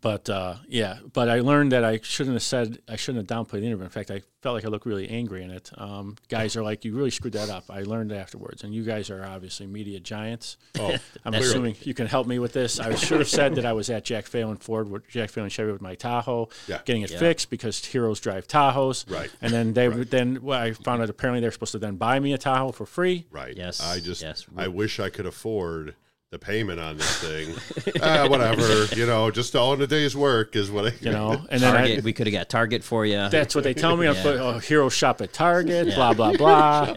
but 0.00 0.28
uh, 0.30 0.56
yeah, 0.68 0.98
but 1.12 1.28
I 1.28 1.40
learned 1.40 1.72
that 1.72 1.84
I 1.84 2.00
shouldn't 2.02 2.34
have 2.34 2.42
said 2.42 2.78
I 2.88 2.96
shouldn't 2.96 3.28
have 3.30 3.38
downplayed 3.46 3.60
the 3.60 3.66
interview. 3.66 3.84
In 3.84 3.90
fact, 3.90 4.10
I 4.10 4.22
felt 4.40 4.54
like 4.56 4.64
I 4.64 4.68
looked 4.68 4.86
really 4.86 5.08
angry 5.08 5.42
in 5.44 5.50
it. 5.50 5.70
Um, 5.76 6.16
guys 6.28 6.56
are 6.56 6.62
like, 6.62 6.84
"You 6.84 6.94
really 6.96 7.10
screwed 7.10 7.34
that 7.34 7.50
up." 7.50 7.64
I 7.70 7.82
learned 7.82 8.10
afterwards, 8.12 8.64
and 8.64 8.74
you 8.74 8.82
guys 8.84 9.10
are 9.10 9.24
obviously 9.24 9.66
media 9.66 10.00
giants. 10.00 10.56
Oh, 10.78 10.96
I'm 11.24 11.32
Clearly. 11.32 11.46
assuming 11.48 11.76
you 11.82 11.94
can 11.94 12.06
help 12.06 12.26
me 12.26 12.38
with 12.38 12.52
this. 12.52 12.80
I 12.80 12.94
should 12.94 13.18
have 13.18 13.28
said 13.28 13.54
that 13.56 13.64
I 13.66 13.72
was 13.72 13.90
at 13.90 14.04
Jack 14.04 14.26
Phelan 14.26 14.56
Ford, 14.56 14.88
with 14.90 15.06
Jack 15.08 15.30
Phelan 15.30 15.50
Chevy 15.50 15.70
with 15.72 15.82
my 15.82 15.94
Tahoe, 15.94 16.48
Yeah. 16.66 16.80
getting 16.84 17.02
it 17.02 17.10
Yeah. 17.10 17.18
fixed 17.18 17.50
because 17.50 17.84
heroes 17.84 18.18
drive 18.20 18.48
Tahoes. 18.48 19.08
Right. 19.10 19.30
And 19.40 19.52
then 19.52 19.74
they 19.74 19.88
Right. 19.88 20.10
then 20.10 20.38
well, 20.42 20.58
I 20.60 20.72
found 20.72 21.02
out 21.02 21.10
apparently 21.10 21.40
they're 21.40 21.52
supposed 21.52 21.72
to 21.72 21.78
then 21.78 21.96
buy 21.96 22.18
me 22.18 22.32
a 22.32 22.38
Tahoe 22.38 22.72
for 22.72 22.86
free. 22.86 23.26
right. 23.30 23.56
Yes, 23.56 23.80
I 23.80 24.00
just, 24.00 24.22
yes. 24.22 24.46
I 24.56 24.68
wish 24.68 24.98
I 24.98 25.08
could 25.10 25.26
afford 25.26 25.94
the 26.32 26.38
payment 26.38 26.80
on 26.80 26.96
this 26.96 27.18
thing. 27.18 27.92
ah, 28.02 28.26
whatever. 28.26 28.86
You 28.96 29.04
know, 29.04 29.30
just 29.30 29.54
all 29.54 29.74
in 29.74 29.82
a 29.82 29.86
day's 29.86 30.16
work 30.16 30.56
is 30.56 30.70
what 30.70 30.86
I. 30.86 30.94
You 31.02 31.10
know, 31.12 31.44
and 31.50 31.60
then 31.62 31.76
I, 31.76 32.00
we 32.02 32.14
could 32.14 32.26
have 32.26 32.32
got 32.32 32.48
Target 32.48 32.82
for 32.82 33.04
you. 33.04 33.28
That's 33.28 33.54
what 33.54 33.64
they 33.64 33.74
tell 33.74 33.98
me. 33.98 34.06
I'm 34.08 34.14
Yeah. 34.14 34.22
put, 34.22 34.36
oh, 34.40 34.58
hero 34.58 34.88
shop 34.88 35.20
at 35.20 35.34
Target, 35.34 35.94
blah 35.94 36.14
blah 36.14 36.32
blah. 36.38 36.94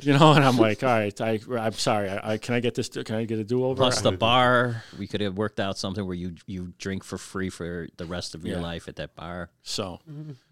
You 0.00 0.18
know, 0.18 0.32
and 0.32 0.42
I'm 0.42 0.56
like, 0.56 0.82
all 0.82 0.88
right, 0.88 1.20
I, 1.20 1.38
I'm 1.58 1.74
sorry. 1.74 2.08
I, 2.08 2.32
I 2.32 2.38
can 2.38 2.54
I 2.54 2.60
get 2.60 2.74
this? 2.74 2.88
Can 2.88 3.14
I 3.14 3.24
get 3.26 3.38
a 3.38 3.44
do 3.44 3.66
over? 3.66 3.76
Plus 3.76 4.00
the 4.00 4.12
bar, 4.12 4.82
we 4.98 5.06
could 5.06 5.20
have 5.20 5.36
worked 5.36 5.60
out 5.60 5.76
something 5.76 6.04
where 6.06 6.16
you 6.16 6.34
you 6.46 6.72
drink 6.78 7.04
for 7.04 7.18
free 7.18 7.50
for 7.50 7.86
the 7.98 8.06
rest 8.06 8.34
of 8.34 8.46
your 8.46 8.56
Yeah. 8.56 8.62
life 8.62 8.88
at 8.88 8.96
that 8.96 9.14
bar. 9.14 9.50
So, 9.62 10.00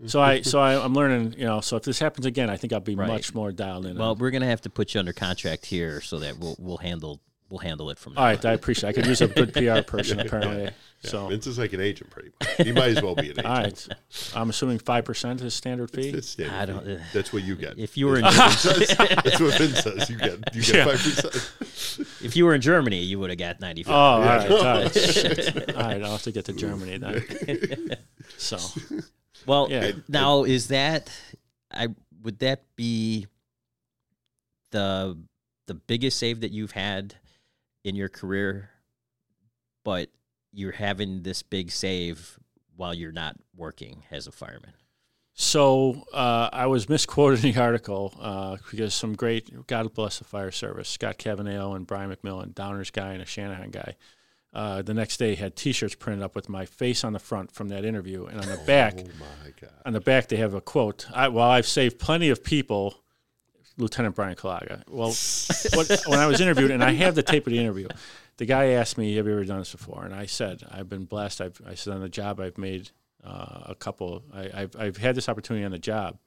so 0.04 0.20
I, 0.20 0.42
so 0.42 0.60
I, 0.60 0.78
I'm 0.84 0.92
learning. 0.92 1.34
You 1.38 1.46
know, 1.46 1.62
so 1.62 1.76
if 1.76 1.82
this 1.82 1.98
happens 1.98 2.26
again, 2.26 2.50
I 2.50 2.58
think 2.58 2.74
I'll 2.74 2.80
be 2.80 2.94
Right. 2.94 3.08
much 3.08 3.34
more 3.34 3.52
dialed 3.52 3.86
in. 3.86 3.96
Well, 3.96 4.16
we're 4.16 4.30
gonna 4.32 4.44
have 4.46 4.60
to 4.62 4.70
put 4.70 4.92
you 4.92 5.00
under 5.00 5.14
contract 5.14 5.64
here 5.64 6.02
so 6.02 6.18
that 6.18 6.38
we'll 6.38 6.56
we'll 6.58 6.76
handle 6.76 7.22
we'll 7.50 7.58
handle 7.60 7.90
it 7.90 7.98
from 7.98 8.14
now. 8.14 8.20
all 8.20 8.26
right, 8.26 8.44
I 8.44 8.52
appreciate. 8.52 8.90
it. 8.90 8.98
I 8.98 9.00
could 9.00 9.06
use 9.08 9.20
a 9.20 9.28
good 9.28 9.52
PR 9.54 9.80
person 9.82 10.20
apparently. 10.20 10.64
Yeah, 10.64 10.70
So, 11.10 11.28
Vince 11.28 11.46
is 11.46 11.58
like 11.58 11.72
an 11.72 11.80
agent, 11.80 12.10
pretty 12.10 12.30
much. 12.40 12.66
He 12.66 12.72
might 12.72 12.96
as 12.96 13.02
well 13.02 13.14
be 13.14 13.30
an 13.30 13.38
agent. 13.40 13.46
all 13.46 13.54
right, 13.54 13.88
I'm 14.34 14.50
assuming 14.50 14.78
five 14.80 15.04
percent 15.04 15.40
is 15.42 15.54
standard 15.54 15.90
fee. 15.90 16.08
It's 16.08 16.28
standard 16.28 16.54
I 16.54 16.64
don't- 16.66 16.84
fee. 16.84 16.94
Uh, 16.96 16.98
that's 17.12 17.32
what 17.32 17.44
you 17.44 17.54
get. 17.56 17.78
If 17.78 17.96
you 17.96 18.06
were 18.06 18.16
in 18.16 18.22
That's 18.22 18.62
that's 18.64 19.40
what 19.40 19.58
Vince 19.58 19.78
says. 19.80 20.10
You 20.10 20.16
get 20.18 20.54
you 20.54 20.62
get 20.62 20.86
five 20.86 20.98
percent. 20.98 22.08
if 22.24 22.36
you 22.36 22.44
were 22.44 22.54
in 22.54 22.60
Germany, 22.60 22.98
you 22.98 23.18
would 23.20 23.30
have 23.30 23.38
got 23.38 23.60
ninety 23.60 23.82
Oh, 23.86 23.86
five. 23.86 23.92
all 23.92 24.20
right, 24.20 24.50
all 24.50 24.64
right, 24.82 24.92
shit. 24.94 25.74
all 25.76 25.82
right. 25.82 26.02
I'll 26.02 26.12
have 26.12 26.22
to 26.22 26.32
get 26.32 26.44
to 26.46 26.52
Germany 26.52 26.98
then. 26.98 27.96
So, 28.36 28.58
Well, 29.46 29.68
Yeah. 29.70 29.92
now 30.08 30.44
is 30.44 30.68
that 30.68 31.10
I 31.72 31.88
would 32.22 32.40
that 32.40 32.64
be 32.76 33.26
the 34.70 35.16
the 35.66 35.74
biggest 35.74 36.18
save 36.18 36.40
that 36.40 36.50
you've 36.50 36.72
had 36.72 37.14
in 37.84 37.94
your 37.94 38.08
career, 38.08 38.70
but 39.84 40.10
you're 40.52 40.72
having 40.72 41.22
this 41.22 41.42
big 41.42 41.70
save 41.70 42.38
while 42.76 42.94
you're 42.94 43.12
not 43.12 43.36
working 43.56 44.04
as 44.10 44.26
a 44.26 44.32
fireman. 44.32 44.72
So 45.40 46.04
uh, 46.12 46.48
I 46.52 46.66
was 46.66 46.88
misquoted 46.88 47.44
in 47.44 47.52
the 47.52 47.60
article 47.60 48.12
uh, 48.20 48.56
because 48.70 48.92
some 48.92 49.14
great, 49.14 49.68
God 49.68 49.94
bless 49.94 50.18
the 50.18 50.24
fire 50.24 50.50
service, 50.50 50.88
Scott 50.88 51.16
Cavanale 51.16 51.76
and 51.76 51.86
Brian 51.86 52.10
McMillan, 52.10 52.54
Downers 52.54 52.92
guy 52.92 53.12
and 53.12 53.22
a 53.22 53.26
Shanahan 53.26 53.70
guy. 53.70 53.94
Uh, 54.52 54.82
the 54.82 54.94
next 54.94 55.18
day 55.18 55.36
had 55.36 55.54
T-shirts 55.54 55.94
printed 55.94 56.24
up 56.24 56.34
with 56.34 56.48
my 56.48 56.64
face 56.64 57.04
on 57.04 57.12
the 57.12 57.20
front 57.20 57.52
from 57.52 57.68
that 57.68 57.84
interview, 57.84 58.26
and 58.26 58.40
on 58.40 58.48
the 58.48 58.56
back, 58.66 58.94
Oh 58.98 59.04
my 59.20 59.68
on 59.86 59.92
the 59.92 60.00
back 60.00 60.28
they 60.28 60.36
have 60.36 60.54
a 60.54 60.60
quote. 60.60 61.06
I, 61.14 61.28
well, 61.28 61.48
I've 61.48 61.66
saved 61.66 62.00
plenty 62.00 62.30
of 62.30 62.42
people, 62.42 62.96
Lieutenant 63.78 64.14
Brian 64.14 64.34
Kalaga. 64.36 64.82
Well, 64.88 65.14
what, 65.76 66.02
when 66.06 66.18
I 66.18 66.26
was 66.26 66.40
interviewed, 66.40 66.70
and 66.70 66.82
I 66.84 66.92
have 66.92 67.14
the 67.14 67.22
tape 67.22 67.46
of 67.46 67.52
the 67.52 67.58
interview, 67.58 67.88
the 68.36 68.44
guy 68.44 68.66
asked 68.70 68.98
me, 68.98 69.14
"Have 69.16 69.26
you 69.26 69.32
ever 69.32 69.44
done 69.44 69.58
this 69.60 69.72
before?" 69.72 70.04
And 70.04 70.14
I 70.14 70.26
said, 70.26 70.62
"I've 70.70 70.88
been 70.88 71.04
blessed. 71.04 71.40
I've, 71.40 71.60
I 71.66 71.74
said 71.74 71.94
on 71.94 72.00
the 72.00 72.08
job, 72.08 72.40
I've 72.40 72.58
made 72.58 72.90
uh, 73.24 73.62
a 73.66 73.74
couple. 73.78 74.22
I, 74.34 74.50
I've, 74.62 74.76
I've 74.78 74.96
had 74.96 75.14
this 75.14 75.28
opportunity 75.28 75.64
on 75.64 75.70
the 75.70 75.78
job." 75.78 76.18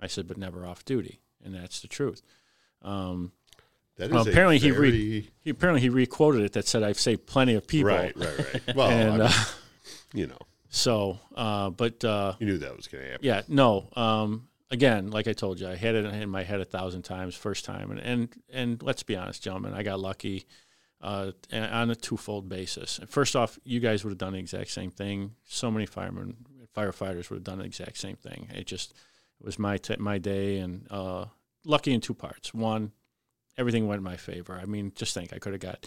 I 0.00 0.08
said, 0.08 0.26
"But 0.26 0.36
never 0.36 0.66
off 0.66 0.84
duty," 0.84 1.20
and 1.44 1.54
that's 1.54 1.80
the 1.80 1.88
truth. 1.88 2.22
Um, 2.82 3.32
That 3.96 4.06
is 4.06 4.10
well, 4.12 4.28
apparently 4.28 4.58
he 4.58 4.70
re- 4.72 5.28
he 5.42 5.50
apparently 5.50 5.80
he 5.80 5.88
requoted 5.88 6.42
it 6.42 6.52
that 6.52 6.66
said, 6.68 6.82
"I've 6.82 6.98
saved 7.00 7.26
plenty 7.26 7.54
of 7.54 7.66
people." 7.66 7.88
right, 7.90 8.16
right, 8.16 8.38
right. 8.38 8.76
Well, 8.76 8.90
And 8.90 9.22
I 9.22 9.26
uh, 9.26 9.32
you 10.12 10.26
know, 10.26 10.38
so, 10.68 11.18
uh, 11.34 11.70
but 11.70 12.04
uh, 12.04 12.34
you 12.40 12.46
knew 12.46 12.58
that 12.58 12.76
was 12.76 12.88
going 12.88 13.04
to 13.04 13.10
happen. 13.12 13.24
yeah, 13.26 13.42
no. 13.48 13.88
Um, 13.96 14.48
again, 14.70 15.10
like 15.10 15.28
I 15.28 15.32
told 15.32 15.60
you, 15.60 15.68
I 15.68 15.76
had 15.76 15.94
it 15.94 16.04
in 16.04 16.28
my 16.28 16.42
head 16.42 16.60
a 16.60 16.64
thousand 16.64 17.02
times 17.02 17.34
first 17.34 17.64
time, 17.64 17.90
and 17.90 18.00
and 18.00 18.28
and 18.52 18.82
let's 18.82 19.02
be 19.02 19.16
honest, 19.16 19.42
gentlemen, 19.42 19.74
I 19.74 19.82
got 19.82 20.00
lucky 20.00 20.46
uh, 21.00 21.32
on 21.52 21.90
a 21.90 21.94
twofold 21.94 22.48
basis. 22.48 23.00
First 23.08 23.36
off, 23.36 23.58
you 23.64 23.80
guys 23.80 24.04
would 24.04 24.10
have 24.10 24.18
done 24.18 24.32
the 24.32 24.38
exact 24.38 24.70
same 24.70 24.90
thing. 24.90 25.32
So 25.44 25.70
many 25.70 25.86
firemen, 25.86 26.36
firefighters 26.76 27.30
would 27.30 27.36
have 27.36 27.44
done 27.44 27.58
the 27.58 27.64
exact 27.64 27.98
same 27.98 28.16
thing. 28.16 28.48
It 28.54 28.66
just 28.66 28.92
it 29.40 29.46
was 29.46 29.58
my 29.58 29.76
t- 29.78 29.96
my 29.98 30.18
day, 30.18 30.58
and 30.58 30.86
uh, 30.90 31.26
lucky 31.64 31.92
in 31.92 32.00
two 32.00 32.14
parts. 32.14 32.52
One, 32.54 32.92
everything 33.58 33.86
went 33.86 33.98
in 33.98 34.04
my 34.04 34.16
favor. 34.16 34.58
I 34.60 34.66
mean, 34.66 34.92
just 34.94 35.14
think, 35.14 35.32
I 35.32 35.38
could 35.38 35.52
have 35.52 35.62
got. 35.62 35.86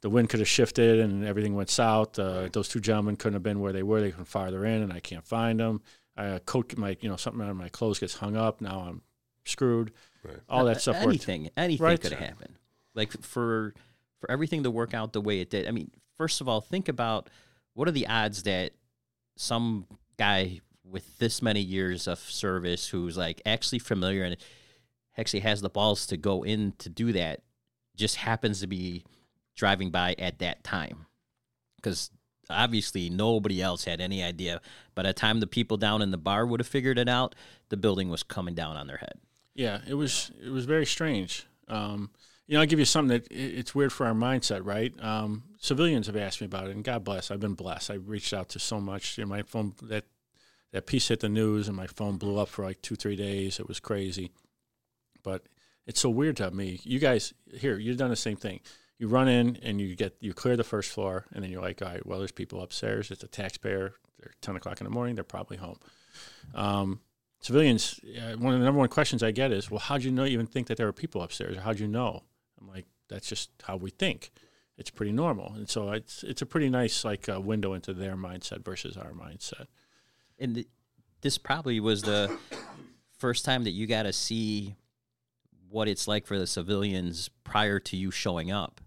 The 0.00 0.08
wind 0.08 0.28
could 0.28 0.38
have 0.38 0.48
shifted 0.48 1.00
and 1.00 1.24
everything 1.24 1.56
went 1.56 1.70
south. 1.70 2.20
Uh, 2.20 2.48
Those 2.52 2.68
two 2.68 2.78
gentlemen 2.78 3.16
couldn't 3.16 3.34
have 3.34 3.42
been 3.42 3.58
where 3.58 3.72
they 3.72 3.82
were. 3.82 4.00
They 4.00 4.12
could 4.12 4.28
farther 4.28 4.64
in, 4.64 4.80
and 4.80 4.92
I 4.92 5.00
can't 5.00 5.26
find 5.26 5.58
them 5.58 5.82
uh, 6.18 6.38
coat 6.40 6.76
my 6.76 6.96
you 7.00 7.08
know 7.08 7.16
something 7.16 7.40
on 7.42 7.56
my 7.56 7.68
clothes 7.68 7.98
gets 7.98 8.14
hung 8.14 8.36
up. 8.36 8.60
Now 8.60 8.80
I'm 8.88 9.02
screwed. 9.44 9.92
Right. 10.22 10.36
All 10.48 10.64
that 10.66 10.80
stuff. 10.80 10.96
worked. 10.96 11.06
Anything, 11.08 11.50
anything 11.56 11.84
Right. 11.84 12.00
could 12.00 12.12
have 12.12 12.20
happened. 12.20 12.54
Like 12.94 13.12
for 13.22 13.74
for 14.20 14.30
everything 14.30 14.64
to 14.64 14.70
work 14.70 14.92
out 14.94 15.12
the 15.12 15.20
way 15.20 15.40
it 15.40 15.48
did. 15.50 15.68
I 15.68 15.70
mean, 15.70 15.90
first 16.16 16.40
of 16.40 16.48
all, 16.48 16.60
think 16.60 16.88
about 16.88 17.30
what 17.74 17.86
are 17.88 17.92
the 17.92 18.08
odds 18.08 18.42
that 18.42 18.72
some 19.36 19.86
guy 20.18 20.60
with 20.84 21.18
this 21.18 21.40
many 21.40 21.60
years 21.60 22.08
of 22.08 22.18
service 22.18 22.88
who's 22.88 23.16
like 23.16 23.40
actually 23.46 23.78
familiar 23.78 24.24
and 24.24 24.36
actually 25.16 25.40
has 25.40 25.60
the 25.60 25.68
balls 25.70 26.06
to 26.08 26.16
go 26.16 26.42
in 26.42 26.72
to 26.78 26.88
do 26.88 27.12
that 27.12 27.42
just 27.94 28.16
happens 28.16 28.60
to 28.60 28.66
be 28.66 29.04
driving 29.54 29.90
by 29.90 30.14
at 30.18 30.38
that 30.38 30.64
time 30.64 31.06
because 31.76 32.10
obviously 32.50 33.10
nobody 33.10 33.60
else 33.60 33.84
had 33.84 34.00
any 34.00 34.22
idea 34.22 34.60
by 34.94 35.02
the 35.02 35.12
time 35.12 35.40
the 35.40 35.46
people 35.46 35.76
down 35.76 36.02
in 36.02 36.10
the 36.10 36.18
bar 36.18 36.46
would 36.46 36.60
have 36.60 36.66
figured 36.66 36.98
it 36.98 37.08
out 37.08 37.34
the 37.68 37.76
building 37.76 38.08
was 38.08 38.22
coming 38.22 38.54
down 38.54 38.76
on 38.76 38.86
their 38.86 38.98
head 38.98 39.18
Yeah, 39.58 39.80
it 39.88 39.94
was 39.94 40.30
it 40.40 40.50
was 40.50 40.66
very 40.66 40.86
strange. 40.86 41.44
Um, 41.66 42.10
you 42.46 42.54
know, 42.54 42.60
I'll 42.60 42.66
give 42.66 42.78
you 42.78 42.84
something 42.84 43.18
that 43.18 43.26
it's 43.28 43.74
weird 43.74 43.92
for 43.92 44.06
our 44.06 44.14
mindset, 44.14 44.64
right? 44.64 44.94
Um, 45.02 45.42
civilians 45.58 46.06
have 46.06 46.16
asked 46.16 46.40
me 46.40 46.44
about 46.44 46.68
it, 46.68 46.76
and 46.76 46.84
God 46.84 47.02
bless, 47.02 47.32
I've 47.32 47.40
been 47.40 47.54
blessed. 47.54 47.90
I 47.90 47.94
reached 47.94 48.32
out 48.32 48.48
to 48.50 48.60
so 48.60 48.80
much. 48.80 49.18
You 49.18 49.24
know, 49.24 49.30
my 49.30 49.42
phone 49.42 49.74
that 49.82 50.04
that 50.72 50.86
piece 50.86 51.08
hit 51.08 51.18
the 51.18 51.28
news, 51.28 51.66
and 51.66 51.76
my 51.76 51.88
phone 51.88 52.18
blew 52.18 52.38
up 52.38 52.48
for 52.48 52.64
like 52.64 52.80
two 52.82 52.94
three 52.94 53.16
days. 53.16 53.58
It 53.58 53.66
was 53.66 53.80
crazy, 53.80 54.30
but 55.24 55.42
it's 55.88 55.98
so 55.98 56.08
weird 56.08 56.36
to 56.36 56.52
me. 56.52 56.78
You 56.84 57.00
guys 57.00 57.34
here, 57.52 57.76
you've 57.78 57.98
done 57.98 58.10
the 58.10 58.16
same 58.16 58.36
thing. 58.36 58.60
You 58.98 59.08
run 59.08 59.28
in 59.28 59.56
and 59.62 59.80
you 59.80 59.94
get 59.94 60.16
you 60.20 60.34
clear 60.34 60.56
the 60.56 60.64
first 60.64 60.90
floor, 60.90 61.24
and 61.32 61.42
then 61.42 61.50
you're 61.50 61.62
like, 61.62 61.80
all 61.82 61.88
right, 61.88 62.04
well, 62.04 62.18
there's 62.18 62.32
people 62.32 62.62
upstairs. 62.62 63.10
It's 63.10 63.22
a 63.22 63.28
taxpayer. 63.28 63.94
They're 64.18 64.32
ten 64.40 64.56
o'clock 64.56 64.80
in 64.80 64.84
the 64.84 64.90
morning. 64.90 65.14
They're 65.14 65.24
probably 65.24 65.56
home. 65.56 65.78
Um, 66.54 67.00
civilians, 67.40 68.00
uh, 68.04 68.36
one 68.36 68.54
of 68.54 68.58
the 68.58 68.64
number 68.64 68.80
one 68.80 68.88
questions 68.88 69.22
I 69.22 69.30
get 69.30 69.52
is, 69.52 69.70
well, 69.70 69.78
how'd 69.78 70.02
you 70.02 70.10
know, 70.10 70.24
even 70.24 70.46
think 70.46 70.66
that 70.66 70.76
there 70.76 70.86
were 70.86 70.92
people 70.92 71.22
upstairs? 71.22 71.56
Or 71.56 71.60
how'd 71.60 71.78
you 71.78 71.86
know? 71.86 72.24
I'm 72.60 72.68
like, 72.68 72.86
that's 73.08 73.28
just 73.28 73.50
how 73.62 73.76
we 73.76 73.90
think. 73.90 74.32
It's 74.76 74.90
pretty 74.90 75.12
normal, 75.12 75.52
and 75.54 75.68
so 75.68 75.90
it's 75.90 76.22
it's 76.22 76.40
a 76.40 76.46
pretty 76.46 76.70
nice 76.70 77.04
like 77.04 77.28
uh, 77.28 77.40
window 77.40 77.74
into 77.74 77.92
their 77.92 78.16
mindset 78.16 78.64
versus 78.64 78.96
our 78.96 79.10
mindset. 79.10 79.66
And 80.38 80.54
th- 80.54 80.68
this 81.20 81.36
probably 81.36 81.80
was 81.80 82.02
the 82.02 82.36
first 83.18 83.44
time 83.44 83.64
that 83.64 83.72
you 83.72 83.88
got 83.88 84.04
to 84.04 84.12
see 84.12 84.76
what 85.68 85.88
it's 85.88 86.06
like 86.06 86.26
for 86.26 86.38
the 86.38 86.46
civilians 86.46 87.28
prior 87.42 87.80
to 87.80 87.96
you 87.96 88.12
showing 88.12 88.52
up, 88.52 88.80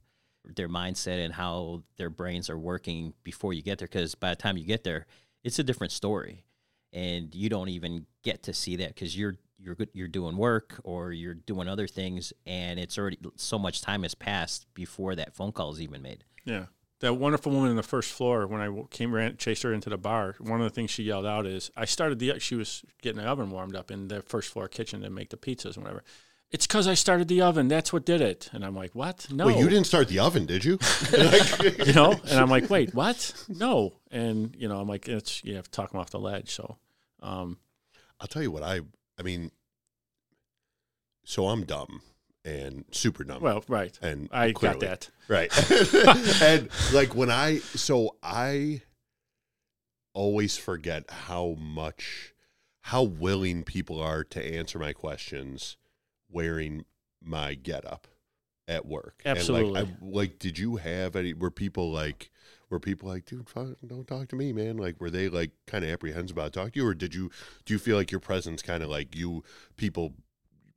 their 0.46 0.70
mindset 0.70 1.24
and 1.24 1.34
how 1.34 1.84
their 1.98 2.10
brains 2.10 2.50
are 2.50 2.58
working 2.58 3.14
before 3.24 3.54
you 3.54 3.62
get 3.62 3.78
there. 3.78 3.88
Because 3.88 4.16
by 4.16 4.30
the 4.30 4.36
time 4.36 4.58
you 4.58 4.66
get 4.66 4.84
there, 4.84 5.06
it's 5.44 5.60
a 5.60 5.64
different 5.64 5.92
story, 5.92 6.46
and 6.94 7.34
you 7.34 7.50
don't 7.50 7.70
even 7.70 8.06
get 8.24 8.44
to 8.44 8.54
see 8.54 8.76
that 8.78 8.90
because 8.90 9.18
you're 9.18 9.38
you're 9.58 9.78
you're 9.94 10.08
doing 10.08 10.38
work 10.38 10.80
or 10.84 11.12
you're 11.12 11.36
doing 11.36 11.68
other 11.68 11.88
things, 11.88 12.34
and 12.46 12.80
it's 12.80 12.98
already 12.98 13.18
so 13.36 13.60
much 13.60 13.82
time 13.82 14.04
has 14.04 14.16
passed 14.16 14.66
before 14.74 15.16
that 15.16 15.34
phone 15.34 15.52
call 15.52 15.72
is 15.72 15.82
even 15.82 16.02
made. 16.02 16.24
Yeah. 16.46 16.66
That 17.00 17.16
wonderful 17.16 17.52
woman 17.52 17.72
in 17.72 17.78
the 17.78 17.84
first 17.84 18.12
floor, 18.12 18.46
when 18.46 18.62
I 18.62 18.84
came 18.92 19.12
ran, 19.12 19.36
chased 19.38 19.64
her 19.64 19.74
into 19.74 19.90
the 19.90 19.98
bar, 19.98 20.36
one 20.40 20.62
of 20.62 20.66
the 20.66 20.76
things 20.76 20.92
she 20.92 21.04
yelled 21.04 21.26
out 21.26 21.48
is, 21.48 21.72
"I 21.76 21.86
started 21.86 22.20
the." 22.20 22.40
She 22.40 22.54
was 22.54 22.84
getting 23.02 23.22
the 23.22 23.28
oven 23.28 23.50
warmed 23.50 23.76
up 23.76 23.90
in 23.90 24.08
the 24.08 24.22
first 24.22 24.50
floor 24.50 24.68
kitchen 24.68 25.02
to 25.02 25.10
make 25.10 25.30
the 25.32 25.38
pizzas 25.38 25.76
and 25.76 25.84
whatever. 25.84 26.04
It's 26.52 26.68
because 26.68 26.86
I 26.86 26.96
started 26.96 27.30
the 27.30 27.42
oven. 27.42 27.70
That's 27.70 27.94
what 27.94 28.06
did 28.06 28.20
it. 28.20 28.50
And 28.52 28.66
I'm 28.66 28.76
like, 28.76 28.94
what? 28.94 29.28
No. 29.32 29.48
Wait, 29.48 29.58
you 29.58 29.70
didn't 29.70 29.86
start 29.86 30.10
the 30.10 30.20
oven, 30.20 30.46
did 30.46 30.66
you? 30.66 30.80
you 31.86 31.94
know? 31.94 32.12
And 32.30 32.40
I'm 32.40 32.50
like, 32.50 32.70
wait, 32.70 32.94
what? 32.94 33.34
No. 33.48 33.94
And 34.12 34.54
you 34.58 34.68
know, 34.68 34.80
I'm 34.80 34.88
like, 34.88 35.08
it's 35.08 35.44
you 35.46 35.56
have 35.56 35.66
to 35.66 35.72
talk 35.72 35.92
them 35.92 36.02
off 36.02 36.10
the 36.10 36.20
ledge. 36.20 36.54
So, 36.54 36.78
um, 37.22 37.58
I'll 38.20 38.28
tell 38.28 38.42
you 38.42 38.52
what 38.52 38.64
I. 38.64 38.82
I 39.18 39.24
mean, 39.24 39.52
so 41.24 41.48
I'm 41.48 41.64
dumb 41.64 42.02
and 42.44 42.86
super 42.92 43.24
dumb. 43.24 43.42
well, 43.42 43.64
right. 43.68 43.98
and 44.02 44.30
I 44.32 44.52
clearly, 44.52 44.80
got 44.80 45.08
that. 45.08 45.10
right. 45.28 45.72
and 46.42 46.70
like 46.94 47.16
when 47.16 47.30
I, 47.30 47.60
so 47.60 48.16
I 48.24 48.82
always 50.14 50.58
forget 50.58 51.10
how 51.10 51.56
much, 51.60 52.34
how 52.82 53.04
willing 53.04 53.64
people 53.64 54.02
are 54.02 54.24
to 54.26 54.44
answer 54.44 54.80
my 54.80 54.94
questions 54.94 55.78
wearing 56.32 56.86
my 57.24 57.54
getup 57.56 58.08
at 58.68 58.86
work. 58.86 59.22
And 59.26 59.38
Absolutely. 59.38 59.82
like, 59.82 59.88
I, 59.88 59.92
like, 60.02 60.40
did 60.40 60.58
you 60.58 60.78
have 60.78 61.16
any? 61.16 61.34
Were 61.34 61.52
people 61.52 61.92
like? 61.92 62.32
Were 62.70 62.80
people 62.80 63.10
like, 63.10 63.26
dude, 63.26 63.50
fuck, 63.50 63.68
don't 63.86 64.08
talk 64.08 64.30
to 64.30 64.38
me, 64.38 64.54
man? 64.54 64.78
Like, 64.78 65.02
were 65.02 65.10
they 65.10 65.28
like 65.28 65.52
kind 65.68 65.84
of 65.84 65.92
apprehensive 65.92 66.38
about 66.38 66.54
talking 66.54 66.72
to 66.72 66.80
you, 66.80 66.88
or 66.88 66.94
did 66.94 67.14
you 67.14 67.30
do 67.66 67.74
you 67.74 67.80
feel 67.80 67.98
like 67.98 68.12
your 68.12 68.22
presence 68.22 68.62
kind 68.62 68.82
of 68.82 68.90
like 68.90 69.14
you 69.14 69.44
people 69.76 70.14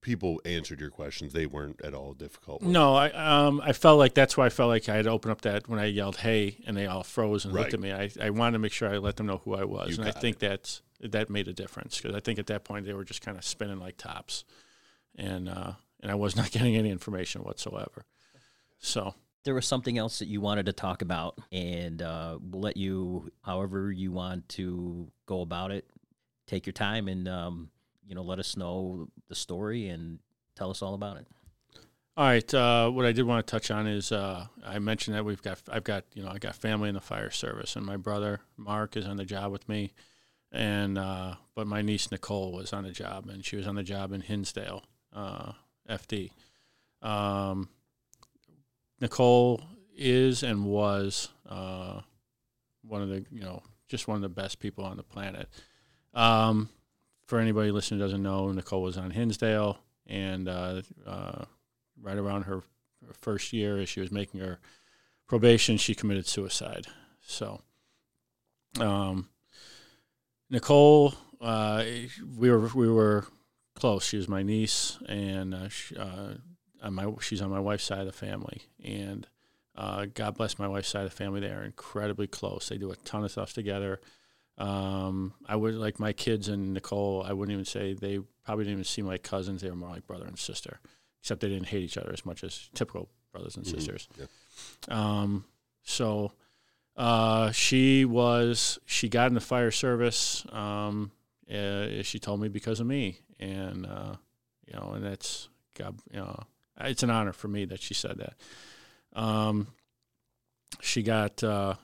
people 0.01 0.41
answered 0.45 0.81
your 0.81 0.91
questions? 0.91 1.33
They 1.33 1.47
weren't 1.47 1.81
at 1.83 1.95
all 1.95 2.13
difficult. 2.13 2.63
No, 2.63 2.97
I 2.97 3.11
um 3.11 3.61
I 3.65 3.73
felt 3.73 4.01
like 4.01 4.13
that's 4.13 4.37
why 4.37 4.47
I 4.47 4.49
felt 4.49 4.71
like 4.71 4.89
I 4.89 4.97
had 4.97 5.05
to 5.05 5.11
open 5.11 5.31
up 5.31 5.43
that 5.43 5.69
when 5.69 5.79
I 5.79 5.85
yelled 5.85 6.17
"Hey" 6.17 6.59
and 6.67 6.77
they 6.77 6.87
all 6.87 7.05
froze 7.05 7.45
and 7.45 7.55
looked 7.55 7.75
at 7.75 7.81
me. 7.81 7.93
I, 7.93 8.11
I 8.21 8.31
wanted 8.31 8.55
to 8.55 8.59
make 8.59 8.73
sure 8.73 8.89
I 8.93 8.99
let 8.99 9.15
them 9.15 9.27
know 9.27 9.41
who 9.45 9.55
I 9.55 9.63
was, 9.63 9.91
You 9.91 10.03
and 10.03 10.09
I 10.09 10.11
think 10.11 10.41
that's 10.41 10.83
that 11.01 11.31
made 11.31 11.47
a 11.47 11.53
difference 11.53 12.01
because 12.01 12.17
I 12.17 12.21
think 12.21 12.41
at 12.41 12.49
that 12.49 12.65
point 12.65 12.87
they 12.87 12.93
were 12.93 13.05
just 13.05 13.23
kind 13.23 13.37
of 13.37 13.45
spinning 13.45 13.79
like 13.79 13.97
tops, 13.99 14.45
and 15.17 15.49
uh, 15.49 15.73
and 16.01 16.11
I 16.11 16.15
was 16.15 16.37
not 16.37 16.51
getting 16.53 16.77
any 16.77 16.91
information 16.91 17.43
whatsoever. 17.43 18.05
So 18.79 19.15
there 19.45 19.55
was 19.55 19.67
something 19.67 19.99
else 19.99 20.19
that 20.19 20.29
you 20.29 20.41
wanted 20.41 20.67
to 20.67 20.73
talk 20.73 21.03
about, 21.03 21.39
and 21.53 22.01
uh, 22.03 22.39
we'll 22.41 22.63
let 22.63 22.77
you, 22.77 23.31
however 23.43 23.93
you 23.93 24.13
want 24.13 24.49
to 24.51 25.09
go 25.27 25.41
about 25.41 25.71
it, 25.71 25.87
take 26.47 26.67
your 26.67 26.73
time 26.73 27.09
and 27.09 27.29
um, 27.29 27.71
you 28.07 28.15
know 28.15 28.23
let 28.23 28.39
us 28.39 28.57
know 28.57 29.09
the 29.29 29.35
story 29.35 29.89
and 29.89 30.19
tell 30.57 30.71
us 30.71 30.83
all 30.83 30.95
about 30.95 31.17
it. 31.17 31.27
All 32.17 32.27
right. 32.27 32.55
Uh, 32.55 32.91
what 32.91 33.05
I 33.05 33.11
did 33.11 33.25
want 33.25 33.45
to 33.45 33.51
touch 33.51 33.73
on 33.73 33.89
is 33.89 34.13
uh, 34.13 34.47
I 34.65 34.79
mentioned 34.79 35.17
that 35.17 35.25
we've 35.25 35.43
got 35.43 35.61
I've 35.69 35.85
got 35.85 36.05
you 36.15 36.23
know 36.23 36.31
I 36.31 36.39
got 36.39 36.55
family 36.55 36.89
in 36.89 36.95
the 36.95 37.01
fire 37.01 37.31
service, 37.31 37.77
and 37.77 37.85
my 37.85 37.97
brother 37.97 38.41
Mark 38.57 38.97
is 38.97 39.07
on 39.07 39.17
the 39.17 39.25
job 39.25 39.51
with 39.51 39.69
me, 39.69 39.93
and 40.53 40.97
uh, 40.97 41.35
but 41.55 41.67
my 41.67 41.83
niece 41.83 42.11
Nicole 42.13 42.53
was 42.53 42.73
on 42.73 42.85
the 42.85 42.93
job, 42.93 43.29
and 43.29 43.45
she 43.45 43.57
was 43.57 43.67
on 43.67 43.75
the 43.75 43.83
job 43.83 44.13
in 44.13 44.21
Hinsdale, 44.21 44.85
uh, 45.15 45.53
FD. 45.89 46.31
Um, 47.03 47.69
Nicole 49.01 49.61
is 49.97 50.43
and 50.43 50.65
was 50.65 51.29
uh, 51.49 52.01
one 52.83 53.03
of 53.03 53.09
the 53.09 53.25
you 53.31 53.43
know 53.43 53.63
just 53.89 54.09
one 54.09 54.17
of 54.17 54.23
the 54.23 54.29
best 54.29 54.59
people 54.59 54.85
on 54.85 54.97
the 54.97 55.03
planet. 55.03 55.49
Um, 56.15 56.69
for 57.27 57.39
anybody 57.39 57.71
listening 57.71 58.01
who 58.01 58.07
doesn't 58.07 58.23
know, 58.23 58.51
Nicole 58.53 58.83
was 58.83 58.97
on 58.97 59.11
Hinsdale, 59.11 59.79
and 60.07 60.49
uh, 60.49 60.83
uh, 61.07 61.45
right 62.01 62.17
around 62.17 62.43
her, 62.43 62.63
first 63.21 63.53
year, 63.53 63.79
as 63.79 63.89
she 63.89 64.01
was 64.01 64.11
making 64.11 64.41
her 64.41 64.59
probation, 65.27 65.77
she 65.77 65.95
committed 65.95 66.27
suicide. 66.27 66.87
So, 67.21 67.61
um, 68.81 69.29
Nicole, 70.51 71.15
uh, 71.41 71.85
we 72.37 72.51
were 72.51 72.69
we 72.75 72.89
were 72.89 73.27
close. 73.75 74.05
She 74.05 74.17
was 74.17 74.29
my 74.29 74.43
niece, 74.43 74.99
and 75.07 75.55
uh, 75.55 75.69
she, 75.69 75.97
uh, 75.97 76.35
on 76.83 76.95
my 76.95 77.07
she's 77.21 77.43
on 77.43 77.51
my 77.51 77.61
wife's 77.61 77.85
side 77.85 78.01
of 78.01 78.07
the 78.07 78.13
family, 78.13 78.63
and 78.85 79.27
uh, 79.77 80.07
God 80.13 80.37
bless 80.37 80.59
my 80.59 80.69
wife's 80.69 80.89
side 80.89 81.05
of 81.05 81.11
the 81.11 81.17
family. 81.17 81.41
They 81.41 81.49
are 81.51 81.65
incredibly 81.65 82.27
close. 82.27 82.69
They 82.69 82.79
do 82.79 82.91
a 82.91 82.97
ton 82.97 83.25
of 83.25 83.31
stuff 83.31 83.53
together. 83.53 84.01
Um, 84.57 85.35
I 85.47 85.57
would 85.57 85.75
like 85.75 85.99
my 85.99 86.13
kids 86.13 86.49
and 86.49 86.75
Nicole. 86.75 87.25
I 87.27 87.33
wouldn't 87.33 87.53
even 87.53 87.65
say 87.65 87.93
they 87.95 88.21
probably 88.45 88.65
didn't 88.65 88.75
even 88.75 88.85
seem 88.85 89.07
like 89.07 89.23
cousins. 89.23 89.63
They 89.63 89.71
were 89.71 89.75
more 89.77 89.89
like 89.91 90.07
brother 90.07 90.27
and 90.27 90.39
sister, 90.39 90.79
except 91.21 91.41
they 91.41 91.49
didn't 91.49 91.67
hate 91.67 91.83
each 91.83 91.99
other 91.99 92.13
as 92.13 92.25
much 92.25 92.45
as 92.45 92.69
typical 92.75 93.09
brothers 93.33 93.57
and 93.57 93.65
Mhm. 93.67 93.71
sisters. 93.71 94.09
Yep. 94.19 94.29
Um, 94.97 95.45
so 95.83 96.33
uh, 96.97 97.51
she 97.51 98.05
was 98.05 98.79
she 98.87 99.09
got 99.09 99.27
in 99.27 99.35
the 99.35 99.41
fire 99.41 99.73
service. 99.73 100.47
Um, 100.53 101.11
uh, 101.53 102.03
she 102.03 102.19
told 102.21 102.41
me 102.41 102.49
because 102.49 102.79
of 102.79 102.87
me, 102.87 103.19
and 103.39 103.87
uh, 103.87 104.15
you 104.67 104.75
know, 104.75 104.93
and 104.95 105.05
that's 105.05 105.49
God, 105.75 105.99
you 106.13 106.19
know, 106.19 106.41
it's 106.81 107.03
an 107.03 107.11
honor 107.11 107.33
for 107.33 107.49
me 107.49 107.65
that 107.67 107.81
she 107.81 107.95
said 107.95 108.19
that. 108.19 108.35
Um, 109.19 109.69
she 110.81 111.03
got 111.03 111.43
uh, 111.43 111.75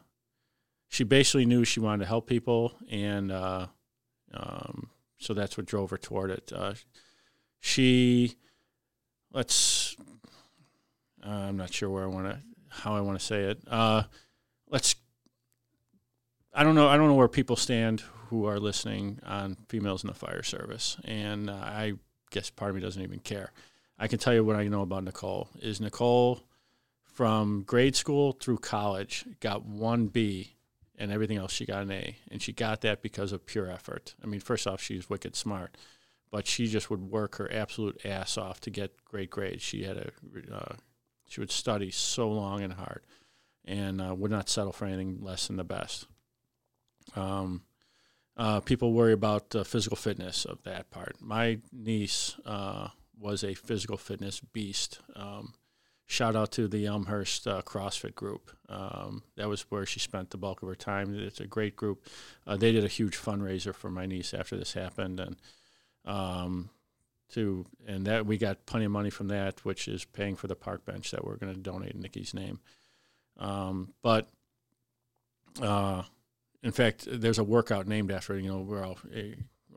she 0.88 1.04
basically 1.04 1.46
knew 1.46 1.64
she 1.64 1.80
wanted 1.80 2.04
to 2.04 2.08
help 2.08 2.26
people, 2.26 2.74
and 2.90 3.30
uh, 3.30 3.66
um, 4.34 4.90
so 5.18 5.34
that's 5.34 5.56
what 5.56 5.66
drove 5.66 5.90
her 5.90 5.98
toward 5.98 6.30
it. 6.30 6.52
Uh, 6.54 6.74
she, 7.60 8.36
let's, 9.32 9.96
uh, 11.24 11.30
I'm 11.30 11.56
not 11.56 11.72
sure 11.72 11.90
where 11.90 12.04
I 12.04 12.06
want 12.06 12.26
to, 12.26 12.38
how 12.70 12.96
I 12.96 13.00
want 13.02 13.18
to 13.20 13.24
say 13.24 13.42
it. 13.44 13.60
Uh, 13.68 14.04
let's, 14.68 14.96
I 16.54 16.64
don't 16.64 16.74
know, 16.74 16.88
I 16.88 16.96
don't 16.96 17.06
know 17.06 17.14
where 17.14 17.28
people 17.28 17.56
stand 17.56 18.02
who 18.30 18.46
are 18.46 18.58
listening 18.58 19.18
on 19.24 19.56
females 19.68 20.02
in 20.02 20.08
the 20.08 20.14
fire 20.14 20.42
service, 20.42 20.96
and 21.04 21.50
uh, 21.50 21.54
I 21.54 21.94
guess 22.30 22.48
part 22.50 22.70
of 22.70 22.76
me 22.76 22.82
doesn't 22.82 23.02
even 23.02 23.18
care. 23.20 23.52
I 23.98 24.08
can 24.08 24.18
tell 24.18 24.32
you 24.32 24.44
what 24.44 24.56
I 24.56 24.66
know 24.68 24.82
about 24.82 25.04
Nicole. 25.04 25.48
Is 25.60 25.80
Nicole 25.80 26.40
from 27.04 27.64
grade 27.64 27.96
school 27.96 28.32
through 28.32 28.58
college 28.58 29.26
got 29.40 29.66
one 29.66 30.06
B 30.06 30.54
and 30.96 31.10
everything 31.10 31.38
else 31.38 31.52
she 31.52 31.66
got 31.66 31.82
an 31.82 31.90
A. 31.90 32.16
And 32.30 32.40
she 32.40 32.52
got 32.52 32.82
that 32.82 33.02
because 33.02 33.32
of 33.32 33.46
pure 33.46 33.70
effort. 33.70 34.14
I 34.22 34.26
mean, 34.26 34.40
first 34.40 34.66
off, 34.66 34.80
she's 34.80 35.10
wicked 35.10 35.34
smart, 35.34 35.76
but 36.30 36.46
she 36.46 36.66
just 36.66 36.90
would 36.90 37.10
work 37.10 37.36
her 37.36 37.52
absolute 37.52 38.00
ass 38.04 38.38
off 38.38 38.60
to 38.60 38.70
get 38.70 39.04
great 39.04 39.30
grades. 39.30 39.62
She 39.62 39.84
had 39.84 39.96
a, 39.96 40.10
uh, 40.54 40.74
she 41.26 41.40
would 41.40 41.50
study 41.50 41.90
so 41.90 42.30
long 42.30 42.62
and 42.62 42.74
hard 42.74 43.02
and 43.64 44.00
uh, 44.00 44.14
would 44.14 44.30
not 44.30 44.48
settle 44.48 44.72
for 44.72 44.84
anything 44.84 45.18
less 45.20 45.46
than 45.46 45.56
the 45.56 45.64
best. 45.64 46.06
Um, 47.16 47.62
uh, 48.36 48.60
people 48.60 48.92
worry 48.92 49.12
about 49.12 49.50
the 49.50 49.64
physical 49.64 49.96
fitness 49.96 50.44
of 50.44 50.62
that 50.64 50.90
part. 50.90 51.16
My 51.20 51.58
niece 51.72 52.36
uh, 52.44 52.88
was 53.18 53.44
a 53.44 53.54
physical 53.54 53.96
fitness 53.96 54.40
beast. 54.40 55.00
Um, 55.14 55.54
shout 56.06 56.34
out 56.34 56.50
to 56.52 56.66
the 56.66 56.86
Elmhurst 56.86 57.46
uh, 57.46 57.62
CrossFit 57.62 58.14
group. 58.14 58.50
Um, 58.68 59.22
that 59.36 59.48
was 59.48 59.62
where 59.70 59.86
she 59.86 60.00
spent 60.00 60.30
the 60.30 60.38
bulk 60.38 60.62
of 60.62 60.68
her 60.68 60.74
time. 60.74 61.14
It's 61.14 61.40
a 61.40 61.46
great 61.46 61.76
group. 61.76 62.06
Uh, 62.46 62.56
they 62.56 62.72
did 62.72 62.84
a 62.84 62.88
huge 62.88 63.16
fundraiser 63.16 63.74
for 63.74 63.90
my 63.90 64.06
niece 64.06 64.32
after 64.32 64.56
this 64.56 64.72
happened, 64.72 65.20
and 65.20 65.36
um, 66.04 66.70
to 67.32 67.66
and 67.86 68.06
that 68.06 68.26
we 68.26 68.38
got 68.38 68.66
plenty 68.66 68.86
of 68.86 68.92
money 68.92 69.10
from 69.10 69.28
that, 69.28 69.64
which 69.64 69.86
is 69.86 70.04
paying 70.04 70.36
for 70.36 70.46
the 70.46 70.56
park 70.56 70.84
bench 70.84 71.10
that 71.10 71.24
we're 71.24 71.36
going 71.36 71.54
to 71.54 71.60
donate 71.60 71.92
in 71.92 72.00
Nikki's 72.00 72.34
name. 72.34 72.60
Um, 73.38 73.92
but 74.02 74.28
uh, 75.60 76.02
in 76.62 76.72
fact, 76.72 77.06
there's 77.10 77.38
a 77.38 77.44
workout 77.44 77.86
named 77.86 78.10
after 78.10 78.36
it. 78.36 78.42
You 78.42 78.50
know, 78.50 78.58
we're 78.60 78.84
all 78.84 78.98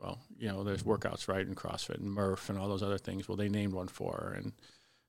well, 0.00 0.18
you 0.38 0.48
know, 0.48 0.64
there's 0.64 0.82
workouts 0.82 1.28
right 1.28 1.46
in 1.46 1.54
CrossFit 1.54 1.98
and 1.98 2.12
Murph 2.12 2.50
and 2.50 2.58
all 2.58 2.68
those 2.68 2.82
other 2.82 2.98
things. 2.98 3.26
Well, 3.26 3.36
they 3.36 3.48
named 3.48 3.72
one 3.72 3.88
for 3.88 4.12
her, 4.12 4.34
and 4.34 4.52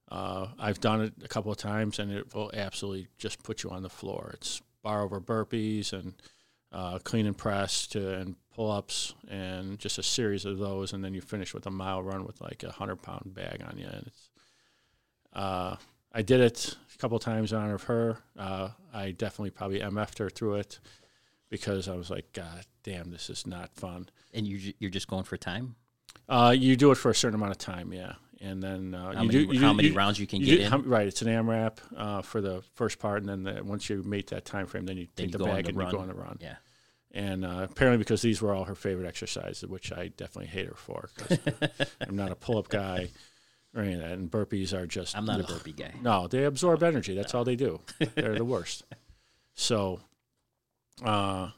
uh, 0.09 0.47
I've 0.57 0.79
done 0.79 1.01
it 1.01 1.13
a 1.23 1.27
couple 1.27 1.51
of 1.51 1.57
times, 1.57 1.99
and 1.99 2.11
it 2.11 2.33
will 2.33 2.51
absolutely 2.53 3.07
just 3.17 3.43
put 3.43 3.63
you 3.63 3.71
on 3.71 3.83
the 3.83 3.89
floor. 3.89 4.31
It's 4.33 4.61
bar 4.83 5.03
over 5.03 5.19
burpees 5.19 5.91
and 5.91 6.13
uh, 6.71 6.99
clean 6.99 7.25
and 7.25 7.37
press 7.37 7.87
to 7.87 8.15
and 8.15 8.35
pull 8.53 8.71
ups 8.71 9.13
and 9.29 9.77
just 9.79 9.97
a 9.97 10.03
series 10.03 10.45
of 10.45 10.59
those, 10.59 10.93
and 10.93 11.03
then 11.03 11.13
you 11.13 11.21
finish 11.21 11.53
with 11.53 11.65
a 11.65 11.71
mile 11.71 12.01
run 12.01 12.25
with 12.25 12.39
like 12.39 12.63
a 12.63 12.71
hundred 12.71 13.01
pound 13.01 13.33
bag 13.33 13.63
on 13.67 13.77
you. 13.77 13.87
And 13.87 14.07
it's, 14.07 14.29
uh, 15.33 15.75
I 16.13 16.21
did 16.21 16.39
it 16.39 16.77
a 16.93 16.97
couple 16.97 17.17
of 17.17 17.23
times 17.23 17.51
in 17.51 17.57
honor 17.57 17.75
of 17.75 17.83
her. 17.83 18.19
Uh, 18.39 18.69
I 18.93 19.11
definitely 19.11 19.49
probably 19.49 19.79
MF'd 19.81 20.19
her 20.19 20.29
through 20.29 20.55
it 20.55 20.79
because 21.59 21.87
I 21.87 21.95
was 21.95 22.09
like, 22.09 22.31
God 22.33 22.65
damn, 22.83 23.11
this 23.11 23.29
is 23.29 23.47
not 23.47 23.73
fun. 23.75 24.09
And 24.33 24.45
you 24.47 24.73
you're 24.79 24.91
just 24.91 25.07
going 25.07 25.23
for 25.23 25.37
time. 25.37 25.75
Uh, 26.27 26.53
you 26.57 26.75
do 26.75 26.91
it 26.91 26.95
for 26.95 27.11
a 27.11 27.15
certain 27.15 27.35
amount 27.35 27.51
of 27.51 27.57
time, 27.59 27.93
yeah, 27.93 28.13
and 28.41 28.61
then 28.61 28.95
uh, 28.95 29.13
How 29.13 29.21
you 29.21 29.27
many, 29.27 29.45
do 29.45 29.53
you 29.53 29.59
how 29.61 29.73
many 29.73 29.89
you- 29.89 29.93
rounds 29.95 30.19
you 30.19 30.25
can 30.27 30.39
get 30.39 30.57
do- 30.57 30.63
in? 30.63 30.71
how- 30.71 30.79
right, 30.79 31.07
it's 31.07 31.21
an 31.21 31.27
AMRAP 31.27 31.77
uh, 31.95 32.21
for 32.21 32.41
the 32.41 32.63
first 32.73 32.97
part, 32.99 33.21
and 33.21 33.29
then 33.29 33.43
the, 33.43 33.63
once 33.63 33.89
you 33.89 34.01
meet 34.03 34.27
that 34.31 34.43
time 34.43 34.65
frame, 34.65 34.85
then 34.85 34.97
you 34.97 35.07
Then 35.15 35.27
take 35.27 35.33
you 35.33 35.37
the 35.39 35.45
bag 35.45 35.67
and 35.69 35.77
run. 35.77 35.87
you 35.87 35.93
go 35.93 35.99
on 35.99 36.07
the 36.07 36.13
run. 36.15 36.37
Yeah. 36.41 36.55
And 37.11 37.45
uh, 37.45 37.67
apparently, 37.69 37.99
because 37.99 38.21
these 38.23 38.41
were 38.41 38.53
all 38.53 38.63
her 38.65 38.75
favorite 38.75 39.07
exercises, 39.07 39.69
which 39.69 39.91
I 39.93 40.07
definitely 40.09 40.47
hate 40.47 40.65
her 40.67 40.75
for. 40.75 41.09
'cause 41.15 41.37
I'm 42.01 42.15
not 42.15 42.31
a 42.31 42.35
pull-up 42.35 42.67
guy 42.69 43.09
or 43.75 43.83
any 43.83 43.93
of 43.93 44.01
that, 44.01 44.11
and 44.13 44.29
burpees 44.31 44.73
are 44.73 44.87
just. 44.87 45.15
I'm 45.15 45.25
not 45.25 45.39
a 45.39 45.43
burpee 45.43 45.73
guy. 45.73 45.93
No, 46.01 46.27
they 46.27 46.43
absorb 46.45 46.81
energy. 46.83 47.13
That's 47.15 47.33
all 47.35 47.43
they 47.45 47.55
do. 47.55 47.79
They're 48.15 48.35
the 48.35 48.43
worst. 48.45 48.83
So, 49.57 50.01
uh, 51.03 51.49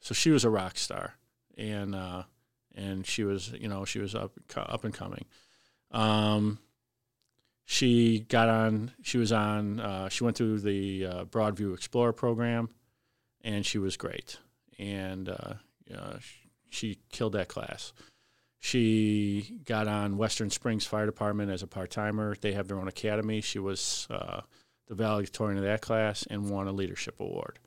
so 0.00 0.14
she 0.14 0.30
was 0.30 0.44
a 0.44 0.50
rock 0.50 0.76
star, 0.76 1.14
and 1.56 1.94
uh, 1.94 2.22
and 2.74 3.06
she 3.06 3.24
was, 3.24 3.52
you 3.52 3.68
know, 3.68 3.84
she 3.84 3.98
was 3.98 4.14
up 4.14 4.32
up 4.56 4.84
and 4.84 4.94
coming. 4.94 5.24
Um, 5.90 6.58
she 7.64 8.20
got 8.20 8.48
on. 8.48 8.92
She 9.02 9.18
was 9.18 9.32
on. 9.32 9.80
Uh, 9.80 10.08
she 10.08 10.24
went 10.24 10.36
through 10.36 10.60
the 10.60 11.06
uh, 11.06 11.24
Broadview 11.24 11.74
Explorer 11.74 12.12
program, 12.12 12.70
and 13.42 13.64
she 13.64 13.78
was 13.78 13.96
great. 13.96 14.38
And 14.78 15.28
uh, 15.28 15.54
uh, 15.94 16.18
sh- 16.18 16.46
she 16.70 16.98
killed 17.10 17.34
that 17.34 17.48
class. 17.48 17.92
She 18.58 19.60
got 19.64 19.88
on 19.88 20.18
Western 20.18 20.50
Springs 20.50 20.84
Fire 20.84 21.06
Department 21.06 21.50
as 21.50 21.62
a 21.62 21.66
part 21.66 21.90
timer. 21.90 22.36
They 22.40 22.52
have 22.52 22.68
their 22.68 22.78
own 22.78 22.88
academy. 22.88 23.40
She 23.40 23.58
was 23.58 24.06
uh, 24.10 24.42
the 24.86 24.94
valedictorian 24.94 25.56
of 25.56 25.64
that 25.64 25.80
class 25.80 26.26
and 26.28 26.50
won 26.50 26.66
a 26.66 26.72
leadership 26.72 27.20
award. 27.20 27.58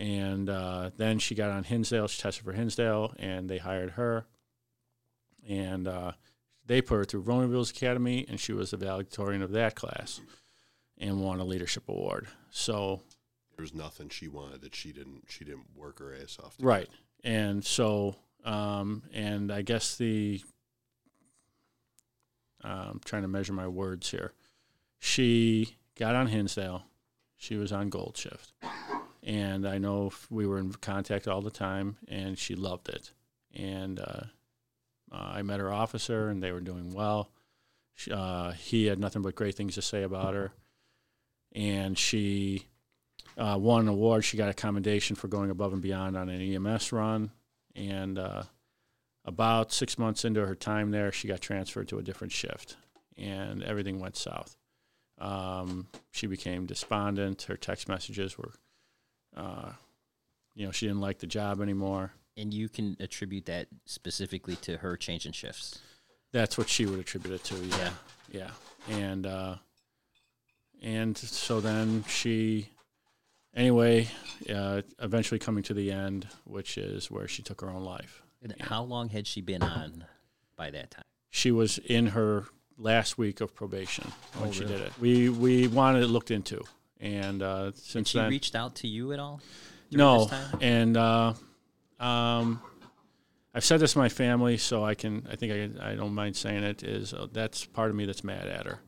And 0.00 0.48
uh, 0.48 0.90
then 0.96 1.18
she 1.18 1.34
got 1.34 1.50
on 1.50 1.62
Hinsdale. 1.64 2.08
She 2.08 2.22
tested 2.22 2.42
for 2.42 2.52
Hinsdale, 2.52 3.14
and 3.18 3.50
they 3.50 3.58
hired 3.58 3.90
her. 3.92 4.24
And 5.46 5.86
uh, 5.86 6.12
they 6.66 6.80
put 6.80 6.96
her 6.96 7.04
through 7.04 7.24
Romeoville's 7.24 7.70
Academy, 7.70 8.24
and 8.26 8.40
she 8.40 8.54
was 8.54 8.70
the 8.70 8.78
valedictorian 8.78 9.42
of 9.42 9.52
that 9.52 9.74
class 9.74 10.22
and 10.96 11.20
won 11.20 11.38
a 11.38 11.44
leadership 11.44 11.86
award. 11.86 12.28
So 12.50 13.02
There 13.56 13.62
was 13.62 13.74
nothing 13.74 14.08
she 14.08 14.26
wanted 14.26 14.62
that 14.62 14.74
she 14.74 14.90
didn't 14.90 15.24
she 15.28 15.44
didn't 15.44 15.66
work 15.76 15.98
her 15.98 16.14
ass 16.14 16.38
off. 16.42 16.56
to 16.56 16.64
Right. 16.64 16.88
And 17.22 17.62
so, 17.62 18.16
um, 18.42 19.02
and 19.12 19.52
I 19.52 19.60
guess 19.60 19.96
the, 19.96 20.40
I'm 22.64 23.00
trying 23.04 23.22
to 23.22 23.28
measure 23.28 23.52
my 23.52 23.68
words 23.68 24.10
here. 24.10 24.32
She 24.98 25.76
got 25.98 26.14
on 26.14 26.28
Hinsdale. 26.28 26.84
She 27.36 27.56
was 27.56 27.70
on 27.70 27.90
Gold 27.90 28.16
Shift. 28.16 28.54
And 29.22 29.68
I 29.68 29.78
know 29.78 30.12
we 30.30 30.46
were 30.46 30.58
in 30.58 30.72
contact 30.72 31.28
all 31.28 31.42
the 31.42 31.50
time, 31.50 31.98
and 32.08 32.38
she 32.38 32.54
loved 32.54 32.88
it. 32.88 33.12
And 33.54 33.98
uh, 33.98 34.24
uh, 35.12 35.32
I 35.34 35.42
met 35.42 35.60
her 35.60 35.72
officer, 35.72 36.28
and 36.28 36.42
they 36.42 36.52
were 36.52 36.60
doing 36.60 36.94
well. 36.94 37.30
She, 37.94 38.10
uh, 38.10 38.52
he 38.52 38.86
had 38.86 38.98
nothing 38.98 39.22
but 39.22 39.34
great 39.34 39.56
things 39.56 39.74
to 39.74 39.82
say 39.82 40.02
about 40.02 40.34
her. 40.34 40.52
And 41.52 41.98
she 41.98 42.66
uh, 43.36 43.58
won 43.60 43.82
an 43.82 43.88
award. 43.88 44.24
She 44.24 44.36
got 44.36 44.48
a 44.48 44.54
commendation 44.54 45.16
for 45.16 45.28
going 45.28 45.50
above 45.50 45.72
and 45.72 45.82
beyond 45.82 46.16
on 46.16 46.28
an 46.28 46.40
EMS 46.40 46.92
run. 46.92 47.30
And 47.74 48.18
uh, 48.18 48.44
about 49.24 49.72
six 49.72 49.98
months 49.98 50.24
into 50.24 50.44
her 50.44 50.54
time 50.54 50.90
there, 50.90 51.12
she 51.12 51.28
got 51.28 51.40
transferred 51.40 51.88
to 51.88 51.98
a 51.98 52.02
different 52.02 52.32
shift, 52.32 52.76
and 53.16 53.62
everything 53.62 54.00
went 54.00 54.16
south. 54.16 54.56
Um, 55.18 55.88
she 56.10 56.26
became 56.26 56.66
despondent. 56.66 57.42
Her 57.42 57.56
text 57.56 57.88
messages 57.88 58.38
were, 58.38 58.54
uh, 59.36 59.72
you 60.54 60.66
know, 60.66 60.72
she 60.72 60.86
didn't 60.86 61.00
like 61.00 61.18
the 61.18 61.26
job 61.26 61.60
anymore. 61.60 62.12
And 62.36 62.54
you 62.54 62.68
can 62.68 62.96
attribute 63.00 63.46
that 63.46 63.66
specifically 63.86 64.56
to 64.56 64.78
her 64.78 64.96
changing 64.96 65.32
shifts. 65.32 65.78
That's 66.32 66.56
what 66.56 66.68
she 66.68 66.86
would 66.86 66.98
attribute 67.00 67.34
it 67.34 67.44
to. 67.44 67.56
Yeah, 67.56 67.90
yeah, 68.30 68.50
and 68.88 69.26
uh, 69.26 69.56
and 70.80 71.18
so 71.18 71.60
then 71.60 72.04
she, 72.08 72.70
anyway, 73.54 74.08
uh, 74.48 74.82
eventually 75.00 75.38
coming 75.38 75.62
to 75.64 75.74
the 75.74 75.90
end, 75.90 76.28
which 76.44 76.78
is 76.78 77.10
where 77.10 77.28
she 77.28 77.42
took 77.42 77.60
her 77.60 77.68
own 77.70 77.84
life. 77.84 78.22
And 78.42 78.54
How 78.60 78.82
long 78.82 79.10
had 79.10 79.26
she 79.26 79.40
been 79.42 79.62
on 79.62 80.04
by 80.56 80.70
that 80.70 80.92
time? 80.92 81.04
She 81.30 81.50
was 81.50 81.78
in 81.78 82.06
her 82.08 82.46
last 82.78 83.18
week 83.18 83.40
of 83.40 83.54
probation 83.54 84.10
when 84.38 84.48
Oh, 84.48 84.52
she 84.52 84.60
really? 84.60 84.72
did 84.74 84.82
it. 84.86 84.92
We 85.00 85.28
we 85.28 85.66
wanted 85.66 86.02
it 86.04 86.08
looked 86.08 86.30
into, 86.30 86.62
and 87.00 87.42
uh, 87.42 87.72
since 87.74 88.10
she 88.10 88.18
then, 88.18 88.30
reached 88.30 88.54
out 88.54 88.76
to 88.76 88.88
you 88.88 89.12
at 89.12 89.18
all? 89.18 89.40
no, 89.90 90.30
and 90.60 90.96
uh, 90.96 91.34
um, 91.98 92.60
I've 93.54 93.64
said 93.64 93.80
this 93.80 93.94
to 93.94 93.98
my 93.98 94.08
family, 94.08 94.56
so 94.56 94.84
I 94.84 94.94
can. 94.94 95.26
I 95.30 95.36
think 95.36 95.80
I, 95.80 95.90
I 95.90 95.94
don't 95.94 96.14
mind 96.14 96.36
saying 96.36 96.62
it. 96.62 96.82
Is 96.82 97.12
uh, 97.12 97.26
that's 97.32 97.64
part 97.64 97.90
of 97.90 97.96
me 97.96 98.04
that's 98.04 98.22
mad 98.22 98.46
at 98.46 98.66
her. 98.66 98.80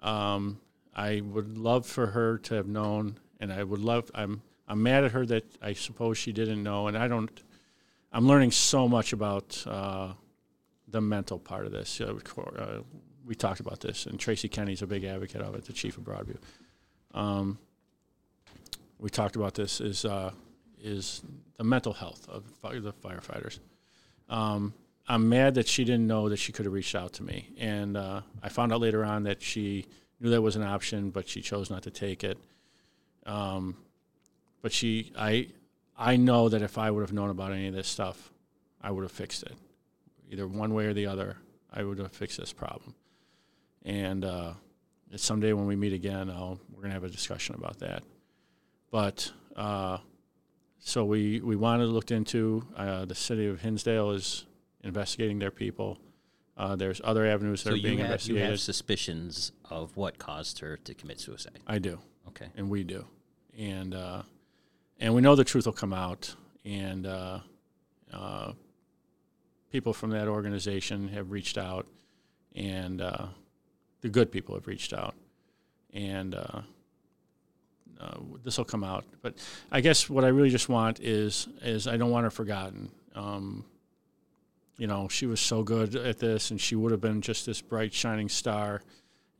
Um, 0.00 0.60
I 0.94 1.20
would 1.20 1.58
love 1.58 1.86
for 1.86 2.06
her 2.08 2.38
to 2.38 2.54
have 2.54 2.68
known, 2.68 3.18
and 3.40 3.52
I 3.52 3.64
would 3.64 3.80
love. 3.80 4.10
I'm 4.14 4.42
I'm 4.68 4.82
mad 4.82 5.04
at 5.04 5.12
her 5.12 5.26
that 5.26 5.44
I 5.62 5.72
suppose 5.72 6.18
she 6.18 6.32
didn't 6.32 6.62
know, 6.62 6.86
and 6.88 6.96
I 6.96 7.08
don't. 7.08 7.30
I'm 8.12 8.26
learning 8.26 8.52
so 8.52 8.88
much 8.88 9.12
about 9.12 9.62
uh, 9.66 10.12
the 10.88 11.00
mental 11.00 11.38
part 11.38 11.66
of 11.66 11.72
this. 11.72 12.00
Uh, 12.00 12.14
uh, 12.38 12.80
we 13.26 13.34
talked 13.34 13.60
about 13.60 13.80
this, 13.80 14.06
and 14.06 14.18
Tracy 14.20 14.48
Kenny's 14.48 14.82
a 14.82 14.86
big 14.86 15.04
advocate 15.04 15.42
of 15.42 15.54
it, 15.56 15.64
the 15.64 15.72
chief 15.72 15.98
of 15.98 16.04
Broadview. 16.04 16.36
Um, 17.14 17.58
we 18.98 19.10
talked 19.10 19.36
about 19.36 19.54
this 19.54 19.80
is 19.80 20.04
uh, 20.04 20.30
is 20.82 21.22
the 21.56 21.64
mental 21.64 21.92
health 21.92 22.28
of 22.28 22.44
the 22.62 22.92
firefighters. 22.92 23.58
Um, 24.28 24.74
I'm 25.08 25.28
mad 25.28 25.54
that 25.54 25.68
she 25.68 25.84
didn't 25.84 26.06
know 26.06 26.28
that 26.28 26.38
she 26.38 26.52
could 26.52 26.64
have 26.64 26.72
reached 26.72 26.94
out 26.94 27.12
to 27.14 27.22
me, 27.22 27.50
and 27.58 27.96
uh, 27.96 28.22
I 28.42 28.48
found 28.48 28.72
out 28.72 28.80
later 28.80 29.04
on 29.04 29.22
that 29.24 29.40
she 29.40 29.86
knew 30.20 30.30
that 30.30 30.42
was 30.42 30.56
an 30.56 30.62
option, 30.62 31.10
but 31.10 31.28
she 31.28 31.40
chose 31.40 31.70
not 31.70 31.82
to 31.84 31.90
take 31.90 32.24
it. 32.24 32.38
Um, 33.24 33.76
but 34.62 34.72
she, 34.72 35.12
I, 35.16 35.48
I 35.96 36.16
know 36.16 36.48
that 36.48 36.62
if 36.62 36.78
I 36.78 36.90
would 36.90 37.02
have 37.02 37.12
known 37.12 37.30
about 37.30 37.52
any 37.52 37.68
of 37.68 37.74
this 37.74 37.86
stuff, 37.86 38.32
I 38.82 38.90
would 38.90 39.02
have 39.02 39.12
fixed 39.12 39.42
it, 39.44 39.54
either 40.30 40.46
one 40.46 40.74
way 40.74 40.86
or 40.86 40.94
the 40.94 41.06
other. 41.06 41.36
I 41.72 41.84
would 41.84 41.98
have 41.98 42.12
fixed 42.12 42.38
this 42.38 42.52
problem, 42.52 42.94
and 43.84 44.24
uh, 44.24 44.54
someday 45.14 45.52
when 45.52 45.66
we 45.66 45.76
meet 45.76 45.92
again, 45.92 46.30
I'll, 46.30 46.58
we're 46.72 46.82
gonna 46.82 46.94
have 46.94 47.04
a 47.04 47.08
discussion 47.08 47.54
about 47.54 47.78
that. 47.78 48.02
But 48.90 49.32
uh, 49.54 49.98
so 50.78 51.04
we 51.04 51.40
we 51.40 51.56
wanted 51.56 51.86
looked 51.88 52.10
into. 52.10 52.66
Uh, 52.76 53.04
the 53.04 53.14
city 53.14 53.46
of 53.46 53.60
Hinsdale 53.60 54.10
is 54.12 54.44
investigating 54.82 55.38
their 55.38 55.50
people. 55.50 55.98
Uh, 56.56 56.74
there's 56.74 57.00
other 57.04 57.26
avenues 57.26 57.62
that 57.64 57.70
So 57.70 57.76
are 57.76 57.82
being 57.82 57.98
have, 57.98 58.22
you 58.22 58.36
have 58.38 58.58
suspicions 58.60 59.52
of 59.68 59.94
what 59.96 60.18
caused 60.18 60.60
her 60.60 60.76
to 60.78 60.94
commit 60.94 61.20
suicide. 61.20 61.58
I 61.66 61.78
do, 61.78 61.98
Okay. 62.28 62.46
and 62.56 62.70
we 62.70 62.82
do, 62.82 63.04
and 63.58 63.94
uh, 63.94 64.22
and 64.98 65.14
we 65.14 65.20
know 65.20 65.34
the 65.34 65.44
truth 65.44 65.66
will 65.66 65.72
come 65.74 65.92
out. 65.92 66.34
And 66.64 67.06
uh, 67.06 67.40
uh, 68.12 68.52
people 69.70 69.92
from 69.92 70.10
that 70.10 70.28
organization 70.28 71.08
have 71.08 71.30
reached 71.30 71.58
out, 71.58 71.86
and 72.54 73.00
uh, 73.02 73.26
the 74.00 74.08
good 74.08 74.30
people 74.30 74.54
have 74.54 74.66
reached 74.66 74.92
out, 74.92 75.14
and 75.92 76.34
uh, 76.34 76.60
uh, 78.00 78.18
this 78.44 78.58
will 78.58 78.64
come 78.64 78.84
out. 78.84 79.04
But 79.22 79.34
I 79.72 79.80
guess 79.80 80.08
what 80.10 80.24
I 80.24 80.28
really 80.28 80.50
just 80.50 80.68
want 80.68 81.00
is 81.00 81.48
is 81.62 81.86
I 81.86 81.96
don't 81.96 82.10
want 82.10 82.24
her 82.24 82.30
forgotten. 82.30 82.90
Um, 83.14 83.64
you 84.78 84.86
know, 84.86 85.08
she 85.08 85.26
was 85.26 85.40
so 85.40 85.62
good 85.62 85.96
at 85.96 86.18
this, 86.18 86.50
and 86.50 86.60
she 86.60 86.74
would 86.76 86.92
have 86.92 87.00
been 87.00 87.22
just 87.22 87.46
this 87.46 87.62
bright, 87.62 87.94
shining 87.94 88.28
star, 88.28 88.82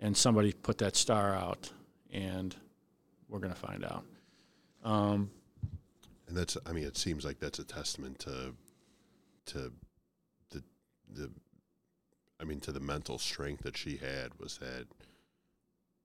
and 0.01 0.16
somebody 0.16 0.53
put 0.53 0.78
that 0.78 0.97
star 0.97 1.35
out, 1.35 1.70
and 2.12 2.57
we're 3.28 3.41
gonna 3.41 3.55
find 3.55 3.85
out. 3.85 4.05
Um, 4.83 5.31
And 6.28 6.37
that's 6.37 6.57
I 6.65 6.73
mean 6.73 6.85
it 6.85 6.97
seems 6.97 7.24
like 7.24 7.39
that's 7.39 7.59
a 7.59 7.65
testament 7.65 8.19
to 8.20 8.55
to 9.47 9.73
the 10.51 10.62
the 11.15 11.31
I 12.41 12.45
mean 12.45 12.61
to 12.61 12.73
the 12.73 12.81
mental 12.81 13.19
strength 13.19 13.63
that 13.63 13.77
she 13.77 13.97
had 13.97 14.39
was 14.39 14.59
that 14.59 14.87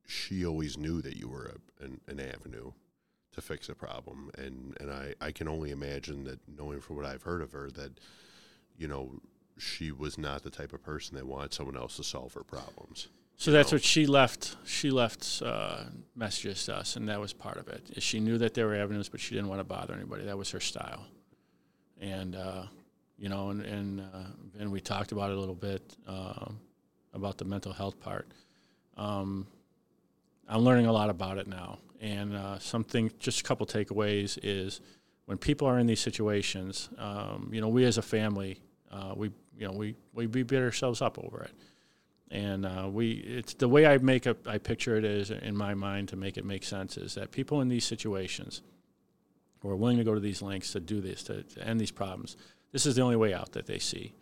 she 0.07 0.45
always 0.45 0.77
knew 0.77 1.01
that 1.01 1.17
you 1.17 1.27
were 1.27 1.55
a, 1.79 1.83
an, 1.83 2.01
an 2.07 2.19
avenue 2.19 2.71
to 3.33 3.41
fix 3.41 3.69
a 3.69 3.75
problem 3.75 4.29
and 4.37 4.75
and 4.79 4.91
I 4.91 5.13
I 5.21 5.31
can 5.31 5.47
only 5.47 5.71
imagine 5.71 6.25
that 6.25 6.39
knowing 6.47 6.81
from 6.81 6.97
what 6.97 7.05
I've 7.05 7.23
heard 7.23 7.41
of 7.41 7.51
her 7.53 7.69
that 7.71 7.99
you 8.77 8.87
know 8.87 9.21
she 9.57 9.91
was 9.91 10.17
not 10.17 10.43
the 10.43 10.49
type 10.49 10.73
of 10.73 10.83
person 10.83 11.15
that 11.15 11.25
wanted 11.25 11.53
someone 11.53 11.77
else 11.77 11.97
to 11.97 12.03
solve 12.03 12.33
her 12.33 12.43
problems. 12.43 13.07
So 13.37 13.51
that's 13.51 13.71
know? 13.71 13.77
what 13.77 13.83
she 13.83 14.05
left. 14.05 14.55
She 14.65 14.91
left 14.91 15.41
uh, 15.43 15.85
messages 16.15 16.65
to 16.65 16.75
us, 16.75 16.95
and 16.95 17.09
that 17.09 17.19
was 17.19 17.33
part 17.33 17.57
of 17.57 17.67
it. 17.67 18.01
She 18.01 18.19
knew 18.19 18.37
that 18.37 18.53
there 18.53 18.67
were 18.67 18.75
avenues, 18.75 19.09
but 19.09 19.19
she 19.19 19.35
didn't 19.35 19.49
want 19.49 19.59
to 19.59 19.63
bother 19.63 19.93
anybody. 19.93 20.25
That 20.25 20.37
was 20.37 20.51
her 20.51 20.59
style, 20.59 21.05
and 21.99 22.35
uh, 22.35 22.63
you 23.21 23.29
know, 23.29 23.51
and 23.51 23.61
and, 23.61 24.01
uh, 24.01 24.59
and 24.59 24.71
we 24.71 24.81
talked 24.81 25.11
about 25.11 25.29
it 25.29 25.37
a 25.37 25.39
little 25.39 25.55
bit 25.55 25.95
um, 26.07 26.59
about 27.13 27.37
the 27.37 27.45
mental 27.45 27.71
health 27.71 27.99
part. 27.99 28.27
Um, 28.97 29.45
I'm 30.49 30.61
learning 30.61 30.87
a 30.87 30.91
lot 30.91 31.09
about 31.09 31.37
it 31.37 31.47
now. 31.47 31.77
And 32.01 32.35
uh, 32.35 32.57
something, 32.57 33.11
just 33.19 33.41
a 33.41 33.43
couple 33.43 33.65
takeaways 33.67 34.39
is 34.41 34.81
when 35.25 35.37
people 35.37 35.67
are 35.67 35.77
in 35.77 35.85
these 35.85 35.99
situations, 35.99 36.89
um, 36.97 37.49
you 37.53 37.61
know, 37.61 37.67
we 37.67 37.85
as 37.85 37.99
a 37.99 38.01
family, 38.01 38.59
uh, 38.91 39.13
we, 39.15 39.31
you 39.55 39.67
know, 39.67 39.73
we, 39.73 39.95
we, 40.13 40.25
beat 40.25 40.53
ourselves 40.53 40.99
up 40.99 41.19
over 41.19 41.43
it. 41.43 41.53
And 42.31 42.65
uh, 42.65 42.89
we, 42.91 43.11
it's 43.11 43.53
the 43.53 43.67
way 43.67 43.85
I 43.85 43.99
make 43.99 44.25
it, 44.25 44.39
I 44.47 44.57
picture 44.57 44.95
it 44.95 45.05
is 45.05 45.29
in 45.29 45.55
my 45.55 45.75
mind 45.75 46.09
to 46.09 46.15
make 46.15 46.37
it 46.37 46.45
make 46.45 46.63
sense 46.63 46.97
is 46.97 47.13
that 47.15 47.31
people 47.31 47.61
in 47.61 47.67
these 47.67 47.85
situations 47.85 48.63
who 49.59 49.69
are 49.69 49.75
willing 49.75 49.97
to 49.97 50.03
go 50.03 50.15
to 50.15 50.19
these 50.19 50.41
lengths 50.41 50.71
to 50.71 50.79
do 50.79 51.01
this, 51.01 51.21
to, 51.23 51.43
to 51.43 51.67
end 51.67 51.79
these 51.79 51.91
problems, 51.91 52.35
this 52.71 52.85
is 52.85 52.95
the 52.95 53.01
only 53.01 53.15
way 53.15 53.33
out 53.33 53.51
that 53.53 53.65
they 53.65 53.79
see. 53.79 54.13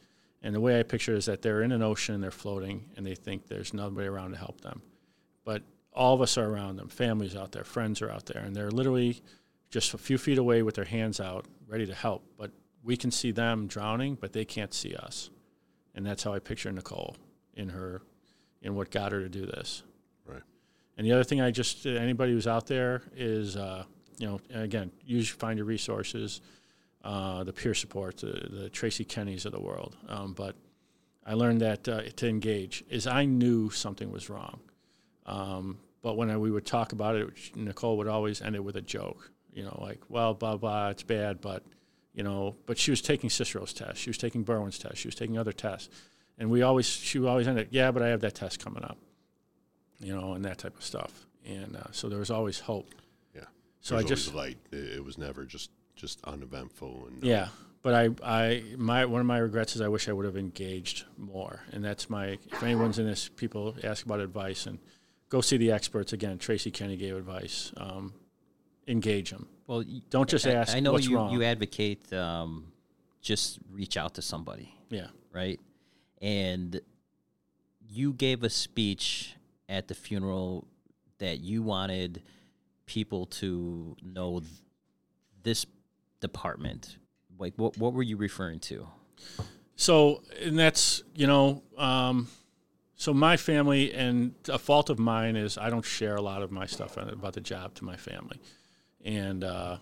And 0.42 0.56
the 0.56 0.62
way 0.62 0.80
I 0.80 0.84
picture 0.84 1.16
is 1.16 1.26
that 1.26 1.42
they're 1.42 1.62
in 1.62 1.72
an 1.72 1.82
ocean, 1.82 2.16
and 2.16 2.24
they're 2.24 2.32
floating, 2.32 2.86
and 2.96 3.06
they 3.06 3.16
think 3.16 3.48
there's 3.48 3.74
nobody 3.74 4.08
around 4.08 4.32
to 4.32 4.38
help 4.38 4.62
them. 4.62 4.82
But 5.44 5.64
all 5.94 6.14
of 6.14 6.22
us 6.22 6.38
are 6.38 6.50
around 6.50 6.78
them. 6.78 6.88
Families 6.88 7.36
out 7.36 7.52
there, 7.52 7.64
friends 7.64 8.02
are 8.02 8.10
out 8.10 8.26
there, 8.26 8.42
and 8.44 8.56
they're 8.56 8.72
literally 8.72 9.22
just 9.70 9.94
a 9.94 9.98
few 9.98 10.18
feet 10.18 10.38
away 10.38 10.64
with 10.64 10.76
their 10.76 10.86
hands 10.86 11.20
out, 11.20 11.46
ready 11.68 11.86
to 11.86 11.94
help. 11.94 12.24
But 12.38 12.52
we 12.84 12.96
can 12.96 13.12
see 13.12 13.32
them 13.32 13.68
drowning, 13.68 14.18
but 14.20 14.34
they 14.34 14.46
can't 14.46 14.74
see 14.74 14.96
us. 14.96 15.30
And 15.94 16.06
that's 16.06 16.24
how 16.24 16.34
I 16.34 16.40
picture 16.40 16.72
Nicole 16.72 17.18
in 17.56 17.70
her, 17.70 18.02
in 18.62 18.76
what 18.76 18.92
got 18.92 19.12
her 19.12 19.20
to 19.20 19.30
do 19.30 19.46
this. 19.46 19.84
Right. 20.26 20.42
And 20.98 21.06
the 21.06 21.12
other 21.12 21.24
thing 21.24 21.42
I 21.42 21.52
just, 21.52 21.86
anybody 21.86 22.32
who's 22.32 22.48
out 22.48 22.68
there 22.68 23.02
is, 23.16 23.58
uh, 23.58 23.84
you 24.18 24.28
know, 24.28 24.40
again, 24.54 24.92
use 25.06 25.28
find 25.30 25.58
your 25.58 25.66
resources, 25.66 26.42
uh, 27.04 27.44
the 27.44 27.54
peer 27.54 27.74
support, 27.74 28.18
the, 28.18 28.48
the 28.52 28.70
Tracy 28.70 29.06
Kennys 29.06 29.46
of 29.46 29.52
the 29.52 29.60
world. 29.60 29.96
Um, 30.08 30.34
but 30.34 30.56
I 31.26 31.34
learned 31.34 31.62
that 31.62 31.88
uh, 31.88 32.02
to 32.16 32.28
engage 32.28 32.84
is 32.90 33.08
I 33.08 33.26
knew 33.26 33.70
something 33.70 34.12
was 34.12 34.30
wrong. 34.30 34.60
Um, 35.26 35.80
but 36.02 36.18
when 36.18 36.30
I, 36.30 36.38
we 36.38 36.50
would 36.50 36.66
talk 36.66 36.92
about 36.92 37.16
it, 37.16 37.30
Nicole 37.56 37.98
would 37.98 38.08
always 38.08 38.42
end 38.42 38.56
it 38.56 38.64
with 38.64 38.76
a 38.76 38.82
joke, 38.82 39.32
you 39.54 39.64
know, 39.64 39.78
like, 39.82 40.00
well, 40.10 40.34
blah, 40.34 40.58
blah, 40.58 40.90
it's 40.90 41.04
bad, 41.04 41.40
but, 41.40 41.64
you 42.14 42.24
know, 42.24 42.56
but 42.66 42.78
she 42.78 42.92
was 42.92 43.02
taking 43.02 43.30
Cicero's 43.30 43.74
test. 43.74 43.98
She 43.98 44.10
was 44.10 44.18
taking 44.18 44.44
Berwyn's 44.44 44.80
test. 44.80 44.98
She 44.98 45.08
was 45.08 45.16
taking 45.16 45.38
other 45.38 45.52
tests. 45.52 45.90
And 46.38 46.50
we 46.50 46.62
always, 46.62 46.88
she 46.88 47.20
would 47.20 47.30
always 47.30 47.48
end 47.48 47.60
it, 47.60 47.68
yeah, 47.72 47.92
but 47.92 48.02
I 48.02 48.08
have 48.08 48.22
that 48.22 48.34
test 48.34 48.64
coming 48.64 48.84
up, 48.84 48.98
you 50.00 50.16
know, 50.16 50.34
and 50.34 50.46
that 50.46 50.58
type 50.58 50.76
of 50.78 50.84
stuff. 50.84 51.28
And 51.46 51.76
uh, 51.76 51.92
so 51.92 52.10
there 52.10 52.20
was 52.20 52.32
always 52.32 52.60
hope. 52.60 52.96
Yeah. 53.36 53.44
So 53.82 53.98
I 53.98 54.04
just, 54.04 54.34
light. 54.34 54.58
It 54.72 55.04
was 55.04 55.18
never 55.18 55.46
just 55.46 55.70
just 56.00 56.20
uneventful 56.24 57.08
and 57.08 57.24
yeah. 57.24 57.50
But 57.82 57.94
I, 57.94 58.10
I, 58.24 58.64
my 58.78 59.06
one 59.06 59.22
of 59.22 59.28
my 59.28 59.38
regrets 59.38 59.76
is 59.76 59.82
I 59.82 59.88
wish 59.88 60.10
I 60.10 60.14
would 60.14 60.26
have 60.26 60.36
engaged 60.36 61.06
more, 61.18 61.62
and 61.72 61.84
that's 61.84 62.10
my. 62.10 62.38
If 62.52 62.62
anyone's 62.64 63.00
in 63.00 63.06
this, 63.06 63.30
people 63.30 63.76
ask 63.84 64.06
about 64.06 64.20
advice, 64.20 64.66
and 64.66 64.80
go 65.30 65.40
see 65.40 65.56
the 65.58 65.72
experts 65.72 66.12
again. 66.12 66.38
Tracy 66.40 66.72
Kenny 66.72 66.98
gave 66.98 67.16
advice. 67.16 67.72
Um, 67.78 68.14
engage 68.88 69.30
them. 69.30 69.48
Well, 69.68 69.84
Don't 70.10 70.28
just 70.30 70.46
I- 70.48 70.52
ask 70.54 70.76
I 70.76 70.82
know 70.82 70.92
what's 70.94 71.08
you, 71.08 71.16
wrong. 71.16 71.32
you 71.32 71.44
advocate 71.44 72.12
um, 72.12 72.72
just 73.22 73.60
reach 73.72 73.96
out 73.96 74.16
to 74.16 74.22
somebody, 74.22 74.74
Yeah, 74.90 75.08
right? 75.32 75.60
And 76.22 76.82
you 77.88 78.12
gave 78.14 78.44
a 78.44 78.50
speech 78.50 79.36
at 79.70 79.88
the 79.88 79.94
funeral 79.96 80.68
that 81.20 81.40
you 81.40 81.62
wanted 81.64 82.24
people 82.88 83.26
to 83.28 83.96
know 84.04 84.40
th- 84.42 84.52
this 85.44 85.66
department. 86.20 86.98
Like, 87.38 87.54
what 87.58 87.78
what 87.78 87.94
were 87.94 88.04
you 88.04 88.18
referring 88.18 88.60
to? 88.62 88.88
So, 89.76 90.24
and 90.42 90.60
that's, 90.60 91.04
you 91.16 91.26
know, 91.26 91.64
um, 91.78 92.28
so 92.96 93.14
my 93.14 93.38
family, 93.38 93.94
and 93.94 94.34
a 94.50 94.60
fault 94.60 94.90
of 94.90 95.00
mine 95.00 95.38
is 95.38 95.58
I 95.58 95.70
don't 95.70 95.86
share 95.86 96.18
a 96.18 96.22
lot 96.22 96.42
of 96.42 96.52
my 96.52 96.66
stuff 96.66 96.98
about 96.98 97.34
the 97.34 97.42
job 97.42 97.76
to 97.76 97.86
my 97.86 97.96
family. 97.96 98.42
And 99.06 99.44
uh, 99.46 99.78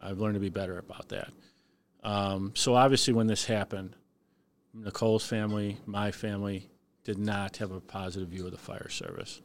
I've 0.00 0.20
learned 0.20 0.34
to 0.34 0.40
be 0.40 0.50
better 0.50 0.78
about 0.78 1.08
that. 1.08 1.32
Um, 2.04 2.52
so, 2.54 2.76
obviously, 2.76 3.12
when 3.12 3.26
this 3.26 3.44
happened, 3.44 3.96
Nicole's 4.72 5.26
family, 5.26 5.78
my 5.84 6.12
family, 6.12 6.70
did 7.02 7.18
not 7.18 7.56
have 7.56 7.72
a 7.72 7.80
positive 7.80 8.28
view 8.28 8.44
of 8.44 8.52
the 8.52 8.58
fire 8.58 8.88
service. 8.88 9.42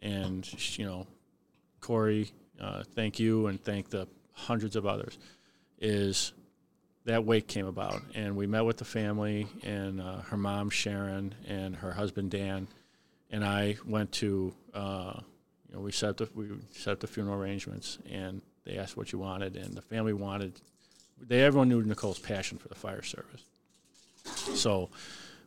And, 0.00 0.48
you 0.78 0.86
know, 0.86 1.06
Corey, 1.80 2.32
uh, 2.58 2.84
thank 2.94 3.20
you, 3.20 3.48
and 3.48 3.62
thank 3.62 3.90
the 3.90 4.08
hundreds 4.32 4.76
of 4.76 4.86
others, 4.86 5.18
is 5.82 6.32
that 7.04 7.24
wake 7.24 7.48
came 7.48 7.66
about, 7.66 8.00
and 8.14 8.36
we 8.36 8.46
met 8.46 8.64
with 8.64 8.76
the 8.76 8.84
family 8.84 9.48
and 9.64 10.00
uh, 10.00 10.20
her 10.20 10.36
mom 10.36 10.70
Sharon 10.70 11.34
and 11.46 11.74
her 11.76 11.92
husband 11.92 12.30
Dan, 12.30 12.68
and 13.30 13.44
I 13.44 13.76
went 13.84 14.12
to 14.12 14.54
uh, 14.72 15.20
you 15.68 15.74
know 15.74 15.80
we 15.80 15.90
set 15.92 16.10
up 16.10 16.16
the, 16.18 16.28
we 16.34 16.48
set 16.70 17.00
the 17.00 17.08
funeral 17.08 17.36
arrangements, 17.36 17.98
and 18.10 18.40
they 18.64 18.78
asked 18.78 18.96
what 18.96 19.12
you 19.12 19.18
wanted, 19.18 19.56
and 19.56 19.74
the 19.74 19.82
family 19.82 20.12
wanted 20.12 20.60
they 21.20 21.42
everyone 21.42 21.68
knew 21.68 21.82
Nicole's 21.82 22.20
passion 22.20 22.58
for 22.58 22.68
the 22.68 22.74
fire 22.76 23.02
service, 23.02 23.42
so 24.54 24.88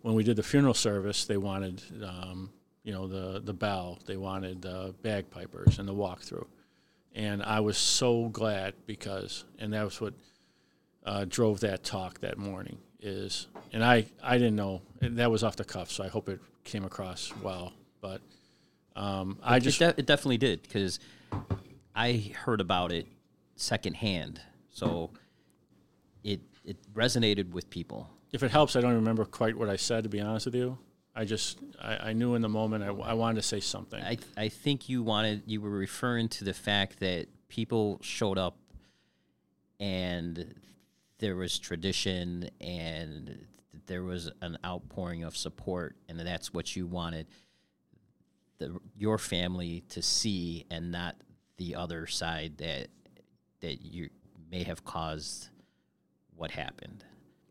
when 0.02 0.14
we 0.14 0.24
did 0.24 0.36
the 0.36 0.44
funeral 0.44 0.74
service, 0.74 1.24
they 1.26 1.38
wanted 1.38 1.82
um, 2.04 2.52
you 2.84 2.92
know 2.92 3.08
the 3.08 3.40
the 3.40 3.54
bell, 3.54 4.00
they 4.06 4.18
wanted 4.18 4.62
the 4.62 4.94
bagpipers 5.02 5.80
and 5.80 5.88
the 5.88 5.94
walkthrough, 5.94 6.46
and 7.16 7.42
I 7.42 7.62
was 7.62 7.78
so 7.78 8.30
glad 8.30 8.74
because 8.86 9.46
and 9.58 9.74
that 9.74 9.84
was 9.84 10.00
what 10.00 10.14
uh, 11.06 11.26
drove 11.28 11.62
that 11.62 11.84
talk 11.84 12.20
that 12.20 12.38
morning 12.38 12.78
is, 13.00 13.48
and 13.72 13.84
I, 13.84 14.06
I 14.24 14.38
didn't 14.38 14.56
know 14.56 14.82
and 15.02 15.18
that 15.18 15.32
was 15.32 15.44
off 15.44 15.56
the 15.56 15.64
cuff, 15.66 15.90
so 15.92 16.04
I 16.04 16.08
hope 16.10 16.30
it 16.30 16.40
came 16.64 16.84
across 16.84 17.32
well. 17.42 17.74
But 18.02 18.22
um, 18.96 19.40
I 19.44 19.58
It 19.58 19.62
just 19.62 19.80
de- 19.80 19.94
it 19.98 20.06
definitely 20.06 20.38
did 20.38 20.62
because 20.64 21.00
I 21.96 22.32
heard 22.44 22.62
about 22.62 22.92
it 22.92 23.08
secondhand, 23.56 24.42
so 24.70 25.12
it 26.24 26.42
it 26.64 26.78
resonated 26.94 27.52
with 27.52 27.70
people. 27.70 28.10
if 28.34 28.44
it 28.44 28.52
helps, 28.52 28.76
I 28.76 28.82
don't 28.82 28.96
remember 28.96 29.24
quite 29.26 29.58
what 29.58 29.70
I 29.70 29.76
said 29.78 30.04
to 30.04 30.10
be 30.10 30.20
honest 30.20 30.46
with 30.48 30.56
you. 30.56 30.78
I 31.16 31.26
just 31.26 31.60
I, 31.82 32.10
I 32.10 32.14
knew 32.14 32.36
in 32.36 32.42
the 32.42 32.50
moment 32.50 32.84
I, 32.84 32.88
I 32.88 33.14
wanted 33.14 33.36
to 33.36 33.48
say 33.48 33.60
something. 33.60 34.02
I 34.02 34.18
I 34.38 34.50
think 34.50 34.90
you 34.90 35.04
wanted 35.04 35.44
you 35.46 35.62
were 35.62 35.70
referring 35.70 36.30
to 36.30 36.44
the 36.44 36.54
fact 36.54 37.00
that 37.00 37.28
people 37.48 38.00
showed 38.02 38.38
up 38.38 38.58
and 39.80 40.56
there 41.20 41.36
was 41.36 41.58
tradition 41.58 42.50
and 42.60 43.46
there 43.88 44.04
was 44.04 44.30
an 44.42 44.58
outpouring 44.66 45.24
of 45.24 45.38
support 45.38 45.96
and 46.10 46.20
that's 46.20 46.54
what 46.54 46.76
you 46.76 46.88
wanted 46.88 47.28
the 48.58 48.78
your 48.98 49.18
family 49.18 49.84
to 49.90 50.02
see 50.02 50.66
and 50.72 50.92
not 50.92 51.16
the 51.58 51.76
other 51.76 52.08
side 52.08 52.58
that 52.58 52.88
that 53.62 53.82
you 53.82 54.10
may 54.52 54.64
have 54.64 54.84
caused 54.84 55.50
what 56.36 56.52
happened 56.52 57.04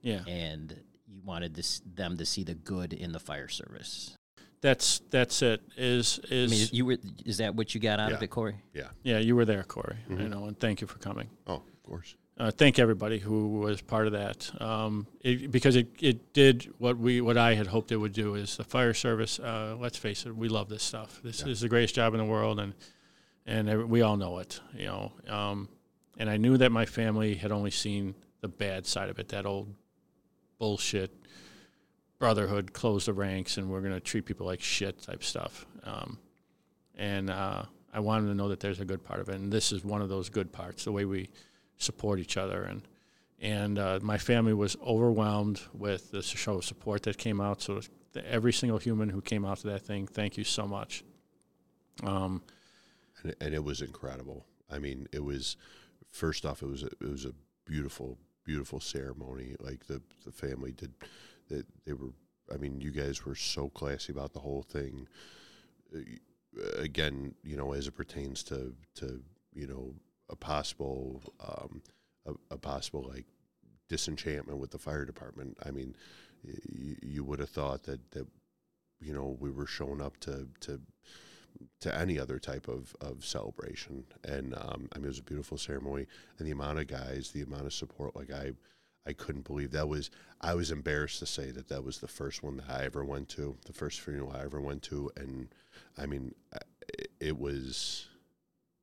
yeah, 0.02 0.20
and 0.26 0.78
wanted 1.24 1.54
this, 1.54 1.80
them 1.94 2.16
to 2.18 2.26
see 2.26 2.44
the 2.44 2.54
good 2.54 2.92
in 2.92 3.12
the 3.12 3.20
fire 3.20 3.48
service. 3.48 4.16
that's 4.60 5.00
that's 5.10 5.42
it. 5.42 5.60
Is 5.76 6.20
I 6.30 6.34
is 6.34 6.50
mean, 6.50 6.68
you 6.72 6.86
were 6.86 6.96
is 7.24 7.38
that 7.38 7.54
what 7.54 7.74
you 7.74 7.80
got 7.80 8.00
out 8.00 8.12
of 8.12 8.22
it, 8.22 8.28
Corey? 8.28 8.56
yeah. 8.72 8.88
yeah? 9.02 9.18
You 9.18 9.36
were 9.36 9.44
there, 9.44 9.62
Corey. 9.62 9.96
I 10.10 10.24
know, 10.24 10.46
and 10.46 10.58
thank 10.58 10.80
you 10.80 10.86
for 10.86 10.98
coming. 10.98 11.28
Oh, 11.46 11.54
of 11.56 11.82
course. 11.82 12.16
uh, 12.38 12.50
thank 12.50 12.78
everybody 12.78 13.18
who 13.18 13.60
was 13.60 13.80
part 13.80 14.06
of 14.06 14.12
that 14.14 14.50
um, 14.60 15.06
it, 15.20 15.50
because 15.52 15.76
it, 15.76 15.88
it 16.00 16.32
did 16.32 16.72
what 16.78 16.96
we 16.98 17.20
what 17.20 17.36
I 17.36 17.54
had 17.54 17.66
hoped 17.66 17.92
it 17.92 17.96
would 17.96 18.12
do 18.12 18.34
is 18.34 18.56
the 18.56 18.64
fire 18.64 18.94
service. 18.94 19.38
Uh, 19.38 19.76
let's 19.78 19.98
face 19.98 20.26
it, 20.26 20.34
we 20.34 20.48
love 20.48 20.68
this 20.68 20.82
stuff. 20.82 21.20
This 21.22 21.42
is 21.42 21.60
the 21.60 21.68
greatest 21.68 21.94
job 21.94 22.14
in 22.14 22.18
the 22.18 22.24
world, 22.24 22.58
and 22.58 22.74
and 23.46 23.88
we 23.88 24.02
all 24.02 24.16
know 24.16 24.38
it. 24.38 24.60
You 24.74 24.86
know, 24.86 25.12
um, 25.28 25.68
and 26.18 26.30
I 26.30 26.38
knew 26.38 26.56
that 26.56 26.72
my 26.72 26.86
family 26.86 27.34
had 27.34 27.52
only 27.52 27.70
seen 27.70 28.14
the 28.40 28.48
bad 28.48 28.86
side 28.86 29.10
of 29.10 29.18
it. 29.18 29.28
That 29.28 29.46
old 29.46 29.68
bullshit 30.64 31.10
brotherhood, 32.18 32.72
close 32.72 33.04
the 33.04 33.12
ranks, 33.12 33.58
and 33.58 33.68
we're 33.68 33.82
going 33.82 33.92
to 33.92 34.00
treat 34.00 34.24
people 34.24 34.46
like 34.46 34.62
shit 34.62 35.02
type 35.02 35.22
stuff. 35.22 35.66
Um, 35.82 36.18
and 36.96 37.28
uh, 37.28 37.64
I 37.92 38.00
wanted 38.00 38.28
to 38.28 38.34
know 38.34 38.48
that 38.48 38.60
there's 38.60 38.80
a 38.80 38.84
good 38.86 39.04
part 39.04 39.20
of 39.20 39.28
it, 39.28 39.34
and 39.34 39.52
this 39.52 39.72
is 39.72 39.84
one 39.84 40.00
of 40.00 40.08
those 40.08 40.30
good 40.30 40.50
parts. 40.52 40.84
The 40.84 40.92
way 40.92 41.04
we 41.04 41.28
support 41.76 42.18
each 42.18 42.38
other, 42.38 42.62
and 42.62 42.80
and 43.40 43.78
uh, 43.78 43.98
my 44.00 44.16
family 44.16 44.54
was 44.54 44.74
overwhelmed 44.82 45.60
with 45.74 46.12
the 46.12 46.22
show 46.22 46.54
of 46.54 46.64
support 46.64 47.02
that 47.02 47.18
came 47.18 47.42
out. 47.42 47.60
So 47.60 47.82
every 48.24 48.54
single 48.54 48.78
human 48.78 49.10
who 49.10 49.20
came 49.20 49.44
out 49.44 49.58
to 49.58 49.66
that 49.66 49.82
thing, 49.82 50.06
thank 50.06 50.38
you 50.38 50.44
so 50.44 50.66
much. 50.66 51.04
Um, 52.02 52.42
and, 53.22 53.36
and 53.38 53.54
it 53.54 53.62
was 53.62 53.82
incredible. 53.82 54.46
I 54.70 54.78
mean, 54.78 55.08
it 55.12 55.22
was 55.22 55.58
first 56.10 56.46
off, 56.46 56.62
it 56.62 56.68
was 56.68 56.84
a, 56.84 56.86
it 56.86 57.10
was 57.10 57.26
a 57.26 57.34
beautiful, 57.66 58.16
beautiful 58.44 58.80
ceremony. 58.80 59.56
Like 59.60 59.86
the 59.86 60.00
the 60.24 60.32
family 60.32 60.72
did, 60.72 60.92
they, 61.48 61.62
they 61.86 61.92
were. 61.92 62.12
I 62.52 62.58
mean, 62.58 62.80
you 62.80 62.90
guys 62.90 63.24
were 63.24 63.34
so 63.34 63.68
classy 63.70 64.12
about 64.12 64.32
the 64.34 64.40
whole 64.40 64.62
thing. 64.62 65.06
Uh, 65.94 66.00
Again, 66.78 67.34
you 67.42 67.56
know, 67.56 67.72
as 67.72 67.88
it 67.88 67.96
pertains 67.96 68.44
to 68.44 68.72
to 68.96 69.20
you 69.52 69.66
know 69.66 69.92
a 70.30 70.36
possible 70.36 71.20
um, 71.44 71.82
a, 72.26 72.54
a 72.54 72.56
possible 72.58 73.10
like 73.12 73.24
disenchantment 73.88 74.58
with 74.58 74.70
the 74.70 74.78
fire 74.78 75.04
department. 75.04 75.56
I 75.66 75.72
mean, 75.72 75.96
y- 76.46 76.96
you 77.02 77.24
would 77.24 77.40
have 77.40 77.50
thought 77.50 77.82
that 77.84 78.08
that 78.12 78.28
you 79.00 79.12
know 79.14 79.36
we 79.40 79.50
were 79.50 79.66
showing 79.66 80.00
up 80.00 80.16
to 80.20 80.46
to 80.60 80.80
to 81.80 81.96
any 81.96 82.18
other 82.18 82.38
type 82.38 82.68
of, 82.68 82.94
of 83.00 83.24
celebration. 83.24 84.04
And 84.24 84.54
um, 84.54 84.88
I 84.92 84.98
mean, 84.98 85.04
it 85.04 85.08
was 85.08 85.18
a 85.18 85.22
beautiful 85.22 85.58
ceremony, 85.58 86.06
and 86.38 86.46
the 86.46 86.52
amount 86.52 86.78
of 86.78 86.86
guys, 86.86 87.30
the 87.30 87.42
amount 87.42 87.66
of 87.66 87.72
support. 87.72 88.16
Like 88.16 88.32
I, 88.32 88.52
I 89.06 89.12
couldn't 89.12 89.46
believe 89.46 89.70
that 89.72 89.88
was. 89.88 90.10
I 90.40 90.54
was 90.54 90.70
embarrassed 90.70 91.20
to 91.20 91.26
say 91.26 91.50
that 91.50 91.68
that 91.68 91.84
was 91.84 91.98
the 91.98 92.08
first 92.08 92.42
one 92.42 92.56
that 92.58 92.70
I 92.70 92.84
ever 92.84 93.04
went 93.04 93.28
to, 93.30 93.56
the 93.66 93.72
first 93.72 94.00
funeral 94.00 94.32
I 94.34 94.42
ever 94.44 94.60
went 94.60 94.82
to, 94.84 95.10
and 95.16 95.48
I 95.98 96.06
mean, 96.06 96.34
it, 97.20 97.38
was. 97.38 98.08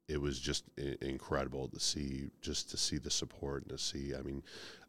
It 0.08 0.20
was 0.20 0.40
just 0.40 0.66
incredible 1.02 1.70
to 1.70 1.80
see, 1.80 2.30
just 2.42 2.70
to 2.72 2.78
see 2.78 2.98
the 2.98 3.10
support 3.10 3.64
and 3.64 3.72
to 3.72 3.78
see. 3.78 4.14
I 4.18 4.22
mean, 4.22 4.44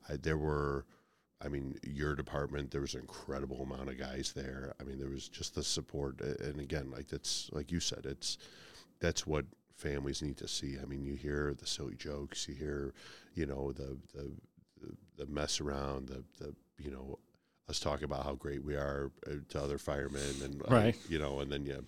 I, 0.09 0.17
there 0.17 0.39
were. 0.39 0.85
I 1.45 1.49
mean, 1.49 1.79
your 1.83 2.15
department, 2.15 2.71
there 2.71 2.81
was 2.81 2.95
an 2.95 3.01
incredible 3.01 3.63
amount 3.63 3.89
of 3.89 3.99
guys 3.99 4.33
there. 4.35 4.75
I 4.81 4.85
mean, 4.85 4.99
there 4.99 5.11
was 5.11 5.29
just 5.29 5.55
the 5.55 5.65
support. 5.65 6.21
And 6.21 6.61
again, 6.61 6.91
like 6.91 7.09
that's, 7.09 7.49
like 7.53 7.73
you 7.73 7.81
said, 7.81 8.07
it's, 8.07 8.39
that's 9.01 9.27
what 9.27 9.45
families 9.77 10.23
need 10.23 10.37
to 10.39 10.47
see. 10.49 10.77
I 10.81 10.85
mean, 10.87 11.03
you 11.05 11.15
hear 11.15 11.55
the 11.59 11.67
silly 11.67 11.97
jokes, 11.97 12.47
you 12.49 12.55
hear, 12.55 12.95
you 13.35 13.47
know, 13.47 13.73
the, 13.73 13.99
the, 14.15 14.31
the, 14.81 15.25
the 15.25 15.27
mess 15.27 15.61
around, 15.61 16.09
the, 16.09 16.23
the, 16.39 16.55
you 16.79 16.91
know, 16.91 17.19
us 17.69 17.81
talking 17.81 18.05
about 18.05 18.25
how 18.25 18.35
great 18.35 18.63
we 18.65 18.75
are 18.75 19.11
uh, 19.27 19.35
to 19.49 19.61
other 19.63 19.79
firemen 19.79 20.35
and, 20.45 20.63
uh, 20.63 20.67
Right. 20.69 20.97
you 21.09 21.19
know, 21.19 21.41
and 21.41 21.51
then, 21.51 21.65
yeah, 21.67 21.81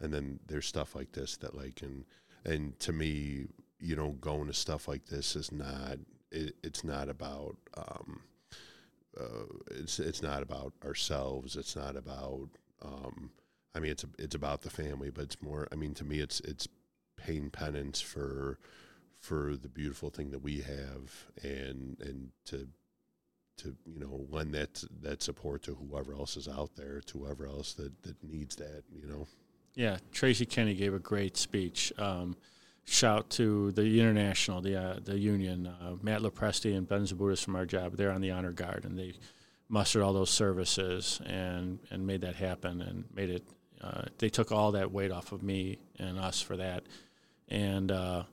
and 0.00 0.12
then 0.12 0.40
there's 0.46 0.66
stuff 0.66 0.94
like 0.96 1.12
this 1.12 1.36
that 1.38 1.54
like, 1.56 1.82
and, 1.82 2.04
and 2.44 2.78
to 2.80 2.92
me, 2.92 3.46
you 3.78 3.96
know, 3.96 4.10
going 4.20 4.46
to 4.46 4.54
stuff 4.54 4.88
like 4.88 5.06
this 5.06 5.36
is 5.36 5.52
not, 5.52 5.98
it, 6.32 6.54
it's 6.62 6.84
not 6.84 7.08
about, 7.08 7.56
um, 7.76 8.20
uh, 9.20 9.44
it's 9.70 9.98
it's 9.98 10.22
not 10.22 10.42
about 10.42 10.72
ourselves. 10.84 11.56
It's 11.56 11.76
not 11.76 11.96
about. 11.96 12.48
Um, 12.82 13.30
I 13.74 13.78
mean, 13.78 13.92
it's 13.92 14.04
it's 14.18 14.34
about 14.34 14.62
the 14.62 14.70
family, 14.70 15.10
but 15.10 15.24
it's 15.24 15.42
more. 15.42 15.68
I 15.72 15.76
mean, 15.76 15.94
to 15.94 16.04
me, 16.04 16.20
it's 16.20 16.40
it's 16.40 16.68
paying 17.16 17.50
penance 17.50 18.00
for 18.00 18.58
for 19.18 19.56
the 19.56 19.68
beautiful 19.68 20.10
thing 20.10 20.30
that 20.30 20.42
we 20.42 20.60
have, 20.60 21.26
and 21.42 21.96
and 22.00 22.30
to 22.46 22.68
to 23.58 23.76
you 23.86 24.00
know 24.00 24.26
lend 24.30 24.54
that 24.54 24.82
that 25.02 25.22
support 25.22 25.62
to 25.64 25.74
whoever 25.74 26.14
else 26.14 26.36
is 26.36 26.48
out 26.48 26.76
there, 26.76 27.00
to 27.06 27.18
whoever 27.18 27.46
else 27.46 27.74
that 27.74 28.02
that 28.02 28.22
needs 28.22 28.56
that. 28.56 28.82
You 28.92 29.06
know. 29.06 29.26
Yeah, 29.74 29.98
Tracy 30.12 30.46
Kenny 30.46 30.74
gave 30.74 30.94
a 30.94 30.98
great 30.98 31.36
speech. 31.36 31.92
Um, 31.96 32.36
shout 32.90 33.30
to 33.30 33.70
the 33.72 34.00
international, 34.00 34.60
the 34.60 34.76
uh, 34.76 34.96
the 35.02 35.16
union, 35.16 35.66
uh, 35.66 35.94
Matt 36.02 36.22
Lepresti 36.22 36.76
and 36.76 36.88
Ben 36.88 37.02
Zabutis 37.02 37.42
from 37.42 37.54
our 37.54 37.64
job. 37.64 37.96
They're 37.96 38.10
on 38.10 38.20
the 38.20 38.32
honor 38.32 38.50
guard, 38.50 38.84
and 38.84 38.98
they 38.98 39.14
mustered 39.68 40.02
all 40.02 40.12
those 40.12 40.30
services 40.30 41.20
and 41.24 41.78
and 41.90 42.06
made 42.06 42.22
that 42.22 42.34
happen 42.34 42.82
and 42.82 43.04
made 43.14 43.30
it. 43.30 43.44
Uh, 43.80 44.02
they 44.18 44.28
took 44.28 44.52
all 44.52 44.72
that 44.72 44.90
weight 44.90 45.12
off 45.12 45.32
of 45.32 45.42
me 45.42 45.78
and 45.98 46.18
us 46.18 46.42
for 46.42 46.56
that, 46.56 46.84
and 47.48 47.92
uh, 47.92 48.24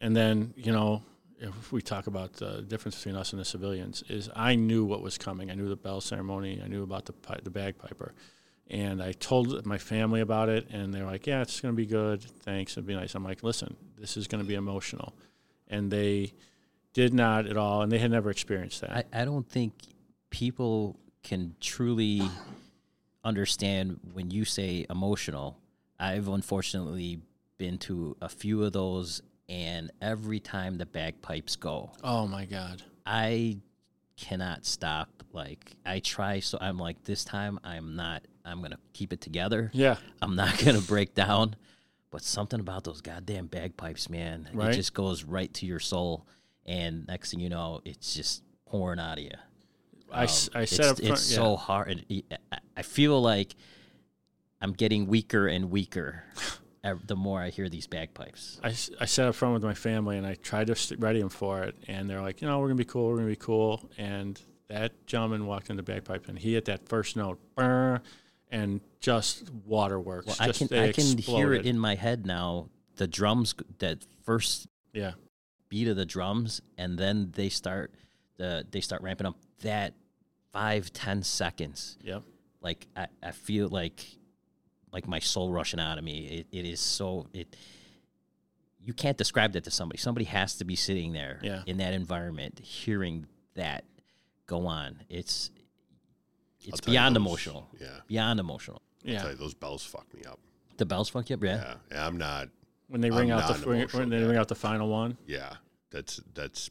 and 0.00 0.16
then 0.16 0.54
you 0.56 0.72
know 0.72 1.02
if 1.38 1.70
we 1.70 1.82
talk 1.82 2.06
about 2.06 2.32
the 2.32 2.62
difference 2.62 2.96
between 2.96 3.14
us 3.14 3.32
and 3.32 3.40
the 3.40 3.44
civilians 3.44 4.02
is 4.08 4.30
I 4.34 4.54
knew 4.54 4.86
what 4.86 5.02
was 5.02 5.18
coming. 5.18 5.50
I 5.50 5.54
knew 5.54 5.68
the 5.68 5.76
bell 5.76 6.00
ceremony. 6.00 6.62
I 6.64 6.68
knew 6.68 6.82
about 6.82 7.04
the 7.04 7.14
the 7.42 7.50
bagpiper 7.50 8.14
and 8.68 9.02
I 9.02 9.12
told 9.12 9.64
my 9.64 9.78
family 9.78 10.20
about 10.20 10.48
it, 10.48 10.68
and 10.70 10.92
they're 10.92 11.06
like, 11.06 11.26
"Yeah, 11.26 11.42
it's 11.42 11.60
going 11.60 11.72
to 11.74 11.76
be 11.76 11.86
good. 11.86 12.22
Thanks, 12.22 12.72
it'd 12.72 12.86
be 12.86 12.94
nice." 12.94 13.14
I'm 13.14 13.24
like, 13.24 13.42
"Listen, 13.42 13.76
this 13.98 14.16
is 14.16 14.26
going 14.26 14.42
to 14.42 14.48
be 14.48 14.54
emotional," 14.54 15.14
and 15.68 15.90
they 15.90 16.32
did 16.92 17.12
not 17.14 17.46
at 17.46 17.56
all, 17.56 17.82
and 17.82 17.92
they 17.92 17.98
had 17.98 18.10
never 18.10 18.30
experienced 18.30 18.80
that. 18.80 18.90
I, 18.90 19.22
I 19.22 19.24
don't 19.24 19.48
think 19.48 19.74
people 20.30 20.98
can 21.22 21.54
truly 21.60 22.22
understand 23.24 24.00
when 24.12 24.30
you 24.30 24.44
say 24.44 24.86
emotional. 24.88 25.58
I've 25.98 26.28
unfortunately 26.28 27.20
been 27.58 27.78
to 27.78 28.16
a 28.20 28.28
few 28.28 28.62
of 28.64 28.72
those, 28.72 29.22
and 29.48 29.90
every 30.00 30.40
time 30.40 30.78
the 30.78 30.86
bagpipes 30.86 31.56
go, 31.56 31.92
oh 32.02 32.26
my 32.26 32.46
God! 32.46 32.82
I 33.04 33.58
cannot 34.16 34.64
stop. 34.66 35.08
Like 35.32 35.76
I 35.84 36.00
try, 36.00 36.40
so 36.40 36.58
I'm 36.60 36.78
like 36.78 37.04
this 37.04 37.24
time 37.24 37.60
I'm 37.62 37.94
not. 37.94 38.24
I'm 38.46 38.62
gonna 38.62 38.78
keep 38.92 39.12
it 39.12 39.20
together. 39.20 39.70
Yeah, 39.74 39.96
I'm 40.22 40.36
not 40.36 40.56
gonna 40.64 40.80
break 40.80 41.14
down. 41.14 41.56
But 42.10 42.22
something 42.22 42.60
about 42.60 42.84
those 42.84 43.00
goddamn 43.00 43.46
bagpipes, 43.48 44.08
man, 44.08 44.48
Right. 44.54 44.70
it 44.72 44.76
just 44.76 44.94
goes 44.94 45.24
right 45.24 45.52
to 45.54 45.66
your 45.66 45.80
soul. 45.80 46.26
And 46.64 47.06
next 47.08 47.32
thing 47.32 47.40
you 47.40 47.48
know, 47.50 47.80
it's 47.84 48.14
just 48.14 48.42
pouring 48.64 49.00
out 49.00 49.18
of 49.18 49.24
you. 49.24 49.32
I, 50.12 50.22
Um, 50.22 50.28
I 50.54 50.62
it's, 50.62 50.76
set 50.76 50.86
up. 50.86 50.96
Front, 50.98 51.00
it's 51.12 51.30
yeah. 51.30 51.36
so 51.36 51.56
hard. 51.56 52.04
I- 52.10 52.22
I 52.76 52.82
feel 52.82 53.20
like 53.20 53.54
I'm 54.60 54.72
getting 54.72 55.06
weaker 55.08 55.46
and 55.48 55.70
weaker 55.70 56.22
the 57.06 57.16
more 57.16 57.40
I 57.42 57.50
hear 57.50 57.68
these 57.68 57.88
bagpipes. 57.88 58.60
I, 58.62 58.68
I 59.00 59.06
sat 59.06 59.26
up 59.26 59.34
front 59.34 59.54
with 59.54 59.64
my 59.64 59.74
family 59.74 60.16
and 60.16 60.24
I 60.26 60.34
tried 60.36 60.68
to 60.68 60.96
ready 60.98 61.18
them 61.20 61.28
for 61.28 61.64
it, 61.64 61.74
and 61.88 62.08
they're 62.08 62.22
like, 62.22 62.40
you 62.40 62.46
know, 62.48 62.60
we're 62.60 62.68
gonna 62.68 62.76
be 62.76 62.84
cool, 62.84 63.08
we're 63.08 63.16
gonna 63.16 63.26
be 63.28 63.34
cool. 63.36 63.90
And 63.98 64.40
that 64.68 65.06
gentleman 65.06 65.46
walked 65.46 65.70
in 65.70 65.76
the 65.76 65.82
bagpipe, 65.82 66.28
and 66.28 66.38
he 66.38 66.54
hit 66.54 66.66
that 66.66 66.88
first 66.88 67.16
note, 67.16 67.38
"Brr," 67.56 68.00
and 68.50 68.80
just 69.00 69.50
waterworks. 69.64 70.26
Well, 70.26 70.36
I 70.40 70.52
can 70.52 70.68
I 70.76 70.92
can 70.92 71.18
hear 71.18 71.52
it 71.52 71.66
in 71.66 71.78
my 71.78 71.94
head 71.94 72.26
now. 72.26 72.68
The 72.96 73.06
drums, 73.06 73.54
that 73.78 74.04
first 74.24 74.66
Yeah, 74.92 75.12
beat 75.68 75.88
of 75.88 75.96
the 75.96 76.06
drums, 76.06 76.62
and 76.78 76.98
then 76.98 77.32
they 77.34 77.48
start 77.48 77.92
the 78.36 78.66
they 78.70 78.80
start 78.80 79.02
ramping 79.02 79.26
up. 79.26 79.36
That 79.62 79.94
five 80.52 80.92
ten 80.92 81.22
seconds, 81.22 81.98
yep. 82.02 82.22
like 82.60 82.86
I, 82.96 83.06
I 83.22 83.32
feel 83.32 83.68
like 83.68 84.04
like 84.92 85.06
my 85.06 85.18
soul 85.18 85.52
rushing 85.52 85.80
out 85.80 85.98
of 85.98 86.04
me. 86.04 86.44
It, 86.52 86.58
it 86.58 86.64
is 86.64 86.80
so 86.80 87.26
it. 87.32 87.54
You 88.80 88.92
can't 88.94 89.18
describe 89.18 89.52
that 89.54 89.64
to 89.64 89.70
somebody. 89.70 89.98
Somebody 89.98 90.26
has 90.26 90.56
to 90.58 90.64
be 90.64 90.76
sitting 90.76 91.12
there 91.12 91.40
Yeah. 91.42 91.62
in 91.66 91.78
that 91.78 91.92
environment, 91.92 92.60
hearing 92.60 93.26
that 93.54 93.84
go 94.46 94.66
on. 94.68 95.02
It's 95.08 95.50
it's 96.66 96.80
beyond 96.80 97.14
those- 97.16 97.20
emotional. 97.22 97.68
Yeah. 97.80 97.88
Beyond 98.06 98.40
emotional. 98.40 98.82
I'll 99.04 99.10
Yeah. 99.12 99.22
tell 99.22 99.30
you, 99.30 99.36
those 99.36 99.54
bells 99.54 99.84
fuck 99.84 100.12
me 100.14 100.22
up. 100.24 100.38
The 100.76 100.86
bells 100.86 101.08
fuck 101.08 101.30
you 101.30 101.36
up, 101.36 101.42
yeah. 101.44 101.56
Yeah. 101.56 101.74
yeah 101.92 102.06
I'm 102.06 102.18
not. 102.18 102.48
When 102.88 103.00
they 103.00 103.08
I'm 103.08 103.16
ring 103.16 103.30
out 103.30 103.48
the 103.56 103.66
when 103.66 104.10
they 104.10 104.20
guy. 104.20 104.26
ring 104.26 104.36
out 104.36 104.48
the 104.48 104.54
final 104.54 104.88
one. 104.88 105.16
Yeah. 105.26 105.54
That's 105.90 106.20
that's 106.34 106.70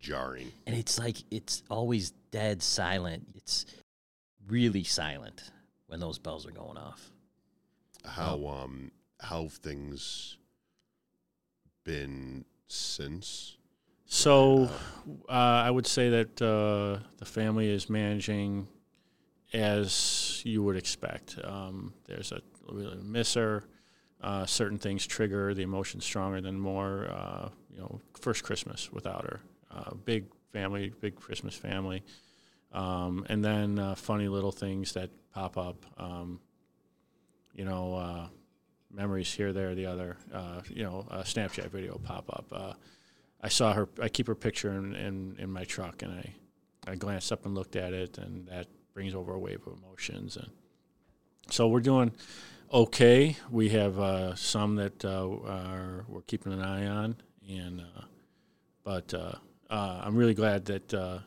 jarring. 0.00 0.52
And 0.66 0.74
it's 0.76 0.98
like 0.98 1.18
it's 1.30 1.62
always 1.70 2.10
dead 2.30 2.62
silent. 2.62 3.26
It's 3.34 3.64
really 4.46 4.84
silent 4.84 5.50
when 5.86 6.00
those 6.00 6.18
bells 6.18 6.46
are 6.46 6.50
going 6.50 6.76
off. 6.76 7.10
how 8.04 8.46
um 8.46 8.90
how 9.20 9.48
things 9.48 10.36
been 11.84 12.44
since 12.66 13.56
So, 14.06 14.68
uh, 15.28 15.32
I 15.32 15.70
would 15.70 15.86
say 15.86 16.08
that 16.10 16.40
uh, 16.42 17.02
the 17.18 17.24
family 17.24 17.68
is 17.68 17.88
managing 17.90 18.68
as 19.54 20.42
you 20.44 20.62
would 20.62 20.76
expect. 20.76 21.38
Um, 21.42 21.94
there's 22.06 22.32
a 22.32 22.40
really 22.70 22.98
miss 23.02 23.34
her. 23.34 23.64
Uh, 24.20 24.44
certain 24.46 24.78
things 24.78 25.06
trigger 25.06 25.54
the 25.54 25.62
emotion 25.62 26.00
stronger 26.00 26.40
than 26.40 26.58
more. 26.58 27.06
Uh, 27.10 27.48
you 27.70 27.78
know, 27.78 28.00
first 28.20 28.42
Christmas 28.42 28.92
without 28.92 29.24
her. 29.24 29.40
Uh, 29.70 29.94
big 30.04 30.24
family, 30.52 30.92
big 31.00 31.14
Christmas 31.14 31.54
family. 31.54 32.02
Um, 32.72 33.24
and 33.28 33.44
then 33.44 33.78
uh, 33.78 33.94
funny 33.94 34.28
little 34.28 34.52
things 34.52 34.92
that 34.94 35.10
pop 35.32 35.56
up. 35.56 35.86
Um, 35.96 36.40
you 37.54 37.64
know, 37.64 37.94
uh, 37.94 38.26
memories 38.90 39.32
here, 39.32 39.52
there, 39.52 39.74
the 39.74 39.86
other. 39.86 40.16
Uh, 40.32 40.62
you 40.68 40.82
know, 40.82 41.06
a 41.10 41.18
Snapchat 41.18 41.70
video 41.70 41.98
pop 41.98 42.24
up. 42.32 42.78
I 43.40 43.48
saw 43.48 43.74
her. 43.74 43.88
I 44.00 44.08
keep 44.08 44.26
her 44.26 44.34
picture 44.34 44.70
in, 44.70 44.94
in, 44.94 45.36
in 45.38 45.50
my 45.50 45.64
truck, 45.64 46.02
and 46.02 46.12
I, 46.12 46.34
I 46.90 46.94
glanced 46.96 47.30
up 47.30 47.44
and 47.44 47.54
looked 47.54 47.76
at 47.76 47.92
it, 47.92 48.16
and 48.16 48.48
that 48.48 48.68
brings 48.94 49.14
over 49.14 49.34
a 49.34 49.38
wave 49.38 49.60
of 49.66 49.76
emotions. 49.76 50.36
And 50.36 50.50
so 51.50 51.68
we're 51.68 51.80
doing 51.80 52.12
okay. 52.72 53.36
We 53.50 53.68
have 53.70 53.98
uh, 53.98 54.34
some 54.36 54.76
that 54.76 55.04
uh, 55.04 55.28
are 55.46 56.04
we're 56.08 56.22
keeping 56.22 56.52
an 56.52 56.62
eye 56.62 56.86
on, 56.86 57.16
and 57.48 57.80
uh, 57.80 58.02
but 58.84 59.12
uh, 59.12 59.32
uh, 59.68 60.02
I'm 60.04 60.16
really 60.16 60.34
glad 60.34 60.64
that 60.66 60.94
uh, 60.94 61.18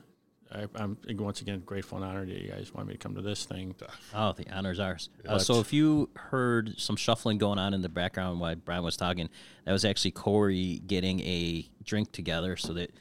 I, 0.51 0.65
I'm 0.75 0.97
once 1.17 1.41
again 1.41 1.61
grateful 1.65 1.97
and 1.97 2.05
honored 2.05 2.29
that 2.29 2.41
you 2.41 2.49
guys 2.49 2.73
wanted 2.73 2.87
me 2.87 2.93
to 2.93 2.99
come 2.99 3.15
to 3.15 3.21
this 3.21 3.45
thing. 3.45 3.75
Oh, 4.15 4.31
the 4.31 4.47
honor's 4.49 4.79
ours. 4.79 5.09
Uh, 5.27 5.37
so 5.37 5.59
if 5.59 5.73
you 5.73 6.09
heard 6.15 6.79
some 6.79 6.95
shuffling 6.95 7.37
going 7.37 7.59
on 7.59 7.73
in 7.73 7.81
the 7.81 7.89
background 7.89 8.39
while 8.39 8.55
Brian 8.55 8.83
was 8.83 8.97
talking, 8.97 9.29
that 9.65 9.71
was 9.73 9.83
actually 9.83 10.11
Corey 10.11 10.81
getting 10.87 11.19
a 11.19 11.67
drink 11.83 12.11
together 12.13 12.55
so 12.55 12.73
that 12.73 12.91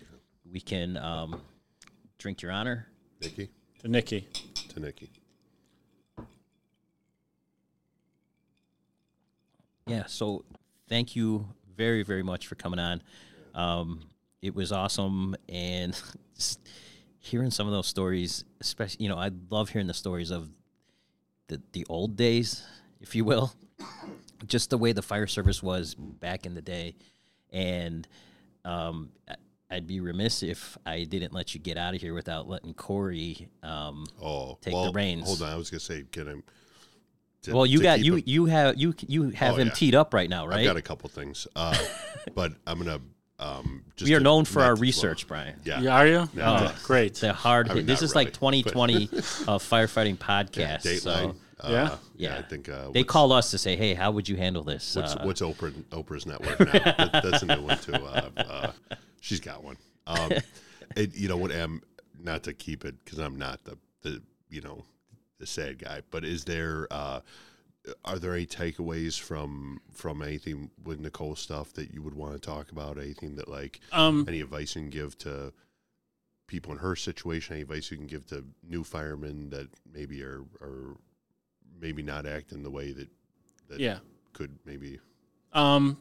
we 0.51 0.61
can 0.61 0.97
um, 0.97 1.41
drink 2.19 2.43
your 2.43 2.51
honor. 2.51 2.89
Nikki 3.23 3.49
To 3.87 3.93
Nikki, 3.93 4.27
to 4.71 4.81
Nikki. 4.81 5.09
Yeah. 9.87 10.07
So 10.07 10.45
thank 10.89 11.15
you 11.15 11.47
very, 11.77 12.03
very 12.03 12.25
much 12.25 12.49
for 12.49 12.57
coming 12.57 12.81
on. 12.81 13.01
Um, 13.55 14.01
it 14.43 14.57
was 14.57 14.73
awesome, 14.73 15.37
and 15.49 15.97
just 16.35 16.59
hearing 17.21 17.53
some 17.53 17.69
of 17.69 17.73
those 17.73 17.87
stories, 17.87 18.45
especially 18.61 19.05
you 19.05 19.09
know, 19.09 19.19
I 19.19 19.31
love 19.51 19.69
hearing 19.69 19.87
the 19.87 19.95
stories 19.95 20.33
of 20.33 20.49
the 21.47 21.63
the 21.71 21.87
old 21.89 22.17
days, 22.17 22.65
if 23.01 23.15
you 23.15 23.25
will. 23.25 23.53
just 24.49 24.71
the 24.71 24.79
way 24.79 24.91
the 24.91 25.01
fire 25.01 25.29
service 25.29 25.63
was 25.63 25.95
back 25.95 26.45
in 26.45 26.55
the 26.57 26.63
day, 26.63 26.97
and 27.53 28.09
um, 28.65 29.13
I- 29.29 29.37
I'd 29.71 29.87
be 29.87 30.01
remiss 30.01 30.43
if 30.43 30.79
I 30.87 31.05
didn't 31.05 31.33
let 31.33 31.55
you 31.55 31.61
get 31.61 31.77
out 31.77 31.95
of 31.95 32.01
here 32.01 32.15
without 32.15 32.49
letting 32.49 32.73
Corey. 32.75 33.49
Um, 33.63 34.07
Oh, 34.23 34.59
Take 34.61 34.75
the 34.75 34.93
reins. 34.95 35.27
Hold 35.27 35.43
on, 35.43 35.51
I 35.53 35.57
was 35.57 35.71
gonna 35.71 35.81
say, 35.81 36.05
get 36.11 36.27
him. 36.27 36.45
to- 37.43 37.53
well, 37.55 37.67
you 37.67 37.81
got 37.81 38.01
you 38.01 38.15
him- 38.17 38.23
you 38.27 38.45
have 38.47 38.77
you 38.77 38.95
you 39.09 39.31
have 39.31 39.55
Oh, 39.55 39.57
him 39.57 39.69
yeah. 39.69 39.75
teed 39.75 39.95
up 39.95 40.15
right 40.15 40.31
now, 40.31 40.47
right? 40.47 40.61
I've 40.61 40.67
got 40.67 40.77
a 40.77 40.83
couple 40.83 41.09
things, 41.09 41.47
uh, 41.57 41.77
but 42.35 42.53
I'm 42.67 42.79
gonna. 42.79 43.01
Um, 43.39 43.85
just 43.97 44.09
we 44.09 44.15
are 44.17 44.21
known 44.21 44.47
for 44.47 44.63
our 44.63 44.71
to 44.71 44.77
throw- 44.77 44.81
research, 44.83 45.27
Brian. 45.29 45.61
Yeah, 45.63 45.81
Yeah, 45.83 45.95
are 45.97 46.07
you? 46.07 46.29
Yeah. 46.35 46.71
Oh, 46.73 46.79
great. 46.85 47.17
The 47.17 47.35
hard 47.35 47.69
I 47.71 47.75
mean, 47.75 47.85
This 47.85 48.01
not 48.01 48.05
is 48.07 48.15
like 48.15 48.29
really, 48.41 48.63
2020 48.63 49.05
uh, 49.13 49.59
firefighting 49.59 50.17
podcast. 50.17 50.85
Dateline. 50.85 51.01
so 51.03 51.37
uh, 51.61 51.69
Yeah? 51.71 51.71
yeah, 51.71 51.97
Yeah. 52.17 52.39
I 52.39 52.43
think 52.43 52.71
uh, 52.71 52.93
they 52.93 53.05
call 53.05 53.33
us 53.33 53.51
to 53.51 53.59
say, 53.59 53.77
"Hey, 53.77 53.93
how 53.93 54.11
would 54.13 54.27
you 54.27 54.37
handle 54.37 54.63
this?" 54.65 54.97
What's 54.97 55.15
Uh, 55.15 55.23
what's 55.25 55.43
Oprah 55.43 55.71
Oprah's 55.91 56.25
network 56.25 56.61
now? 56.61 56.73
that, 56.73 57.11
that's 57.23 57.43
a 57.43 57.47
new 57.47 57.61
one 57.61 57.79
too. 57.79 57.93
She's 59.27 59.41
got 59.41 59.65
one. 59.65 59.77
Um, 60.07 60.31
it, 60.97 61.17
you 61.17 61.29
know 61.29 61.37
what? 61.37 61.51
Am 61.51 61.83
not 62.23 62.45
to 62.45 62.55
keep 62.55 62.85
it 62.85 62.95
because 63.05 63.19
I'm 63.19 63.37
not 63.37 63.65
the 63.65 63.77
the 64.03 64.23
you 64.49 64.61
know 64.61 64.85
the 65.41 65.47
sad 65.47 65.81
guy, 65.81 66.03
but 66.13 66.25
is 66.25 66.45
there 66.45 66.87
uh, 66.93 67.23
are 68.05 68.21
there 68.21 68.35
any 68.35 68.47
takeaways 68.47 69.19
from 69.21 69.81
from 69.91 70.23
anything 70.23 70.71
with 70.85 71.01
Nicole 71.01 71.35
stuff 71.35 71.73
that 71.73 71.93
you 71.93 72.03
would 72.03 72.15
want 72.15 72.35
to 72.35 72.39
talk 72.39 72.71
about? 72.71 72.99
Anything 72.99 73.35
that 73.35 73.49
like 73.49 73.81
Um, 73.91 74.25
any 74.29 74.41
advice 74.41 74.77
you 74.77 74.83
can 74.83 74.91
give 74.91 75.19
to 75.19 75.53
people 76.47 76.71
in 76.71 76.79
her 76.79 76.95
situation? 76.95 77.55
Any 77.55 77.63
advice 77.63 77.91
you 77.91 77.97
can 77.97 78.07
give 78.07 78.27
to 78.27 78.45
new 78.63 78.85
firemen 78.85 79.51
that 79.51 79.69
maybe 79.93 80.23
are 80.23 80.45
are 80.61 80.97
maybe 81.81 82.05
not 82.05 82.27
acting 82.27 82.63
the 82.63 82.71
way 82.71 82.93
that 82.93 83.09
that 83.71 83.81
yeah. 83.81 83.99
could 84.35 84.57
maybe 84.65 85.01
Um, 85.53 85.99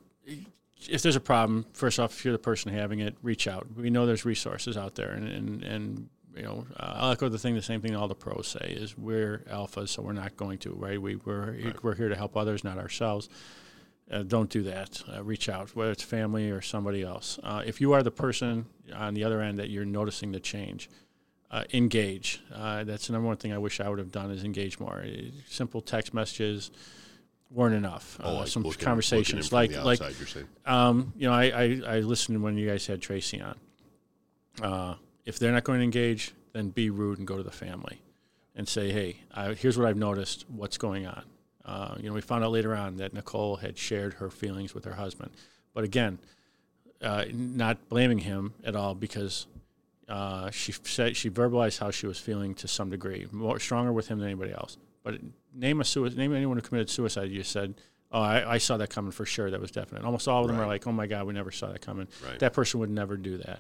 if 0.88 1.02
there's 1.02 1.16
a 1.16 1.22
problem, 1.22 1.66
first 1.74 2.00
off, 2.00 2.14
if 2.14 2.26
you're 2.26 2.32
the 2.32 2.40
person 2.40 2.72
having 2.74 3.00
it, 3.00 3.16
reach 3.22 3.48
out. 3.48 3.68
We 3.76 3.90
know 3.90 4.06
there's 4.06 4.26
resources 4.26 4.78
out 4.78 4.96
there, 4.96 5.12
and 5.12 5.28
and, 5.28 5.64
and 5.64 6.10
you 6.36 6.44
know, 6.44 6.66
uh, 6.78 6.94
I'll 6.96 7.12
echo 7.12 7.30
the 7.30 7.40
thing. 7.40 7.56
The 7.56 7.62
same 7.62 7.82
thing 7.82 7.96
all 7.96 8.08
the 8.08 8.16
pros 8.16 8.48
say 8.48 8.76
is 8.78 8.98
we're 8.98 9.46
alphas, 9.50 9.90
so 9.90 10.02
we're 10.02 10.14
not 10.14 10.36
going 10.36 10.58
to 10.60 10.72
right. 10.74 11.02
We 11.02 11.16
we're 11.16 11.74
we're 11.82 11.96
here 11.96 12.10
to 12.10 12.16
help 12.16 12.36
others, 12.36 12.64
not 12.64 12.78
ourselves. 12.78 13.30
Uh, 14.12 14.22
don't 14.22 14.52
do 14.52 14.62
that. 14.64 15.02
Uh, 15.12 15.24
reach 15.24 15.50
out, 15.50 15.76
whether 15.76 15.92
it's 15.92 16.04
family 16.04 16.52
or 16.52 16.62
somebody 16.62 17.02
else. 17.02 17.40
Uh, 17.42 17.64
if 17.66 17.82
you 17.82 17.94
are 17.94 18.04
the 18.04 18.12
person 18.12 18.66
on 18.94 19.16
the 19.16 19.24
other 19.24 19.42
end 19.42 19.58
that 19.58 19.72
you're 19.72 19.86
noticing 19.86 20.32
the 20.32 20.40
change, 20.40 20.92
uh, 21.50 21.64
engage. 21.74 22.42
Uh, 22.54 22.84
that's 22.84 23.08
the 23.08 23.14
number 23.14 23.28
one 23.28 23.38
thing 23.38 23.52
I 23.52 23.58
wish 23.58 23.80
I 23.80 23.90
would 23.90 23.98
have 23.98 24.12
done 24.12 24.30
is 24.30 24.44
engage 24.44 24.80
more. 24.80 25.04
Simple 25.48 25.82
text 25.82 26.14
messages 26.14 26.70
weren't 27.56 27.74
enough. 27.76 28.20
Oh, 28.22 28.30
Uh, 28.30 28.34
like 28.40 28.48
some 28.50 28.64
looking- 28.64 28.84
conversations, 28.86 29.52
looking 29.52 29.78
like 29.78 30.00
the 30.00 30.06
like 30.06 30.20
you're 30.20 30.28
saying. 30.28 30.48
um, 30.66 31.14
you 31.18 31.28
know, 31.28 31.34
I, 31.34 31.46
I, 31.46 31.82
I 31.96 32.00
listened 32.02 32.44
when 32.44 32.58
you 32.58 32.68
guys 32.70 32.86
had 32.86 33.02
Tracy 33.02 33.42
on. 33.42 33.56
Uh, 34.62 34.96
if 35.26 35.40
they're 35.40 35.52
not 35.52 35.64
going 35.64 35.80
to 35.80 35.84
engage, 35.84 36.34
then 36.54 36.70
be 36.70 36.90
rude 36.90 37.18
and 37.18 37.26
go 37.28 37.38
to 37.38 37.44
the 37.44 37.52
family 37.52 38.02
and 38.56 38.68
say, 38.68 38.92
hey, 38.92 39.18
I, 39.34 39.54
here's 39.54 39.78
what 39.78 39.88
I've 39.88 39.98
noticed. 39.98 40.46
What's 40.50 40.78
going 40.78 41.08
on? 41.08 41.24
Uh, 41.66 41.96
you 42.00 42.08
know, 42.08 42.14
we 42.14 42.22
found 42.22 42.44
out 42.44 42.52
later 42.52 42.76
on 42.76 42.98
that 42.98 43.14
Nicole 43.14 43.56
had 43.58 43.78
shared 43.78 44.14
her 44.16 44.30
feelings 44.30 44.74
with 44.76 44.86
her 44.86 44.94
husband. 44.94 45.32
But 45.74 45.84
again, 45.84 46.20
uh, 47.02 47.26
not 47.34 47.90
blaming 47.90 48.20
him 48.20 48.54
at 48.64 48.76
all 48.76 48.96
because 48.96 49.48
uh, 50.08 50.52
she 50.52 50.72
said 50.72 51.18
she 51.18 51.30
verbalized 51.30 51.80
how 51.80 51.90
she 51.92 52.06
was 52.08 52.20
feeling 52.20 52.54
to 52.56 52.68
some 52.68 52.90
degree, 52.90 53.28
more 53.32 53.60
stronger 53.60 53.92
with 53.92 54.08
him 54.08 54.20
than 54.20 54.28
anybody 54.28 54.52
else. 54.54 54.78
But 55.06 55.22
name 55.54 55.80
a 55.80 55.86
suicide, 55.86 56.18
name 56.18 56.34
anyone 56.34 56.58
who 56.58 56.64
committed 56.64 56.90
suicide. 56.90 57.30
You 57.30 57.44
said, 57.44 57.76
"Oh, 58.12 58.20
I, 58.20 58.56
I 58.56 58.58
saw 58.58 58.78
that 58.78 58.90
coming 58.90 59.12
for 59.12 59.24
sure. 59.26 59.52
That 59.52 59.62
was 59.62 59.70
definite." 59.70 60.04
Almost 60.04 60.28
all 60.28 60.42
of 60.42 60.48
them 60.48 60.60
are 60.60 60.66
like, 60.66 60.86
"Oh 60.88 60.92
my 60.92 61.06
God, 61.06 61.28
we 61.28 61.34
never 61.34 61.52
saw 61.52 61.68
that 61.68 61.82
coming." 61.82 62.08
Right. 62.28 62.40
That 62.40 62.54
person 62.54 62.80
would 62.80 62.90
never 62.90 63.16
do 63.16 63.38
that. 63.38 63.60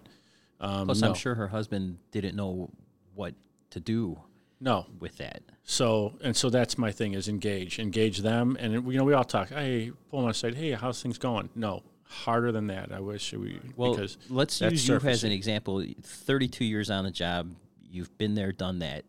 Um, 0.59 0.87
plus, 0.87 1.01
no, 1.01 1.09
I'm 1.09 1.13
sure 1.13 1.35
her 1.35 1.47
husband 1.47 1.99
didn't 2.11 2.35
know 2.35 2.71
what 3.13 3.35
to 3.69 3.79
do 3.79 4.19
no. 4.59 4.87
with 4.99 5.17
that. 5.17 5.43
So 5.63 6.15
and 6.23 6.35
so 6.35 6.49
that's 6.49 6.79
my 6.79 6.91
thing 6.91 7.13
is 7.13 7.27
engage, 7.27 7.77
engage 7.77 8.19
them, 8.19 8.57
and 8.59 8.73
you 8.73 8.97
know 8.97 9.03
we 9.03 9.13
all 9.13 9.23
talk. 9.23 9.49
Hey, 9.49 9.91
pull 10.09 10.19
them 10.19 10.25
on 10.25 10.29
the 10.31 10.33
side. 10.33 10.55
Hey, 10.55 10.71
how's 10.71 10.99
things 10.99 11.19
going? 11.19 11.49
No, 11.53 11.83
harder 12.03 12.51
than 12.51 12.67
that. 12.67 12.91
I 12.91 13.01
wish 13.01 13.33
we 13.33 13.59
Well, 13.75 13.95
because 13.95 14.17
let's 14.29 14.57
that's 14.57 14.73
use 14.73 14.87
you 14.87 14.95
as 14.95 15.23
an 15.23 15.31
example. 15.31 15.85
32 16.01 16.65
years 16.65 16.89
on 16.89 17.03
the 17.03 17.11
job, 17.11 17.53
you've 17.83 18.17
been 18.17 18.33
there, 18.33 18.51
done 18.51 18.79
that. 18.79 19.05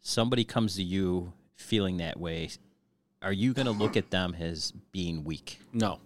Somebody 0.00 0.44
comes 0.44 0.76
to 0.76 0.82
you 0.82 1.32
feeling 1.60 1.98
that 1.98 2.18
way. 2.18 2.50
Are 3.22 3.32
you 3.32 3.52
going 3.52 3.66
to 3.66 3.72
look 3.72 3.96
at 3.96 4.10
them 4.10 4.34
as 4.38 4.72
being 4.92 5.24
weak? 5.24 5.60
no. 5.72 6.00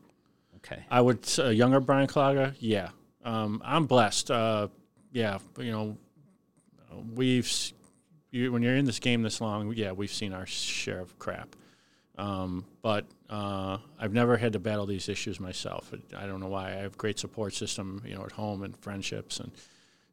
Okay. 0.56 0.82
I 0.90 1.00
would 1.02 1.28
a 1.38 1.52
younger 1.52 1.78
Brian 1.78 2.08
Klaga, 2.08 2.54
yeah. 2.58 2.88
Um, 3.22 3.60
I'm 3.62 3.84
blessed. 3.84 4.30
Uh, 4.30 4.68
yeah, 5.12 5.38
you 5.58 5.70
know, 5.70 5.98
we've 7.14 7.50
you, 8.30 8.50
when 8.50 8.62
you're 8.62 8.76
in 8.76 8.86
this 8.86 8.98
game 8.98 9.22
this 9.22 9.40
long, 9.40 9.74
yeah, 9.76 9.92
we've 9.92 10.12
seen 10.12 10.32
our 10.32 10.46
share 10.46 11.00
of 11.00 11.18
crap. 11.18 11.54
Um, 12.16 12.64
but 12.80 13.06
uh, 13.28 13.78
I've 13.98 14.12
never 14.12 14.36
had 14.36 14.54
to 14.54 14.58
battle 14.58 14.86
these 14.86 15.08
issues 15.08 15.38
myself. 15.38 15.92
I 16.16 16.26
don't 16.26 16.40
know 16.40 16.48
why. 16.48 16.70
I 16.70 16.76
have 16.76 16.96
great 16.96 17.18
support 17.18 17.52
system, 17.54 18.02
you 18.06 18.14
know, 18.14 18.24
at 18.24 18.32
home 18.32 18.62
and 18.62 18.76
friendships, 18.78 19.40
and 19.40 19.52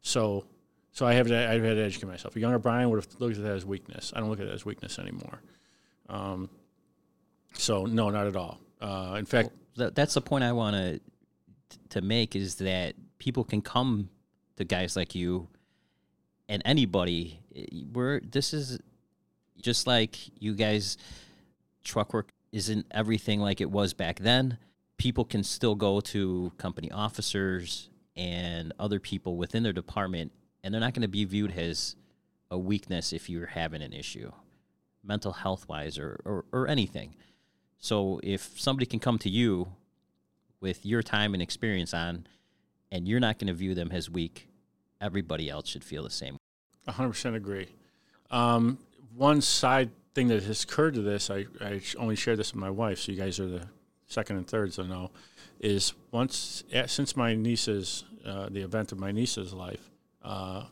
so 0.02 0.46
so 0.92 1.06
I 1.06 1.14
have 1.14 1.28
to, 1.28 1.50
I've 1.50 1.64
had 1.64 1.76
to 1.76 1.84
educate 1.84 2.08
myself. 2.08 2.36
A 2.36 2.40
younger 2.40 2.60
Brian 2.60 2.90
would 2.90 3.04
have 3.04 3.08
looked 3.20 3.38
at 3.38 3.44
that 3.44 3.56
as 3.56 3.66
weakness. 3.66 4.12
I 4.16 4.20
don't 4.20 4.30
look 4.30 4.40
at 4.40 4.48
it 4.48 4.54
as 4.54 4.66
weakness 4.66 5.00
anymore. 5.00 5.42
Um, 6.10 6.50
so 7.54 7.86
no, 7.86 8.10
not 8.10 8.28
at 8.28 8.36
all. 8.36 8.60
Uh, 8.82 9.16
in 9.18 9.26
fact, 9.26 9.52
Th- 9.78 9.94
that's 9.94 10.14
the 10.16 10.22
point 10.22 10.44
I 10.44 10.52
want 10.52 10.76
to 10.76 11.00
to 11.90 12.02
make 12.02 12.36
is 12.36 12.56
that 12.56 12.96
people 13.18 13.44
can 13.46 13.62
come 13.62 14.10
to 14.58 14.66
guys 14.66 14.96
like 14.96 15.16
you 15.16 15.48
and 16.50 16.62
anybody. 16.66 17.40
We're 17.94 18.20
this 18.20 18.54
is 18.54 18.80
just 19.62 19.88
like 19.88 20.18
you 20.42 20.54
guys. 20.54 20.98
Truck 21.84 22.14
work 22.14 22.32
isn't 22.52 22.86
everything 22.92 23.40
like 23.40 23.62
it 23.62 23.72
was 23.72 23.94
back 23.94 24.20
then. 24.20 24.58
People 24.98 25.26
can 25.26 25.44
still 25.44 25.74
go 25.74 26.00
to 26.02 26.52
company 26.58 26.92
officers 26.92 27.90
and 28.16 28.72
other 28.78 29.00
people 29.00 29.38
within 29.38 29.64
their 29.64 29.74
department, 29.74 30.32
and 30.64 30.74
they're 30.74 30.82
not 30.82 30.94
going 30.94 31.02
to 31.02 31.08
be 31.08 31.26
viewed 31.26 31.58
as 31.58 31.96
a 32.50 32.58
weakness 32.58 33.14
if 33.14 33.30
you're 33.30 33.48
having 33.48 33.82
an 33.82 33.94
issue, 33.94 34.32
mental 35.04 35.34
health 35.34 35.68
wise 35.68 35.98
or, 35.98 36.20
or, 36.26 36.46
or 36.52 36.68
anything. 36.68 37.16
So 37.80 38.20
if 38.24 38.60
somebody 38.60 38.86
can 38.86 39.00
come 39.00 39.18
to 39.20 39.30
you 39.30 39.68
with 40.60 40.86
your 40.86 41.02
time 41.02 41.34
and 41.34 41.42
experience 41.42 41.94
on, 41.94 42.28
and 42.92 43.08
you're 43.08 43.20
not 43.20 43.40
going 43.40 43.48
to 43.48 43.54
view 43.54 43.74
them 43.74 43.92
as 43.92 44.10
weak, 44.10 44.48
everybody 45.00 45.50
else 45.50 45.68
should 45.68 45.84
feel 45.84 46.04
the 46.04 46.10
same. 46.10 46.38
100% 46.88 47.36
agree. 47.36 47.68
Um, 48.30 48.78
one 49.16 49.42
side 49.42 49.90
thing 50.14 50.28
that 50.28 50.44
has 50.44 50.64
occurred 50.64 50.94
to 50.96 51.02
this, 51.02 51.30
I, 51.30 51.46
I 51.60 51.82
only 51.98 52.16
shared 52.16 52.38
this 52.38 52.54
with 52.54 52.62
my 52.62 52.70
wife, 52.70 53.00
so 53.00 53.12
you 53.12 53.18
guys 53.18 53.40
are 53.40 53.48
the 53.48 53.68
second 54.08 54.38
and 54.38 54.48
thirds 54.48 54.76
to 54.76 54.84
know, 54.84 55.12
is 55.60 55.94
once, 56.12 56.64
eh, 56.72 56.86
since 56.86 57.16
my 57.16 57.34
niece's, 57.34 58.04
uh, 58.26 58.50
the 58.50 58.62
event 58.62 58.92
of 58.92 59.00
my 59.00 59.12
niece's 59.12 59.54
life, 59.54 59.91
uh, 60.24 60.66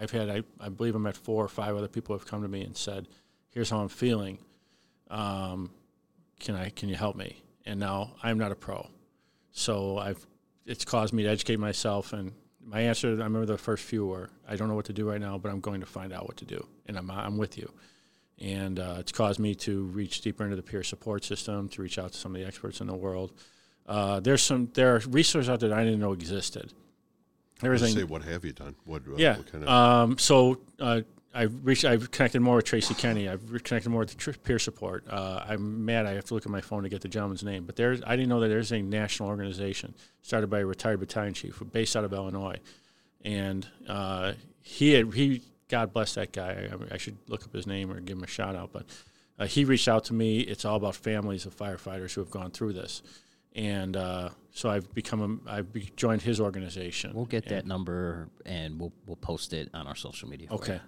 I've 0.00 0.10
had, 0.10 0.28
I, 0.28 0.42
I 0.60 0.68
believe 0.68 0.94
I'm 0.94 1.06
at 1.06 1.16
four 1.16 1.44
or 1.44 1.48
five 1.48 1.76
other 1.76 1.88
people 1.88 2.16
have 2.16 2.26
come 2.26 2.42
to 2.42 2.48
me 2.48 2.62
and 2.62 2.76
said, 2.76 3.08
here's 3.50 3.70
how 3.70 3.78
I'm 3.78 3.88
feeling. 3.88 4.38
Um, 5.10 5.70
can 6.40 6.56
I, 6.56 6.70
can 6.70 6.88
you 6.88 6.96
help 6.96 7.16
me? 7.16 7.42
And 7.64 7.78
now 7.80 8.14
I'm 8.22 8.38
not 8.38 8.52
a 8.52 8.56
pro. 8.56 8.88
So 9.52 9.98
I've, 9.98 10.26
it's 10.66 10.84
caused 10.84 11.12
me 11.12 11.22
to 11.22 11.28
educate 11.28 11.58
myself 11.58 12.12
and 12.12 12.32
my 12.66 12.80
answer, 12.80 13.08
I 13.08 13.24
remember 13.24 13.46
the 13.46 13.58
first 13.58 13.84
few 13.84 14.06
were, 14.06 14.30
I 14.48 14.56
don't 14.56 14.68
know 14.68 14.74
what 14.74 14.86
to 14.86 14.92
do 14.92 15.08
right 15.08 15.20
now, 15.20 15.38
but 15.38 15.50
I'm 15.50 15.60
going 15.60 15.80
to 15.80 15.86
find 15.86 16.12
out 16.12 16.26
what 16.26 16.36
to 16.38 16.44
do, 16.44 16.66
and 16.86 16.96
I'm, 16.96 17.10
I'm 17.10 17.36
with 17.36 17.58
you. 17.58 17.70
And 18.40 18.78
uh, 18.78 18.96
it's 18.98 19.12
caused 19.12 19.38
me 19.38 19.54
to 19.56 19.84
reach 19.84 20.22
deeper 20.22 20.44
into 20.44 20.56
the 20.56 20.62
peer 20.62 20.82
support 20.82 21.24
system, 21.24 21.68
to 21.70 21.82
reach 21.82 21.98
out 21.98 22.12
to 22.12 22.18
some 22.18 22.34
of 22.34 22.40
the 22.40 22.46
experts 22.46 22.80
in 22.80 22.86
the 22.86 22.94
world. 22.94 23.32
Uh, 23.86 24.20
there's 24.20 24.42
some, 24.42 24.70
there 24.74 24.96
are 24.96 25.02
resources 25.08 25.48
out 25.48 25.60
there 25.60 25.68
that 25.68 25.78
I 25.78 25.84
didn't 25.84 26.00
know 26.00 26.12
existed. 26.12 26.72
Everything, 27.62 27.94
say, 27.94 28.04
what 28.04 28.22
have 28.22 28.44
you 28.44 28.52
done? 28.52 28.74
What, 28.84 29.02
yeah. 29.16 29.36
what 29.36 29.50
kind 29.50 29.64
of? 29.64 29.70
Um, 29.70 30.18
so 30.18 30.60
uh, 30.80 31.02
I've 31.34 31.64
reached. 31.66 31.84
I've 31.84 32.10
connected 32.10 32.40
more 32.40 32.56
with 32.56 32.64
Tracy 32.64 32.94
Kenny. 32.94 33.28
I've 33.28 33.44
connected 33.64 33.90
more 33.90 34.00
with 34.00 34.16
tr- 34.16 34.30
peer 34.30 34.60
support. 34.60 35.04
Uh, 35.08 35.44
I'm 35.48 35.84
mad. 35.84 36.06
I 36.06 36.12
have 36.12 36.24
to 36.26 36.34
look 36.34 36.46
at 36.46 36.50
my 36.50 36.60
phone 36.60 36.84
to 36.84 36.88
get 36.88 37.00
the 37.00 37.08
gentleman's 37.08 37.42
name. 37.42 37.64
But 37.64 37.74
there's. 37.74 38.02
I 38.06 38.14
didn't 38.14 38.28
know 38.28 38.40
that 38.40 38.48
there's 38.48 38.72
a 38.72 38.80
national 38.80 39.28
organization 39.28 39.94
started 40.22 40.48
by 40.48 40.60
a 40.60 40.66
retired 40.66 41.00
battalion 41.00 41.34
chief 41.34 41.60
based 41.72 41.96
out 41.96 42.04
of 42.04 42.12
Illinois, 42.12 42.58
and 43.24 43.66
uh, 43.88 44.34
he 44.60 44.92
had 44.92 45.12
he. 45.12 45.42
God 45.68 45.92
bless 45.92 46.14
that 46.14 46.32
guy. 46.32 46.68
I, 46.70 46.94
I 46.94 46.96
should 46.98 47.16
look 47.26 47.42
up 47.44 47.52
his 47.52 47.66
name 47.66 47.90
or 47.90 47.98
give 47.98 48.16
him 48.16 48.24
a 48.24 48.28
shout 48.28 48.54
out. 48.54 48.70
But 48.72 48.86
uh, 49.36 49.46
he 49.46 49.64
reached 49.64 49.88
out 49.88 50.04
to 50.04 50.14
me. 50.14 50.38
It's 50.40 50.64
all 50.64 50.76
about 50.76 50.94
families 50.94 51.46
of 51.46 51.56
firefighters 51.56 52.14
who 52.14 52.20
have 52.20 52.30
gone 52.30 52.52
through 52.52 52.74
this, 52.74 53.02
and 53.54 53.96
uh, 53.96 54.30
so 54.52 54.68
I've 54.70 54.92
become. 54.94 55.40
A, 55.46 55.50
I've 55.52 55.96
joined 55.96 56.22
his 56.22 56.40
organization. 56.40 57.12
We'll 57.14 57.24
get 57.26 57.44
And- 57.46 57.52
that 57.56 57.66
number 57.66 58.28
and 58.46 58.78
we'll 58.78 58.92
we'll 59.06 59.16
post 59.16 59.52
it 59.52 59.68
on 59.74 59.86
our 59.86 59.96
social 59.96 60.28
media. 60.28 60.48
Okay. 60.50 60.74
you. 60.74 60.80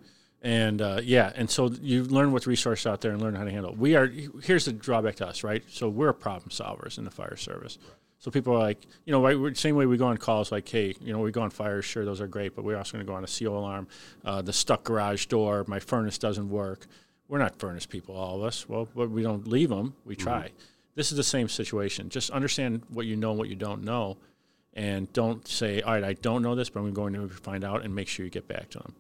And 0.43 0.81
uh, 0.83 1.01
yeah, 1.03 1.33
and 1.35 1.51
so 1.51 1.71
you 1.81 2.05
learn 2.05 2.31
what's 2.31 2.47
resources 2.47 2.87
out 2.87 3.01
there 3.01 3.11
and 3.13 3.21
learn 3.21 3.35
how 3.35 3.45
to 3.45 3.51
handle 3.51 3.73
it. 3.73 3.79
We 3.79 3.97
are 3.97 4.07
here's 4.43 4.67
the 4.67 4.73
drawback 4.73 5.17
to 5.17 5.27
us, 5.27 5.43
right? 5.43 5.63
So 5.69 5.89
we're 5.89 6.13
problem 6.13 6.51
solvers 6.51 6.99
in 6.99 7.05
the 7.05 7.11
fire 7.11 7.37
service. 7.37 7.79
So 8.19 8.31
people 8.31 8.55
are 8.55 8.59
like, 8.59 8.79
you 9.05 9.13
know, 9.13 9.23
right, 9.23 9.39
we're- 9.39 9.55
same 9.55 9.77
way 9.77 9.87
we 9.87 9.97
go 9.97 10.07
on 10.07 10.17
calls, 10.19 10.51
like, 10.51 10.69
hey, 10.69 10.95
you 11.01 11.13
know, 11.13 11.19
we 11.21 11.31
go 11.33 11.43
on 11.43 11.51
fires, 11.51 11.85
sure, 11.85 12.05
those 12.05 12.21
are 12.21 12.27
great, 12.27 12.55
but 12.57 12.65
we're 12.65 12.77
also 12.79 12.93
going 12.95 13.05
to 13.05 13.11
go 13.11 13.15
on 13.15 13.23
a 13.25 13.27
CO 13.27 13.57
alarm, 13.59 13.87
uh, 14.25 14.41
the 14.41 14.53
stuck 14.55 14.85
garage 14.85 15.27
door, 15.27 15.65
my 15.69 15.79
furnace 15.79 16.17
doesn't 16.17 16.49
work. 16.49 16.87
We're 17.29 17.39
not 17.39 17.59
furnace 17.59 17.85
people, 17.85 18.17
all 18.17 18.37
of 18.37 18.43
us. 18.45 18.67
Well, 18.69 18.89
but 18.97 19.11
we 19.11 19.23
don't 19.23 19.47
leave 19.47 19.69
them, 19.69 19.95
we 20.07 20.17
try. 20.17 20.51
This 20.97 21.13
is 21.13 21.17
the 21.17 21.23
same 21.23 21.49
situation. 21.49 22.09
Just 22.09 22.31
understand 22.31 22.83
what 22.89 23.07
you 23.07 23.17
know 23.17 23.31
and 23.31 23.39
what 23.39 23.49
you 23.49 23.55
don't 23.55 23.85
know, 23.85 24.17
and 24.73 25.11
don't 25.13 25.47
say, 25.47 25.83
all 25.83 25.93
right, 25.93 26.03
I 26.03 26.15
don't 26.15 26.43
know 26.43 26.55
this, 26.55 26.71
but 26.71 26.81
I'm 26.81 26.93
going 26.93 27.13
to 27.13 27.29
find 27.29 27.63
out 27.63 27.85
and 27.85 27.95
make 27.95 28.09
sure 28.09 28.25
you 28.25 28.31
get 28.31 28.49
back 28.49 28.71
to 28.71 28.79
them. 28.79 28.95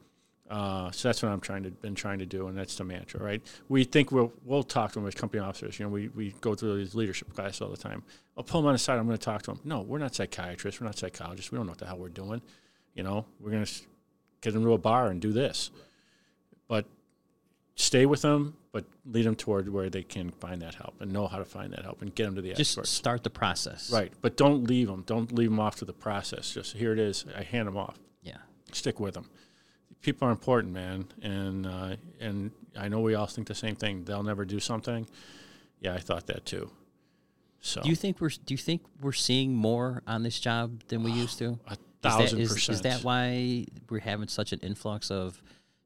Uh, 0.48 0.90
so 0.92 1.08
that's 1.08 1.22
what 1.22 1.32
I'm 1.32 1.40
trying 1.40 1.64
to 1.64 1.70
been 1.70 1.96
trying 1.96 2.20
to 2.20 2.26
do, 2.26 2.46
and 2.46 2.56
that's 2.56 2.76
the 2.76 2.84
mantra, 2.84 3.20
right? 3.20 3.42
We 3.68 3.82
think 3.82 4.12
we'll 4.12 4.32
we'll 4.44 4.62
talk 4.62 4.92
to 4.92 5.00
them 5.00 5.08
as 5.08 5.14
company 5.14 5.42
officers. 5.42 5.78
You 5.78 5.86
know, 5.86 5.90
we, 5.90 6.08
we 6.08 6.34
go 6.40 6.54
through 6.54 6.76
these 6.78 6.94
leadership 6.94 7.34
classes 7.34 7.60
all 7.62 7.70
the 7.70 7.76
time. 7.76 8.04
I'll 8.36 8.44
pull 8.44 8.60
them 8.60 8.68
on 8.68 8.74
the 8.74 8.78
side. 8.78 8.98
I'm 8.98 9.06
going 9.06 9.18
to 9.18 9.24
talk 9.24 9.42
to 9.42 9.52
them. 9.52 9.60
No, 9.64 9.80
we're 9.80 9.98
not 9.98 10.14
psychiatrists. 10.14 10.80
We're 10.80 10.86
not 10.86 10.98
psychologists. 10.98 11.50
We 11.50 11.56
don't 11.56 11.66
know 11.66 11.72
what 11.72 11.78
the 11.78 11.86
hell 11.86 11.98
we're 11.98 12.10
doing. 12.10 12.42
You 12.94 13.02
know, 13.02 13.26
we're 13.40 13.50
going 13.50 13.64
to 13.64 13.72
get 14.40 14.54
them 14.54 14.62
to 14.62 14.72
a 14.72 14.78
bar 14.78 15.08
and 15.08 15.20
do 15.20 15.32
this, 15.32 15.70
but 16.68 16.86
stay 17.74 18.06
with 18.06 18.22
them, 18.22 18.56
but 18.76 18.84
lead 19.06 19.24
them 19.24 19.34
toward 19.34 19.70
where 19.70 19.88
they 19.88 20.02
can 20.02 20.30
find 20.30 20.60
that 20.60 20.74
help 20.74 21.00
and 21.00 21.10
know 21.10 21.26
how 21.26 21.38
to 21.38 21.46
find 21.46 21.72
that 21.72 21.82
help 21.82 22.02
and 22.02 22.14
get 22.14 22.24
them 22.24 22.34
to 22.34 22.42
the 22.42 22.50
Just 22.50 22.72
experts. 22.72 22.90
start 22.90 23.24
the 23.24 23.30
process. 23.30 23.90
Right, 23.90 24.12
but 24.20 24.36
don't 24.36 24.64
leave 24.64 24.86
them. 24.88 25.02
Don't 25.06 25.32
leave 25.32 25.48
them 25.48 25.58
off 25.60 25.76
to 25.76 25.86
the 25.86 25.94
process. 25.94 26.52
Just 26.52 26.74
here 26.76 26.92
it 26.92 26.98
is. 26.98 27.24
I 27.34 27.42
hand 27.42 27.68
them 27.68 27.76
off 27.78 27.96
Yeah. 28.22 28.36
stick 28.72 29.00
with 29.00 29.14
them. 29.14 29.30
People 30.02 30.28
are 30.28 30.30
important, 30.30 30.74
man, 30.74 31.06
and 31.22 31.66
uh, 31.66 31.96
and 32.20 32.50
I 32.78 32.88
know 32.88 33.00
we 33.00 33.14
all 33.14 33.24
think 33.26 33.46
the 33.48 33.54
same 33.54 33.76
thing. 33.76 34.04
They'll 34.04 34.22
never 34.22 34.44
do 34.44 34.60
something. 34.60 35.08
Yeah, 35.80 35.94
I 35.94 35.98
thought 36.00 36.26
that 36.26 36.44
too. 36.44 36.70
So 37.60 37.80
Do 37.80 37.88
you 37.88 37.96
think 37.96 38.20
we're 38.20 38.28
Do 38.44 38.52
you 38.52 38.58
think 38.58 38.82
we're 39.00 39.12
seeing 39.12 39.54
more 39.54 40.02
on 40.06 40.22
this 40.22 40.38
job 40.38 40.82
than 40.88 41.02
we 41.02 41.12
used 41.12 41.38
to? 41.38 41.58
a 41.66 41.72
Is 41.72 41.78
thousand 42.02 42.38
that, 42.38 42.42
is, 42.44 42.52
percent. 42.52 42.74
is 42.76 42.82
that 42.82 43.02
why 43.04 43.64
we're 43.88 44.00
having 44.00 44.28
such 44.28 44.52
an 44.52 44.60
influx 44.60 45.10
of 45.10 45.42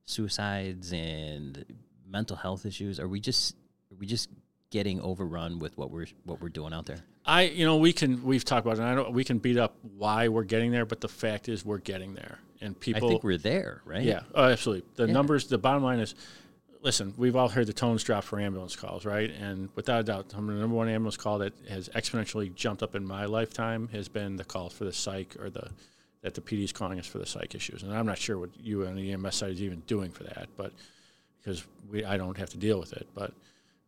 suicides 0.06 0.92
and 0.92 1.64
mental 2.10 2.36
health 2.36 2.66
issues? 2.66 3.00
Are 3.00 3.08
we 3.08 3.20
just 3.20 3.54
are 3.92 3.96
we 3.96 4.06
just 4.06 4.28
getting 4.70 5.00
overrun 5.00 5.58
with 5.58 5.76
what 5.78 5.90
we're 5.90 6.06
what 6.24 6.40
we're 6.40 6.48
doing 6.48 6.72
out 6.72 6.86
there? 6.86 7.00
I 7.24 7.42
you 7.42 7.64
know 7.64 7.76
we 7.76 7.92
can 7.92 8.22
we've 8.24 8.44
talked 8.44 8.66
about 8.66 8.78
it. 8.78 8.80
And 8.80 8.88
I 8.88 8.94
don't 8.94 9.12
we 9.12 9.24
can 9.24 9.38
beat 9.38 9.56
up 9.58 9.76
why 9.96 10.28
we're 10.28 10.44
getting 10.44 10.70
there, 10.70 10.86
but 10.86 11.00
the 11.00 11.08
fact 11.08 11.48
is 11.48 11.64
we're 11.64 11.78
getting 11.78 12.14
there, 12.14 12.38
and 12.60 12.78
people. 12.78 13.08
I 13.08 13.10
think 13.10 13.24
we're 13.24 13.38
there, 13.38 13.82
right? 13.84 14.02
Yeah, 14.02 14.20
oh, 14.34 14.44
absolutely. 14.44 14.88
The 14.96 15.06
Yeah. 15.06 15.12
numbers, 15.12 15.46
the 15.46 15.58
bottom 15.58 15.82
line 15.82 16.00
is, 16.00 16.14
listen, 16.82 17.14
we've 17.16 17.36
all 17.36 17.48
heard 17.48 17.66
the 17.66 17.72
tones 17.72 18.02
drop 18.02 18.24
for 18.24 18.40
ambulance 18.40 18.74
calls, 18.74 19.04
right? 19.04 19.30
And 19.30 19.68
without 19.74 20.00
a 20.00 20.04
doubt, 20.04 20.30
the 20.30 20.40
number 20.40 20.74
one 20.74 20.88
ambulance 20.88 21.16
call 21.16 21.38
that 21.38 21.52
has 21.68 21.88
exponentially 21.90 22.54
jumped 22.54 22.82
up 22.82 22.94
in 22.94 23.04
my 23.06 23.26
lifetime 23.26 23.88
has 23.88 24.08
been 24.08 24.36
the 24.36 24.44
calls 24.44 24.72
for 24.72 24.84
the 24.84 24.92
psych 24.92 25.36
or 25.38 25.50
the 25.50 25.70
that 26.22 26.34
the 26.34 26.40
PD 26.42 26.64
is 26.64 26.72
calling 26.72 26.98
us 26.98 27.06
for 27.06 27.16
the 27.18 27.24
psych 27.24 27.54
issues. 27.54 27.82
And 27.82 27.94
I'm 27.94 28.04
not 28.04 28.18
sure 28.18 28.38
what 28.38 28.50
you 28.60 28.86
on 28.86 28.94
the 28.94 29.10
EMS 29.12 29.36
side 29.36 29.52
is 29.52 29.62
even 29.62 29.80
doing 29.86 30.10
for 30.10 30.24
that, 30.24 30.48
but 30.54 30.70
because 31.42 31.64
we 31.90 32.04
I 32.04 32.16
don't 32.16 32.36
have 32.38 32.50
to 32.50 32.58
deal 32.58 32.78
with 32.78 32.92
it, 32.92 33.06
but. 33.14 33.32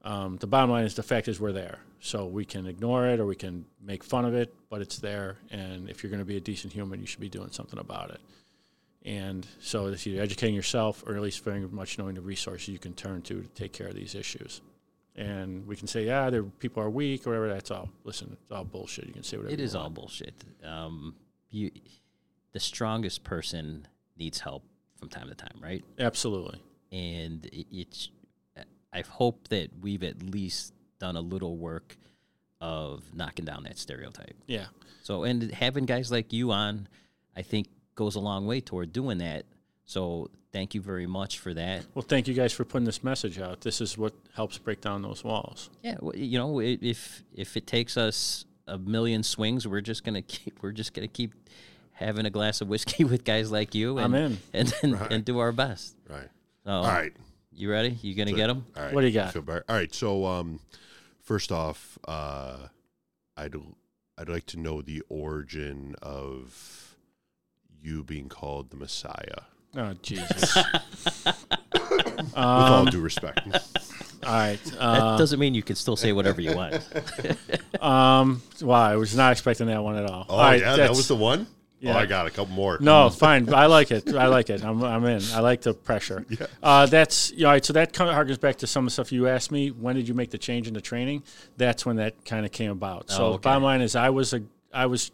Um, 0.05 0.37
the 0.39 0.49
bottom 0.49 0.69
line 0.69 0.85
is 0.85 0.97
the 0.97 1.03
fact 1.05 1.29
is 1.29 1.39
we're 1.39 1.53
there, 1.53 1.79
so 2.01 2.27
we 2.27 2.45
can 2.45 2.67
ignore 2.67 3.07
it 3.07 3.21
or 3.21 3.25
we 3.25 3.37
can 3.37 3.65
make 3.81 4.03
fun 4.03 4.25
of 4.25 4.35
it, 4.35 4.53
but 4.69 4.81
it's 4.81 4.99
there. 4.99 5.37
And 5.53 5.89
if 5.89 6.03
you're 6.03 6.11
going 6.11 6.19
to 6.19 6.27
be 6.27 6.37
a 6.37 6.41
decent 6.41 6.73
human, 6.73 6.99
you 6.99 7.07
should 7.07 7.21
be 7.21 7.29
doing 7.29 7.53
something 7.53 7.79
about 7.79 8.11
it. 8.11 8.21
And 9.05 9.47
so 9.61 9.87
it's 9.87 10.07
either 10.07 10.21
educating 10.21 10.55
yourself 10.55 11.03
or 11.07 11.15
at 11.15 11.23
least 11.23 11.45
very 11.45 11.61
much 11.61 11.99
knowing 11.99 12.15
the 12.15 12.21
resources 12.21 12.69
you 12.69 12.79
can 12.79 12.95
turn 12.95 13.23
to 13.23 13.43
to 13.43 13.49
take 13.49 13.73
care 13.73 13.89
of 13.89 13.95
these 13.95 14.15
issues. 14.17 14.61
And 15.15 15.67
we 15.67 15.77
can 15.77 15.87
say, 15.87 16.07
yeah, 16.07 16.31
there 16.31 16.43
people 16.43 16.83
are 16.83 16.91
weak 16.91 17.27
or 17.27 17.31
whatever. 17.31 17.49
That's 17.49 17.71
all. 17.71 17.89
Listen, 18.05 18.37
it's 18.41 18.53
all 18.53 18.65
bullshit. 18.65 19.07
You 19.07 19.13
can 19.13 19.23
say 19.23 19.37
whatever. 19.37 19.53
It 19.53 19.61
is 19.61 19.75
all 19.75 19.91
bullshit. 19.91 20.35
Um, 20.65 21.15
you, 21.51 21.71
the 22.53 22.61
strongest 22.61 23.23
person 23.23 23.87
needs 24.17 24.41
help 24.41 24.65
from 24.97 25.11
time 25.11 25.29
to 25.29 25.35
time, 25.35 25.59
right? 25.61 25.85
Absolutely. 25.99 26.61
And 26.93 27.47
it- 27.47 27.67
it's 27.73 28.11
i 28.93 29.01
hope 29.01 29.49
that 29.49 29.71
we've 29.81 30.03
at 30.03 30.23
least 30.23 30.75
done 31.01 31.17
a 31.17 31.21
little 31.21 31.57
work 31.57 31.97
of 32.61 33.03
knocking 33.15 33.45
down 33.45 33.65
that 33.65 33.79
stereotype 33.79 34.37
Yeah. 34.47 34.67
so 35.03 35.25
and 35.25 35.51
having 35.53 35.85
guys 35.87 36.11
like 36.13 36.33
you 36.33 36.53
on 36.53 36.87
i 37.37 37.43
think 37.43 37.69
goes 37.95 38.15
a 38.15 38.21
long 38.21 38.47
way 38.47 38.61
toward 38.61 38.93
doing 38.93 39.19
that 39.19 39.45
so 39.85 40.31
thank 40.53 40.75
you 40.75 40.81
very 40.81 41.07
much 41.07 41.39
for 41.39 41.53
that 41.55 41.85
Well, 41.95 42.05
thank 42.07 42.29
you 42.29 42.35
guys 42.35 42.53
for 42.53 42.65
putting 42.65 42.85
this 42.85 43.03
message 43.03 43.39
out. 43.41 43.63
This 43.63 43.81
is 43.81 43.97
what 43.99 44.13
helps 44.35 44.59
break 44.59 44.81
down 44.83 45.01
those 45.03 45.25
walls. 45.25 45.71
yeah 45.83 45.95
w- 45.95 46.23
you 46.23 46.39
know 46.39 46.61
if 46.61 47.25
if 47.35 47.57
it 47.57 47.67
takes 47.67 47.97
us 47.97 48.45
a 48.69 48.79
million 48.79 49.23
swings 49.23 49.67
we're 49.67 49.81
just 49.81 50.05
gonna 50.05 50.23
keep 50.23 50.63
we're 50.63 50.73
just 50.73 50.93
gonna 50.95 51.09
keep 51.09 51.33
having 51.93 52.27
a 52.27 52.31
glass 52.31 52.61
of 52.61 52.69
whiskey 52.69 53.03
with 53.13 53.25
guys 53.25 53.51
like 53.51 53.75
you 53.75 53.99
and 53.99 54.15
I'm 54.15 54.15
in. 54.15 54.39
and, 54.53 54.73
and, 54.83 54.93
Right. 55.01 55.13
and 55.13 55.25
do 55.25 55.39
our 55.41 55.53
best 55.53 55.97
Right. 56.09 56.29
So, 56.65 56.71
All 56.71 56.85
right. 56.85 57.13
you 57.53 57.71
ready 57.71 57.97
you 58.03 58.15
gonna 58.15 58.33
get 58.33 58.47
them 58.49 58.65
All 58.77 58.83
right. 58.85 58.95
What 58.95 59.01
do 59.03 59.07
you 59.09 59.13
got? 59.15 59.33
feel. 59.33 59.45
All 59.49 59.61
right. 59.69 59.93
So, 59.95 60.25
um, 60.27 60.61
first 61.23 61.51
off, 61.53 61.99
uh, 62.07 62.57
I'd 63.37 63.55
I'd 64.19 64.29
like 64.29 64.47
to 64.47 64.59
know 64.61 64.83
the 64.83 65.03
origin 65.09 65.95
of 66.03 66.97
you 67.81 68.05
being 68.05 68.29
called 68.29 68.71
the 68.71 68.77
Messiah. 68.77 69.43
Oh, 69.77 69.95
Jesus. 70.03 70.57
With 71.25 72.37
all 72.37 72.85
due 72.87 73.01
respect. 73.01 73.41
all 73.47 74.33
right. 74.33 74.63
that 74.65 74.79
Uh, 74.79 75.17
doesn't 75.19 75.41
mean 75.41 75.55
you 75.55 75.63
can 75.63 75.77
still 75.77 75.97
say 75.97 76.13
whatever 76.13 76.41
you 76.41 76.55
want 76.55 76.75
um, 77.81 78.43
wow, 78.61 78.83
I 78.83 78.97
was 78.97 79.17
not 79.17 79.33
expecting 79.33 79.67
that 79.67 79.83
one 79.83 79.97
at 79.97 80.05
all. 80.09 80.27
Oh 80.29 80.35
all 80.35 80.41
right, 80.45 80.61
yeah, 80.61 80.77
that 80.77 80.91
was 80.91 81.09
the 81.09 81.17
one. 81.17 81.47
Yeah. 81.83 81.95
Oh, 81.95 81.99
I 81.99 82.07
got 82.07 82.27
a 82.27 82.31
couple 82.31 82.55
more. 82.55 82.79
No, 82.81 83.11
fine. 83.11 83.53
I 83.53 83.67
like 83.67 83.91
it. 83.91 84.15
I 84.15 84.29
like 84.29 84.49
it. 84.51 84.65
I'm, 84.65 84.83
I'm 84.83 85.05
in. 85.05 85.21
I 85.35 85.41
like 85.41 85.61
the 85.63 85.75
pressure. 85.75 86.25
Yeah. 86.31 86.47
Uh, 86.63 86.87
that's 86.87 87.33
you 87.33 87.41
know, 87.41 87.49
all 87.49 87.53
right. 87.55 87.65
So 87.65 87.73
that 87.75 87.93
kind 87.93 88.09
of 88.09 88.17
harkens 88.17 88.41
back 88.41 88.57
to 88.59 88.67
some 88.67 88.85
of 88.85 88.87
the 88.87 88.93
stuff 88.93 89.11
you 89.13 89.29
asked 89.29 89.51
me. 89.53 89.71
When 89.71 89.97
did 89.97 90.07
you 90.09 90.15
make 90.15 90.31
the 90.31 90.39
change 90.39 90.69
in 90.69 90.75
the 90.75 90.81
training? 90.81 91.25
That's 91.57 91.85
when 91.85 91.97
that 91.97 92.25
kind 92.25 92.47
of 92.47 92.53
came 92.53 92.71
about. 92.71 93.11
So 93.11 93.25
Oh, 93.25 93.27
okay. 93.35 93.43
bottom 93.43 93.63
line 93.65 93.81
is, 93.83 93.97
I 93.97 94.11
was 94.11 94.33
a, 94.33 94.43
I 94.73 94.87
was, 94.87 95.11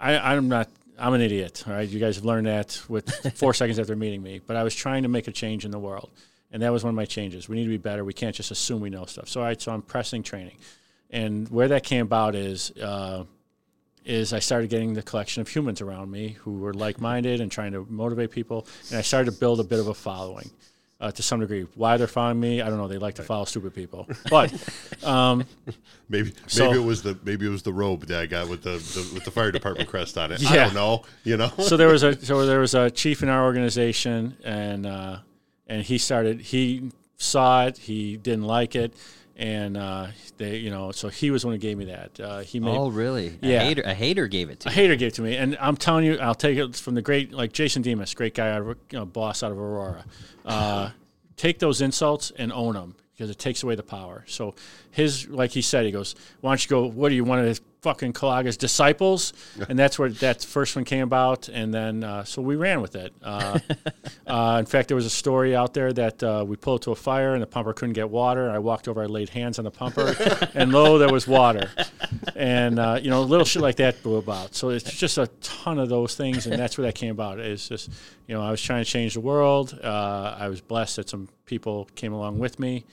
I, 0.00 0.18
I'm 0.34 0.48
not. 0.48 0.68
I'm 0.98 1.14
an 1.14 1.20
idiot. 1.22 1.64
All 1.66 1.72
right, 1.72 1.88
you 1.88 1.98
guys 1.98 2.16
have 2.16 2.24
learned 2.24 2.46
that 2.46 2.80
with 2.88 3.08
four 3.36 3.54
seconds 3.54 3.78
after 3.78 3.96
meeting 3.96 4.22
me. 4.22 4.40
But 4.46 4.56
I 4.56 4.62
was 4.64 4.74
trying 4.74 5.04
to 5.04 5.08
make 5.08 5.26
a 5.28 5.32
change 5.32 5.64
in 5.64 5.70
the 5.70 5.78
world, 5.78 6.10
and 6.52 6.62
that 6.62 6.70
was 6.72 6.84
one 6.84 6.90
of 6.90 6.94
my 6.96 7.04
changes. 7.04 7.48
We 7.48 7.56
need 7.56 7.64
to 7.64 7.70
be 7.70 7.78
better. 7.78 8.04
We 8.04 8.12
can't 8.12 8.34
just 8.34 8.50
assume 8.50 8.80
we 8.80 8.90
know 8.90 9.04
stuff. 9.06 9.28
So 9.28 9.40
all 9.40 9.46
right, 9.46 9.60
so 9.60 9.72
I'm 9.72 9.82
pressing 9.82 10.22
training, 10.22 10.56
and 11.10 11.48
where 11.48 11.68
that 11.68 11.84
came 11.84 12.02
about 12.02 12.34
is. 12.34 12.70
Uh, 12.72 13.24
is 14.04 14.32
I 14.32 14.38
started 14.38 14.70
getting 14.70 14.94
the 14.94 15.02
collection 15.02 15.40
of 15.40 15.48
humans 15.48 15.80
around 15.80 16.10
me 16.10 16.30
who 16.40 16.58
were 16.58 16.74
like-minded 16.74 17.40
and 17.40 17.50
trying 17.50 17.72
to 17.72 17.86
motivate 17.88 18.30
people, 18.30 18.66
and 18.90 18.98
I 18.98 19.02
started 19.02 19.30
to 19.32 19.38
build 19.38 19.60
a 19.60 19.64
bit 19.64 19.78
of 19.78 19.88
a 19.88 19.94
following 19.94 20.50
uh, 21.00 21.10
to 21.10 21.22
some 21.22 21.40
degree. 21.40 21.66
Why 21.74 21.96
they're 21.96 22.06
following 22.06 22.38
me, 22.40 22.60
I 22.62 22.68
don't 22.68 22.78
know. 22.78 22.86
They 22.88 22.98
like 22.98 23.14
to 23.16 23.22
follow 23.22 23.44
stupid 23.46 23.74
people, 23.74 24.08
but 24.30 24.52
um, 25.02 25.44
Maybe 26.08 26.32
So- 26.46 26.66
maybe 26.66 26.80
it 26.80 26.84
was 26.84 27.02
the 27.02 27.18
maybe 27.24 27.46
it 27.46 27.50
was 27.50 27.62
the 27.62 27.72
robe 27.72 28.06
that 28.06 28.20
I 28.20 28.26
got 28.26 28.48
with 28.48 28.62
the, 28.62 28.72
the 28.72 29.10
with 29.14 29.24
the 29.24 29.30
fire 29.30 29.50
department 29.50 29.88
crest 29.88 30.18
on 30.18 30.32
it. 30.32 30.48
I 30.50 30.54
Yeah. 30.54 30.64
don't 30.66 30.74
know. 30.74 31.02
You 31.24 31.36
know. 31.38 31.50
so 31.58 31.76
there 31.78 31.88
was 31.88 32.02
a 32.02 32.14
so 32.24 32.44
there 32.46 32.60
was 32.60 32.74
a 32.74 32.90
chief 32.90 33.22
in 33.22 33.28
our 33.30 33.44
organization, 33.44 34.36
and 34.44 34.84
uh, 34.86 35.18
and 35.66 35.82
he 35.82 35.96
started. 35.98 36.40
He 36.42 36.90
saw 37.16 37.66
it. 37.66 37.78
He 37.78 38.16
didn't 38.18 38.44
like 38.44 38.76
it, 38.76 38.92
and 39.36 39.76
uh, 39.76 40.06
they 40.36 40.56
you 40.56 40.70
know 40.70 40.92
so 40.92 41.08
he 41.08 41.30
was 41.30 41.42
the 41.42 41.48
one 41.48 41.54
who 41.54 41.60
gave 41.60 41.76
me 41.78 41.86
that. 41.86 42.20
Uh, 42.20 42.38
he 42.40 42.60
made 42.60 42.76
Oh, 42.76 42.90
really? 42.90 43.38
Yeah. 43.42 43.62
A 43.62 43.64
hater, 43.64 43.82
a 43.82 43.94
hater 43.94 44.26
gave 44.28 44.50
it 44.50 44.60
to 44.60 44.68
me, 44.68 44.72
A 44.72 44.76
you. 44.76 44.82
hater 44.82 44.96
gave 44.96 45.08
it 45.08 45.14
to 45.14 45.22
me, 45.22 45.36
and 45.36 45.56
I'm 45.60 45.76
telling 45.76 46.04
you, 46.04 46.18
I'll 46.18 46.34
take 46.34 46.58
it 46.58 46.76
from 46.76 46.94
the 46.94 47.02
great, 47.02 47.32
like 47.32 47.52
Jason 47.52 47.82
Demas, 47.82 48.14
great 48.14 48.34
guy 48.34 48.50
out 48.50 48.62
of, 48.62 48.68
you 48.90 48.98
know, 48.98 49.04
boss 49.06 49.42
out 49.42 49.52
of 49.52 49.58
Aurora. 49.58 50.04
Uh, 50.44 50.90
take 51.36 51.58
those 51.58 51.80
insults 51.80 52.32
and 52.36 52.52
own 52.52 52.74
them 52.74 52.94
because 53.14 53.30
it 53.30 53.38
takes 53.38 53.62
away 53.62 53.74
the 53.74 53.82
power. 53.82 54.24
So 54.26 54.54
his, 54.90 55.28
like 55.28 55.50
he 55.52 55.62
said, 55.62 55.84
he 55.84 55.90
goes, 55.92 56.14
"Why 56.40 56.50
don't 56.50 56.64
you 56.64 56.68
go? 56.68 56.86
What 56.86 57.08
do 57.10 57.14
you, 57.14 57.24
want 57.24 57.44
his 57.46 57.60
fucking 57.84 58.14
Kalaga's 58.14 58.56
disciples?" 58.56 59.32
And 59.68 59.78
that's 59.78 59.98
where 59.98 60.08
that 60.08 60.42
first 60.42 60.74
one 60.74 60.84
came 60.84 61.02
about, 61.02 61.48
and 61.48 61.72
then 61.72 62.02
uh, 62.02 62.24
so 62.24 62.42
we 62.42 62.56
ran 62.56 62.80
with 62.80 62.96
it. 62.96 63.12
Uh, 63.22 63.58
uh, 64.26 64.56
in 64.58 64.66
fact, 64.66 64.88
there 64.88 64.96
was 64.96 65.06
a 65.06 65.10
story 65.10 65.54
out 65.54 65.74
there 65.74 65.92
that 65.92 66.22
uh, 66.22 66.44
we 66.46 66.56
pulled 66.56 66.82
to 66.82 66.90
a 66.90 66.96
fire 66.96 67.34
and 67.34 67.42
the 67.42 67.46
pumper 67.46 67.72
couldn't 67.72 67.92
get 67.92 68.08
water. 68.10 68.50
I 68.50 68.58
walked 68.58 68.88
over, 68.88 69.02
I 69.02 69.06
laid 69.06 69.28
hands 69.28 69.58
on 69.58 69.64
the 69.64 69.70
pumper, 69.70 70.16
and 70.54 70.72
lo, 70.72 70.98
there 70.98 71.12
was 71.12 71.28
water. 71.28 71.70
And 72.34 72.78
uh, 72.78 72.98
you 73.00 73.10
know, 73.10 73.22
little 73.22 73.44
shit 73.44 73.62
like 73.62 73.76
that 73.76 74.02
blew 74.02 74.16
about. 74.16 74.54
So 74.54 74.70
it's 74.70 74.90
just 74.90 75.18
a 75.18 75.26
ton 75.42 75.78
of 75.78 75.88
those 75.88 76.14
things, 76.14 76.46
and 76.46 76.58
that's 76.58 76.78
where 76.78 76.86
that 76.86 76.94
came 76.94 77.10
about. 77.10 77.38
It's 77.38 77.68
just, 77.68 77.90
you 78.26 78.34
know, 78.34 78.42
I 78.42 78.50
was 78.50 78.62
trying 78.62 78.82
to 78.84 78.90
change 78.90 79.14
the 79.14 79.20
world. 79.20 79.78
Uh, 79.82 80.36
I 80.38 80.48
was 80.48 80.60
blessed 80.60 80.96
that 80.96 81.08
some 81.08 81.28
people 81.44 81.88
came 81.94 82.12
along 82.12 82.38
with 82.38 82.58
me, 82.58 82.84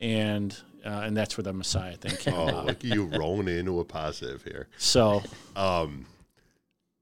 and 0.00 0.56
uh, 0.86 1.00
and 1.02 1.16
that's 1.16 1.36
where 1.36 1.42
the 1.42 1.52
Messiah 1.52 1.96
thing 1.96 2.16
came 2.16 2.34
Oh, 2.34 2.48
about. 2.48 2.66
look 2.66 2.76
at 2.76 2.84
you 2.84 3.04
rolling 3.04 3.48
into 3.48 3.80
a 3.80 3.84
positive 3.84 4.42
here. 4.44 4.68
So 4.78 5.22
Um, 5.56 6.06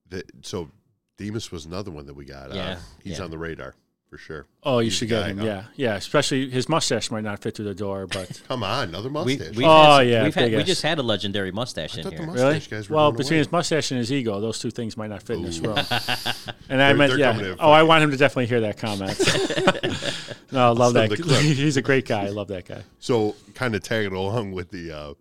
the, 0.09 0.25
so 0.43 0.71
Demas 1.19 1.53
was 1.53 1.67
another 1.67 1.91
one 1.91 2.07
that 2.07 2.15
we 2.15 2.25
got. 2.25 2.51
Uh, 2.51 2.55
Yeah, 2.55 2.79
he's 3.03 3.19
yeah. 3.19 3.25
on 3.25 3.31
the 3.31 3.39
radar 3.39 3.75
for 4.15 4.19
sure. 4.19 4.47
Oh, 4.63 4.79
you 4.79 4.85
He's 4.85 4.93
should 4.95 5.09
get 5.09 5.27
him. 5.27 5.39
huh? 5.39 5.45
Yeah, 5.45 5.65
yeah. 5.75 5.95
Especially 5.97 6.49
his 6.49 6.69
mustache 6.69 7.11
might 7.11 7.25
not 7.25 7.41
fit 7.43 7.57
through 7.57 7.65
the 7.65 7.75
door, 7.75 8.07
but 8.07 8.41
Come 8.49 8.63
on, 8.63 8.91
another 8.91 9.11
mustache. 9.11 9.57
we've 9.57 9.67
Oh, 9.67 9.97
had, 9.97 10.07
yeah, 10.07 10.23
we've 10.23 10.35
had, 10.35 10.53
we 10.53 10.63
just 10.63 10.83
had 10.83 11.01
a 11.01 11.03
legendary 11.03 11.51
mustache 11.51 11.97
I 11.97 11.99
in 11.99 12.05
thought 12.05 12.11
the 12.13 12.17
here. 12.19 12.27
mustache 12.29 12.71
really. 12.71 12.83
guys 12.83 12.89
Well, 12.91 13.11
between 13.11 13.33
away. 13.33 13.39
his 13.39 13.51
mustache 13.51 13.91
and 13.91 13.99
his 13.99 14.13
ego, 14.13 14.39
those 14.41 14.61
two 14.61 14.71
things 14.71 14.97
might 14.97 15.11
not 15.11 15.25
fit 15.25 15.39
in 15.39 15.43
this 15.45 15.59
room. 15.59 15.77
And 16.69 16.81
I 16.81 16.93
meant, 16.93 17.19
yeah. 17.19 17.57
Oh, 17.59 17.71
I 17.73 17.83
want 17.83 18.05
him 18.05 18.11
to 18.13 18.17
definitely 18.17 18.47
hear 18.47 18.61
that 18.63 18.79
comment. 18.79 19.19
no, 20.53 20.69
I 20.69 20.71
love 20.71 20.95
that. 20.95 21.11
the. 21.11 21.41
He's 21.43 21.77
a 21.77 21.83
great 21.83 22.07
guy. 22.07 22.25
I 22.27 22.29
love 22.31 22.49
that 22.49 22.67
guy. 22.67 22.83
So, 23.01 23.35
kind 23.55 23.75
of 23.75 23.83
tagging 23.83 24.15
along 24.15 24.53
with 24.53 24.71
the 24.71 24.93
uh, 24.93 25.15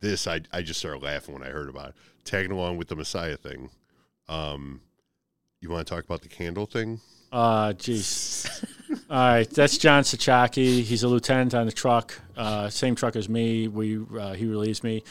this, 0.00 0.26
I 0.26 0.40
I 0.52 0.62
just 0.62 0.78
started 0.80 1.02
laughing 1.02 1.34
when 1.34 1.42
I 1.42 1.50
heard 1.50 1.68
about 1.68 1.90
it. 1.90 1.94
Tagging 2.24 2.52
along 2.52 2.76
with 2.78 2.88
the 2.88 2.96
Messiah 2.96 3.36
thing. 3.36 3.70
Um, 4.28 4.80
you 5.60 5.68
want 5.70 5.86
to 5.86 5.94
talk 5.94 6.04
about 6.04 6.22
the 6.22 6.28
candle 6.28 6.66
thing? 6.66 7.00
Uh, 7.34 7.72
jeez. 7.72 8.46
All 9.10 9.16
right, 9.18 9.50
that's 9.50 9.76
John 9.76 10.04
Sachaki. 10.04 10.82
He's 10.82 11.02
a 11.02 11.08
lieutenant 11.08 11.52
on 11.52 11.66
the 11.66 11.72
truck, 11.72 12.14
uh, 12.36 12.70
same 12.70 12.94
truck 12.94 13.16
as 13.16 13.28
me. 13.28 13.66
We 13.66 13.98
uh, 13.98 14.34
he 14.34 14.46
relieves 14.46 14.84
me. 14.84 15.02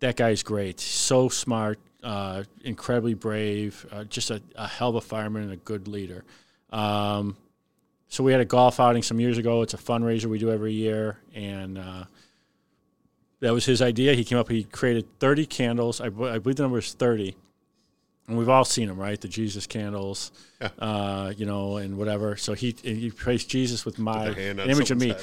That 0.00 0.16
guy's 0.16 0.42
great. 0.42 0.80
So 0.80 1.30
smart, 1.30 1.78
uh, 2.02 2.42
incredibly 2.62 3.14
brave. 3.14 3.86
Uh, 3.90 4.04
just 4.04 4.30
a, 4.30 4.42
a 4.54 4.68
hell 4.68 4.90
of 4.90 4.96
a 4.96 5.00
fireman 5.00 5.44
and 5.44 5.52
a 5.52 5.56
good 5.56 5.88
leader. 5.88 6.24
Um, 6.72 7.38
so 8.08 8.22
we 8.22 8.32
had 8.32 8.42
a 8.42 8.44
golf 8.44 8.78
outing 8.78 9.02
some 9.02 9.18
years 9.18 9.38
ago. 9.38 9.62
It's 9.62 9.72
a 9.72 9.78
fundraiser 9.78 10.26
we 10.26 10.38
do 10.38 10.50
every 10.50 10.74
year, 10.74 11.16
and 11.34 11.78
uh, 11.78 12.04
that 13.40 13.54
was 13.54 13.64
his 13.64 13.80
idea. 13.80 14.12
He 14.12 14.24
came 14.24 14.36
up. 14.36 14.50
He 14.50 14.64
created 14.64 15.06
30 15.20 15.46
candles. 15.46 16.02
I 16.02 16.10
believe 16.10 16.56
the 16.56 16.64
number 16.64 16.76
is 16.76 16.92
30 16.92 17.34
and 18.28 18.36
we've 18.36 18.48
all 18.48 18.64
seen 18.64 18.88
them, 18.88 18.98
right? 18.98 19.20
The 19.20 19.28
Jesus 19.28 19.66
candles, 19.66 20.32
uh, 20.78 21.32
you 21.36 21.46
know, 21.46 21.76
and 21.76 21.96
whatever. 21.96 22.36
So 22.36 22.54
he 22.54 22.74
he 22.82 23.10
praised 23.10 23.48
Jesus 23.48 23.84
with 23.84 23.98
my 23.98 24.30
image 24.32 24.90
of 24.90 24.98
me. 24.98 25.14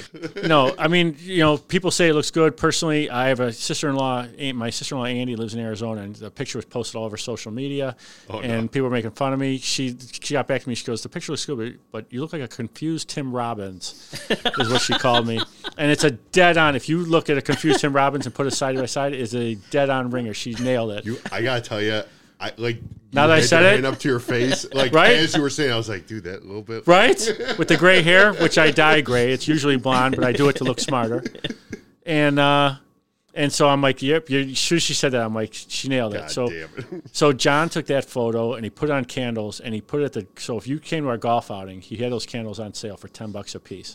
no, 0.44 0.74
I 0.78 0.88
mean, 0.88 1.16
you 1.20 1.38
know, 1.40 1.58
people 1.58 1.90
say 1.90 2.08
it 2.08 2.14
looks 2.14 2.30
good. 2.30 2.56
Personally, 2.56 3.10
I 3.10 3.28
have 3.28 3.40
a 3.40 3.52
sister-in-law. 3.52 4.26
My 4.54 4.70
sister-in-law 4.70 5.06
Andy 5.06 5.36
lives 5.36 5.54
in 5.54 5.60
Arizona, 5.60 6.02
and 6.02 6.14
the 6.16 6.30
picture 6.30 6.56
was 6.58 6.64
posted 6.64 6.96
all 6.96 7.04
over 7.04 7.16
social 7.16 7.52
media, 7.52 7.96
Oh, 8.30 8.34
no. 8.38 8.40
and 8.40 8.70
people 8.72 8.88
were 8.88 8.94
making 8.94 9.10
fun 9.12 9.32
of 9.32 9.38
me. 9.38 9.58
She 9.58 9.96
she 10.22 10.34
got 10.34 10.46
back 10.46 10.62
to 10.62 10.68
me. 10.68 10.74
She 10.74 10.84
goes, 10.86 11.02
"The 11.02 11.08
picture 11.08 11.32
looks 11.32 11.44
good, 11.44 11.78
but, 11.92 12.06
you 12.10 12.20
look 12.20 12.32
like 12.32 12.42
a 12.42 12.48
confused 12.48 13.08
Tim 13.08 13.32
Robbins," 13.32 14.14
is 14.58 14.70
what 14.70 14.80
she 14.80 14.94
called 14.94 15.26
me. 15.26 15.40
And 15.76 15.90
it's 15.90 16.04
a 16.04 16.10
dead-on. 16.12 16.76
If 16.76 16.88
you 16.88 16.98
look 17.04 17.28
at 17.28 17.36
a 17.36 17.42
confused 17.42 17.80
Tim 17.80 17.92
Robbins 17.92 18.24
and 18.26 18.34
put 18.34 18.46
it 18.46 18.52
side 18.52 18.76
by 18.76 18.86
side, 18.86 19.12
it's 19.12 19.34
a 19.34 19.56
dead-on 19.70 20.10
ringer. 20.10 20.32
She 20.32 20.54
nailed 20.54 20.92
it. 20.92 21.04
You, 21.04 21.18
I 21.32 21.42
gotta 21.42 21.60
tell 21.60 21.82
you, 21.82 22.02
I 22.40 22.52
like 22.56 22.80
Now 23.12 23.26
that 23.28 23.36
I 23.36 23.40
said 23.40 23.62
it- 23.78 23.84
up 23.84 23.98
to 24.00 24.08
your 24.08 24.18
face, 24.20 24.66
like 24.72 24.92
Right? 24.92 25.16
as 25.16 25.34
you 25.34 25.42
were 25.42 25.50
saying, 25.50 25.72
I 25.72 25.76
was 25.76 25.88
like, 25.88 26.06
dude, 26.06 26.24
that 26.24 26.44
little 26.44 26.62
bit, 26.62 26.86
right? 26.86 27.18
With 27.58 27.68
the 27.68 27.76
gray 27.76 28.02
hair, 28.02 28.32
which 28.34 28.58
I 28.58 28.70
dye 28.70 29.00
gray. 29.00 29.32
It's 29.32 29.46
usually 29.48 29.76
blonde, 29.76 30.16
but 30.16 30.24
I 30.24 30.32
do 30.32 30.48
it 30.48 30.56
to 30.56 30.64
look 30.64 30.80
smarter. 30.80 31.22
And 32.06 32.38
uh, 32.38 32.74
and 33.36 33.52
so 33.52 33.68
I'm 33.68 33.80
like, 33.82 34.00
yep. 34.02 34.30
You're, 34.30 34.42
as 34.42 34.58
soon 34.58 34.76
as 34.76 34.82
she 34.82 34.94
said 34.94 35.12
that, 35.12 35.22
I'm 35.22 35.34
like, 35.34 35.50
she 35.52 35.88
nailed 35.88 36.14
it. 36.14 36.18
God 36.18 36.30
so 36.30 36.48
damn 36.48 36.68
it. 36.76 37.02
so 37.12 37.32
John 37.32 37.68
took 37.68 37.86
that 37.86 38.04
photo 38.04 38.54
and 38.54 38.64
he 38.64 38.70
put 38.70 38.90
it 38.90 38.92
on 38.92 39.04
candles 39.04 39.58
and 39.60 39.74
he 39.74 39.80
put 39.80 40.02
it 40.02 40.04
at 40.04 40.12
the. 40.12 40.26
So 40.40 40.56
if 40.58 40.66
you 40.68 40.78
came 40.78 41.04
to 41.04 41.10
our 41.10 41.16
golf 41.18 41.50
outing, 41.50 41.80
he 41.80 41.96
had 41.96 42.12
those 42.12 42.26
candles 42.26 42.60
on 42.60 42.74
sale 42.74 42.96
for 42.96 43.08
ten 43.08 43.32
bucks 43.32 43.54
a 43.54 43.60
piece, 43.60 43.92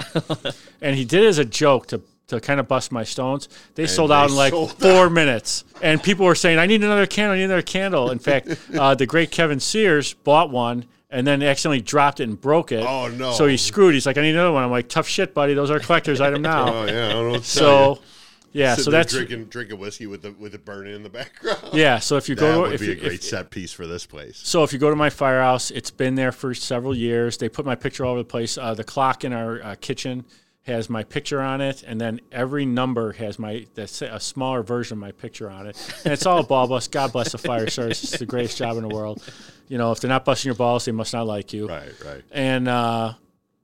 and 0.82 0.96
he 0.96 1.06
did 1.06 1.24
it 1.24 1.28
as 1.28 1.38
a 1.38 1.46
joke 1.46 1.88
to. 1.88 2.02
To 2.30 2.40
kind 2.40 2.60
of 2.60 2.68
bust 2.68 2.92
my 2.92 3.04
stones, 3.04 3.50
they 3.76 3.88
sold 3.88 4.12
they 4.12 4.16
out 4.16 4.30
in 4.30 4.36
like 4.36 4.54
four 4.54 5.10
minutes, 5.10 5.64
and 5.82 6.02
people 6.02 6.26
were 6.26 6.36
saying, 6.36 6.60
"I 6.60 6.66
need 6.68 6.84
another 6.84 7.08
candle, 7.08 7.34
I 7.34 7.38
need 7.38 7.46
another 7.46 7.62
candle." 7.62 8.12
In 8.12 8.20
fact, 8.20 8.56
uh, 8.78 8.94
the 8.96 9.06
great 9.06 9.32
Kevin 9.32 9.60
Sears 9.60 10.14
bought 10.14 10.52
one 10.52 10.86
and 11.10 11.26
then 11.26 11.42
accidentally 11.42 11.82
dropped 11.82 12.20
it 12.20 12.30
and 12.30 12.40
broke 12.40 12.72
it. 12.72 12.86
Oh, 12.86 13.08
no. 13.08 13.32
So 13.34 13.48
he's 13.48 13.62
screwed. 13.64 13.96
He's 13.96 14.06
like, 14.06 14.18
"I 14.18 14.22
need 14.22 14.36
another 14.36 14.52
one." 14.52 14.64
I'm 14.64 14.70
like, 14.72 14.90
"Tough 14.90 15.08
shit, 15.08 15.34
buddy. 15.34 15.54
Those 15.56 15.72
are 15.72 15.80
collector's 15.80 16.22
item 16.22 16.42
now." 16.42 16.68
Oh 16.74 16.86
yeah, 16.86 17.08
I 17.08 17.12
don't 17.14 17.26
know 17.26 17.32
what 17.32 17.44
to 17.44 17.58
tell 17.58 17.90
you. 17.90 17.96
so, 17.96 18.02
yeah, 18.52 18.72
Sitting 18.76 18.84
so 18.86 18.92
that's 18.92 19.14
drinking 19.14 19.46
drinking 19.46 19.80
whiskey 19.80 20.06
with 20.08 20.22
the 20.22 20.32
with 20.34 20.54
it 20.54 20.66
burning 20.66 20.96
in 20.96 21.04
the 21.04 21.10
background. 21.10 21.60
yeah. 21.74 22.00
So 22.00 22.18
if 22.18 22.30
you 22.30 22.36
that 22.36 22.42
go, 22.42 22.62
would 22.62 22.74
if 22.74 22.82
be 22.82 22.88
you, 22.88 22.92
a 22.94 22.96
great 22.96 23.14
if, 23.14 23.24
set 23.24 23.50
piece 23.50 23.72
for 23.72 23.88
this 23.88 24.06
place. 24.06 24.40
So 24.44 24.64
if 24.64 24.72
you 24.72 24.80
go 24.80 24.90
to 24.90 24.96
my 24.96 25.10
firehouse, 25.10 25.72
it's 25.72 25.92
been 25.92 26.16
there 26.16 26.32
for 26.32 26.54
several 26.54 26.96
years. 26.96 27.38
They 27.38 27.50
put 27.50 27.66
my 27.66 27.76
picture 27.76 28.06
all 28.06 28.12
over 28.12 28.22
the 28.22 28.26
place. 28.26 28.58
Uh, 28.58 28.74
the 28.74 28.84
clock 28.84 29.24
in 29.24 29.34
our 29.34 29.64
uh, 29.64 29.76
kitchen 29.80 30.26
has 30.70 30.90
my 30.90 31.04
picture 31.04 31.42
on 31.42 31.60
it, 31.62 31.84
and 31.84 32.00
then 32.00 32.22
every 32.32 32.66
number 32.66 33.12
has 33.14 33.38
my 33.38 33.66
that's 33.76 34.02
a 34.02 34.20
smaller 34.20 34.64
version 34.64 34.98
of 34.98 35.00
my 35.00 35.12
picture 35.12 35.50
on 35.50 35.68
it. 35.68 35.94
And 36.06 36.14
it's 36.14 36.26
all 36.26 36.42
ball 36.44 36.68
bust. 36.68 36.92
God 36.92 37.12
bless 37.12 37.34
the 37.34 37.38
fire 37.38 37.70
service. 37.70 38.04
It's 38.04 38.18
the 38.20 38.26
greatest 38.26 38.58
job 38.58 38.78
in 38.78 38.88
the 38.88 38.96
world. 38.96 39.22
You 39.68 39.78
know, 39.78 39.92
if 39.92 40.00
they're 40.00 40.10
not 40.10 40.26
busting 40.26 40.50
your 40.50 40.56
balls, 40.56 40.86
they 40.86 40.92
must 40.92 41.14
not 41.14 41.28
like 41.28 41.52
you. 41.54 41.68
Right, 41.68 41.92
right. 42.06 42.24
And 42.32 42.68
uh, 42.68 43.14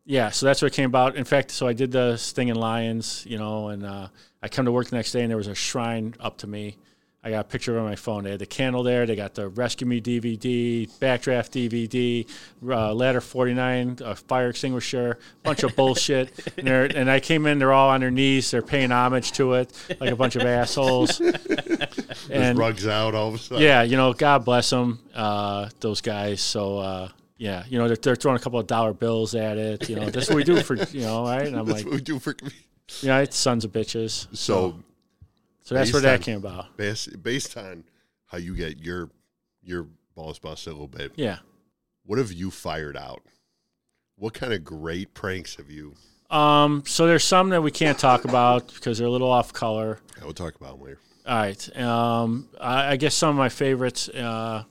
yeah, 0.05 0.29
so 0.29 0.45
that's 0.45 0.61
what 0.61 0.71
it 0.71 0.75
came 0.75 0.89
about. 0.89 1.15
In 1.15 1.23
fact, 1.23 1.51
so 1.51 1.67
I 1.67 1.73
did 1.73 1.91
the 1.91 2.17
Sting 2.17 2.49
and 2.49 2.59
Lyons, 2.59 3.25
you 3.27 3.37
know, 3.37 3.69
and 3.69 3.85
uh, 3.85 4.07
I 4.41 4.49
come 4.49 4.65
to 4.65 4.71
work 4.71 4.87
the 4.87 4.95
next 4.97 5.11
day, 5.11 5.21
and 5.21 5.29
there 5.29 5.37
was 5.37 5.47
a 5.47 5.55
shrine 5.55 6.13
up 6.19 6.37
to 6.39 6.47
me. 6.47 6.77
I 7.25 7.31
got 7.31 7.39
a 7.39 7.43
picture 7.49 7.79
on 7.79 7.85
my 7.85 7.95
phone. 7.95 8.23
They 8.23 8.29
had 8.29 8.39
the 8.39 8.45
candle 8.45 8.83
there. 8.83 9.07
They 9.07 9.15
got 9.15 9.33
the 9.33 9.47
Rescue 9.49 9.87
Me 9.87 9.99
DVD, 9.99 10.87
Backdraft 10.99 11.49
DVD, 11.49 12.29
uh, 12.69 12.93
Ladder 12.93 13.19
49, 13.19 13.97
a 14.05 14.15
fire 14.15 14.49
extinguisher, 14.49 15.17
bunch 15.41 15.63
of 15.63 15.75
bullshit. 15.75 16.31
And, 16.57 16.69
and 16.69 17.09
I 17.11 17.19
came 17.19 17.47
in, 17.47 17.57
they're 17.59 17.73
all 17.73 17.89
on 17.89 18.01
their 18.01 18.11
knees. 18.11 18.51
They're 18.51 18.61
paying 18.61 18.91
homage 18.91 19.31
to 19.33 19.53
it 19.55 19.73
like 19.99 20.11
a 20.11 20.15
bunch 20.15 20.35
of 20.35 20.43
assholes. 20.43 21.19
And 22.29 22.57
rugs 22.57 22.87
out 22.87 23.13
all 23.13 23.29
of 23.29 23.35
a 23.35 23.37
sudden. 23.37 23.63
yeah, 23.63 23.83
you 23.83 23.97
know, 23.97 24.13
God 24.13 24.45
bless 24.45 24.69
them, 24.69 24.99
uh, 25.13 25.69
those 25.79 26.01
guys. 26.01 26.41
So, 26.41 26.77
uh, 26.79 27.09
yeah, 27.37 27.63
you 27.69 27.77
know, 27.77 27.87
they're, 27.87 27.97
they're 27.97 28.15
throwing 28.15 28.37
a 28.37 28.39
couple 28.39 28.59
of 28.59 28.67
dollar 28.67 28.93
bills 28.93 29.35
at 29.35 29.57
it. 29.57 29.89
You 29.89 29.95
know, 29.97 30.09
that's 30.09 30.29
what 30.29 30.35
we 30.35 30.43
do 30.43 30.61
for, 30.61 30.75
you 30.75 31.01
know, 31.01 31.23
right? 31.23 31.45
And 31.47 31.55
I'm 31.55 31.65
That's 31.65 31.79
like, 31.79 31.85
what 31.85 31.95
we 31.95 32.01
do 32.01 32.17
for. 32.19 32.35
you 33.01 33.07
know, 33.09 33.21
it's 33.21 33.35
sons 33.37 33.63
of 33.65 33.71
bitches. 33.71 34.27
So 34.35 34.35
So 34.35 34.79
that's 35.73 35.91
where 35.91 36.01
that 36.03 36.19
on- 36.19 36.23
came 36.23 36.37
about. 36.37 36.77
based 36.77 37.23
based 37.23 37.57
on 37.57 37.85
how 38.25 38.37
you 38.37 38.55
get 38.55 38.79
your 38.83 39.09
your 39.63 39.87
balls 40.13 40.37
busted 40.37 40.67
a 40.71 40.75
little 40.75 40.87
bit, 40.87 41.13
Yeah. 41.15 41.39
what 42.05 42.19
have 42.19 42.31
you 42.31 42.51
fired 42.51 42.95
out? 42.95 43.23
What 44.17 44.33
kind 44.35 44.53
of 44.53 44.63
great 44.63 45.13
pranks 45.15 45.55
have 45.55 45.71
you? 45.71 45.95
Um, 46.29 46.83
so 46.85 47.07
there's 47.07 47.23
some 47.23 47.49
that 47.49 47.61
we 47.63 47.71
can't 47.71 47.97
talk 47.97 48.25
about 48.25 48.73
because 48.73 48.97
they're 48.99 49.07
a 49.07 49.11
little 49.11 49.31
off 49.31 49.53
color. 49.53 49.99
Yeah, 50.17 50.23
we'll 50.25 50.33
talk 50.33 50.55
about 50.55 50.77
them 50.77 50.85
later. 50.85 50.99
All 51.25 51.35
right. 51.35 51.77
Um, 51.77 52.47
I, 52.59 52.91
I 52.91 52.95
guess 52.97 53.15
some 53.15 53.29
of 53.29 53.35
my 53.35 53.49
favorites, 53.49 54.07
uh, 54.09 54.63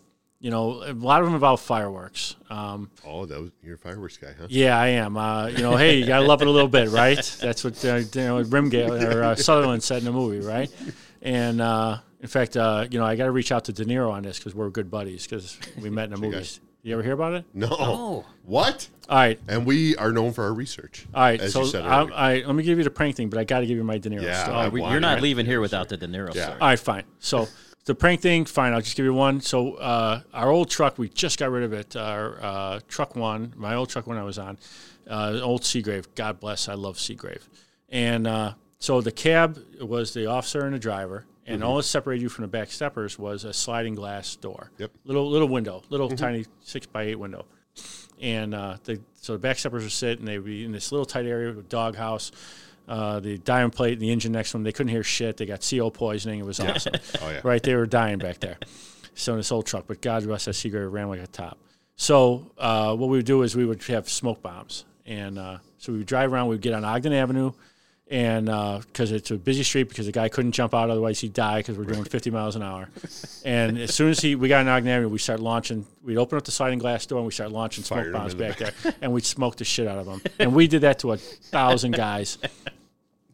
you 0.44 0.50
know, 0.50 0.82
a 0.82 0.92
lot 0.92 1.20
of 1.22 1.26
them 1.26 1.34
about 1.34 1.58
fireworks. 1.58 2.36
Um, 2.50 2.90
Oh, 3.06 3.24
that 3.24 3.40
was 3.40 3.50
you're 3.62 3.76
a 3.76 3.78
fireworks 3.78 4.18
guy, 4.18 4.34
huh? 4.38 4.46
yeah, 4.50 4.78
I 4.78 4.88
am. 4.88 5.16
Uh, 5.16 5.46
you 5.46 5.62
know, 5.62 5.74
hey, 5.74 5.96
you 5.96 6.06
gotta 6.06 6.26
love 6.26 6.42
it 6.42 6.48
a 6.48 6.50
little 6.50 6.68
bit, 6.68 6.90
right? 6.90 7.16
That's 7.40 7.64
what 7.64 7.82
uh, 7.82 7.94
you 7.96 8.04
know, 8.20 8.44
Rimgale 8.44 9.02
or 9.14 9.22
uh, 9.22 9.34
Sutherland 9.36 9.82
said 9.82 10.00
in 10.00 10.04
the 10.04 10.12
movie, 10.12 10.40
right? 10.46 10.70
And 11.22 11.62
uh, 11.62 12.00
in 12.20 12.28
fact, 12.28 12.58
uh, 12.58 12.86
you 12.90 12.98
know, 12.98 13.06
I 13.06 13.16
got 13.16 13.24
to 13.24 13.30
reach 13.30 13.52
out 13.52 13.64
to 13.64 13.72
De 13.72 13.86
Niro 13.86 14.10
on 14.12 14.22
this 14.22 14.38
because 14.38 14.54
we're 14.54 14.68
good 14.68 14.90
buddies 14.90 15.26
because 15.26 15.58
we 15.80 15.88
met 15.88 16.04
in 16.04 16.10
the 16.10 16.18
movies. 16.26 16.60
You 16.82 16.92
ever 16.92 17.02
hear 17.02 17.14
about 17.14 17.32
it? 17.32 17.44
No. 17.54 17.68
Oh. 17.70 18.26
What? 18.44 18.86
All 19.08 19.16
right, 19.16 19.40
And 19.48 19.64
we 19.64 19.96
are 19.96 20.12
known 20.12 20.34
for 20.34 20.44
our 20.44 20.52
research. 20.52 21.06
all 21.14 21.22
right. 21.22 21.40
As 21.40 21.54
so 21.54 21.60
you 21.62 21.66
said 21.68 21.82
I. 21.86 22.02
I, 22.02 22.34
let 22.46 22.54
me 22.54 22.62
give 22.62 22.76
you 22.76 22.84
the 22.84 22.90
prank 22.90 23.16
thing, 23.16 23.30
but 23.30 23.38
I 23.38 23.44
got 23.44 23.60
to 23.60 23.66
give 23.66 23.78
you 23.78 23.84
my 23.84 23.96
De 23.96 24.10
Niro 24.10 24.20
Yeah, 24.22 24.42
story. 24.44 24.56
I 24.58 24.66
Uh, 24.66 24.70
we- 24.70 24.82
you're 24.82 25.00
not 25.00 25.22
leaving 25.22 25.46
here 25.46 25.62
without 25.62 25.88
the 25.88 25.96
De 25.96 26.06
Niro 26.06 26.34
Yeah. 26.34 26.44
story. 26.44 26.60
All 26.60 26.68
right, 26.68 26.78
fine. 26.78 27.04
So 27.20 27.48
the 27.84 27.94
prank 27.94 28.20
thing, 28.20 28.44
fine. 28.44 28.72
I'll 28.72 28.80
just 28.80 28.96
give 28.96 29.04
you 29.04 29.14
one. 29.14 29.40
So 29.40 29.74
uh, 29.74 30.22
our 30.32 30.50
old 30.50 30.70
truck, 30.70 30.98
we 30.98 31.08
just 31.08 31.38
got 31.38 31.50
rid 31.50 31.64
of 31.64 31.72
it. 31.72 31.96
Our 31.96 32.42
uh, 32.42 32.80
truck 32.88 33.16
one, 33.16 33.52
my 33.56 33.74
old 33.74 33.90
truck 33.90 34.06
when 34.06 34.18
I 34.18 34.22
was 34.22 34.38
on, 34.38 34.58
uh, 35.08 35.40
old 35.42 35.62
Seagrave. 35.62 36.06
God 36.14 36.40
bless. 36.40 36.68
I 36.68 36.74
love 36.74 36.96
Seagrave. 36.96 37.42
And 37.90 38.26
uh, 38.26 38.54
so 38.78 39.00
the 39.00 39.12
cab 39.12 39.58
was 39.80 40.14
the 40.14 40.26
officer 40.26 40.64
and 40.64 40.74
the 40.74 40.78
driver, 40.78 41.26
and 41.46 41.62
all 41.62 41.76
that 41.76 41.82
separated 41.82 42.22
you 42.22 42.28
from 42.28 42.42
the 42.42 42.48
back 42.48 42.70
steppers 42.70 43.18
was 43.18 43.44
a 43.44 43.52
sliding 43.52 43.94
glass 43.94 44.34
door. 44.36 44.70
Yep. 44.78 44.90
Little 45.04 45.30
little 45.30 45.48
window, 45.48 45.82
little 45.90 46.08
tiny 46.08 46.46
six 46.60 46.86
by 46.86 47.02
eight 47.04 47.18
window. 47.18 47.44
And 48.20 48.54
uh, 48.54 48.78
the, 48.84 49.00
so 49.14 49.34
the 49.34 49.38
back 49.38 49.58
steppers 49.58 49.82
would 49.82 49.92
sit, 49.92 50.18
and 50.18 50.26
they'd 50.28 50.38
be 50.38 50.64
in 50.64 50.72
this 50.72 50.90
little 50.92 51.04
tight 51.04 51.26
area 51.26 51.48
with 51.48 51.58
a 51.58 51.68
dog 51.68 51.96
house. 51.96 52.32
Uh, 52.86 53.18
the 53.20 53.38
diamond 53.38 53.72
plate, 53.72 53.98
the 53.98 54.10
engine 54.10 54.32
next 54.32 54.50
to 54.50 54.58
them, 54.58 54.64
they 54.64 54.72
couldn't 54.72 54.90
hear 54.92 55.02
shit. 55.02 55.36
They 55.38 55.46
got 55.46 55.66
CO 55.68 55.90
poisoning. 55.90 56.40
It 56.40 56.44
was 56.46 56.60
awesome 56.60 56.92
Oh 57.22 57.30
yeah. 57.30 57.40
right? 57.42 57.62
They 57.62 57.74
were 57.74 57.86
dying 57.86 58.18
back 58.18 58.40
there. 58.40 58.58
So 59.14 59.32
in 59.32 59.38
this 59.38 59.50
old 59.52 59.66
truck, 59.66 59.84
but 59.86 60.02
God 60.02 60.24
bless 60.24 60.44
that 60.46 60.52
Seagrave 60.52 60.92
ran 60.92 61.08
like 61.08 61.20
a 61.20 61.26
top. 61.26 61.58
So 61.96 62.50
uh, 62.58 62.94
what 62.96 63.08
we 63.08 63.16
would 63.18 63.26
do 63.26 63.42
is 63.42 63.54
we 63.56 63.64
would 63.64 63.82
have 63.84 64.08
smoke 64.08 64.42
bombs, 64.42 64.84
and 65.06 65.38
uh, 65.38 65.58
so 65.78 65.92
we 65.92 65.98
would 65.98 66.06
drive 66.08 66.32
around. 66.32 66.48
We 66.48 66.56
would 66.56 66.62
get 66.62 66.74
on 66.74 66.84
Ogden 66.84 67.12
Avenue, 67.12 67.52
and 68.10 68.48
uh, 68.48 68.80
because 68.86 69.12
it's 69.12 69.30
a 69.30 69.36
busy 69.36 69.62
street, 69.62 69.88
because 69.88 70.06
the 70.06 70.12
guy 70.12 70.28
couldn't 70.28 70.52
jump 70.52 70.74
out, 70.74 70.90
otherwise 70.90 71.20
he'd 71.20 71.32
die 71.32 71.58
because 71.58 71.78
we're 71.78 71.84
doing 71.84 72.04
50 72.04 72.30
miles 72.30 72.56
an 72.56 72.62
hour. 72.62 72.88
And 73.46 73.76
as 73.76 73.94
soon 73.94 74.08
as 74.08 74.20
he 74.20 74.36
we 74.36 74.48
got 74.48 74.60
on 74.60 74.68
Ogden 74.68 75.10
we 75.10 75.18
start 75.18 75.38
launching. 75.38 75.86
We'd 76.02 76.16
open 76.16 76.38
up 76.38 76.44
the 76.44 76.50
sliding 76.50 76.78
glass 76.78 77.04
door 77.04 77.18
and 77.18 77.26
we 77.26 77.32
start 77.32 77.52
launching 77.52 77.84
smoke 77.84 77.98
Firing 77.98 78.12
bombs 78.12 78.34
the 78.34 78.38
back 78.42 78.56
there, 78.56 78.72
and 79.02 79.12
we'd 79.12 79.26
smoke 79.26 79.56
the 79.56 79.64
shit 79.64 79.86
out 79.86 79.98
of 79.98 80.06
them. 80.06 80.22
And 80.38 80.54
we 80.54 80.66
did 80.66 80.80
that 80.80 81.00
to 81.00 81.12
a 81.12 81.18
thousand 81.18 81.92
guys. 81.92 82.38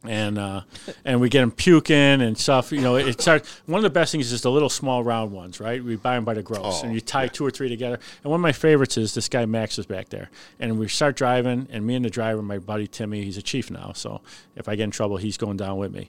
and 0.05 0.39
uh, 0.39 0.63
and 1.05 1.21
we 1.21 1.29
get 1.29 1.41
them 1.41 1.51
puking 1.51 1.97
and 2.23 2.37
stuff. 2.39 2.73
You 2.73 2.81
know, 2.81 2.97
it 2.97 3.21
starts. 3.21 3.61
One 3.67 3.79
of 3.79 3.83
the 3.83 3.91
best 3.91 4.13
things 4.13 4.27
is 4.27 4.31
just 4.33 4.45
the 4.45 4.51
little 4.51 4.71
small 4.71 5.05
round 5.05 5.33
ones, 5.33 5.61
right? 5.61 5.83
We 5.83 5.97
buy 5.97 6.15
them 6.15 6.25
by 6.25 6.35
the 6.35 6.43
gross, 6.43 6.81
Oh, 6.83 6.85
and 6.85 6.95
you 6.95 7.01
tie 7.01 7.29
two 7.29 7.45
or 7.45 7.51
three 7.51 7.69
together. 7.69 7.99
And 8.25 8.31
one 8.31 8.39
of 8.41 8.43
my 8.43 8.53
favorites 8.53 8.97
is 8.97 9.13
this 9.15 9.29
guy 9.29 9.45
Max 9.47 9.79
is 9.79 9.87
back 9.87 10.09
there, 10.09 10.31
and 10.59 10.79
we 10.79 10.89
start 10.89 11.17
driving, 11.17 11.69
and 11.71 11.87
me 11.87 11.95
and 11.97 12.05
the 12.05 12.11
driver, 12.11 12.41
my 12.43 12.59
buddy 12.59 12.87
Timmy, 12.87 13.23
he's 13.25 13.37
a 13.37 13.43
chief 13.43 13.71
now, 13.71 13.93
so 13.95 14.23
if 14.57 14.69
I 14.69 14.77
get 14.77 14.85
in 14.85 14.91
trouble, 14.91 15.19
he's 15.19 15.37
going 15.37 15.57
down 15.59 15.77
with 15.77 15.93
me. 15.93 16.09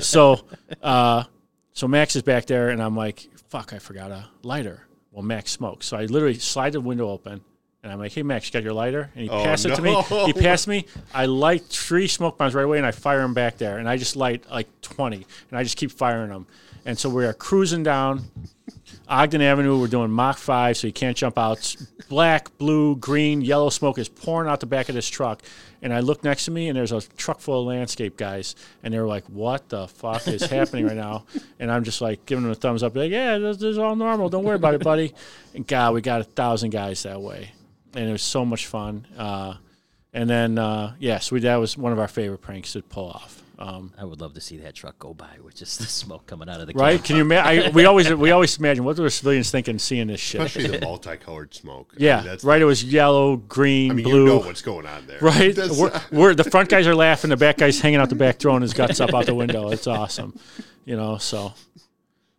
so, 0.00 0.40
uh, 0.82 1.24
so 1.72 1.86
Max 1.86 2.16
is 2.16 2.22
back 2.22 2.46
there, 2.46 2.70
and 2.70 2.82
I'm 2.82 2.96
like, 2.96 3.28
"Fuck, 3.48 3.72
I 3.72 3.78
forgot 3.78 4.10
a 4.10 4.26
lighter." 4.42 4.86
Well, 5.12 5.22
Max 5.22 5.50
smokes, 5.52 5.86
so 5.86 5.96
I 5.96 6.04
literally 6.06 6.34
slide 6.34 6.72
the 6.72 6.80
window 6.80 7.08
open. 7.10 7.42
And 7.82 7.90
I'm 7.90 7.98
like, 7.98 8.12
hey, 8.12 8.22
Max, 8.22 8.46
you 8.46 8.52
got 8.52 8.62
your 8.62 8.74
lighter? 8.74 9.10
And 9.14 9.24
he 9.24 9.30
Oh, 9.30 9.42
passed 9.42 9.64
it 9.64 9.74
to 9.74 9.80
me. 9.82 9.94
He 10.26 10.32
passed 10.34 10.68
me. 10.68 10.84
I 11.14 11.24
light 11.26 11.62
three 11.64 12.08
smoke 12.08 12.36
bombs 12.36 12.54
right 12.54 12.64
away, 12.64 12.76
and 12.76 12.86
I 12.86 12.90
fire 12.90 13.20
them 13.20 13.32
back 13.32 13.56
there. 13.56 13.78
And 13.78 13.88
I 13.88 13.96
just 13.96 14.16
light 14.16 14.44
like 14.50 14.68
20, 14.82 15.16
and 15.50 15.58
I 15.58 15.62
just 15.62 15.78
keep 15.78 15.90
firing 15.90 16.28
them. 16.28 16.46
And 16.84 16.98
so 16.98 17.08
we 17.08 17.24
are 17.24 17.32
cruising 17.32 17.82
down 17.82 18.24
Ogden 19.08 19.40
Avenue. 19.40 19.80
We're 19.80 19.86
doing 19.86 20.10
Mach 20.10 20.36
5, 20.38 20.76
so 20.76 20.86
you 20.86 20.92
can't 20.92 21.16
jump 21.16 21.38
out. 21.38 21.74
Black, 22.10 22.56
blue, 22.58 22.96
green, 22.96 23.40
yellow 23.40 23.70
smoke 23.70 23.98
is 23.98 24.08
pouring 24.10 24.48
out 24.50 24.60
the 24.60 24.66
back 24.66 24.88
of 24.90 24.94
this 24.94 25.08
truck. 25.08 25.42
And 25.82 25.92
I 25.94 26.00
look 26.00 26.22
next 26.22 26.44
to 26.46 26.50
me, 26.50 26.68
and 26.68 26.76
there's 26.76 26.92
a 26.92 27.00
truck 27.16 27.40
full 27.40 27.60
of 27.62 27.66
landscape 27.66 28.18
guys. 28.18 28.56
And 28.82 28.92
they're 28.92 29.06
like, 29.06 29.24
what 29.24 29.70
the 29.70 29.88
fuck 29.88 30.28
is 30.28 30.42
happening 30.50 30.86
right 30.86 30.96
now? 30.96 31.24
And 31.58 31.70
I'm 31.72 31.84
just 31.84 32.02
like 32.02 32.26
giving 32.26 32.42
them 32.42 32.52
a 32.52 32.54
thumbs 32.54 32.82
up, 32.82 32.94
like, 32.94 33.10
yeah, 33.10 33.38
this, 33.38 33.56
this 33.56 33.70
is 33.70 33.78
all 33.78 33.96
normal. 33.96 34.28
Don't 34.28 34.44
worry 34.44 34.56
about 34.56 34.74
it, 34.74 34.82
buddy. 34.84 35.14
And 35.54 35.66
God, 35.66 35.94
we 35.94 36.02
got 36.02 36.20
a 36.20 36.24
thousand 36.24 36.70
guys 36.70 37.02
that 37.04 37.20
way. 37.22 37.52
And 37.94 38.08
it 38.08 38.12
was 38.12 38.22
so 38.22 38.44
much 38.44 38.66
fun. 38.66 39.06
Uh, 39.16 39.54
and 40.12 40.28
then, 40.28 40.58
uh, 40.58 40.94
yes, 40.98 41.30
we, 41.32 41.40
that 41.40 41.56
was 41.56 41.76
one 41.76 41.92
of 41.92 41.98
our 41.98 42.08
favorite 42.08 42.38
pranks 42.40 42.72
to 42.72 42.82
pull 42.82 43.08
off. 43.10 43.42
Um, 43.58 43.92
I 43.98 44.04
would 44.04 44.22
love 44.22 44.32
to 44.34 44.40
see 44.40 44.56
that 44.58 44.74
truck 44.74 44.98
go 44.98 45.12
by 45.12 45.36
with 45.44 45.54
just 45.54 45.78
the 45.80 45.84
smoke 45.84 46.26
coming 46.26 46.48
out 46.48 46.62
of 46.62 46.66
the 46.66 46.72
right? 46.72 46.96
can. 46.96 47.04
Can 47.04 47.16
you? 47.16 47.24
Ma- 47.26 47.34
I, 47.44 47.68
we 47.68 47.84
always 47.84 48.10
we 48.14 48.30
always 48.30 48.56
imagine 48.58 48.84
what 48.84 48.98
were 48.98 49.10
civilians 49.10 49.50
thinking 49.50 49.78
seeing 49.78 50.06
this 50.06 50.18
shit. 50.18 50.40
Especially 50.40 50.78
the 50.78 50.82
multicolored 50.84 51.52
smoke. 51.52 51.92
I 51.92 52.02
Yeah, 52.02 52.16
mean, 52.20 52.26
that's, 52.26 52.42
right. 52.42 52.62
It 52.62 52.64
was 52.64 52.82
yellow, 52.82 53.36
green, 53.36 53.90
I 53.90 53.94
mean, 53.96 54.04
blue. 54.04 54.20
you 54.20 54.26
know 54.26 54.38
what's 54.38 54.62
going 54.62 54.86
on 54.86 55.06
there. 55.06 55.18
right? 55.20 55.54
We're, 55.58 56.00
we're 56.10 56.34
the 56.34 56.44
front 56.44 56.70
guys 56.70 56.86
are 56.86 56.94
laughing, 56.94 57.28
the 57.28 57.36
back 57.36 57.58
guys 57.58 57.78
hanging 57.80 58.00
out 58.00 58.08
the 58.08 58.14
back, 58.14 58.38
throwing 58.38 58.62
his 58.62 58.72
guts 58.72 58.98
up 58.98 59.12
out 59.12 59.26
the 59.26 59.34
window. 59.34 59.68
It's 59.70 59.86
awesome, 59.86 60.38
you 60.86 60.96
know. 60.96 61.18
So, 61.18 61.52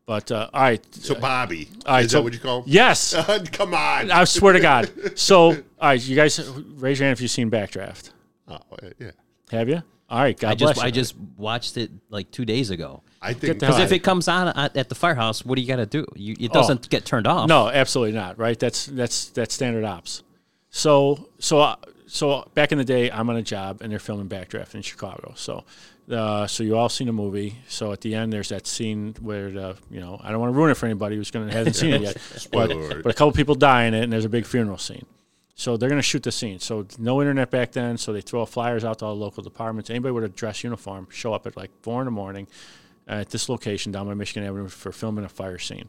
but 0.06 0.32
uh, 0.32 0.49
all 0.53 0.61
right, 0.61 0.95
so 0.95 1.15
Bobby, 1.15 1.69
all 1.86 1.94
right. 1.95 2.06
is 2.06 2.11
so, 2.11 2.18
that 2.18 2.23
what 2.23 2.34
you 2.34 2.40
call 2.40 2.60
him? 2.60 2.64
Yes, 2.68 3.14
Come 3.52 3.73
on. 3.73 4.11
I 4.11 4.23
swear 4.26 4.53
to 4.53 4.60
God. 4.60 4.91
So, 5.18 5.49
all 5.52 5.56
right, 5.82 6.02
you 6.02 6.15
guys 6.15 6.40
raise 6.78 6.99
your 6.99 7.06
hand 7.07 7.18
if 7.18 7.22
you've 7.22 7.32
seen 7.32 7.49
Backdraft. 7.52 8.11
Oh, 8.48 8.60
yeah. 8.99 9.11
Have 9.52 9.69
you? 9.69 9.82
All 10.10 10.19
right, 10.19 10.38
God 10.38 10.52
I 10.52 10.56
bless 10.56 10.69
just 10.72 10.82
you. 10.82 10.88
I 10.88 10.91
just 10.91 11.15
watched 11.38 11.78
it 11.78 11.90
like 12.10 12.30
two 12.32 12.44
days 12.44 12.69
ago. 12.69 13.02
I 13.22 13.32
think 13.34 13.60
Because 13.60 13.80
if 13.80 13.91
it 13.94 13.99
comes 13.99 14.28
on 14.28 14.49
at, 14.49 14.76
at 14.76 14.90
the 14.90 14.95
firehouse, 14.95 15.45
what 15.45 15.56
do 15.56 15.61
you 15.61 15.68
got 15.68 15.78
to 15.78 15.86
do? 15.86 16.06
You, 16.15 16.36
it 16.40 16.49
Oh. 16.52 16.53
doesn't 16.56 16.90
get 16.90 17.06
turned 17.06 17.28
off. 17.28 17.48
No, 17.48 17.69
absolutely 17.69 18.14
not. 18.14 18.38
Right? 18.38 18.60
That's 18.60 18.88
that's 18.88 19.28
that's 19.30 19.53
standard 19.53 19.86
ops. 19.86 20.23
So 20.69 21.30
so 21.40 21.61
uh, 21.61 21.76
so 22.07 22.49
back 22.56 22.72
in 22.73 22.78
the 22.78 22.84
day, 22.84 23.10
I'm 23.10 23.30
on 23.30 23.38
a 23.38 23.41
job 23.41 23.82
and 23.82 23.91
they're 23.91 23.99
filming 23.99 24.28
Backdraft 24.28 24.76
in 24.76 24.82
Chicago. 24.82 25.34
So 25.38 25.64
uh, 26.12 26.48
so 26.48 26.64
you 26.64 26.78
all 26.78 26.90
seen 26.90 27.08
the 27.08 27.14
movie. 27.14 27.56
So 27.68 27.92
at 27.92 28.02
the 28.02 28.16
end, 28.16 28.34
there's 28.34 28.50
that 28.50 28.68
scene 28.68 29.16
where 29.22 29.50
the 29.52 29.78
you 29.90 30.00
know 30.00 30.20
I 30.22 30.32
don't 30.32 30.40
want 30.40 30.54
to 30.54 30.58
ruin 30.58 30.72
it 30.72 30.76
for 30.76 30.86
anybody 30.86 31.16
who's 31.16 31.32
gonna 31.32 31.52
hasn't 31.52 31.76
seen 31.76 31.94
it 31.94 32.02
yet. 32.02 32.18
But, 32.52 32.70
but 33.04 33.12
a 33.12 33.14
couple 33.14 33.32
people 33.32 33.56
die 33.56 33.86
in 33.86 33.94
it, 33.94 34.04
and 34.04 34.12
there's 34.12 34.26
a 34.26 34.30
big 34.30 34.46
funeral 34.46 34.78
scene. 34.78 35.06
So 35.56 35.78
they're 35.78 35.90
going 35.90 36.00
to 36.00 36.04
shoot 36.04 36.24
the 36.24 36.32
scene. 36.32 36.58
So 36.60 36.88
no 36.98 37.22
internet 37.22 37.52
back 37.52 37.72
then. 37.72 37.96
So 37.98 38.12
they 38.14 38.22
throw 38.22 38.46
flyers 38.48 38.84
out 38.84 39.00
to 39.00 39.06
all 39.06 39.16
the 39.16 39.22
local 39.22 39.44
departments. 39.44 39.92
Anybody 39.92 40.12
with 40.12 40.24
a 40.24 40.30
dress 40.30 40.64
uniform 40.64 41.08
show 41.12 41.34
up 41.34 41.46
at 41.46 41.56
like 41.56 41.70
four 41.84 42.02
in 42.02 42.06
the 42.06 42.12
morning 42.12 42.48
at 43.08 43.30
this 43.30 43.48
location 43.48 43.92
down 43.92 44.08
by 44.08 44.16
Michigan 44.16 44.44
Avenue 44.44 44.70
for 44.70 44.92
filming 44.92 45.24
a 45.24 45.30
fire 45.30 45.60
scene. 45.60 45.88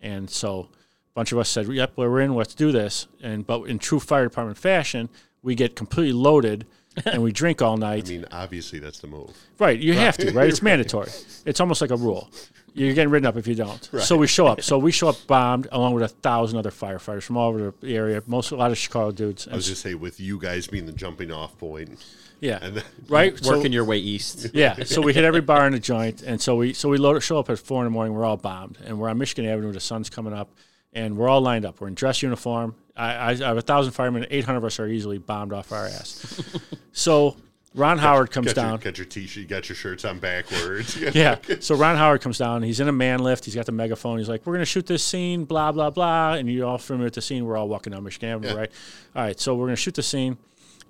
And 0.00 0.30
so 0.30 0.60
a 0.70 1.14
bunch 1.14 1.30
of 1.30 1.38
us 1.38 1.50
said, 1.50 1.68
"Yep, 1.68 1.92
we're 1.96 2.20
in. 2.20 2.34
Let's 2.34 2.54
do 2.54 2.72
this." 2.72 3.06
And 3.22 3.46
but 3.46 3.64
in 3.64 3.78
true 3.78 4.00
fire 4.00 4.24
department 4.24 4.56
fashion, 4.56 5.10
we 5.42 5.54
get 5.54 5.76
completely 5.76 6.14
loaded 6.14 6.66
and 7.06 7.22
we 7.22 7.32
drink 7.32 7.62
all 7.62 7.76
night. 7.76 8.06
I 8.06 8.10
mean, 8.10 8.24
obviously 8.30 8.78
that's 8.78 9.00
the 9.00 9.06
move. 9.06 9.30
Right, 9.58 9.78
you 9.78 9.94
have 9.94 10.16
to, 10.18 10.30
right? 10.32 10.48
It's 10.48 10.62
mandatory. 10.70 11.10
It's 11.46 11.60
almost 11.60 11.80
like 11.80 11.90
a 11.90 11.96
rule. 11.96 12.30
You're 12.74 12.94
getting 12.94 13.10
ridden 13.10 13.26
up 13.26 13.36
if 13.36 13.46
you 13.46 13.54
don't. 13.54 13.84
So 14.00 14.16
we 14.16 14.26
show 14.26 14.46
up. 14.46 14.62
So 14.62 14.78
we 14.78 14.92
show 14.92 15.08
up 15.08 15.16
bombed 15.26 15.68
along 15.72 15.92
with 15.94 16.04
a 16.04 16.08
thousand 16.08 16.58
other 16.58 16.70
firefighters 16.70 17.22
from 17.22 17.36
all 17.36 17.48
over 17.50 17.74
the 17.80 17.94
area. 17.94 18.22
Most 18.26 18.50
a 18.50 18.56
lot 18.56 18.70
of 18.70 18.78
Chicago 18.78 19.10
dudes. 19.12 19.46
I 19.46 19.54
was 19.54 19.66
just 19.66 19.82
say 19.82 19.94
with 19.94 20.18
you 20.20 20.38
guys 20.38 20.66
being 20.66 20.86
the 20.86 20.92
jumping 20.92 21.30
off 21.30 21.58
point, 21.58 22.02
yeah, 22.40 22.58
and 22.62 22.76
then 22.76 22.84
right. 23.08 23.36
So- 23.38 23.56
Working 23.58 23.72
your 23.72 23.84
way 23.84 23.98
east. 23.98 24.46
yeah, 24.54 24.82
so 24.84 25.02
we 25.02 25.12
hit 25.12 25.22
every 25.24 25.42
bar 25.42 25.66
in 25.66 25.72
the 25.74 25.78
joint, 25.80 26.22
and 26.22 26.40
so 26.40 26.56
we 26.56 26.72
so 26.72 26.88
we 26.88 26.96
load, 26.96 27.22
show 27.22 27.38
up 27.38 27.50
at 27.50 27.58
four 27.58 27.82
in 27.82 27.84
the 27.84 27.90
morning. 27.90 28.14
We're 28.14 28.24
all 28.24 28.38
bombed, 28.38 28.78
and 28.86 28.98
we're 28.98 29.10
on 29.10 29.18
Michigan 29.18 29.44
Avenue. 29.50 29.70
The 29.72 29.80
sun's 29.80 30.08
coming 30.08 30.32
up, 30.32 30.50
and 30.92 31.16
we're 31.16 31.28
all 31.28 31.40
lined 31.40 31.64
up. 31.64 31.80
We're 31.80 31.88
in 31.88 31.94
dress 31.94 32.22
uniform. 32.22 32.74
I, 32.96 33.12
I, 33.14 33.30
I 33.30 33.34
have 33.36 33.56
a 33.56 33.62
thousand 33.62 33.92
firemen. 33.92 34.26
Eight 34.30 34.44
hundred 34.44 34.58
of 34.58 34.64
us 34.64 34.78
are 34.80 34.86
easily 34.88 35.18
bombed 35.18 35.52
off 35.52 35.72
our 35.72 35.86
ass. 35.86 36.42
so 36.92 37.36
Ron 37.74 37.96
Howard 37.98 38.30
comes 38.30 38.46
your, 38.46 38.54
down. 38.54 38.78
get 38.80 38.98
your 38.98 39.06
t-shirt, 39.06 39.48
get 39.48 39.68
your 39.70 39.76
shirts 39.76 40.04
on 40.04 40.18
backwards. 40.18 40.96
yeah. 41.14 41.36
So 41.60 41.74
Ron 41.74 41.96
Howard 41.96 42.20
comes 42.20 42.36
down. 42.36 42.62
He's 42.62 42.80
in 42.80 42.88
a 42.88 42.92
man 42.92 43.20
lift. 43.20 43.46
He's 43.46 43.54
got 43.54 43.64
the 43.66 43.72
megaphone. 43.72 44.18
He's 44.18 44.28
like, 44.28 44.44
"We're 44.46 44.52
gonna 44.54 44.64
shoot 44.66 44.86
this 44.86 45.02
scene." 45.02 45.44
Blah 45.44 45.72
blah 45.72 45.88
blah. 45.90 46.34
And 46.34 46.50
you're 46.50 46.66
all 46.66 46.78
familiar 46.78 47.06
with 47.06 47.14
the 47.14 47.22
scene? 47.22 47.44
We're 47.46 47.56
all 47.56 47.68
walking 47.68 47.92
down 47.92 48.04
Michigan 48.04 48.28
Avenue, 48.30 48.48
Yeah. 48.48 48.54
right? 48.60 48.70
All 49.16 49.22
right. 49.22 49.40
So 49.40 49.54
we're 49.54 49.66
gonna 49.66 49.76
shoot 49.76 49.94
the 49.94 50.02
scene, 50.02 50.36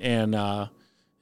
and 0.01 0.35
uh, 0.35 0.67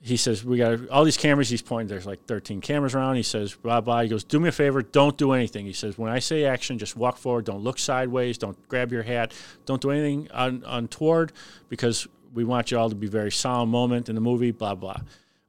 he 0.02 0.16
says, 0.16 0.44
"We 0.44 0.56
got 0.58 0.88
all 0.88 1.04
these 1.04 1.16
cameras." 1.18 1.50
He's 1.50 1.62
pointing. 1.62 1.88
There's 1.88 2.06
like 2.06 2.24
13 2.24 2.60
cameras 2.60 2.94
around. 2.94 3.16
He 3.16 3.22
says, 3.22 3.54
"Blah 3.54 3.82
blah." 3.82 4.00
He 4.02 4.08
goes, 4.08 4.24
"Do 4.24 4.40
me 4.40 4.48
a 4.48 4.52
favor. 4.52 4.82
Don't 4.82 5.16
do 5.16 5.32
anything." 5.32 5.66
He 5.66 5.72
says, 5.72 5.98
"When 5.98 6.10
I 6.10 6.18
say 6.18 6.44
action, 6.44 6.78
just 6.78 6.96
walk 6.96 7.18
forward. 7.18 7.44
Don't 7.44 7.62
look 7.62 7.78
sideways. 7.78 8.38
Don't 8.38 8.56
grab 8.68 8.92
your 8.92 9.02
hat. 9.02 9.32
Don't 9.66 9.80
do 9.80 9.90
anything 9.90 10.28
un- 10.32 10.64
untoward 10.66 11.32
because 11.68 12.08
we 12.32 12.44
want 12.44 12.70
you 12.70 12.78
all 12.78 12.88
to 12.88 12.96
be 12.96 13.08
very 13.08 13.30
solemn 13.30 13.70
moment 13.70 14.08
in 14.08 14.14
the 14.14 14.20
movie." 14.20 14.50
Blah 14.50 14.74
blah. 14.74 14.96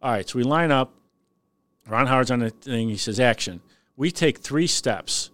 All 0.01 0.11
right. 0.11 0.27
So 0.27 0.37
we 0.37 0.43
line 0.43 0.71
up. 0.71 0.93
Ron 1.87 2.07
Howard's 2.07 2.31
on 2.31 2.39
the 2.39 2.49
thing. 2.49 2.89
He 2.89 2.97
says, 2.97 3.19
"Action." 3.19 3.61
We 3.97 4.11
take 4.11 4.39
three 4.39 4.67
steps, 4.67 5.30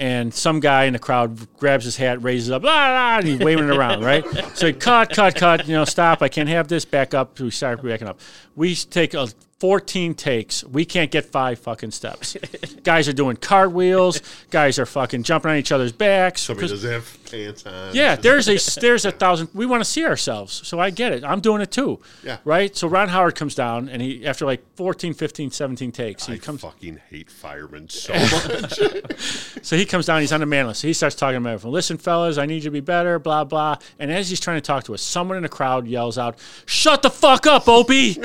and 0.00 0.32
some 0.32 0.60
guy 0.60 0.84
in 0.84 0.94
the 0.94 0.98
crowd 0.98 1.46
grabs 1.58 1.84
his 1.84 1.96
hat, 1.98 2.22
raises 2.22 2.48
it 2.48 2.54
up, 2.54 2.64
and 2.64 3.26
he's 3.26 3.38
waving 3.38 3.68
it 3.68 3.76
around, 3.76 4.02
right? 4.02 4.24
So 4.54 4.66
he, 4.66 4.72
cut, 4.72 5.10
cut, 5.10 5.34
cut. 5.34 5.68
You 5.68 5.74
know, 5.74 5.84
stop. 5.84 6.22
I 6.22 6.28
can't 6.28 6.48
have 6.48 6.68
this. 6.68 6.86
Back 6.86 7.12
up. 7.12 7.38
We 7.38 7.50
start 7.50 7.82
backing 7.82 8.08
up. 8.08 8.18
We 8.56 8.74
take 8.74 9.12
a 9.12 9.28
14 9.58 10.14
takes. 10.14 10.64
We 10.64 10.86
can't 10.86 11.10
get 11.10 11.26
five 11.26 11.58
fucking 11.58 11.90
steps. 11.90 12.34
guys 12.82 13.08
are 13.08 13.12
doing 13.12 13.36
cartwheels. 13.36 14.22
Guys 14.50 14.78
are 14.78 14.86
fucking 14.86 15.22
jumping 15.22 15.50
on 15.50 15.58
each 15.58 15.70
other's 15.70 15.92
backs. 15.92 16.40
Somebody 16.40 16.68
doesn't 16.68 16.90
have 16.90 17.19
pants 17.30 17.66
on. 17.66 17.94
yeah, 17.94 18.16
there's 18.26 18.48
a 18.48 18.80
there's 18.80 19.04
a 19.04 19.10
thousand. 19.12 19.48
We 19.54 19.66
want 19.66 19.82
to 19.82 19.88
see 19.88 20.04
ourselves, 20.04 20.66
so 20.66 20.78
I 20.80 20.90
get 20.90 21.12
it. 21.12 21.24
I'm 21.24 21.40
doing 21.40 21.60
it 21.62 21.70
too. 21.70 22.00
Yeah. 22.24 22.38
Right. 22.44 22.76
So 22.76 22.88
Ron 22.88 23.08
Howard 23.08 23.34
comes 23.34 23.54
down, 23.54 23.88
and 23.88 24.00
he 24.02 24.26
after 24.26 24.44
like 24.44 24.62
14, 24.76 25.14
15, 25.14 25.50
17 25.50 25.92
takes, 25.92 26.26
he 26.26 26.34
I 26.34 26.38
comes. 26.38 26.60
fucking 26.62 27.00
hate 27.10 27.30
firemen 27.30 27.88
so 27.88 28.12
much. 28.12 28.80
So 29.62 29.76
he 29.76 29.84
comes 29.84 30.06
down. 30.06 30.20
He's 30.22 30.32
on 30.32 30.40
the 30.40 30.46
man 30.46 30.66
lift. 30.66 30.80
He 30.82 30.92
starts 30.92 31.14
talking 31.14 31.42
to 31.42 31.50
everyone. 31.50 31.74
Listen, 31.74 31.98
fellas, 31.98 32.38
I 32.38 32.46
need 32.46 32.56
you 32.56 32.62
to 32.62 32.70
be 32.70 32.80
better. 32.80 33.18
Blah 33.18 33.44
blah. 33.44 33.76
And 33.98 34.10
as 34.10 34.30
he's 34.30 34.40
trying 34.40 34.56
to 34.56 34.60
talk 34.62 34.84
to 34.84 34.94
us, 34.94 35.02
someone 35.02 35.36
in 35.36 35.42
the 35.42 35.48
crowd 35.48 35.86
yells 35.86 36.16
out, 36.18 36.38
"Shut 36.66 37.02
the 37.02 37.10
fuck 37.10 37.46
up, 37.46 37.68
Opie!" 37.68 38.16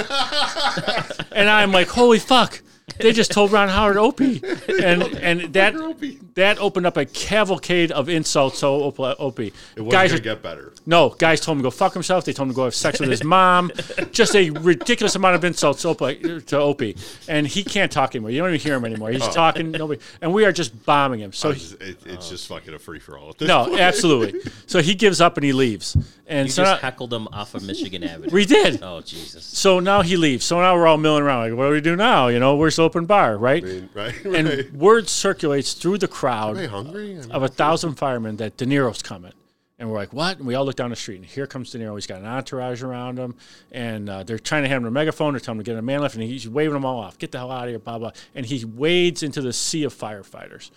and 1.32 1.50
I'm 1.50 1.72
like, 1.72 1.88
"Holy 1.90 2.20
fuck!" 2.20 2.62
They 3.00 3.12
just 3.14 3.32
told 3.32 3.52
Ron 3.52 3.68
Howard 3.68 3.98
Opie, 3.98 4.42
and 4.82 5.02
and 5.18 5.42
that 5.54 5.76
Opie. 5.76 6.20
that 6.36 6.60
opened 6.60 6.86
up 6.86 6.98
a 6.98 7.06
cavalcade 7.06 7.92
of 7.92 8.10
insults 8.10 8.60
to 8.60 8.68
Op- 8.68 9.00
Opie. 9.20 9.48
It 9.76 9.82
wasn't 9.82 9.92
Guys 9.92 10.12
gonna 10.12 10.22
are 10.22 10.24
get 10.24 10.42
better. 10.44 10.72
no, 10.86 11.10
guys 11.10 11.42
told 11.42 11.58
him 11.58 11.64
to 11.64 11.68
go 11.68 11.72
fuck 11.72 11.94
himself. 11.94 12.26
They 12.26 12.32
told 12.32 12.48
him 12.48 12.54
to 12.54 12.56
go 12.56 12.64
have 12.66 12.76
sex 12.76 13.00
with 13.00 13.10
his 13.10 13.24
mom. 13.36 13.72
Just 14.12 14.36
a 14.36 14.52
ridiculous 14.52 15.16
amount 15.16 15.36
of 15.36 15.44
insults 15.44 15.82
to 15.82 15.90
Opie, 15.90 16.40
to 16.42 16.58
Opie. 16.60 16.96
And 17.28 17.48
he 17.48 17.64
can't 17.64 17.92
talk 17.92 18.14
anymore. 18.16 18.30
You 18.30 18.40
don't 18.40 18.50
even 18.50 18.60
hear 18.62 18.76
him 18.76 18.86
anymore. 18.86 19.10
He's 19.10 19.24
oh. 19.28 19.32
talking, 19.32 19.72
nobody, 19.72 20.00
and 20.22 20.32
we 20.32 20.46
are 20.46 20.52
just 20.52 20.86
bombing 20.86 21.20
him. 21.22 21.34
So, 21.34 21.50
It's, 21.50 21.72
just- 21.72 21.82
it, 21.82 21.98
it's 22.06 22.28
oh. 22.28 22.30
just 22.30 22.48
fucking 22.48 22.74
a 22.76 22.80
free 22.80 23.00
for 23.00 23.18
all. 23.18 23.36
no, 23.42 23.66
point. 23.66 23.80
absolutely. 23.80 24.40
So 24.68 24.82
he 24.82 24.94
gives 24.96 25.22
up 25.22 25.38
and 25.38 25.44
he 25.46 25.54
leaves. 25.54 25.96
And 26.28 26.48
You 26.48 26.52
so 26.52 26.64
just 26.64 26.82
now, 26.82 26.88
heckled 26.90 27.14
him 27.14 27.28
off 27.32 27.54
of 27.56 27.64
Michigan 27.64 28.04
Avenue. 28.04 28.30
we 28.32 28.46
did. 28.46 28.82
Oh 28.82 29.02
Jesus! 29.02 29.44
So 29.44 29.80
now 29.80 30.02
he 30.02 30.18
leaves. 30.18 30.44
So 30.44 30.60
now 30.60 30.76
we're 30.76 30.88
all 30.88 30.98
milling 30.98 31.22
around. 31.24 31.50
Like, 31.50 31.58
what 31.58 31.66
do 31.68 31.72
we 31.72 31.82
do 31.82 31.96
now? 31.96 32.28
You 32.30 32.40
know, 32.40 32.56
where's 32.56 32.75
the 32.76 32.84
open 32.84 33.06
bar, 33.06 33.38
right? 33.38 33.64
I 33.64 33.68
mean, 33.68 33.90
right, 33.94 34.26
And 34.26 34.72
word 34.74 35.10
circulates 35.10 35.74
through 35.74 36.00
the 36.00 36.08
crowd 36.08 36.58
hungry? 36.68 37.18
I 37.18 37.22
mean, 37.22 37.32
of 37.32 37.44
a 37.44 37.48
thousand 37.48 37.96
firemen 37.96 38.38
that 38.38 38.58
De 38.58 38.66
Niro's 38.66 39.02
coming. 39.02 39.34
And 39.78 39.90
we're 39.90 39.98
like, 39.98 40.14
what? 40.14 40.38
And 40.38 40.48
we 40.48 40.56
all 40.56 40.64
look 40.64 40.78
down 40.78 40.90
the 40.90 40.96
street, 40.96 41.18
and 41.18 41.26
here 41.26 41.48
comes 41.48 41.72
De 41.72 41.80
Niro. 41.80 41.96
He's 41.96 42.08
got 42.08 42.22
an 42.22 42.26
entourage 42.26 42.82
around 42.82 43.20
him, 43.20 43.36
and 43.74 44.10
uh, 44.10 44.24
they're 44.24 44.40
trying 44.40 44.64
to 44.64 44.70
have 44.70 44.82
him 44.82 44.88
a 44.88 44.92
megaphone. 44.92 45.34
They're 45.34 45.42
telling 45.42 45.60
him 45.60 45.66
to 45.66 45.72
get 45.72 45.78
a 45.78 45.82
man 45.82 46.00
lift, 46.00 46.16
and 46.16 46.24
he's 46.24 46.48
waving 46.48 46.74
them 46.74 46.86
all 46.86 47.00
off. 47.00 47.18
Get 47.18 47.34
the 47.34 47.40
hell 47.40 47.52
out 47.52 47.66
of 47.66 47.70
here, 47.70 47.80
blah, 47.80 48.00
blah. 48.00 48.12
And 48.34 48.46
he 48.46 48.64
wades 48.64 49.22
into 49.22 49.42
the 49.42 49.52
sea 49.52 49.84
of 49.84 49.94
firefighters. 49.94 50.72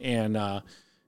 And 0.00 0.36
uh, 0.36 0.62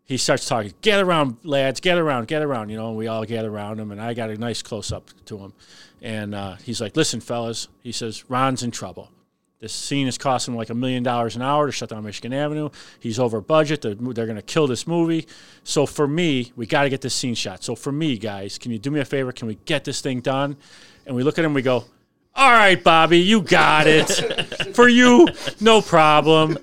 he 0.05 0.19
starts 0.19 0.47
talking, 0.47 0.73
get 0.83 1.01
around, 1.01 1.39
lads, 1.43 1.81
get 1.81 1.99
around, 1.99 2.29
get 2.29 2.43
around, 2.43 2.69
you 2.69 2.77
know, 2.77 2.89
and 2.89 2.97
we 2.97 3.09
all 3.09 3.25
gather 3.25 3.51
around 3.51 3.81
him, 3.81 3.91
and 3.91 4.01
I 4.01 4.15
got 4.15 4.31
a 4.31 4.39
nice 4.39 4.63
close 4.63 4.93
up 4.93 5.11
to 5.25 5.37
him. 5.39 5.53
And 6.01 6.33
uh, 6.33 6.55
he's 6.63 6.81
like, 6.81 6.97
listen, 6.97 7.21
fellas, 7.21 7.67
he 7.81 7.91
says, 7.91 8.31
Ron's 8.31 8.63
in 8.63 8.71
trouble. 8.71 9.11
This 9.67 9.73
scene 9.73 10.07
is 10.07 10.17
costing 10.17 10.55
like 10.55 10.71
a 10.71 10.75
million 10.75 11.03
dollars 11.03 11.35
an 11.35 11.43
hour 11.43 11.67
to 11.67 11.73
shut 11.73 11.89
down 11.89 12.05
Michigan 12.05 12.33
Avenue. 12.33 12.71
He's 13.01 13.19
over 13.19 13.41
budget. 13.41 13.83
They're, 13.83 13.97
they're 13.97 14.27
going 14.27 14.37
to 14.37 14.43
kill 14.43 14.69
this 14.69 14.87
movie. 14.87 15.27
So 15.65 15.87
for 15.87 16.07
me, 16.07 16.53
we 16.55 16.67
got 16.67 16.85
to 16.85 16.89
get 16.89 17.01
this 17.01 17.15
scene 17.15 17.35
shot. 17.35 17.65
So 17.65 17.75
for 17.75 17.91
me, 17.91 18.17
guys, 18.17 18.59
can 18.59 18.71
you 18.71 18.79
do 18.79 18.93
me 18.93 19.01
a 19.01 19.05
favor? 19.05 19.33
Can 19.33 19.49
we 19.49 19.57
get 19.65 19.83
this 19.83 20.01
thing 20.01 20.21
done? 20.21 20.57
And 21.05 21.17
we 21.17 21.25
look 21.25 21.37
at 21.41 21.45
him, 21.45 21.53
we 21.53 21.63
go, 21.63 21.85
all 22.37 22.51
right, 22.53 22.81
Bobby, 22.81 23.19
you 23.19 23.43
got 23.43 23.89
it. 23.89 24.07
For 24.77 24.87
you, 24.87 25.27
no 25.61 25.83
problem. 25.83 26.59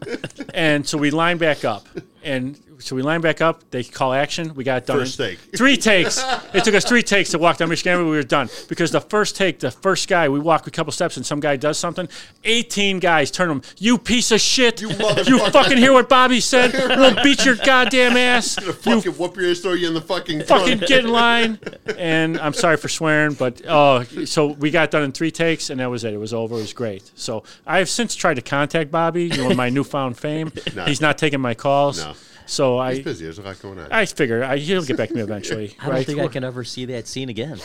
And 0.53 0.87
so 0.87 0.97
we 0.97 1.11
line 1.11 1.37
back 1.37 1.65
up. 1.65 1.85
And 2.23 2.57
so 2.83 2.95
we 2.95 3.01
line 3.01 3.21
back 3.21 3.41
up. 3.41 3.69
They 3.71 3.83
call 3.83 4.13
action. 4.13 4.53
We 4.55 4.63
got 4.63 4.77
it 4.83 4.85
done. 4.85 4.99
First 4.99 5.17
take. 5.17 5.39
Three 5.55 5.77
takes. 5.77 6.23
It 6.53 6.63
took 6.63 6.75
us 6.75 6.85
three 6.85 7.01
takes 7.03 7.29
to 7.31 7.39
walk 7.39 7.57
down 7.57 7.69
Michigan 7.69 7.93
Avenue. 7.93 8.09
We 8.11 8.17
were 8.17 8.23
done 8.23 8.49
because 8.67 8.91
the 8.91 9.01
first 9.01 9.35
take, 9.35 9.59
the 9.59 9.71
first 9.71 10.07
guy, 10.07 10.29
we 10.29 10.39
walk 10.39 10.67
a 10.67 10.71
couple 10.71 10.91
steps 10.91 11.17
and 11.17 11.25
some 11.25 11.39
guy 11.39 11.55
does 11.55 11.77
something. 11.77 12.07
Eighteen 12.43 12.99
guys 12.99 13.31
turn 13.31 13.49
him. 13.49 13.61
You 13.77 13.97
piece 13.97 14.31
of 14.31 14.41
shit. 14.41 14.81
You, 14.83 14.89
motherfucker." 14.89 15.51
fucking 15.51 15.77
hear 15.77 15.93
what 15.93 16.09
Bobby 16.09 16.39
said? 16.39 16.73
We'll 17.03 17.21
beat 17.23 17.45
your 17.45 17.55
goddamn 17.55 18.17
ass. 18.17 18.55
Gonna 18.57 18.73
fucking 18.73 19.13
whoop 19.13 19.35
your 19.37 19.49
ass, 19.49 19.59
throw 19.59 19.73
you 19.73 19.87
in 19.87 19.93
the 19.93 20.01
fucking 20.01 20.43
Fucking 20.43 20.77
trunk. 20.79 20.87
get 20.87 21.05
in 21.05 21.11
line. 21.11 21.59
And 21.97 22.37
I'm 22.39 22.53
sorry 22.53 22.77
for 22.77 22.87
swearing, 22.89 23.33
but 23.33 23.61
oh, 23.67 24.03
so 24.25 24.47
we 24.47 24.71
got 24.71 24.91
done 24.91 25.03
in 25.03 25.11
three 25.11 25.31
takes, 25.31 25.69
and 25.69 25.79
that 25.79 25.89
was 25.89 26.03
it. 26.03 26.13
It 26.13 26.17
was 26.17 26.33
over. 26.33 26.55
It 26.55 26.61
was 26.61 26.73
great. 26.73 27.09
So 27.15 27.43
I 27.65 27.79
have 27.79 27.89
since 27.89 28.15
tried 28.15 28.35
to 28.35 28.41
contact 28.41 28.91
Bobby, 28.91 29.25
you 29.25 29.37
know, 29.37 29.53
my 29.55 29.69
newfound 29.69 30.17
fame. 30.17 30.51
No. 30.75 30.85
He's 30.85 31.01
not 31.01 31.17
taking 31.17 31.39
my 31.41 31.53
calls. 31.53 31.99
No. 32.03 32.13
So 32.45 32.77
I, 32.77 32.95
He's 32.95 33.03
busy. 33.03 33.25
There's 33.25 33.39
a 33.39 33.41
lot 33.41 33.59
going 33.61 33.79
on. 33.79 33.91
I 33.91 34.05
figure 34.05 34.43
I, 34.43 34.57
he'll 34.57 34.83
get 34.83 34.97
back 34.97 35.09
to 35.09 35.15
me 35.15 35.21
eventually. 35.21 35.75
I 35.79 35.85
don't 35.85 35.93
right? 35.93 36.05
think 36.05 36.19
I 36.19 36.27
can 36.27 36.43
ever 36.43 36.63
see 36.63 36.85
that 36.85 37.07
scene 37.07 37.29
again. 37.29 37.59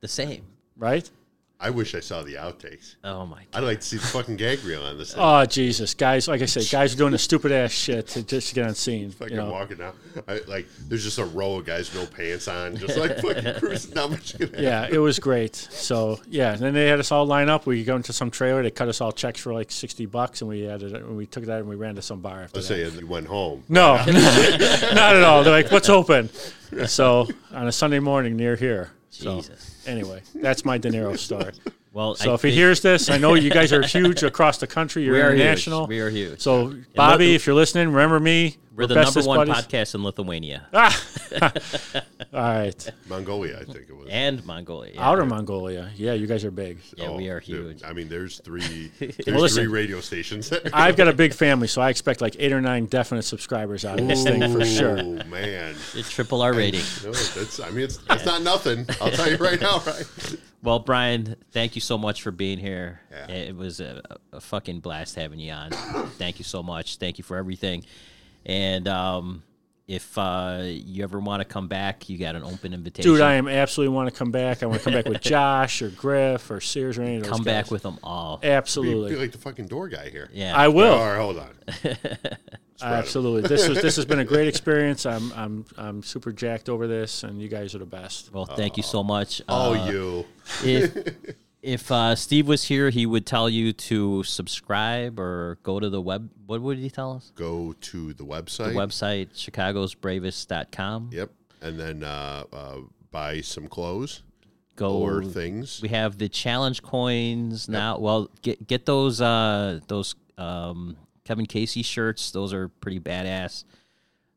The 0.00 0.08
same. 0.08 0.44
Right? 0.76 1.08
I 1.58 1.70
wish 1.70 1.94
I 1.94 2.00
saw 2.00 2.22
the 2.22 2.34
outtakes. 2.34 2.96
Oh 3.02 3.24
my. 3.24 3.38
God. 3.38 3.46
I'd 3.54 3.64
like 3.64 3.80
to 3.80 3.86
see 3.86 3.96
the 3.96 4.06
fucking 4.06 4.36
gag 4.36 4.62
reel 4.62 4.82
on 4.82 4.98
this. 4.98 5.10
thing. 5.14 5.22
Oh 5.22 5.44
Jesus, 5.46 5.94
guys! 5.94 6.28
Like 6.28 6.42
I 6.42 6.44
said, 6.44 6.66
guys 6.70 6.92
are 6.92 6.98
doing 6.98 7.12
the 7.12 7.18
stupid 7.18 7.50
ass 7.50 7.70
shit 7.72 8.08
to 8.08 8.22
just 8.22 8.50
to 8.50 8.54
get 8.54 8.66
on 8.66 8.74
scene. 8.74 9.10
fucking 9.10 9.34
You 9.34 9.42
know, 9.42 9.50
walking 9.50 9.78
down. 9.78 9.94
I, 10.28 10.40
like 10.46 10.66
there's 10.86 11.02
just 11.02 11.18
a 11.18 11.24
row 11.24 11.56
of 11.56 11.64
guys 11.64 11.94
no 11.94 12.04
pants 12.04 12.46
on, 12.46 12.76
just 12.76 12.96
like 12.98 13.18
fucking 13.20 13.54
cruising 13.58 13.94
down 13.94 14.10
Michigan. 14.10 14.50
yeah, 14.62 14.86
it 14.90 14.98
was 14.98 15.18
great. 15.18 15.56
So 15.56 16.20
yeah, 16.28 16.52
and 16.52 16.60
then 16.60 16.74
they 16.74 16.88
had 16.88 17.00
us 17.00 17.10
all 17.10 17.24
line 17.24 17.48
up. 17.48 17.64
We 17.64 17.84
go 17.84 17.96
into 17.96 18.12
some 18.12 18.30
trailer. 18.30 18.62
They 18.62 18.70
cut 18.70 18.88
us 18.88 19.00
all 19.00 19.12
checks 19.12 19.40
for 19.40 19.54
like 19.54 19.70
sixty 19.70 20.04
bucks, 20.04 20.42
and 20.42 20.50
we 20.50 20.60
had 20.60 20.82
it. 20.82 20.92
And 20.92 21.16
we 21.16 21.24
took 21.24 21.44
that 21.46 21.60
and 21.60 21.68
we 21.68 21.76
ran 21.76 21.94
to 21.94 22.02
some 22.02 22.20
bar 22.20 22.42
after 22.42 22.58
Let's 22.58 22.68
that. 22.68 22.90
say 22.92 22.98
you 22.98 23.06
went 23.06 23.28
home. 23.28 23.64
No, 23.70 23.94
not 23.96 24.08
at 25.16 25.22
all. 25.22 25.42
They're 25.42 25.52
like, 25.52 25.72
"What's 25.72 25.88
open?" 25.88 26.28
So 26.86 27.28
on 27.52 27.66
a 27.66 27.72
Sunday 27.72 28.00
morning 28.00 28.36
near 28.36 28.56
here. 28.56 28.90
So 29.16 29.42
anyway, 29.86 30.22
that's 30.34 30.64
my 30.64 30.76
De 30.76 30.90
Niro 30.90 31.18
story. 31.18 31.52
Well, 31.96 32.14
So 32.14 32.32
I 32.32 32.34
if 32.34 32.42
he 32.42 32.50
hears 32.50 32.82
this, 32.82 33.08
I 33.08 33.16
know 33.16 33.32
you 33.32 33.48
guys 33.48 33.72
are 33.72 33.80
huge 33.86 34.22
across 34.22 34.58
the 34.58 34.66
country. 34.66 35.02
You're 35.04 35.14
we 35.14 35.20
are 35.22 35.32
international. 35.34 35.80
huge. 35.86 35.88
We 35.88 36.00
are 36.00 36.10
huge. 36.10 36.40
So 36.42 36.74
Bobby, 36.94 37.34
if 37.34 37.46
you're 37.46 37.54
listening, 37.56 37.88
remember 37.88 38.20
me. 38.20 38.58
We're 38.76 38.86
the 38.86 38.94
bestest 38.94 39.26
number 39.26 39.28
one 39.38 39.48
buddies. 39.48 39.64
podcast 39.64 39.94
in 39.94 40.04
Lithuania 40.04 40.66
Ah. 40.74 41.02
all 42.34 42.42
right. 42.42 42.90
Mongolia, 43.08 43.58
I 43.60 43.64
think 43.64 43.88
it 43.88 43.96
was. 43.96 44.08
and 44.10 44.44
Mongolia. 44.44 44.92
Yeah, 44.94 45.08
Outer 45.08 45.24
Mongolia. 45.24 45.90
Yeah, 45.96 46.12
you 46.12 46.26
guys 46.26 46.44
are 46.44 46.50
big. 46.50 46.80
yeah, 46.94 47.10
we 47.10 47.30
Oh, 47.30 47.36
are 47.36 47.40
dude, 47.40 47.66
huge. 47.78 47.82
I 47.82 47.94
mean, 47.94 48.10
there's 48.10 48.38
three. 48.40 48.92
There's 48.98 49.16
Well, 49.26 49.40
listen, 49.40 49.62
three 49.64 49.72
radio 49.72 50.00
stations. 50.02 50.52
I've 50.74 50.94
got 50.98 51.08
a 51.08 51.14
big 51.14 51.32
family, 51.32 51.68
so 51.68 51.80
I 51.80 51.88
expect 51.88 52.20
like 52.20 52.36
eight 52.38 52.52
or 52.52 52.60
nine 52.60 52.84
definite 52.84 53.22
subscribers 53.22 53.86
out 53.86 53.98
of 53.98 54.06
this 54.08 54.22
thing 54.22 54.42
for 54.52 54.62
sure. 54.66 54.98
Oh 54.98 55.24
man, 55.30 55.74
It's 55.94 56.10
triple 56.10 56.42
our 56.42 56.52
rating. 56.52 56.82
no, 57.02 57.12
that's. 57.12 57.58
I 57.60 57.70
mean, 57.70 57.84
it's 57.84 57.98
it's 58.10 58.26
not 58.26 58.42
nothing. 58.42 58.84
I'll 59.00 59.10
tell 59.10 59.30
you 59.30 59.38
right 59.38 59.58
now, 59.60 59.82
right? 59.86 60.04
Well, 60.66 60.80
Brian, 60.80 61.36
thank 61.52 61.76
you 61.76 61.80
so 61.80 61.96
much 61.96 62.22
for 62.22 62.32
being 62.32 62.58
here. 62.58 63.00
Yeah. 63.12 63.30
It 63.30 63.56
was 63.56 63.78
a, 63.78 64.02
a 64.32 64.40
fucking 64.40 64.80
blast 64.80 65.14
having 65.14 65.38
you 65.38 65.52
on. 65.52 65.70
thank 66.18 66.40
you 66.40 66.44
so 66.44 66.60
much. 66.60 66.96
Thank 66.96 67.18
you 67.18 67.24
for 67.24 67.36
everything. 67.36 67.84
And 68.44 68.88
um, 68.88 69.44
if 69.86 70.18
uh, 70.18 70.62
you 70.64 71.04
ever 71.04 71.20
want 71.20 71.40
to 71.40 71.44
come 71.44 71.68
back, 71.68 72.08
you 72.08 72.18
got 72.18 72.34
an 72.34 72.42
open 72.42 72.74
invitation. 72.74 73.08
Dude, 73.08 73.20
I 73.20 73.34
am 73.34 73.46
absolutely 73.46 73.94
want 73.94 74.12
to 74.12 74.18
come 74.18 74.32
back. 74.32 74.64
I 74.64 74.66
want 74.66 74.80
to 74.80 74.84
come 74.84 74.92
back 74.92 75.06
with 75.06 75.20
Josh 75.20 75.82
or 75.82 75.90
Griff 75.90 76.50
or 76.50 76.60
Sears 76.60 76.98
or 76.98 77.02
any 77.02 77.18
of 77.18 77.22
those 77.22 77.30
come 77.30 77.44
guys. 77.44 77.62
back 77.62 77.70
with 77.70 77.82
them 77.82 78.00
all. 78.02 78.38
Be, 78.38 78.48
absolutely. 78.48 79.10
be 79.10 79.16
like 79.20 79.30
the 79.30 79.38
fucking 79.38 79.68
door 79.68 79.86
guy 79.88 80.10
here. 80.10 80.28
Yeah, 80.32 80.56
I 80.56 80.66
will. 80.66 80.94
All 80.94 81.06
right, 81.06 81.16
hold 81.16 81.38
on. 81.38 81.96
Absolutely. 82.82 83.48
This 83.48 83.68
was 83.68 83.80
this 83.80 83.96
has 83.96 84.04
been 84.04 84.18
a 84.18 84.24
great 84.24 84.48
experience. 84.48 85.06
I'm 85.06 85.32
I'm 85.32 85.64
I'm 85.76 86.02
super 86.02 86.32
jacked 86.32 86.68
over 86.68 86.86
this, 86.86 87.22
and 87.22 87.40
you 87.40 87.48
guys 87.48 87.74
are 87.74 87.78
the 87.78 87.86
best. 87.86 88.32
Well, 88.32 88.46
thank 88.46 88.76
you 88.76 88.82
so 88.82 89.02
much. 89.02 89.42
Oh, 89.48 89.74
Uh, 89.74 89.90
you. 89.90 90.24
if 90.64 91.14
if 91.62 91.90
uh, 91.90 92.14
Steve 92.14 92.46
was 92.46 92.64
here, 92.64 92.90
he 92.90 93.06
would 93.06 93.26
tell 93.26 93.48
you 93.48 93.72
to 93.72 94.22
subscribe 94.22 95.18
or 95.18 95.58
go 95.62 95.80
to 95.80 95.88
the 95.90 96.00
web. 96.00 96.30
What 96.46 96.62
would 96.62 96.78
he 96.78 96.90
tell 96.90 97.12
us? 97.12 97.32
Go 97.34 97.74
to 97.80 98.12
the 98.12 98.24
website. 98.24 98.72
The 98.72 98.78
website 98.78 99.34
chicagosbravest.com. 99.34 101.10
Yep, 101.12 101.30
and 101.62 101.78
then 101.78 102.04
uh, 102.04 102.44
uh, 102.52 102.76
buy 103.10 103.40
some 103.40 103.68
clothes 103.68 104.22
Go 104.76 104.98
or 104.98 105.24
things. 105.24 105.80
We 105.80 105.88
have 105.88 106.18
the 106.18 106.28
challenge 106.28 106.82
coins 106.82 107.68
now. 107.68 107.98
Well, 107.98 108.30
get 108.42 108.66
get 108.66 108.84
those 108.84 109.22
uh 109.22 109.80
those 109.88 110.14
um 110.36 110.98
Kevin 111.26 111.46
Casey 111.46 111.82
shirts. 111.82 112.30
Those 112.30 112.52
are 112.54 112.68
pretty 112.68 113.00
badass. 113.00 113.64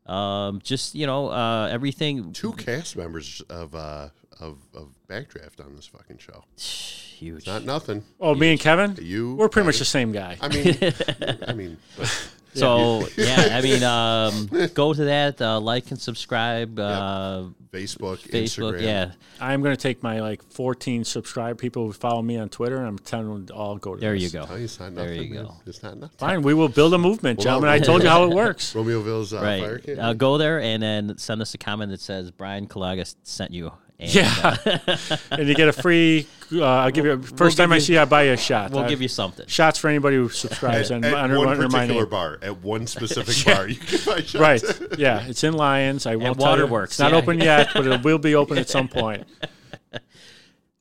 Um, 0.06 0.60
just 0.64 0.95
you 0.95 1.06
know, 1.06 1.30
uh, 1.30 1.70
everything 1.72 2.34
Two 2.34 2.53
cast 2.53 2.98
members 2.98 3.41
of 3.49 3.76
uh, 3.76 4.10
of 4.40 4.57
of 4.74 4.90
Backdraft 5.07 5.63
on 5.63 5.76
this 5.76 5.86
fucking 5.86 6.18
show. 6.18 6.44
huge. 6.57 7.46
Not 7.46 7.63
nothing. 7.63 8.04
Oh, 8.20 8.34
me 8.34 8.52
and 8.52 8.60
Kevin, 8.60 8.97
You. 9.02 9.36
we're 9.36 9.49
pretty 9.49 9.68
much 9.68 9.78
the 9.80 9.86
same 9.86 10.12
guy. 10.12 10.38
I 10.41 10.47
mean, 10.47 10.76
I 11.47 11.54
mean, 11.54 11.78
but 11.97 12.30
So 12.53 13.07
yeah, 13.18 13.49
I 13.57 13.61
mean, 13.61 13.84
um, 14.63 14.69
go 14.73 14.94
to 14.94 15.03
that, 15.05 15.41
uh, 15.41 15.60
like 15.60 15.91
and 15.91 15.99
subscribe. 15.99 16.79
Uh, 16.79 17.45
Facebook, 17.71 18.18
Facebook, 18.28 18.73
Instagram. 18.79 18.81
yeah, 18.81 19.11
I'm 19.39 19.61
going 19.61 19.76
to 19.76 19.79
take 19.81 20.02
my 20.02 20.21
like 20.21 20.41
14 20.52 21.03
subscribe 21.03 21.60
people 21.60 21.86
who 21.86 21.94
follow 21.94 22.21
me 22.23 22.37
on 22.37 22.49
Twitter, 22.49 22.78
and 22.78 22.87
I'm 22.87 22.97
telling 22.97 23.28
them 23.28 23.45
to 23.47 23.53
all 23.53 23.78
go 23.78 23.94
to. 23.94 24.02
there 24.02 24.13
this. 24.13 24.23
you 24.23 24.29
go. 24.31 24.47
Oh, 24.49 24.55
it's 24.55 24.79
not 24.79 24.95
There 24.95 25.05
nothing. 25.11 25.28
you 25.29 25.36
man. 25.36 25.44
go. 25.45 25.53
It's 25.68 25.84
not 25.84 25.97
nothing. 25.97 26.18
Fine, 26.18 26.41
we 26.41 26.55
will 26.55 26.68
build 26.69 26.95
a 26.95 26.97
movement, 26.97 27.37
Well, 27.37 27.44
gentlemen. 27.44 27.69
I 27.69 27.78
told 27.89 28.02
you 28.02 28.10
how 28.10 28.23
it 28.23 28.34
works. 28.34 28.73
Romeoville's 28.73 29.31
uh, 29.34 29.41
fire 29.41 29.73
Right. 29.76 29.84
camp. 29.84 29.99
Uh, 30.02 30.13
go 30.13 30.39
there 30.39 30.60
and 30.60 30.81
then 30.81 31.18
send 31.19 31.44
us 31.44 31.53
a 31.53 31.60
comment 31.60 31.91
that 31.91 32.02
says 32.02 32.31
Brian 32.31 32.65
Kalaga 32.68 33.13
sent 33.21 33.52
you. 33.52 33.71
And, 33.99 34.13
Yeah, 34.15 34.55
and 35.31 35.47
you 35.47 35.55
get 35.55 35.68
a 35.68 35.73
free. 35.73 36.26
Uh, 36.52 36.63
I'll 36.63 36.89
give 36.91 37.05
you. 37.05 37.21
First 37.21 37.57
time 37.57 37.69
give 37.69 37.76
I 37.76 37.79
see 37.79 37.94
you, 37.94 37.99
I 37.99 38.05
buy 38.05 38.23
you 38.23 38.31
a 38.34 38.37
shot. 38.37 38.71
We'll 38.71 38.84
Uh, 38.86 38.87
give 38.87 39.02
you 39.02 39.07
something. 39.07 39.45
shots 39.47 39.78
for 39.78 39.87
anybody 39.89 40.15
who 40.15 40.29
subscribes 40.29 40.89
at, 40.89 40.95
and 40.95 41.05
at 41.05 41.13
under, 41.13 41.37
one 41.37 41.49
under 41.49 41.63
my 41.69 41.79
particular 41.81 42.03
name. 42.03 42.10
bar, 42.10 42.39
at 42.41 42.61
one 42.63 42.87
specific 42.87 43.36
bar, 43.53 43.68
you 43.68 43.76
can 43.76 43.99
buy 44.05 44.21
shots. 44.21 44.36
Right. 44.36 44.63
Yeah, 44.97 45.28
it's 45.28 45.44
in 45.44 45.53
Lyons. 45.53 46.05
I 46.05 46.15
won't 46.15 46.39
tell 46.39 46.47
you. 46.55 46.63
Waterworks, 46.63 46.91
It's 46.94 46.99
not 46.99 47.11
yeah. 47.11 47.18
open 47.18 47.39
yet, 47.39 47.69
but 47.73 47.86
it 47.86 48.03
will 48.03 48.18
be 48.18 48.36
open 48.36 48.57
at 48.57 48.69
some 48.69 48.87
point. 48.87 49.28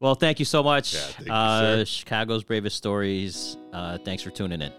Well, 0.01 0.15
thank 0.15 0.39
you 0.39 0.45
so 0.45 0.63
much. 0.63 0.95
Yeah, 0.95 1.01
thank 1.01 1.27
you, 1.27 1.33
uh, 1.33 1.61
sir. 1.79 1.85
Chicago's 1.87 2.45
Bravest 2.45 2.77
Stories. 2.77 3.57
Uh, 3.73 3.99
thanks 3.99 4.23
for 4.23 4.31
tuning 4.31 4.63
in. 4.63 4.73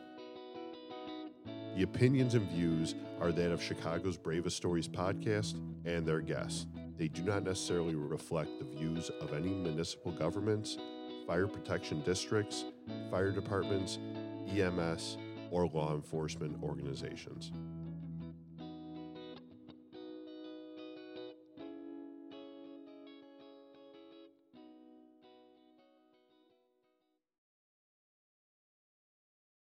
The 1.76 1.84
opinions 1.84 2.34
and 2.36 2.50
views 2.50 2.96
are 3.22 3.32
that 3.34 3.52
of 3.52 3.62
Chicago's 3.62 4.18
Bravest 4.18 4.56
Stories 4.58 4.88
podcast 4.88 5.56
and 5.86 6.06
their 6.06 6.22
guests. 6.22 6.66
They 7.00 7.08
do 7.08 7.24
not 7.24 7.44
necessarily 7.44 7.96
reflect 7.96 8.60
the 8.60 8.66
views 8.66 9.10
of 9.22 9.34
any 9.34 9.54
municipal 9.54 10.12
governments, 10.12 10.78
fire 11.26 11.48
protection 11.48 12.02
districts, 12.02 12.66
fire 13.10 13.32
departments, 13.32 14.00
EMS, 14.50 15.18
or 15.50 15.68
law 15.70 15.96
enforcement 15.96 16.62
organizations. 16.62 17.54